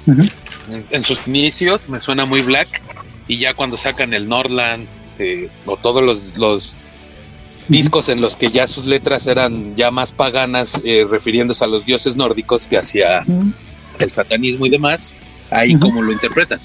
en, 0.06 0.82
en 0.90 1.02
sus 1.02 1.26
inicios 1.26 1.88
me 1.88 1.98
suena 1.98 2.26
muy 2.26 2.42
black 2.42 2.82
y 3.26 3.38
ya 3.38 3.54
cuando 3.54 3.78
sacan 3.78 4.12
el 4.12 4.28
Nordland 4.28 4.86
eh, 5.18 5.48
o 5.64 5.78
todos 5.78 6.02
los, 6.02 6.36
los 6.36 6.78
discos 7.68 8.10
en 8.10 8.20
los 8.20 8.36
que 8.36 8.50
ya 8.50 8.66
sus 8.66 8.84
letras 8.84 9.26
eran 9.26 9.74
ya 9.74 9.90
más 9.90 10.12
paganas 10.12 10.80
eh, 10.84 11.06
refiriéndose 11.08 11.64
a 11.64 11.68
los 11.68 11.86
dioses 11.86 12.16
nórdicos 12.16 12.66
que 12.66 12.76
hacia 12.76 13.24
el 13.98 14.10
satanismo 14.10 14.66
y 14.66 14.70
demás, 14.70 15.14
ahí 15.50 15.74
Ujú. 15.74 15.86
como 15.88 16.02
lo 16.02 16.12
interpretan. 16.12 16.58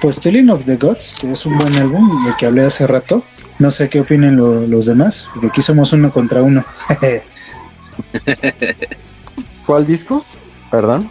Pues 0.00 0.20
Tooling 0.20 0.50
of 0.50 0.64
the 0.64 0.76
Gods, 0.76 1.14
que 1.20 1.32
es 1.32 1.46
un 1.46 1.56
buen 1.58 1.74
álbum 1.76 2.24
del 2.24 2.36
que 2.36 2.46
hablé 2.46 2.64
hace 2.66 2.86
rato. 2.86 3.22
No 3.58 3.70
sé 3.70 3.88
qué 3.88 4.00
opinen 4.00 4.36
lo- 4.36 4.66
los 4.66 4.86
demás, 4.86 5.28
porque 5.32 5.46
aquí 5.48 5.62
somos 5.62 5.92
uno 5.92 6.10
contra 6.12 6.42
uno. 6.42 6.62
¿Cuál 9.66 9.86
disco? 9.86 10.24
Perdón. 10.70 11.10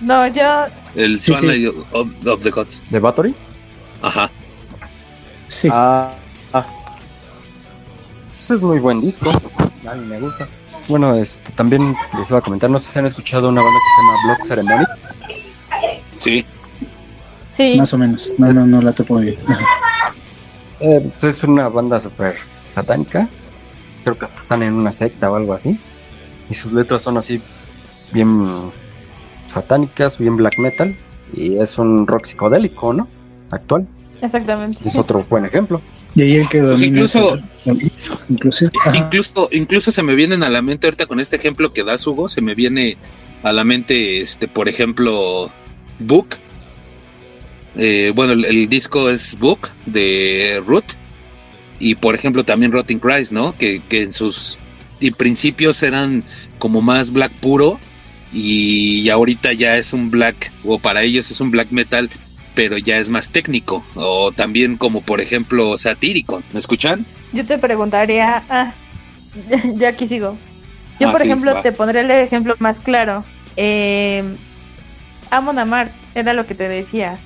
No, 0.00 0.26
yo. 0.26 0.66
El 0.94 1.18
Sí, 1.18 1.32
Swan 1.34 1.54
sí. 1.54 1.66
Of, 1.66 2.08
of 2.26 2.40
the 2.42 2.50
Gods. 2.50 2.82
¿De 2.90 2.98
Battery? 3.00 3.34
Ajá. 4.02 4.30
Sí. 5.46 5.68
Ah, 5.72 6.12
ah. 6.52 6.66
Ese 8.38 8.54
es 8.56 8.62
muy 8.62 8.78
buen 8.78 9.00
disco. 9.00 9.30
A 9.88 9.94
mí 9.94 10.06
me 10.06 10.20
gusta. 10.20 10.46
Bueno, 10.88 11.14
este, 11.16 11.50
también 11.52 11.96
les 12.18 12.28
iba 12.30 12.38
a 12.38 12.42
comentar, 12.42 12.70
no 12.70 12.78
sé 12.78 12.92
si 12.92 12.98
han 12.98 13.06
escuchado 13.06 13.48
una 13.48 13.60
banda 13.62 13.78
que 13.80 13.90
se 13.90 14.02
llama 14.02 14.22
Blood 14.24 14.46
Ceremony. 14.46 14.86
Sí. 16.16 16.44
Sí. 17.50 17.76
Más 17.78 17.92
o 17.94 17.98
menos. 17.98 18.34
No, 18.38 18.52
no, 18.52 18.66
no 18.66 18.82
la 18.82 18.92
topo 18.92 19.18
bien. 19.18 19.36
Eh, 20.80 21.10
pues 21.18 21.24
es 21.24 21.42
una 21.42 21.68
banda 21.68 21.98
súper 22.00 22.36
satánica. 22.66 23.28
Creo 24.04 24.18
que 24.18 24.26
hasta 24.26 24.40
están 24.40 24.62
en 24.62 24.74
una 24.74 24.92
secta 24.92 25.30
o 25.30 25.36
algo 25.36 25.54
así. 25.54 25.78
Y 26.50 26.54
sus 26.54 26.72
letras 26.72 27.02
son 27.02 27.16
así 27.16 27.40
bien 28.12 28.46
satánicas, 29.46 30.18
bien 30.18 30.36
black 30.36 30.58
metal. 30.58 30.96
Y 31.32 31.56
es 31.58 31.78
un 31.78 32.06
rock 32.06 32.26
psicodélico, 32.26 32.92
¿no? 32.92 33.08
Actual. 33.50 33.86
Exactamente. 34.20 34.86
Es 34.86 34.96
otro 34.96 35.24
buen 35.28 35.44
ejemplo. 35.44 35.80
Y 36.14 36.22
ahí 36.22 36.36
el 36.36 36.48
que 36.48 36.60
Pues 36.60 36.82
incluso-. 36.82 37.38
Incluso, 38.94 39.48
incluso 39.50 39.90
se 39.90 40.02
me 40.02 40.14
vienen 40.14 40.42
a 40.42 40.48
la 40.48 40.62
mente 40.62 40.86
ahorita 40.86 41.06
con 41.06 41.20
este 41.20 41.36
ejemplo 41.36 41.72
que 41.72 41.84
das, 41.84 42.06
Hugo, 42.06 42.28
se 42.28 42.40
me 42.40 42.54
viene 42.54 42.96
a 43.42 43.52
la 43.52 43.64
mente, 43.64 44.20
este, 44.20 44.48
por 44.48 44.68
ejemplo, 44.68 45.50
Book. 45.98 46.36
Eh, 47.76 48.12
bueno, 48.14 48.32
el, 48.32 48.44
el 48.44 48.68
disco 48.68 49.10
es 49.10 49.38
Book 49.38 49.70
de 49.86 50.62
Root. 50.66 50.84
Y 51.78 51.94
por 51.96 52.14
ejemplo 52.14 52.42
también 52.44 52.72
Rotting 52.72 52.98
Christ, 52.98 53.32
¿no? 53.32 53.54
Que, 53.56 53.82
que 53.88 54.02
en 54.02 54.12
sus 54.12 54.58
y 54.98 55.10
principios 55.10 55.82
eran 55.82 56.24
como 56.58 56.80
más 56.80 57.10
black 57.12 57.32
puro. 57.32 57.78
Y 58.32 59.08
ahorita 59.10 59.52
ya 59.52 59.76
es 59.76 59.92
un 59.92 60.10
black, 60.10 60.52
o 60.64 60.78
para 60.78 61.02
ellos 61.02 61.30
es 61.30 61.40
un 61.40 61.50
black 61.50 61.70
metal, 61.70 62.10
pero 62.54 62.76
ya 62.78 62.98
es 62.98 63.08
más 63.08 63.30
técnico. 63.30 63.84
O 63.94 64.32
también 64.32 64.76
como 64.76 65.02
por 65.02 65.20
ejemplo 65.20 65.76
satírico. 65.76 66.42
¿Me 66.52 66.58
escuchan? 66.58 67.06
Yo 67.32 67.44
te 67.46 67.58
preguntaría, 67.58 68.42
ah, 68.48 68.72
ya 69.76 69.88
aquí 69.90 70.06
sigo. 70.06 70.38
Yo, 70.98 71.08
Ah, 71.08 71.12
por 71.12 71.20
sí, 71.20 71.26
ejemplo, 71.26 71.52
va. 71.52 71.62
te 71.62 71.72
pondré 71.72 72.00
el 72.00 72.10
ejemplo 72.10 72.54
más 72.58 72.80
claro. 72.80 73.24
Eh, 73.56 74.24
Amon 75.30 75.58
Amart, 75.58 75.92
era 76.14 76.32
lo 76.32 76.46
que 76.46 76.54
te 76.54 76.68
decía. 76.68 77.18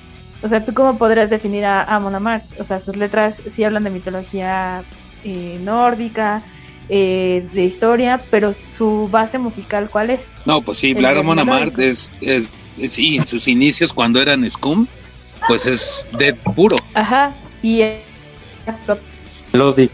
O 0.43 0.47
sea, 0.47 0.63
¿tú 0.65 0.73
cómo 0.73 0.97
podrías 0.97 1.29
definir 1.29 1.65
a 1.65 1.83
Amon 1.83 2.15
Amart? 2.15 2.43
O 2.59 2.63
sea, 2.63 2.79
sus 2.79 2.95
letras 2.95 3.35
sí 3.55 3.63
hablan 3.63 3.83
de 3.83 3.89
mitología 3.91 4.83
eh, 5.23 5.59
nórdica, 5.63 6.41
eh, 6.89 7.47
de 7.53 7.63
historia, 7.63 8.19
pero 8.31 8.53
su 8.53 9.07
base 9.11 9.37
musical, 9.37 9.89
¿cuál 9.89 10.09
es? 10.09 10.19
No, 10.45 10.61
pues 10.61 10.77
sí, 10.79 10.93
del 10.93 11.05
Amon 11.05 11.39
Amart 11.39 11.77
es, 11.79 12.13
es, 12.21 12.51
es- 12.79 12.91
sí, 12.93 13.17
en 13.17 13.27
sus 13.27 13.47
inicios 13.47 13.93
cuando 13.93 14.19
eran 14.21 14.49
Scum, 14.49 14.87
pues 15.47 15.65
es 15.67 16.09
Dead 16.17 16.35
puro. 16.55 16.75
Ajá, 16.95 17.33
y... 17.61 17.81
eh, 17.81 18.01
Melodic, 19.53 19.91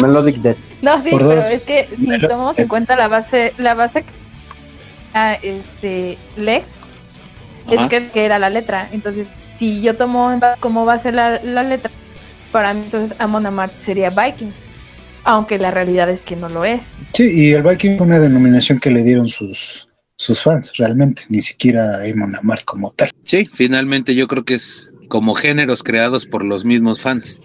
Melodic 0.00 0.36
Death. 0.36 0.56
No, 0.82 1.02
sí, 1.02 1.10
Por 1.10 1.20
pero 1.20 1.34
dos. 1.36 1.44
es 1.46 1.62
que 1.62 1.88
si 1.98 2.20
tomamos 2.20 2.58
en 2.58 2.68
cuenta 2.68 2.96
la 2.96 3.08
base, 3.08 3.52
la 3.58 3.74
base 3.74 4.02
que 4.02 4.08
ah, 5.14 5.36
este 5.42 6.18
Lex 6.36 6.66
Ajá. 7.66 7.84
es 7.84 7.90
que, 7.90 8.08
que 8.08 8.24
era 8.24 8.38
la 8.38 8.50
letra. 8.50 8.88
Entonces, 8.92 9.28
si 9.58 9.80
yo 9.80 9.94
tomo 9.96 10.38
como 10.60 10.84
base 10.84 11.12
la, 11.12 11.40
la 11.42 11.62
letra, 11.62 11.90
para 12.52 12.74
mí 12.74 12.82
entonces 12.84 13.16
Amon 13.20 13.46
Amarth 13.46 13.82
sería 13.82 14.10
Viking. 14.10 14.52
Aunque 15.24 15.58
la 15.58 15.70
realidad 15.70 16.10
es 16.10 16.20
que 16.20 16.36
no 16.36 16.48
lo 16.50 16.64
es. 16.66 16.82
Sí, 17.12 17.30
y 17.34 17.52
el 17.52 17.62
Viking 17.62 17.96
fue 17.96 18.06
una 18.06 18.18
denominación 18.18 18.78
que 18.78 18.90
le 18.90 19.02
dieron 19.02 19.26
sus, 19.28 19.88
sus 20.16 20.42
fans, 20.42 20.76
realmente, 20.76 21.22
ni 21.30 21.40
siquiera 21.40 22.02
Amon 22.04 22.36
Amart 22.36 22.64
como 22.64 22.90
tal. 22.90 23.10
Sí, 23.22 23.48
finalmente 23.50 24.14
yo 24.14 24.28
creo 24.28 24.44
que 24.44 24.54
es 24.54 24.92
como 25.08 25.34
géneros 25.34 25.82
creados 25.82 26.26
por 26.26 26.44
los 26.44 26.66
mismos 26.66 27.00
fans, 27.00 27.40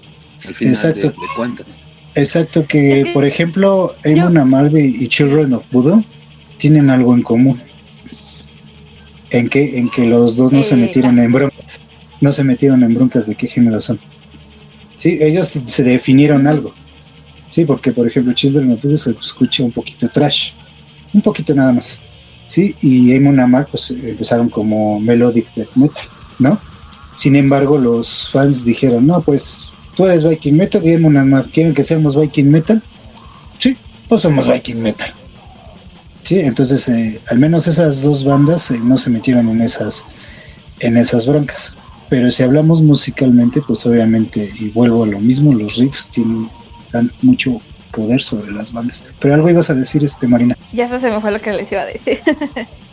al 0.45 0.55
final 0.55 0.73
de, 0.73 0.79
Exacto. 0.79 1.07
de 1.07 1.27
cuentas. 1.37 1.79
Exacto, 2.15 2.65
que 2.67 3.11
por 3.13 3.23
ejemplo, 3.23 3.95
Amon 4.03 4.37
Amart 4.37 4.73
y 4.73 5.07
Children 5.07 5.53
of 5.53 5.63
Voodoo 5.71 6.03
tienen 6.57 6.89
algo 6.89 7.13
en 7.15 7.21
común. 7.21 7.61
En 9.31 9.49
que, 9.49 9.77
en 9.77 9.89
que 9.89 10.07
los 10.07 10.35
dos 10.37 10.51
no 10.51 10.63
se 10.63 10.75
metieron 10.75 11.19
en 11.19 11.31
broncas. 11.31 11.79
No 12.21 12.31
se 12.31 12.43
metieron 12.43 12.83
en 12.83 12.93
broncas 12.93 13.27
de 13.27 13.35
qué 13.35 13.47
género 13.47 13.79
son. 13.79 13.99
Sí, 14.95 15.17
ellos 15.21 15.47
se 15.47 15.83
definieron 15.83 16.47
algo. 16.47 16.73
Sí, 17.47 17.65
porque 17.65 17.91
por 17.91 18.07
ejemplo, 18.07 18.33
Children 18.33 18.71
of 18.71 18.81
se 18.99 19.11
escucha 19.11 19.63
un 19.63 19.71
poquito 19.71 20.07
trash. 20.09 20.51
Un 21.13 21.21
poquito 21.21 21.53
nada 21.53 21.73
más. 21.73 21.99
Sí, 22.47 22.75
y 22.81 23.15
Amon 23.15 23.39
pues 23.69 23.91
empezaron 23.91 24.49
como 24.49 24.99
melodic 24.99 25.47
death 25.55 25.75
metal, 25.75 26.03
¿no? 26.39 26.59
Sin 27.15 27.35
embargo, 27.35 27.77
los 27.77 28.29
fans 28.31 28.65
dijeron, 28.65 29.05
no, 29.05 29.21
pues 29.21 29.71
tú 29.95 30.05
eres 30.05 30.27
Viking 30.27 30.53
Metal 30.55 30.81
y 30.85 30.95
Amon 30.95 31.17
Amart 31.17 31.51
quieren 31.51 31.73
que 31.73 31.83
seamos 31.83 32.19
Viking 32.19 32.49
Metal. 32.49 32.81
Sí, 33.57 33.77
pues 34.07 34.21
somos 34.21 34.51
Viking 34.51 34.81
Metal. 34.81 35.13
Sí, 36.29 36.39
entonces 36.41 36.87
eh, 36.89 37.19
al 37.29 37.39
menos 37.39 37.65
esas 37.65 38.03
dos 38.03 38.23
bandas 38.23 38.69
eh, 38.69 38.79
no 38.83 38.97
se 38.97 39.09
metieron 39.09 39.49
en 39.49 39.61
esas, 39.61 40.05
en 40.79 40.95
esas 40.95 41.25
broncas. 41.25 41.75
Pero 42.07 42.29
si 42.29 42.43
hablamos 42.43 42.83
musicalmente, 42.83 43.61
pues 43.65 43.83
obviamente, 43.87 44.47
y 44.59 44.69
vuelvo 44.69 45.05
a 45.05 45.07
lo 45.07 45.19
mismo, 45.19 45.55
los 45.55 45.77
riffs 45.77 46.11
tienen 46.11 46.47
dan 46.91 47.11
mucho 47.23 47.59
poder 47.91 48.21
sobre 48.21 48.51
las 48.51 48.71
bandas. 48.71 49.03
Pero 49.19 49.33
algo 49.33 49.49
ibas 49.49 49.71
a 49.71 49.73
decir, 49.73 50.03
este 50.03 50.27
Marina. 50.27 50.55
Ya 50.71 50.87
se 50.87 51.09
me 51.09 51.19
fue 51.19 51.31
lo 51.31 51.41
que 51.41 51.51
les 51.51 51.71
iba 51.71 51.81
a 51.81 51.85
decir. 51.87 52.19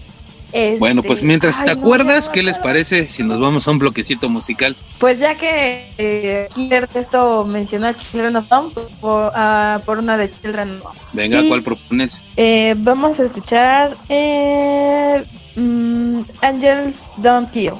Este, 0.56 0.78
Bueno, 0.78 1.02
pues 1.02 1.22
mientras 1.22 1.58
ay, 1.60 1.66
te 1.66 1.74
no, 1.74 1.80
acuerdas, 1.80 2.30
¿qué 2.30 2.42
les 2.42 2.56
parece 2.58 3.08
si 3.08 3.22
nos 3.22 3.38
vamos 3.38 3.68
a 3.68 3.70
un 3.72 3.78
bloquecito 3.78 4.28
musical? 4.30 4.74
Pues 4.98 5.18
ya 5.18 5.34
que 5.34 5.90
eh, 5.98 6.48
aquí 6.50 6.70
esto 6.94 7.44
mencionó 7.44 7.88
a 7.88 7.94
Children 7.94 8.36
of 8.36 8.48
Dawn, 8.48 8.70
pues, 8.72 8.86
por, 9.00 9.32
ah, 9.34 9.80
por 9.84 9.98
una 9.98 10.16
de 10.16 10.32
Children 10.32 10.78
of. 10.82 10.96
Venga, 11.12 11.42
Y- 11.42 11.48
¿cuál 11.48 11.62
propones? 11.62 12.22
Eh, 12.38 12.74
vamos 12.78 13.20
a 13.20 13.24
escuchar 13.24 13.96
eh, 14.08 15.22
mm, 15.56 16.20
Angels 16.40 16.96
Don't 17.18 17.50
Kill 17.50 17.72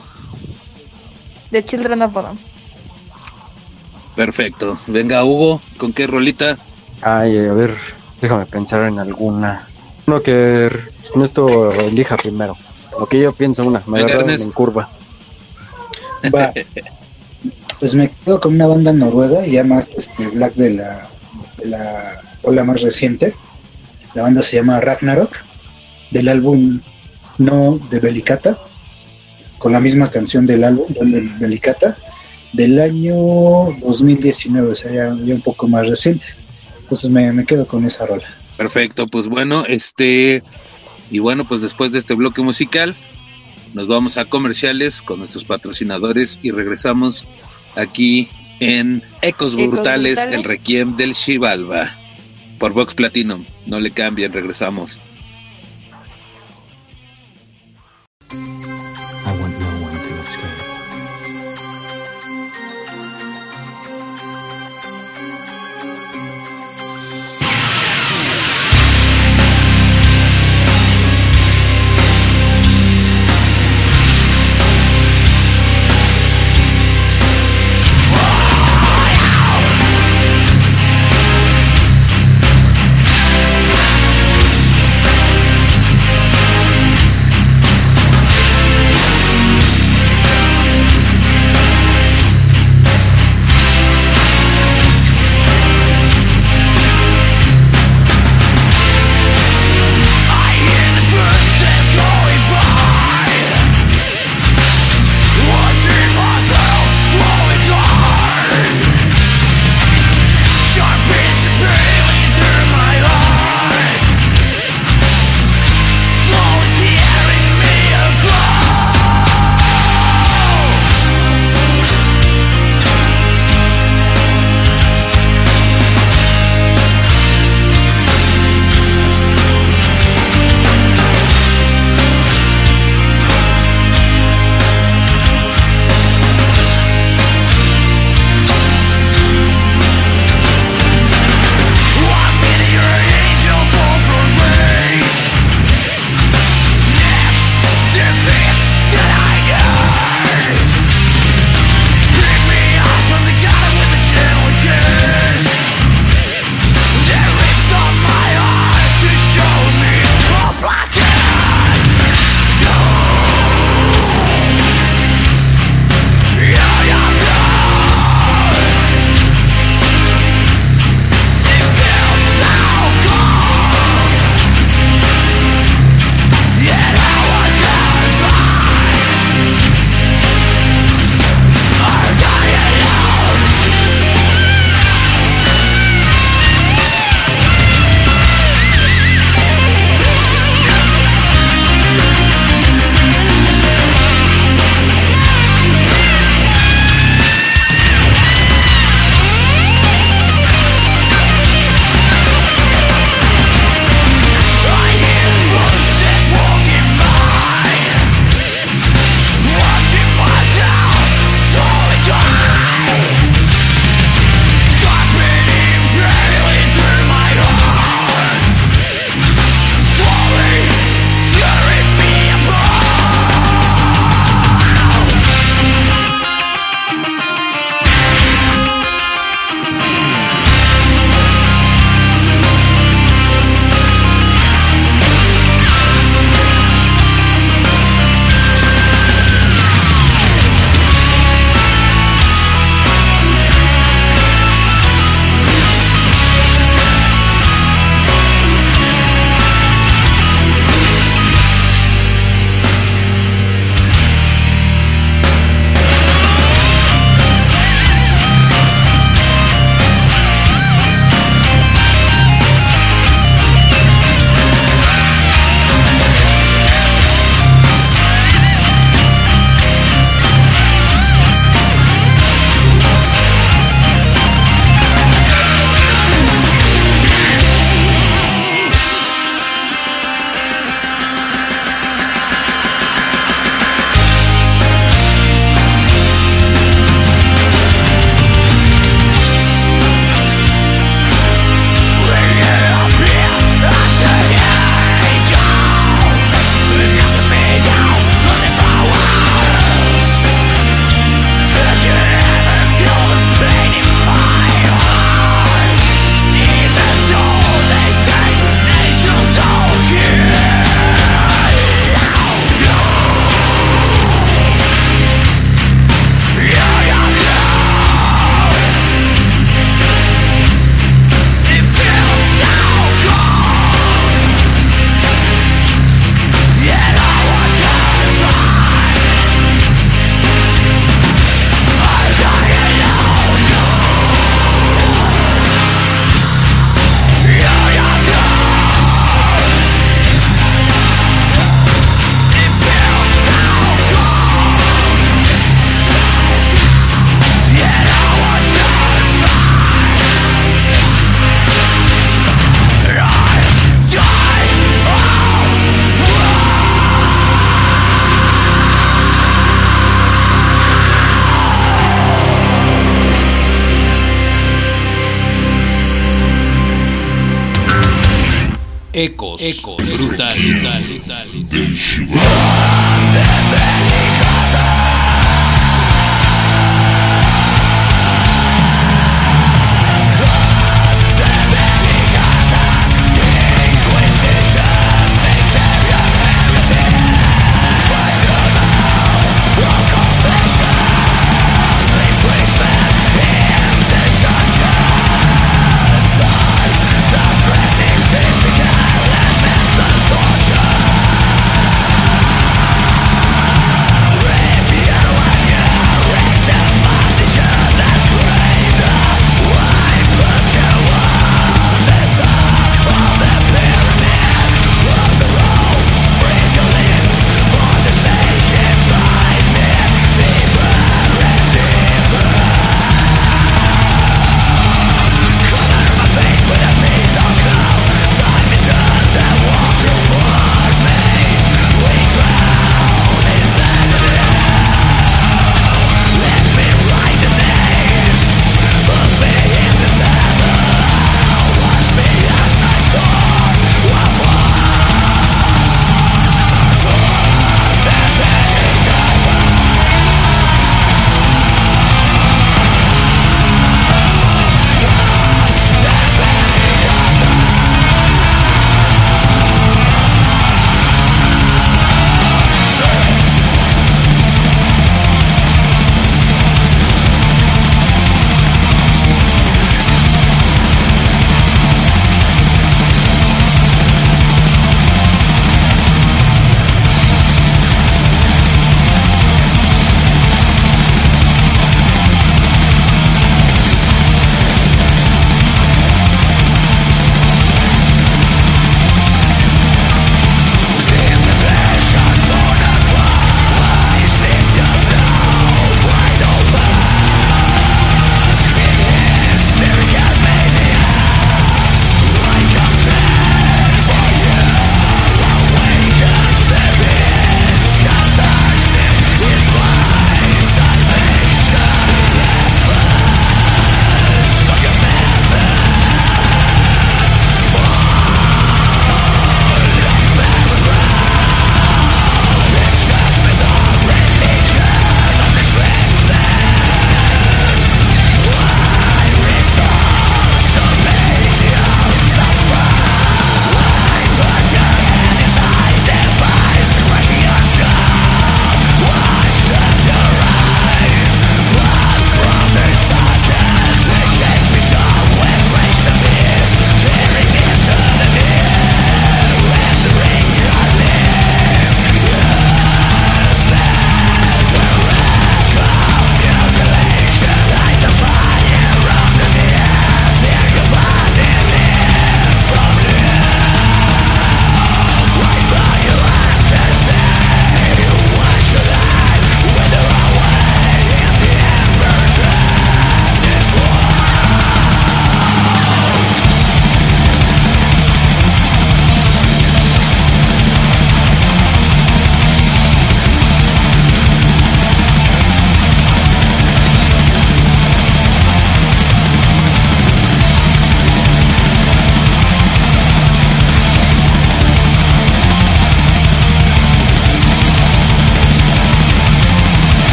de 1.50 1.64
Children 1.64 2.02
of 2.02 2.12
Bodom. 2.12 2.36
Perfecto. 4.14 4.78
Venga, 4.86 5.24
Hugo, 5.24 5.60
¿con 5.78 5.92
qué 5.92 6.06
rolita? 6.06 6.56
Ay, 7.02 7.38
a 7.38 7.52
ver, 7.52 7.76
déjame 8.20 8.46
pensar 8.46 8.86
en 8.88 8.98
alguna. 8.98 9.66
Uno 10.06 10.22
que 10.22 10.66
en 11.14 11.22
esto 11.22 11.72
elija 11.72 12.16
primero. 12.16 12.56
Lo 12.99 13.07
que 13.07 13.20
yo 13.20 13.33
pienso, 13.33 13.65
una. 13.65 13.83
Me 13.86 14.00
agarraron 14.00 14.31
en 14.31 14.50
curva. 14.52 14.89
Va. 16.34 16.52
Pues 17.78 17.94
me 17.94 18.10
quedo 18.25 18.41
con 18.41 18.55
una 18.55 18.66
banda 18.66 18.91
noruega, 18.91 19.44
ya 19.44 19.62
más 19.62 19.91
este, 19.94 20.28
black 20.28 20.55
de 20.55 20.70
la, 20.70 21.07
de 21.58 21.66
la 21.66 22.23
ola 22.41 22.65
más 22.65 22.81
reciente. 22.81 23.34
La 24.15 24.23
banda 24.23 24.41
se 24.41 24.57
llama 24.57 24.81
Ragnarok, 24.81 25.31
del 26.10 26.28
álbum 26.28 26.81
No 27.36 27.78
de 27.91 28.00
Belicata, 28.00 28.58
con 29.58 29.73
la 29.73 29.81
misma 29.81 30.10
canción 30.10 30.47
del 30.47 30.65
álbum, 30.65 30.86
de 30.89 31.31
Belicata, 31.39 31.99
del 32.55 32.81
año 32.81 33.15
2019, 33.81 34.73
o 34.73 34.75
sea, 34.75 34.91
ya, 34.91 35.16
ya 35.23 35.34
un 35.34 35.42
poco 35.42 35.68
más 35.68 35.86
reciente. 35.86 36.28
Entonces 36.81 37.10
me, 37.10 37.31
me 37.31 37.44
quedo 37.44 37.66
con 37.66 37.84
esa 37.84 38.07
rola. 38.07 38.26
Perfecto, 38.57 39.07
pues 39.07 39.28
bueno, 39.28 39.66
este 39.66 40.42
y 41.10 41.18
bueno, 41.18 41.44
pues 41.44 41.60
después 41.60 41.93
de 41.93 41.99
este 41.99 42.15
bloque 42.15 42.43
musical 42.43 42.94
nos 43.75 43.86
vamos 43.89 44.17
a 44.17 44.25
comerciales 44.25 45.02
con 45.02 45.18
nuestros 45.18 45.44
patrocinadores 45.44 46.39
y 46.43 46.51
regresamos 46.51 47.26
aquí 47.76 48.28
en 48.60 49.02
Ecos 49.23 49.55
Ecos 49.55 49.57
Brutales, 49.57 50.17
Brutales. 50.17 50.35
el 50.35 50.44
Requiem 50.44 50.97
del 50.97 51.12
Shivalba 51.12 51.91
por 52.59 52.73
Vox 52.73 52.94
Platinum. 52.94 53.44
No 53.67 53.81
le 53.81 53.91
cambien, 53.91 54.33
regresamos. 54.33 55.01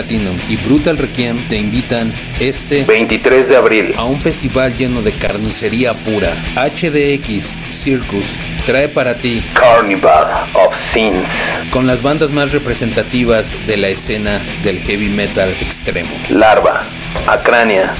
Platinum 0.00 0.38
y 0.48 0.56
Brutal 0.56 0.96
Requiem 0.96 1.36
te 1.48 1.58
invitan 1.58 2.10
este 2.40 2.84
23 2.84 3.48
de 3.48 3.56
abril 3.56 3.94
a 3.98 4.04
un 4.04 4.18
festival 4.18 4.74
lleno 4.74 5.02
de 5.02 5.12
carnicería 5.12 5.92
pura. 5.92 6.32
HDX 6.56 7.58
Circus 7.68 8.36
trae 8.64 8.88
para 8.88 9.14
ti 9.14 9.42
Carnival 9.52 10.48
of 10.54 10.74
Sins. 10.94 11.26
con 11.70 11.86
las 11.86 12.02
bandas 12.02 12.30
más 12.30 12.52
representativas 12.52 13.54
de 13.66 13.76
la 13.76 13.88
escena 13.88 14.40
del 14.62 14.78
heavy 14.78 15.10
metal 15.10 15.54
extremo. 15.60 16.08
Larva, 16.30 16.80
Acrania, 17.26 17.92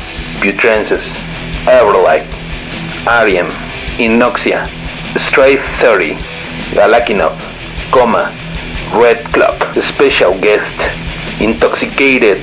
Putrensis, 0.42 1.04
Everlight, 1.66 2.24
Arium, 3.04 3.48
Inoxia, 3.98 4.64
Strafe 5.28 5.60
30, 5.78 6.18
Galakinov, 6.74 7.32
Coma, 7.90 8.30
Red 8.94 9.18
Club, 9.32 9.54
Special 9.74 10.40
Guest, 10.40 10.99
Intoxicated, 11.40 12.38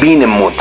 Benemoth, 0.00 0.58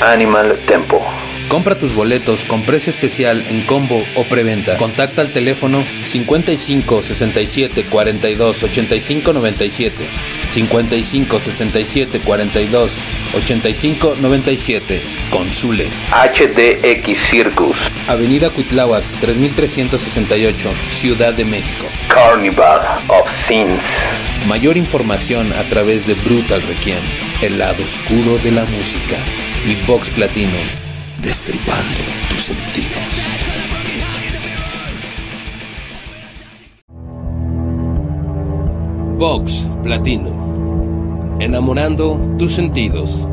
Animal 0.00 0.56
Tempo. 0.64 1.02
Compra 1.48 1.76
tus 1.76 1.92
boletos 1.92 2.44
con 2.44 2.62
precio 2.62 2.90
especial 2.90 3.44
en 3.48 3.62
combo 3.62 4.00
o 4.14 4.24
preventa. 4.24 4.76
Contacta 4.76 5.20
al 5.20 5.30
teléfono 5.30 5.84
55 6.02 7.02
67 7.02 7.86
42 7.86 8.62
85 8.62 9.32
97. 9.32 10.04
55 10.46 11.38
67 11.38 12.20
42 12.20 12.98
85 13.34 14.16
97. 14.20 15.02
Consule. 15.30 15.88
HDX 16.12 17.18
Circus, 17.30 17.76
Avenida 18.08 18.50
Cuitláhuac 18.50 19.02
3368, 19.20 20.70
Ciudad 20.90 21.34
de 21.34 21.44
México. 21.44 21.86
Carnival 22.08 22.80
of 23.08 23.28
Sins. 23.48 23.80
Mayor 24.48 24.76
información 24.76 25.52
a 25.54 25.66
través 25.66 26.06
de 26.06 26.14
Brutal 26.14 26.62
Requiem, 26.62 26.98
el 27.40 27.58
lado 27.58 27.82
oscuro 27.82 28.38
de 28.44 28.52
la 28.52 28.64
música, 28.66 29.16
y 29.66 29.74
Vox 29.86 30.10
Platinum, 30.10 30.66
destripando 31.20 32.00
tus 32.28 32.42
sentidos. 32.42 33.54
Vox 39.16 39.68
Platinum, 39.82 40.33
enamorando 41.44 42.18
tus 42.38 42.52
sentidos. 42.52 43.28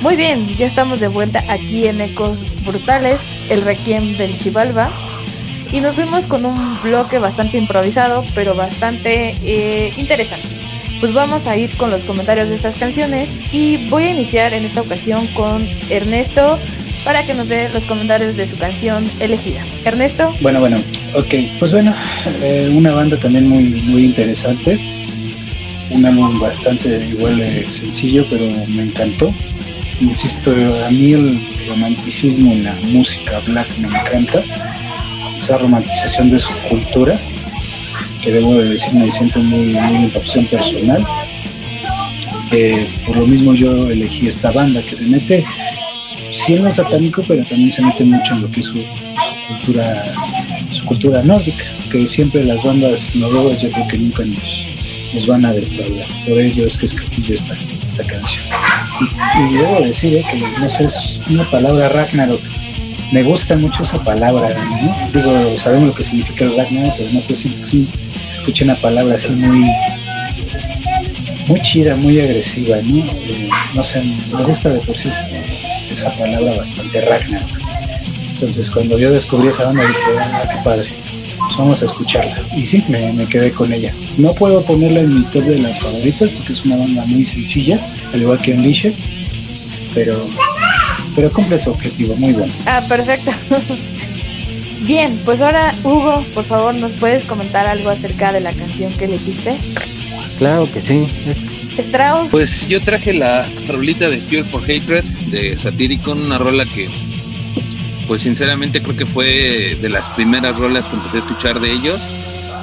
Muy 0.00 0.16
bien, 0.16 0.46
ya 0.58 0.66
estamos 0.66 1.00
de 1.00 1.08
vuelta 1.08 1.42
aquí 1.48 1.86
en 1.86 2.00
Ecos 2.00 2.38
Brutales, 2.66 3.50
el 3.50 3.62
Requiem 3.62 4.16
del 4.18 4.38
Chivalba. 4.38 4.90
Y 5.72 5.80
nos 5.80 5.96
fuimos 5.96 6.24
con 6.26 6.44
un 6.44 6.82
bloque 6.82 7.18
bastante 7.18 7.56
improvisado, 7.56 8.22
pero 8.34 8.54
bastante 8.54 9.34
eh, 9.42 9.92
interesante. 9.96 10.46
Pues 11.00 11.14
vamos 11.14 11.46
a 11.46 11.56
ir 11.56 11.74
con 11.76 11.90
los 11.90 12.02
comentarios 12.02 12.48
de 12.48 12.56
estas 12.56 12.76
canciones 12.76 13.28
y 13.52 13.88
voy 13.88 14.04
a 14.04 14.10
iniciar 14.10 14.52
en 14.52 14.64
esta 14.66 14.82
ocasión 14.82 15.26
con 15.28 15.66
Ernesto 15.90 16.58
para 17.04 17.22
que 17.24 17.34
nos 17.34 17.48
dé 17.48 17.68
los 17.70 17.84
comentarios 17.84 18.36
de 18.36 18.48
su 18.48 18.56
canción 18.56 19.04
elegida. 19.20 19.60
Ernesto, 19.84 20.32
Bueno, 20.40 20.60
bueno, 20.60 20.76
ok. 21.14 21.34
Pues 21.58 21.72
bueno, 21.72 21.94
eh, 22.42 22.72
una 22.74 22.92
banda 22.92 23.18
también 23.18 23.48
muy, 23.48 23.64
muy 23.84 24.04
interesante. 24.04 24.78
Un 25.94 26.04
álbum 26.04 26.40
bastante 26.40 27.06
igual 27.06 27.40
sencillo, 27.68 28.26
pero 28.28 28.44
me 28.68 28.82
encantó. 28.82 29.32
Insisto, 30.00 30.50
a 30.86 30.90
mí 30.90 31.12
el 31.12 31.40
romanticismo 31.68 32.52
en 32.52 32.64
la 32.64 32.74
música 32.92 33.40
black 33.46 33.68
me 33.78 33.88
encanta. 33.88 34.42
Esa 35.38 35.58
romantización 35.58 36.30
de 36.30 36.38
su 36.38 36.52
cultura, 36.68 37.18
que 38.22 38.32
debo 38.32 38.54
de 38.56 38.70
decir 38.70 38.92
me 38.94 39.10
siento 39.10 39.38
muy, 39.38 39.74
muy 39.74 40.12
opción 40.14 40.44
personal. 40.46 41.04
Eh, 42.50 42.86
por 43.06 43.16
lo 43.16 43.26
mismo 43.26 43.54
yo 43.54 43.88
elegí 43.88 44.26
esta 44.26 44.50
banda 44.50 44.82
que 44.82 44.96
se 44.96 45.06
mete, 45.06 45.44
sí 46.32 46.54
en 46.54 46.64
lo 46.64 46.70
satánico, 46.70 47.24
pero 47.26 47.44
también 47.44 47.70
se 47.70 47.82
mete 47.82 48.04
mucho 48.04 48.34
en 48.34 48.42
lo 48.42 48.50
que 48.50 48.60
es 48.60 48.66
su, 48.66 48.78
su 48.78 49.48
cultura 49.48 50.04
su 50.74 50.84
cultura 50.84 51.22
nórdica, 51.22 51.64
que 51.90 52.06
siempre 52.06 52.44
las 52.44 52.62
bandas 52.62 53.14
noruegas 53.14 53.62
yo 53.62 53.70
creo 53.70 53.88
que 53.88 53.98
nunca 53.98 54.24
nos, 54.24 54.66
nos 55.14 55.26
van 55.26 55.44
a 55.44 55.52
defraudar. 55.52 56.06
Por 56.26 56.38
ello 56.38 56.66
es 56.66 56.76
que 56.76 56.86
escogí 56.86 57.22
yo 57.22 57.34
esta, 57.34 57.56
esta 57.84 58.04
canción. 58.04 58.44
Y, 59.00 59.54
y 59.54 59.58
debo 59.58 59.80
decir 59.80 60.14
eh, 60.14 60.24
que 60.30 60.38
no 60.60 60.68
sé, 60.68 60.84
es 60.84 61.20
una 61.30 61.48
palabra 61.50 61.88
Ragnarok. 61.88 62.40
Me 63.12 63.22
gusta 63.22 63.56
mucho 63.56 63.82
esa 63.82 64.02
palabra, 64.02 64.52
¿no? 64.64 65.10
Digo, 65.12 65.58
sabemos 65.58 65.88
lo 65.88 65.94
que 65.94 66.02
significa 66.02 66.44
el 66.44 66.56
Ragnarok, 66.56 66.94
pero 66.96 67.10
no 67.12 67.20
sé 67.20 67.34
si, 67.34 67.48
si 67.64 67.88
escuché 68.30 68.64
una 68.64 68.74
palabra 68.76 69.14
así 69.14 69.32
muy 69.32 69.70
muy 71.46 71.60
chida, 71.60 71.94
muy 71.96 72.20
agresiva, 72.20 72.76
¿no? 72.82 73.04
Eh, 73.04 73.48
no 73.74 73.84
sé, 73.84 74.02
me 74.32 74.42
gusta 74.44 74.70
de 74.70 74.80
por 74.80 74.96
sí 74.96 75.10
esa 75.90 76.10
palabra 76.16 76.56
bastante 76.56 77.00
Ragnarok. 77.02 77.48
Entonces 78.30 78.70
cuando 78.70 78.98
yo 78.98 79.12
descubrí 79.12 79.48
esa 79.48 79.64
banda 79.64 79.86
dije, 79.86 80.00
ah, 80.18 80.42
qué 80.50 80.56
padre, 80.64 80.88
pues 81.54 81.58
vamos 81.58 81.82
a 81.82 81.84
escucharla. 81.84 82.36
Y 82.56 82.66
sí, 82.66 82.82
me, 82.88 83.12
me 83.12 83.26
quedé 83.26 83.52
con 83.52 83.72
ella. 83.72 83.92
No 84.18 84.34
puedo 84.34 84.62
ponerla 84.64 85.00
en 85.00 85.14
mi 85.14 85.22
top 85.26 85.42
de 85.44 85.58
las 85.58 85.80
favoritas 85.80 86.30
porque 86.30 86.52
es 86.52 86.64
una 86.64 86.76
banda 86.76 87.04
muy 87.06 87.24
sencilla, 87.24 87.78
al 88.12 88.22
igual 88.22 88.38
que 88.38 88.54
Unleashed, 88.54 88.92
pero, 89.94 90.26
pero 91.14 91.32
cumple 91.32 91.58
su 91.60 91.70
objetivo, 91.70 92.16
muy 92.16 92.32
bueno. 92.32 92.52
Ah, 92.66 92.82
perfecto. 92.88 93.30
Bien, 94.80 95.18
pues 95.24 95.40
ahora 95.40 95.72
Hugo, 95.82 96.24
por 96.34 96.44
favor, 96.44 96.74
¿nos 96.74 96.92
puedes 96.92 97.24
comentar 97.24 97.66
algo 97.66 97.88
acerca 97.88 98.32
de 98.32 98.40
la 98.40 98.52
canción 98.52 98.92
que 98.92 99.06
elegiste? 99.06 99.56
Claro 100.38 100.70
que 100.70 100.82
sí. 100.82 101.08
Es, 101.26 101.54
Strauss, 101.78 102.30
Pues 102.30 102.68
yo 102.68 102.80
traje 102.80 103.14
la 103.14 103.48
rolita 103.68 104.08
de 104.08 104.18
Fuel 104.18 104.44
for 104.44 104.62
Hatred 104.62 105.04
de 105.30 105.56
Satyricon, 105.56 106.20
una 106.20 106.38
rola 106.38 106.64
que, 106.66 106.88
pues 108.06 108.22
sinceramente 108.22 108.82
creo 108.82 108.96
que 108.96 109.06
fue 109.06 109.76
de 109.80 109.88
las 109.88 110.08
primeras 110.10 110.56
rolas 110.56 110.86
que 110.86 110.96
empecé 110.96 111.16
a 111.16 111.20
escuchar 111.20 111.60
de 111.60 111.72
ellos, 111.72 112.10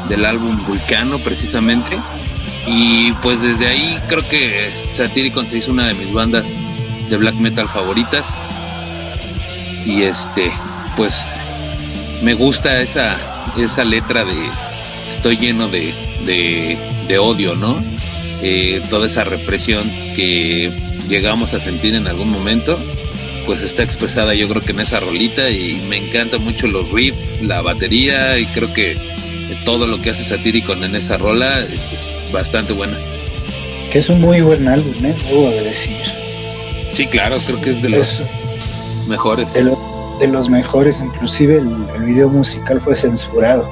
del 0.09 0.25
álbum 0.25 0.63
Vulcano 0.65 1.17
precisamente. 1.19 1.97
Y 2.67 3.11
pues 3.23 3.41
desde 3.41 3.67
ahí 3.67 3.97
creo 4.07 4.27
que 4.27 4.69
Satyricon 4.89 5.47
se 5.47 5.57
hizo 5.57 5.71
una 5.71 5.87
de 5.87 5.93
mis 5.95 6.13
bandas 6.13 6.59
de 7.09 7.17
black 7.17 7.35
metal 7.35 7.67
favoritas. 7.67 8.35
Y 9.85 10.03
este, 10.03 10.51
pues 10.95 11.33
me 12.21 12.35
gusta 12.35 12.79
esa, 12.81 13.17
esa 13.57 13.83
letra 13.83 14.23
de 14.23 14.35
estoy 15.09 15.37
lleno 15.37 15.67
de, 15.67 15.93
de, 16.25 17.19
odio, 17.19 17.55
¿no? 17.55 17.83
Eh, 18.41 18.81
toda 18.89 19.07
esa 19.07 19.23
represión 19.23 19.83
que 20.15 20.71
llegamos 21.09 21.53
a 21.53 21.59
sentir 21.59 21.95
en 21.95 22.07
algún 22.07 22.31
momento, 22.31 22.79
pues 23.45 23.61
está 23.61 23.83
expresada 23.83 24.33
yo 24.33 24.47
creo 24.47 24.61
que 24.61 24.71
en 24.71 24.79
esa 24.79 24.99
rolita 24.99 25.49
y 25.49 25.81
me 25.89 25.97
encantan 25.97 26.43
mucho 26.43 26.67
los 26.67 26.89
riffs, 26.91 27.41
la 27.41 27.61
batería 27.61 28.37
y 28.37 28.45
creo 28.47 28.71
que 28.73 28.97
todo 29.65 29.85
lo 29.87 30.01
que 30.01 30.09
hace 30.11 30.23
Satyricon 30.23 30.83
en 30.83 30.95
esa 30.95 31.17
rola 31.17 31.59
es 31.93 32.17
bastante 32.31 32.73
buena. 32.73 32.97
Que 33.91 33.99
es 33.99 34.09
un 34.09 34.21
muy 34.21 34.39
buen 34.41 34.67
álbum, 34.67 34.93
¿eh? 35.05 35.13
Debo 35.29 35.49
de 35.49 35.61
decir. 35.63 35.95
Sí, 36.93 37.05
claro, 37.07 37.35
creo 37.45 37.59
que 37.61 37.71
es 37.71 37.81
de 37.81 37.89
los 37.89 38.27
mejores. 39.07 39.53
De, 39.53 39.63
lo- 39.63 40.17
de 40.19 40.27
los 40.27 40.49
mejores, 40.49 41.01
inclusive 41.01 41.57
el, 41.57 41.69
el 41.95 42.03
video 42.03 42.29
musical 42.29 42.79
fue 42.79 42.95
censurado. 42.95 43.69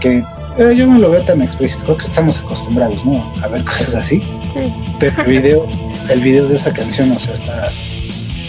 Que 0.00 0.18
eh, 0.58 0.74
yo 0.76 0.86
no 0.86 0.98
lo 0.98 1.10
veo 1.10 1.22
tan 1.22 1.42
explícito, 1.42 1.84
creo 1.84 1.96
que 1.98 2.06
estamos 2.06 2.38
acostumbrados, 2.38 3.04
¿no? 3.04 3.32
A 3.42 3.48
ver 3.48 3.64
cosas 3.64 3.94
así. 3.94 4.20
Sí. 4.54 4.72
Pero 4.98 5.22
el 5.22 5.26
video, 5.40 5.66
el 6.10 6.20
video 6.20 6.46
de 6.48 6.56
esa 6.56 6.72
canción, 6.72 7.10
o 7.12 7.18
sea, 7.18 7.32
está 7.34 7.70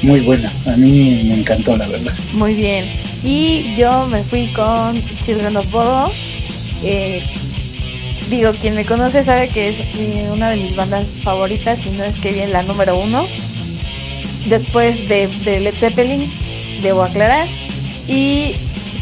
muy 0.05 0.21
buena. 0.21 0.51
A 0.67 0.77
mí 0.77 1.23
me 1.25 1.35
encantó, 1.35 1.75
la 1.75 1.87
verdad. 1.87 2.13
Muy 2.33 2.53
bien. 2.53 2.85
Y 3.23 3.75
yo 3.75 4.07
me 4.07 4.23
fui 4.23 4.47
con 4.47 5.01
Children 5.25 5.57
of 5.57 5.71
Bodom. 5.71 6.11
Eh, 6.83 7.21
digo, 8.29 8.51
quien 8.53 8.75
me 8.75 8.85
conoce 8.85 9.23
sabe 9.23 9.49
que 9.49 9.69
es 9.69 9.75
eh, 9.97 10.29
una 10.31 10.51
de 10.51 10.57
mis 10.57 10.75
bandas 10.75 11.05
favoritas, 11.23 11.79
y 11.85 11.89
no 11.89 12.03
es 12.03 12.15
que 12.15 12.31
bien 12.31 12.51
la 12.51 12.63
número 12.63 12.97
uno. 12.99 13.25
Después 14.47 15.07
de, 15.09 15.27
de 15.43 15.59
Led 15.59 15.75
Zeppelin, 15.75 16.31
debo 16.81 17.03
aclarar. 17.03 17.47
Y 18.07 18.53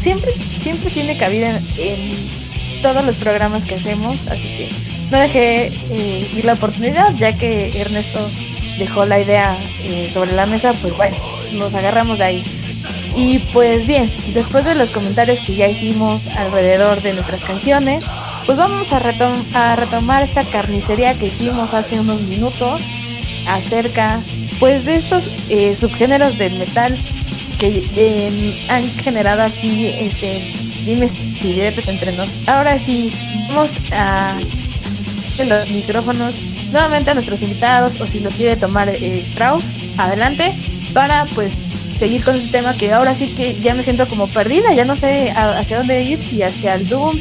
siempre, 0.02 0.32
siempre 0.62 0.90
tiene 0.90 1.16
cabida 1.16 1.50
en, 1.50 1.56
en 1.78 2.82
todos 2.82 3.04
los 3.04 3.16
programas 3.16 3.64
que 3.64 3.74
hacemos, 3.74 4.16
así 4.30 4.42
que 4.42 4.68
no 5.10 5.18
dejé 5.18 5.66
eh, 5.90 6.26
ir 6.34 6.44
la 6.44 6.54
oportunidad, 6.54 7.14
ya 7.16 7.36
que 7.36 7.78
Ernesto 7.78 8.18
dejó 8.78 9.04
la 9.06 9.20
idea 9.20 9.56
eh, 9.82 10.10
sobre 10.12 10.32
la 10.32 10.46
mesa, 10.46 10.72
pues 10.80 10.96
bueno, 10.96 11.16
nos 11.52 11.74
agarramos 11.74 12.18
de 12.18 12.24
ahí. 12.24 12.44
Y 13.16 13.38
pues 13.52 13.86
bien, 13.86 14.12
después 14.34 14.64
de 14.64 14.74
los 14.74 14.90
comentarios 14.90 15.38
que 15.40 15.54
ya 15.54 15.68
hicimos 15.68 16.26
alrededor 16.36 17.00
de 17.00 17.12
nuestras 17.14 17.42
canciones, 17.44 18.04
pues 18.44 18.58
vamos 18.58 18.90
a, 18.92 19.00
retom- 19.00 19.54
a 19.54 19.76
retomar 19.76 20.22
esta 20.24 20.42
carnicería 20.44 21.14
que 21.14 21.26
hicimos 21.26 21.72
hace 21.74 22.00
unos 22.00 22.20
minutos 22.22 22.82
acerca 23.46 24.20
pues 24.58 24.84
de 24.84 24.96
estos 24.96 25.22
eh, 25.48 25.76
subgéneros 25.80 26.38
del 26.38 26.54
metal 26.58 26.96
que 27.58 27.88
eh, 27.96 28.54
han 28.68 28.84
generado 28.98 29.42
aquí 29.42 29.86
este, 29.86 30.42
dime 30.84 31.08
si 31.40 31.52
diretes 31.52 31.86
entre 31.88 32.12
nos. 32.16 32.28
Ahora 32.48 32.78
sí, 32.78 33.12
vamos 33.48 33.70
a 33.92 34.34
los 35.46 35.70
micrófonos 35.70 36.32
nuevamente 36.72 37.10
a 37.10 37.14
nuestros 37.14 37.40
invitados 37.42 38.00
o 38.00 38.06
si 38.06 38.20
lo 38.20 38.30
quiere 38.30 38.56
tomar 38.56 38.88
eh, 38.88 39.24
Strauss, 39.30 39.64
adelante, 39.96 40.52
para 40.92 41.24
pues 41.34 41.52
seguir 41.98 42.22
con 42.24 42.34
este 42.36 42.58
tema 42.58 42.74
que 42.76 42.92
ahora 42.92 43.14
sí 43.14 43.28
que 43.28 43.54
ya 43.60 43.74
me 43.74 43.84
siento 43.84 44.06
como 44.08 44.26
perdida, 44.28 44.72
ya 44.74 44.84
no 44.84 44.96
sé 44.96 45.30
a- 45.30 45.58
hacia 45.58 45.78
dónde 45.78 46.02
ir, 46.02 46.18
si 46.28 46.42
hacia 46.42 46.74
el 46.74 46.88
Doom, 46.88 47.16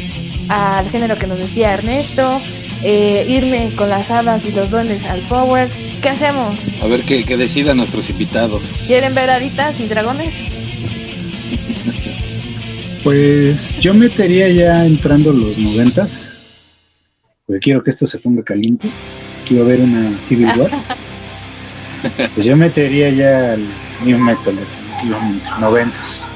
al 0.49 0.89
género 0.89 1.17
que 1.17 1.27
nos 1.27 1.38
decía 1.38 1.73
Ernesto, 1.73 2.41
eh, 2.83 3.25
irme 3.30 3.69
con 3.75 3.89
las 3.89 4.09
hadas 4.11 4.43
y 4.45 4.51
los 4.51 4.69
duendes 4.69 5.03
al 5.05 5.19
Power. 5.22 5.69
¿Qué 6.01 6.09
hacemos? 6.09 6.57
A 6.81 6.88
ver 6.88 7.01
que, 7.03 7.23
que 7.23 7.38
decidan 7.38 7.77
nuestros 7.77 8.09
invitados. 8.09 8.73
¿Quieren 8.88 9.15
ver 9.15 9.30
haditas 9.30 9.80
y 9.80 9.88
dragones? 9.88 10.33
Pues 13.03 13.77
yo 13.80 13.93
metería 13.93 14.47
ya 14.49 14.85
entrando 14.85 15.33
los 15.33 15.57
noventas, 15.57 16.31
porque 17.45 17.59
quiero 17.59 17.83
que 17.83 17.89
esto 17.89 18.07
se 18.07 18.17
ponga 18.17 18.43
caliente. 18.43 18.89
Quiero 19.45 19.65
ver 19.65 19.81
una 19.81 20.19
Civil 20.22 20.49
War. 20.57 20.72
Pues 22.33 22.45
yo 22.45 22.57
metería 22.57 23.09
ya 23.11 23.53
el 23.53 23.65
New 24.03 24.17
Metal, 24.17 24.53
definitivamente, 24.53 25.49
noventas. 25.57 26.27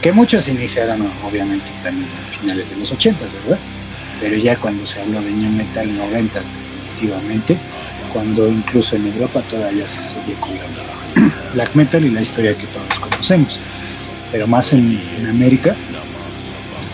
Que 0.00 0.12
muchos 0.12 0.48
iniciaron, 0.48 1.06
obviamente, 1.22 1.70
también 1.82 2.08
a 2.08 2.30
finales 2.30 2.70
de 2.70 2.76
los 2.76 2.90
ochentas, 2.90 3.34
¿verdad? 3.34 3.58
Pero 4.18 4.34
ya 4.36 4.56
cuando 4.56 4.86
se 4.86 5.02
habló 5.02 5.20
de 5.20 5.30
New 5.30 5.50
Metal, 5.50 5.94
noventas, 5.94 6.54
definitivamente, 6.54 7.58
cuando 8.14 8.48
incluso 8.48 8.96
en 8.96 9.08
Europa 9.08 9.42
todavía 9.42 9.86
se 9.86 10.02
sigue 10.02 10.32
cuidando 10.40 10.80
Black 11.52 11.74
Metal 11.74 12.02
y 12.02 12.08
la 12.08 12.22
historia 12.22 12.56
que 12.56 12.66
todos 12.68 12.98
conocemos 12.98 13.60
pero 14.32 14.46
más 14.46 14.72
en, 14.72 15.00
en 15.18 15.26
América, 15.28 15.74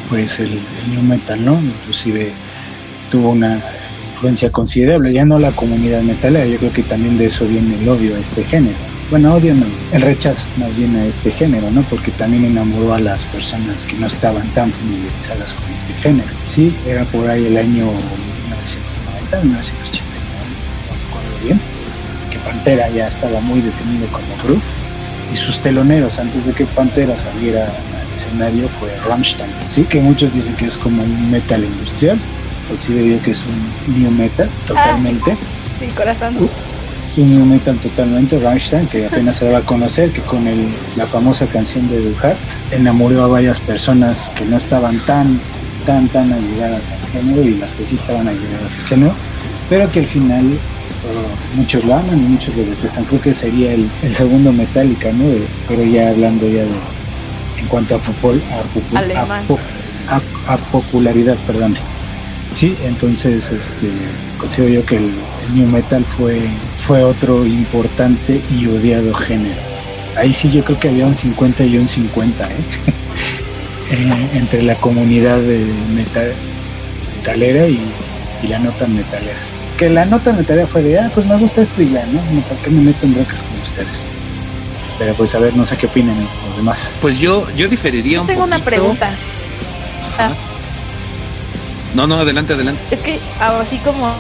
pues 0.08 0.40
el, 0.40 0.52
el 0.52 0.90
New 0.90 1.02
Metal, 1.02 1.42
¿no? 1.44 1.60
Inclusive 1.60 2.32
tuvo 3.10 3.31
una 3.31 3.60
influencia 4.23 4.52
considerable, 4.52 5.12
ya 5.12 5.25
no 5.25 5.36
la 5.41 5.51
comunidad 5.51 6.01
metalera, 6.02 6.47
yo 6.47 6.57
creo 6.57 6.73
que 6.73 6.84
también 6.84 7.18
de 7.18 7.26
eso 7.26 7.44
viene 7.44 7.75
el 7.75 7.89
odio 7.89 8.15
a 8.15 8.20
este 8.20 8.44
género. 8.44 8.76
Bueno, 9.10 9.34
odio 9.34 9.52
no, 9.52 9.67
el 9.91 10.01
rechazo 10.01 10.47
más 10.59 10.76
bien 10.76 10.94
a 10.94 11.07
este 11.07 11.33
género, 11.33 11.68
¿no? 11.73 11.83
Porque 11.91 12.12
también 12.12 12.44
enamoró 12.44 12.94
a 12.94 13.01
las 13.01 13.25
personas 13.25 13.84
que 13.84 13.97
no 13.97 14.07
estaban 14.07 14.47
tan 14.55 14.73
familiarizadas 14.73 15.55
con 15.55 15.73
este 15.73 15.92
género. 15.94 16.31
Sí, 16.47 16.73
era 16.86 17.05
por 17.07 17.28
ahí 17.28 17.47
el 17.47 17.57
año 17.57 17.86
1990, 18.44 19.42
1989, 19.42 20.07
no 20.89 20.94
recuerdo 20.94 21.44
bien, 21.44 21.60
que 22.31 22.39
Pantera 22.39 22.91
ya 22.91 23.09
estaba 23.09 23.41
muy 23.41 23.60
definido 23.60 24.07
como 24.07 24.36
groove 24.44 24.62
y 25.33 25.36
sus 25.36 25.60
teloneros 25.60 26.20
antes 26.20 26.47
de 26.47 26.52
que 26.52 26.65
Pantera 26.65 27.18
saliera 27.18 27.65
al 27.67 28.15
escenario 28.15 28.68
fue 28.68 28.94
Rammstein. 29.05 29.51
Sí, 29.68 29.83
que 29.83 30.01
muchos 30.01 30.33
dicen 30.33 30.55
que 30.55 30.67
es 30.67 30.78
como 30.78 31.02
un 31.02 31.28
metal 31.28 31.65
industrial, 31.65 32.20
considero 32.73 33.17
yo 33.17 33.23
que 33.23 33.31
es 33.33 33.42
un 33.44 33.94
new 34.01 34.10
metal 34.10 34.49
totalmente, 34.67 35.36
Sí, 35.78 35.86
corazón. 35.94 36.36
un 37.17 37.31
new 37.36 37.44
metal 37.44 37.76
totalmente, 37.78 38.39
Rammstein, 38.39 38.86
que 38.89 39.07
apenas 39.07 39.36
se 39.36 39.44
daba 39.47 39.59
a 39.59 39.62
conocer, 39.62 40.10
que 40.12 40.20
con 40.23 40.47
el, 40.47 40.68
la 40.97 41.05
famosa 41.07 41.47
canción 41.47 41.89
de 41.91 42.01
Du 42.01 42.15
Hast 42.23 42.44
enamoró 42.70 43.25
a 43.25 43.28
varias 43.28 43.60
personas 43.60 44.31
que 44.36 44.44
no 44.47 44.57
estaban 44.57 44.99
tan, 45.01 45.39
tan, 45.84 46.09
tan 46.09 46.33
allegadas 46.33 46.91
al 46.92 47.09
género 47.10 47.42
y 47.42 47.55
las 47.57 47.75
que 47.76 47.84
sí 47.84 47.97
estaban 47.97 48.26
allegadas 48.28 48.73
al 48.75 48.84
género, 48.86 49.15
pero 49.68 49.91
que 49.91 50.01
al 50.01 50.07
final 50.07 50.44
uh, 50.47 51.57
muchos 51.57 51.84
lo 51.84 51.94
aman 51.94 52.18
y 52.18 52.28
muchos 52.28 52.57
lo 52.57 52.65
detestan. 52.65 53.05
Creo 53.05 53.20
que 53.20 53.34
sería 53.34 53.73
el, 53.75 53.91
el 54.02 54.15
segundo 54.15 54.51
Metallica, 54.52 55.12
¿no? 55.12 55.28
De- 55.28 55.47
pero 55.68 55.83
ya 55.84 56.09
hablando 56.09 56.47
ya 56.49 56.62
de 56.62 56.70
en 57.59 57.67
cuanto 57.68 57.97
a, 57.97 57.99
popol- 58.02 58.42
a- 60.09 60.52
a 60.55 60.57
popularidad, 60.57 61.36
perdón. 61.47 61.76
Sí, 62.52 62.76
entonces 62.84 63.50
este, 63.50 63.90
considero 64.39 64.74
yo 64.74 64.86
que 64.86 64.97
el, 64.97 65.05
el 65.05 65.55
new 65.55 65.66
metal 65.66 66.05
fue, 66.05 66.40
fue 66.76 67.02
otro 67.02 67.47
importante 67.47 68.40
y 68.50 68.66
odiado 68.66 69.14
género. 69.14 69.60
Ahí 70.16 70.34
sí 70.34 70.50
yo 70.50 70.62
creo 70.62 70.78
que 70.78 70.89
había 70.89 71.06
un 71.06 71.14
50 71.14 71.64
y 71.64 71.78
un 71.78 71.89
50, 71.89 72.44
¿eh? 72.44 72.48
Eh, 73.90 74.31
entre 74.32 74.62
la 74.62 74.74
comunidad 74.76 75.39
de 75.39 75.66
metal, 75.94 76.32
metalera 77.18 77.66
y, 77.66 77.92
y 78.42 78.47
la 78.47 78.58
nota 78.58 78.86
metalera. 78.86 79.36
Que 79.76 79.90
la 79.90 80.06
nota 80.06 80.32
metalera 80.32 80.66
fue 80.66 80.81
de, 80.81 80.98
ah, 80.98 81.10
pues 81.12 81.26
me 81.26 81.36
gusta 81.36 81.60
esto 81.60 81.82
y 81.82 81.90
ya, 81.90 82.06
¿no? 82.06 82.22
¿Para 82.48 82.62
qué 82.62 82.70
me 82.70 82.81
meto 82.81 83.05
en 83.05 83.12
broncas 83.12 83.42
con 83.42 83.60
ustedes? 83.60 84.06
Pero 84.98 85.12
pues 85.12 85.34
a 85.34 85.40
ver, 85.40 85.55
no 85.55 85.66
sé 85.66 85.76
qué 85.76 85.89
opinan 85.89 86.16
los 86.47 86.56
demás. 86.56 86.90
Pues 87.02 87.18
yo, 87.18 87.47
yo 87.55 87.68
diferiría 87.68 88.22
un 88.22 88.26
Tengo 88.26 88.44
una 88.44 88.64
pregunta. 88.64 89.14
Ah, 90.18 90.32
No, 91.95 92.07
no, 92.07 92.17
adelante, 92.17 92.55
adelante. 92.55 92.81
es 92.91 93.01
que 93.01 93.19
así 93.41 93.79
como 93.79 94.15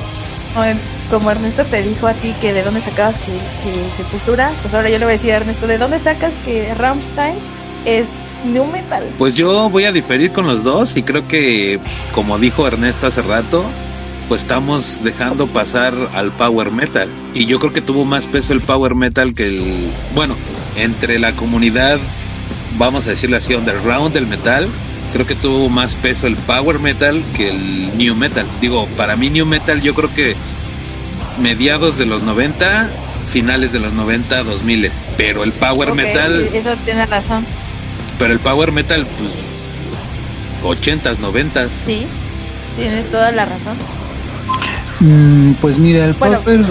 como 1.10 1.30
Ernesto 1.30 1.64
te 1.64 1.82
dijo 1.82 2.06
a 2.06 2.14
ti 2.14 2.34
que 2.40 2.52
de 2.52 2.62
dónde 2.62 2.80
sacabas 2.80 3.18
que, 3.18 3.32
que 3.32 3.96
Sepultura, 3.96 4.52
pues 4.60 4.74
ahora 4.74 4.90
yo 4.90 4.98
le 4.98 5.04
voy 5.04 5.14
a 5.14 5.16
decir 5.16 5.32
a 5.32 5.36
Ernesto, 5.36 5.66
¿de 5.66 5.78
dónde 5.78 5.98
sacas 6.00 6.32
que 6.44 6.74
Rammstein 6.74 7.36
es 7.84 8.06
new 8.44 8.64
metal? 8.66 9.04
Pues 9.18 9.34
yo 9.34 9.70
voy 9.70 9.84
a 9.84 9.92
diferir 9.92 10.32
con 10.32 10.46
los 10.46 10.62
dos 10.62 10.96
y 10.96 11.02
creo 11.02 11.26
que, 11.26 11.80
como 12.14 12.38
dijo 12.38 12.66
Ernesto 12.66 13.06
hace 13.06 13.22
rato, 13.22 13.64
pues 14.28 14.42
estamos 14.42 15.02
dejando 15.02 15.46
pasar 15.46 15.94
al 16.14 16.32
power 16.32 16.70
metal. 16.70 17.08
Y 17.34 17.46
yo 17.46 17.58
creo 17.58 17.72
que 17.72 17.80
tuvo 17.80 18.04
más 18.04 18.26
peso 18.26 18.52
el 18.52 18.60
power 18.60 18.94
metal 18.94 19.34
que 19.34 19.46
el... 19.46 19.62
Bueno, 20.14 20.36
entre 20.76 21.18
la 21.18 21.32
comunidad, 21.32 21.98
vamos 22.78 23.06
a 23.06 23.10
decirle 23.10 23.36
así, 23.36 23.54
underground 23.54 24.12
del 24.12 24.26
metal, 24.26 24.68
creo 25.12 25.26
que 25.26 25.34
tuvo 25.34 25.68
más 25.68 25.94
peso 25.94 26.26
el 26.26 26.36
power 26.36 26.78
metal 26.78 27.22
que 27.36 27.50
el 27.50 27.96
new 27.96 28.14
metal. 28.14 28.46
Digo, 28.60 28.86
para 28.96 29.16
mí 29.16 29.30
new 29.30 29.46
metal 29.46 29.80
yo 29.80 29.94
creo 29.94 30.12
que 30.12 30.34
mediados 31.40 31.98
de 31.98 32.06
los 32.06 32.22
90, 32.22 32.90
finales 33.26 33.72
de 33.72 33.80
los 33.80 33.92
90, 33.92 34.42
2000. 34.42 34.90
Pero 35.16 35.44
el 35.44 35.52
power 35.52 35.94
metal... 35.94 36.50
Eso 36.52 36.76
tiene 36.84 37.06
razón. 37.06 37.46
Pero 38.18 38.32
el 38.32 38.40
power 38.40 38.72
metal, 38.72 39.06
pues, 40.62 40.78
80s, 40.78 41.18
90s. 41.18 41.68
Sí, 41.86 42.06
tienes 42.76 43.10
toda 43.10 43.32
la 43.32 43.44
razón. 43.44 43.76
Mm, 45.00 45.52
pues 45.54 45.78
mira, 45.78 46.04
el 46.06 46.14
Bueno. 46.14 46.40
power... 46.40 46.64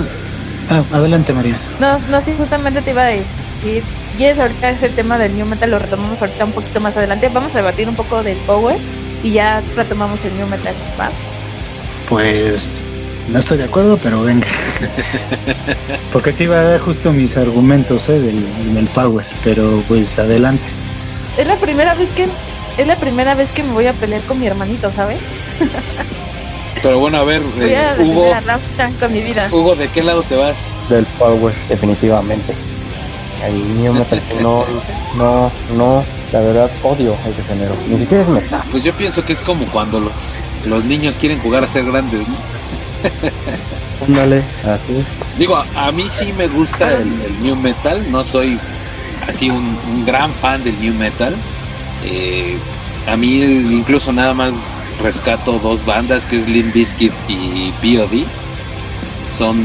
Ah, 0.69 0.83
adelante 0.93 1.33
María. 1.33 1.57
No, 1.79 1.99
no, 2.09 2.21
sí, 2.21 2.33
justamente 2.37 2.81
te 2.81 2.91
iba 2.91 3.03
a 3.03 3.07
decir. 3.07 3.83
¿Quieres 4.17 4.39
ahorita 4.39 4.69
ese 4.71 4.89
tema 4.89 5.17
del 5.17 5.35
new 5.35 5.45
metal? 5.45 5.71
Lo 5.71 5.79
retomamos 5.79 6.21
ahorita 6.21 6.45
un 6.45 6.51
poquito 6.51 6.79
más 6.79 6.95
adelante. 6.97 7.29
Vamos 7.33 7.53
a 7.53 7.57
debatir 7.57 7.87
un 7.87 7.95
poco 7.95 8.23
del 8.23 8.37
power 8.39 8.77
y 9.23 9.31
ya 9.31 9.61
retomamos 9.75 10.23
el 10.25 10.35
new 10.37 10.47
metal. 10.47 10.73
¿va? 10.99 11.09
Pues 12.09 12.83
no 13.29 13.39
estoy 13.39 13.57
de 13.57 13.65
acuerdo, 13.65 13.97
pero 14.01 14.21
venga. 14.23 14.47
Porque 16.13 16.33
te 16.33 16.43
iba 16.43 16.59
a 16.59 16.63
dar 16.63 16.79
justo 16.79 17.11
mis 17.11 17.37
argumentos 17.37 18.09
¿eh? 18.09 18.19
del, 18.19 18.73
del 18.73 18.87
power, 18.87 19.25
pero 19.43 19.81
pues 19.87 20.19
adelante. 20.19 20.63
Es 21.37 21.47
la 21.47 21.57
primera 21.57 21.93
vez 21.93 22.09
que 22.11 22.27
es 22.77 22.87
la 22.87 22.95
primera 22.95 23.35
vez 23.35 23.51
que 23.51 23.63
me 23.63 23.73
voy 23.73 23.87
a 23.87 23.93
pelear 23.93 24.21
con 24.21 24.39
mi 24.39 24.47
hermanito, 24.47 24.91
¿sabes? 24.91 25.19
Pero 26.81 26.99
bueno, 26.99 27.17
a 27.17 27.23
ver, 27.23 27.41
Voy 27.41 27.73
a 27.73 27.93
eh, 27.93 27.95
Hugo, 27.99 28.33
a 28.33 28.39
Rammstein 28.39 28.93
con 28.95 29.11
mi 29.11 29.21
vida. 29.21 29.49
Hugo, 29.51 29.75
¿de 29.75 29.87
qué 29.89 30.01
lado 30.01 30.23
te 30.23 30.35
vas? 30.35 30.65
Del 30.89 31.05
Power, 31.19 31.53
definitivamente. 31.67 32.55
El 33.43 33.63
sí, 33.63 34.21
no, 34.41 34.65
no, 35.15 35.51
no, 35.75 36.03
la 36.31 36.39
verdad 36.41 36.71
odio 36.83 37.15
ese 37.27 37.43
género. 37.43 37.75
Ni 37.89 37.97
siquiera 37.97 38.23
es 38.23 38.29
metal. 38.29 38.61
Pues 38.71 38.83
yo 38.83 38.93
pienso 38.93 39.23
que 39.25 39.33
es 39.33 39.41
como 39.41 39.65
cuando 39.67 39.99
los, 39.99 40.55
los 40.65 40.83
niños 40.85 41.17
quieren 41.17 41.39
jugar 41.39 41.63
a 41.63 41.67
ser 41.67 41.85
grandes, 41.85 42.27
¿no? 42.27 42.35
Ándale, 44.07 44.43
así. 44.65 45.03
Digo, 45.37 45.55
a, 45.55 45.87
a 45.87 45.91
mí 45.91 46.05
sí 46.09 46.33
me 46.33 46.47
gusta 46.47 46.91
el, 46.97 47.21
el 47.21 47.43
new 47.43 47.55
metal, 47.55 47.99
no 48.11 48.23
soy 48.23 48.59
así 49.27 49.49
un, 49.49 49.77
un 49.93 50.05
gran 50.05 50.31
fan 50.31 50.63
del 50.63 50.79
new 50.79 50.93
metal. 50.93 51.35
Eh, 52.03 52.57
a 53.07 53.17
mí 53.17 53.41
incluso 53.41 54.11
nada 54.11 54.33
más 54.33 54.53
rescato 55.01 55.59
dos 55.59 55.85
bandas, 55.85 56.25
que 56.25 56.37
es 56.37 56.47
Limp 56.47 56.73
Bizkit 56.73 57.11
y 57.27 57.71
POD. 57.81 58.25
Son 59.31 59.63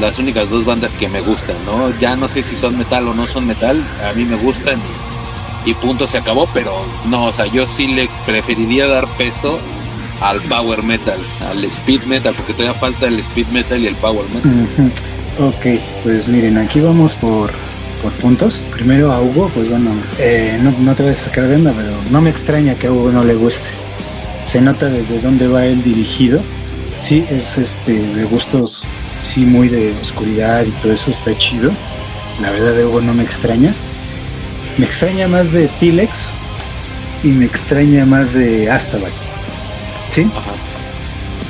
las 0.00 0.18
únicas 0.18 0.50
dos 0.50 0.64
bandas 0.64 0.94
que 0.94 1.08
me 1.08 1.20
gustan, 1.20 1.56
¿no? 1.66 1.96
Ya 1.98 2.16
no 2.16 2.26
sé 2.28 2.42
si 2.42 2.56
son 2.56 2.76
metal 2.78 3.06
o 3.08 3.14
no 3.14 3.26
son 3.26 3.46
metal, 3.46 3.82
a 4.08 4.12
mí 4.14 4.24
me 4.24 4.36
gustan 4.36 4.78
y, 5.64 5.74
punto 5.74 6.06
se 6.06 6.18
acabó, 6.18 6.48
pero 6.52 6.72
no, 7.06 7.26
o 7.26 7.32
sea, 7.32 7.46
yo 7.46 7.66
sí 7.66 7.86
le 7.86 8.08
preferiría 8.26 8.86
dar 8.88 9.06
peso 9.16 9.58
al 10.20 10.40
power 10.42 10.82
metal, 10.82 11.18
al 11.48 11.64
speed 11.64 12.04
metal, 12.04 12.34
porque 12.34 12.52
todavía 12.52 12.78
falta 12.78 13.06
el 13.06 13.18
speed 13.20 13.46
metal 13.48 13.80
y 13.80 13.86
el 13.86 13.94
power 13.96 14.24
metal. 14.34 14.68
Ujú. 14.78 15.46
Ok, 15.46 15.80
pues 16.02 16.28
miren, 16.28 16.58
aquí 16.58 16.80
vamos 16.80 17.14
por, 17.14 17.52
por 18.02 18.12
puntos. 18.14 18.64
Primero 18.72 19.12
a 19.12 19.20
Hugo, 19.20 19.50
pues 19.54 19.68
bueno, 19.68 19.92
eh, 20.18 20.58
no, 20.60 20.74
no 20.80 20.94
te 20.94 21.04
voy 21.04 21.12
a 21.12 21.16
sacar 21.16 21.46
de 21.46 21.56
onda, 21.56 21.72
pero 21.76 21.96
no 22.10 22.20
me 22.20 22.30
extraña 22.30 22.74
que 22.74 22.88
a 22.88 22.92
Hugo 22.92 23.10
no 23.10 23.24
le 23.24 23.34
guste. 23.34 23.68
Se 24.44 24.60
nota 24.60 24.88
desde 24.90 25.20
dónde 25.20 25.46
va 25.46 25.64
él 25.64 25.82
dirigido. 25.82 26.42
Sí, 27.02 27.26
es 27.28 27.58
este 27.58 27.92
de 27.92 28.24
gustos, 28.24 28.86
sí, 29.22 29.44
muy 29.44 29.68
de 29.68 29.90
oscuridad 30.00 30.64
y 30.64 30.70
todo 30.80 30.92
eso 30.92 31.10
está 31.10 31.36
chido. 31.36 31.72
La 32.40 32.52
verdad 32.52 32.74
de 32.76 32.86
Hugo 32.86 33.00
no 33.00 33.12
me 33.12 33.24
extraña. 33.24 33.74
Me 34.78 34.86
extraña 34.86 35.26
más 35.26 35.50
de 35.50 35.66
Tilex, 35.80 36.30
y 37.24 37.28
me 37.28 37.44
extraña 37.44 38.06
más 38.06 38.32
de 38.32 38.70
Astabat. 38.70 39.12
¿Sí? 40.10 40.30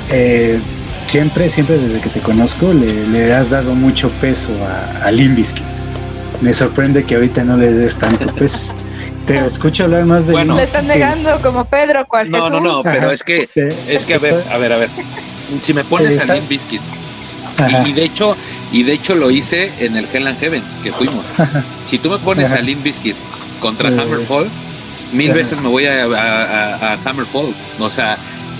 Eh, 0.09 0.59
siempre, 1.07 1.49
siempre 1.49 1.77
desde 1.77 2.01
que 2.01 2.09
te 2.09 2.19
conozco 2.19 2.73
le, 2.73 3.07
le 3.07 3.33
has 3.33 3.49
dado 3.49 3.75
mucho 3.75 4.09
peso 4.21 4.53
a, 4.65 5.05
a 5.05 5.11
Limp 5.11 5.35
Bizkit. 5.35 5.65
Me 6.41 6.51
sorprende 6.51 7.03
que 7.03 7.15
ahorita 7.15 7.43
no 7.43 7.57
le 7.57 7.71
des 7.71 7.95
tanto 7.97 8.33
peso. 8.35 8.73
Te 9.27 9.45
escucho 9.45 9.85
hablar 9.85 10.05
más 10.05 10.25
de 10.25 10.33
Bueno. 10.33 10.55
Le 10.55 10.63
están 10.63 10.87
negando 10.87 11.39
como 11.41 11.63
Pedro, 11.65 12.05
cual 12.07 12.29
No, 12.29 12.49
no, 12.49 12.59
no, 12.59 12.83
pero 12.83 13.11
es 13.11 13.23
que, 13.23 13.47
es 13.87 14.03
que 14.03 14.15
a 14.15 14.17
ver, 14.17 14.43
a 14.49 14.57
ver, 14.57 14.73
a 14.73 14.77
ver. 14.77 14.89
Si 15.61 15.73
me 15.73 15.83
pones 15.83 16.19
a 16.19 16.25
Limp 16.33 16.47
Bizkit, 16.49 16.81
y, 17.85 17.89
y 17.89 17.93
de 17.93 18.03
hecho, 18.05 18.35
y 18.71 18.83
de 18.83 18.93
hecho 18.93 19.15
lo 19.15 19.29
hice 19.31 19.71
en 19.79 19.95
el 19.95 20.07
Hell 20.11 20.27
and 20.27 20.39
Heaven, 20.39 20.63
que 20.83 20.91
fuimos. 20.91 21.27
Si 21.85 21.97
tú 21.99 22.09
me 22.09 22.17
pones 22.19 22.51
Ajá. 22.51 22.59
a 22.59 22.61
Limp 22.61 22.83
Bizkit 22.83 23.15
contra 23.59 23.89
Eh, 23.89 23.99
Hammerfall, 23.99 24.49
mil 25.11 25.29
ajá. 25.29 25.37
veces 25.37 25.61
me 25.61 25.69
voy 25.69 25.85
a, 25.85 26.03
a- 26.05 26.07
a- 26.07 26.93
a 26.93 26.97
Hammerfall. 27.09 27.53
O 27.79 27.89
sea, 27.89 28.17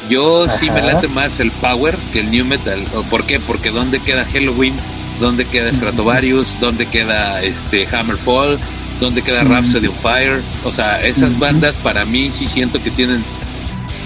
yo 0.10 0.48
sí 0.48 0.70
me 0.70 0.82
late 0.82 1.08
más 1.08 1.40
el 1.40 1.52
Power 1.52 1.96
que 2.12 2.20
el 2.20 2.30
New 2.32 2.46
Metal. 2.46 2.84
¿O 2.96 3.04
¿Por 3.04 3.26
qué? 3.26 3.40
Porque 3.40 3.72
¿dónde 3.72 4.00
queda 4.00 4.26
Halloween? 4.26 4.76
¿Dónde 5.20 5.46
queda 5.46 5.72
Stratovarius? 5.74 6.60
¿Dónde 6.60 6.86
queda 6.86 7.42
este 7.42 7.88
Hammerfall? 7.96 8.60
¿Dónde 9.00 9.22
queda 9.22 9.44
Rhapsody 9.44 9.88
of 9.88 10.00
Fire? 10.02 10.42
O 10.66 10.72
sea, 10.72 11.02
esas 11.02 11.38
bandas 11.40 11.78
para 11.80 12.06
mí 12.06 12.30
sí 12.32 12.48
siento 12.48 12.82
que 12.82 12.92
tienen 12.92 13.24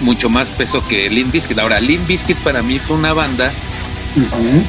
mucho 0.00 0.28
más 0.28 0.50
peso 0.50 0.86
que 0.86 1.08
Limp 1.10 1.32
Bizkit. 1.32 1.58
Ahora, 1.58 1.80
Limp 1.80 2.06
Bizkit 2.06 2.36
para 2.38 2.62
mí 2.62 2.78
fue 2.78 2.96
una 2.96 3.12
banda 3.12 3.52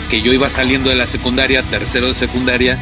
que 0.10 0.22
yo 0.22 0.32
iba 0.34 0.50
saliendo 0.50 0.90
de 0.90 0.96
la 0.96 1.08
secundaria, 1.08 1.64
tercero 1.64 2.08
de 2.08 2.14
secundaria, 2.14 2.78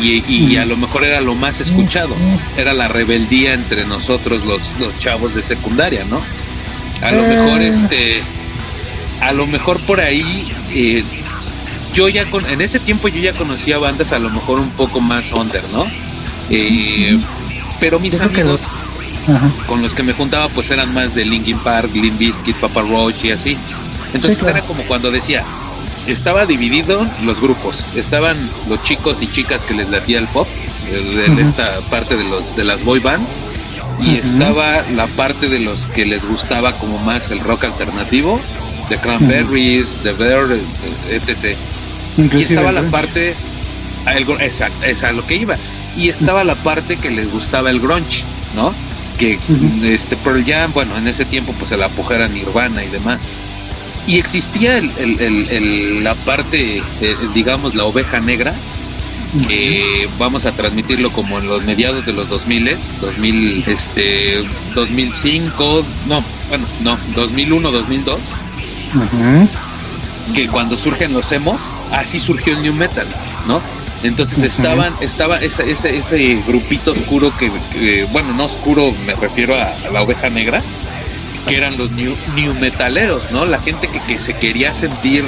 y, 0.00 0.22
y 0.28 0.56
a 0.56 0.64
lo 0.66 0.76
mejor 0.76 1.04
era 1.04 1.20
lo 1.20 1.34
más 1.34 1.60
escuchado. 1.60 2.14
Era 2.56 2.72
la 2.74 2.88
rebeldía 2.88 3.54
entre 3.54 3.84
nosotros, 3.86 4.44
los, 4.44 4.78
los 4.78 4.98
chavos 4.98 5.34
de 5.34 5.42
secundaria, 5.42 6.04
¿no? 6.04 6.20
A 7.02 7.12
lo 7.12 7.24
Eh. 7.24 7.28
mejor, 7.28 7.62
este, 7.62 8.22
a 9.20 9.32
lo 9.32 9.46
mejor 9.46 9.80
por 9.80 10.00
ahí, 10.00 10.50
eh, 10.70 11.02
yo 11.92 12.08
ya 12.08 12.30
con, 12.30 12.46
en 12.48 12.60
ese 12.60 12.80
tiempo 12.80 13.08
yo 13.08 13.20
ya 13.20 13.32
conocía 13.34 13.78
bandas 13.78 14.12
a 14.12 14.18
lo 14.18 14.30
mejor 14.30 14.58
un 14.60 14.70
poco 14.70 15.00
más 15.00 15.32
under, 15.32 15.62
¿no? 15.70 15.86
Eh, 16.50 17.18
pero 17.80 17.98
mis 18.00 18.12
Yo 18.14 18.18
creo 18.18 18.32
que 18.32 18.40
amigos 18.42 18.60
Ajá. 19.28 19.52
con 19.66 19.82
los 19.82 19.94
que 19.94 20.02
me 20.02 20.12
juntaba 20.12 20.48
pues 20.48 20.70
eran 20.70 20.92
más 20.92 21.14
de 21.14 21.24
Linkin 21.24 21.58
Park, 21.58 21.90
Limp 21.94 22.18
Bizkit, 22.18 22.56
Papa 22.56 22.82
Roach 22.82 23.24
y 23.24 23.30
así. 23.30 23.56
Entonces 24.14 24.38
Sí, 24.38 24.44
claro. 24.44 24.58
era 24.58 24.66
como 24.66 24.82
cuando 24.84 25.10
decía, 25.10 25.44
estaba 26.06 26.44
dividido 26.46 27.06
los 27.24 27.40
grupos, 27.40 27.86
estaban 27.94 28.36
los 28.68 28.80
chicos 28.82 29.22
y 29.22 29.28
chicas 29.30 29.64
que 29.64 29.74
les 29.74 29.88
latía 29.90 30.18
el 30.18 30.26
pop, 30.28 30.48
el- 30.90 31.38
esta 31.38 31.80
parte 31.90 32.16
de 32.16 32.24
los 32.24 32.56
de 32.56 32.64
las 32.64 32.82
boy 32.84 32.98
bands, 32.98 33.40
y 34.00 34.16
estaba 34.16 34.82
la 34.94 35.06
parte 35.06 35.48
de 35.48 35.60
los 35.60 35.86
que 35.86 36.04
les 36.04 36.26
gustaba 36.26 36.72
como 36.78 36.98
más 36.98 37.30
el 37.30 37.38
rock 37.40 37.64
alternativo, 37.64 38.40
de 38.90 38.98
Cranberries, 38.98 40.02
de 40.02 40.12
Bear, 40.12 40.46
eh, 40.52 41.20
etc. 41.22 41.56
y 42.16 42.22
Inclusive 42.22 42.48
estaba 42.60 42.70
el 42.70 42.74
la 42.74 42.90
parte, 42.90 43.34
el 44.14 44.26
gr- 44.26 44.42
exacto, 44.42 44.84
es 44.84 45.04
a 45.04 45.12
lo 45.12 45.24
que 45.26 45.36
iba. 45.36 45.56
Y 45.96 46.08
estaba 46.08 46.42
la 46.42 46.56
parte 46.56 46.96
que 46.96 47.10
les 47.10 47.30
gustaba 47.30 47.70
el 47.70 47.78
grunge, 47.80 48.24
¿no? 48.56 48.74
Que 49.22 49.94
este 49.94 50.16
Pearl 50.16 50.44
Jam, 50.44 50.72
bueno, 50.72 50.96
en 50.96 51.06
ese 51.06 51.24
tiempo 51.24 51.54
pues 51.58 51.70
el 51.72 51.82
apogeo 51.82 52.16
era 52.16 52.28
Nirvana 52.28 52.82
y 52.82 52.88
demás. 52.88 53.30
Y 54.06 54.18
existía 54.18 54.78
el, 54.78 54.90
el- 54.98 55.20
el- 55.50 56.02
la 56.04 56.14
parte, 56.16 56.82
eh, 57.00 57.16
digamos, 57.32 57.74
la 57.76 57.84
oveja 57.84 58.18
negra, 58.18 58.52
que 59.46 60.08
vamos 60.18 60.44
a 60.44 60.52
transmitirlo 60.52 61.10
como 61.12 61.38
en 61.38 61.46
los 61.46 61.64
mediados 61.64 62.04
de 62.04 62.12
los 62.12 62.28
2000, 62.28 62.76
2000, 63.00 63.64
este, 63.66 64.44
2005, 64.74 65.84
no, 66.06 66.22
bueno, 66.48 66.66
no, 66.82 66.98
2001, 67.14 67.70
2002 67.70 68.34
Ujú. 68.94 69.48
que 70.34 70.48
cuando 70.48 70.76
surgen 70.76 71.12
los 71.14 71.30
emos, 71.32 71.70
así 71.92 72.18
surgió 72.18 72.54
el 72.56 72.62
new 72.62 72.74
metal, 72.74 73.06
¿no? 73.46 73.60
Entonces 74.02 74.42
estaban, 74.42 74.92
estaba 75.00 75.38
ese, 75.38 75.70
ese, 75.70 75.96
ese 75.96 76.42
grupito 76.46 76.92
oscuro 76.92 77.32
que, 77.36 77.50
que, 77.72 78.04
bueno, 78.10 78.32
no 78.32 78.44
oscuro, 78.44 78.92
me 79.06 79.14
refiero 79.14 79.56
a, 79.56 79.64
a 79.86 79.90
la 79.92 80.02
oveja 80.02 80.28
negra, 80.28 80.60
que 81.46 81.56
eran 81.56 81.76
los 81.78 81.90
new, 81.92 82.14
new 82.34 82.52
metaleros, 82.54 83.30
¿no? 83.30 83.44
La 83.46 83.60
gente 83.60 83.88
que, 83.88 84.00
que 84.00 84.18
se 84.18 84.34
quería 84.34 84.74
sentir 84.74 85.24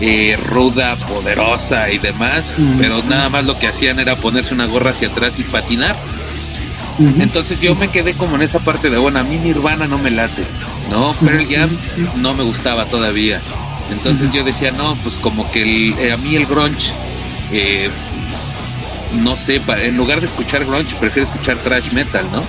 eh, 0.00 0.36
ruda, 0.48 0.96
poderosa 0.96 1.90
y 1.90 1.98
demás, 1.98 2.52
pero 2.78 3.00
nada 3.08 3.28
más 3.28 3.44
lo 3.44 3.56
que 3.58 3.68
hacían 3.68 3.98
era 4.00 4.16
ponerse 4.16 4.54
una 4.54 4.66
gorra 4.66 4.90
hacia 4.90 5.08
atrás 5.08 5.38
y 5.38 5.44
patinar. 5.44 5.94
Entonces 7.20 7.60
yo 7.60 7.74
me 7.74 7.88
quedé 7.88 8.14
como 8.14 8.36
en 8.36 8.42
esa 8.42 8.58
parte 8.58 8.90
de, 8.90 8.96
bueno, 8.98 9.18
a 9.18 9.22
mí 9.22 9.36
Nirvana 9.36 9.86
no 9.86 9.98
me 9.98 10.10
late, 10.10 10.44
¿no? 10.90 11.14
Pearl 11.14 11.46
Jam 11.48 11.70
no 12.16 12.34
me 12.34 12.42
gustaba 12.42 12.86
todavía. 12.86 13.40
Entonces 13.92 14.30
yo 14.32 14.42
decía, 14.44 14.70
no, 14.72 14.96
pues 14.96 15.18
como 15.18 15.48
que 15.50 15.62
el- 15.62 15.94
eh, 15.98 16.12
a 16.12 16.16
mí 16.16 16.34
el 16.36 16.46
grunge, 16.46 16.92
eh, 17.52 17.88
no 19.22 19.36
sé, 19.36 19.60
en 19.82 19.96
lugar 19.96 20.20
de 20.20 20.26
escuchar 20.26 20.64
grunge, 20.64 20.96
prefiero 20.96 21.28
escuchar 21.28 21.56
thrash 21.58 21.92
metal, 21.92 22.24
¿no? 22.32 22.42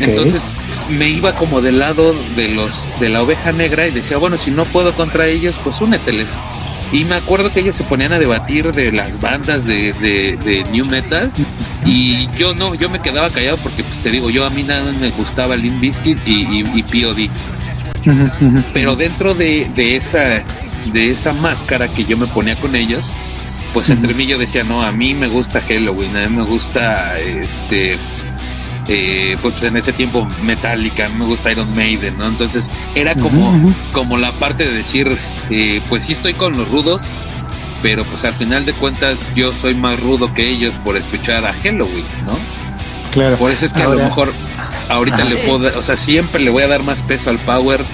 Entonces 0.00 0.42
me 0.90 1.08
iba 1.08 1.34
como 1.36 1.60
del 1.60 1.78
lado 1.78 2.14
de 2.34 2.48
los 2.48 2.92
de 2.98 3.08
la 3.08 3.22
oveja 3.22 3.52
negra 3.52 3.86
y 3.86 3.90
decía, 3.90 4.16
bueno, 4.16 4.38
si 4.38 4.50
no 4.50 4.64
puedo 4.64 4.92
contra 4.94 5.26
ellos, 5.26 5.56
pues 5.62 5.80
úneteles. 5.80 6.32
Y 6.92 7.04
me 7.04 7.16
acuerdo 7.16 7.50
que 7.50 7.60
ellos 7.60 7.74
se 7.74 7.84
ponían 7.84 8.12
a 8.12 8.18
debatir 8.18 8.72
de 8.72 8.92
las 8.92 9.20
bandas 9.20 9.64
de, 9.64 9.92
de, 9.94 10.38
de 10.44 10.64
new 10.70 10.86
metal 10.86 11.32
y 11.84 12.28
yo 12.36 12.54
no, 12.54 12.74
yo 12.74 12.88
me 12.88 13.00
quedaba 13.00 13.28
callado 13.30 13.58
porque 13.58 13.82
pues 13.82 14.00
te 14.00 14.10
digo, 14.10 14.30
yo 14.30 14.44
a 14.44 14.50
mí 14.50 14.62
nada 14.62 14.92
me 14.92 15.10
gustaba 15.10 15.56
Limp 15.56 15.80
Bizkit 15.80 16.18
y, 16.26 16.60
y, 16.60 16.64
y 16.74 16.82
POD. 16.82 17.28
Pero 18.72 18.94
dentro 18.94 19.34
de, 19.34 19.68
de 19.74 19.96
esa 19.96 20.44
de 20.92 21.10
esa 21.10 21.32
máscara 21.32 21.90
que 21.90 22.04
yo 22.04 22.16
me 22.16 22.28
ponía 22.28 22.54
con 22.54 22.76
ellos, 22.76 23.12
pues 23.76 23.90
entre 23.90 24.14
mí 24.14 24.26
yo 24.26 24.38
decía, 24.38 24.64
no, 24.64 24.80
a 24.80 24.90
mí 24.90 25.12
me 25.12 25.28
gusta 25.28 25.60
Halloween, 25.60 26.16
a 26.16 26.26
mí 26.30 26.36
me 26.36 26.44
gusta 26.44 27.20
este 27.20 27.98
eh, 28.88 29.36
pues 29.42 29.62
en 29.64 29.76
ese 29.76 29.92
tiempo 29.92 30.26
Metallica, 30.42 31.10
me 31.10 31.26
gusta 31.26 31.52
Iron 31.52 31.76
Maiden, 31.76 32.16
¿no? 32.16 32.26
Entonces 32.26 32.70
era 32.94 33.14
como, 33.14 33.74
como 33.92 34.16
la 34.16 34.32
parte 34.38 34.64
de 34.64 34.72
decir, 34.72 35.18
eh, 35.50 35.82
pues 35.90 36.04
sí 36.04 36.12
estoy 36.12 36.32
con 36.32 36.56
los 36.56 36.70
rudos, 36.70 37.12
pero 37.82 38.02
pues 38.04 38.24
al 38.24 38.32
final 38.32 38.64
de 38.64 38.72
cuentas 38.72 39.18
yo 39.34 39.52
soy 39.52 39.74
más 39.74 40.00
rudo 40.00 40.32
que 40.32 40.48
ellos 40.48 40.74
por 40.82 40.96
escuchar 40.96 41.44
a 41.44 41.52
Halloween, 41.52 42.06
¿no? 42.24 42.38
Claro. 43.12 43.36
Por 43.36 43.50
eso 43.50 43.66
es 43.66 43.74
que 43.74 43.82
a 43.82 43.88
lo 43.88 43.98
mejor 43.98 44.32
ahorita 44.88 45.18
Ajá. 45.18 45.24
le 45.26 45.36
puedo, 45.36 45.78
o 45.78 45.82
sea, 45.82 45.96
siempre 45.98 46.42
le 46.42 46.48
voy 46.48 46.62
a 46.62 46.68
dar 46.68 46.82
más 46.82 47.02
peso 47.02 47.28
al 47.28 47.38
power 47.40 47.84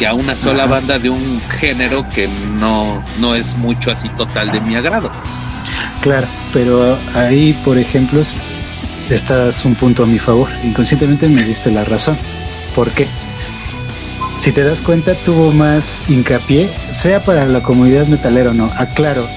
que 0.00 0.06
a 0.06 0.14
una 0.14 0.34
sola 0.34 0.64
Ajá. 0.64 0.72
banda 0.72 0.98
de 0.98 1.10
un 1.10 1.42
género 1.50 2.08
que 2.08 2.26
no, 2.26 3.04
no 3.18 3.34
es 3.34 3.54
mucho 3.58 3.90
así 3.90 4.08
total 4.08 4.50
de 4.50 4.58
mi 4.62 4.74
agrado. 4.74 5.10
Claro, 6.00 6.26
pero 6.54 6.98
ahí, 7.12 7.52
por 7.66 7.76
ejemplo, 7.76 8.22
estás 9.10 9.62
un 9.66 9.74
punto 9.74 10.04
a 10.04 10.06
mi 10.06 10.18
favor. 10.18 10.48
Inconscientemente 10.64 11.28
me 11.28 11.42
diste 11.42 11.70
la 11.70 11.84
razón. 11.84 12.16
¿Por 12.74 12.90
qué? 12.92 13.06
Si 14.38 14.52
te 14.52 14.64
das 14.64 14.80
cuenta, 14.80 15.12
tuvo 15.16 15.52
más 15.52 16.00
hincapié, 16.08 16.70
sea 16.90 17.22
para 17.22 17.44
la 17.44 17.60
comunidad 17.60 18.06
metalera 18.06 18.52
o 18.52 18.54
no. 18.54 18.72
Aclaro, 18.78 19.28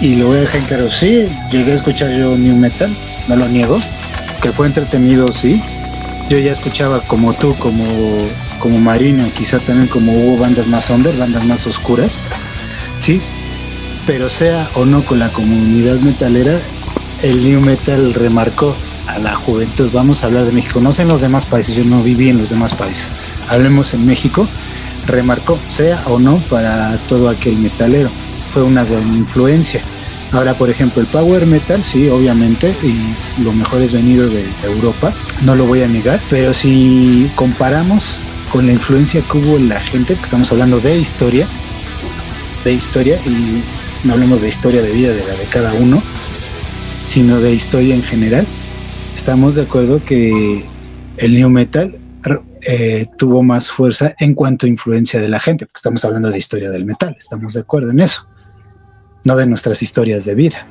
y 0.00 0.16
lo 0.16 0.26
voy 0.26 0.38
a 0.38 0.40
dejar 0.40 0.56
en 0.56 0.66
claro. 0.66 0.90
Sí, 0.90 1.28
llegué 1.52 1.70
a 1.70 1.76
escuchar 1.76 2.10
yo 2.10 2.36
New 2.36 2.56
Metal, 2.56 2.92
no 3.28 3.36
lo 3.36 3.46
niego, 3.46 3.78
que 4.42 4.50
fue 4.50 4.66
entretenido, 4.66 5.28
sí. 5.32 5.62
Yo 6.28 6.38
ya 6.38 6.50
escuchaba 6.50 7.00
como 7.02 7.32
tú, 7.34 7.54
como, 7.60 7.84
como 8.58 8.78
Marino, 8.78 9.24
quizá 9.34 9.58
también 9.58 9.88
como 9.88 10.12
hubo 10.12 10.38
bandas 10.38 10.66
más 10.66 10.90
under, 10.90 11.16
bandas 11.16 11.44
más 11.44 11.66
oscuras, 11.66 12.18
sí, 12.98 13.20
pero 14.06 14.28
sea 14.28 14.70
o 14.74 14.84
no 14.84 15.04
con 15.04 15.18
la 15.18 15.32
comunidad 15.32 15.98
metalera, 16.00 16.58
el 17.22 17.44
new 17.44 17.60
metal 17.60 18.14
remarcó 18.14 18.76
a 19.06 19.18
la 19.18 19.34
juventud. 19.34 19.90
Vamos 19.92 20.22
a 20.22 20.26
hablar 20.26 20.44
de 20.44 20.52
México, 20.52 20.80
no 20.80 20.92
sé 20.92 21.02
en 21.02 21.08
los 21.08 21.20
demás 21.20 21.46
países, 21.46 21.74
yo 21.74 21.84
no 21.84 22.02
viví 22.02 22.28
en 22.28 22.38
los 22.38 22.50
demás 22.50 22.74
países. 22.74 23.12
Hablemos 23.48 23.94
en 23.94 24.06
México, 24.06 24.48
remarcó, 25.06 25.58
sea 25.68 26.02
o 26.06 26.18
no 26.18 26.44
para 26.46 26.96
todo 27.08 27.28
aquel 27.28 27.56
metalero. 27.56 28.10
Fue 28.52 28.62
una 28.62 28.84
buena 28.84 29.16
influencia. 29.16 29.82
Ahora, 30.32 30.54
por 30.54 30.68
ejemplo, 30.68 31.00
el 31.00 31.06
power 31.06 31.46
metal, 31.46 31.82
sí, 31.82 32.08
obviamente, 32.08 32.74
y 32.82 33.42
lo 33.42 33.52
mejor 33.52 33.82
es 33.82 33.92
venido 33.92 34.28
de 34.28 34.44
Europa, 34.64 35.12
no 35.42 35.54
lo 35.54 35.64
voy 35.64 35.82
a 35.82 35.86
negar, 35.86 36.20
pero 36.28 36.52
si 36.52 37.30
comparamos 37.36 38.20
con 38.54 38.66
la 38.66 38.72
influencia 38.72 39.20
que 39.20 39.38
hubo 39.38 39.56
en 39.56 39.68
la 39.68 39.80
gente, 39.80 40.14
porque 40.14 40.26
estamos 40.26 40.52
hablando 40.52 40.78
de 40.78 40.96
historia, 40.96 41.44
de 42.62 42.72
historia, 42.72 43.18
y 43.26 43.64
no 44.06 44.12
hablemos 44.12 44.42
de 44.42 44.48
historia 44.48 44.80
de 44.80 44.92
vida 44.92 45.12
de 45.12 45.26
la 45.26 45.34
de 45.34 45.44
cada 45.46 45.74
uno, 45.74 46.00
sino 47.04 47.40
de 47.40 47.52
historia 47.52 47.96
en 47.96 48.04
general, 48.04 48.46
estamos 49.12 49.56
de 49.56 49.62
acuerdo 49.62 50.04
que 50.04 50.64
el 51.16 51.34
new 51.34 51.50
metal 51.50 51.98
eh, 52.60 53.06
tuvo 53.18 53.42
más 53.42 53.72
fuerza 53.72 54.14
en 54.20 54.34
cuanto 54.34 54.66
a 54.66 54.68
influencia 54.68 55.20
de 55.20 55.28
la 55.28 55.40
gente, 55.40 55.66
porque 55.66 55.78
estamos 55.78 56.04
hablando 56.04 56.30
de 56.30 56.38
historia 56.38 56.70
del 56.70 56.84
metal, 56.84 57.16
estamos 57.18 57.54
de 57.54 57.60
acuerdo 57.62 57.90
en 57.90 57.98
eso, 57.98 58.28
no 59.24 59.34
de 59.34 59.46
nuestras 59.46 59.82
historias 59.82 60.24
de 60.26 60.36
vida. 60.36 60.64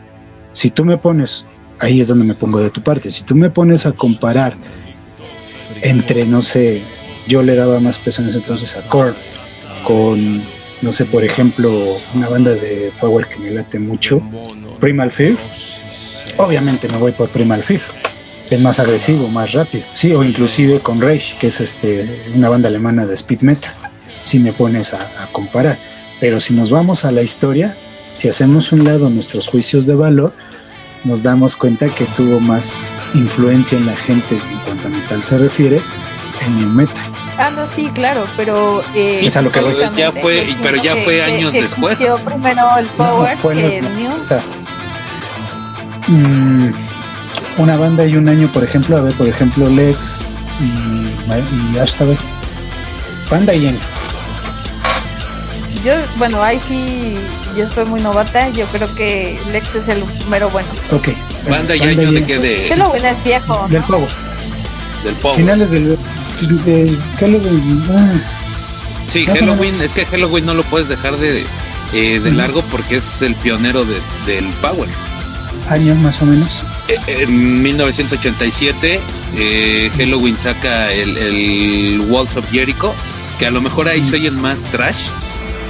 Si 0.53 0.71
tú 0.71 0.85
me 0.85 0.95
pones, 0.95 1.45
ahí 1.79 1.99
es 1.99 2.07
donde 2.07 2.23
me 2.23 2.33
pongo 2.33 2.61
de 2.61 2.69
tu 2.69 2.81
parte, 2.81 3.11
si 3.11 3.25
tú 3.25 3.35
me 3.35 3.49
pones 3.49 3.85
a 3.85 3.91
comparar 3.91 4.55
entre, 5.81 6.25
no 6.25 6.41
sé, 6.41 6.81
yo 7.27 7.43
le 7.43 7.55
daba 7.55 7.79
más 7.79 7.99
peso 7.99 8.21
en 8.21 8.29
ese 8.29 8.37
entonces 8.37 8.75
a 8.77 8.81
Korn, 8.83 9.15
con, 9.85 10.43
no 10.81 10.91
sé, 10.91 11.05
por 11.05 11.23
ejemplo, 11.23 11.97
una 12.13 12.29
banda 12.29 12.55
de 12.55 12.91
Power 12.99 13.27
que 13.27 13.37
me 13.37 13.51
late 13.51 13.79
mucho, 13.79 14.21
Primal 14.79 15.11
Fear. 15.11 15.37
Obviamente 16.37 16.87
me 16.89 16.97
voy 16.97 17.11
por 17.11 17.29
Primal 17.29 17.63
Fear. 17.63 17.81
Es 18.49 18.59
más 18.59 18.79
agresivo, 18.79 19.27
más 19.29 19.53
rápido. 19.53 19.85
Sí, 19.93 20.13
o 20.13 20.23
inclusive 20.23 20.79
con 20.79 21.01
Rage, 21.01 21.35
que 21.39 21.47
es 21.47 21.59
este 21.59 22.23
una 22.35 22.49
banda 22.49 22.67
alemana 22.67 23.05
de 23.05 23.13
speed 23.13 23.41
metal. 23.41 23.73
Si 24.25 24.39
me 24.39 24.53
pones 24.53 24.93
a, 24.93 25.23
a 25.23 25.31
comparar. 25.31 25.79
Pero 26.19 26.39
si 26.39 26.53
nos 26.53 26.69
vamos 26.69 27.03
a 27.03 27.11
la 27.11 27.23
historia, 27.23 27.75
si 28.13 28.29
hacemos 28.29 28.71
un 28.71 28.83
lado 28.83 29.09
nuestros 29.09 29.47
juicios 29.47 29.85
de 29.85 29.95
valor, 29.95 30.33
nos 31.03 31.23
damos 31.23 31.55
cuenta 31.55 31.93
que 31.93 32.05
tuvo 32.15 32.39
más 32.39 32.93
influencia 33.13 33.77
en 33.77 33.87
la 33.87 33.95
gente 33.95 34.35
en 34.35 34.59
cuanto 34.65 34.87
a 34.87 34.91
metal 34.91 35.23
se 35.23 35.37
refiere 35.37 35.81
en 36.45 36.59
el 36.59 36.67
metal. 36.67 37.12
Ah, 37.37 37.49
no, 37.49 37.65
sí, 37.67 37.89
claro, 37.93 38.25
pero. 38.37 38.83
Eh, 38.93 39.17
Sí, 39.19 39.25
es 39.27 39.37
a 39.37 39.41
lo 39.41 39.51
que 39.51 39.59
voy. 39.59 39.73
Ya 39.97 40.11
fue, 40.11 40.47
pero 40.61 40.81
ya 40.81 40.95
fue 40.97 41.15
que- 41.15 41.23
años 41.23 41.53
que 41.53 41.63
después. 41.63 41.99
primero 42.23 42.77
el 42.77 42.87
Power 42.89 43.35
fue 43.37 43.55
que 43.55 43.81
los 43.81 43.91
el 43.91 43.95
New. 43.97 44.09
90. 44.09 44.41
Mm, 46.07 46.71
una 47.57 47.77
banda 47.77 48.05
y 48.05 48.15
un 48.15 48.27
año, 48.29 48.51
por 48.51 48.63
ejemplo, 48.63 48.97
a 48.97 49.01
ver, 49.01 49.13
por 49.15 49.27
ejemplo, 49.27 49.67
Lex 49.69 50.25
y, 50.59 51.73
y 51.75 51.79
Ashtabel. 51.79 52.17
Banda 53.31 53.53
y 53.53 53.67
año. 53.67 53.79
Yo, 55.83 55.93
bueno, 56.17 56.41
ahí 56.41 56.61
sí, 56.67 57.17
yo 57.57 57.65
estoy 57.65 57.85
muy 57.85 57.99
novata. 58.01 58.49
Yo 58.49 58.65
creo 58.67 58.93
que 58.95 59.39
Lex 59.51 59.75
es 59.75 59.87
el 59.89 60.03
mero 60.29 60.49
bueno. 60.49 60.69
Ok. 60.91 61.09
Banda 61.49 61.75
y 61.75 61.79
Banda 61.79 61.93
año 62.01 62.01
y 62.03 62.11
de 62.13 62.17
año. 62.17 62.25
que 62.27 62.37
de, 62.39 62.75
lo 62.75 62.89
bueno 62.89 63.07
es 63.07 63.23
viejo. 63.23 63.67
Del 63.69 63.81
¿no? 63.81 63.87
Power. 63.87 64.09
del 65.03 65.15
Power. 65.15 65.37
Finales 65.37 65.71
del. 65.71 65.97
De, 66.41 66.97
Halloween, 67.19 67.83
ah, 67.91 68.13
Sí, 69.07 69.25
Halloween, 69.25 69.75
es 69.81 69.93
que 69.93 70.05
Halloween 70.05 70.45
no 70.45 70.53
lo 70.53 70.63
puedes 70.63 70.87
dejar 70.87 71.17
de, 71.17 71.43
eh, 71.93 72.19
de 72.19 72.31
largo 72.31 72.61
porque 72.71 72.95
es 72.97 73.21
el 73.21 73.35
pionero 73.35 73.85
de- 73.85 74.01
del 74.25 74.45
Power. 74.61 74.89
años 75.69 75.97
más 75.99 76.21
o 76.21 76.25
menos. 76.25 76.49
Eh, 76.89 76.97
En 77.07 77.61
1987, 77.63 78.99
eh, 79.37 79.89
Halloween 79.97 80.37
saca 80.37 80.91
el, 80.91 81.15
el 81.17 82.01
Walls 82.09 82.35
of 82.35 82.45
Jericho, 82.51 82.93
que 83.39 83.45
a 83.45 83.51
lo 83.51 83.61
mejor 83.61 83.87
ahí 83.87 84.03
se 84.03 84.15
oyen 84.17 84.39
más 84.41 84.65
trash. 84.71 85.07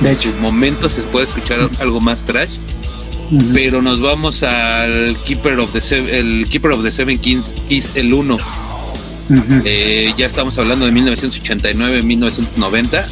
De 0.02 0.10
En 0.10 0.16
hecho. 0.16 0.32
su 0.34 0.40
momento 0.42 0.90
se 0.90 1.04
puede 1.04 1.26
escuchar 1.28 1.70
algo 1.80 2.02
más 2.02 2.24
trash, 2.24 2.58
pero 3.54 3.82
nos 3.82 4.00
vamos 4.02 4.42
al 4.44 5.16
Keeper 5.26 5.60
of 5.60 5.72
the 5.74 5.82
Seven, 5.82 6.14
el 6.14 6.48
Keeper 6.50 6.72
of 6.72 6.84
the 6.84 6.92
Seven 6.92 7.18
Kings, 7.18 7.52
Keys, 7.70 7.92
el 7.96 8.14
1. 8.14 8.38
Eh, 9.66 10.14
ya 10.18 10.26
estamos 10.26 10.58
hablando 10.60 10.86
de 10.86 10.92
1989, 10.92 12.02
1990. 12.04 13.06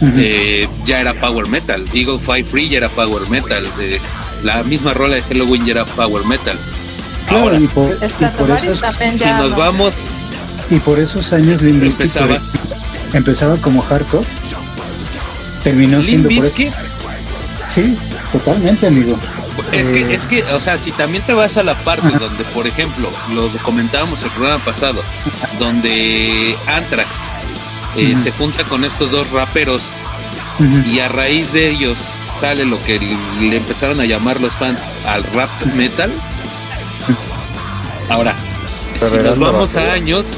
Ujú. 0.00 0.12
eh, 0.18 0.68
ya 0.84 1.00
era 1.00 1.14
power 1.14 1.48
metal. 1.48 1.84
Eagle 1.94 2.18
Fly 2.18 2.44
Free 2.44 2.68
ya 2.68 2.78
era 2.78 2.88
power 2.90 3.22
metal. 3.30 3.64
eh, 3.80 3.98
la 4.42 4.62
misma 4.62 4.92
rola 4.92 5.14
de 5.16 5.22
Halloween 5.22 5.64
ya 5.64 5.72
era 5.72 5.84
power 5.84 6.24
metal. 6.26 6.58
Claro, 7.26 7.44
Ahora, 7.44 7.58
y 7.58 7.66
por, 7.66 7.86
y 7.86 8.24
por 8.38 8.50
esos, 8.50 8.80
si 9.18 9.28
nos 9.30 9.50
no. 9.52 9.56
vamos, 9.56 10.06
y 10.70 10.78
por 10.78 10.98
esos 10.98 11.32
años 11.32 11.60
Limp 11.62 11.80
Bizkit, 11.80 12.00
Empezaba. 12.02 12.40
empezaba 13.14 13.56
como 13.60 13.80
hardcore. 13.82 14.26
Terminó 15.64 15.98
Limp 15.98 16.06
siendo 16.08 16.28
por 16.28 16.44
eso- 16.46 16.72
Sí, 17.68 17.96
totalmente, 18.30 18.86
amigo. 18.86 19.18
Es 19.72 19.90
que, 19.90 20.14
es 20.14 20.26
que, 20.26 20.42
o 20.44 20.60
sea, 20.60 20.78
si 20.78 20.90
también 20.92 21.22
te 21.24 21.32
vas 21.34 21.56
a 21.56 21.62
la 21.62 21.74
parte 21.74 22.08
donde, 22.18 22.44
por 22.44 22.66
ejemplo, 22.66 23.08
lo 23.34 23.48
comentábamos 23.62 24.22
el 24.22 24.30
programa 24.30 24.64
pasado, 24.64 25.02
donde 25.58 26.56
Anthrax 26.66 27.26
eh, 27.96 28.16
se 28.16 28.30
junta 28.32 28.64
con 28.64 28.84
estos 28.84 29.10
dos 29.10 29.30
raperos 29.30 29.88
y 30.90 31.00
a 31.00 31.08
raíz 31.08 31.52
de 31.52 31.68
ellos 31.70 31.98
sale 32.30 32.64
lo 32.64 32.82
que 32.84 32.98
le, 33.40 33.56
empezaron 33.56 34.00
a 34.00 34.04
llamar 34.06 34.40
los 34.40 34.54
fans 34.54 34.88
al 35.06 35.22
rap 35.24 35.50
metal. 35.74 36.10
Ahora, 38.08 38.34
si 38.94 39.16
nos 39.16 39.38
vamos 39.38 39.76
a 39.76 39.92
años, 39.92 40.34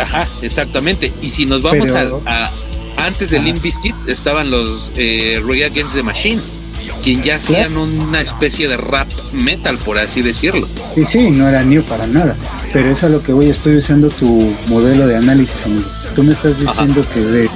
ajá, 0.00 0.26
exactamente. 0.42 1.12
Y 1.22 1.30
si 1.30 1.46
nos 1.46 1.62
vamos 1.62 1.90
Pero- 1.90 2.22
a, 2.26 2.44
a- 2.44 2.50
antes 2.98 3.30
de 3.30 3.36
Ajá. 3.38 3.46
Limp 3.46 3.62
Bizkit 3.62 3.94
estaban 4.08 4.50
los 4.50 4.92
eh, 4.96 5.40
Rage 5.44 5.64
Against 5.66 5.94
the 5.94 6.02
Machine, 6.02 6.42
quien 7.02 7.22
ya 7.22 7.36
hacían 7.36 7.76
una 7.76 8.20
especie 8.20 8.68
de 8.68 8.76
rap 8.76 9.08
metal, 9.32 9.78
por 9.78 9.98
así 9.98 10.22
decirlo. 10.22 10.68
Y 10.96 11.04
sí, 11.04 11.30
no 11.30 11.48
era 11.48 11.64
new 11.64 11.82
para 11.82 12.06
nada. 12.06 12.36
Pero 12.72 12.90
es 12.90 13.02
a 13.04 13.08
lo 13.08 13.22
que 13.22 13.32
voy, 13.32 13.46
estoy 13.46 13.76
usando 13.76 14.08
tu 14.08 14.54
modelo 14.66 15.06
de 15.06 15.16
análisis, 15.16 15.64
amigo. 15.64 15.88
Tú 16.14 16.22
me 16.22 16.32
estás 16.32 16.58
diciendo 16.58 17.04
que 17.14 17.20
de, 17.20 17.50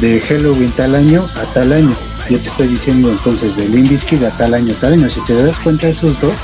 de 0.00 0.20
Halloween 0.20 0.70
tal 0.72 0.94
año 0.94 1.26
a 1.36 1.44
tal 1.52 1.72
año. 1.72 1.94
Yo 2.30 2.38
te 2.38 2.48
estoy 2.48 2.68
diciendo 2.68 3.10
entonces 3.10 3.56
de 3.56 3.68
Limp 3.68 3.88
Bizkit 3.88 4.22
a 4.22 4.30
tal 4.36 4.54
año, 4.54 4.74
tal 4.80 4.92
año. 4.92 5.08
Si 5.08 5.20
te 5.24 5.34
das 5.34 5.58
cuenta, 5.58 5.88
esos 5.88 6.20
dos, 6.20 6.38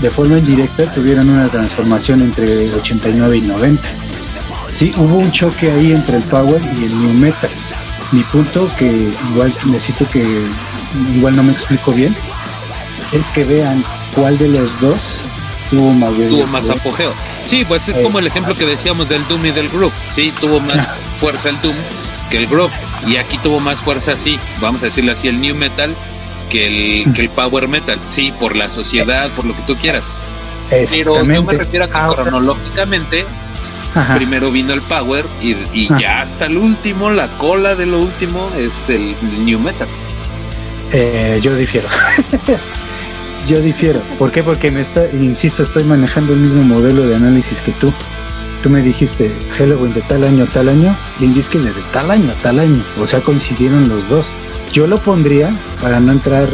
de 0.00 0.10
forma 0.10 0.38
indirecta, 0.38 0.90
tuvieron 0.92 1.28
una 1.28 1.48
transformación 1.48 2.22
entre 2.22 2.72
89 2.72 3.36
y 3.36 3.40
90. 3.42 3.82
Sí, 4.74 4.92
hubo 4.96 5.18
un 5.18 5.30
choque 5.30 5.70
ahí 5.70 5.92
entre 5.92 6.16
el 6.16 6.22
Power 6.24 6.60
y 6.74 6.84
el 6.84 7.00
New 7.00 7.12
Metal. 7.14 7.50
Mi 8.12 8.22
punto, 8.22 8.70
que 8.78 9.10
igual 9.30 9.52
necesito 9.66 10.08
que, 10.08 10.24
igual 11.14 11.36
no 11.36 11.42
me 11.42 11.52
explico 11.52 11.92
bien, 11.92 12.14
es 13.12 13.28
que 13.28 13.44
vean 13.44 13.84
cuál 14.14 14.36
de 14.38 14.48
los 14.48 14.80
dos 14.80 15.22
tuvo 15.70 15.92
mayor 15.92 16.28
Tuvo 16.28 16.46
más 16.46 16.68
apogeo. 16.68 17.12
Sí, 17.42 17.64
pues 17.66 17.88
es 17.88 17.96
Eh, 17.96 18.02
como 18.02 18.18
el 18.18 18.26
ejemplo 18.26 18.54
que 18.54 18.64
decíamos 18.66 19.08
del 19.08 19.26
Doom 19.28 19.46
y 19.46 19.50
del 19.50 19.68
Group. 19.68 19.92
Sí, 20.08 20.32
tuvo 20.40 20.60
más 20.60 20.86
fuerza 21.18 21.48
el 21.48 21.60
Doom 21.60 21.74
que 22.30 22.38
el 22.38 22.46
Group. 22.46 22.70
Y 23.06 23.16
aquí 23.16 23.38
tuvo 23.38 23.60
más 23.60 23.80
fuerza, 23.80 24.16
sí, 24.16 24.38
vamos 24.60 24.82
a 24.82 24.86
decirlo 24.86 25.12
así, 25.12 25.28
el 25.28 25.40
New 25.40 25.54
Metal 25.54 25.94
que 26.50 26.66
el, 27.02 27.12
que 27.12 27.22
el 27.22 27.30
Power 27.30 27.66
Metal. 27.68 27.98
Sí, 28.06 28.32
por 28.38 28.54
la 28.56 28.68
sociedad, 28.70 29.30
por 29.30 29.44
lo 29.46 29.54
que 29.56 29.62
tú 29.62 29.76
quieras. 29.76 30.12
Pero 30.70 31.20
yo 31.24 31.42
me 31.44 31.52
refiero 31.54 31.84
a 31.86 31.88
que 31.88 31.96
Ahora- 31.96 32.22
cronológicamente 32.22 33.24
Ajá. 33.94 34.14
primero 34.16 34.50
vino 34.50 34.72
el 34.72 34.82
Power 34.82 35.26
y, 35.40 35.52
y 35.72 35.88
ya 35.98 36.20
hasta 36.22 36.46
el 36.46 36.56
último, 36.56 37.10
la 37.10 37.28
cola 37.38 37.74
de 37.74 37.86
lo 37.86 38.00
último 38.00 38.50
es 38.56 38.88
el 38.88 39.14
New 39.44 39.58
Metal. 39.60 39.88
Eh, 40.92 41.40
yo 41.42 41.54
difiero. 41.56 41.88
yo 43.46 43.60
difiero. 43.60 44.02
¿Por 44.18 44.30
qué? 44.30 44.42
Porque 44.42 44.70
me 44.70 44.80
está, 44.80 45.06
insisto, 45.12 45.62
estoy 45.62 45.84
manejando 45.84 46.32
el 46.32 46.40
mismo 46.40 46.62
modelo 46.62 47.06
de 47.06 47.16
análisis 47.16 47.60
que 47.62 47.72
tú. 47.72 47.92
Tú 48.62 48.70
me 48.70 48.80
dijiste 48.80 49.30
Halloween 49.58 49.92
de 49.92 50.00
tal 50.02 50.24
año 50.24 50.44
a 50.44 50.46
tal 50.46 50.70
año, 50.70 50.96
Bizkit 51.20 51.60
de 51.60 51.72
tal 51.92 52.10
año 52.10 52.30
a 52.30 52.34
tal 52.36 52.58
año. 52.58 52.82
O 52.98 53.06
sea, 53.06 53.20
coincidieron 53.20 53.88
los 53.88 54.08
dos. 54.08 54.26
Yo 54.72 54.86
lo 54.86 54.96
pondría 54.98 55.54
para 55.82 56.00
no 56.00 56.12
entrar, 56.12 56.48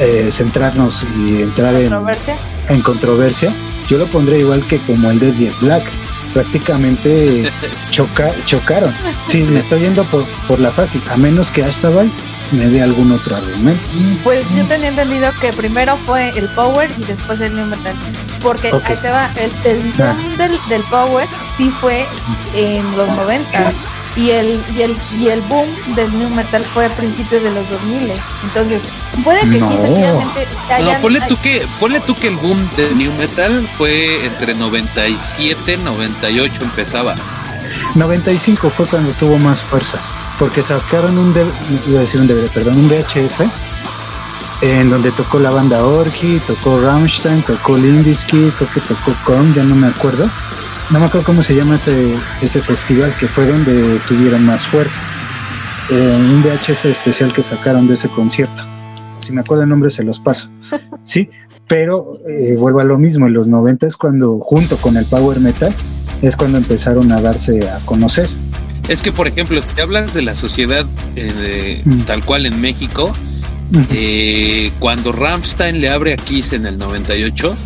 eh, 0.00 0.28
centrarnos 0.32 1.06
y 1.16 1.42
entrar 1.42 1.74
en, 1.76 1.82
Controversia. 1.88 2.36
en 2.68 2.80
controversia. 2.82 3.54
Yo 3.88 3.98
lo 3.98 4.06
pondría 4.06 4.38
igual 4.38 4.64
que 4.66 4.78
como 4.78 5.10
el 5.10 5.20
de 5.20 5.32
Jet 5.34 5.58
Black. 5.60 5.84
Prácticamente 6.32 7.44
choca, 7.90 8.32
chocaron. 8.44 8.92
Sí, 9.28 9.44
me 9.44 9.60
estoy 9.60 9.82
yendo 9.82 10.02
por, 10.04 10.24
por 10.48 10.58
la 10.58 10.72
fácil, 10.72 11.00
a 11.08 11.16
menos 11.16 11.52
que 11.52 11.62
Ashtabal 11.62 12.10
me 12.54 12.66
dé 12.68 12.82
algún 12.82 13.12
otro 13.12 13.36
argumento. 13.36 13.82
Pues 14.22 14.44
yo 14.56 14.64
tenía 14.66 14.88
entendido 14.88 15.30
que 15.40 15.52
primero 15.52 15.96
fue 16.06 16.30
el 16.38 16.48
Power 16.50 16.90
y 16.98 17.04
después 17.04 17.40
el 17.40 17.54
New 17.56 17.66
Metal. 17.66 17.94
Porque 18.42 18.68
ahí 18.68 18.96
te 19.00 19.10
va, 19.10 19.30
el, 19.36 19.50
el 19.64 19.92
Ah. 20.02 20.12
boom 20.12 20.36
del, 20.36 20.58
del 20.68 20.82
Power 20.84 21.26
sí 21.56 21.70
fue 21.80 22.06
en 22.54 22.96
los 22.96 23.08
90 23.08 23.72
y 24.16 24.30
el, 24.30 24.60
y 24.76 24.82
el 24.82 24.96
y 25.18 25.28
el 25.28 25.40
boom 25.42 25.66
del 25.96 26.12
New 26.18 26.28
Metal 26.30 26.62
fue 26.72 26.86
a 26.86 26.88
principios 26.90 27.42
de 27.42 27.50
los 27.50 27.68
2000. 27.70 28.12
Entonces, 28.44 28.82
puede 29.24 29.40
que 29.40 29.58
No. 29.58 29.68
sí, 29.68 29.74
efectivamente. 29.74 30.46
No, 30.68 30.74
hayan- 30.74 31.00
ponle 31.02 31.20
tú 31.22 31.36
que, 31.40 31.66
ponle 31.80 32.00
tú 32.00 32.14
que 32.14 32.28
el 32.28 32.36
boom 32.36 32.68
del 32.76 32.96
New 32.98 33.12
Metal 33.14 33.66
fue 33.76 34.24
entre 34.26 34.54
97 34.54 35.78
98 35.78 36.62
empezaba. 36.62 37.14
95 37.94 38.70
fue 38.70 38.86
cuando 38.86 39.12
tuvo 39.12 39.36
más 39.38 39.62
fuerza, 39.62 39.98
porque 40.38 40.62
sacaron 40.62 41.18
un, 41.18 41.34
iba 41.86 41.98
a 41.98 42.02
decir 42.02 42.20
un 42.20 42.26
DVD, 42.26 42.48
perdón, 42.50 42.78
un 42.78 42.88
VHS 42.88 43.42
en 44.62 44.88
donde 44.88 45.10
tocó 45.12 45.38
la 45.38 45.50
banda 45.50 45.84
Orgy, 45.84 46.40
tocó 46.46 46.80
Rammstein, 46.80 47.42
tocó 47.42 47.76
Limp 47.76 48.04
Bizkit, 48.04 48.54
creo 48.54 48.70
que 48.72 48.80
tocó 48.80 49.14
Korn, 49.24 49.52
ya 49.52 49.62
no 49.64 49.74
me 49.74 49.88
acuerdo. 49.88 50.28
No 50.90 51.00
me 51.00 51.06
acuerdo 51.06 51.26
cómo 51.26 51.42
se 51.42 51.54
llama 51.54 51.76
ese, 51.76 52.14
ese 52.40 52.60
festival, 52.60 53.12
que 53.18 53.26
fue 53.26 53.46
donde 53.46 53.98
tuvieron 54.08 54.44
más 54.46 54.66
fuerza. 54.66 55.00
Eh, 55.90 56.18
un 56.18 56.42
VHS 56.42 56.86
especial 56.86 57.32
que 57.32 57.42
sacaron 57.42 57.86
de 57.86 57.94
ese 57.94 58.08
concierto. 58.08 58.62
Si 59.18 59.32
me 59.32 59.42
acuerdo 59.42 59.64
el 59.64 59.68
nombre 59.68 59.90
se 59.90 60.04
los 60.04 60.18
paso. 60.18 60.48
Sí, 61.02 61.28
pero 61.68 62.18
eh, 62.26 62.56
vuelvo 62.56 62.80
a 62.80 62.84
lo 62.84 62.96
mismo, 62.96 63.26
en 63.26 63.34
los 63.34 63.48
90 63.48 63.86
es 63.86 63.96
cuando, 63.96 64.38
junto 64.38 64.78
con 64.78 64.96
el 64.96 65.04
Power 65.04 65.38
Metal, 65.40 65.74
es 66.22 66.36
cuando 66.36 66.56
empezaron 66.56 67.12
a 67.12 67.20
darse 67.20 67.68
a 67.68 67.78
conocer. 67.84 68.28
Es 68.88 69.00
que, 69.00 69.12
por 69.12 69.26
ejemplo, 69.28 69.60
si 69.62 69.80
hablas 69.80 70.12
de 70.14 70.22
la 70.22 70.34
sociedad 70.36 70.84
eh, 71.16 71.32
de- 71.32 71.82
Mm. 71.84 72.00
tal 72.02 72.24
cual 72.24 72.44
en 72.46 72.60
México, 72.60 73.12
eh, 73.92 74.70
cuando 74.78 75.12
Rammstein 75.12 75.80
le 75.80 75.88
abre 75.90 76.12
a 76.12 76.16
Kiss 76.16 76.52
en 76.52 76.66
el 76.66 76.78
98, 76.78 77.56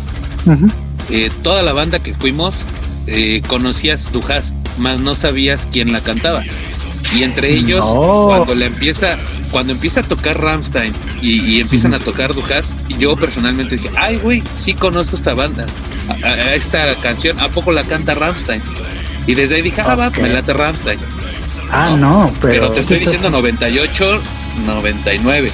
Ujú. 0.45 0.67
eh, 1.09 1.29
toda 1.43 1.61
la 1.63 1.73
banda 1.73 1.99
que 1.99 2.13
fuimos 2.13 2.69
eh, 3.07 3.41
conocías 3.47 4.11
Dujas, 4.11 4.53
más 4.77 5.01
no 5.01 5.15
sabías 5.15 5.67
quién 5.71 5.91
la 5.91 6.01
cantaba. 6.01 6.43
Y 7.15 7.23
entre 7.23 7.51
ellos, 7.55 7.83
No. 7.83 8.25
cuando 8.27 8.53
le 8.53 8.67
empieza, 8.67 9.17
cuando 9.49 9.73
empieza 9.73 10.01
a 10.01 10.03
tocar 10.03 10.39
Ramstein 10.39 10.93
y, 11.21 11.41
y 11.41 11.59
empiezan 11.59 11.95
a 11.95 11.99
tocar 11.99 12.35
Dujas, 12.35 12.75
yo 12.99 13.15
personalmente 13.15 13.77
dije, 13.77 13.89
ay 13.97 14.17
güey, 14.17 14.43
sí 14.53 14.73
conozco 14.75 15.15
esta 15.15 15.33
banda, 15.33 15.65
a, 16.07 16.13
a- 16.27 16.31
a 16.33 16.53
esta 16.53 16.93
canción, 17.01 17.39
¿a 17.41 17.47
poco 17.49 17.71
la 17.71 17.83
canta 17.83 18.13
Ramstein? 18.13 18.61
Y 19.27 19.35
desde 19.35 19.55
ahí 19.57 19.61
dije, 19.61 19.81
ah, 19.81 19.95
va, 19.95 20.07
Ok. 20.07 20.17
me 20.19 20.29
late 20.29 20.53
Ramstein. 20.53 20.99
Ah, 21.71 21.95
no, 21.97 22.31
pero. 22.41 22.53
Pero, 22.53 22.71
te 22.71 22.79
estoy 22.79 22.97
estás- 22.97 23.13
diciendo 23.13 23.37
98, 23.37 24.21
99. 24.65 25.51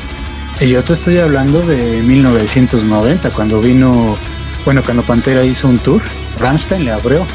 Y 0.61 0.69
yo 0.69 0.83
te 0.83 0.93
estoy 0.93 1.17
hablando 1.17 1.59
de 1.61 2.01
1990, 2.01 3.29
cuando 3.31 3.59
vino, 3.59 4.17
bueno, 4.63 4.81
cuando 4.83 5.03
Pantera 5.03 5.43
hizo 5.43 5.67
un 5.67 5.77
tour, 5.79 6.01
Rammstein 6.39 6.85
le 6.85 6.91
abrió 6.91 7.25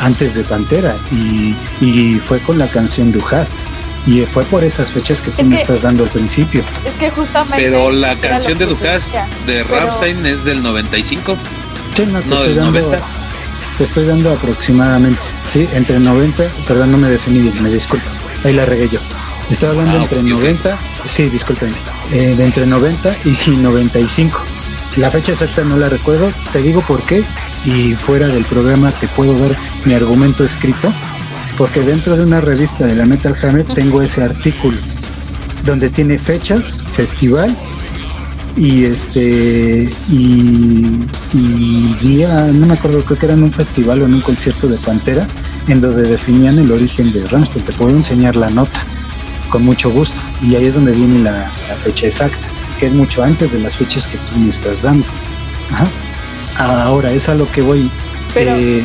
antes 0.00 0.34
de 0.34 0.44
Pantera 0.44 0.96
y, 1.10 1.56
y 1.84 2.20
fue 2.24 2.38
con 2.40 2.58
la 2.58 2.68
canción 2.68 3.10
Du 3.10 3.20
hast. 3.30 3.54
Y 4.06 4.24
fue 4.26 4.42
por 4.44 4.64
esas 4.64 4.90
fechas 4.90 5.20
que 5.20 5.30
tú 5.32 5.42
Es 5.42 5.46
me 5.46 5.56
que- 5.56 5.62
estás 5.62 5.82
dando 5.82 6.04
al 6.04 6.08
principio. 6.08 6.62
Es 6.84 6.94
que 6.98 7.10
justamente. 7.10 7.56
Pero 7.58 7.90
la 7.90 8.14
canción 8.14 8.56
de 8.56 8.66
decía. 8.66 9.26
de 9.44 9.64
Pero- 9.64 9.76
Ramstein 9.80 10.24
es 10.24 10.44
del 10.44 10.62
95. 10.62 11.36
Sí, 11.96 12.06
no, 12.06 12.20
te, 12.20 12.26
No, 12.28 12.34
estoy 12.36 12.48
del 12.48 12.56
dando, 12.56 12.80
90. 12.80 13.04
Te 13.78 13.84
estoy 13.84 14.04
dando 14.06 14.32
aproximadamente, 14.32 15.20
sí, 15.50 15.68
entre 15.72 16.00
90, 16.00 16.42
perdón, 16.66 16.92
no 16.92 16.98
me 16.98 17.08
definí 17.08 17.38
bien, 17.38 17.62
me 17.62 17.70
disculpo, 17.70 18.06
ahí 18.44 18.52
la 18.52 18.64
regué 18.66 18.88
yo. 18.88 18.98
Estoy 19.48 19.70
hablando 19.70 19.98
Ah, 19.98 20.02
entre 20.02 20.18
ok, 20.18 20.24
ok. 20.24 20.30
90, 20.30 20.78
sí, 21.08 21.28
disculpen, 21.28 21.72
eh, 22.12 22.34
de 22.36 22.44
entre 22.44 22.66
90 22.66 23.16
y 23.24 23.50
95. 23.50 24.40
La 24.96 25.10
fecha 25.10 25.32
exacta 25.32 25.62
no 25.62 25.76
la 25.76 25.88
recuerdo, 25.88 26.30
te 26.52 26.60
digo 26.60 26.82
por 26.82 27.02
qué, 27.04 27.24
y 27.64 27.94
fuera 27.94 28.26
del 28.26 28.44
programa 28.44 28.90
te 28.90 29.06
puedo 29.08 29.38
dar 29.38 29.56
mi 29.84 29.94
argumento 29.94 30.44
escrito, 30.44 30.92
porque 31.56 31.80
dentro 31.80 32.16
de 32.16 32.24
una 32.24 32.40
revista 32.40 32.84
de 32.84 32.96
la 32.96 33.06
Metal 33.06 33.34
Hammer 33.42 33.64
tengo 33.74 34.02
ese 34.02 34.22
artículo, 34.24 34.78
donde 35.64 35.88
tiene 35.88 36.18
fechas, 36.18 36.76
festival 36.94 37.56
y 38.58 38.84
este 38.84 39.88
y, 40.10 41.06
y 41.32 41.94
día 42.00 42.46
no 42.52 42.66
me 42.66 42.74
acuerdo 42.74 43.04
creo 43.04 43.18
que 43.18 43.26
era 43.26 43.34
en 43.34 43.44
un 43.44 43.52
festival 43.52 44.02
o 44.02 44.06
en 44.06 44.14
un 44.14 44.20
concierto 44.20 44.66
de 44.66 44.76
Pantera 44.78 45.26
en 45.68 45.80
donde 45.80 46.02
definían 46.08 46.56
el 46.58 46.72
origen 46.72 47.12
de 47.12 47.26
Ramstein 47.28 47.64
te 47.64 47.72
puedo 47.72 47.90
enseñar 47.94 48.34
la 48.36 48.48
nota 48.50 48.80
con 49.50 49.64
mucho 49.64 49.90
gusto. 49.90 50.20
Y 50.42 50.54
ahí 50.56 50.64
es 50.66 50.74
donde 50.74 50.92
viene 50.92 51.20
la, 51.20 51.50
la 51.68 51.74
fecha 51.82 52.06
exacta 52.06 52.36
que 52.78 52.86
es 52.86 52.92
mucho 52.92 53.22
antes 53.22 53.50
de 53.52 53.58
las 53.60 53.76
fechas 53.76 54.06
que 54.06 54.16
tú 54.18 54.38
me 54.38 54.48
estás 54.50 54.82
dando. 54.82 55.06
Ajá. 55.72 55.86
ahora 56.84 57.10
es 57.12 57.28
a 57.28 57.34
lo 57.34 57.50
que 57.50 57.62
voy. 57.62 57.90
Pero- 58.34 58.56
Eh, 58.56 58.84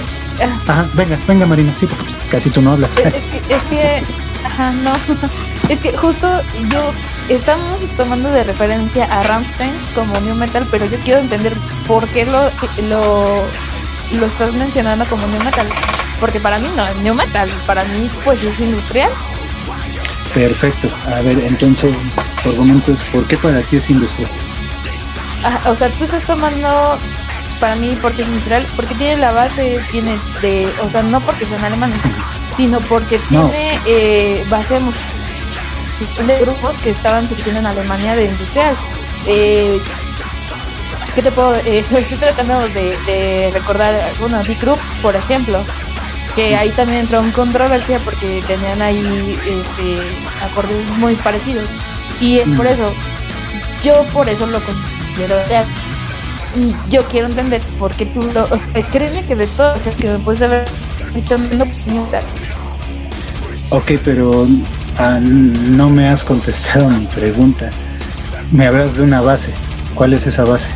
ajá, 0.67 0.87
venga 0.95 1.17
venga 1.27 1.45
Marina 1.45 1.73
sí 1.75 1.85
porque 1.85 2.13
casi 2.29 2.49
tú 2.49 2.61
no 2.61 2.71
hablas. 2.73 2.89
Es, 2.97 3.05
es 3.05 3.13
que, 3.13 3.53
es 3.55 3.61
que, 3.63 4.03
ajá, 4.45 4.71
no, 4.83 4.93
es 5.69 5.79
que 5.79 5.97
justo 5.97 6.41
yo 6.71 6.91
estamos 7.29 7.79
tomando 7.97 8.29
de 8.29 8.43
referencia 8.43 9.05
a 9.05 9.23
Rammstein 9.23 9.73
como 9.95 10.19
new 10.21 10.35
metal, 10.35 10.67
pero 10.69 10.85
yo 10.85 10.97
quiero 10.99 11.19
entender 11.21 11.55
por 11.87 12.07
qué 12.09 12.25
lo, 12.25 12.49
lo, 12.89 13.43
lo 14.17 14.25
estás 14.25 14.53
mencionando 14.53 15.05
como 15.05 15.25
new 15.27 15.41
metal, 15.43 15.67
porque 16.19 16.39
para 16.39 16.59
mí 16.59 16.69
no 16.75 16.85
es 16.87 16.95
new 16.97 17.13
metal, 17.13 17.49
para 17.65 17.83
mí 17.85 18.09
pues 18.23 18.43
es 18.43 18.59
industrial. 18.59 19.09
perfecto 20.33 20.87
a 21.07 21.21
ver 21.21 21.39
entonces 21.39 21.95
tu 22.41 22.49
argumento 22.49 22.91
es 22.91 23.03
por 23.03 23.25
qué 23.27 23.37
para 23.37 23.61
ti 23.61 23.77
es 23.77 23.89
industrial 23.89 24.29
Ajá, 25.43 25.69
o 25.69 25.75
sea, 25.75 25.89
tú 25.89 26.05
estás 26.05 26.23
tomando 26.23 26.97
para 27.59 27.75
mí 27.75 27.97
porque 28.01 28.21
es 28.21 28.27
industrial, 28.29 28.65
porque 28.77 28.95
tiene 28.95 29.17
la 29.17 29.31
base, 29.33 29.77
tiene 29.91 30.17
de, 30.41 30.71
o 30.81 30.89
sea, 30.89 31.03
no 31.03 31.19
porque 31.21 31.45
son 31.45 31.63
alemanes, 31.63 31.99
sino 32.55 32.79
porque 32.81 33.19
No. 33.29 33.49
tiene 33.49 33.79
eh, 33.85 34.45
base 34.49 34.79
musical 34.79 35.12
de 35.99 36.39
grupos 36.39 36.75
que 36.77 36.89
estaban 36.91 37.27
surgiendo 37.27 37.59
en 37.59 37.65
Alemania 37.67 38.15
de 38.15 38.25
industrial. 38.25 38.75
Eh, 39.25 39.79
¿Qué 41.15 41.21
te 41.21 41.31
puedo? 41.31 41.55
Eh, 41.57 41.79
estoy 41.91 42.17
tratando 42.17 42.67
de, 42.69 42.97
de 43.05 43.51
recordar 43.53 43.93
algunos 43.95 44.47
Big 44.47 44.59
Groups, 44.59 44.81
por 45.01 45.15
ejemplo, 45.15 45.63
que 46.35 46.55
ahí 46.55 46.69
también 46.71 47.01
entró 47.01 47.19
en 47.19 47.31
controversia 47.31 47.99
porque 47.99 48.41
tenían 48.47 48.81
ahí 48.81 49.37
este, 49.45 50.43
acordes 50.45 50.85
muy 50.97 51.13
parecidos. 51.15 51.65
Y 52.19 52.39
es 52.39 52.49
por 52.57 52.65
Mm. 52.65 52.69
eso, 52.69 52.93
yo 53.83 54.03
por 54.13 54.27
eso 54.29 54.45
lo 54.47 54.59
considero. 54.61 55.35
Mm, 56.55 56.89
Yo 56.91 57.03
quiero 57.07 57.27
entender 57.27 57.61
por 57.79 57.91
qué 57.95 58.05
tú 58.07 58.21
lo. 58.33 58.43
O 58.45 58.57
sea, 58.57 58.83
créeme 58.91 59.23
que 59.25 59.35
de 59.35 59.47
todo 59.47 59.75
lo 59.75 59.91
que 59.97 60.07
me 60.07 60.19
puedes 60.19 60.41
haber 60.41 60.65
dicho, 61.13 61.37
no. 61.37 61.65
Ok, 63.69 63.91
pero 64.03 64.47
ah, 64.97 65.19
no 65.21 65.89
me 65.89 66.07
has 66.07 66.23
contestado 66.23 66.89
mi 66.89 67.05
pregunta. 67.05 67.69
Me 68.51 68.67
hablas 68.67 68.95
de 68.95 69.03
una 69.03 69.21
base. 69.21 69.53
¿Cuál 69.95 70.13
es 70.13 70.25
esa 70.27 70.43
base? 70.43 70.67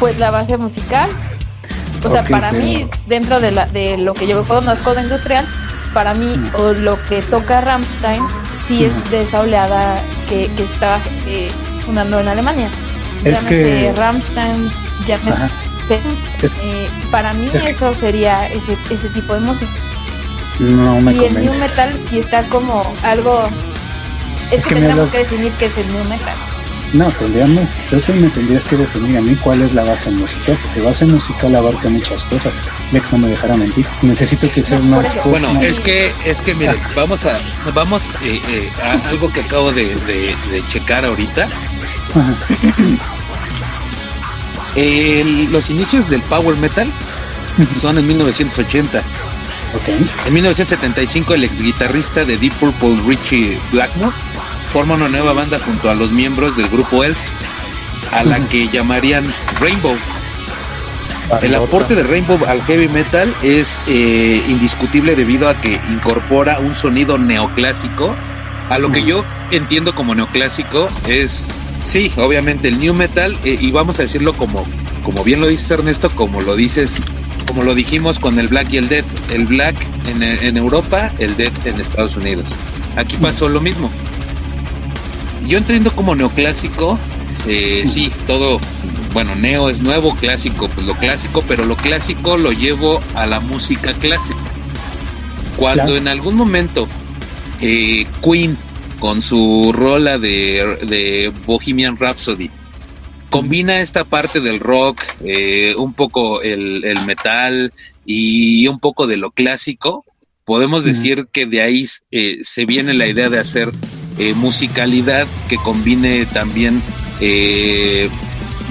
Pues 0.00 0.18
la 0.18 0.30
base 0.30 0.56
musical. 0.56 1.08
O 2.04 2.10
sea, 2.10 2.24
para 2.24 2.50
pero- 2.50 2.62
mí, 2.64 2.86
dentro 3.06 3.38
de, 3.40 3.52
la, 3.52 3.66
de 3.66 3.96
lo 3.98 4.14
que 4.14 4.26
yo 4.26 4.44
conozco 4.44 4.94
de 4.94 5.02
industrial, 5.02 5.46
para 5.94 6.14
mí, 6.14 6.34
o 6.54 6.72
lo 6.72 6.98
que 7.06 7.22
toca 7.22 7.60
Rammstein, 7.60 8.22
sí 8.66 8.84
es 8.86 9.10
de 9.10 9.22
esa 9.22 9.40
oleada 9.40 10.00
que, 10.28 10.50
que 10.56 10.64
estaba 10.64 10.98
eh, 11.26 11.48
fundando 11.84 12.18
en 12.18 12.28
Alemania. 12.28 12.68
Es 13.24 13.38
Llámese 13.42 13.48
que- 13.48 13.92
Rammstein, 13.96 14.70
llámese- 15.06 15.50
eh, 16.62 16.88
para 17.10 17.32
mí 17.34 17.48
Es 17.52 17.62
que- 17.62 17.70
eso 17.70 17.94
sería 17.94 18.48
ese, 18.48 18.76
ese 18.90 19.08
tipo 19.10 19.34
de 19.34 19.40
música. 19.40 19.70
No 20.58 21.00
me 21.00 21.12
y 21.12 21.24
el 21.24 21.34
new 21.34 21.54
metal 21.58 21.98
sí 22.08 22.18
está 22.18 22.44
como 22.48 22.82
algo... 23.02 23.42
Es, 24.50 24.58
Es 24.58 24.66
que, 24.66 24.74
que 24.74 24.80
me 24.80 24.86
tendríamos 24.86 25.08
hablas- 25.08 25.10
que 25.12 25.18
definir 25.18 25.52
qué 25.58 25.64
es 25.66 25.78
el 25.78 25.88
new 25.88 26.04
metal. 26.04 26.34
No, 26.92 27.08
tendríamos, 27.12 27.70
creo 27.88 28.02
que 28.02 28.12
me 28.12 28.28
tendrías 28.28 28.64
que 28.64 28.76
definir 28.76 29.16
a 29.16 29.22
mí 29.22 29.34
cuál 29.36 29.62
es 29.62 29.72
la 29.72 29.82
base 29.82 30.10
musical, 30.10 30.58
porque 30.62 30.82
base 30.82 31.06
musical 31.06 31.56
abarca 31.56 31.88
muchas 31.88 32.22
cosas. 32.26 32.52
Lex 32.92 33.12
no 33.14 33.18
me 33.20 33.28
dejará 33.28 33.56
mentir. 33.56 33.86
Necesito 34.02 34.50
que 34.52 34.62
seas 34.62 34.82
más. 34.82 35.16
Bueno, 35.24 35.54
más- 35.54 35.64
es 35.64 35.80
que, 35.80 36.12
es 36.26 36.42
que 36.42 36.54
miren, 36.54 36.76
vamos 36.94 37.24
a, 37.24 37.40
vamos 37.74 38.10
eh, 38.22 38.42
eh, 38.46 38.70
a 38.82 39.08
algo 39.08 39.32
que 39.32 39.40
acabo 39.40 39.72
de, 39.72 39.86
de- 40.00 40.36
de 40.50 40.62
checar 40.68 41.06
ahorita. 41.06 41.48
Ajá. 42.14 42.34
El- 44.74 45.50
los 45.50 45.70
inicios 45.70 46.08
del 46.10 46.20
power 46.22 46.56
metal 46.58 46.90
son 47.74 47.98
en 47.98 48.06
1980. 48.06 49.02
En 50.26 50.34
1975 50.34 51.34
el 51.34 51.44
ex 51.44 51.62
guitarrista 51.62 52.24
de 52.24 52.36
Deep 52.36 52.52
Purple 52.54 53.00
Richie 53.06 53.58
Blackmore 53.72 54.14
forma 54.66 54.94
una 54.94 55.08
nueva 55.08 55.32
banda 55.32 55.58
junto 55.58 55.90
a 55.90 55.94
los 55.94 56.12
miembros 56.12 56.56
del 56.56 56.68
grupo 56.68 57.04
Elf, 57.04 57.18
a 58.10 58.22
la 58.24 58.46
que 58.48 58.68
llamarían 58.68 59.24
Rainbow. 59.60 59.96
El 61.40 61.54
aporte 61.54 61.94
de 61.94 62.02
Rainbow 62.02 62.38
al 62.46 62.62
heavy 62.62 62.88
metal 62.88 63.34
es 63.42 63.80
eh, 63.86 64.42
indiscutible 64.48 65.16
debido 65.16 65.48
a 65.48 65.60
que 65.60 65.80
incorpora 65.90 66.58
un 66.58 66.74
sonido 66.74 67.16
neoclásico. 67.16 68.14
A 68.68 68.78
lo 68.78 68.90
que 68.92 69.04
yo 69.04 69.24
entiendo 69.50 69.94
como 69.94 70.14
neoclásico 70.14 70.88
es, 71.06 71.48
sí, 71.82 72.12
obviamente 72.16 72.68
el 72.68 72.78
new 72.78 72.94
metal, 72.94 73.36
eh, 73.44 73.56
y 73.58 73.72
vamos 73.72 73.98
a 73.98 74.02
decirlo 74.02 74.34
como, 74.34 74.66
como 75.02 75.24
bien 75.24 75.40
lo 75.40 75.46
dices 75.46 75.70
Ernesto, 75.70 76.10
como 76.10 76.40
lo 76.40 76.56
dices, 76.56 77.00
como 77.46 77.62
lo 77.62 77.74
dijimos 77.74 78.18
con 78.18 78.38
el 78.38 78.48
black 78.48 78.72
y 78.72 78.76
el 78.78 78.88
death. 78.88 79.04
El 79.32 79.46
black 79.46 79.76
en, 80.06 80.22
en 80.22 80.56
Europa, 80.56 81.12
el 81.18 81.36
death 81.36 81.66
en 81.66 81.80
Estados 81.80 82.16
Unidos. 82.16 82.50
Aquí 82.96 83.16
pasó 83.16 83.48
lo 83.48 83.60
mismo. 83.60 83.90
Yo 85.46 85.58
entiendo 85.58 85.90
como 85.90 86.14
neoclásico, 86.14 86.98
eh, 87.46 87.82
sí, 87.84 88.12
todo, 88.26 88.60
bueno, 89.12 89.34
neo 89.34 89.68
es 89.68 89.82
nuevo, 89.82 90.14
clásico, 90.14 90.68
pues 90.68 90.86
lo 90.86 90.94
clásico, 90.94 91.42
pero 91.48 91.64
lo 91.64 91.76
clásico 91.76 92.36
lo 92.36 92.52
llevo 92.52 93.00
a 93.14 93.26
la 93.26 93.40
música 93.40 93.92
clásica. 93.94 94.38
Cuando 95.56 95.82
Claro. 95.84 95.96
en 95.96 96.08
algún 96.08 96.36
momento 96.36 96.88
eh, 97.60 98.06
Queen, 98.22 98.56
con 99.00 99.20
su 99.20 99.72
rola 99.74 100.16
de, 100.18 100.78
de 100.86 101.32
Bohemian 101.46 101.96
Rhapsody, 101.96 102.50
combina 103.32 103.80
esta 103.80 104.04
parte 104.04 104.40
del 104.40 104.60
rock, 104.60 105.00
eh, 105.24 105.74
un 105.78 105.94
poco 105.94 106.42
el, 106.42 106.84
el 106.84 107.00
metal 107.06 107.72
y 108.04 108.66
un 108.68 108.78
poco 108.78 109.06
de 109.06 109.16
lo 109.16 109.30
clásico, 109.30 110.04
podemos 110.44 110.84
decir 110.84 111.26
que 111.32 111.46
de 111.46 111.62
ahí 111.62 111.86
eh, 112.10 112.38
se 112.42 112.66
viene 112.66 112.92
la 112.92 113.06
idea 113.06 113.30
de 113.30 113.38
hacer 113.38 113.72
eh, 114.18 114.34
musicalidad 114.34 115.26
que 115.48 115.56
combine 115.56 116.26
también 116.26 116.82
eh, 117.20 118.10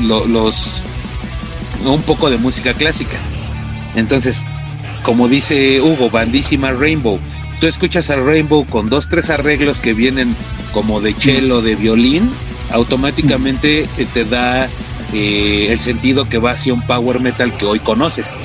lo- 0.03 0.27
los 0.27 0.83
un 1.83 2.03
poco 2.03 2.29
de 2.29 2.37
música 2.37 2.75
clásica. 2.75 3.17
Entonces, 3.95 4.43
como 5.01 5.27
dice 5.27 5.81
Hugo, 5.81 6.11
bandísima 6.11 6.71
Rainbow. 6.71 7.19
Tú 7.59 7.65
escuchas 7.65 8.11
a 8.11 8.15
Rainbow 8.17 8.67
con 8.67 8.89
dos, 8.89 9.07
tres 9.07 9.31
arreglos 9.31 9.81
que 9.81 9.93
vienen 9.93 10.35
como 10.71 11.01
de 11.01 11.13
cello, 11.13 11.61
de 11.63 11.75
violín, 11.75 12.29
automáticamente 12.71 13.87
eh, 13.97 14.07
te 14.11 14.25
da 14.25 14.69
eh, 15.13 15.67
el 15.69 15.77
sentido 15.77 16.29
que 16.29 16.37
va 16.37 16.51
hacia 16.51 16.73
un 16.73 16.81
power 16.83 17.19
metal 17.19 17.55
que 17.57 17.65
hoy 17.65 17.79
conoces. 17.79 18.37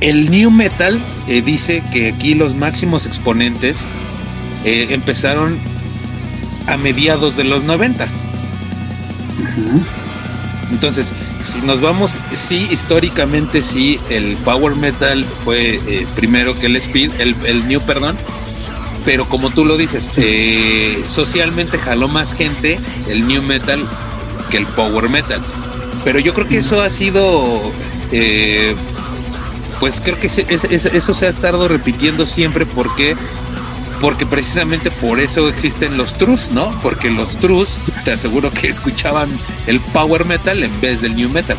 El 0.00 0.30
New 0.30 0.50
Metal 0.50 0.98
eh, 1.28 1.42
dice 1.42 1.82
que 1.92 2.08
aquí 2.08 2.34
los 2.34 2.54
máximos 2.54 3.06
exponentes 3.06 3.86
eh, 4.64 4.88
empezaron 4.90 5.58
a 6.66 6.76
mediados 6.78 7.36
de 7.36 7.44
los 7.44 7.62
90. 7.64 8.06
Entonces, 10.70 11.12
si 11.42 11.60
nos 11.60 11.82
vamos, 11.82 12.18
sí, 12.32 12.66
históricamente 12.70 13.60
sí, 13.60 14.00
el 14.08 14.36
Power 14.36 14.74
Metal 14.76 15.24
fue 15.44 16.06
primero 16.16 16.58
que 16.58 16.66
el 16.66 16.76
Speed, 16.76 17.10
el, 17.20 17.36
el 17.44 17.68
New, 17.68 17.80
perdón, 17.82 18.16
pero 19.04 19.28
como 19.28 19.50
tú 19.50 19.64
lo 19.64 19.76
dices, 19.76 20.10
eh, 20.16 21.02
socialmente 21.06 21.78
jaló 21.78 22.08
más 22.08 22.34
gente 22.34 22.78
el 23.08 23.26
New 23.26 23.42
Metal 23.42 23.82
que 24.50 24.58
el 24.58 24.66
Power 24.66 25.08
Metal. 25.08 25.40
Pero 26.04 26.18
yo 26.18 26.34
creo 26.34 26.48
que 26.48 26.58
eso 26.58 26.80
ha 26.80 26.90
sido, 26.90 27.72
eh, 28.10 28.74
pues 29.80 30.00
creo 30.00 30.18
que 30.18 30.26
eso 30.26 31.14
se 31.14 31.26
ha 31.26 31.28
estado 31.28 31.68
repitiendo 31.68 32.26
siempre 32.26 32.66
porque 32.66 33.16
porque 34.00 34.26
precisamente 34.26 34.90
por 34.90 35.20
eso 35.20 35.48
existen 35.48 35.96
los 35.96 36.18
trus, 36.18 36.50
¿no? 36.50 36.72
Porque 36.82 37.08
los 37.08 37.36
trus, 37.36 37.78
te 38.04 38.10
aseguro 38.10 38.50
que 38.50 38.68
escuchaban 38.68 39.30
el 39.68 39.78
power 39.78 40.24
metal 40.24 40.64
en 40.64 40.80
vez 40.80 41.02
del 41.02 41.14
new 41.14 41.30
metal 41.30 41.56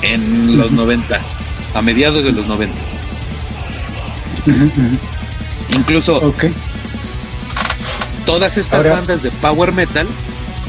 en 0.00 0.56
los 0.56 0.72
90, 0.72 1.20
a 1.74 1.82
mediados 1.82 2.24
de 2.24 2.32
los 2.32 2.46
90. 2.46 2.74
Incluso 5.70 6.34
todas 8.26 8.56
estas 8.56 8.78
Ahora- 8.78 8.92
bandas 8.96 9.22
de 9.22 9.30
power 9.32 9.72
metal, 9.72 10.06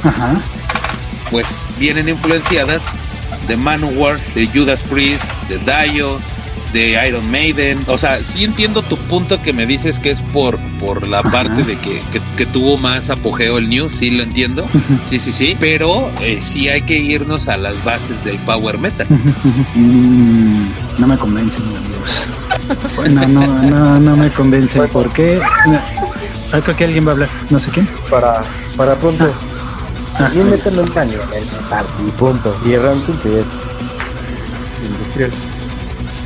Ajá. 0.04 0.36
pues 1.32 1.68
vienen 1.80 2.10
influenciadas 2.10 2.86
de 3.48 3.56
Manowar, 3.58 4.20
de 4.34 4.48
Judas 4.48 4.84
Priest, 4.84 5.32
de 5.50 5.58
Dio, 5.92 6.20
de 6.74 7.08
Iron 7.08 7.30
Maiden. 7.32 7.82
O 7.88 7.98
sea, 7.98 8.22
sí 8.24 8.44
entiendo 8.44 8.82
tu 8.82 8.98
punto 8.98 9.42
que 9.42 9.54
me 9.54 9.66
dices 9.66 10.00
que 10.00 10.10
es 10.12 10.22
por, 10.22 10.60
por 10.80 11.08
la 11.08 11.24
parte 11.24 11.64
de 11.64 11.78
que, 11.78 12.02
que- 12.12 12.22
que 12.36 12.46
tuvo 12.46 12.78
más 12.78 13.10
apogeo 13.10 13.58
el 13.58 13.70
New, 13.70 13.88
sí 13.88 14.12
lo 14.12 14.24
entiendo. 14.24 14.68
Sí, 15.08 15.18
sí, 15.20 15.32
sí. 15.32 15.56
Pero 15.60 16.12
eh, 16.22 16.40
sí 16.42 16.68
hay 16.68 16.82
que 16.82 16.98
irnos 16.98 17.48
a 17.48 17.56
las 17.58 17.84
bases 17.84 18.24
del 18.26 18.38
power 18.40 18.78
metal. 18.78 19.08
Mm, 19.76 20.68
no 20.98 21.08
me 21.08 21.18
convencen, 21.18 21.62
amigos. 21.62 22.28
No, 23.10 23.28
no, 23.28 23.48
no, 23.62 24.00
no 24.00 24.16
me 24.16 24.32
convencen. 24.32 24.88
¿Por 24.90 25.12
qué? 25.14 25.40
No. 25.68 25.80
Ah, 26.52 26.62
creo 26.64 26.76
que 26.76 26.86
alguien 26.86 27.06
va 27.06 27.10
a 27.10 27.14
hablar. 27.14 27.30
No 27.50 27.60
sé 27.60 27.72
quién. 27.72 27.88
Para, 28.10 28.42
para 28.78 28.96
punto. 28.96 29.30
Ah, 30.18 30.32
y 30.34 30.38
meterlo 30.38 30.82
en 30.82 30.88
caño, 30.88 31.20
el 31.34 31.46
metal, 31.46 31.86
y 32.08 32.12
punto. 32.12 32.56
Y 32.66 32.78
Rampton 32.78 33.20
sí 33.22 33.30
es 33.36 33.92
industrial. 34.82 35.32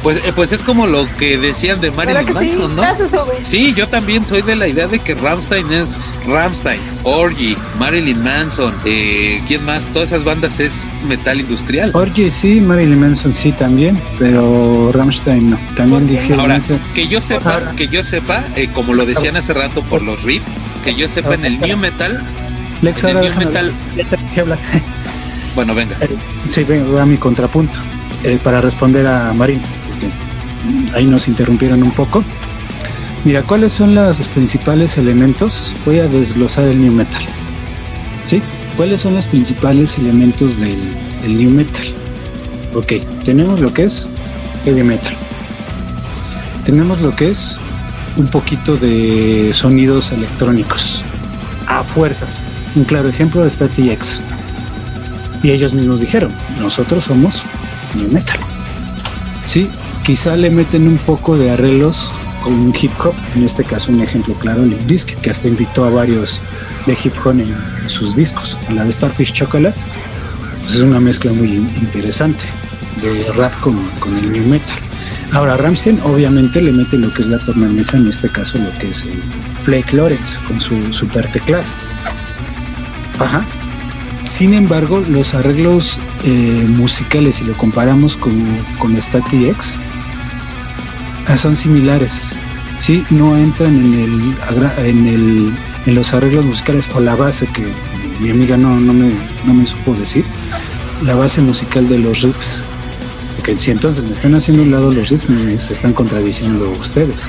Pues, 0.01 0.17
eh, 0.17 0.31
pues 0.33 0.51
es 0.53 0.63
como 0.63 0.87
lo 0.87 1.05
que 1.17 1.37
decían 1.37 1.81
de 1.81 1.89
¿Verdad 1.89 2.23
Marilyn 2.23 2.25
que 2.37 2.51
sí? 2.51 2.57
Manson, 2.57 2.75
¿no? 2.75 2.81
Gracias. 2.81 3.11
Sí, 3.41 3.73
yo 3.75 3.87
también 3.87 4.25
soy 4.25 4.41
de 4.41 4.55
la 4.55 4.67
idea 4.67 4.87
de 4.87 4.99
que 4.99 5.13
Ramstein 5.13 5.71
es 5.73 5.97
Ramstein, 6.25 6.79
Orgy, 7.03 7.57
Marilyn 7.77 8.23
Manson, 8.23 8.73
eh, 8.85 9.41
¿quién 9.47 9.65
más? 9.65 9.89
Todas 9.89 10.09
esas 10.11 10.23
bandas 10.23 10.59
es 10.59 10.87
metal 11.07 11.39
industrial. 11.41 11.91
Orgy 11.93 12.31
sí, 12.31 12.61
Marilyn 12.61 12.99
Manson 12.99 13.33
sí 13.33 13.51
también, 13.51 13.99
pero 14.17 14.91
Rammstein 14.93 15.49
no. 15.49 15.59
También 15.75 16.07
dije. 16.07 16.33
Ahora, 16.33 16.61
que 16.93 17.07
yo 17.07 17.19
sepa, 17.19 17.73
que 17.75 17.87
yo 17.87 18.03
sepa, 18.03 18.43
eh, 18.55 18.69
como 18.73 18.93
lo 18.93 19.05
decían 19.05 19.35
hace 19.35 19.53
rato 19.53 19.81
por 19.83 20.01
los 20.01 20.23
riffs, 20.23 20.47
que 20.85 20.95
yo 20.95 21.07
sepa 21.09 21.33
en 21.33 21.45
el 21.45 21.59
new 21.59 21.77
metal, 21.77 22.23
Lex, 22.81 23.03
en 23.03 23.09
el 23.09 23.17
ahora 23.17 23.29
new 23.29 23.39
déjame 23.39 23.45
metal, 23.45 23.73
bueno, 25.55 25.75
venga. 25.75 25.95
Sí, 26.47 26.63
vengo 26.63 26.97
a 26.99 27.05
mi 27.05 27.17
contrapunto. 27.17 27.77
eh, 28.23 28.37
para 28.43 28.61
responder 28.61 29.07
a 29.07 29.33
Marín, 29.33 29.61
ahí 30.93 31.05
nos 31.05 31.27
interrumpieron 31.27 31.83
un 31.83 31.91
poco. 31.91 32.23
Mira, 33.25 33.43
¿cuáles 33.43 33.73
son 33.73 33.95
los 33.95 34.17
principales 34.27 34.97
elementos? 34.97 35.73
Voy 35.85 35.99
a 35.99 36.07
desglosar 36.07 36.67
el 36.67 36.79
new 36.79 36.91
metal. 36.91 37.21
¿Sí? 38.25 38.41
¿Cuáles 38.77 39.01
son 39.01 39.15
los 39.15 39.25
principales 39.25 39.97
elementos 39.97 40.57
del, 40.57 40.79
new 41.27 41.49
metal? 41.49 41.85
Ok, 42.73 42.93
tenemos 43.25 43.59
lo 43.59 43.73
que 43.73 43.83
es 43.83 44.07
heavy 44.63 44.83
metal. 44.83 45.13
Tenemos 46.63 47.01
lo 47.01 47.13
que 47.13 47.31
es 47.31 47.57
un 48.15 48.27
poquito 48.27 48.77
de 48.77 49.51
sonidos 49.53 50.11
electrónicos. 50.11 51.03
A 51.67 51.83
fuerzas. 51.83 52.39
Un 52.75 52.85
claro 52.85 53.09
ejemplo 53.09 53.45
está 53.45 53.67
TX. 53.67 54.21
Y 55.43 55.51
ellos 55.51 55.73
mismos 55.73 55.99
dijeron, 55.99 56.31
nosotros 56.61 57.03
somos 57.03 57.43
new 57.95 58.09
metal. 58.11 58.39
Sí, 59.45 59.69
quizá 60.09 60.35
le 60.35 60.49
meten 60.49 60.87
un 60.87 60.97
poco 60.97 61.37
de 61.37 61.51
arreglos 61.51 62.11
con 62.41 62.73
hip 62.81 62.91
hop, 63.05 63.13
en 63.35 63.43
este 63.43 63.63
caso 63.63 63.91
un 63.91 64.01
ejemplo 64.01 64.33
claro, 64.33 64.65
Limp 64.65 64.87
Bizkit, 64.87 65.19
que 65.19 65.29
hasta 65.29 65.47
invitó 65.47 65.85
a 65.85 65.91
varios 65.91 66.41
de 66.87 66.97
hip 67.03 67.13
hop 67.23 67.33
en, 67.33 67.41
en 67.41 67.89
sus 67.89 68.15
discos. 68.15 68.57
En 68.69 68.77
la 68.77 68.85
de 68.85 68.91
Starfish 68.91 69.33
Chocolate, 69.33 69.79
pues 70.63 70.73
es 70.77 70.81
una 70.81 70.99
mezcla 70.99 71.31
muy 71.31 71.57
interesante 71.79 72.43
de 73.03 73.31
rap 73.33 73.53
con, 73.59 73.75
con 73.99 74.17
el 74.17 74.31
new 74.31 74.43
metal. 74.47 74.75
Ahora 75.31 75.57
Ramstein 75.57 75.99
obviamente 76.01 76.59
le 76.59 76.71
mete 76.71 76.97
lo 76.97 77.13
que 77.13 77.21
es 77.21 77.27
la 77.27 77.37
tornamesa, 77.45 77.97
en 77.97 78.07
este 78.07 78.29
caso 78.29 78.57
lo 78.57 78.75
que 78.79 78.89
es 78.89 79.03
el 79.03 79.21
Flake 79.63 79.95
Lawrence 79.95 80.39
con 80.47 80.59
su 80.59 80.91
super 80.91 81.31
teclado. 81.31 81.65
Ajá. 83.19 83.45
Sin 84.27 84.55
embargo, 84.55 85.03
los 85.07 85.35
arreglos 85.35 85.99
eh, 86.23 86.65
musicales, 86.67 87.35
si 87.35 87.45
lo 87.45 87.53
comparamos 87.57 88.15
con, 88.15 88.33
con 88.79 88.99
StatX, 88.99 89.75
ah, 89.75 89.88
son 91.37 91.55
similares. 91.55 92.31
Sí, 92.79 93.05
no 93.09 93.37
entran 93.37 93.75
en 93.75 93.93
el, 93.93 94.87
en 94.87 95.07
el 95.07 95.53
en 95.85 95.95
los 95.95 96.13
arreglos 96.13 96.45
musicales 96.45 96.89
o 96.95 96.99
la 96.99 97.15
base 97.15 97.47
que 97.47 97.65
mi 98.19 98.29
amiga 98.29 98.57
no, 98.57 98.79
no, 98.79 98.93
me, 98.93 99.13
no 99.45 99.53
me 99.53 99.65
supo 99.65 99.93
decir, 99.93 100.25
la 101.03 101.15
base 101.15 101.41
musical 101.41 101.87
de 101.87 101.99
los 101.99 102.21
riffs. 102.21 102.63
Porque 103.35 103.57
si 103.57 103.71
entonces 103.71 104.03
me 104.03 104.11
están 104.11 104.35
haciendo 104.35 104.63
un 104.63 104.71
lado 104.71 104.91
los 104.91 105.09
riffs, 105.09 105.29
me 105.29 105.57
se 105.57 105.73
están 105.73 105.93
contradiciendo 105.93 106.69
ustedes. 106.79 107.27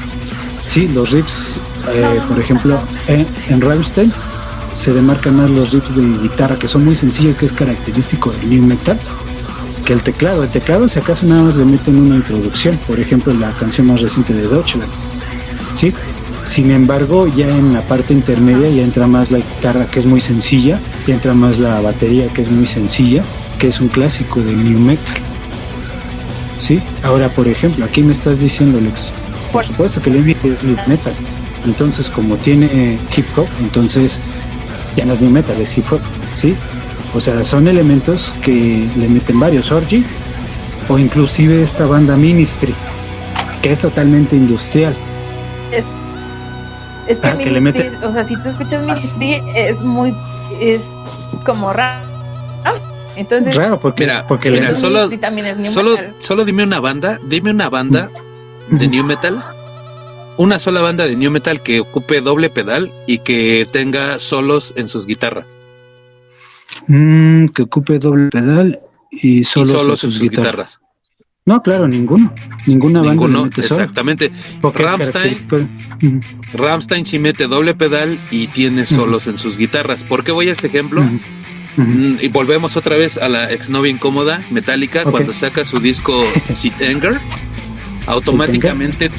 Sí, 0.67 0.89
los 0.89 1.11
riffs, 1.11 1.59
eh, 1.93 2.21
por 2.29 2.39
ejemplo, 2.39 2.79
en, 3.07 3.27
en 3.49 3.61
Rammstein 3.61 4.13
se 4.75 4.93
demarcan 4.93 5.37
más 5.37 5.51
los 5.51 5.73
riffs 5.73 5.95
de 5.95 6.03
guitarra 6.03 6.57
que 6.57 6.69
son 6.69 6.85
muy 6.85 6.97
sencillos, 6.97 7.37
que 7.37 7.47
es 7.47 7.53
característico 7.53 8.33
del 8.33 8.51
new 8.51 8.63
metal, 8.63 8.99
que 9.81 9.93
el 9.93 10.03
teclado. 10.03 10.43
El 10.43 10.51
teclado, 10.51 10.89
si 10.89 10.99
acaso, 10.99 11.27
nada 11.27 11.45
más 11.45 11.57
le 11.57 11.65
meten 11.65 11.97
una 11.97 12.17
introducción, 12.17 12.79
por 12.87 12.99
ejemplo, 12.99 13.33
la 13.35 13.53
canción 13.53 13.87
más 13.87 14.01
reciente 14.01 14.33
de 14.33 14.49
Deutschland. 14.49 14.91
¿sí? 15.75 15.93
Sin 16.47 16.73
embargo, 16.73 17.29
ya 17.29 17.49
en 17.49 17.73
la 17.73 17.81
parte 17.83 18.13
intermedia 18.13 18.69
ya 18.71 18.83
entra 18.83 19.07
más 19.07 19.31
la 19.31 19.39
guitarra, 19.39 19.87
que 19.87 20.01
es 20.01 20.07
muy 20.07 20.21
sencilla, 20.21 20.81
ya 21.07 21.15
entra 21.15 21.33
más 21.33 21.59
la 21.59 21.81
batería, 21.81 22.27
que 22.29 22.43
es 22.43 22.51
muy 22.51 22.67
sencilla, 22.67 23.23
que 23.59 23.69
es 23.69 23.81
un 23.81 23.89
clásico 23.89 24.41
del 24.41 24.65
new 24.65 24.79
metal. 24.81 25.17
¿Sí? 26.59 26.83
Ahora, 27.05 27.29
por 27.29 27.49
ejemplo, 27.49 27.85
aquí 27.85 28.03
me 28.03 28.13
estás 28.13 28.41
diciendo, 28.41 28.81
Lex, 28.81 29.13
por 29.53 29.65
supuesto 29.65 30.01
que 30.01 30.11
el 30.11 30.17
Envy 30.17 30.37
es 30.45 30.63
new 30.63 30.77
metal. 30.87 31.15
Entonces, 31.65 32.09
como 32.09 32.37
tiene 32.37 32.99
hip 33.17 33.27
hop, 33.37 33.47
entonces 33.61 34.21
ya 34.97 35.05
no 35.05 35.13
es 35.13 35.21
new 35.21 35.31
metal, 35.31 35.61
es 35.61 35.77
hip 35.77 35.91
hop, 35.93 36.01
¿sí? 36.35 36.55
O 37.15 37.21
sea, 37.21 37.43
son 37.43 37.67
elementos 37.69 38.35
que 38.43 38.89
le 38.97 39.09
meten 39.09 39.41
varios 39.41 39.73
Orgy 39.73 40.05
o 40.89 40.99
inclusive 40.99 41.63
esta 41.63 41.87
banda 41.87 42.17
Ministry, 42.17 42.75
que 43.63 43.73
es 43.73 43.81
totalmente 43.81 44.37
industrial. 44.37 44.97
Es, 45.73 45.85
es 47.09 47.19
que, 47.19 47.29
Ah, 47.29 47.37
que 47.37 47.51
le 47.51 47.61
Ministry, 47.61 47.91
mete- 47.91 48.07
o 48.07 48.13
sea, 48.13 48.27
si 48.27 48.37
tú 48.37 48.49
escuchas 48.51 48.85
Ministry, 48.85 49.43
es 49.57 49.81
muy, 49.81 50.15
es 50.61 50.83
como 51.45 51.73
raro. 51.73 52.09
Entonces, 53.17 53.55
Raro, 53.57 53.79
porque, 53.81 54.05
Mira, 54.05 54.25
porque 54.27 54.51
mira, 54.51 54.69
le- 54.69 54.75
solo, 54.75 54.99
Ministry 55.01 55.19
también 55.19 55.47
es 55.49 55.57
new 55.59 55.71
solo, 55.71 55.91
metal. 55.91 56.15
solo 56.19 56.45
dime 56.45 56.63
una 56.63 56.81
banda, 56.81 57.19
dime 57.27 57.51
una 57.51 57.69
banda 57.69 58.09
de 58.69 58.89
new 58.89 59.05
metal, 59.05 59.43
una 60.39 60.59
sola 60.61 60.81
banda 60.81 61.07
de 61.07 61.17
new 61.17 61.31
metal 61.31 61.61
que 61.61 61.81
ocupe 61.81 62.21
doble 62.21 62.49
pedal 62.51 62.91
y 63.07 63.19
que 63.19 63.67
tenga 63.71 64.19
solos 64.21 64.73
en 64.77 64.87
sus 64.89 65.07
guitarras. 65.07 65.59
Mm, 66.87 67.47
que 67.47 67.63
ocupe 67.63 67.99
doble 67.99 68.31
pedal 68.31 68.81
y 69.11 69.45
solo 69.45 69.95
y 69.95 69.97
sus 69.97 70.21
guitarras. 70.21 70.81
No, 71.47 71.63
claro, 71.63 71.89
ninguno. 71.89 72.33
Ninguna 72.67 73.01
banda 73.01 73.13
Ninguno, 73.13 73.45
mete 73.45 73.61
exactamente. 73.63 74.31
Porque. 74.61 74.83
Ujú, 76.03 76.21
Rammstein 76.55 77.05
sí 77.05 77.19
mete 77.19 77.47
doble 77.47 77.75
pedal 77.75 78.21
y 78.31 78.47
tiene 78.49 78.85
solos 78.85 79.27
en 79.27 79.39
sus 79.39 79.57
guitarras. 79.57 80.05
¿Por 80.05 80.23
qué 80.23 80.33
voy 80.33 80.49
a 80.49 80.53
este 80.53 80.69
ejemplo? 80.69 81.03
Mm, 81.77 82.19
Y 82.21 82.29
volvemos 82.29 82.77
otra 82.77 82.97
vez 82.97 83.17
a 83.19 83.29
la 83.29 83.51
exnovia 83.51 83.91
incómoda, 83.91 84.43
Metallica, 84.51 85.05
cuando 85.05 85.33
saca 85.33 85.65
su 85.65 85.79
disco 85.79 86.25
Sit 86.53 86.81
Anger, 86.83 87.19
automáticamente 88.07 89.11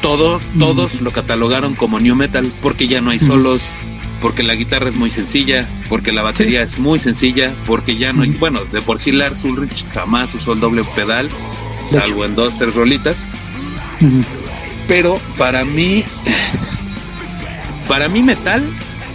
todo, 0.00 0.40
todos 0.58 1.00
lo 1.00 1.10
catalogaron 1.10 1.74
como 1.74 2.00
new 2.00 2.14
metal, 2.16 2.50
porque 2.60 2.86
ya 2.88 3.00
no 3.00 3.10
hay 3.10 3.18
solos, 3.18 3.72
porque 4.22 4.44
la 4.44 4.54
guitarra 4.54 4.88
es 4.88 4.94
muy 4.94 5.10
sencilla, 5.10 5.68
porque 5.88 6.12
la 6.12 6.22
batería 6.22 6.62
es 6.62 6.78
muy 6.78 7.00
sencilla, 7.00 7.54
porque 7.66 7.96
ya 7.96 8.12
no 8.12 8.22
hay, 8.22 8.30
bueno, 8.30 8.64
de 8.64 8.80
por 8.80 8.98
sí 9.00 9.10
Lars 9.10 9.44
Ulrich 9.44 9.84
jamás 9.92 10.32
usó 10.32 10.52
el 10.52 10.60
doble 10.60 10.84
pedal, 10.94 11.28
salvo 11.86 12.24
en 12.24 12.36
dos, 12.36 12.56
tres 12.56 12.74
rolitas. 12.76 13.26
Pero 14.86 15.20
para 15.36 15.64
mí, 15.64 16.04
para 17.88 18.08
mí 18.08 18.22
metal 18.22 18.64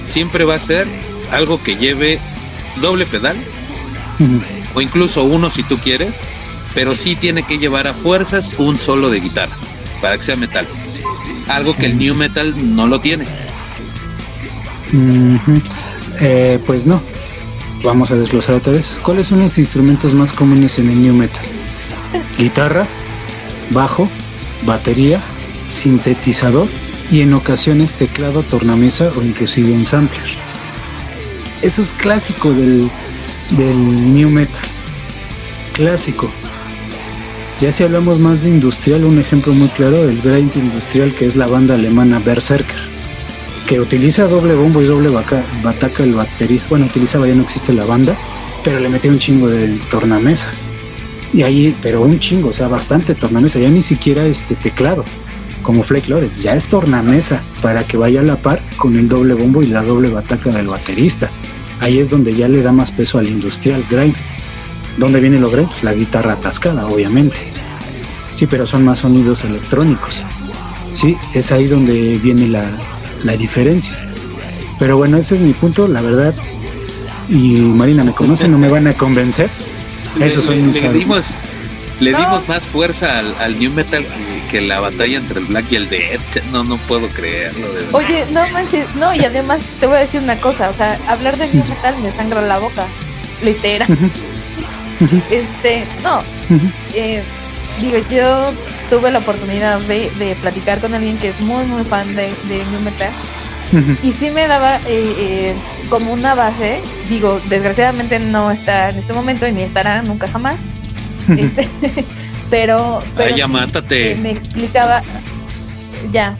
siempre 0.03 0.43
va 0.43 0.55
a 0.55 0.59
ser 0.59 0.85
algo 1.31 1.63
que 1.63 1.77
lleve 1.77 2.19
doble 2.81 3.05
pedal 3.05 3.37
o 4.73 4.81
incluso 4.81 5.23
uno 5.23 5.49
si 5.49 5.63
tú 5.63 5.77
quieres, 5.77 6.19
pero 6.73 6.95
sí 6.95 7.15
tiene 7.15 7.43
que 7.43 7.57
llevar 7.57 7.87
a 7.87 7.93
fuerzas 7.93 8.51
un 8.57 8.77
solo 8.77 9.09
de 9.09 9.21
guitarra 9.21 9.55
para 10.01 10.17
que 10.17 10.23
sea 10.23 10.35
metal. 10.35 10.67
Algo 11.47 11.77
que 11.77 11.85
el 11.85 11.97
new 11.97 12.13
metal 12.13 12.75
no 12.75 12.87
lo 12.87 12.99
tiene. 12.99 13.25
Eh, 16.19 16.59
pues 16.65 16.85
no. 16.85 17.01
Vamos 17.83 18.11
a 18.11 18.15
desglosar 18.15 18.55
otra 18.55 18.73
vez. 18.73 18.99
¿Cuáles 19.03 19.27
son 19.27 19.39
los 19.39 19.57
instrumentos 19.57 20.13
más 20.13 20.33
comunes 20.33 20.79
en 20.79 20.89
el 20.89 21.01
new 21.01 21.13
metal? 21.13 21.45
Guitarra, 22.37 22.87
bajo, 23.69 24.09
batería, 24.65 25.21
sintetizador 25.69 26.67
y 27.11 27.21
en 27.21 27.33
ocasiones 27.33 27.93
teclado, 27.93 28.43
tornamesa 28.43 29.11
o 29.15 29.21
inclusive 29.21 29.71
un 29.73 29.85
sampler. 29.85 30.25
Eso 31.61 31.81
es 31.81 31.91
clásico 31.91 32.51
del, 32.53 32.89
del 33.51 34.13
new 34.13 34.29
metal. 34.29 34.63
Clásico. 35.73 36.29
Ya 37.59 37.71
si 37.71 37.83
hablamos 37.83 38.19
más 38.19 38.41
de 38.41 38.49
industrial, 38.49 39.05
un 39.05 39.19
ejemplo 39.19 39.53
muy 39.53 39.69
claro, 39.69 40.07
el 40.07 40.21
grind 40.21 40.55
industrial 40.55 41.13
que 41.13 41.25
es 41.25 41.35
la 41.35 41.47
banda 41.47 41.75
alemana 41.75 42.19
Berserker 42.19 42.86
que 43.67 43.79
utiliza 43.81 44.27
doble 44.27 44.55
bombo 44.55 44.81
y 44.81 44.85
doble 44.85 45.09
vaca- 45.09 45.43
bataca 45.61 46.03
el 46.03 46.13
baterista. 46.13 46.67
Bueno, 46.69 46.85
utilizaba 46.85 47.27
ya 47.27 47.35
no 47.35 47.43
existe 47.43 47.73
la 47.73 47.85
banda, 47.85 48.15
pero 48.63 48.79
le 48.79 48.89
metía 48.89 49.11
un 49.11 49.19
chingo 49.19 49.47
de 49.49 49.77
tornamesa. 49.91 50.47
Y 51.33 51.41
ahí, 51.43 51.75
pero 51.81 52.01
un 52.01 52.19
chingo, 52.19 52.49
o 52.49 52.53
sea, 52.53 52.69
bastante 52.69 53.13
tornamesa, 53.13 53.59
ya 53.59 53.69
ni 53.69 53.81
siquiera 53.81 54.25
este 54.25 54.55
teclado, 54.55 55.03
como 55.61 55.83
Flake 55.83 56.07
Lores, 56.09 56.41
ya 56.41 56.55
es 56.55 56.67
tornamesa 56.67 57.41
para 57.61 57.83
que 57.83 57.97
vaya 57.97 58.21
a 58.21 58.23
la 58.23 58.37
par 58.37 58.61
con 58.77 58.95
el 58.97 59.09
doble 59.09 59.33
bombo 59.33 59.61
y 59.61 59.67
la 59.67 59.83
doble 59.83 60.09
bataca 60.09 60.51
del 60.51 60.67
baterista. 60.67 61.29
Ahí 61.81 61.99
es 61.99 62.09
donde 62.09 62.33
ya 62.33 62.47
le 62.47 62.61
da 62.61 62.71
más 62.71 62.91
peso 62.91 63.19
al 63.19 63.27
industrial 63.27 63.83
grind. 63.89 64.15
¿Dónde 64.97 65.19
viene 65.19 65.39
lo 65.39 65.51
grind? 65.51 65.67
Pues 65.69 65.83
la 65.83 65.93
guitarra 65.93 66.33
atascada, 66.33 66.87
obviamente. 66.87 67.35
Sí, 68.33 68.47
pero 68.47 68.65
son 68.65 68.85
más 68.85 68.99
sonidos 68.99 69.43
electrónicos. 69.43 70.23
Sí, 70.93 71.15
es 71.33 71.51
ahí 71.51 71.67
donde 71.67 72.17
viene 72.19 72.47
la, 72.47 72.63
la 73.23 73.35
diferencia. 73.37 73.93
Pero 74.79 74.97
bueno, 74.97 75.17
ese 75.17 75.35
es 75.35 75.41
mi 75.41 75.53
punto, 75.53 75.87
la 75.87 76.01
verdad. 76.01 76.33
Y 77.29 77.61
Marina 77.61 78.03
me 78.03 78.13
conoce, 78.13 78.47
no 78.47 78.57
me 78.57 78.69
van 78.69 78.87
a 78.87 78.93
convencer. 78.93 79.49
Esos 80.19 80.47
le, 80.47 80.55
son 80.55 80.67
mis 80.67 80.81
le 80.81 80.93
dimos, 80.93 81.37
le 81.99 82.13
dimos 82.13 82.47
más 82.47 82.65
fuerza 82.65 83.19
al, 83.19 83.35
al 83.39 83.59
new 83.59 83.71
metal 83.71 84.03
que, 84.03 84.47
que 84.47 84.61
la 84.61 84.79
batalla 84.79 85.17
entre 85.17 85.39
el 85.39 85.45
black 85.45 85.71
y 85.71 85.75
el 85.75 85.89
death. 85.89 86.43
No, 86.51 86.63
no 86.63 86.77
puedo 86.77 87.07
creerlo. 87.09 87.67
de 87.67 87.73
verdad. 87.73 87.89
Oye, 87.95 88.25
no 88.31 88.47
manches, 88.49 88.95
no, 88.95 89.13
y 89.13 89.25
además 89.25 89.59
te 89.79 89.87
voy 89.87 89.97
a 89.97 89.99
decir 90.01 90.21
una 90.21 90.39
cosa, 90.39 90.69
o 90.69 90.73
sea, 90.73 90.97
hablar 91.07 91.37
de 91.37 91.47
new 91.53 91.65
metal 91.67 91.95
me 92.01 92.11
sangra 92.11 92.41
la 92.41 92.59
boca, 92.59 92.85
literal. 93.43 93.87
este, 95.29 95.85
no, 96.01 96.21
eh, 96.93 97.21
digo, 97.81 97.97
yo 98.09 98.53
tuve 98.89 99.11
la 99.11 99.19
oportunidad 99.19 99.79
de, 99.81 100.09
de 100.11 100.35
platicar 100.35 100.79
con 100.79 100.93
alguien 100.93 101.17
que 101.17 101.29
es 101.29 101.39
muy, 101.41 101.65
muy 101.65 101.83
fan 101.83 102.07
de, 102.15 102.31
de 102.47 102.65
new 102.71 102.81
metal. 102.81 103.11
Y 104.01 104.13
sí 104.13 104.29
me 104.29 104.47
daba 104.47 104.77
eh, 104.77 104.81
eh, 104.87 105.55
como 105.89 106.13
una 106.13 106.35
base, 106.35 106.79
digo, 107.09 107.37
desgraciadamente 107.49 108.17
no 108.17 108.49
está 108.49 108.89
en 108.89 108.99
este 108.99 109.11
momento 109.13 109.45
y 109.45 109.51
ni 109.51 109.63
estará 109.63 110.01
nunca 110.03 110.25
jamás, 110.29 110.55
este, 111.37 111.67
pero, 112.49 112.99
pero 113.17 113.33
Ay, 113.33 113.39
ya 113.39 113.45
sí, 113.45 113.51
mátate. 113.51 114.11
eh, 114.13 114.15
me 114.15 114.31
explicaba, 114.31 115.01
ya, 116.13 116.37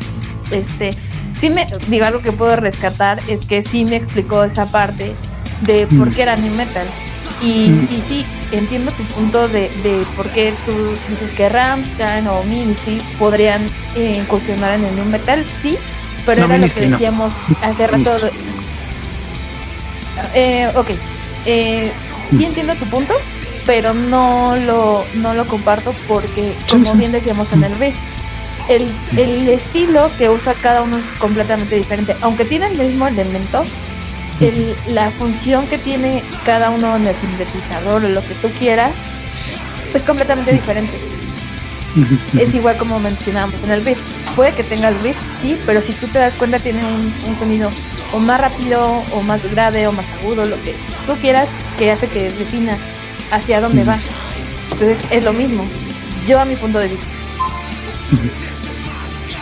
este, 0.51 0.92
sí 1.38 1.50
me, 1.50 1.67
digo, 1.90 2.06
algo 2.06 2.22
que 2.22 2.32
puedo 2.32 2.56
rescatar 2.56 3.19
es 3.27 3.45
que 3.45 3.61
sí 3.61 3.84
me 3.84 3.98
explicó 3.98 4.45
esa 4.45 4.72
parte 4.72 5.11
de 5.64 5.85
por 5.88 6.11
qué 6.11 6.22
era 6.22 6.38
new 6.38 6.53
metal. 6.53 6.88
Y, 7.41 7.69
Mm. 7.69 7.88
y 7.91 8.03
sí, 8.07 8.25
entiendo 8.51 8.91
tu 8.93 9.03
punto 9.03 9.48
de, 9.48 9.69
de 9.83 10.03
por 10.16 10.27
qué 10.32 10.53
tú 10.66 10.72
dices 11.09 11.30
que 11.38 11.49
Rammstein 11.49 12.27
o 12.27 12.43
Ministry 12.43 12.99
podrían 13.19 13.66
eh, 13.95 14.17
incursionar 14.22 14.74
en 14.74 14.85
el 14.85 14.95
new 14.95 15.06
metal, 15.06 15.45
sí, 15.61 15.77
pero 16.25 16.48
No, 16.48 16.53
era 16.56 16.66
lo 16.67 16.74
que 16.74 16.82
no. 16.88 16.91
decíamos 16.91 17.33
hace 17.61 17.85
rato. 17.88 18.17
Eh, 20.33 20.67
ok, 20.75 20.90
eh, 21.45 21.91
sí 22.35 22.43
entiendo 22.45 22.74
tu 22.75 22.85
punto, 22.85 23.14
pero 23.66 23.93
no 23.93 24.56
lo, 24.56 25.06
no 25.16 25.33
lo 25.33 25.45
comparto 25.48 25.93
porque, 26.07 26.56
como 26.69 26.93
bien 26.95 27.11
decíamos 27.11 27.51
en 27.53 27.64
el 27.66 27.75
B, 27.75 27.93
el, 28.69 28.90
el 29.16 29.48
estilo 29.49 30.09
que 30.17 30.30
usa 30.30 30.53
cada 30.61 30.82
uno 30.82 30.98
es 30.98 31.03
completamente 31.19 31.75
diferente. 31.75 32.16
Aunque 32.22 32.45
tiene 32.45 32.67
el 32.67 32.77
mismo 32.77 33.07
elemento, 33.07 33.64
el- 34.41 34.75
la 34.88 35.09
función 35.11 35.67
que 35.67 35.77
tiene 35.77 36.24
cada 36.45 36.69
uno 36.69 36.95
en 36.95 37.07
el 37.07 37.16
sintetizador 37.16 38.03
o 38.06 38.09
lo 38.09 38.22
que 38.22 38.33
tú 38.35 38.49
quieras 38.57 38.91
es 39.93 40.03
completamente 40.03 40.51
diferente. 40.51 40.93
Es 42.38 42.53
igual 42.53 42.77
como 42.77 42.99
mencionábamos 42.99 43.56
en 43.64 43.72
el 43.72 43.82
beat. 43.82 43.98
Puede 44.35 44.51
que 44.53 44.64
tenga 44.64 44.90
el 44.90 44.95
beat, 44.99 45.16
sí, 45.41 45.59
pero 45.66 45.82
si 45.82 45.93
tú 45.93 46.07
te 46.07 46.19
das 46.19 46.35
cuenta 46.35 46.59
tiene 46.59 46.85
un, 46.85 47.11
un 47.25 47.40
sonido 47.40 47.72
o 48.14 48.19
más 48.19 48.40
rápido 48.40 49.03
o 49.14 49.22
más 49.24 49.41
grave 49.51 49.88
o 49.88 49.91
más 49.91 50.06
agudo, 50.19 50.45
lo 50.45 50.56
que 50.64 50.75
tú 51.07 51.16
quieras, 51.19 51.48
que 51.80 51.90
hace 51.91 52.07
que 52.07 52.30
defina 52.32 52.77
hacia 53.32 53.59
dónde 53.61 53.83
va. 53.83 53.98
Entonces 54.74 54.98
es 55.09 55.24
lo 55.24 55.33
mismo. 55.33 55.66
Yo 56.27 56.40
a 56.40 56.45
mi 56.45 56.56
punto 56.56 56.77
de 56.77 56.90
vista. 56.90 57.06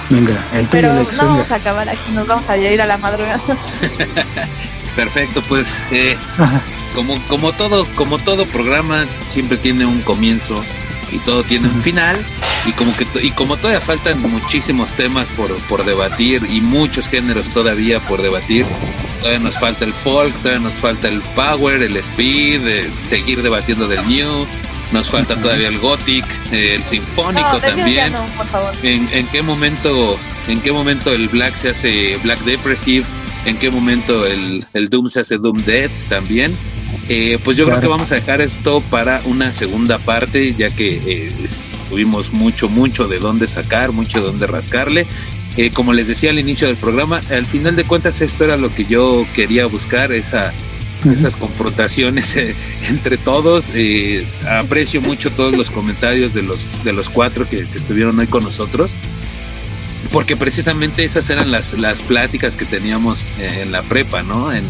Venga, 0.09 0.33
el 0.53 0.67
Pero 0.67 0.93
no 0.93 1.03
vamos 1.17 1.51
a 1.51 1.56
acabar 1.56 1.90
aquí, 1.90 2.11
nos 2.14 2.27
vamos 2.27 2.48
a 2.48 2.57
ir 2.57 2.82
a 2.82 2.85
la 2.85 2.98
madrugada. 2.98 3.41
Perfecto, 4.95 5.41
pues 5.43 5.83
eh, 5.91 6.15
como, 6.93 7.15
como 7.27 7.51
todo, 7.53 7.85
como 7.95 8.17
todo 8.19 8.45
programa 8.45 9.06
siempre 9.30 9.57
tiene 9.57 9.85
un 9.85 10.01
comienzo 10.01 10.64
y 11.11 11.17
todo 11.19 11.43
tiene 11.43 11.67
un 11.67 11.82
final 11.83 12.24
y 12.65 12.72
como 12.72 12.95
que 12.95 13.06
to- 13.06 13.19
y 13.22 13.32
como 13.32 13.57
todavía 13.57 13.82
faltan 13.82 14.19
muchísimos 14.22 14.93
temas 14.93 15.30
por, 15.32 15.53
por 15.67 15.85
debatir 15.85 16.48
y 16.49 16.61
muchos 16.61 17.07
géneros 17.09 17.49
todavía 17.49 17.99
por 17.99 18.22
debatir 18.22 18.65
todavía 19.19 19.40
nos 19.40 19.59
falta 19.59 19.85
el 19.85 19.93
folk 19.93 20.33
todavía 20.40 20.61
nos 20.61 20.74
falta 20.75 21.07
el 21.09 21.22
power 21.35 21.82
el 21.83 21.95
speed 21.98 22.65
eh, 22.67 22.90
seguir 23.03 23.41
debatiendo 23.43 23.88
del 23.88 24.07
new 24.07 24.48
nos 24.91 25.09
falta 25.09 25.40
todavía 25.40 25.67
el 25.67 25.77
gothic 25.80 26.25
eh, 26.51 26.75
el 26.75 26.83
sinfónico 26.83 27.53
No, 27.53 27.59
también. 27.59 28.14
no, 28.14 28.25
por 28.38 28.48
favor. 28.48 28.74
¿En, 28.82 29.09
en 29.11 29.27
qué 29.27 29.41
momento 29.43 30.17
en 30.48 30.59
qué 30.61 30.72
momento 30.72 31.11
el 31.14 31.27
black 31.30 31.53
se 31.56 31.69
hace 31.69 32.17
black 32.24 32.40
depressive 32.45 33.06
en 33.45 33.57
qué 33.57 33.69
momento 33.72 34.25
el, 34.25 34.65
el 34.74 34.90
doom 34.90 35.07
se 35.09 35.19
hace 35.22 35.38
doom 35.38 35.57
dead 35.65 35.90
también 36.09 36.56
Eh, 37.09 37.38
pues 37.43 37.57
yo 37.57 37.65
creo 37.65 37.80
que 37.80 37.88
vamos 37.88 38.11
a 38.11 38.15
dejar 38.15 38.41
esto 38.41 38.80
para 38.90 39.22
una 39.25 39.51
segunda 39.51 39.98
parte 39.99 40.56
ya 40.56 40.69
que 40.69 41.01
eh, 41.06 41.32
tuvimos 41.90 42.32
mucho 42.33 42.67
mucho 42.69 43.07
de 43.07 43.19
dónde 43.19 43.45
sacar 43.48 43.91
mucho 43.91 44.19
de 44.22 44.27
dónde 44.27 44.48
rascarle 44.48 45.06
Eh, 45.57 45.69
como 45.72 45.93
les 45.93 46.07
decía 46.07 46.32
al 46.32 46.40
inicio 46.40 46.67
del 46.67 46.77
programa 46.77 47.22
al 47.30 47.45
final 47.45 47.75
de 47.75 47.83
cuentas 47.85 48.22
esto 48.22 48.43
era 48.43 48.57
lo 48.57 48.69
que 48.74 48.83
yo 48.85 49.25
quería 49.33 49.67
buscar 49.67 50.11
esa 50.11 50.51
esas 51.14 51.35
confrontaciones 51.35 52.35
eh, 52.35 52.56
entre 52.90 53.17
todos. 53.17 53.72
eh, 53.75 54.27
aprecio 54.49 55.01
mucho 55.01 55.30
todos 55.32 55.53
los 55.56 55.69
comentarios 55.69 56.33
de 56.33 56.41
los 56.41 56.67
de 56.83 56.93
los 56.93 57.09
cuatro 57.09 57.48
que, 57.48 57.67
que 57.69 57.77
estuvieron 57.77 58.17
hoy 58.19 58.27
con 58.27 58.43
nosotros. 58.43 58.95
Porque 60.11 60.38
precisamente 60.38 61.03
esas 61.03 61.30
eran 61.30 61.51
las, 61.51 61.74
las 61.74 62.01
pláticas 62.01 62.58
que 62.58 62.66
teníamos 62.66 63.27
eh, 63.40 63.61
en 63.64 63.72
la 63.72 63.82
prepa, 63.84 64.24
¿no? 64.24 64.53
En, 64.53 64.66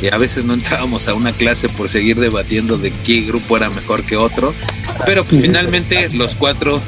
y 0.00 0.08
a 0.12 0.18
veces 0.18 0.44
no 0.44 0.54
entrábamos 0.54 1.08
a 1.08 1.14
una 1.14 1.32
clase 1.32 1.68
por 1.68 1.88
seguir 1.88 2.18
debatiendo 2.18 2.76
de 2.76 2.90
qué 2.90 3.22
grupo 3.22 3.56
era 3.56 3.70
mejor 3.70 4.04
que 4.04 4.16
otro. 4.16 4.54
Pero 5.04 5.24
pues 5.24 5.42
finalmente 5.42 6.08
los 6.12 6.34
cuatro. 6.36 6.80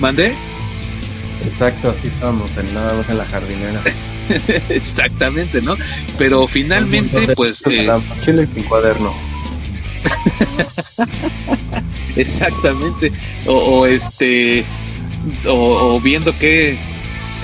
¿Mandé? 0.00 0.34
Exacto, 1.44 1.90
así 1.90 2.08
estábamos 2.08 2.56
en 2.56 2.72
nada 2.74 2.94
más 2.94 3.08
en 3.08 3.18
la 3.18 3.26
jardinera. 3.26 3.80
Exactamente, 4.68 5.60
¿no? 5.60 5.76
Pero 6.18 6.46
finalmente, 6.46 7.34
pues. 7.34 7.62
eh, 7.66 7.88
Chile 8.24 8.48
sin 8.54 8.64
cuaderno. 8.64 9.14
Exactamente. 12.16 13.12
O, 13.46 13.52
o 13.54 13.86
este. 13.86 14.64
O, 15.46 15.94
o 15.94 16.00
viendo 16.00 16.36
qué, 16.38 16.76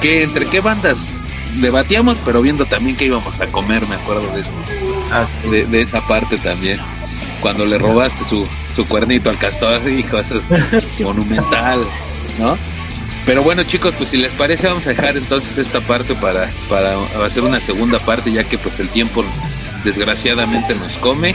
qué. 0.01 0.23
Entre 0.23 0.47
qué 0.47 0.61
bandas 0.61 1.17
debatíamos, 1.61 2.19
pero 2.25 2.43
viendo 2.43 2.65
también 2.67 2.97
qué 2.97 3.07
íbamos 3.07 3.41
a 3.41 3.47
comer, 3.47 3.87
me 3.87 3.97
acuerdo 3.97 4.27
de 4.35 4.41
eso. 4.41 4.55
de, 5.51 5.67
de 5.67 5.83
esa 5.83 6.01
parte 6.07 6.39
también. 6.39 6.81
Cuando 7.41 7.65
le 7.65 7.79
robaste 7.79 8.25
su, 8.25 8.47
su 8.69 8.87
cuernito 8.87 9.31
al 9.31 9.39
castor, 9.39 9.81
hijo, 9.89 10.19
eso 10.19 10.39
es 10.39 10.51
monumental, 11.01 11.83
¿no? 12.39 12.59
Pero 13.25 13.43
bueno, 13.43 13.63
chicos, 13.65 13.95
pues 13.97 14.11
si 14.11 14.19
les 14.19 14.35
parece, 14.35 14.67
vamos 14.67 14.87
a 14.87 14.91
dejar 14.91 15.17
entonces 15.17 15.57
esta 15.59 15.81
parte 15.81 16.15
para, 16.15 16.51
para 16.69 16.99
hacer 17.25 17.43
una 17.43 17.61
segunda 17.61 17.99
parte, 17.99 18.31
ya 18.33 18.45
que 18.45 18.59
pues 18.59 18.79
el 18.81 18.89
tiempo 18.91 19.25
desgraciadamente 19.85 20.75
nos 20.75 20.99
come 20.99 21.35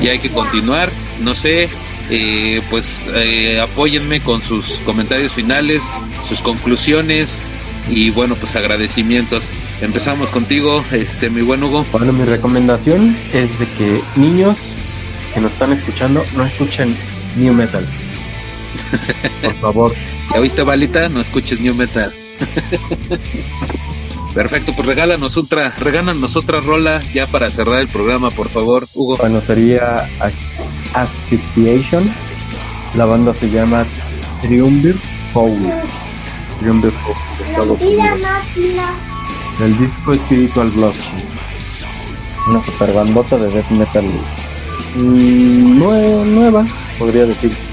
y 0.00 0.08
hay 0.08 0.18
que 0.18 0.30
continuar. 0.30 0.90
No 1.20 1.34
sé, 1.34 1.68
Eh, 2.10 2.60
pues 2.68 3.06
eh, 3.14 3.58
apóyenme 3.62 4.20
con 4.20 4.42
sus 4.42 4.82
comentarios 4.84 5.32
finales, 5.32 5.96
sus 6.22 6.42
conclusiones 6.42 7.42
y 7.88 8.10
bueno, 8.10 8.34
pues 8.36 8.56
agradecimientos. 8.56 9.52
Empezamos 9.80 10.30
contigo, 10.30 10.84
este 10.92 11.30
mi 11.30 11.42
buen 11.42 11.62
Hugo. 11.62 11.84
Bueno, 11.92 12.12
mi 12.12 12.24
recomendación 12.24 13.16
es 13.32 13.58
de 13.58 13.68
que 13.72 14.02
niños, 14.16 14.58
si 15.32 15.40
nos 15.40 15.52
están 15.52 15.72
escuchando, 15.72 16.24
no 16.34 16.44
escuchen 16.44 16.96
New 17.36 17.52
Metal. 17.52 17.86
Por 19.42 19.54
favor. 19.54 19.94
¿Ya 20.32 20.40
oíste, 20.40 20.62
Balita? 20.62 21.08
No 21.08 21.20
escuches 21.20 21.60
New 21.60 21.74
Metal. 21.74 22.12
Perfecto, 24.34 24.72
pues 24.74 24.88
regálanos 24.88 25.36
otra, 25.36 25.72
regálanos 25.78 26.34
otra 26.34 26.58
rola 26.58 27.00
ya 27.12 27.28
para 27.28 27.50
cerrar 27.50 27.78
el 27.78 27.86
programa, 27.86 28.32
por 28.32 28.48
favor, 28.48 28.88
Hugo. 28.92 29.16
Bueno, 29.16 29.40
sería 29.40 30.08
Asphyxiation. 30.92 32.02
La 32.96 33.04
banda 33.04 33.32
se 33.32 33.48
llama 33.48 33.86
Triumvir 34.42 34.96
Power. 35.32 36.03
Triumvir 36.64 36.92
Power 36.92 37.16
de 37.38 37.44
Estados 37.44 37.80
Unidos. 37.82 38.20
El 39.60 39.78
disco 39.78 40.16
Spiritual 40.16 40.70
Bloodshed. 40.70 41.22
Una 42.48 42.60
super 42.60 42.90
bandota 42.94 43.36
de 43.36 43.50
death 43.50 43.70
metal 43.76 44.04
mm, 44.96 45.78
nue- 45.78 46.24
nueva, 46.24 46.66
podría 46.98 47.26
decirse. 47.26 47.64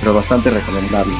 Pero 0.00 0.14
bastante 0.14 0.50
recomendable. 0.50 1.14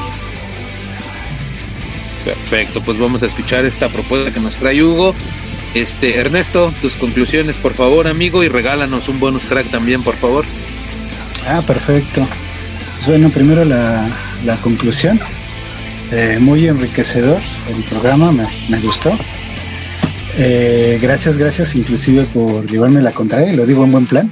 Perfecto, 2.25 2.81
pues 2.83 2.99
vamos 2.99 3.23
a 3.23 3.27
escuchar 3.27 3.63
esta 3.63 3.87
propuesta 3.89 4.31
que 4.33 4.39
nos 4.41 4.57
trae 4.57 4.83
Hugo. 4.83 5.15
Este, 5.73 6.17
Ernesto, 6.19 6.73
tus 6.81 6.97
conclusiones, 6.97 7.55
por 7.55 7.73
favor, 7.73 8.09
amigo, 8.09 8.43
y 8.43 8.49
regálanos 8.49 9.07
un 9.07 9.21
bonus 9.21 9.45
track 9.45 9.71
también, 9.71 10.03
por 10.03 10.15
favor. 10.17 10.43
Ah, 11.47 11.61
perfecto. 11.65 12.27
Pues 12.97 13.07
bueno, 13.07 13.29
primero 13.29 13.63
la, 13.63 14.09
la 14.43 14.57
conclusión. 14.57 15.19
Eh, 16.11 16.37
muy 16.39 16.67
enriquecedor 16.67 17.41
el 17.69 17.83
programa, 17.85 18.31
me, 18.31 18.47
me 18.69 18.79
gustó. 18.79 19.17
Eh, 20.37 20.99
gracias, 21.01 21.37
gracias 21.37 21.75
inclusive 21.75 22.23
por 22.23 22.69
llevarme 22.69 23.01
la 23.01 23.13
contraria, 23.13 23.53
lo 23.53 23.65
digo 23.65 23.83
en 23.85 23.91
buen 23.91 24.05
plan. 24.05 24.31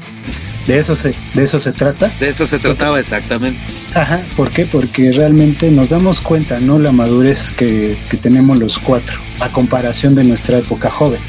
De 0.68 0.78
eso 0.78 0.96
se, 0.96 1.16
de 1.34 1.44
eso 1.44 1.60
se 1.60 1.72
trata. 1.72 2.12
De 2.20 2.30
eso 2.30 2.46
se 2.46 2.60
trataba 2.60 3.00
exactamente. 3.00 3.60
Ajá, 3.96 4.22
¿por 4.36 4.52
qué? 4.52 4.66
Porque 4.66 5.12
realmente 5.12 5.72
nos 5.72 5.90
damos 5.90 6.22
cuenta, 6.22 6.60
¿no? 6.60 6.78
La 6.78 6.92
madurez 6.92 7.52
que, 7.52 7.98
que 8.10 8.18
tenemos 8.18 8.60
los 8.60 8.78
cuatro, 8.78 9.18
a 9.40 9.52
comparación 9.52 10.16
de 10.16 10.26
nuestra 10.26 10.60
época 10.60 10.90
joven. 10.90 11.22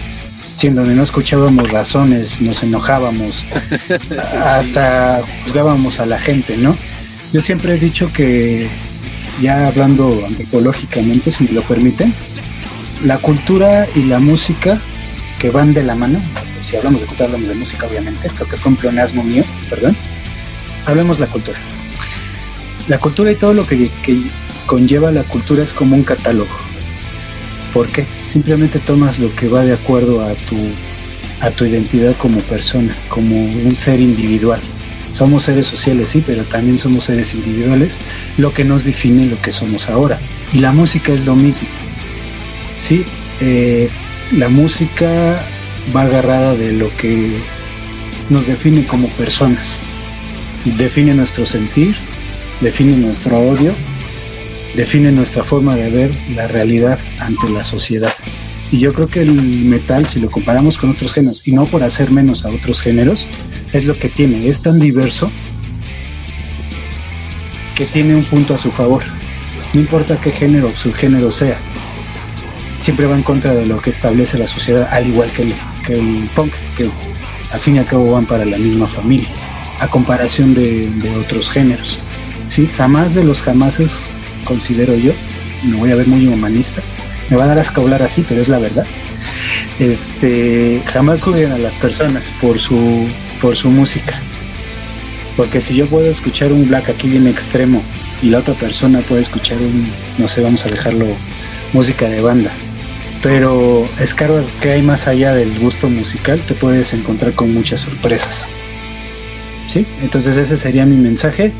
En 0.62 0.74
donde 0.74 0.94
no 0.94 1.04
escuchábamos 1.04 1.70
razones, 1.70 2.42
nos 2.42 2.62
enojábamos, 2.62 3.46
hasta 4.44 5.22
juzgábamos 5.42 6.00
a 6.00 6.06
la 6.06 6.18
gente, 6.18 6.58
¿no? 6.58 6.76
Yo 7.32 7.40
siempre 7.40 7.74
he 7.74 7.78
dicho 7.78 8.12
que, 8.12 8.68
ya 9.40 9.66
hablando 9.66 10.24
antropológicamente, 10.26 11.30
si 11.30 11.44
me 11.44 11.52
lo 11.52 11.62
permiten, 11.62 12.12
la 13.04 13.18
cultura 13.18 13.86
y 13.94 14.04
la 14.04 14.18
música 14.18 14.78
que 15.38 15.50
van 15.50 15.72
de 15.72 15.82
la 15.82 15.94
mano, 15.94 16.20
si 16.62 16.76
hablamos 16.76 17.00
de 17.00 17.06
cultura, 17.06 17.26
hablamos 17.26 17.48
de 17.48 17.54
música, 17.54 17.86
obviamente, 17.86 18.28
creo 18.28 18.48
que 18.48 18.56
fue 18.56 18.72
un 18.72 18.76
pleonasmo 18.76 19.22
mío, 19.22 19.42
perdón. 19.68 19.96
Hablemos 20.86 21.18
la 21.18 21.26
cultura. 21.26 21.58
La 22.88 22.98
cultura 22.98 23.32
y 23.32 23.34
todo 23.34 23.54
lo 23.54 23.66
que, 23.66 23.88
que 24.02 24.22
conlleva 24.66 25.10
la 25.10 25.22
cultura 25.24 25.62
es 25.62 25.72
como 25.72 25.96
un 25.96 26.04
catálogo. 26.04 26.50
¿Por 27.72 27.88
qué? 27.88 28.06
Simplemente 28.26 28.78
tomas 28.80 29.18
lo 29.18 29.34
que 29.34 29.48
va 29.48 29.64
de 29.64 29.72
acuerdo 29.72 30.22
a 30.22 30.34
tu, 30.34 30.56
a 31.40 31.50
tu 31.50 31.64
identidad 31.64 32.14
como 32.16 32.40
persona, 32.40 32.94
como 33.08 33.36
un 33.36 33.70
ser 33.74 34.00
individual. 34.00 34.60
Somos 35.12 35.44
seres 35.44 35.66
sociales, 35.66 36.08
sí, 36.08 36.22
pero 36.24 36.44
también 36.44 36.78
somos 36.78 37.04
seres 37.04 37.34
individuales, 37.34 37.98
lo 38.36 38.52
que 38.52 38.64
nos 38.64 38.84
define 38.84 39.26
lo 39.26 39.40
que 39.42 39.52
somos 39.52 39.88
ahora. 39.88 40.18
Y 40.52 40.58
la 40.58 40.72
música 40.72 41.12
es 41.12 41.24
lo 41.24 41.34
mismo. 41.34 41.68
Sí, 42.78 43.04
eh, 43.40 43.88
la 44.32 44.48
música 44.48 45.44
va 45.94 46.02
agarrada 46.02 46.54
de 46.54 46.72
lo 46.72 46.94
que 46.96 47.38
nos 48.28 48.46
define 48.46 48.86
como 48.86 49.08
personas. 49.08 49.80
Define 50.64 51.14
nuestro 51.14 51.44
sentir, 51.46 51.96
define 52.60 52.96
nuestro 52.96 53.38
odio, 53.38 53.74
define 54.74 55.10
nuestra 55.10 55.42
forma 55.42 55.74
de 55.74 55.90
ver 55.90 56.10
la 56.34 56.46
realidad 56.46 56.98
ante 57.18 57.48
la 57.50 57.64
sociedad. 57.64 58.12
Y 58.72 58.78
yo 58.78 58.92
creo 58.92 59.08
que 59.08 59.22
el 59.22 59.32
metal, 59.32 60.06
si 60.06 60.20
lo 60.20 60.30
comparamos 60.30 60.78
con 60.78 60.90
otros 60.90 61.12
géneros, 61.12 61.46
y 61.46 61.52
no 61.52 61.66
por 61.66 61.82
hacer 61.82 62.10
menos 62.10 62.44
a 62.44 62.50
otros 62.50 62.80
géneros, 62.80 63.26
es 63.72 63.84
lo 63.84 63.94
que 63.94 64.08
tiene, 64.08 64.48
es 64.48 64.62
tan 64.62 64.78
diverso 64.78 65.30
que 67.74 67.84
tiene 67.86 68.14
un 68.14 68.24
punto 68.24 68.54
a 68.54 68.58
su 68.58 68.70
favor. 68.70 69.02
No 69.72 69.80
importa 69.80 70.20
qué 70.20 70.30
género 70.30 70.68
o 70.68 70.76
subgénero 70.76 71.30
sea, 71.30 71.58
siempre 72.80 73.06
va 73.06 73.14
en 73.14 73.22
contra 73.22 73.54
de 73.54 73.66
lo 73.66 73.80
que 73.80 73.90
establece 73.90 74.38
la 74.38 74.46
sociedad, 74.46 74.88
al 74.90 75.06
igual 75.06 75.30
que 75.32 75.42
el, 75.42 75.54
que 75.86 75.94
el 75.94 76.28
punk, 76.34 76.52
que 76.76 76.88
al 77.52 77.60
fin 77.60 77.76
y 77.76 77.78
al 77.78 77.86
cabo 77.86 78.12
van 78.12 78.26
para 78.26 78.44
la 78.44 78.58
misma 78.58 78.86
familia, 78.86 79.28
a 79.80 79.88
comparación 79.88 80.54
de, 80.54 80.90
otros 81.18 81.50
géneros. 81.50 82.00
¿sí? 82.48 82.68
Jamás 82.76 83.14
de 83.14 83.24
los 83.24 83.42
jamases, 83.42 84.08
considero 84.44 84.94
yo, 84.94 85.12
me 85.64 85.76
voy 85.76 85.90
a 85.92 85.96
ver 85.96 86.06
muy 86.06 86.26
humanista, 86.26 86.82
me 87.30 87.36
va 87.36 87.44
a 87.44 87.48
dar 87.48 87.58
asco 87.58 87.82
hablar 87.82 88.02
así, 88.02 88.24
pero 88.28 88.42
es 88.42 88.48
la 88.48 88.58
verdad. 88.58 88.84
Este, 89.78 90.82
jamás 90.86 91.22
juzguen 91.22 91.52
a 91.52 91.58
las 91.58 91.74
personas 91.76 92.32
por 92.40 92.58
su, 92.58 93.08
por 93.40 93.56
su 93.56 93.70
música. 93.70 94.20
Porque 95.36 95.60
si 95.60 95.76
yo 95.76 95.88
puedo 95.88 96.10
escuchar 96.10 96.52
un 96.52 96.68
black 96.68 96.90
aquí 96.90 97.08
bien 97.08 97.26
extremo 97.28 97.82
y 98.20 98.30
la 98.30 98.40
otra 98.40 98.54
persona 98.54 99.00
puede 99.00 99.22
escuchar 99.22 99.58
un, 99.58 99.88
no 100.18 100.26
sé, 100.26 100.42
vamos 100.42 100.66
a 100.66 100.70
dejarlo, 100.70 101.06
música 101.72 102.08
de 102.08 102.20
banda. 102.20 102.50
Pero 103.22 103.84
escarbas 104.00 104.56
que 104.56 104.72
hay 104.72 104.82
más 104.82 105.06
allá 105.06 105.32
del 105.32 105.56
gusto 105.58 105.88
musical, 105.88 106.40
te 106.40 106.54
puedes 106.54 106.92
encontrar 106.94 107.32
con 107.34 107.54
muchas 107.54 107.80
sorpresas. 107.80 108.44
¿Sí? 109.68 109.86
Entonces 110.00 110.36
ese 110.36 110.56
sería 110.56 110.84
mi 110.84 110.96
mensaje. 110.96 111.54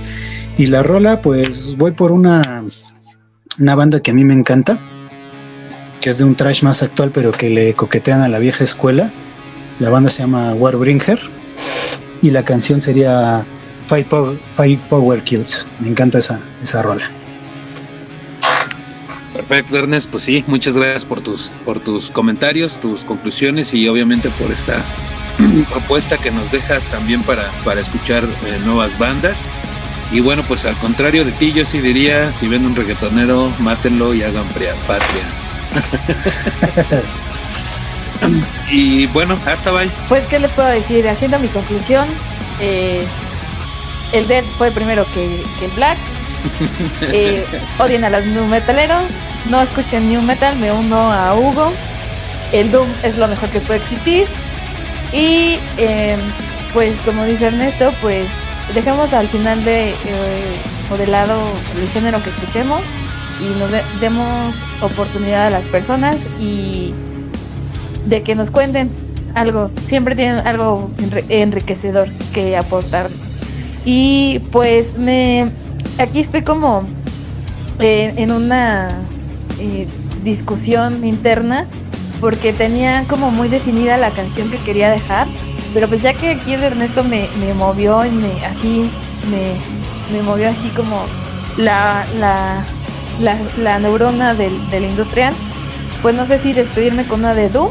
Y 0.58 0.66
la 0.66 0.82
rola, 0.82 1.22
pues 1.22 1.76
voy 1.76 1.92
por 1.92 2.10
una, 2.10 2.64
una 3.58 3.74
banda 3.76 4.00
que 4.00 4.10
a 4.10 4.14
mí 4.14 4.24
me 4.24 4.34
encanta, 4.34 4.78
que 6.00 6.10
es 6.10 6.18
de 6.18 6.24
un 6.24 6.34
trash 6.34 6.62
más 6.62 6.82
actual, 6.82 7.10
pero 7.12 7.30
que 7.30 7.50
le 7.50 7.74
coquetean 7.74 8.22
a 8.22 8.28
la 8.28 8.38
vieja 8.38 8.64
escuela. 8.64 9.10
La 9.78 9.90
banda 9.90 10.10
se 10.10 10.22
llama 10.22 10.54
Warbringer 10.54 11.20
y 12.22 12.30
la 12.30 12.44
canción 12.44 12.80
sería 12.80 13.44
Five 13.86 14.78
Power, 14.88 15.22
Kills. 15.22 15.66
Me 15.80 15.88
encanta 15.88 16.18
esa, 16.18 16.40
esa 16.62 16.82
rola. 16.82 17.10
Perfecto, 19.34 19.78
Ernest, 19.78 20.10
pues 20.10 20.24
sí, 20.24 20.44
muchas 20.46 20.74
gracias 20.74 21.06
por 21.06 21.20
tus, 21.20 21.58
por 21.64 21.80
tus 21.80 22.10
comentarios, 22.10 22.78
tus 22.78 23.04
conclusiones 23.04 23.72
y 23.72 23.88
obviamente 23.88 24.28
por 24.30 24.50
esta 24.50 24.82
propuesta 25.70 26.18
que 26.18 26.30
nos 26.30 26.50
dejas 26.50 26.88
también 26.88 27.22
para, 27.22 27.50
para 27.64 27.80
escuchar 27.80 28.24
eh, 28.24 28.58
nuevas 28.64 28.98
bandas. 28.98 29.46
Y 30.12 30.20
bueno, 30.20 30.42
pues 30.46 30.64
al 30.64 30.76
contrario 30.76 31.24
de 31.24 31.30
ti, 31.32 31.52
yo 31.52 31.64
sí 31.64 31.80
diría, 31.80 32.32
si 32.32 32.48
ven 32.48 32.66
un 32.66 32.74
reggaetonero, 32.74 33.52
mátenlo 33.60 34.12
y 34.12 34.22
hagan 34.22 34.46
patria. 34.48 35.39
y 38.70 39.06
bueno, 39.06 39.38
hasta 39.46 39.70
bye. 39.70 39.88
Pues, 40.08 40.26
¿qué 40.28 40.38
les 40.38 40.52
puedo 40.52 40.68
decir? 40.68 41.08
Haciendo 41.08 41.38
mi 41.38 41.48
conclusión, 41.48 42.06
eh, 42.60 43.06
el 44.12 44.28
Dead 44.28 44.44
fue 44.58 44.70
primero 44.70 45.04
que, 45.06 45.42
que 45.58 45.66
el 45.66 45.72
Black. 45.72 45.98
Eh, 47.02 47.44
odien 47.78 48.04
a 48.04 48.10
los 48.10 48.24
new 48.24 48.46
metaleros, 48.46 49.04
no 49.48 49.60
escuchen 49.60 50.08
new 50.08 50.22
metal, 50.22 50.56
me 50.56 50.72
uno 50.72 51.12
a 51.12 51.34
Hugo. 51.34 51.72
El 52.52 52.70
Doom 52.70 52.88
es 53.02 53.18
lo 53.18 53.28
mejor 53.28 53.50
que 53.50 53.60
puede 53.60 53.80
existir. 53.80 54.26
Y 55.12 55.58
eh, 55.76 56.16
pues 56.72 56.94
como 57.04 57.24
dice 57.24 57.46
Ernesto, 57.46 57.92
pues 58.00 58.26
dejemos 58.74 59.12
al 59.12 59.28
final 59.28 59.64
de 59.64 59.90
eh, 59.90 59.94
o 60.90 60.96
de 60.96 61.06
lado 61.06 61.40
el 61.78 61.88
género 61.88 62.22
que 62.22 62.30
escuchemos 62.30 62.82
y 63.40 63.58
nos 63.58 63.70
de- 63.70 63.82
demos 64.00 64.54
oportunidad 64.82 65.46
a 65.48 65.50
las 65.50 65.64
personas 65.66 66.16
y 66.40 66.92
de 68.06 68.22
que 68.22 68.34
nos 68.34 68.50
cuenten 68.50 68.90
algo. 69.34 69.70
Siempre 69.88 70.16
tienen 70.16 70.46
algo 70.46 70.90
enri- 70.98 71.24
enriquecedor 71.28 72.08
que 72.32 72.56
aportar. 72.56 73.10
Y 73.84 74.40
pues 74.52 74.96
me 74.98 75.50
aquí 75.98 76.20
estoy 76.20 76.42
como 76.42 76.82
eh, 77.78 78.12
en 78.16 78.30
una 78.32 78.88
eh, 79.58 79.86
discusión 80.22 81.04
interna 81.04 81.66
porque 82.20 82.52
tenía 82.52 83.04
como 83.08 83.30
muy 83.30 83.48
definida 83.48 83.96
la 83.96 84.10
canción 84.10 84.50
que 84.50 84.58
quería 84.58 84.90
dejar, 84.90 85.26
pero 85.72 85.88
pues 85.88 86.02
ya 86.02 86.12
que 86.12 86.30
aquí 86.30 86.52
el 86.52 86.62
Ernesto 86.62 87.02
me, 87.02 87.28
me 87.40 87.54
movió 87.54 88.04
y 88.04 88.10
me 88.10 88.44
así 88.44 88.90
me, 89.30 90.14
me 90.14 90.22
movió 90.22 90.50
así 90.50 90.68
como 90.76 91.02
la, 91.56 92.04
la, 92.18 92.62
la, 93.20 93.38
la 93.58 93.78
neurona 93.78 94.34
del, 94.34 94.70
del 94.70 94.84
industrial, 94.84 95.34
pues 96.02 96.14
no 96.14 96.26
sé 96.26 96.40
si 96.40 96.52
despedirme 96.52 97.06
con 97.06 97.20
una 97.20 97.34
de 97.34 97.48
Doom 97.48 97.70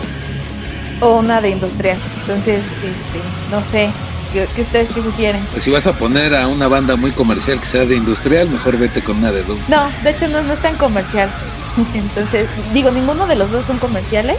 o 1.02 1.18
una 1.20 1.42
de 1.42 1.50
industrial. 1.50 1.98
Entonces, 2.22 2.62
este, 2.84 3.20
no 3.50 3.64
sé, 3.70 3.90
que 4.32 4.62
ustedes 4.62 4.92
que 4.92 5.02
sugieren. 5.02 5.42
Pues 5.52 5.64
si 5.64 5.72
vas 5.72 5.88
a 5.88 5.94
poner 5.94 6.36
a 6.36 6.48
una 6.48 6.68
banda 6.68 6.96
muy 6.96 7.12
comercial 7.12 7.60
que 7.60 7.66
sea 7.66 7.86
de 7.86 7.96
industrial, 7.96 8.50
mejor 8.50 8.78
vete 8.78 9.02
con 9.02 9.18
una 9.18 9.32
de 9.32 9.44
Doom. 9.44 9.60
No, 9.68 9.90
de 10.04 10.12
hecho 10.12 10.28
no, 10.28 10.42
no 10.42 10.54
es 10.54 10.62
tan 10.62 10.76
comercial. 10.76 11.30
Entonces, 11.94 12.50
digo, 12.74 12.92
ninguno 12.92 13.28
de 13.28 13.36
los 13.36 13.52
dos 13.52 13.66
son 13.66 13.80
comerciales, 13.80 14.38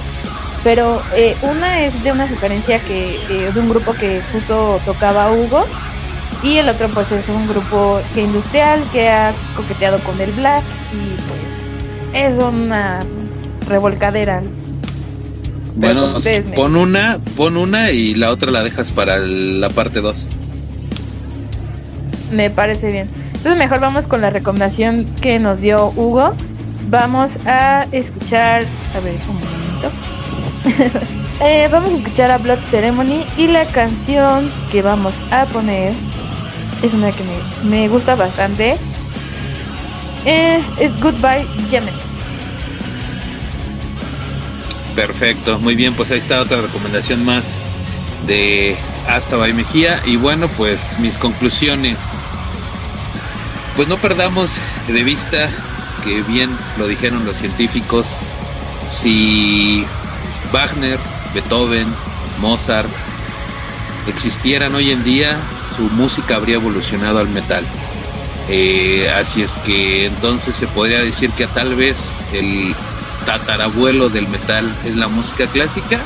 pero 0.63 1.03
eh, 1.17 1.37
una 1.43 1.81
es 1.81 2.03
de 2.03 2.13
una 2.13 2.29
sugerencia 2.29 2.79
que 2.79 3.17
eh, 3.17 3.51
de 3.53 3.61
un 3.61 3.69
grupo 3.69 3.95
que 3.95 4.21
justo 4.33 4.81
tocaba 4.85 5.33
Hugo 5.33 5.65
y 6.43 6.57
el 6.57 6.69
otro 6.69 6.89
pues 6.89 7.11
es 7.13 7.29
un 7.29 7.47
grupo 7.49 8.01
que 8.15 8.23
industrial 8.23 8.83
que 8.93 9.09
ha 9.09 9.33
coqueteado 9.57 9.99
con 10.01 10.21
el 10.21 10.33
black 10.33 10.63
y 10.93 11.17
pues 12.13 12.25
es 12.25 12.43
una 12.43 13.01
revolcadera. 13.69 14.43
Bueno, 15.77 16.15
pon 16.57 16.77
una, 16.77 17.19
pon 17.37 17.57
una 17.57 17.91
y 17.91 18.15
la 18.15 18.31
otra 18.31 18.51
la 18.51 18.63
dejas 18.63 18.91
para 18.93 19.17
el- 19.17 19.61
la 19.61 19.71
parte 19.71 20.01
2. 20.01 20.29
Me 22.33 22.51
parece 22.51 22.91
bien. 22.93 23.09
Entonces 23.35 23.57
mejor 23.59 23.81
vamos 23.81 24.07
con 24.07 24.21
la 24.21 24.31
recomendación 24.31 25.07
que 25.21 25.39
nos 25.39 25.61
dio 25.61 25.93
Hugo. 25.97 26.35
Vamos 26.89 27.31
a 27.47 27.87
escuchar, 27.93 28.65
a 28.97 29.01
ver, 29.01 29.15
un 29.29 29.37
momento. 29.37 31.01
Eh, 31.43 31.69
vamos 31.73 31.91
a 31.91 31.97
escuchar 31.97 32.31
a 32.31 32.37
Blood 32.37 32.59
Ceremony 32.71 33.25
y 33.39 33.47
la 33.47 33.65
canción 33.65 34.51
que 34.71 34.83
vamos 34.83 35.15
a 35.31 35.47
poner 35.47 35.95
es 36.83 36.95
una 36.95 37.13
que 37.13 37.25
me, 37.25 37.69
me 37.69 37.89
gusta 37.89 38.15
bastante. 38.15 38.77
Eh, 40.25 40.63
es 40.79 41.01
Goodbye 41.01 41.47
Yemen. 41.71 41.95
Perfecto, 44.95 45.59
muy 45.59 45.77
bien, 45.77 45.95
pues 45.95 46.11
ahí 46.11 46.19
está 46.19 46.41
otra 46.41 46.61
recomendación 46.61 47.25
más 47.25 47.57
de 48.27 48.77
Hasta 49.09 49.37
Bay 49.37 49.53
Mejía. 49.53 50.01
Y 50.05 50.17
bueno, 50.17 50.49
pues 50.49 50.99
mis 50.99 51.17
conclusiones. 51.17 52.17
Pues 53.77 53.89
no 53.89 53.97
perdamos 53.97 54.61
de 54.89 55.03
vista 55.05 55.49
que 56.05 56.23
bien 56.23 56.51
lo 56.79 56.87
dijeron 56.87 57.25
los 57.25 57.37
científicos, 57.37 58.21
si 58.89 59.85
Wagner, 60.53 60.99
Beethoven, 61.35 61.87
Mozart 62.41 62.91
existieran 64.07 64.75
hoy 64.75 64.91
en 64.91 65.05
día, 65.05 65.37
su 65.77 65.83
música 65.91 66.37
habría 66.37 66.57
evolucionado 66.57 67.19
al 67.19 67.29
metal. 67.29 67.65
Eh, 68.49 69.09
así 69.15 69.43
es 69.43 69.57
que 69.59 70.07
entonces 70.07 70.55
se 70.55 70.67
podría 70.67 71.01
decir 71.01 71.31
que 71.31 71.47
tal 71.47 71.75
vez 71.75 72.17
el 72.33 72.75
tatarabuelo 73.25 74.09
del 74.09 74.27
metal 74.29 74.73
es 74.85 74.97
la 74.97 75.09
música 75.09 75.47
clásica. 75.47 76.01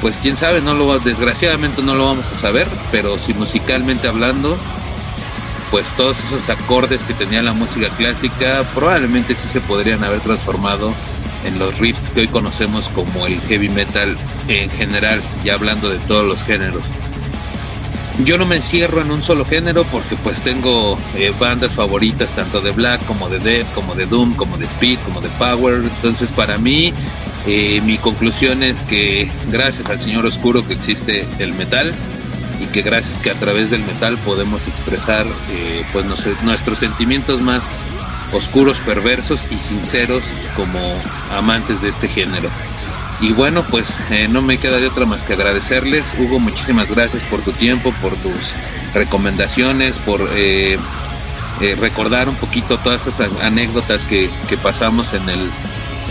Pues 0.00 0.18
quién 0.18 0.36
sabe, 0.36 0.60
no 0.60 0.74
lo 0.74 0.98
desgraciadamente 0.98 1.82
no 1.82 1.94
lo 1.94 2.06
vamos 2.06 2.30
a 2.30 2.36
saber, 2.36 2.68
pero 2.92 3.18
si 3.18 3.32
musicalmente 3.32 4.06
hablando, 4.06 4.56
pues 5.70 5.94
todos 5.94 6.22
esos 6.22 6.50
acordes 6.50 7.04
que 7.04 7.14
tenía 7.14 7.42
la 7.42 7.52
música 7.52 7.88
clásica 7.88 8.64
probablemente 8.74 9.34
sí 9.34 9.48
se 9.48 9.60
podrían 9.60 10.04
haber 10.04 10.20
transformado 10.20 10.94
en 11.44 11.58
los 11.58 11.78
riffs 11.78 12.10
que 12.10 12.20
hoy 12.20 12.28
conocemos 12.28 12.88
como 12.88 13.26
el 13.26 13.40
heavy 13.42 13.68
metal 13.68 14.16
en 14.48 14.70
general, 14.70 15.20
ya 15.44 15.54
hablando 15.54 15.88
de 15.88 15.98
todos 16.00 16.26
los 16.26 16.42
géneros. 16.44 16.92
Yo 18.22 18.38
no 18.38 18.46
me 18.46 18.56
encierro 18.56 19.00
en 19.00 19.10
un 19.10 19.22
solo 19.22 19.44
género 19.44 19.84
porque 19.84 20.14
pues 20.16 20.40
tengo 20.40 20.96
eh, 21.16 21.32
bandas 21.38 21.74
favoritas 21.74 22.32
tanto 22.32 22.60
de 22.60 22.70
Black 22.70 23.04
como 23.06 23.28
de 23.28 23.40
Death, 23.40 23.66
como 23.74 23.96
de 23.96 24.06
Doom, 24.06 24.34
como 24.34 24.56
de 24.56 24.66
Speed, 24.66 25.00
como 25.00 25.20
de 25.20 25.28
Power. 25.30 25.82
Entonces 25.82 26.30
para 26.30 26.56
mí 26.56 26.94
eh, 27.46 27.80
mi 27.84 27.98
conclusión 27.98 28.62
es 28.62 28.84
que 28.84 29.28
gracias 29.50 29.90
al 29.90 29.98
Señor 29.98 30.24
Oscuro 30.26 30.64
que 30.66 30.74
existe 30.74 31.26
el 31.40 31.52
metal 31.54 31.92
y 32.62 32.66
que 32.66 32.82
gracias 32.82 33.18
que 33.18 33.30
a 33.30 33.34
través 33.34 33.70
del 33.70 33.82
metal 33.82 34.16
podemos 34.18 34.68
expresar 34.68 35.26
eh, 35.26 35.84
pues 35.92 36.06
nuestros 36.44 36.78
sentimientos 36.78 37.40
más 37.40 37.82
oscuros, 38.34 38.80
perversos 38.80 39.46
y 39.50 39.56
sinceros 39.56 40.32
como 40.56 40.78
amantes 41.30 41.80
de 41.82 41.88
este 41.88 42.08
género. 42.08 42.48
Y 43.20 43.32
bueno, 43.32 43.64
pues 43.70 44.00
eh, 44.10 44.28
no 44.28 44.42
me 44.42 44.58
queda 44.58 44.78
de 44.78 44.88
otra 44.88 45.06
más 45.06 45.24
que 45.24 45.34
agradecerles. 45.34 46.14
Hugo, 46.18 46.40
muchísimas 46.40 46.90
gracias 46.90 47.22
por 47.24 47.40
tu 47.42 47.52
tiempo, 47.52 47.92
por 48.02 48.14
tus 48.16 48.54
recomendaciones, 48.92 49.98
por 49.98 50.28
eh, 50.34 50.76
eh, 51.60 51.76
recordar 51.80 52.28
un 52.28 52.34
poquito 52.34 52.76
todas 52.78 53.06
esas 53.06 53.30
anécdotas 53.40 54.04
que, 54.04 54.28
que 54.48 54.56
pasamos 54.56 55.14
en 55.14 55.28
el, 55.28 55.50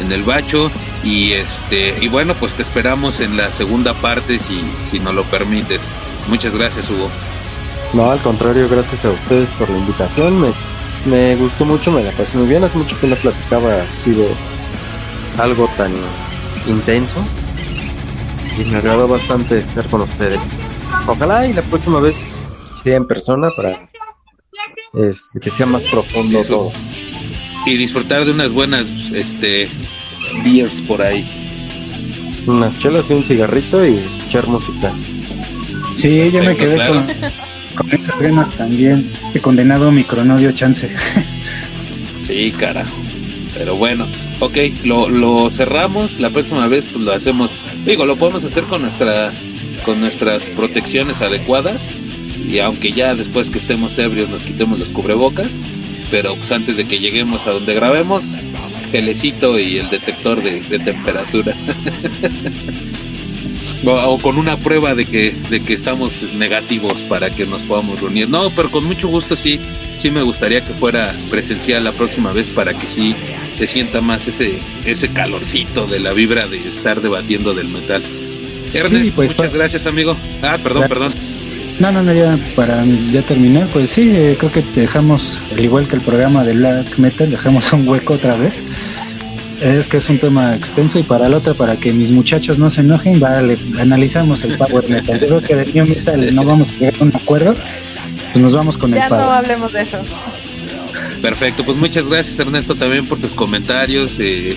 en 0.01 0.11
el 0.11 0.23
bacho. 0.23 0.71
Y 1.03 1.33
este, 1.33 1.95
y 2.01 2.07
bueno, 2.07 2.33
pues 2.35 2.55
te 2.55 2.63
esperamos 2.63 3.19
en 3.19 3.35
la 3.35 3.51
segunda 3.51 3.93
parte 3.93 4.39
si, 4.39 4.63
si 4.81 4.99
nos 4.99 5.13
lo 5.13 5.23
permites. 5.25 5.91
Muchas 6.29 6.55
gracias, 6.55 6.89
Hugo. 6.89 7.09
No, 7.93 8.09
al 8.09 8.19
contrario, 8.21 8.67
gracias 8.69 9.05
a 9.05 9.11
ustedes 9.11 9.49
por 9.49 9.69
la 9.69 9.77
invitación. 9.77 10.41
Me, 10.41 10.53
me 11.05 11.35
gustó 11.35 11.65
mucho, 11.65 11.91
me 11.91 12.03
la 12.03 12.11
pasé 12.11 12.37
muy 12.37 12.47
bien. 12.47 12.63
Hace 12.63 12.77
mucho 12.77 12.99
que 12.99 13.07
no 13.07 13.15
platicaba 13.17 13.81
así 13.81 14.11
de 14.11 14.27
algo 15.37 15.67
tan 15.77 15.93
intenso. 16.67 17.15
Y 18.59 18.65
me 18.65 18.77
agradó 18.77 19.07
bastante 19.07 19.59
estar 19.59 19.85
con 19.87 20.01
ustedes. 20.01 20.39
Ojalá 21.07 21.47
y 21.47 21.53
la 21.53 21.61
próxima 21.63 21.99
vez 21.99 22.15
sea 22.83 22.97
en 22.97 23.07
persona 23.07 23.49
para 23.55 23.89
este, 24.93 25.39
que 25.39 25.49
sea 25.49 25.65
más 25.65 25.83
profundo 25.83 26.39
Disfr- 26.39 26.47
todo. 26.47 26.71
Y 27.65 27.77
disfrutar 27.77 28.25
de 28.25 28.31
unas 28.31 28.51
buenas 28.53 28.89
este, 29.13 29.69
beers 30.43 30.81
por 30.83 31.01
ahí. 31.01 31.27
Unas 32.45 32.77
chelas 32.79 33.05
y 33.09 33.13
un 33.13 33.23
cigarrito 33.23 33.85
y 33.85 33.95
escuchar 33.97 34.47
música. 34.47 34.91
Sí, 35.95 36.29
ya 36.31 36.41
me 36.43 36.55
quedé 36.55 36.75
claro. 36.75 36.93
con, 36.95 37.07
con 37.75 37.89
esas 37.91 38.19
ganas 38.19 38.51
también. 38.51 39.09
He 39.33 39.39
condenado 39.39 39.91
mi 39.91 40.03
cronodio 40.03 40.51
chance. 40.51 40.89
Sí, 42.19 42.53
cara. 42.57 42.85
Pero 43.57 43.75
bueno, 43.75 44.07
ok, 44.39 44.57
lo, 44.85 45.09
lo 45.09 45.49
cerramos. 45.49 46.21
La 46.21 46.29
próxima 46.29 46.69
vez 46.69 46.85
pues 46.85 47.03
lo 47.03 47.11
hacemos. 47.11 47.53
Digo, 47.85 48.05
lo 48.05 48.15
podemos 48.15 48.45
hacer 48.45 48.63
con 48.63 48.81
nuestra 48.81 49.33
con 49.83 49.99
nuestras 49.99 50.47
protecciones 50.49 51.21
adecuadas. 51.21 51.93
Y 52.47 52.59
aunque 52.59 52.93
ya 52.93 53.13
después 53.13 53.49
que 53.49 53.57
estemos 53.57 53.97
ebrios 53.97 54.29
nos 54.29 54.43
quitemos 54.43 54.79
los 54.79 54.93
cubrebocas. 54.93 55.59
Pero 56.11 56.33
pues 56.35 56.53
antes 56.53 56.77
de 56.77 56.85
que 56.85 56.99
lleguemos 56.99 57.45
a 57.45 57.51
donde 57.51 57.73
grabemos, 57.73 58.37
gelecito 58.89 59.59
y 59.59 59.79
el 59.79 59.89
detector 59.89 60.41
de, 60.41 60.61
de 60.61 60.79
temperatura. 60.79 61.53
o, 63.85 64.17
con 64.19 64.37
una 64.37 64.57
prueba 64.57 64.95
de 64.95 65.05
que, 65.05 65.35
de 65.49 65.61
que 65.61 65.73
estamos 65.73 66.33
negativos 66.35 67.03
para 67.03 67.29
que 67.29 67.45
nos 67.45 67.61
podamos 67.63 68.01
reunir. 68.01 68.29
No, 68.29 68.49
pero 68.51 68.71
con 68.71 68.85
mucho 68.85 69.07
gusto 69.07 69.35
sí, 69.35 69.59
sí 69.95 70.11
me 70.11 70.21
gustaría 70.21 70.63
que 70.63 70.73
fuera 70.73 71.13
presencial 71.29 71.83
la 71.83 71.91
próxima 71.91 72.33
vez 72.33 72.49
para 72.49 72.73
que 72.73 72.87
sí 72.87 73.15
se 73.51 73.67
sienta 73.67 74.01
más 74.01 74.27
ese, 74.27 74.59
ese 74.85 75.09
calorcito 75.09 75.85
de 75.85 75.99
la 75.99 76.13
vibra 76.13 76.47
de 76.47 76.57
estar 76.67 77.01
debatiendo 77.01 77.53
del 77.53 77.67
metal. 77.67 78.01
Ernest, 78.73 79.05
Sí, 79.05 79.11
pues, 79.11 79.37
muchas 79.37 79.53
gracias 79.53 79.85
amigo. 79.85 80.15
Ah, 80.41 80.57
perdón, 80.61 80.85
perdón. 80.87 81.11
No, 81.79 81.91
no, 81.91 82.03
no, 82.03 82.13
ya 82.13 82.37
para 82.55 82.85
ya 83.11 83.21
terminar, 83.23 83.67
pues 83.73 83.89
sí, 83.89 84.11
eh, 84.13 84.35
creo 84.37 84.51
que 84.51 84.61
te 84.61 84.81
dejamos, 84.81 85.41
al 85.51 85.63
igual 85.63 85.87
que 85.87 85.95
el 85.95 86.01
programa 86.01 86.43
de 86.43 86.53
Black 86.53 86.97
Metal, 86.97 87.29
dejamos 87.29 87.73
un 87.73 87.87
hueco 87.87 88.13
otra 88.13 88.35
vez. 88.35 88.63
Es 89.63 89.87
que 89.87 89.95
es 89.97 90.09
un 90.09 90.19
tema 90.19 90.53
extenso 90.55 90.99
y 90.99 91.03
para 91.03 91.27
el 91.27 91.33
otro, 91.33 91.55
para 91.55 91.77
que 91.77 91.93
mis 91.93 92.11
muchachos 92.11 92.59
no 92.59 92.69
se 92.69 92.81
enojen, 92.81 93.19
vale, 93.21 93.57
analizamos 93.79 94.43
el 94.43 94.57
Power 94.57 94.89
Metal. 94.89 95.17
Yo 95.21 95.27
creo 95.27 95.41
que 95.41 95.55
del 95.55 95.73
New 95.73 95.87
Metal 95.87 96.35
no 96.35 96.43
vamos 96.43 96.71
a 96.71 96.73
llegar 96.75 96.93
a 96.99 97.03
un 97.03 97.15
acuerdo, 97.15 97.53
pues 97.53 98.43
nos 98.43 98.53
vamos 98.53 98.77
con 98.77 98.91
Ya 98.91 99.05
el 99.05 99.09
no 99.11 99.17
Power. 99.17 99.29
hablemos 99.31 99.71
de 99.71 99.83
eso. 99.83 99.97
Perfecto, 101.21 101.63
pues 101.63 101.77
muchas 101.77 102.07
gracias 102.07 102.37
Ernesto 102.39 102.75
también 102.75 103.05
por 103.07 103.19
tus 103.19 103.33
comentarios. 103.35 104.19
eh, 104.19 104.55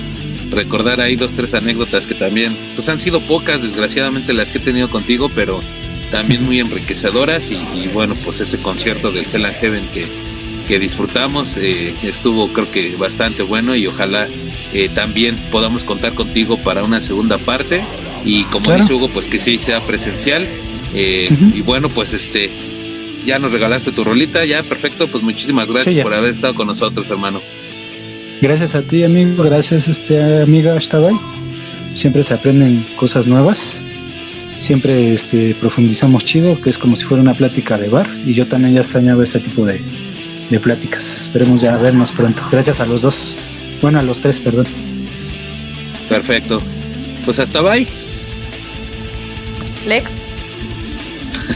recordar 0.50 1.00
ahí 1.00 1.16
dos, 1.16 1.34
tres 1.34 1.54
anécdotas 1.54 2.06
que 2.06 2.14
también, 2.14 2.56
pues 2.74 2.88
han 2.88 2.98
sido 3.00 3.20
pocas, 3.20 3.62
desgraciadamente 3.62 4.32
las 4.32 4.48
que 4.48 4.58
he 4.58 4.60
tenido 4.60 4.88
contigo, 4.88 5.28
pero 5.34 5.60
también 6.10 6.42
muy 6.44 6.58
enriquecedoras. 6.60 7.50
Y, 7.50 7.56
y 7.74 7.90
bueno, 7.92 8.14
pues 8.24 8.40
ese 8.40 8.58
concierto 8.58 9.10
del 9.12 9.24
Hell 9.32 9.44
and 9.44 9.56
Heaven 9.56 9.84
que, 9.92 10.04
que 10.66 10.78
disfrutamos 10.78 11.56
eh, 11.56 11.94
estuvo 12.02 12.48
creo 12.48 12.70
que 12.70 12.96
bastante 12.96 13.42
bueno 13.42 13.74
y 13.76 13.86
ojalá 13.86 14.26
eh, 14.74 14.88
también 14.94 15.36
podamos 15.50 15.84
contar 15.84 16.12
contigo 16.14 16.56
para 16.58 16.82
una 16.84 17.00
segunda 17.00 17.38
parte. 17.38 17.82
Y 18.24 18.42
como 18.44 18.66
Claro. 18.66 18.82
dice 18.82 18.92
Hugo, 18.94 19.08
pues 19.08 19.28
que 19.28 19.38
sí 19.38 19.58
sea 19.58 19.80
presencial. 19.80 20.46
eh. 20.94 21.28
Y 21.54 21.60
bueno, 21.62 21.88
pues 21.88 22.12
este, 22.12 22.50
ya 23.24 23.38
nos 23.38 23.52
regalaste 23.52 23.92
tu 23.92 24.02
rolita, 24.04 24.44
ya 24.44 24.62
perfecto, 24.64 25.08
pues 25.08 25.22
muchísimas 25.22 25.70
gracias 25.70 25.94
Sí, 25.94 26.00
por 26.02 26.12
haber 26.14 26.30
estado 26.30 26.54
con 26.54 26.66
nosotros, 26.66 27.08
hermano. 27.10 27.40
Gracias 28.40 28.74
a 28.74 28.82
ti, 28.82 29.02
amigo, 29.04 29.42
gracias, 29.44 29.88
este 29.88 30.42
amiga 30.42 30.74
Ashtabay. 30.76 31.14
Siempre 31.94 32.22
se 32.22 32.34
aprenden 32.34 32.84
cosas 32.96 33.26
nuevas. 33.26 33.84
Siempre 34.58 35.12
este, 35.12 35.54
profundizamos 35.60 36.24
chido, 36.24 36.60
que 36.60 36.70
es 36.70 36.78
como 36.78 36.96
si 36.96 37.04
fuera 37.04 37.22
una 37.22 37.34
plática 37.34 37.78
de 37.78 37.88
bar. 37.88 38.08
Y 38.26 38.32
yo 38.34 38.46
también 38.46 38.74
ya 38.74 38.80
extrañaba 38.80 39.22
este 39.24 39.38
tipo 39.40 39.64
de, 39.64 39.80
de 40.50 40.60
pláticas. 40.60 41.22
Esperemos 41.22 41.60
ya 41.60 41.76
vernos 41.76 42.12
pronto. 42.12 42.42
Gracias 42.50 42.80
a 42.80 42.86
los 42.86 43.02
dos. 43.02 43.36
Bueno, 43.82 43.98
a 43.98 44.02
los 44.02 44.20
tres, 44.20 44.40
perdón. 44.40 44.66
Perfecto. 46.08 46.60
Pues 47.24 47.38
hasta 47.38 47.60
bye. 47.60 47.86
Lex, 49.86 50.10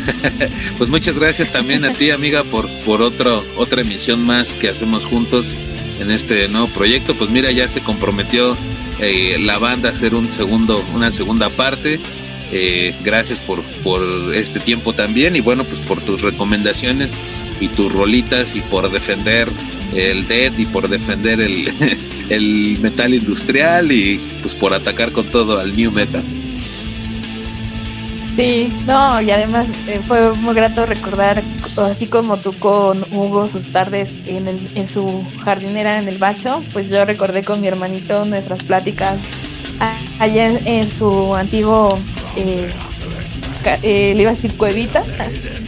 pues 0.79 0.91
muchas 0.91 1.19
gracias 1.19 1.51
también 1.51 1.85
a 1.85 1.93
ti, 1.93 2.11
amiga, 2.11 2.45
por, 2.45 2.69
por 2.85 3.03
otro, 3.03 3.45
otra 3.57 3.83
emisión 3.83 4.25
más 4.25 4.55
que 4.55 4.69
hacemos 4.69 5.05
juntos 5.05 5.55
en 6.01 6.11
este 6.11 6.49
nuevo 6.49 6.69
proyecto. 6.69 7.15
Pues 7.15 7.31
mira, 7.31 7.51
ya 7.51 7.69
se 7.69 7.81
comprometió 7.81 8.57
eh, 9.01 9.37
la 9.41 9.59
banda 9.59 9.89
a 9.89 9.93
hacer 9.93 10.15
un 10.15 10.31
segundo, 10.31 10.83
una 10.95 11.13
segunda 11.13 11.49
parte. 11.51 12.01
Eh, 12.53 12.95
gracias 13.05 13.39
por, 13.39 13.63
por 13.85 14.03
este 14.35 14.59
tiempo 14.59 14.93
también 14.93 15.37
y 15.37 15.41
bueno, 15.41 15.63
pues 15.63 15.81
por 15.81 16.01
tus 16.01 16.23
recomendaciones 16.23 17.17
y 17.61 17.69
tus 17.69 17.93
rolitas 17.93 18.57
y 18.57 18.61
por 18.63 18.91
defender 18.91 19.49
el 19.95 20.27
Dead 20.29 20.53
y 20.59 20.67
por 20.67 20.89
defender 20.89 21.41
el, 21.41 21.69
el 22.31 22.79
metal 22.81 23.15
industrial 23.15 23.91
y 23.93 24.21
pues 24.43 24.55
por 24.55 24.73
atacar 24.75 25.13
con 25.13 25.27
todo 25.27 25.59
al 25.59 25.77
New 25.77 25.91
Metal. 25.93 26.23
Sí, 28.37 28.73
no, 28.87 29.21
y 29.21 29.31
además 29.33 29.67
eh, 29.89 30.01
fue 30.07 30.33
muy 30.35 30.55
grato 30.55 30.87
recordar, 30.87 31.43
así 31.77 32.07
como 32.07 32.37
tú 32.39 32.53
con 32.59 33.05
Hugo 33.13 33.49
sus 33.49 33.71
tardes 33.71 34.09
en, 34.27 34.47
el, 34.49 34.71
en 34.77 34.89
su 34.89 35.23
jardinera 35.45 35.99
en 35.99 36.09
el 36.09 36.17
bacho, 36.17 36.63
pues 36.73 36.89
yo 36.89 37.05
recordé 37.05 37.43
con 37.45 37.61
mi 37.61 37.67
hermanito 37.67 38.25
nuestras 38.25 38.63
pláticas 38.65 39.21
a- 39.81 39.99
allá 40.23 40.47
en, 40.47 40.91
su 40.91 41.35
antiguo, 41.35 41.99
eh, 42.37 42.71
eh, 43.83 44.13
le 44.15 44.23
iba 44.23 44.31
a 44.31 44.35
decir 44.35 44.55
cuevita, 44.57 45.03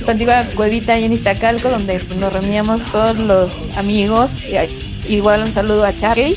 su 0.02 0.10
antigua 0.10 0.44
cuevita 0.54 0.94
ahí 0.94 1.04
en 1.04 1.12
Iztacalco, 1.12 1.68
donde 1.68 2.00
nos 2.18 2.32
reuníamos 2.32 2.82
todos 2.92 3.18
los 3.18 3.52
amigos, 3.76 4.30
igual 5.08 5.42
un 5.42 5.52
saludo 5.52 5.84
a 5.84 5.96
Charlie, 5.96 6.36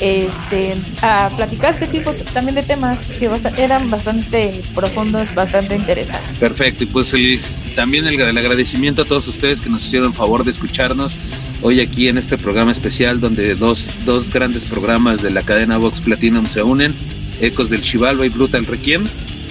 este, 0.00 0.74
a 1.02 1.30
platicar 1.36 1.74
este 1.74 1.86
tipo 1.86 2.12
también 2.32 2.56
de 2.56 2.62
temas 2.62 2.98
que 3.18 3.30
eran 3.56 3.90
bastante 3.90 4.62
profundos, 4.74 5.34
bastante 5.34 5.76
interesantes. 5.76 6.36
Perfecto, 6.38 6.84
y 6.84 6.86
pues 6.86 7.14
el, 7.14 7.40
también 7.74 8.06
el, 8.06 8.20
el 8.20 8.38
agradecimiento 8.38 9.02
a 9.02 9.04
todos 9.04 9.28
ustedes 9.28 9.60
que 9.60 9.70
nos 9.70 9.86
hicieron 9.86 10.12
favor 10.12 10.44
de 10.44 10.50
escucharnos 10.50 11.18
hoy 11.62 11.80
aquí 11.80 12.08
en 12.08 12.18
este 12.18 12.36
programa 12.36 12.72
especial 12.72 13.20
donde 13.20 13.54
dos, 13.54 13.90
dos 14.04 14.30
grandes 14.30 14.64
programas 14.64 15.22
de 15.22 15.30
la 15.30 15.42
cadena 15.42 15.78
Vox 15.78 16.00
Platinum 16.00 16.46
se 16.46 16.62
unen, 16.62 16.94
Ecos 17.40 17.70
del 17.70 17.80
Chivalba 17.80 18.26
y 18.26 18.28
Brutal 18.28 18.66
Requiem. 18.66 19.04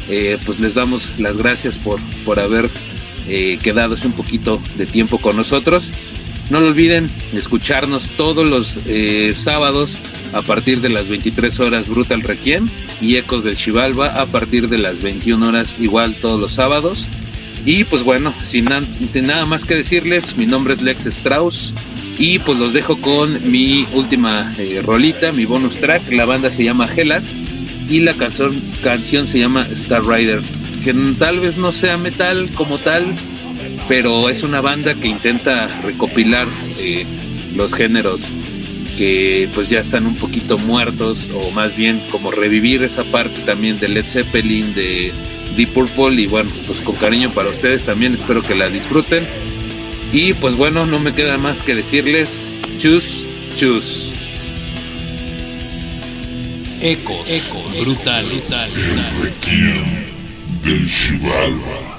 Eh, 0.10 0.38
pues 0.46 0.60
les 0.60 0.76
damos 0.76 1.12
las 1.20 1.38
gracias 1.38 1.78
por, 1.78 2.00
por 2.26 2.40
haber 2.40 2.70
eh, 3.28 3.58
quedados 3.62 4.04
un 4.06 4.12
poquito 4.12 4.62
de 4.78 4.86
tiempo 4.86 5.18
con 5.18 5.36
nosotros. 5.36 5.92
No 6.50 6.60
lo 6.60 6.68
olviden 6.68 7.10
escucharnos 7.32 8.10
todos 8.10 8.48
los 8.48 8.80
eh, 8.86 9.32
sábados 9.34 10.02
a 10.34 10.42
partir 10.42 10.82
de 10.82 10.90
las 10.90 11.08
23 11.08 11.58
horas 11.62 11.88
Brutal 11.88 12.22
Requiem 12.22 12.68
y 13.02 13.16
Ecos 13.16 13.46
del 13.46 13.56
Chivalba 13.56 14.08
a 14.08 14.26
partir 14.26 14.68
de 14.68 14.78
las 14.78 15.02
21 15.02 15.48
horas 15.48 15.78
igual 15.80 16.14
todos 16.16 16.40
los 16.40 16.54
sábados. 16.54 17.08
Y 17.66 17.86
pues 17.86 18.04
bueno, 18.04 18.34
sin, 18.44 18.68
sin 19.10 19.28
nada 19.28 19.46
más 19.46 19.64
que 19.64 19.76
decirles, 19.76 20.36
mi 20.36 20.46
nombre 20.46 20.74
es 20.74 20.82
Lex 20.82 21.06
Strauss 21.06 21.74
y 22.20 22.40
pues 22.40 22.60
los 22.60 22.74
dejo 22.74 23.00
con 23.00 23.50
mi 23.50 23.88
última 23.94 24.54
rolita, 24.84 25.32
mi 25.32 25.46
bonus 25.46 25.78
track. 25.78 26.12
La 26.12 26.26
banda 26.26 26.52
se 26.52 26.66
llama 26.66 26.90
Gelas 26.90 27.38
y 27.90 28.00
la 28.00 28.14
canción, 28.14 28.62
canción 28.82 29.28
se 29.28 29.40
llama 29.40 29.68
Star 29.72 30.06
Rider, 30.06 30.42
que 30.84 30.94
tal 31.18 31.40
vez 31.40 31.58
no 31.58 31.72
sea 31.72 31.98
metal 31.98 32.50
como 32.56 32.78
tal, 32.78 33.06
pero 33.88 34.30
es 34.30 34.44
una 34.44 34.62
banda 34.62 34.94
que 34.94 35.08
intenta 35.08 35.68
recopilar 35.84 36.48
eh, 36.80 37.06
los 37.56 37.74
géneros 37.74 38.36
que 38.98 39.50
pues 39.56 39.70
ya 39.70 39.80
están 39.80 40.06
un 40.06 40.16
poquito 40.16 40.58
muertos 40.60 41.30
o 41.34 41.50
más 41.52 41.76
bien 41.76 42.00
como 42.12 42.32
revivir 42.32 42.84
esa 42.84 43.04
parte 43.06 43.42
también 43.42 43.80
de 43.80 43.88
Led 43.88 44.06
Zeppelin, 44.08 44.74
de 44.76 45.12
Deep 45.58 45.70
Purple 45.70 46.22
y 46.22 46.28
bueno, 46.28 46.52
pues 46.68 46.82
con 46.82 46.96
cariño 46.96 47.32
para 47.32 47.50
ustedes 47.50 47.84
también 47.84 48.14
espero 48.14 48.42
que 48.42 48.56
la 48.56 48.70
disfruten 48.70 49.26
y 50.12 50.34
pues 50.34 50.56
bueno, 50.56 50.86
no 50.86 51.00
me 51.00 51.14
queda 51.14 51.38
más 51.38 51.64
que 51.64 51.76
decirles 51.76 52.54
chus, 52.78 53.28
chus. 53.56 54.14
Ecos, 56.86 57.30
ecos, 57.30 57.80
brutal, 57.80 58.26
brutal, 58.26 58.70
Requiem 59.22 59.86
del 60.64 60.86
Chivalba. 60.86 61.93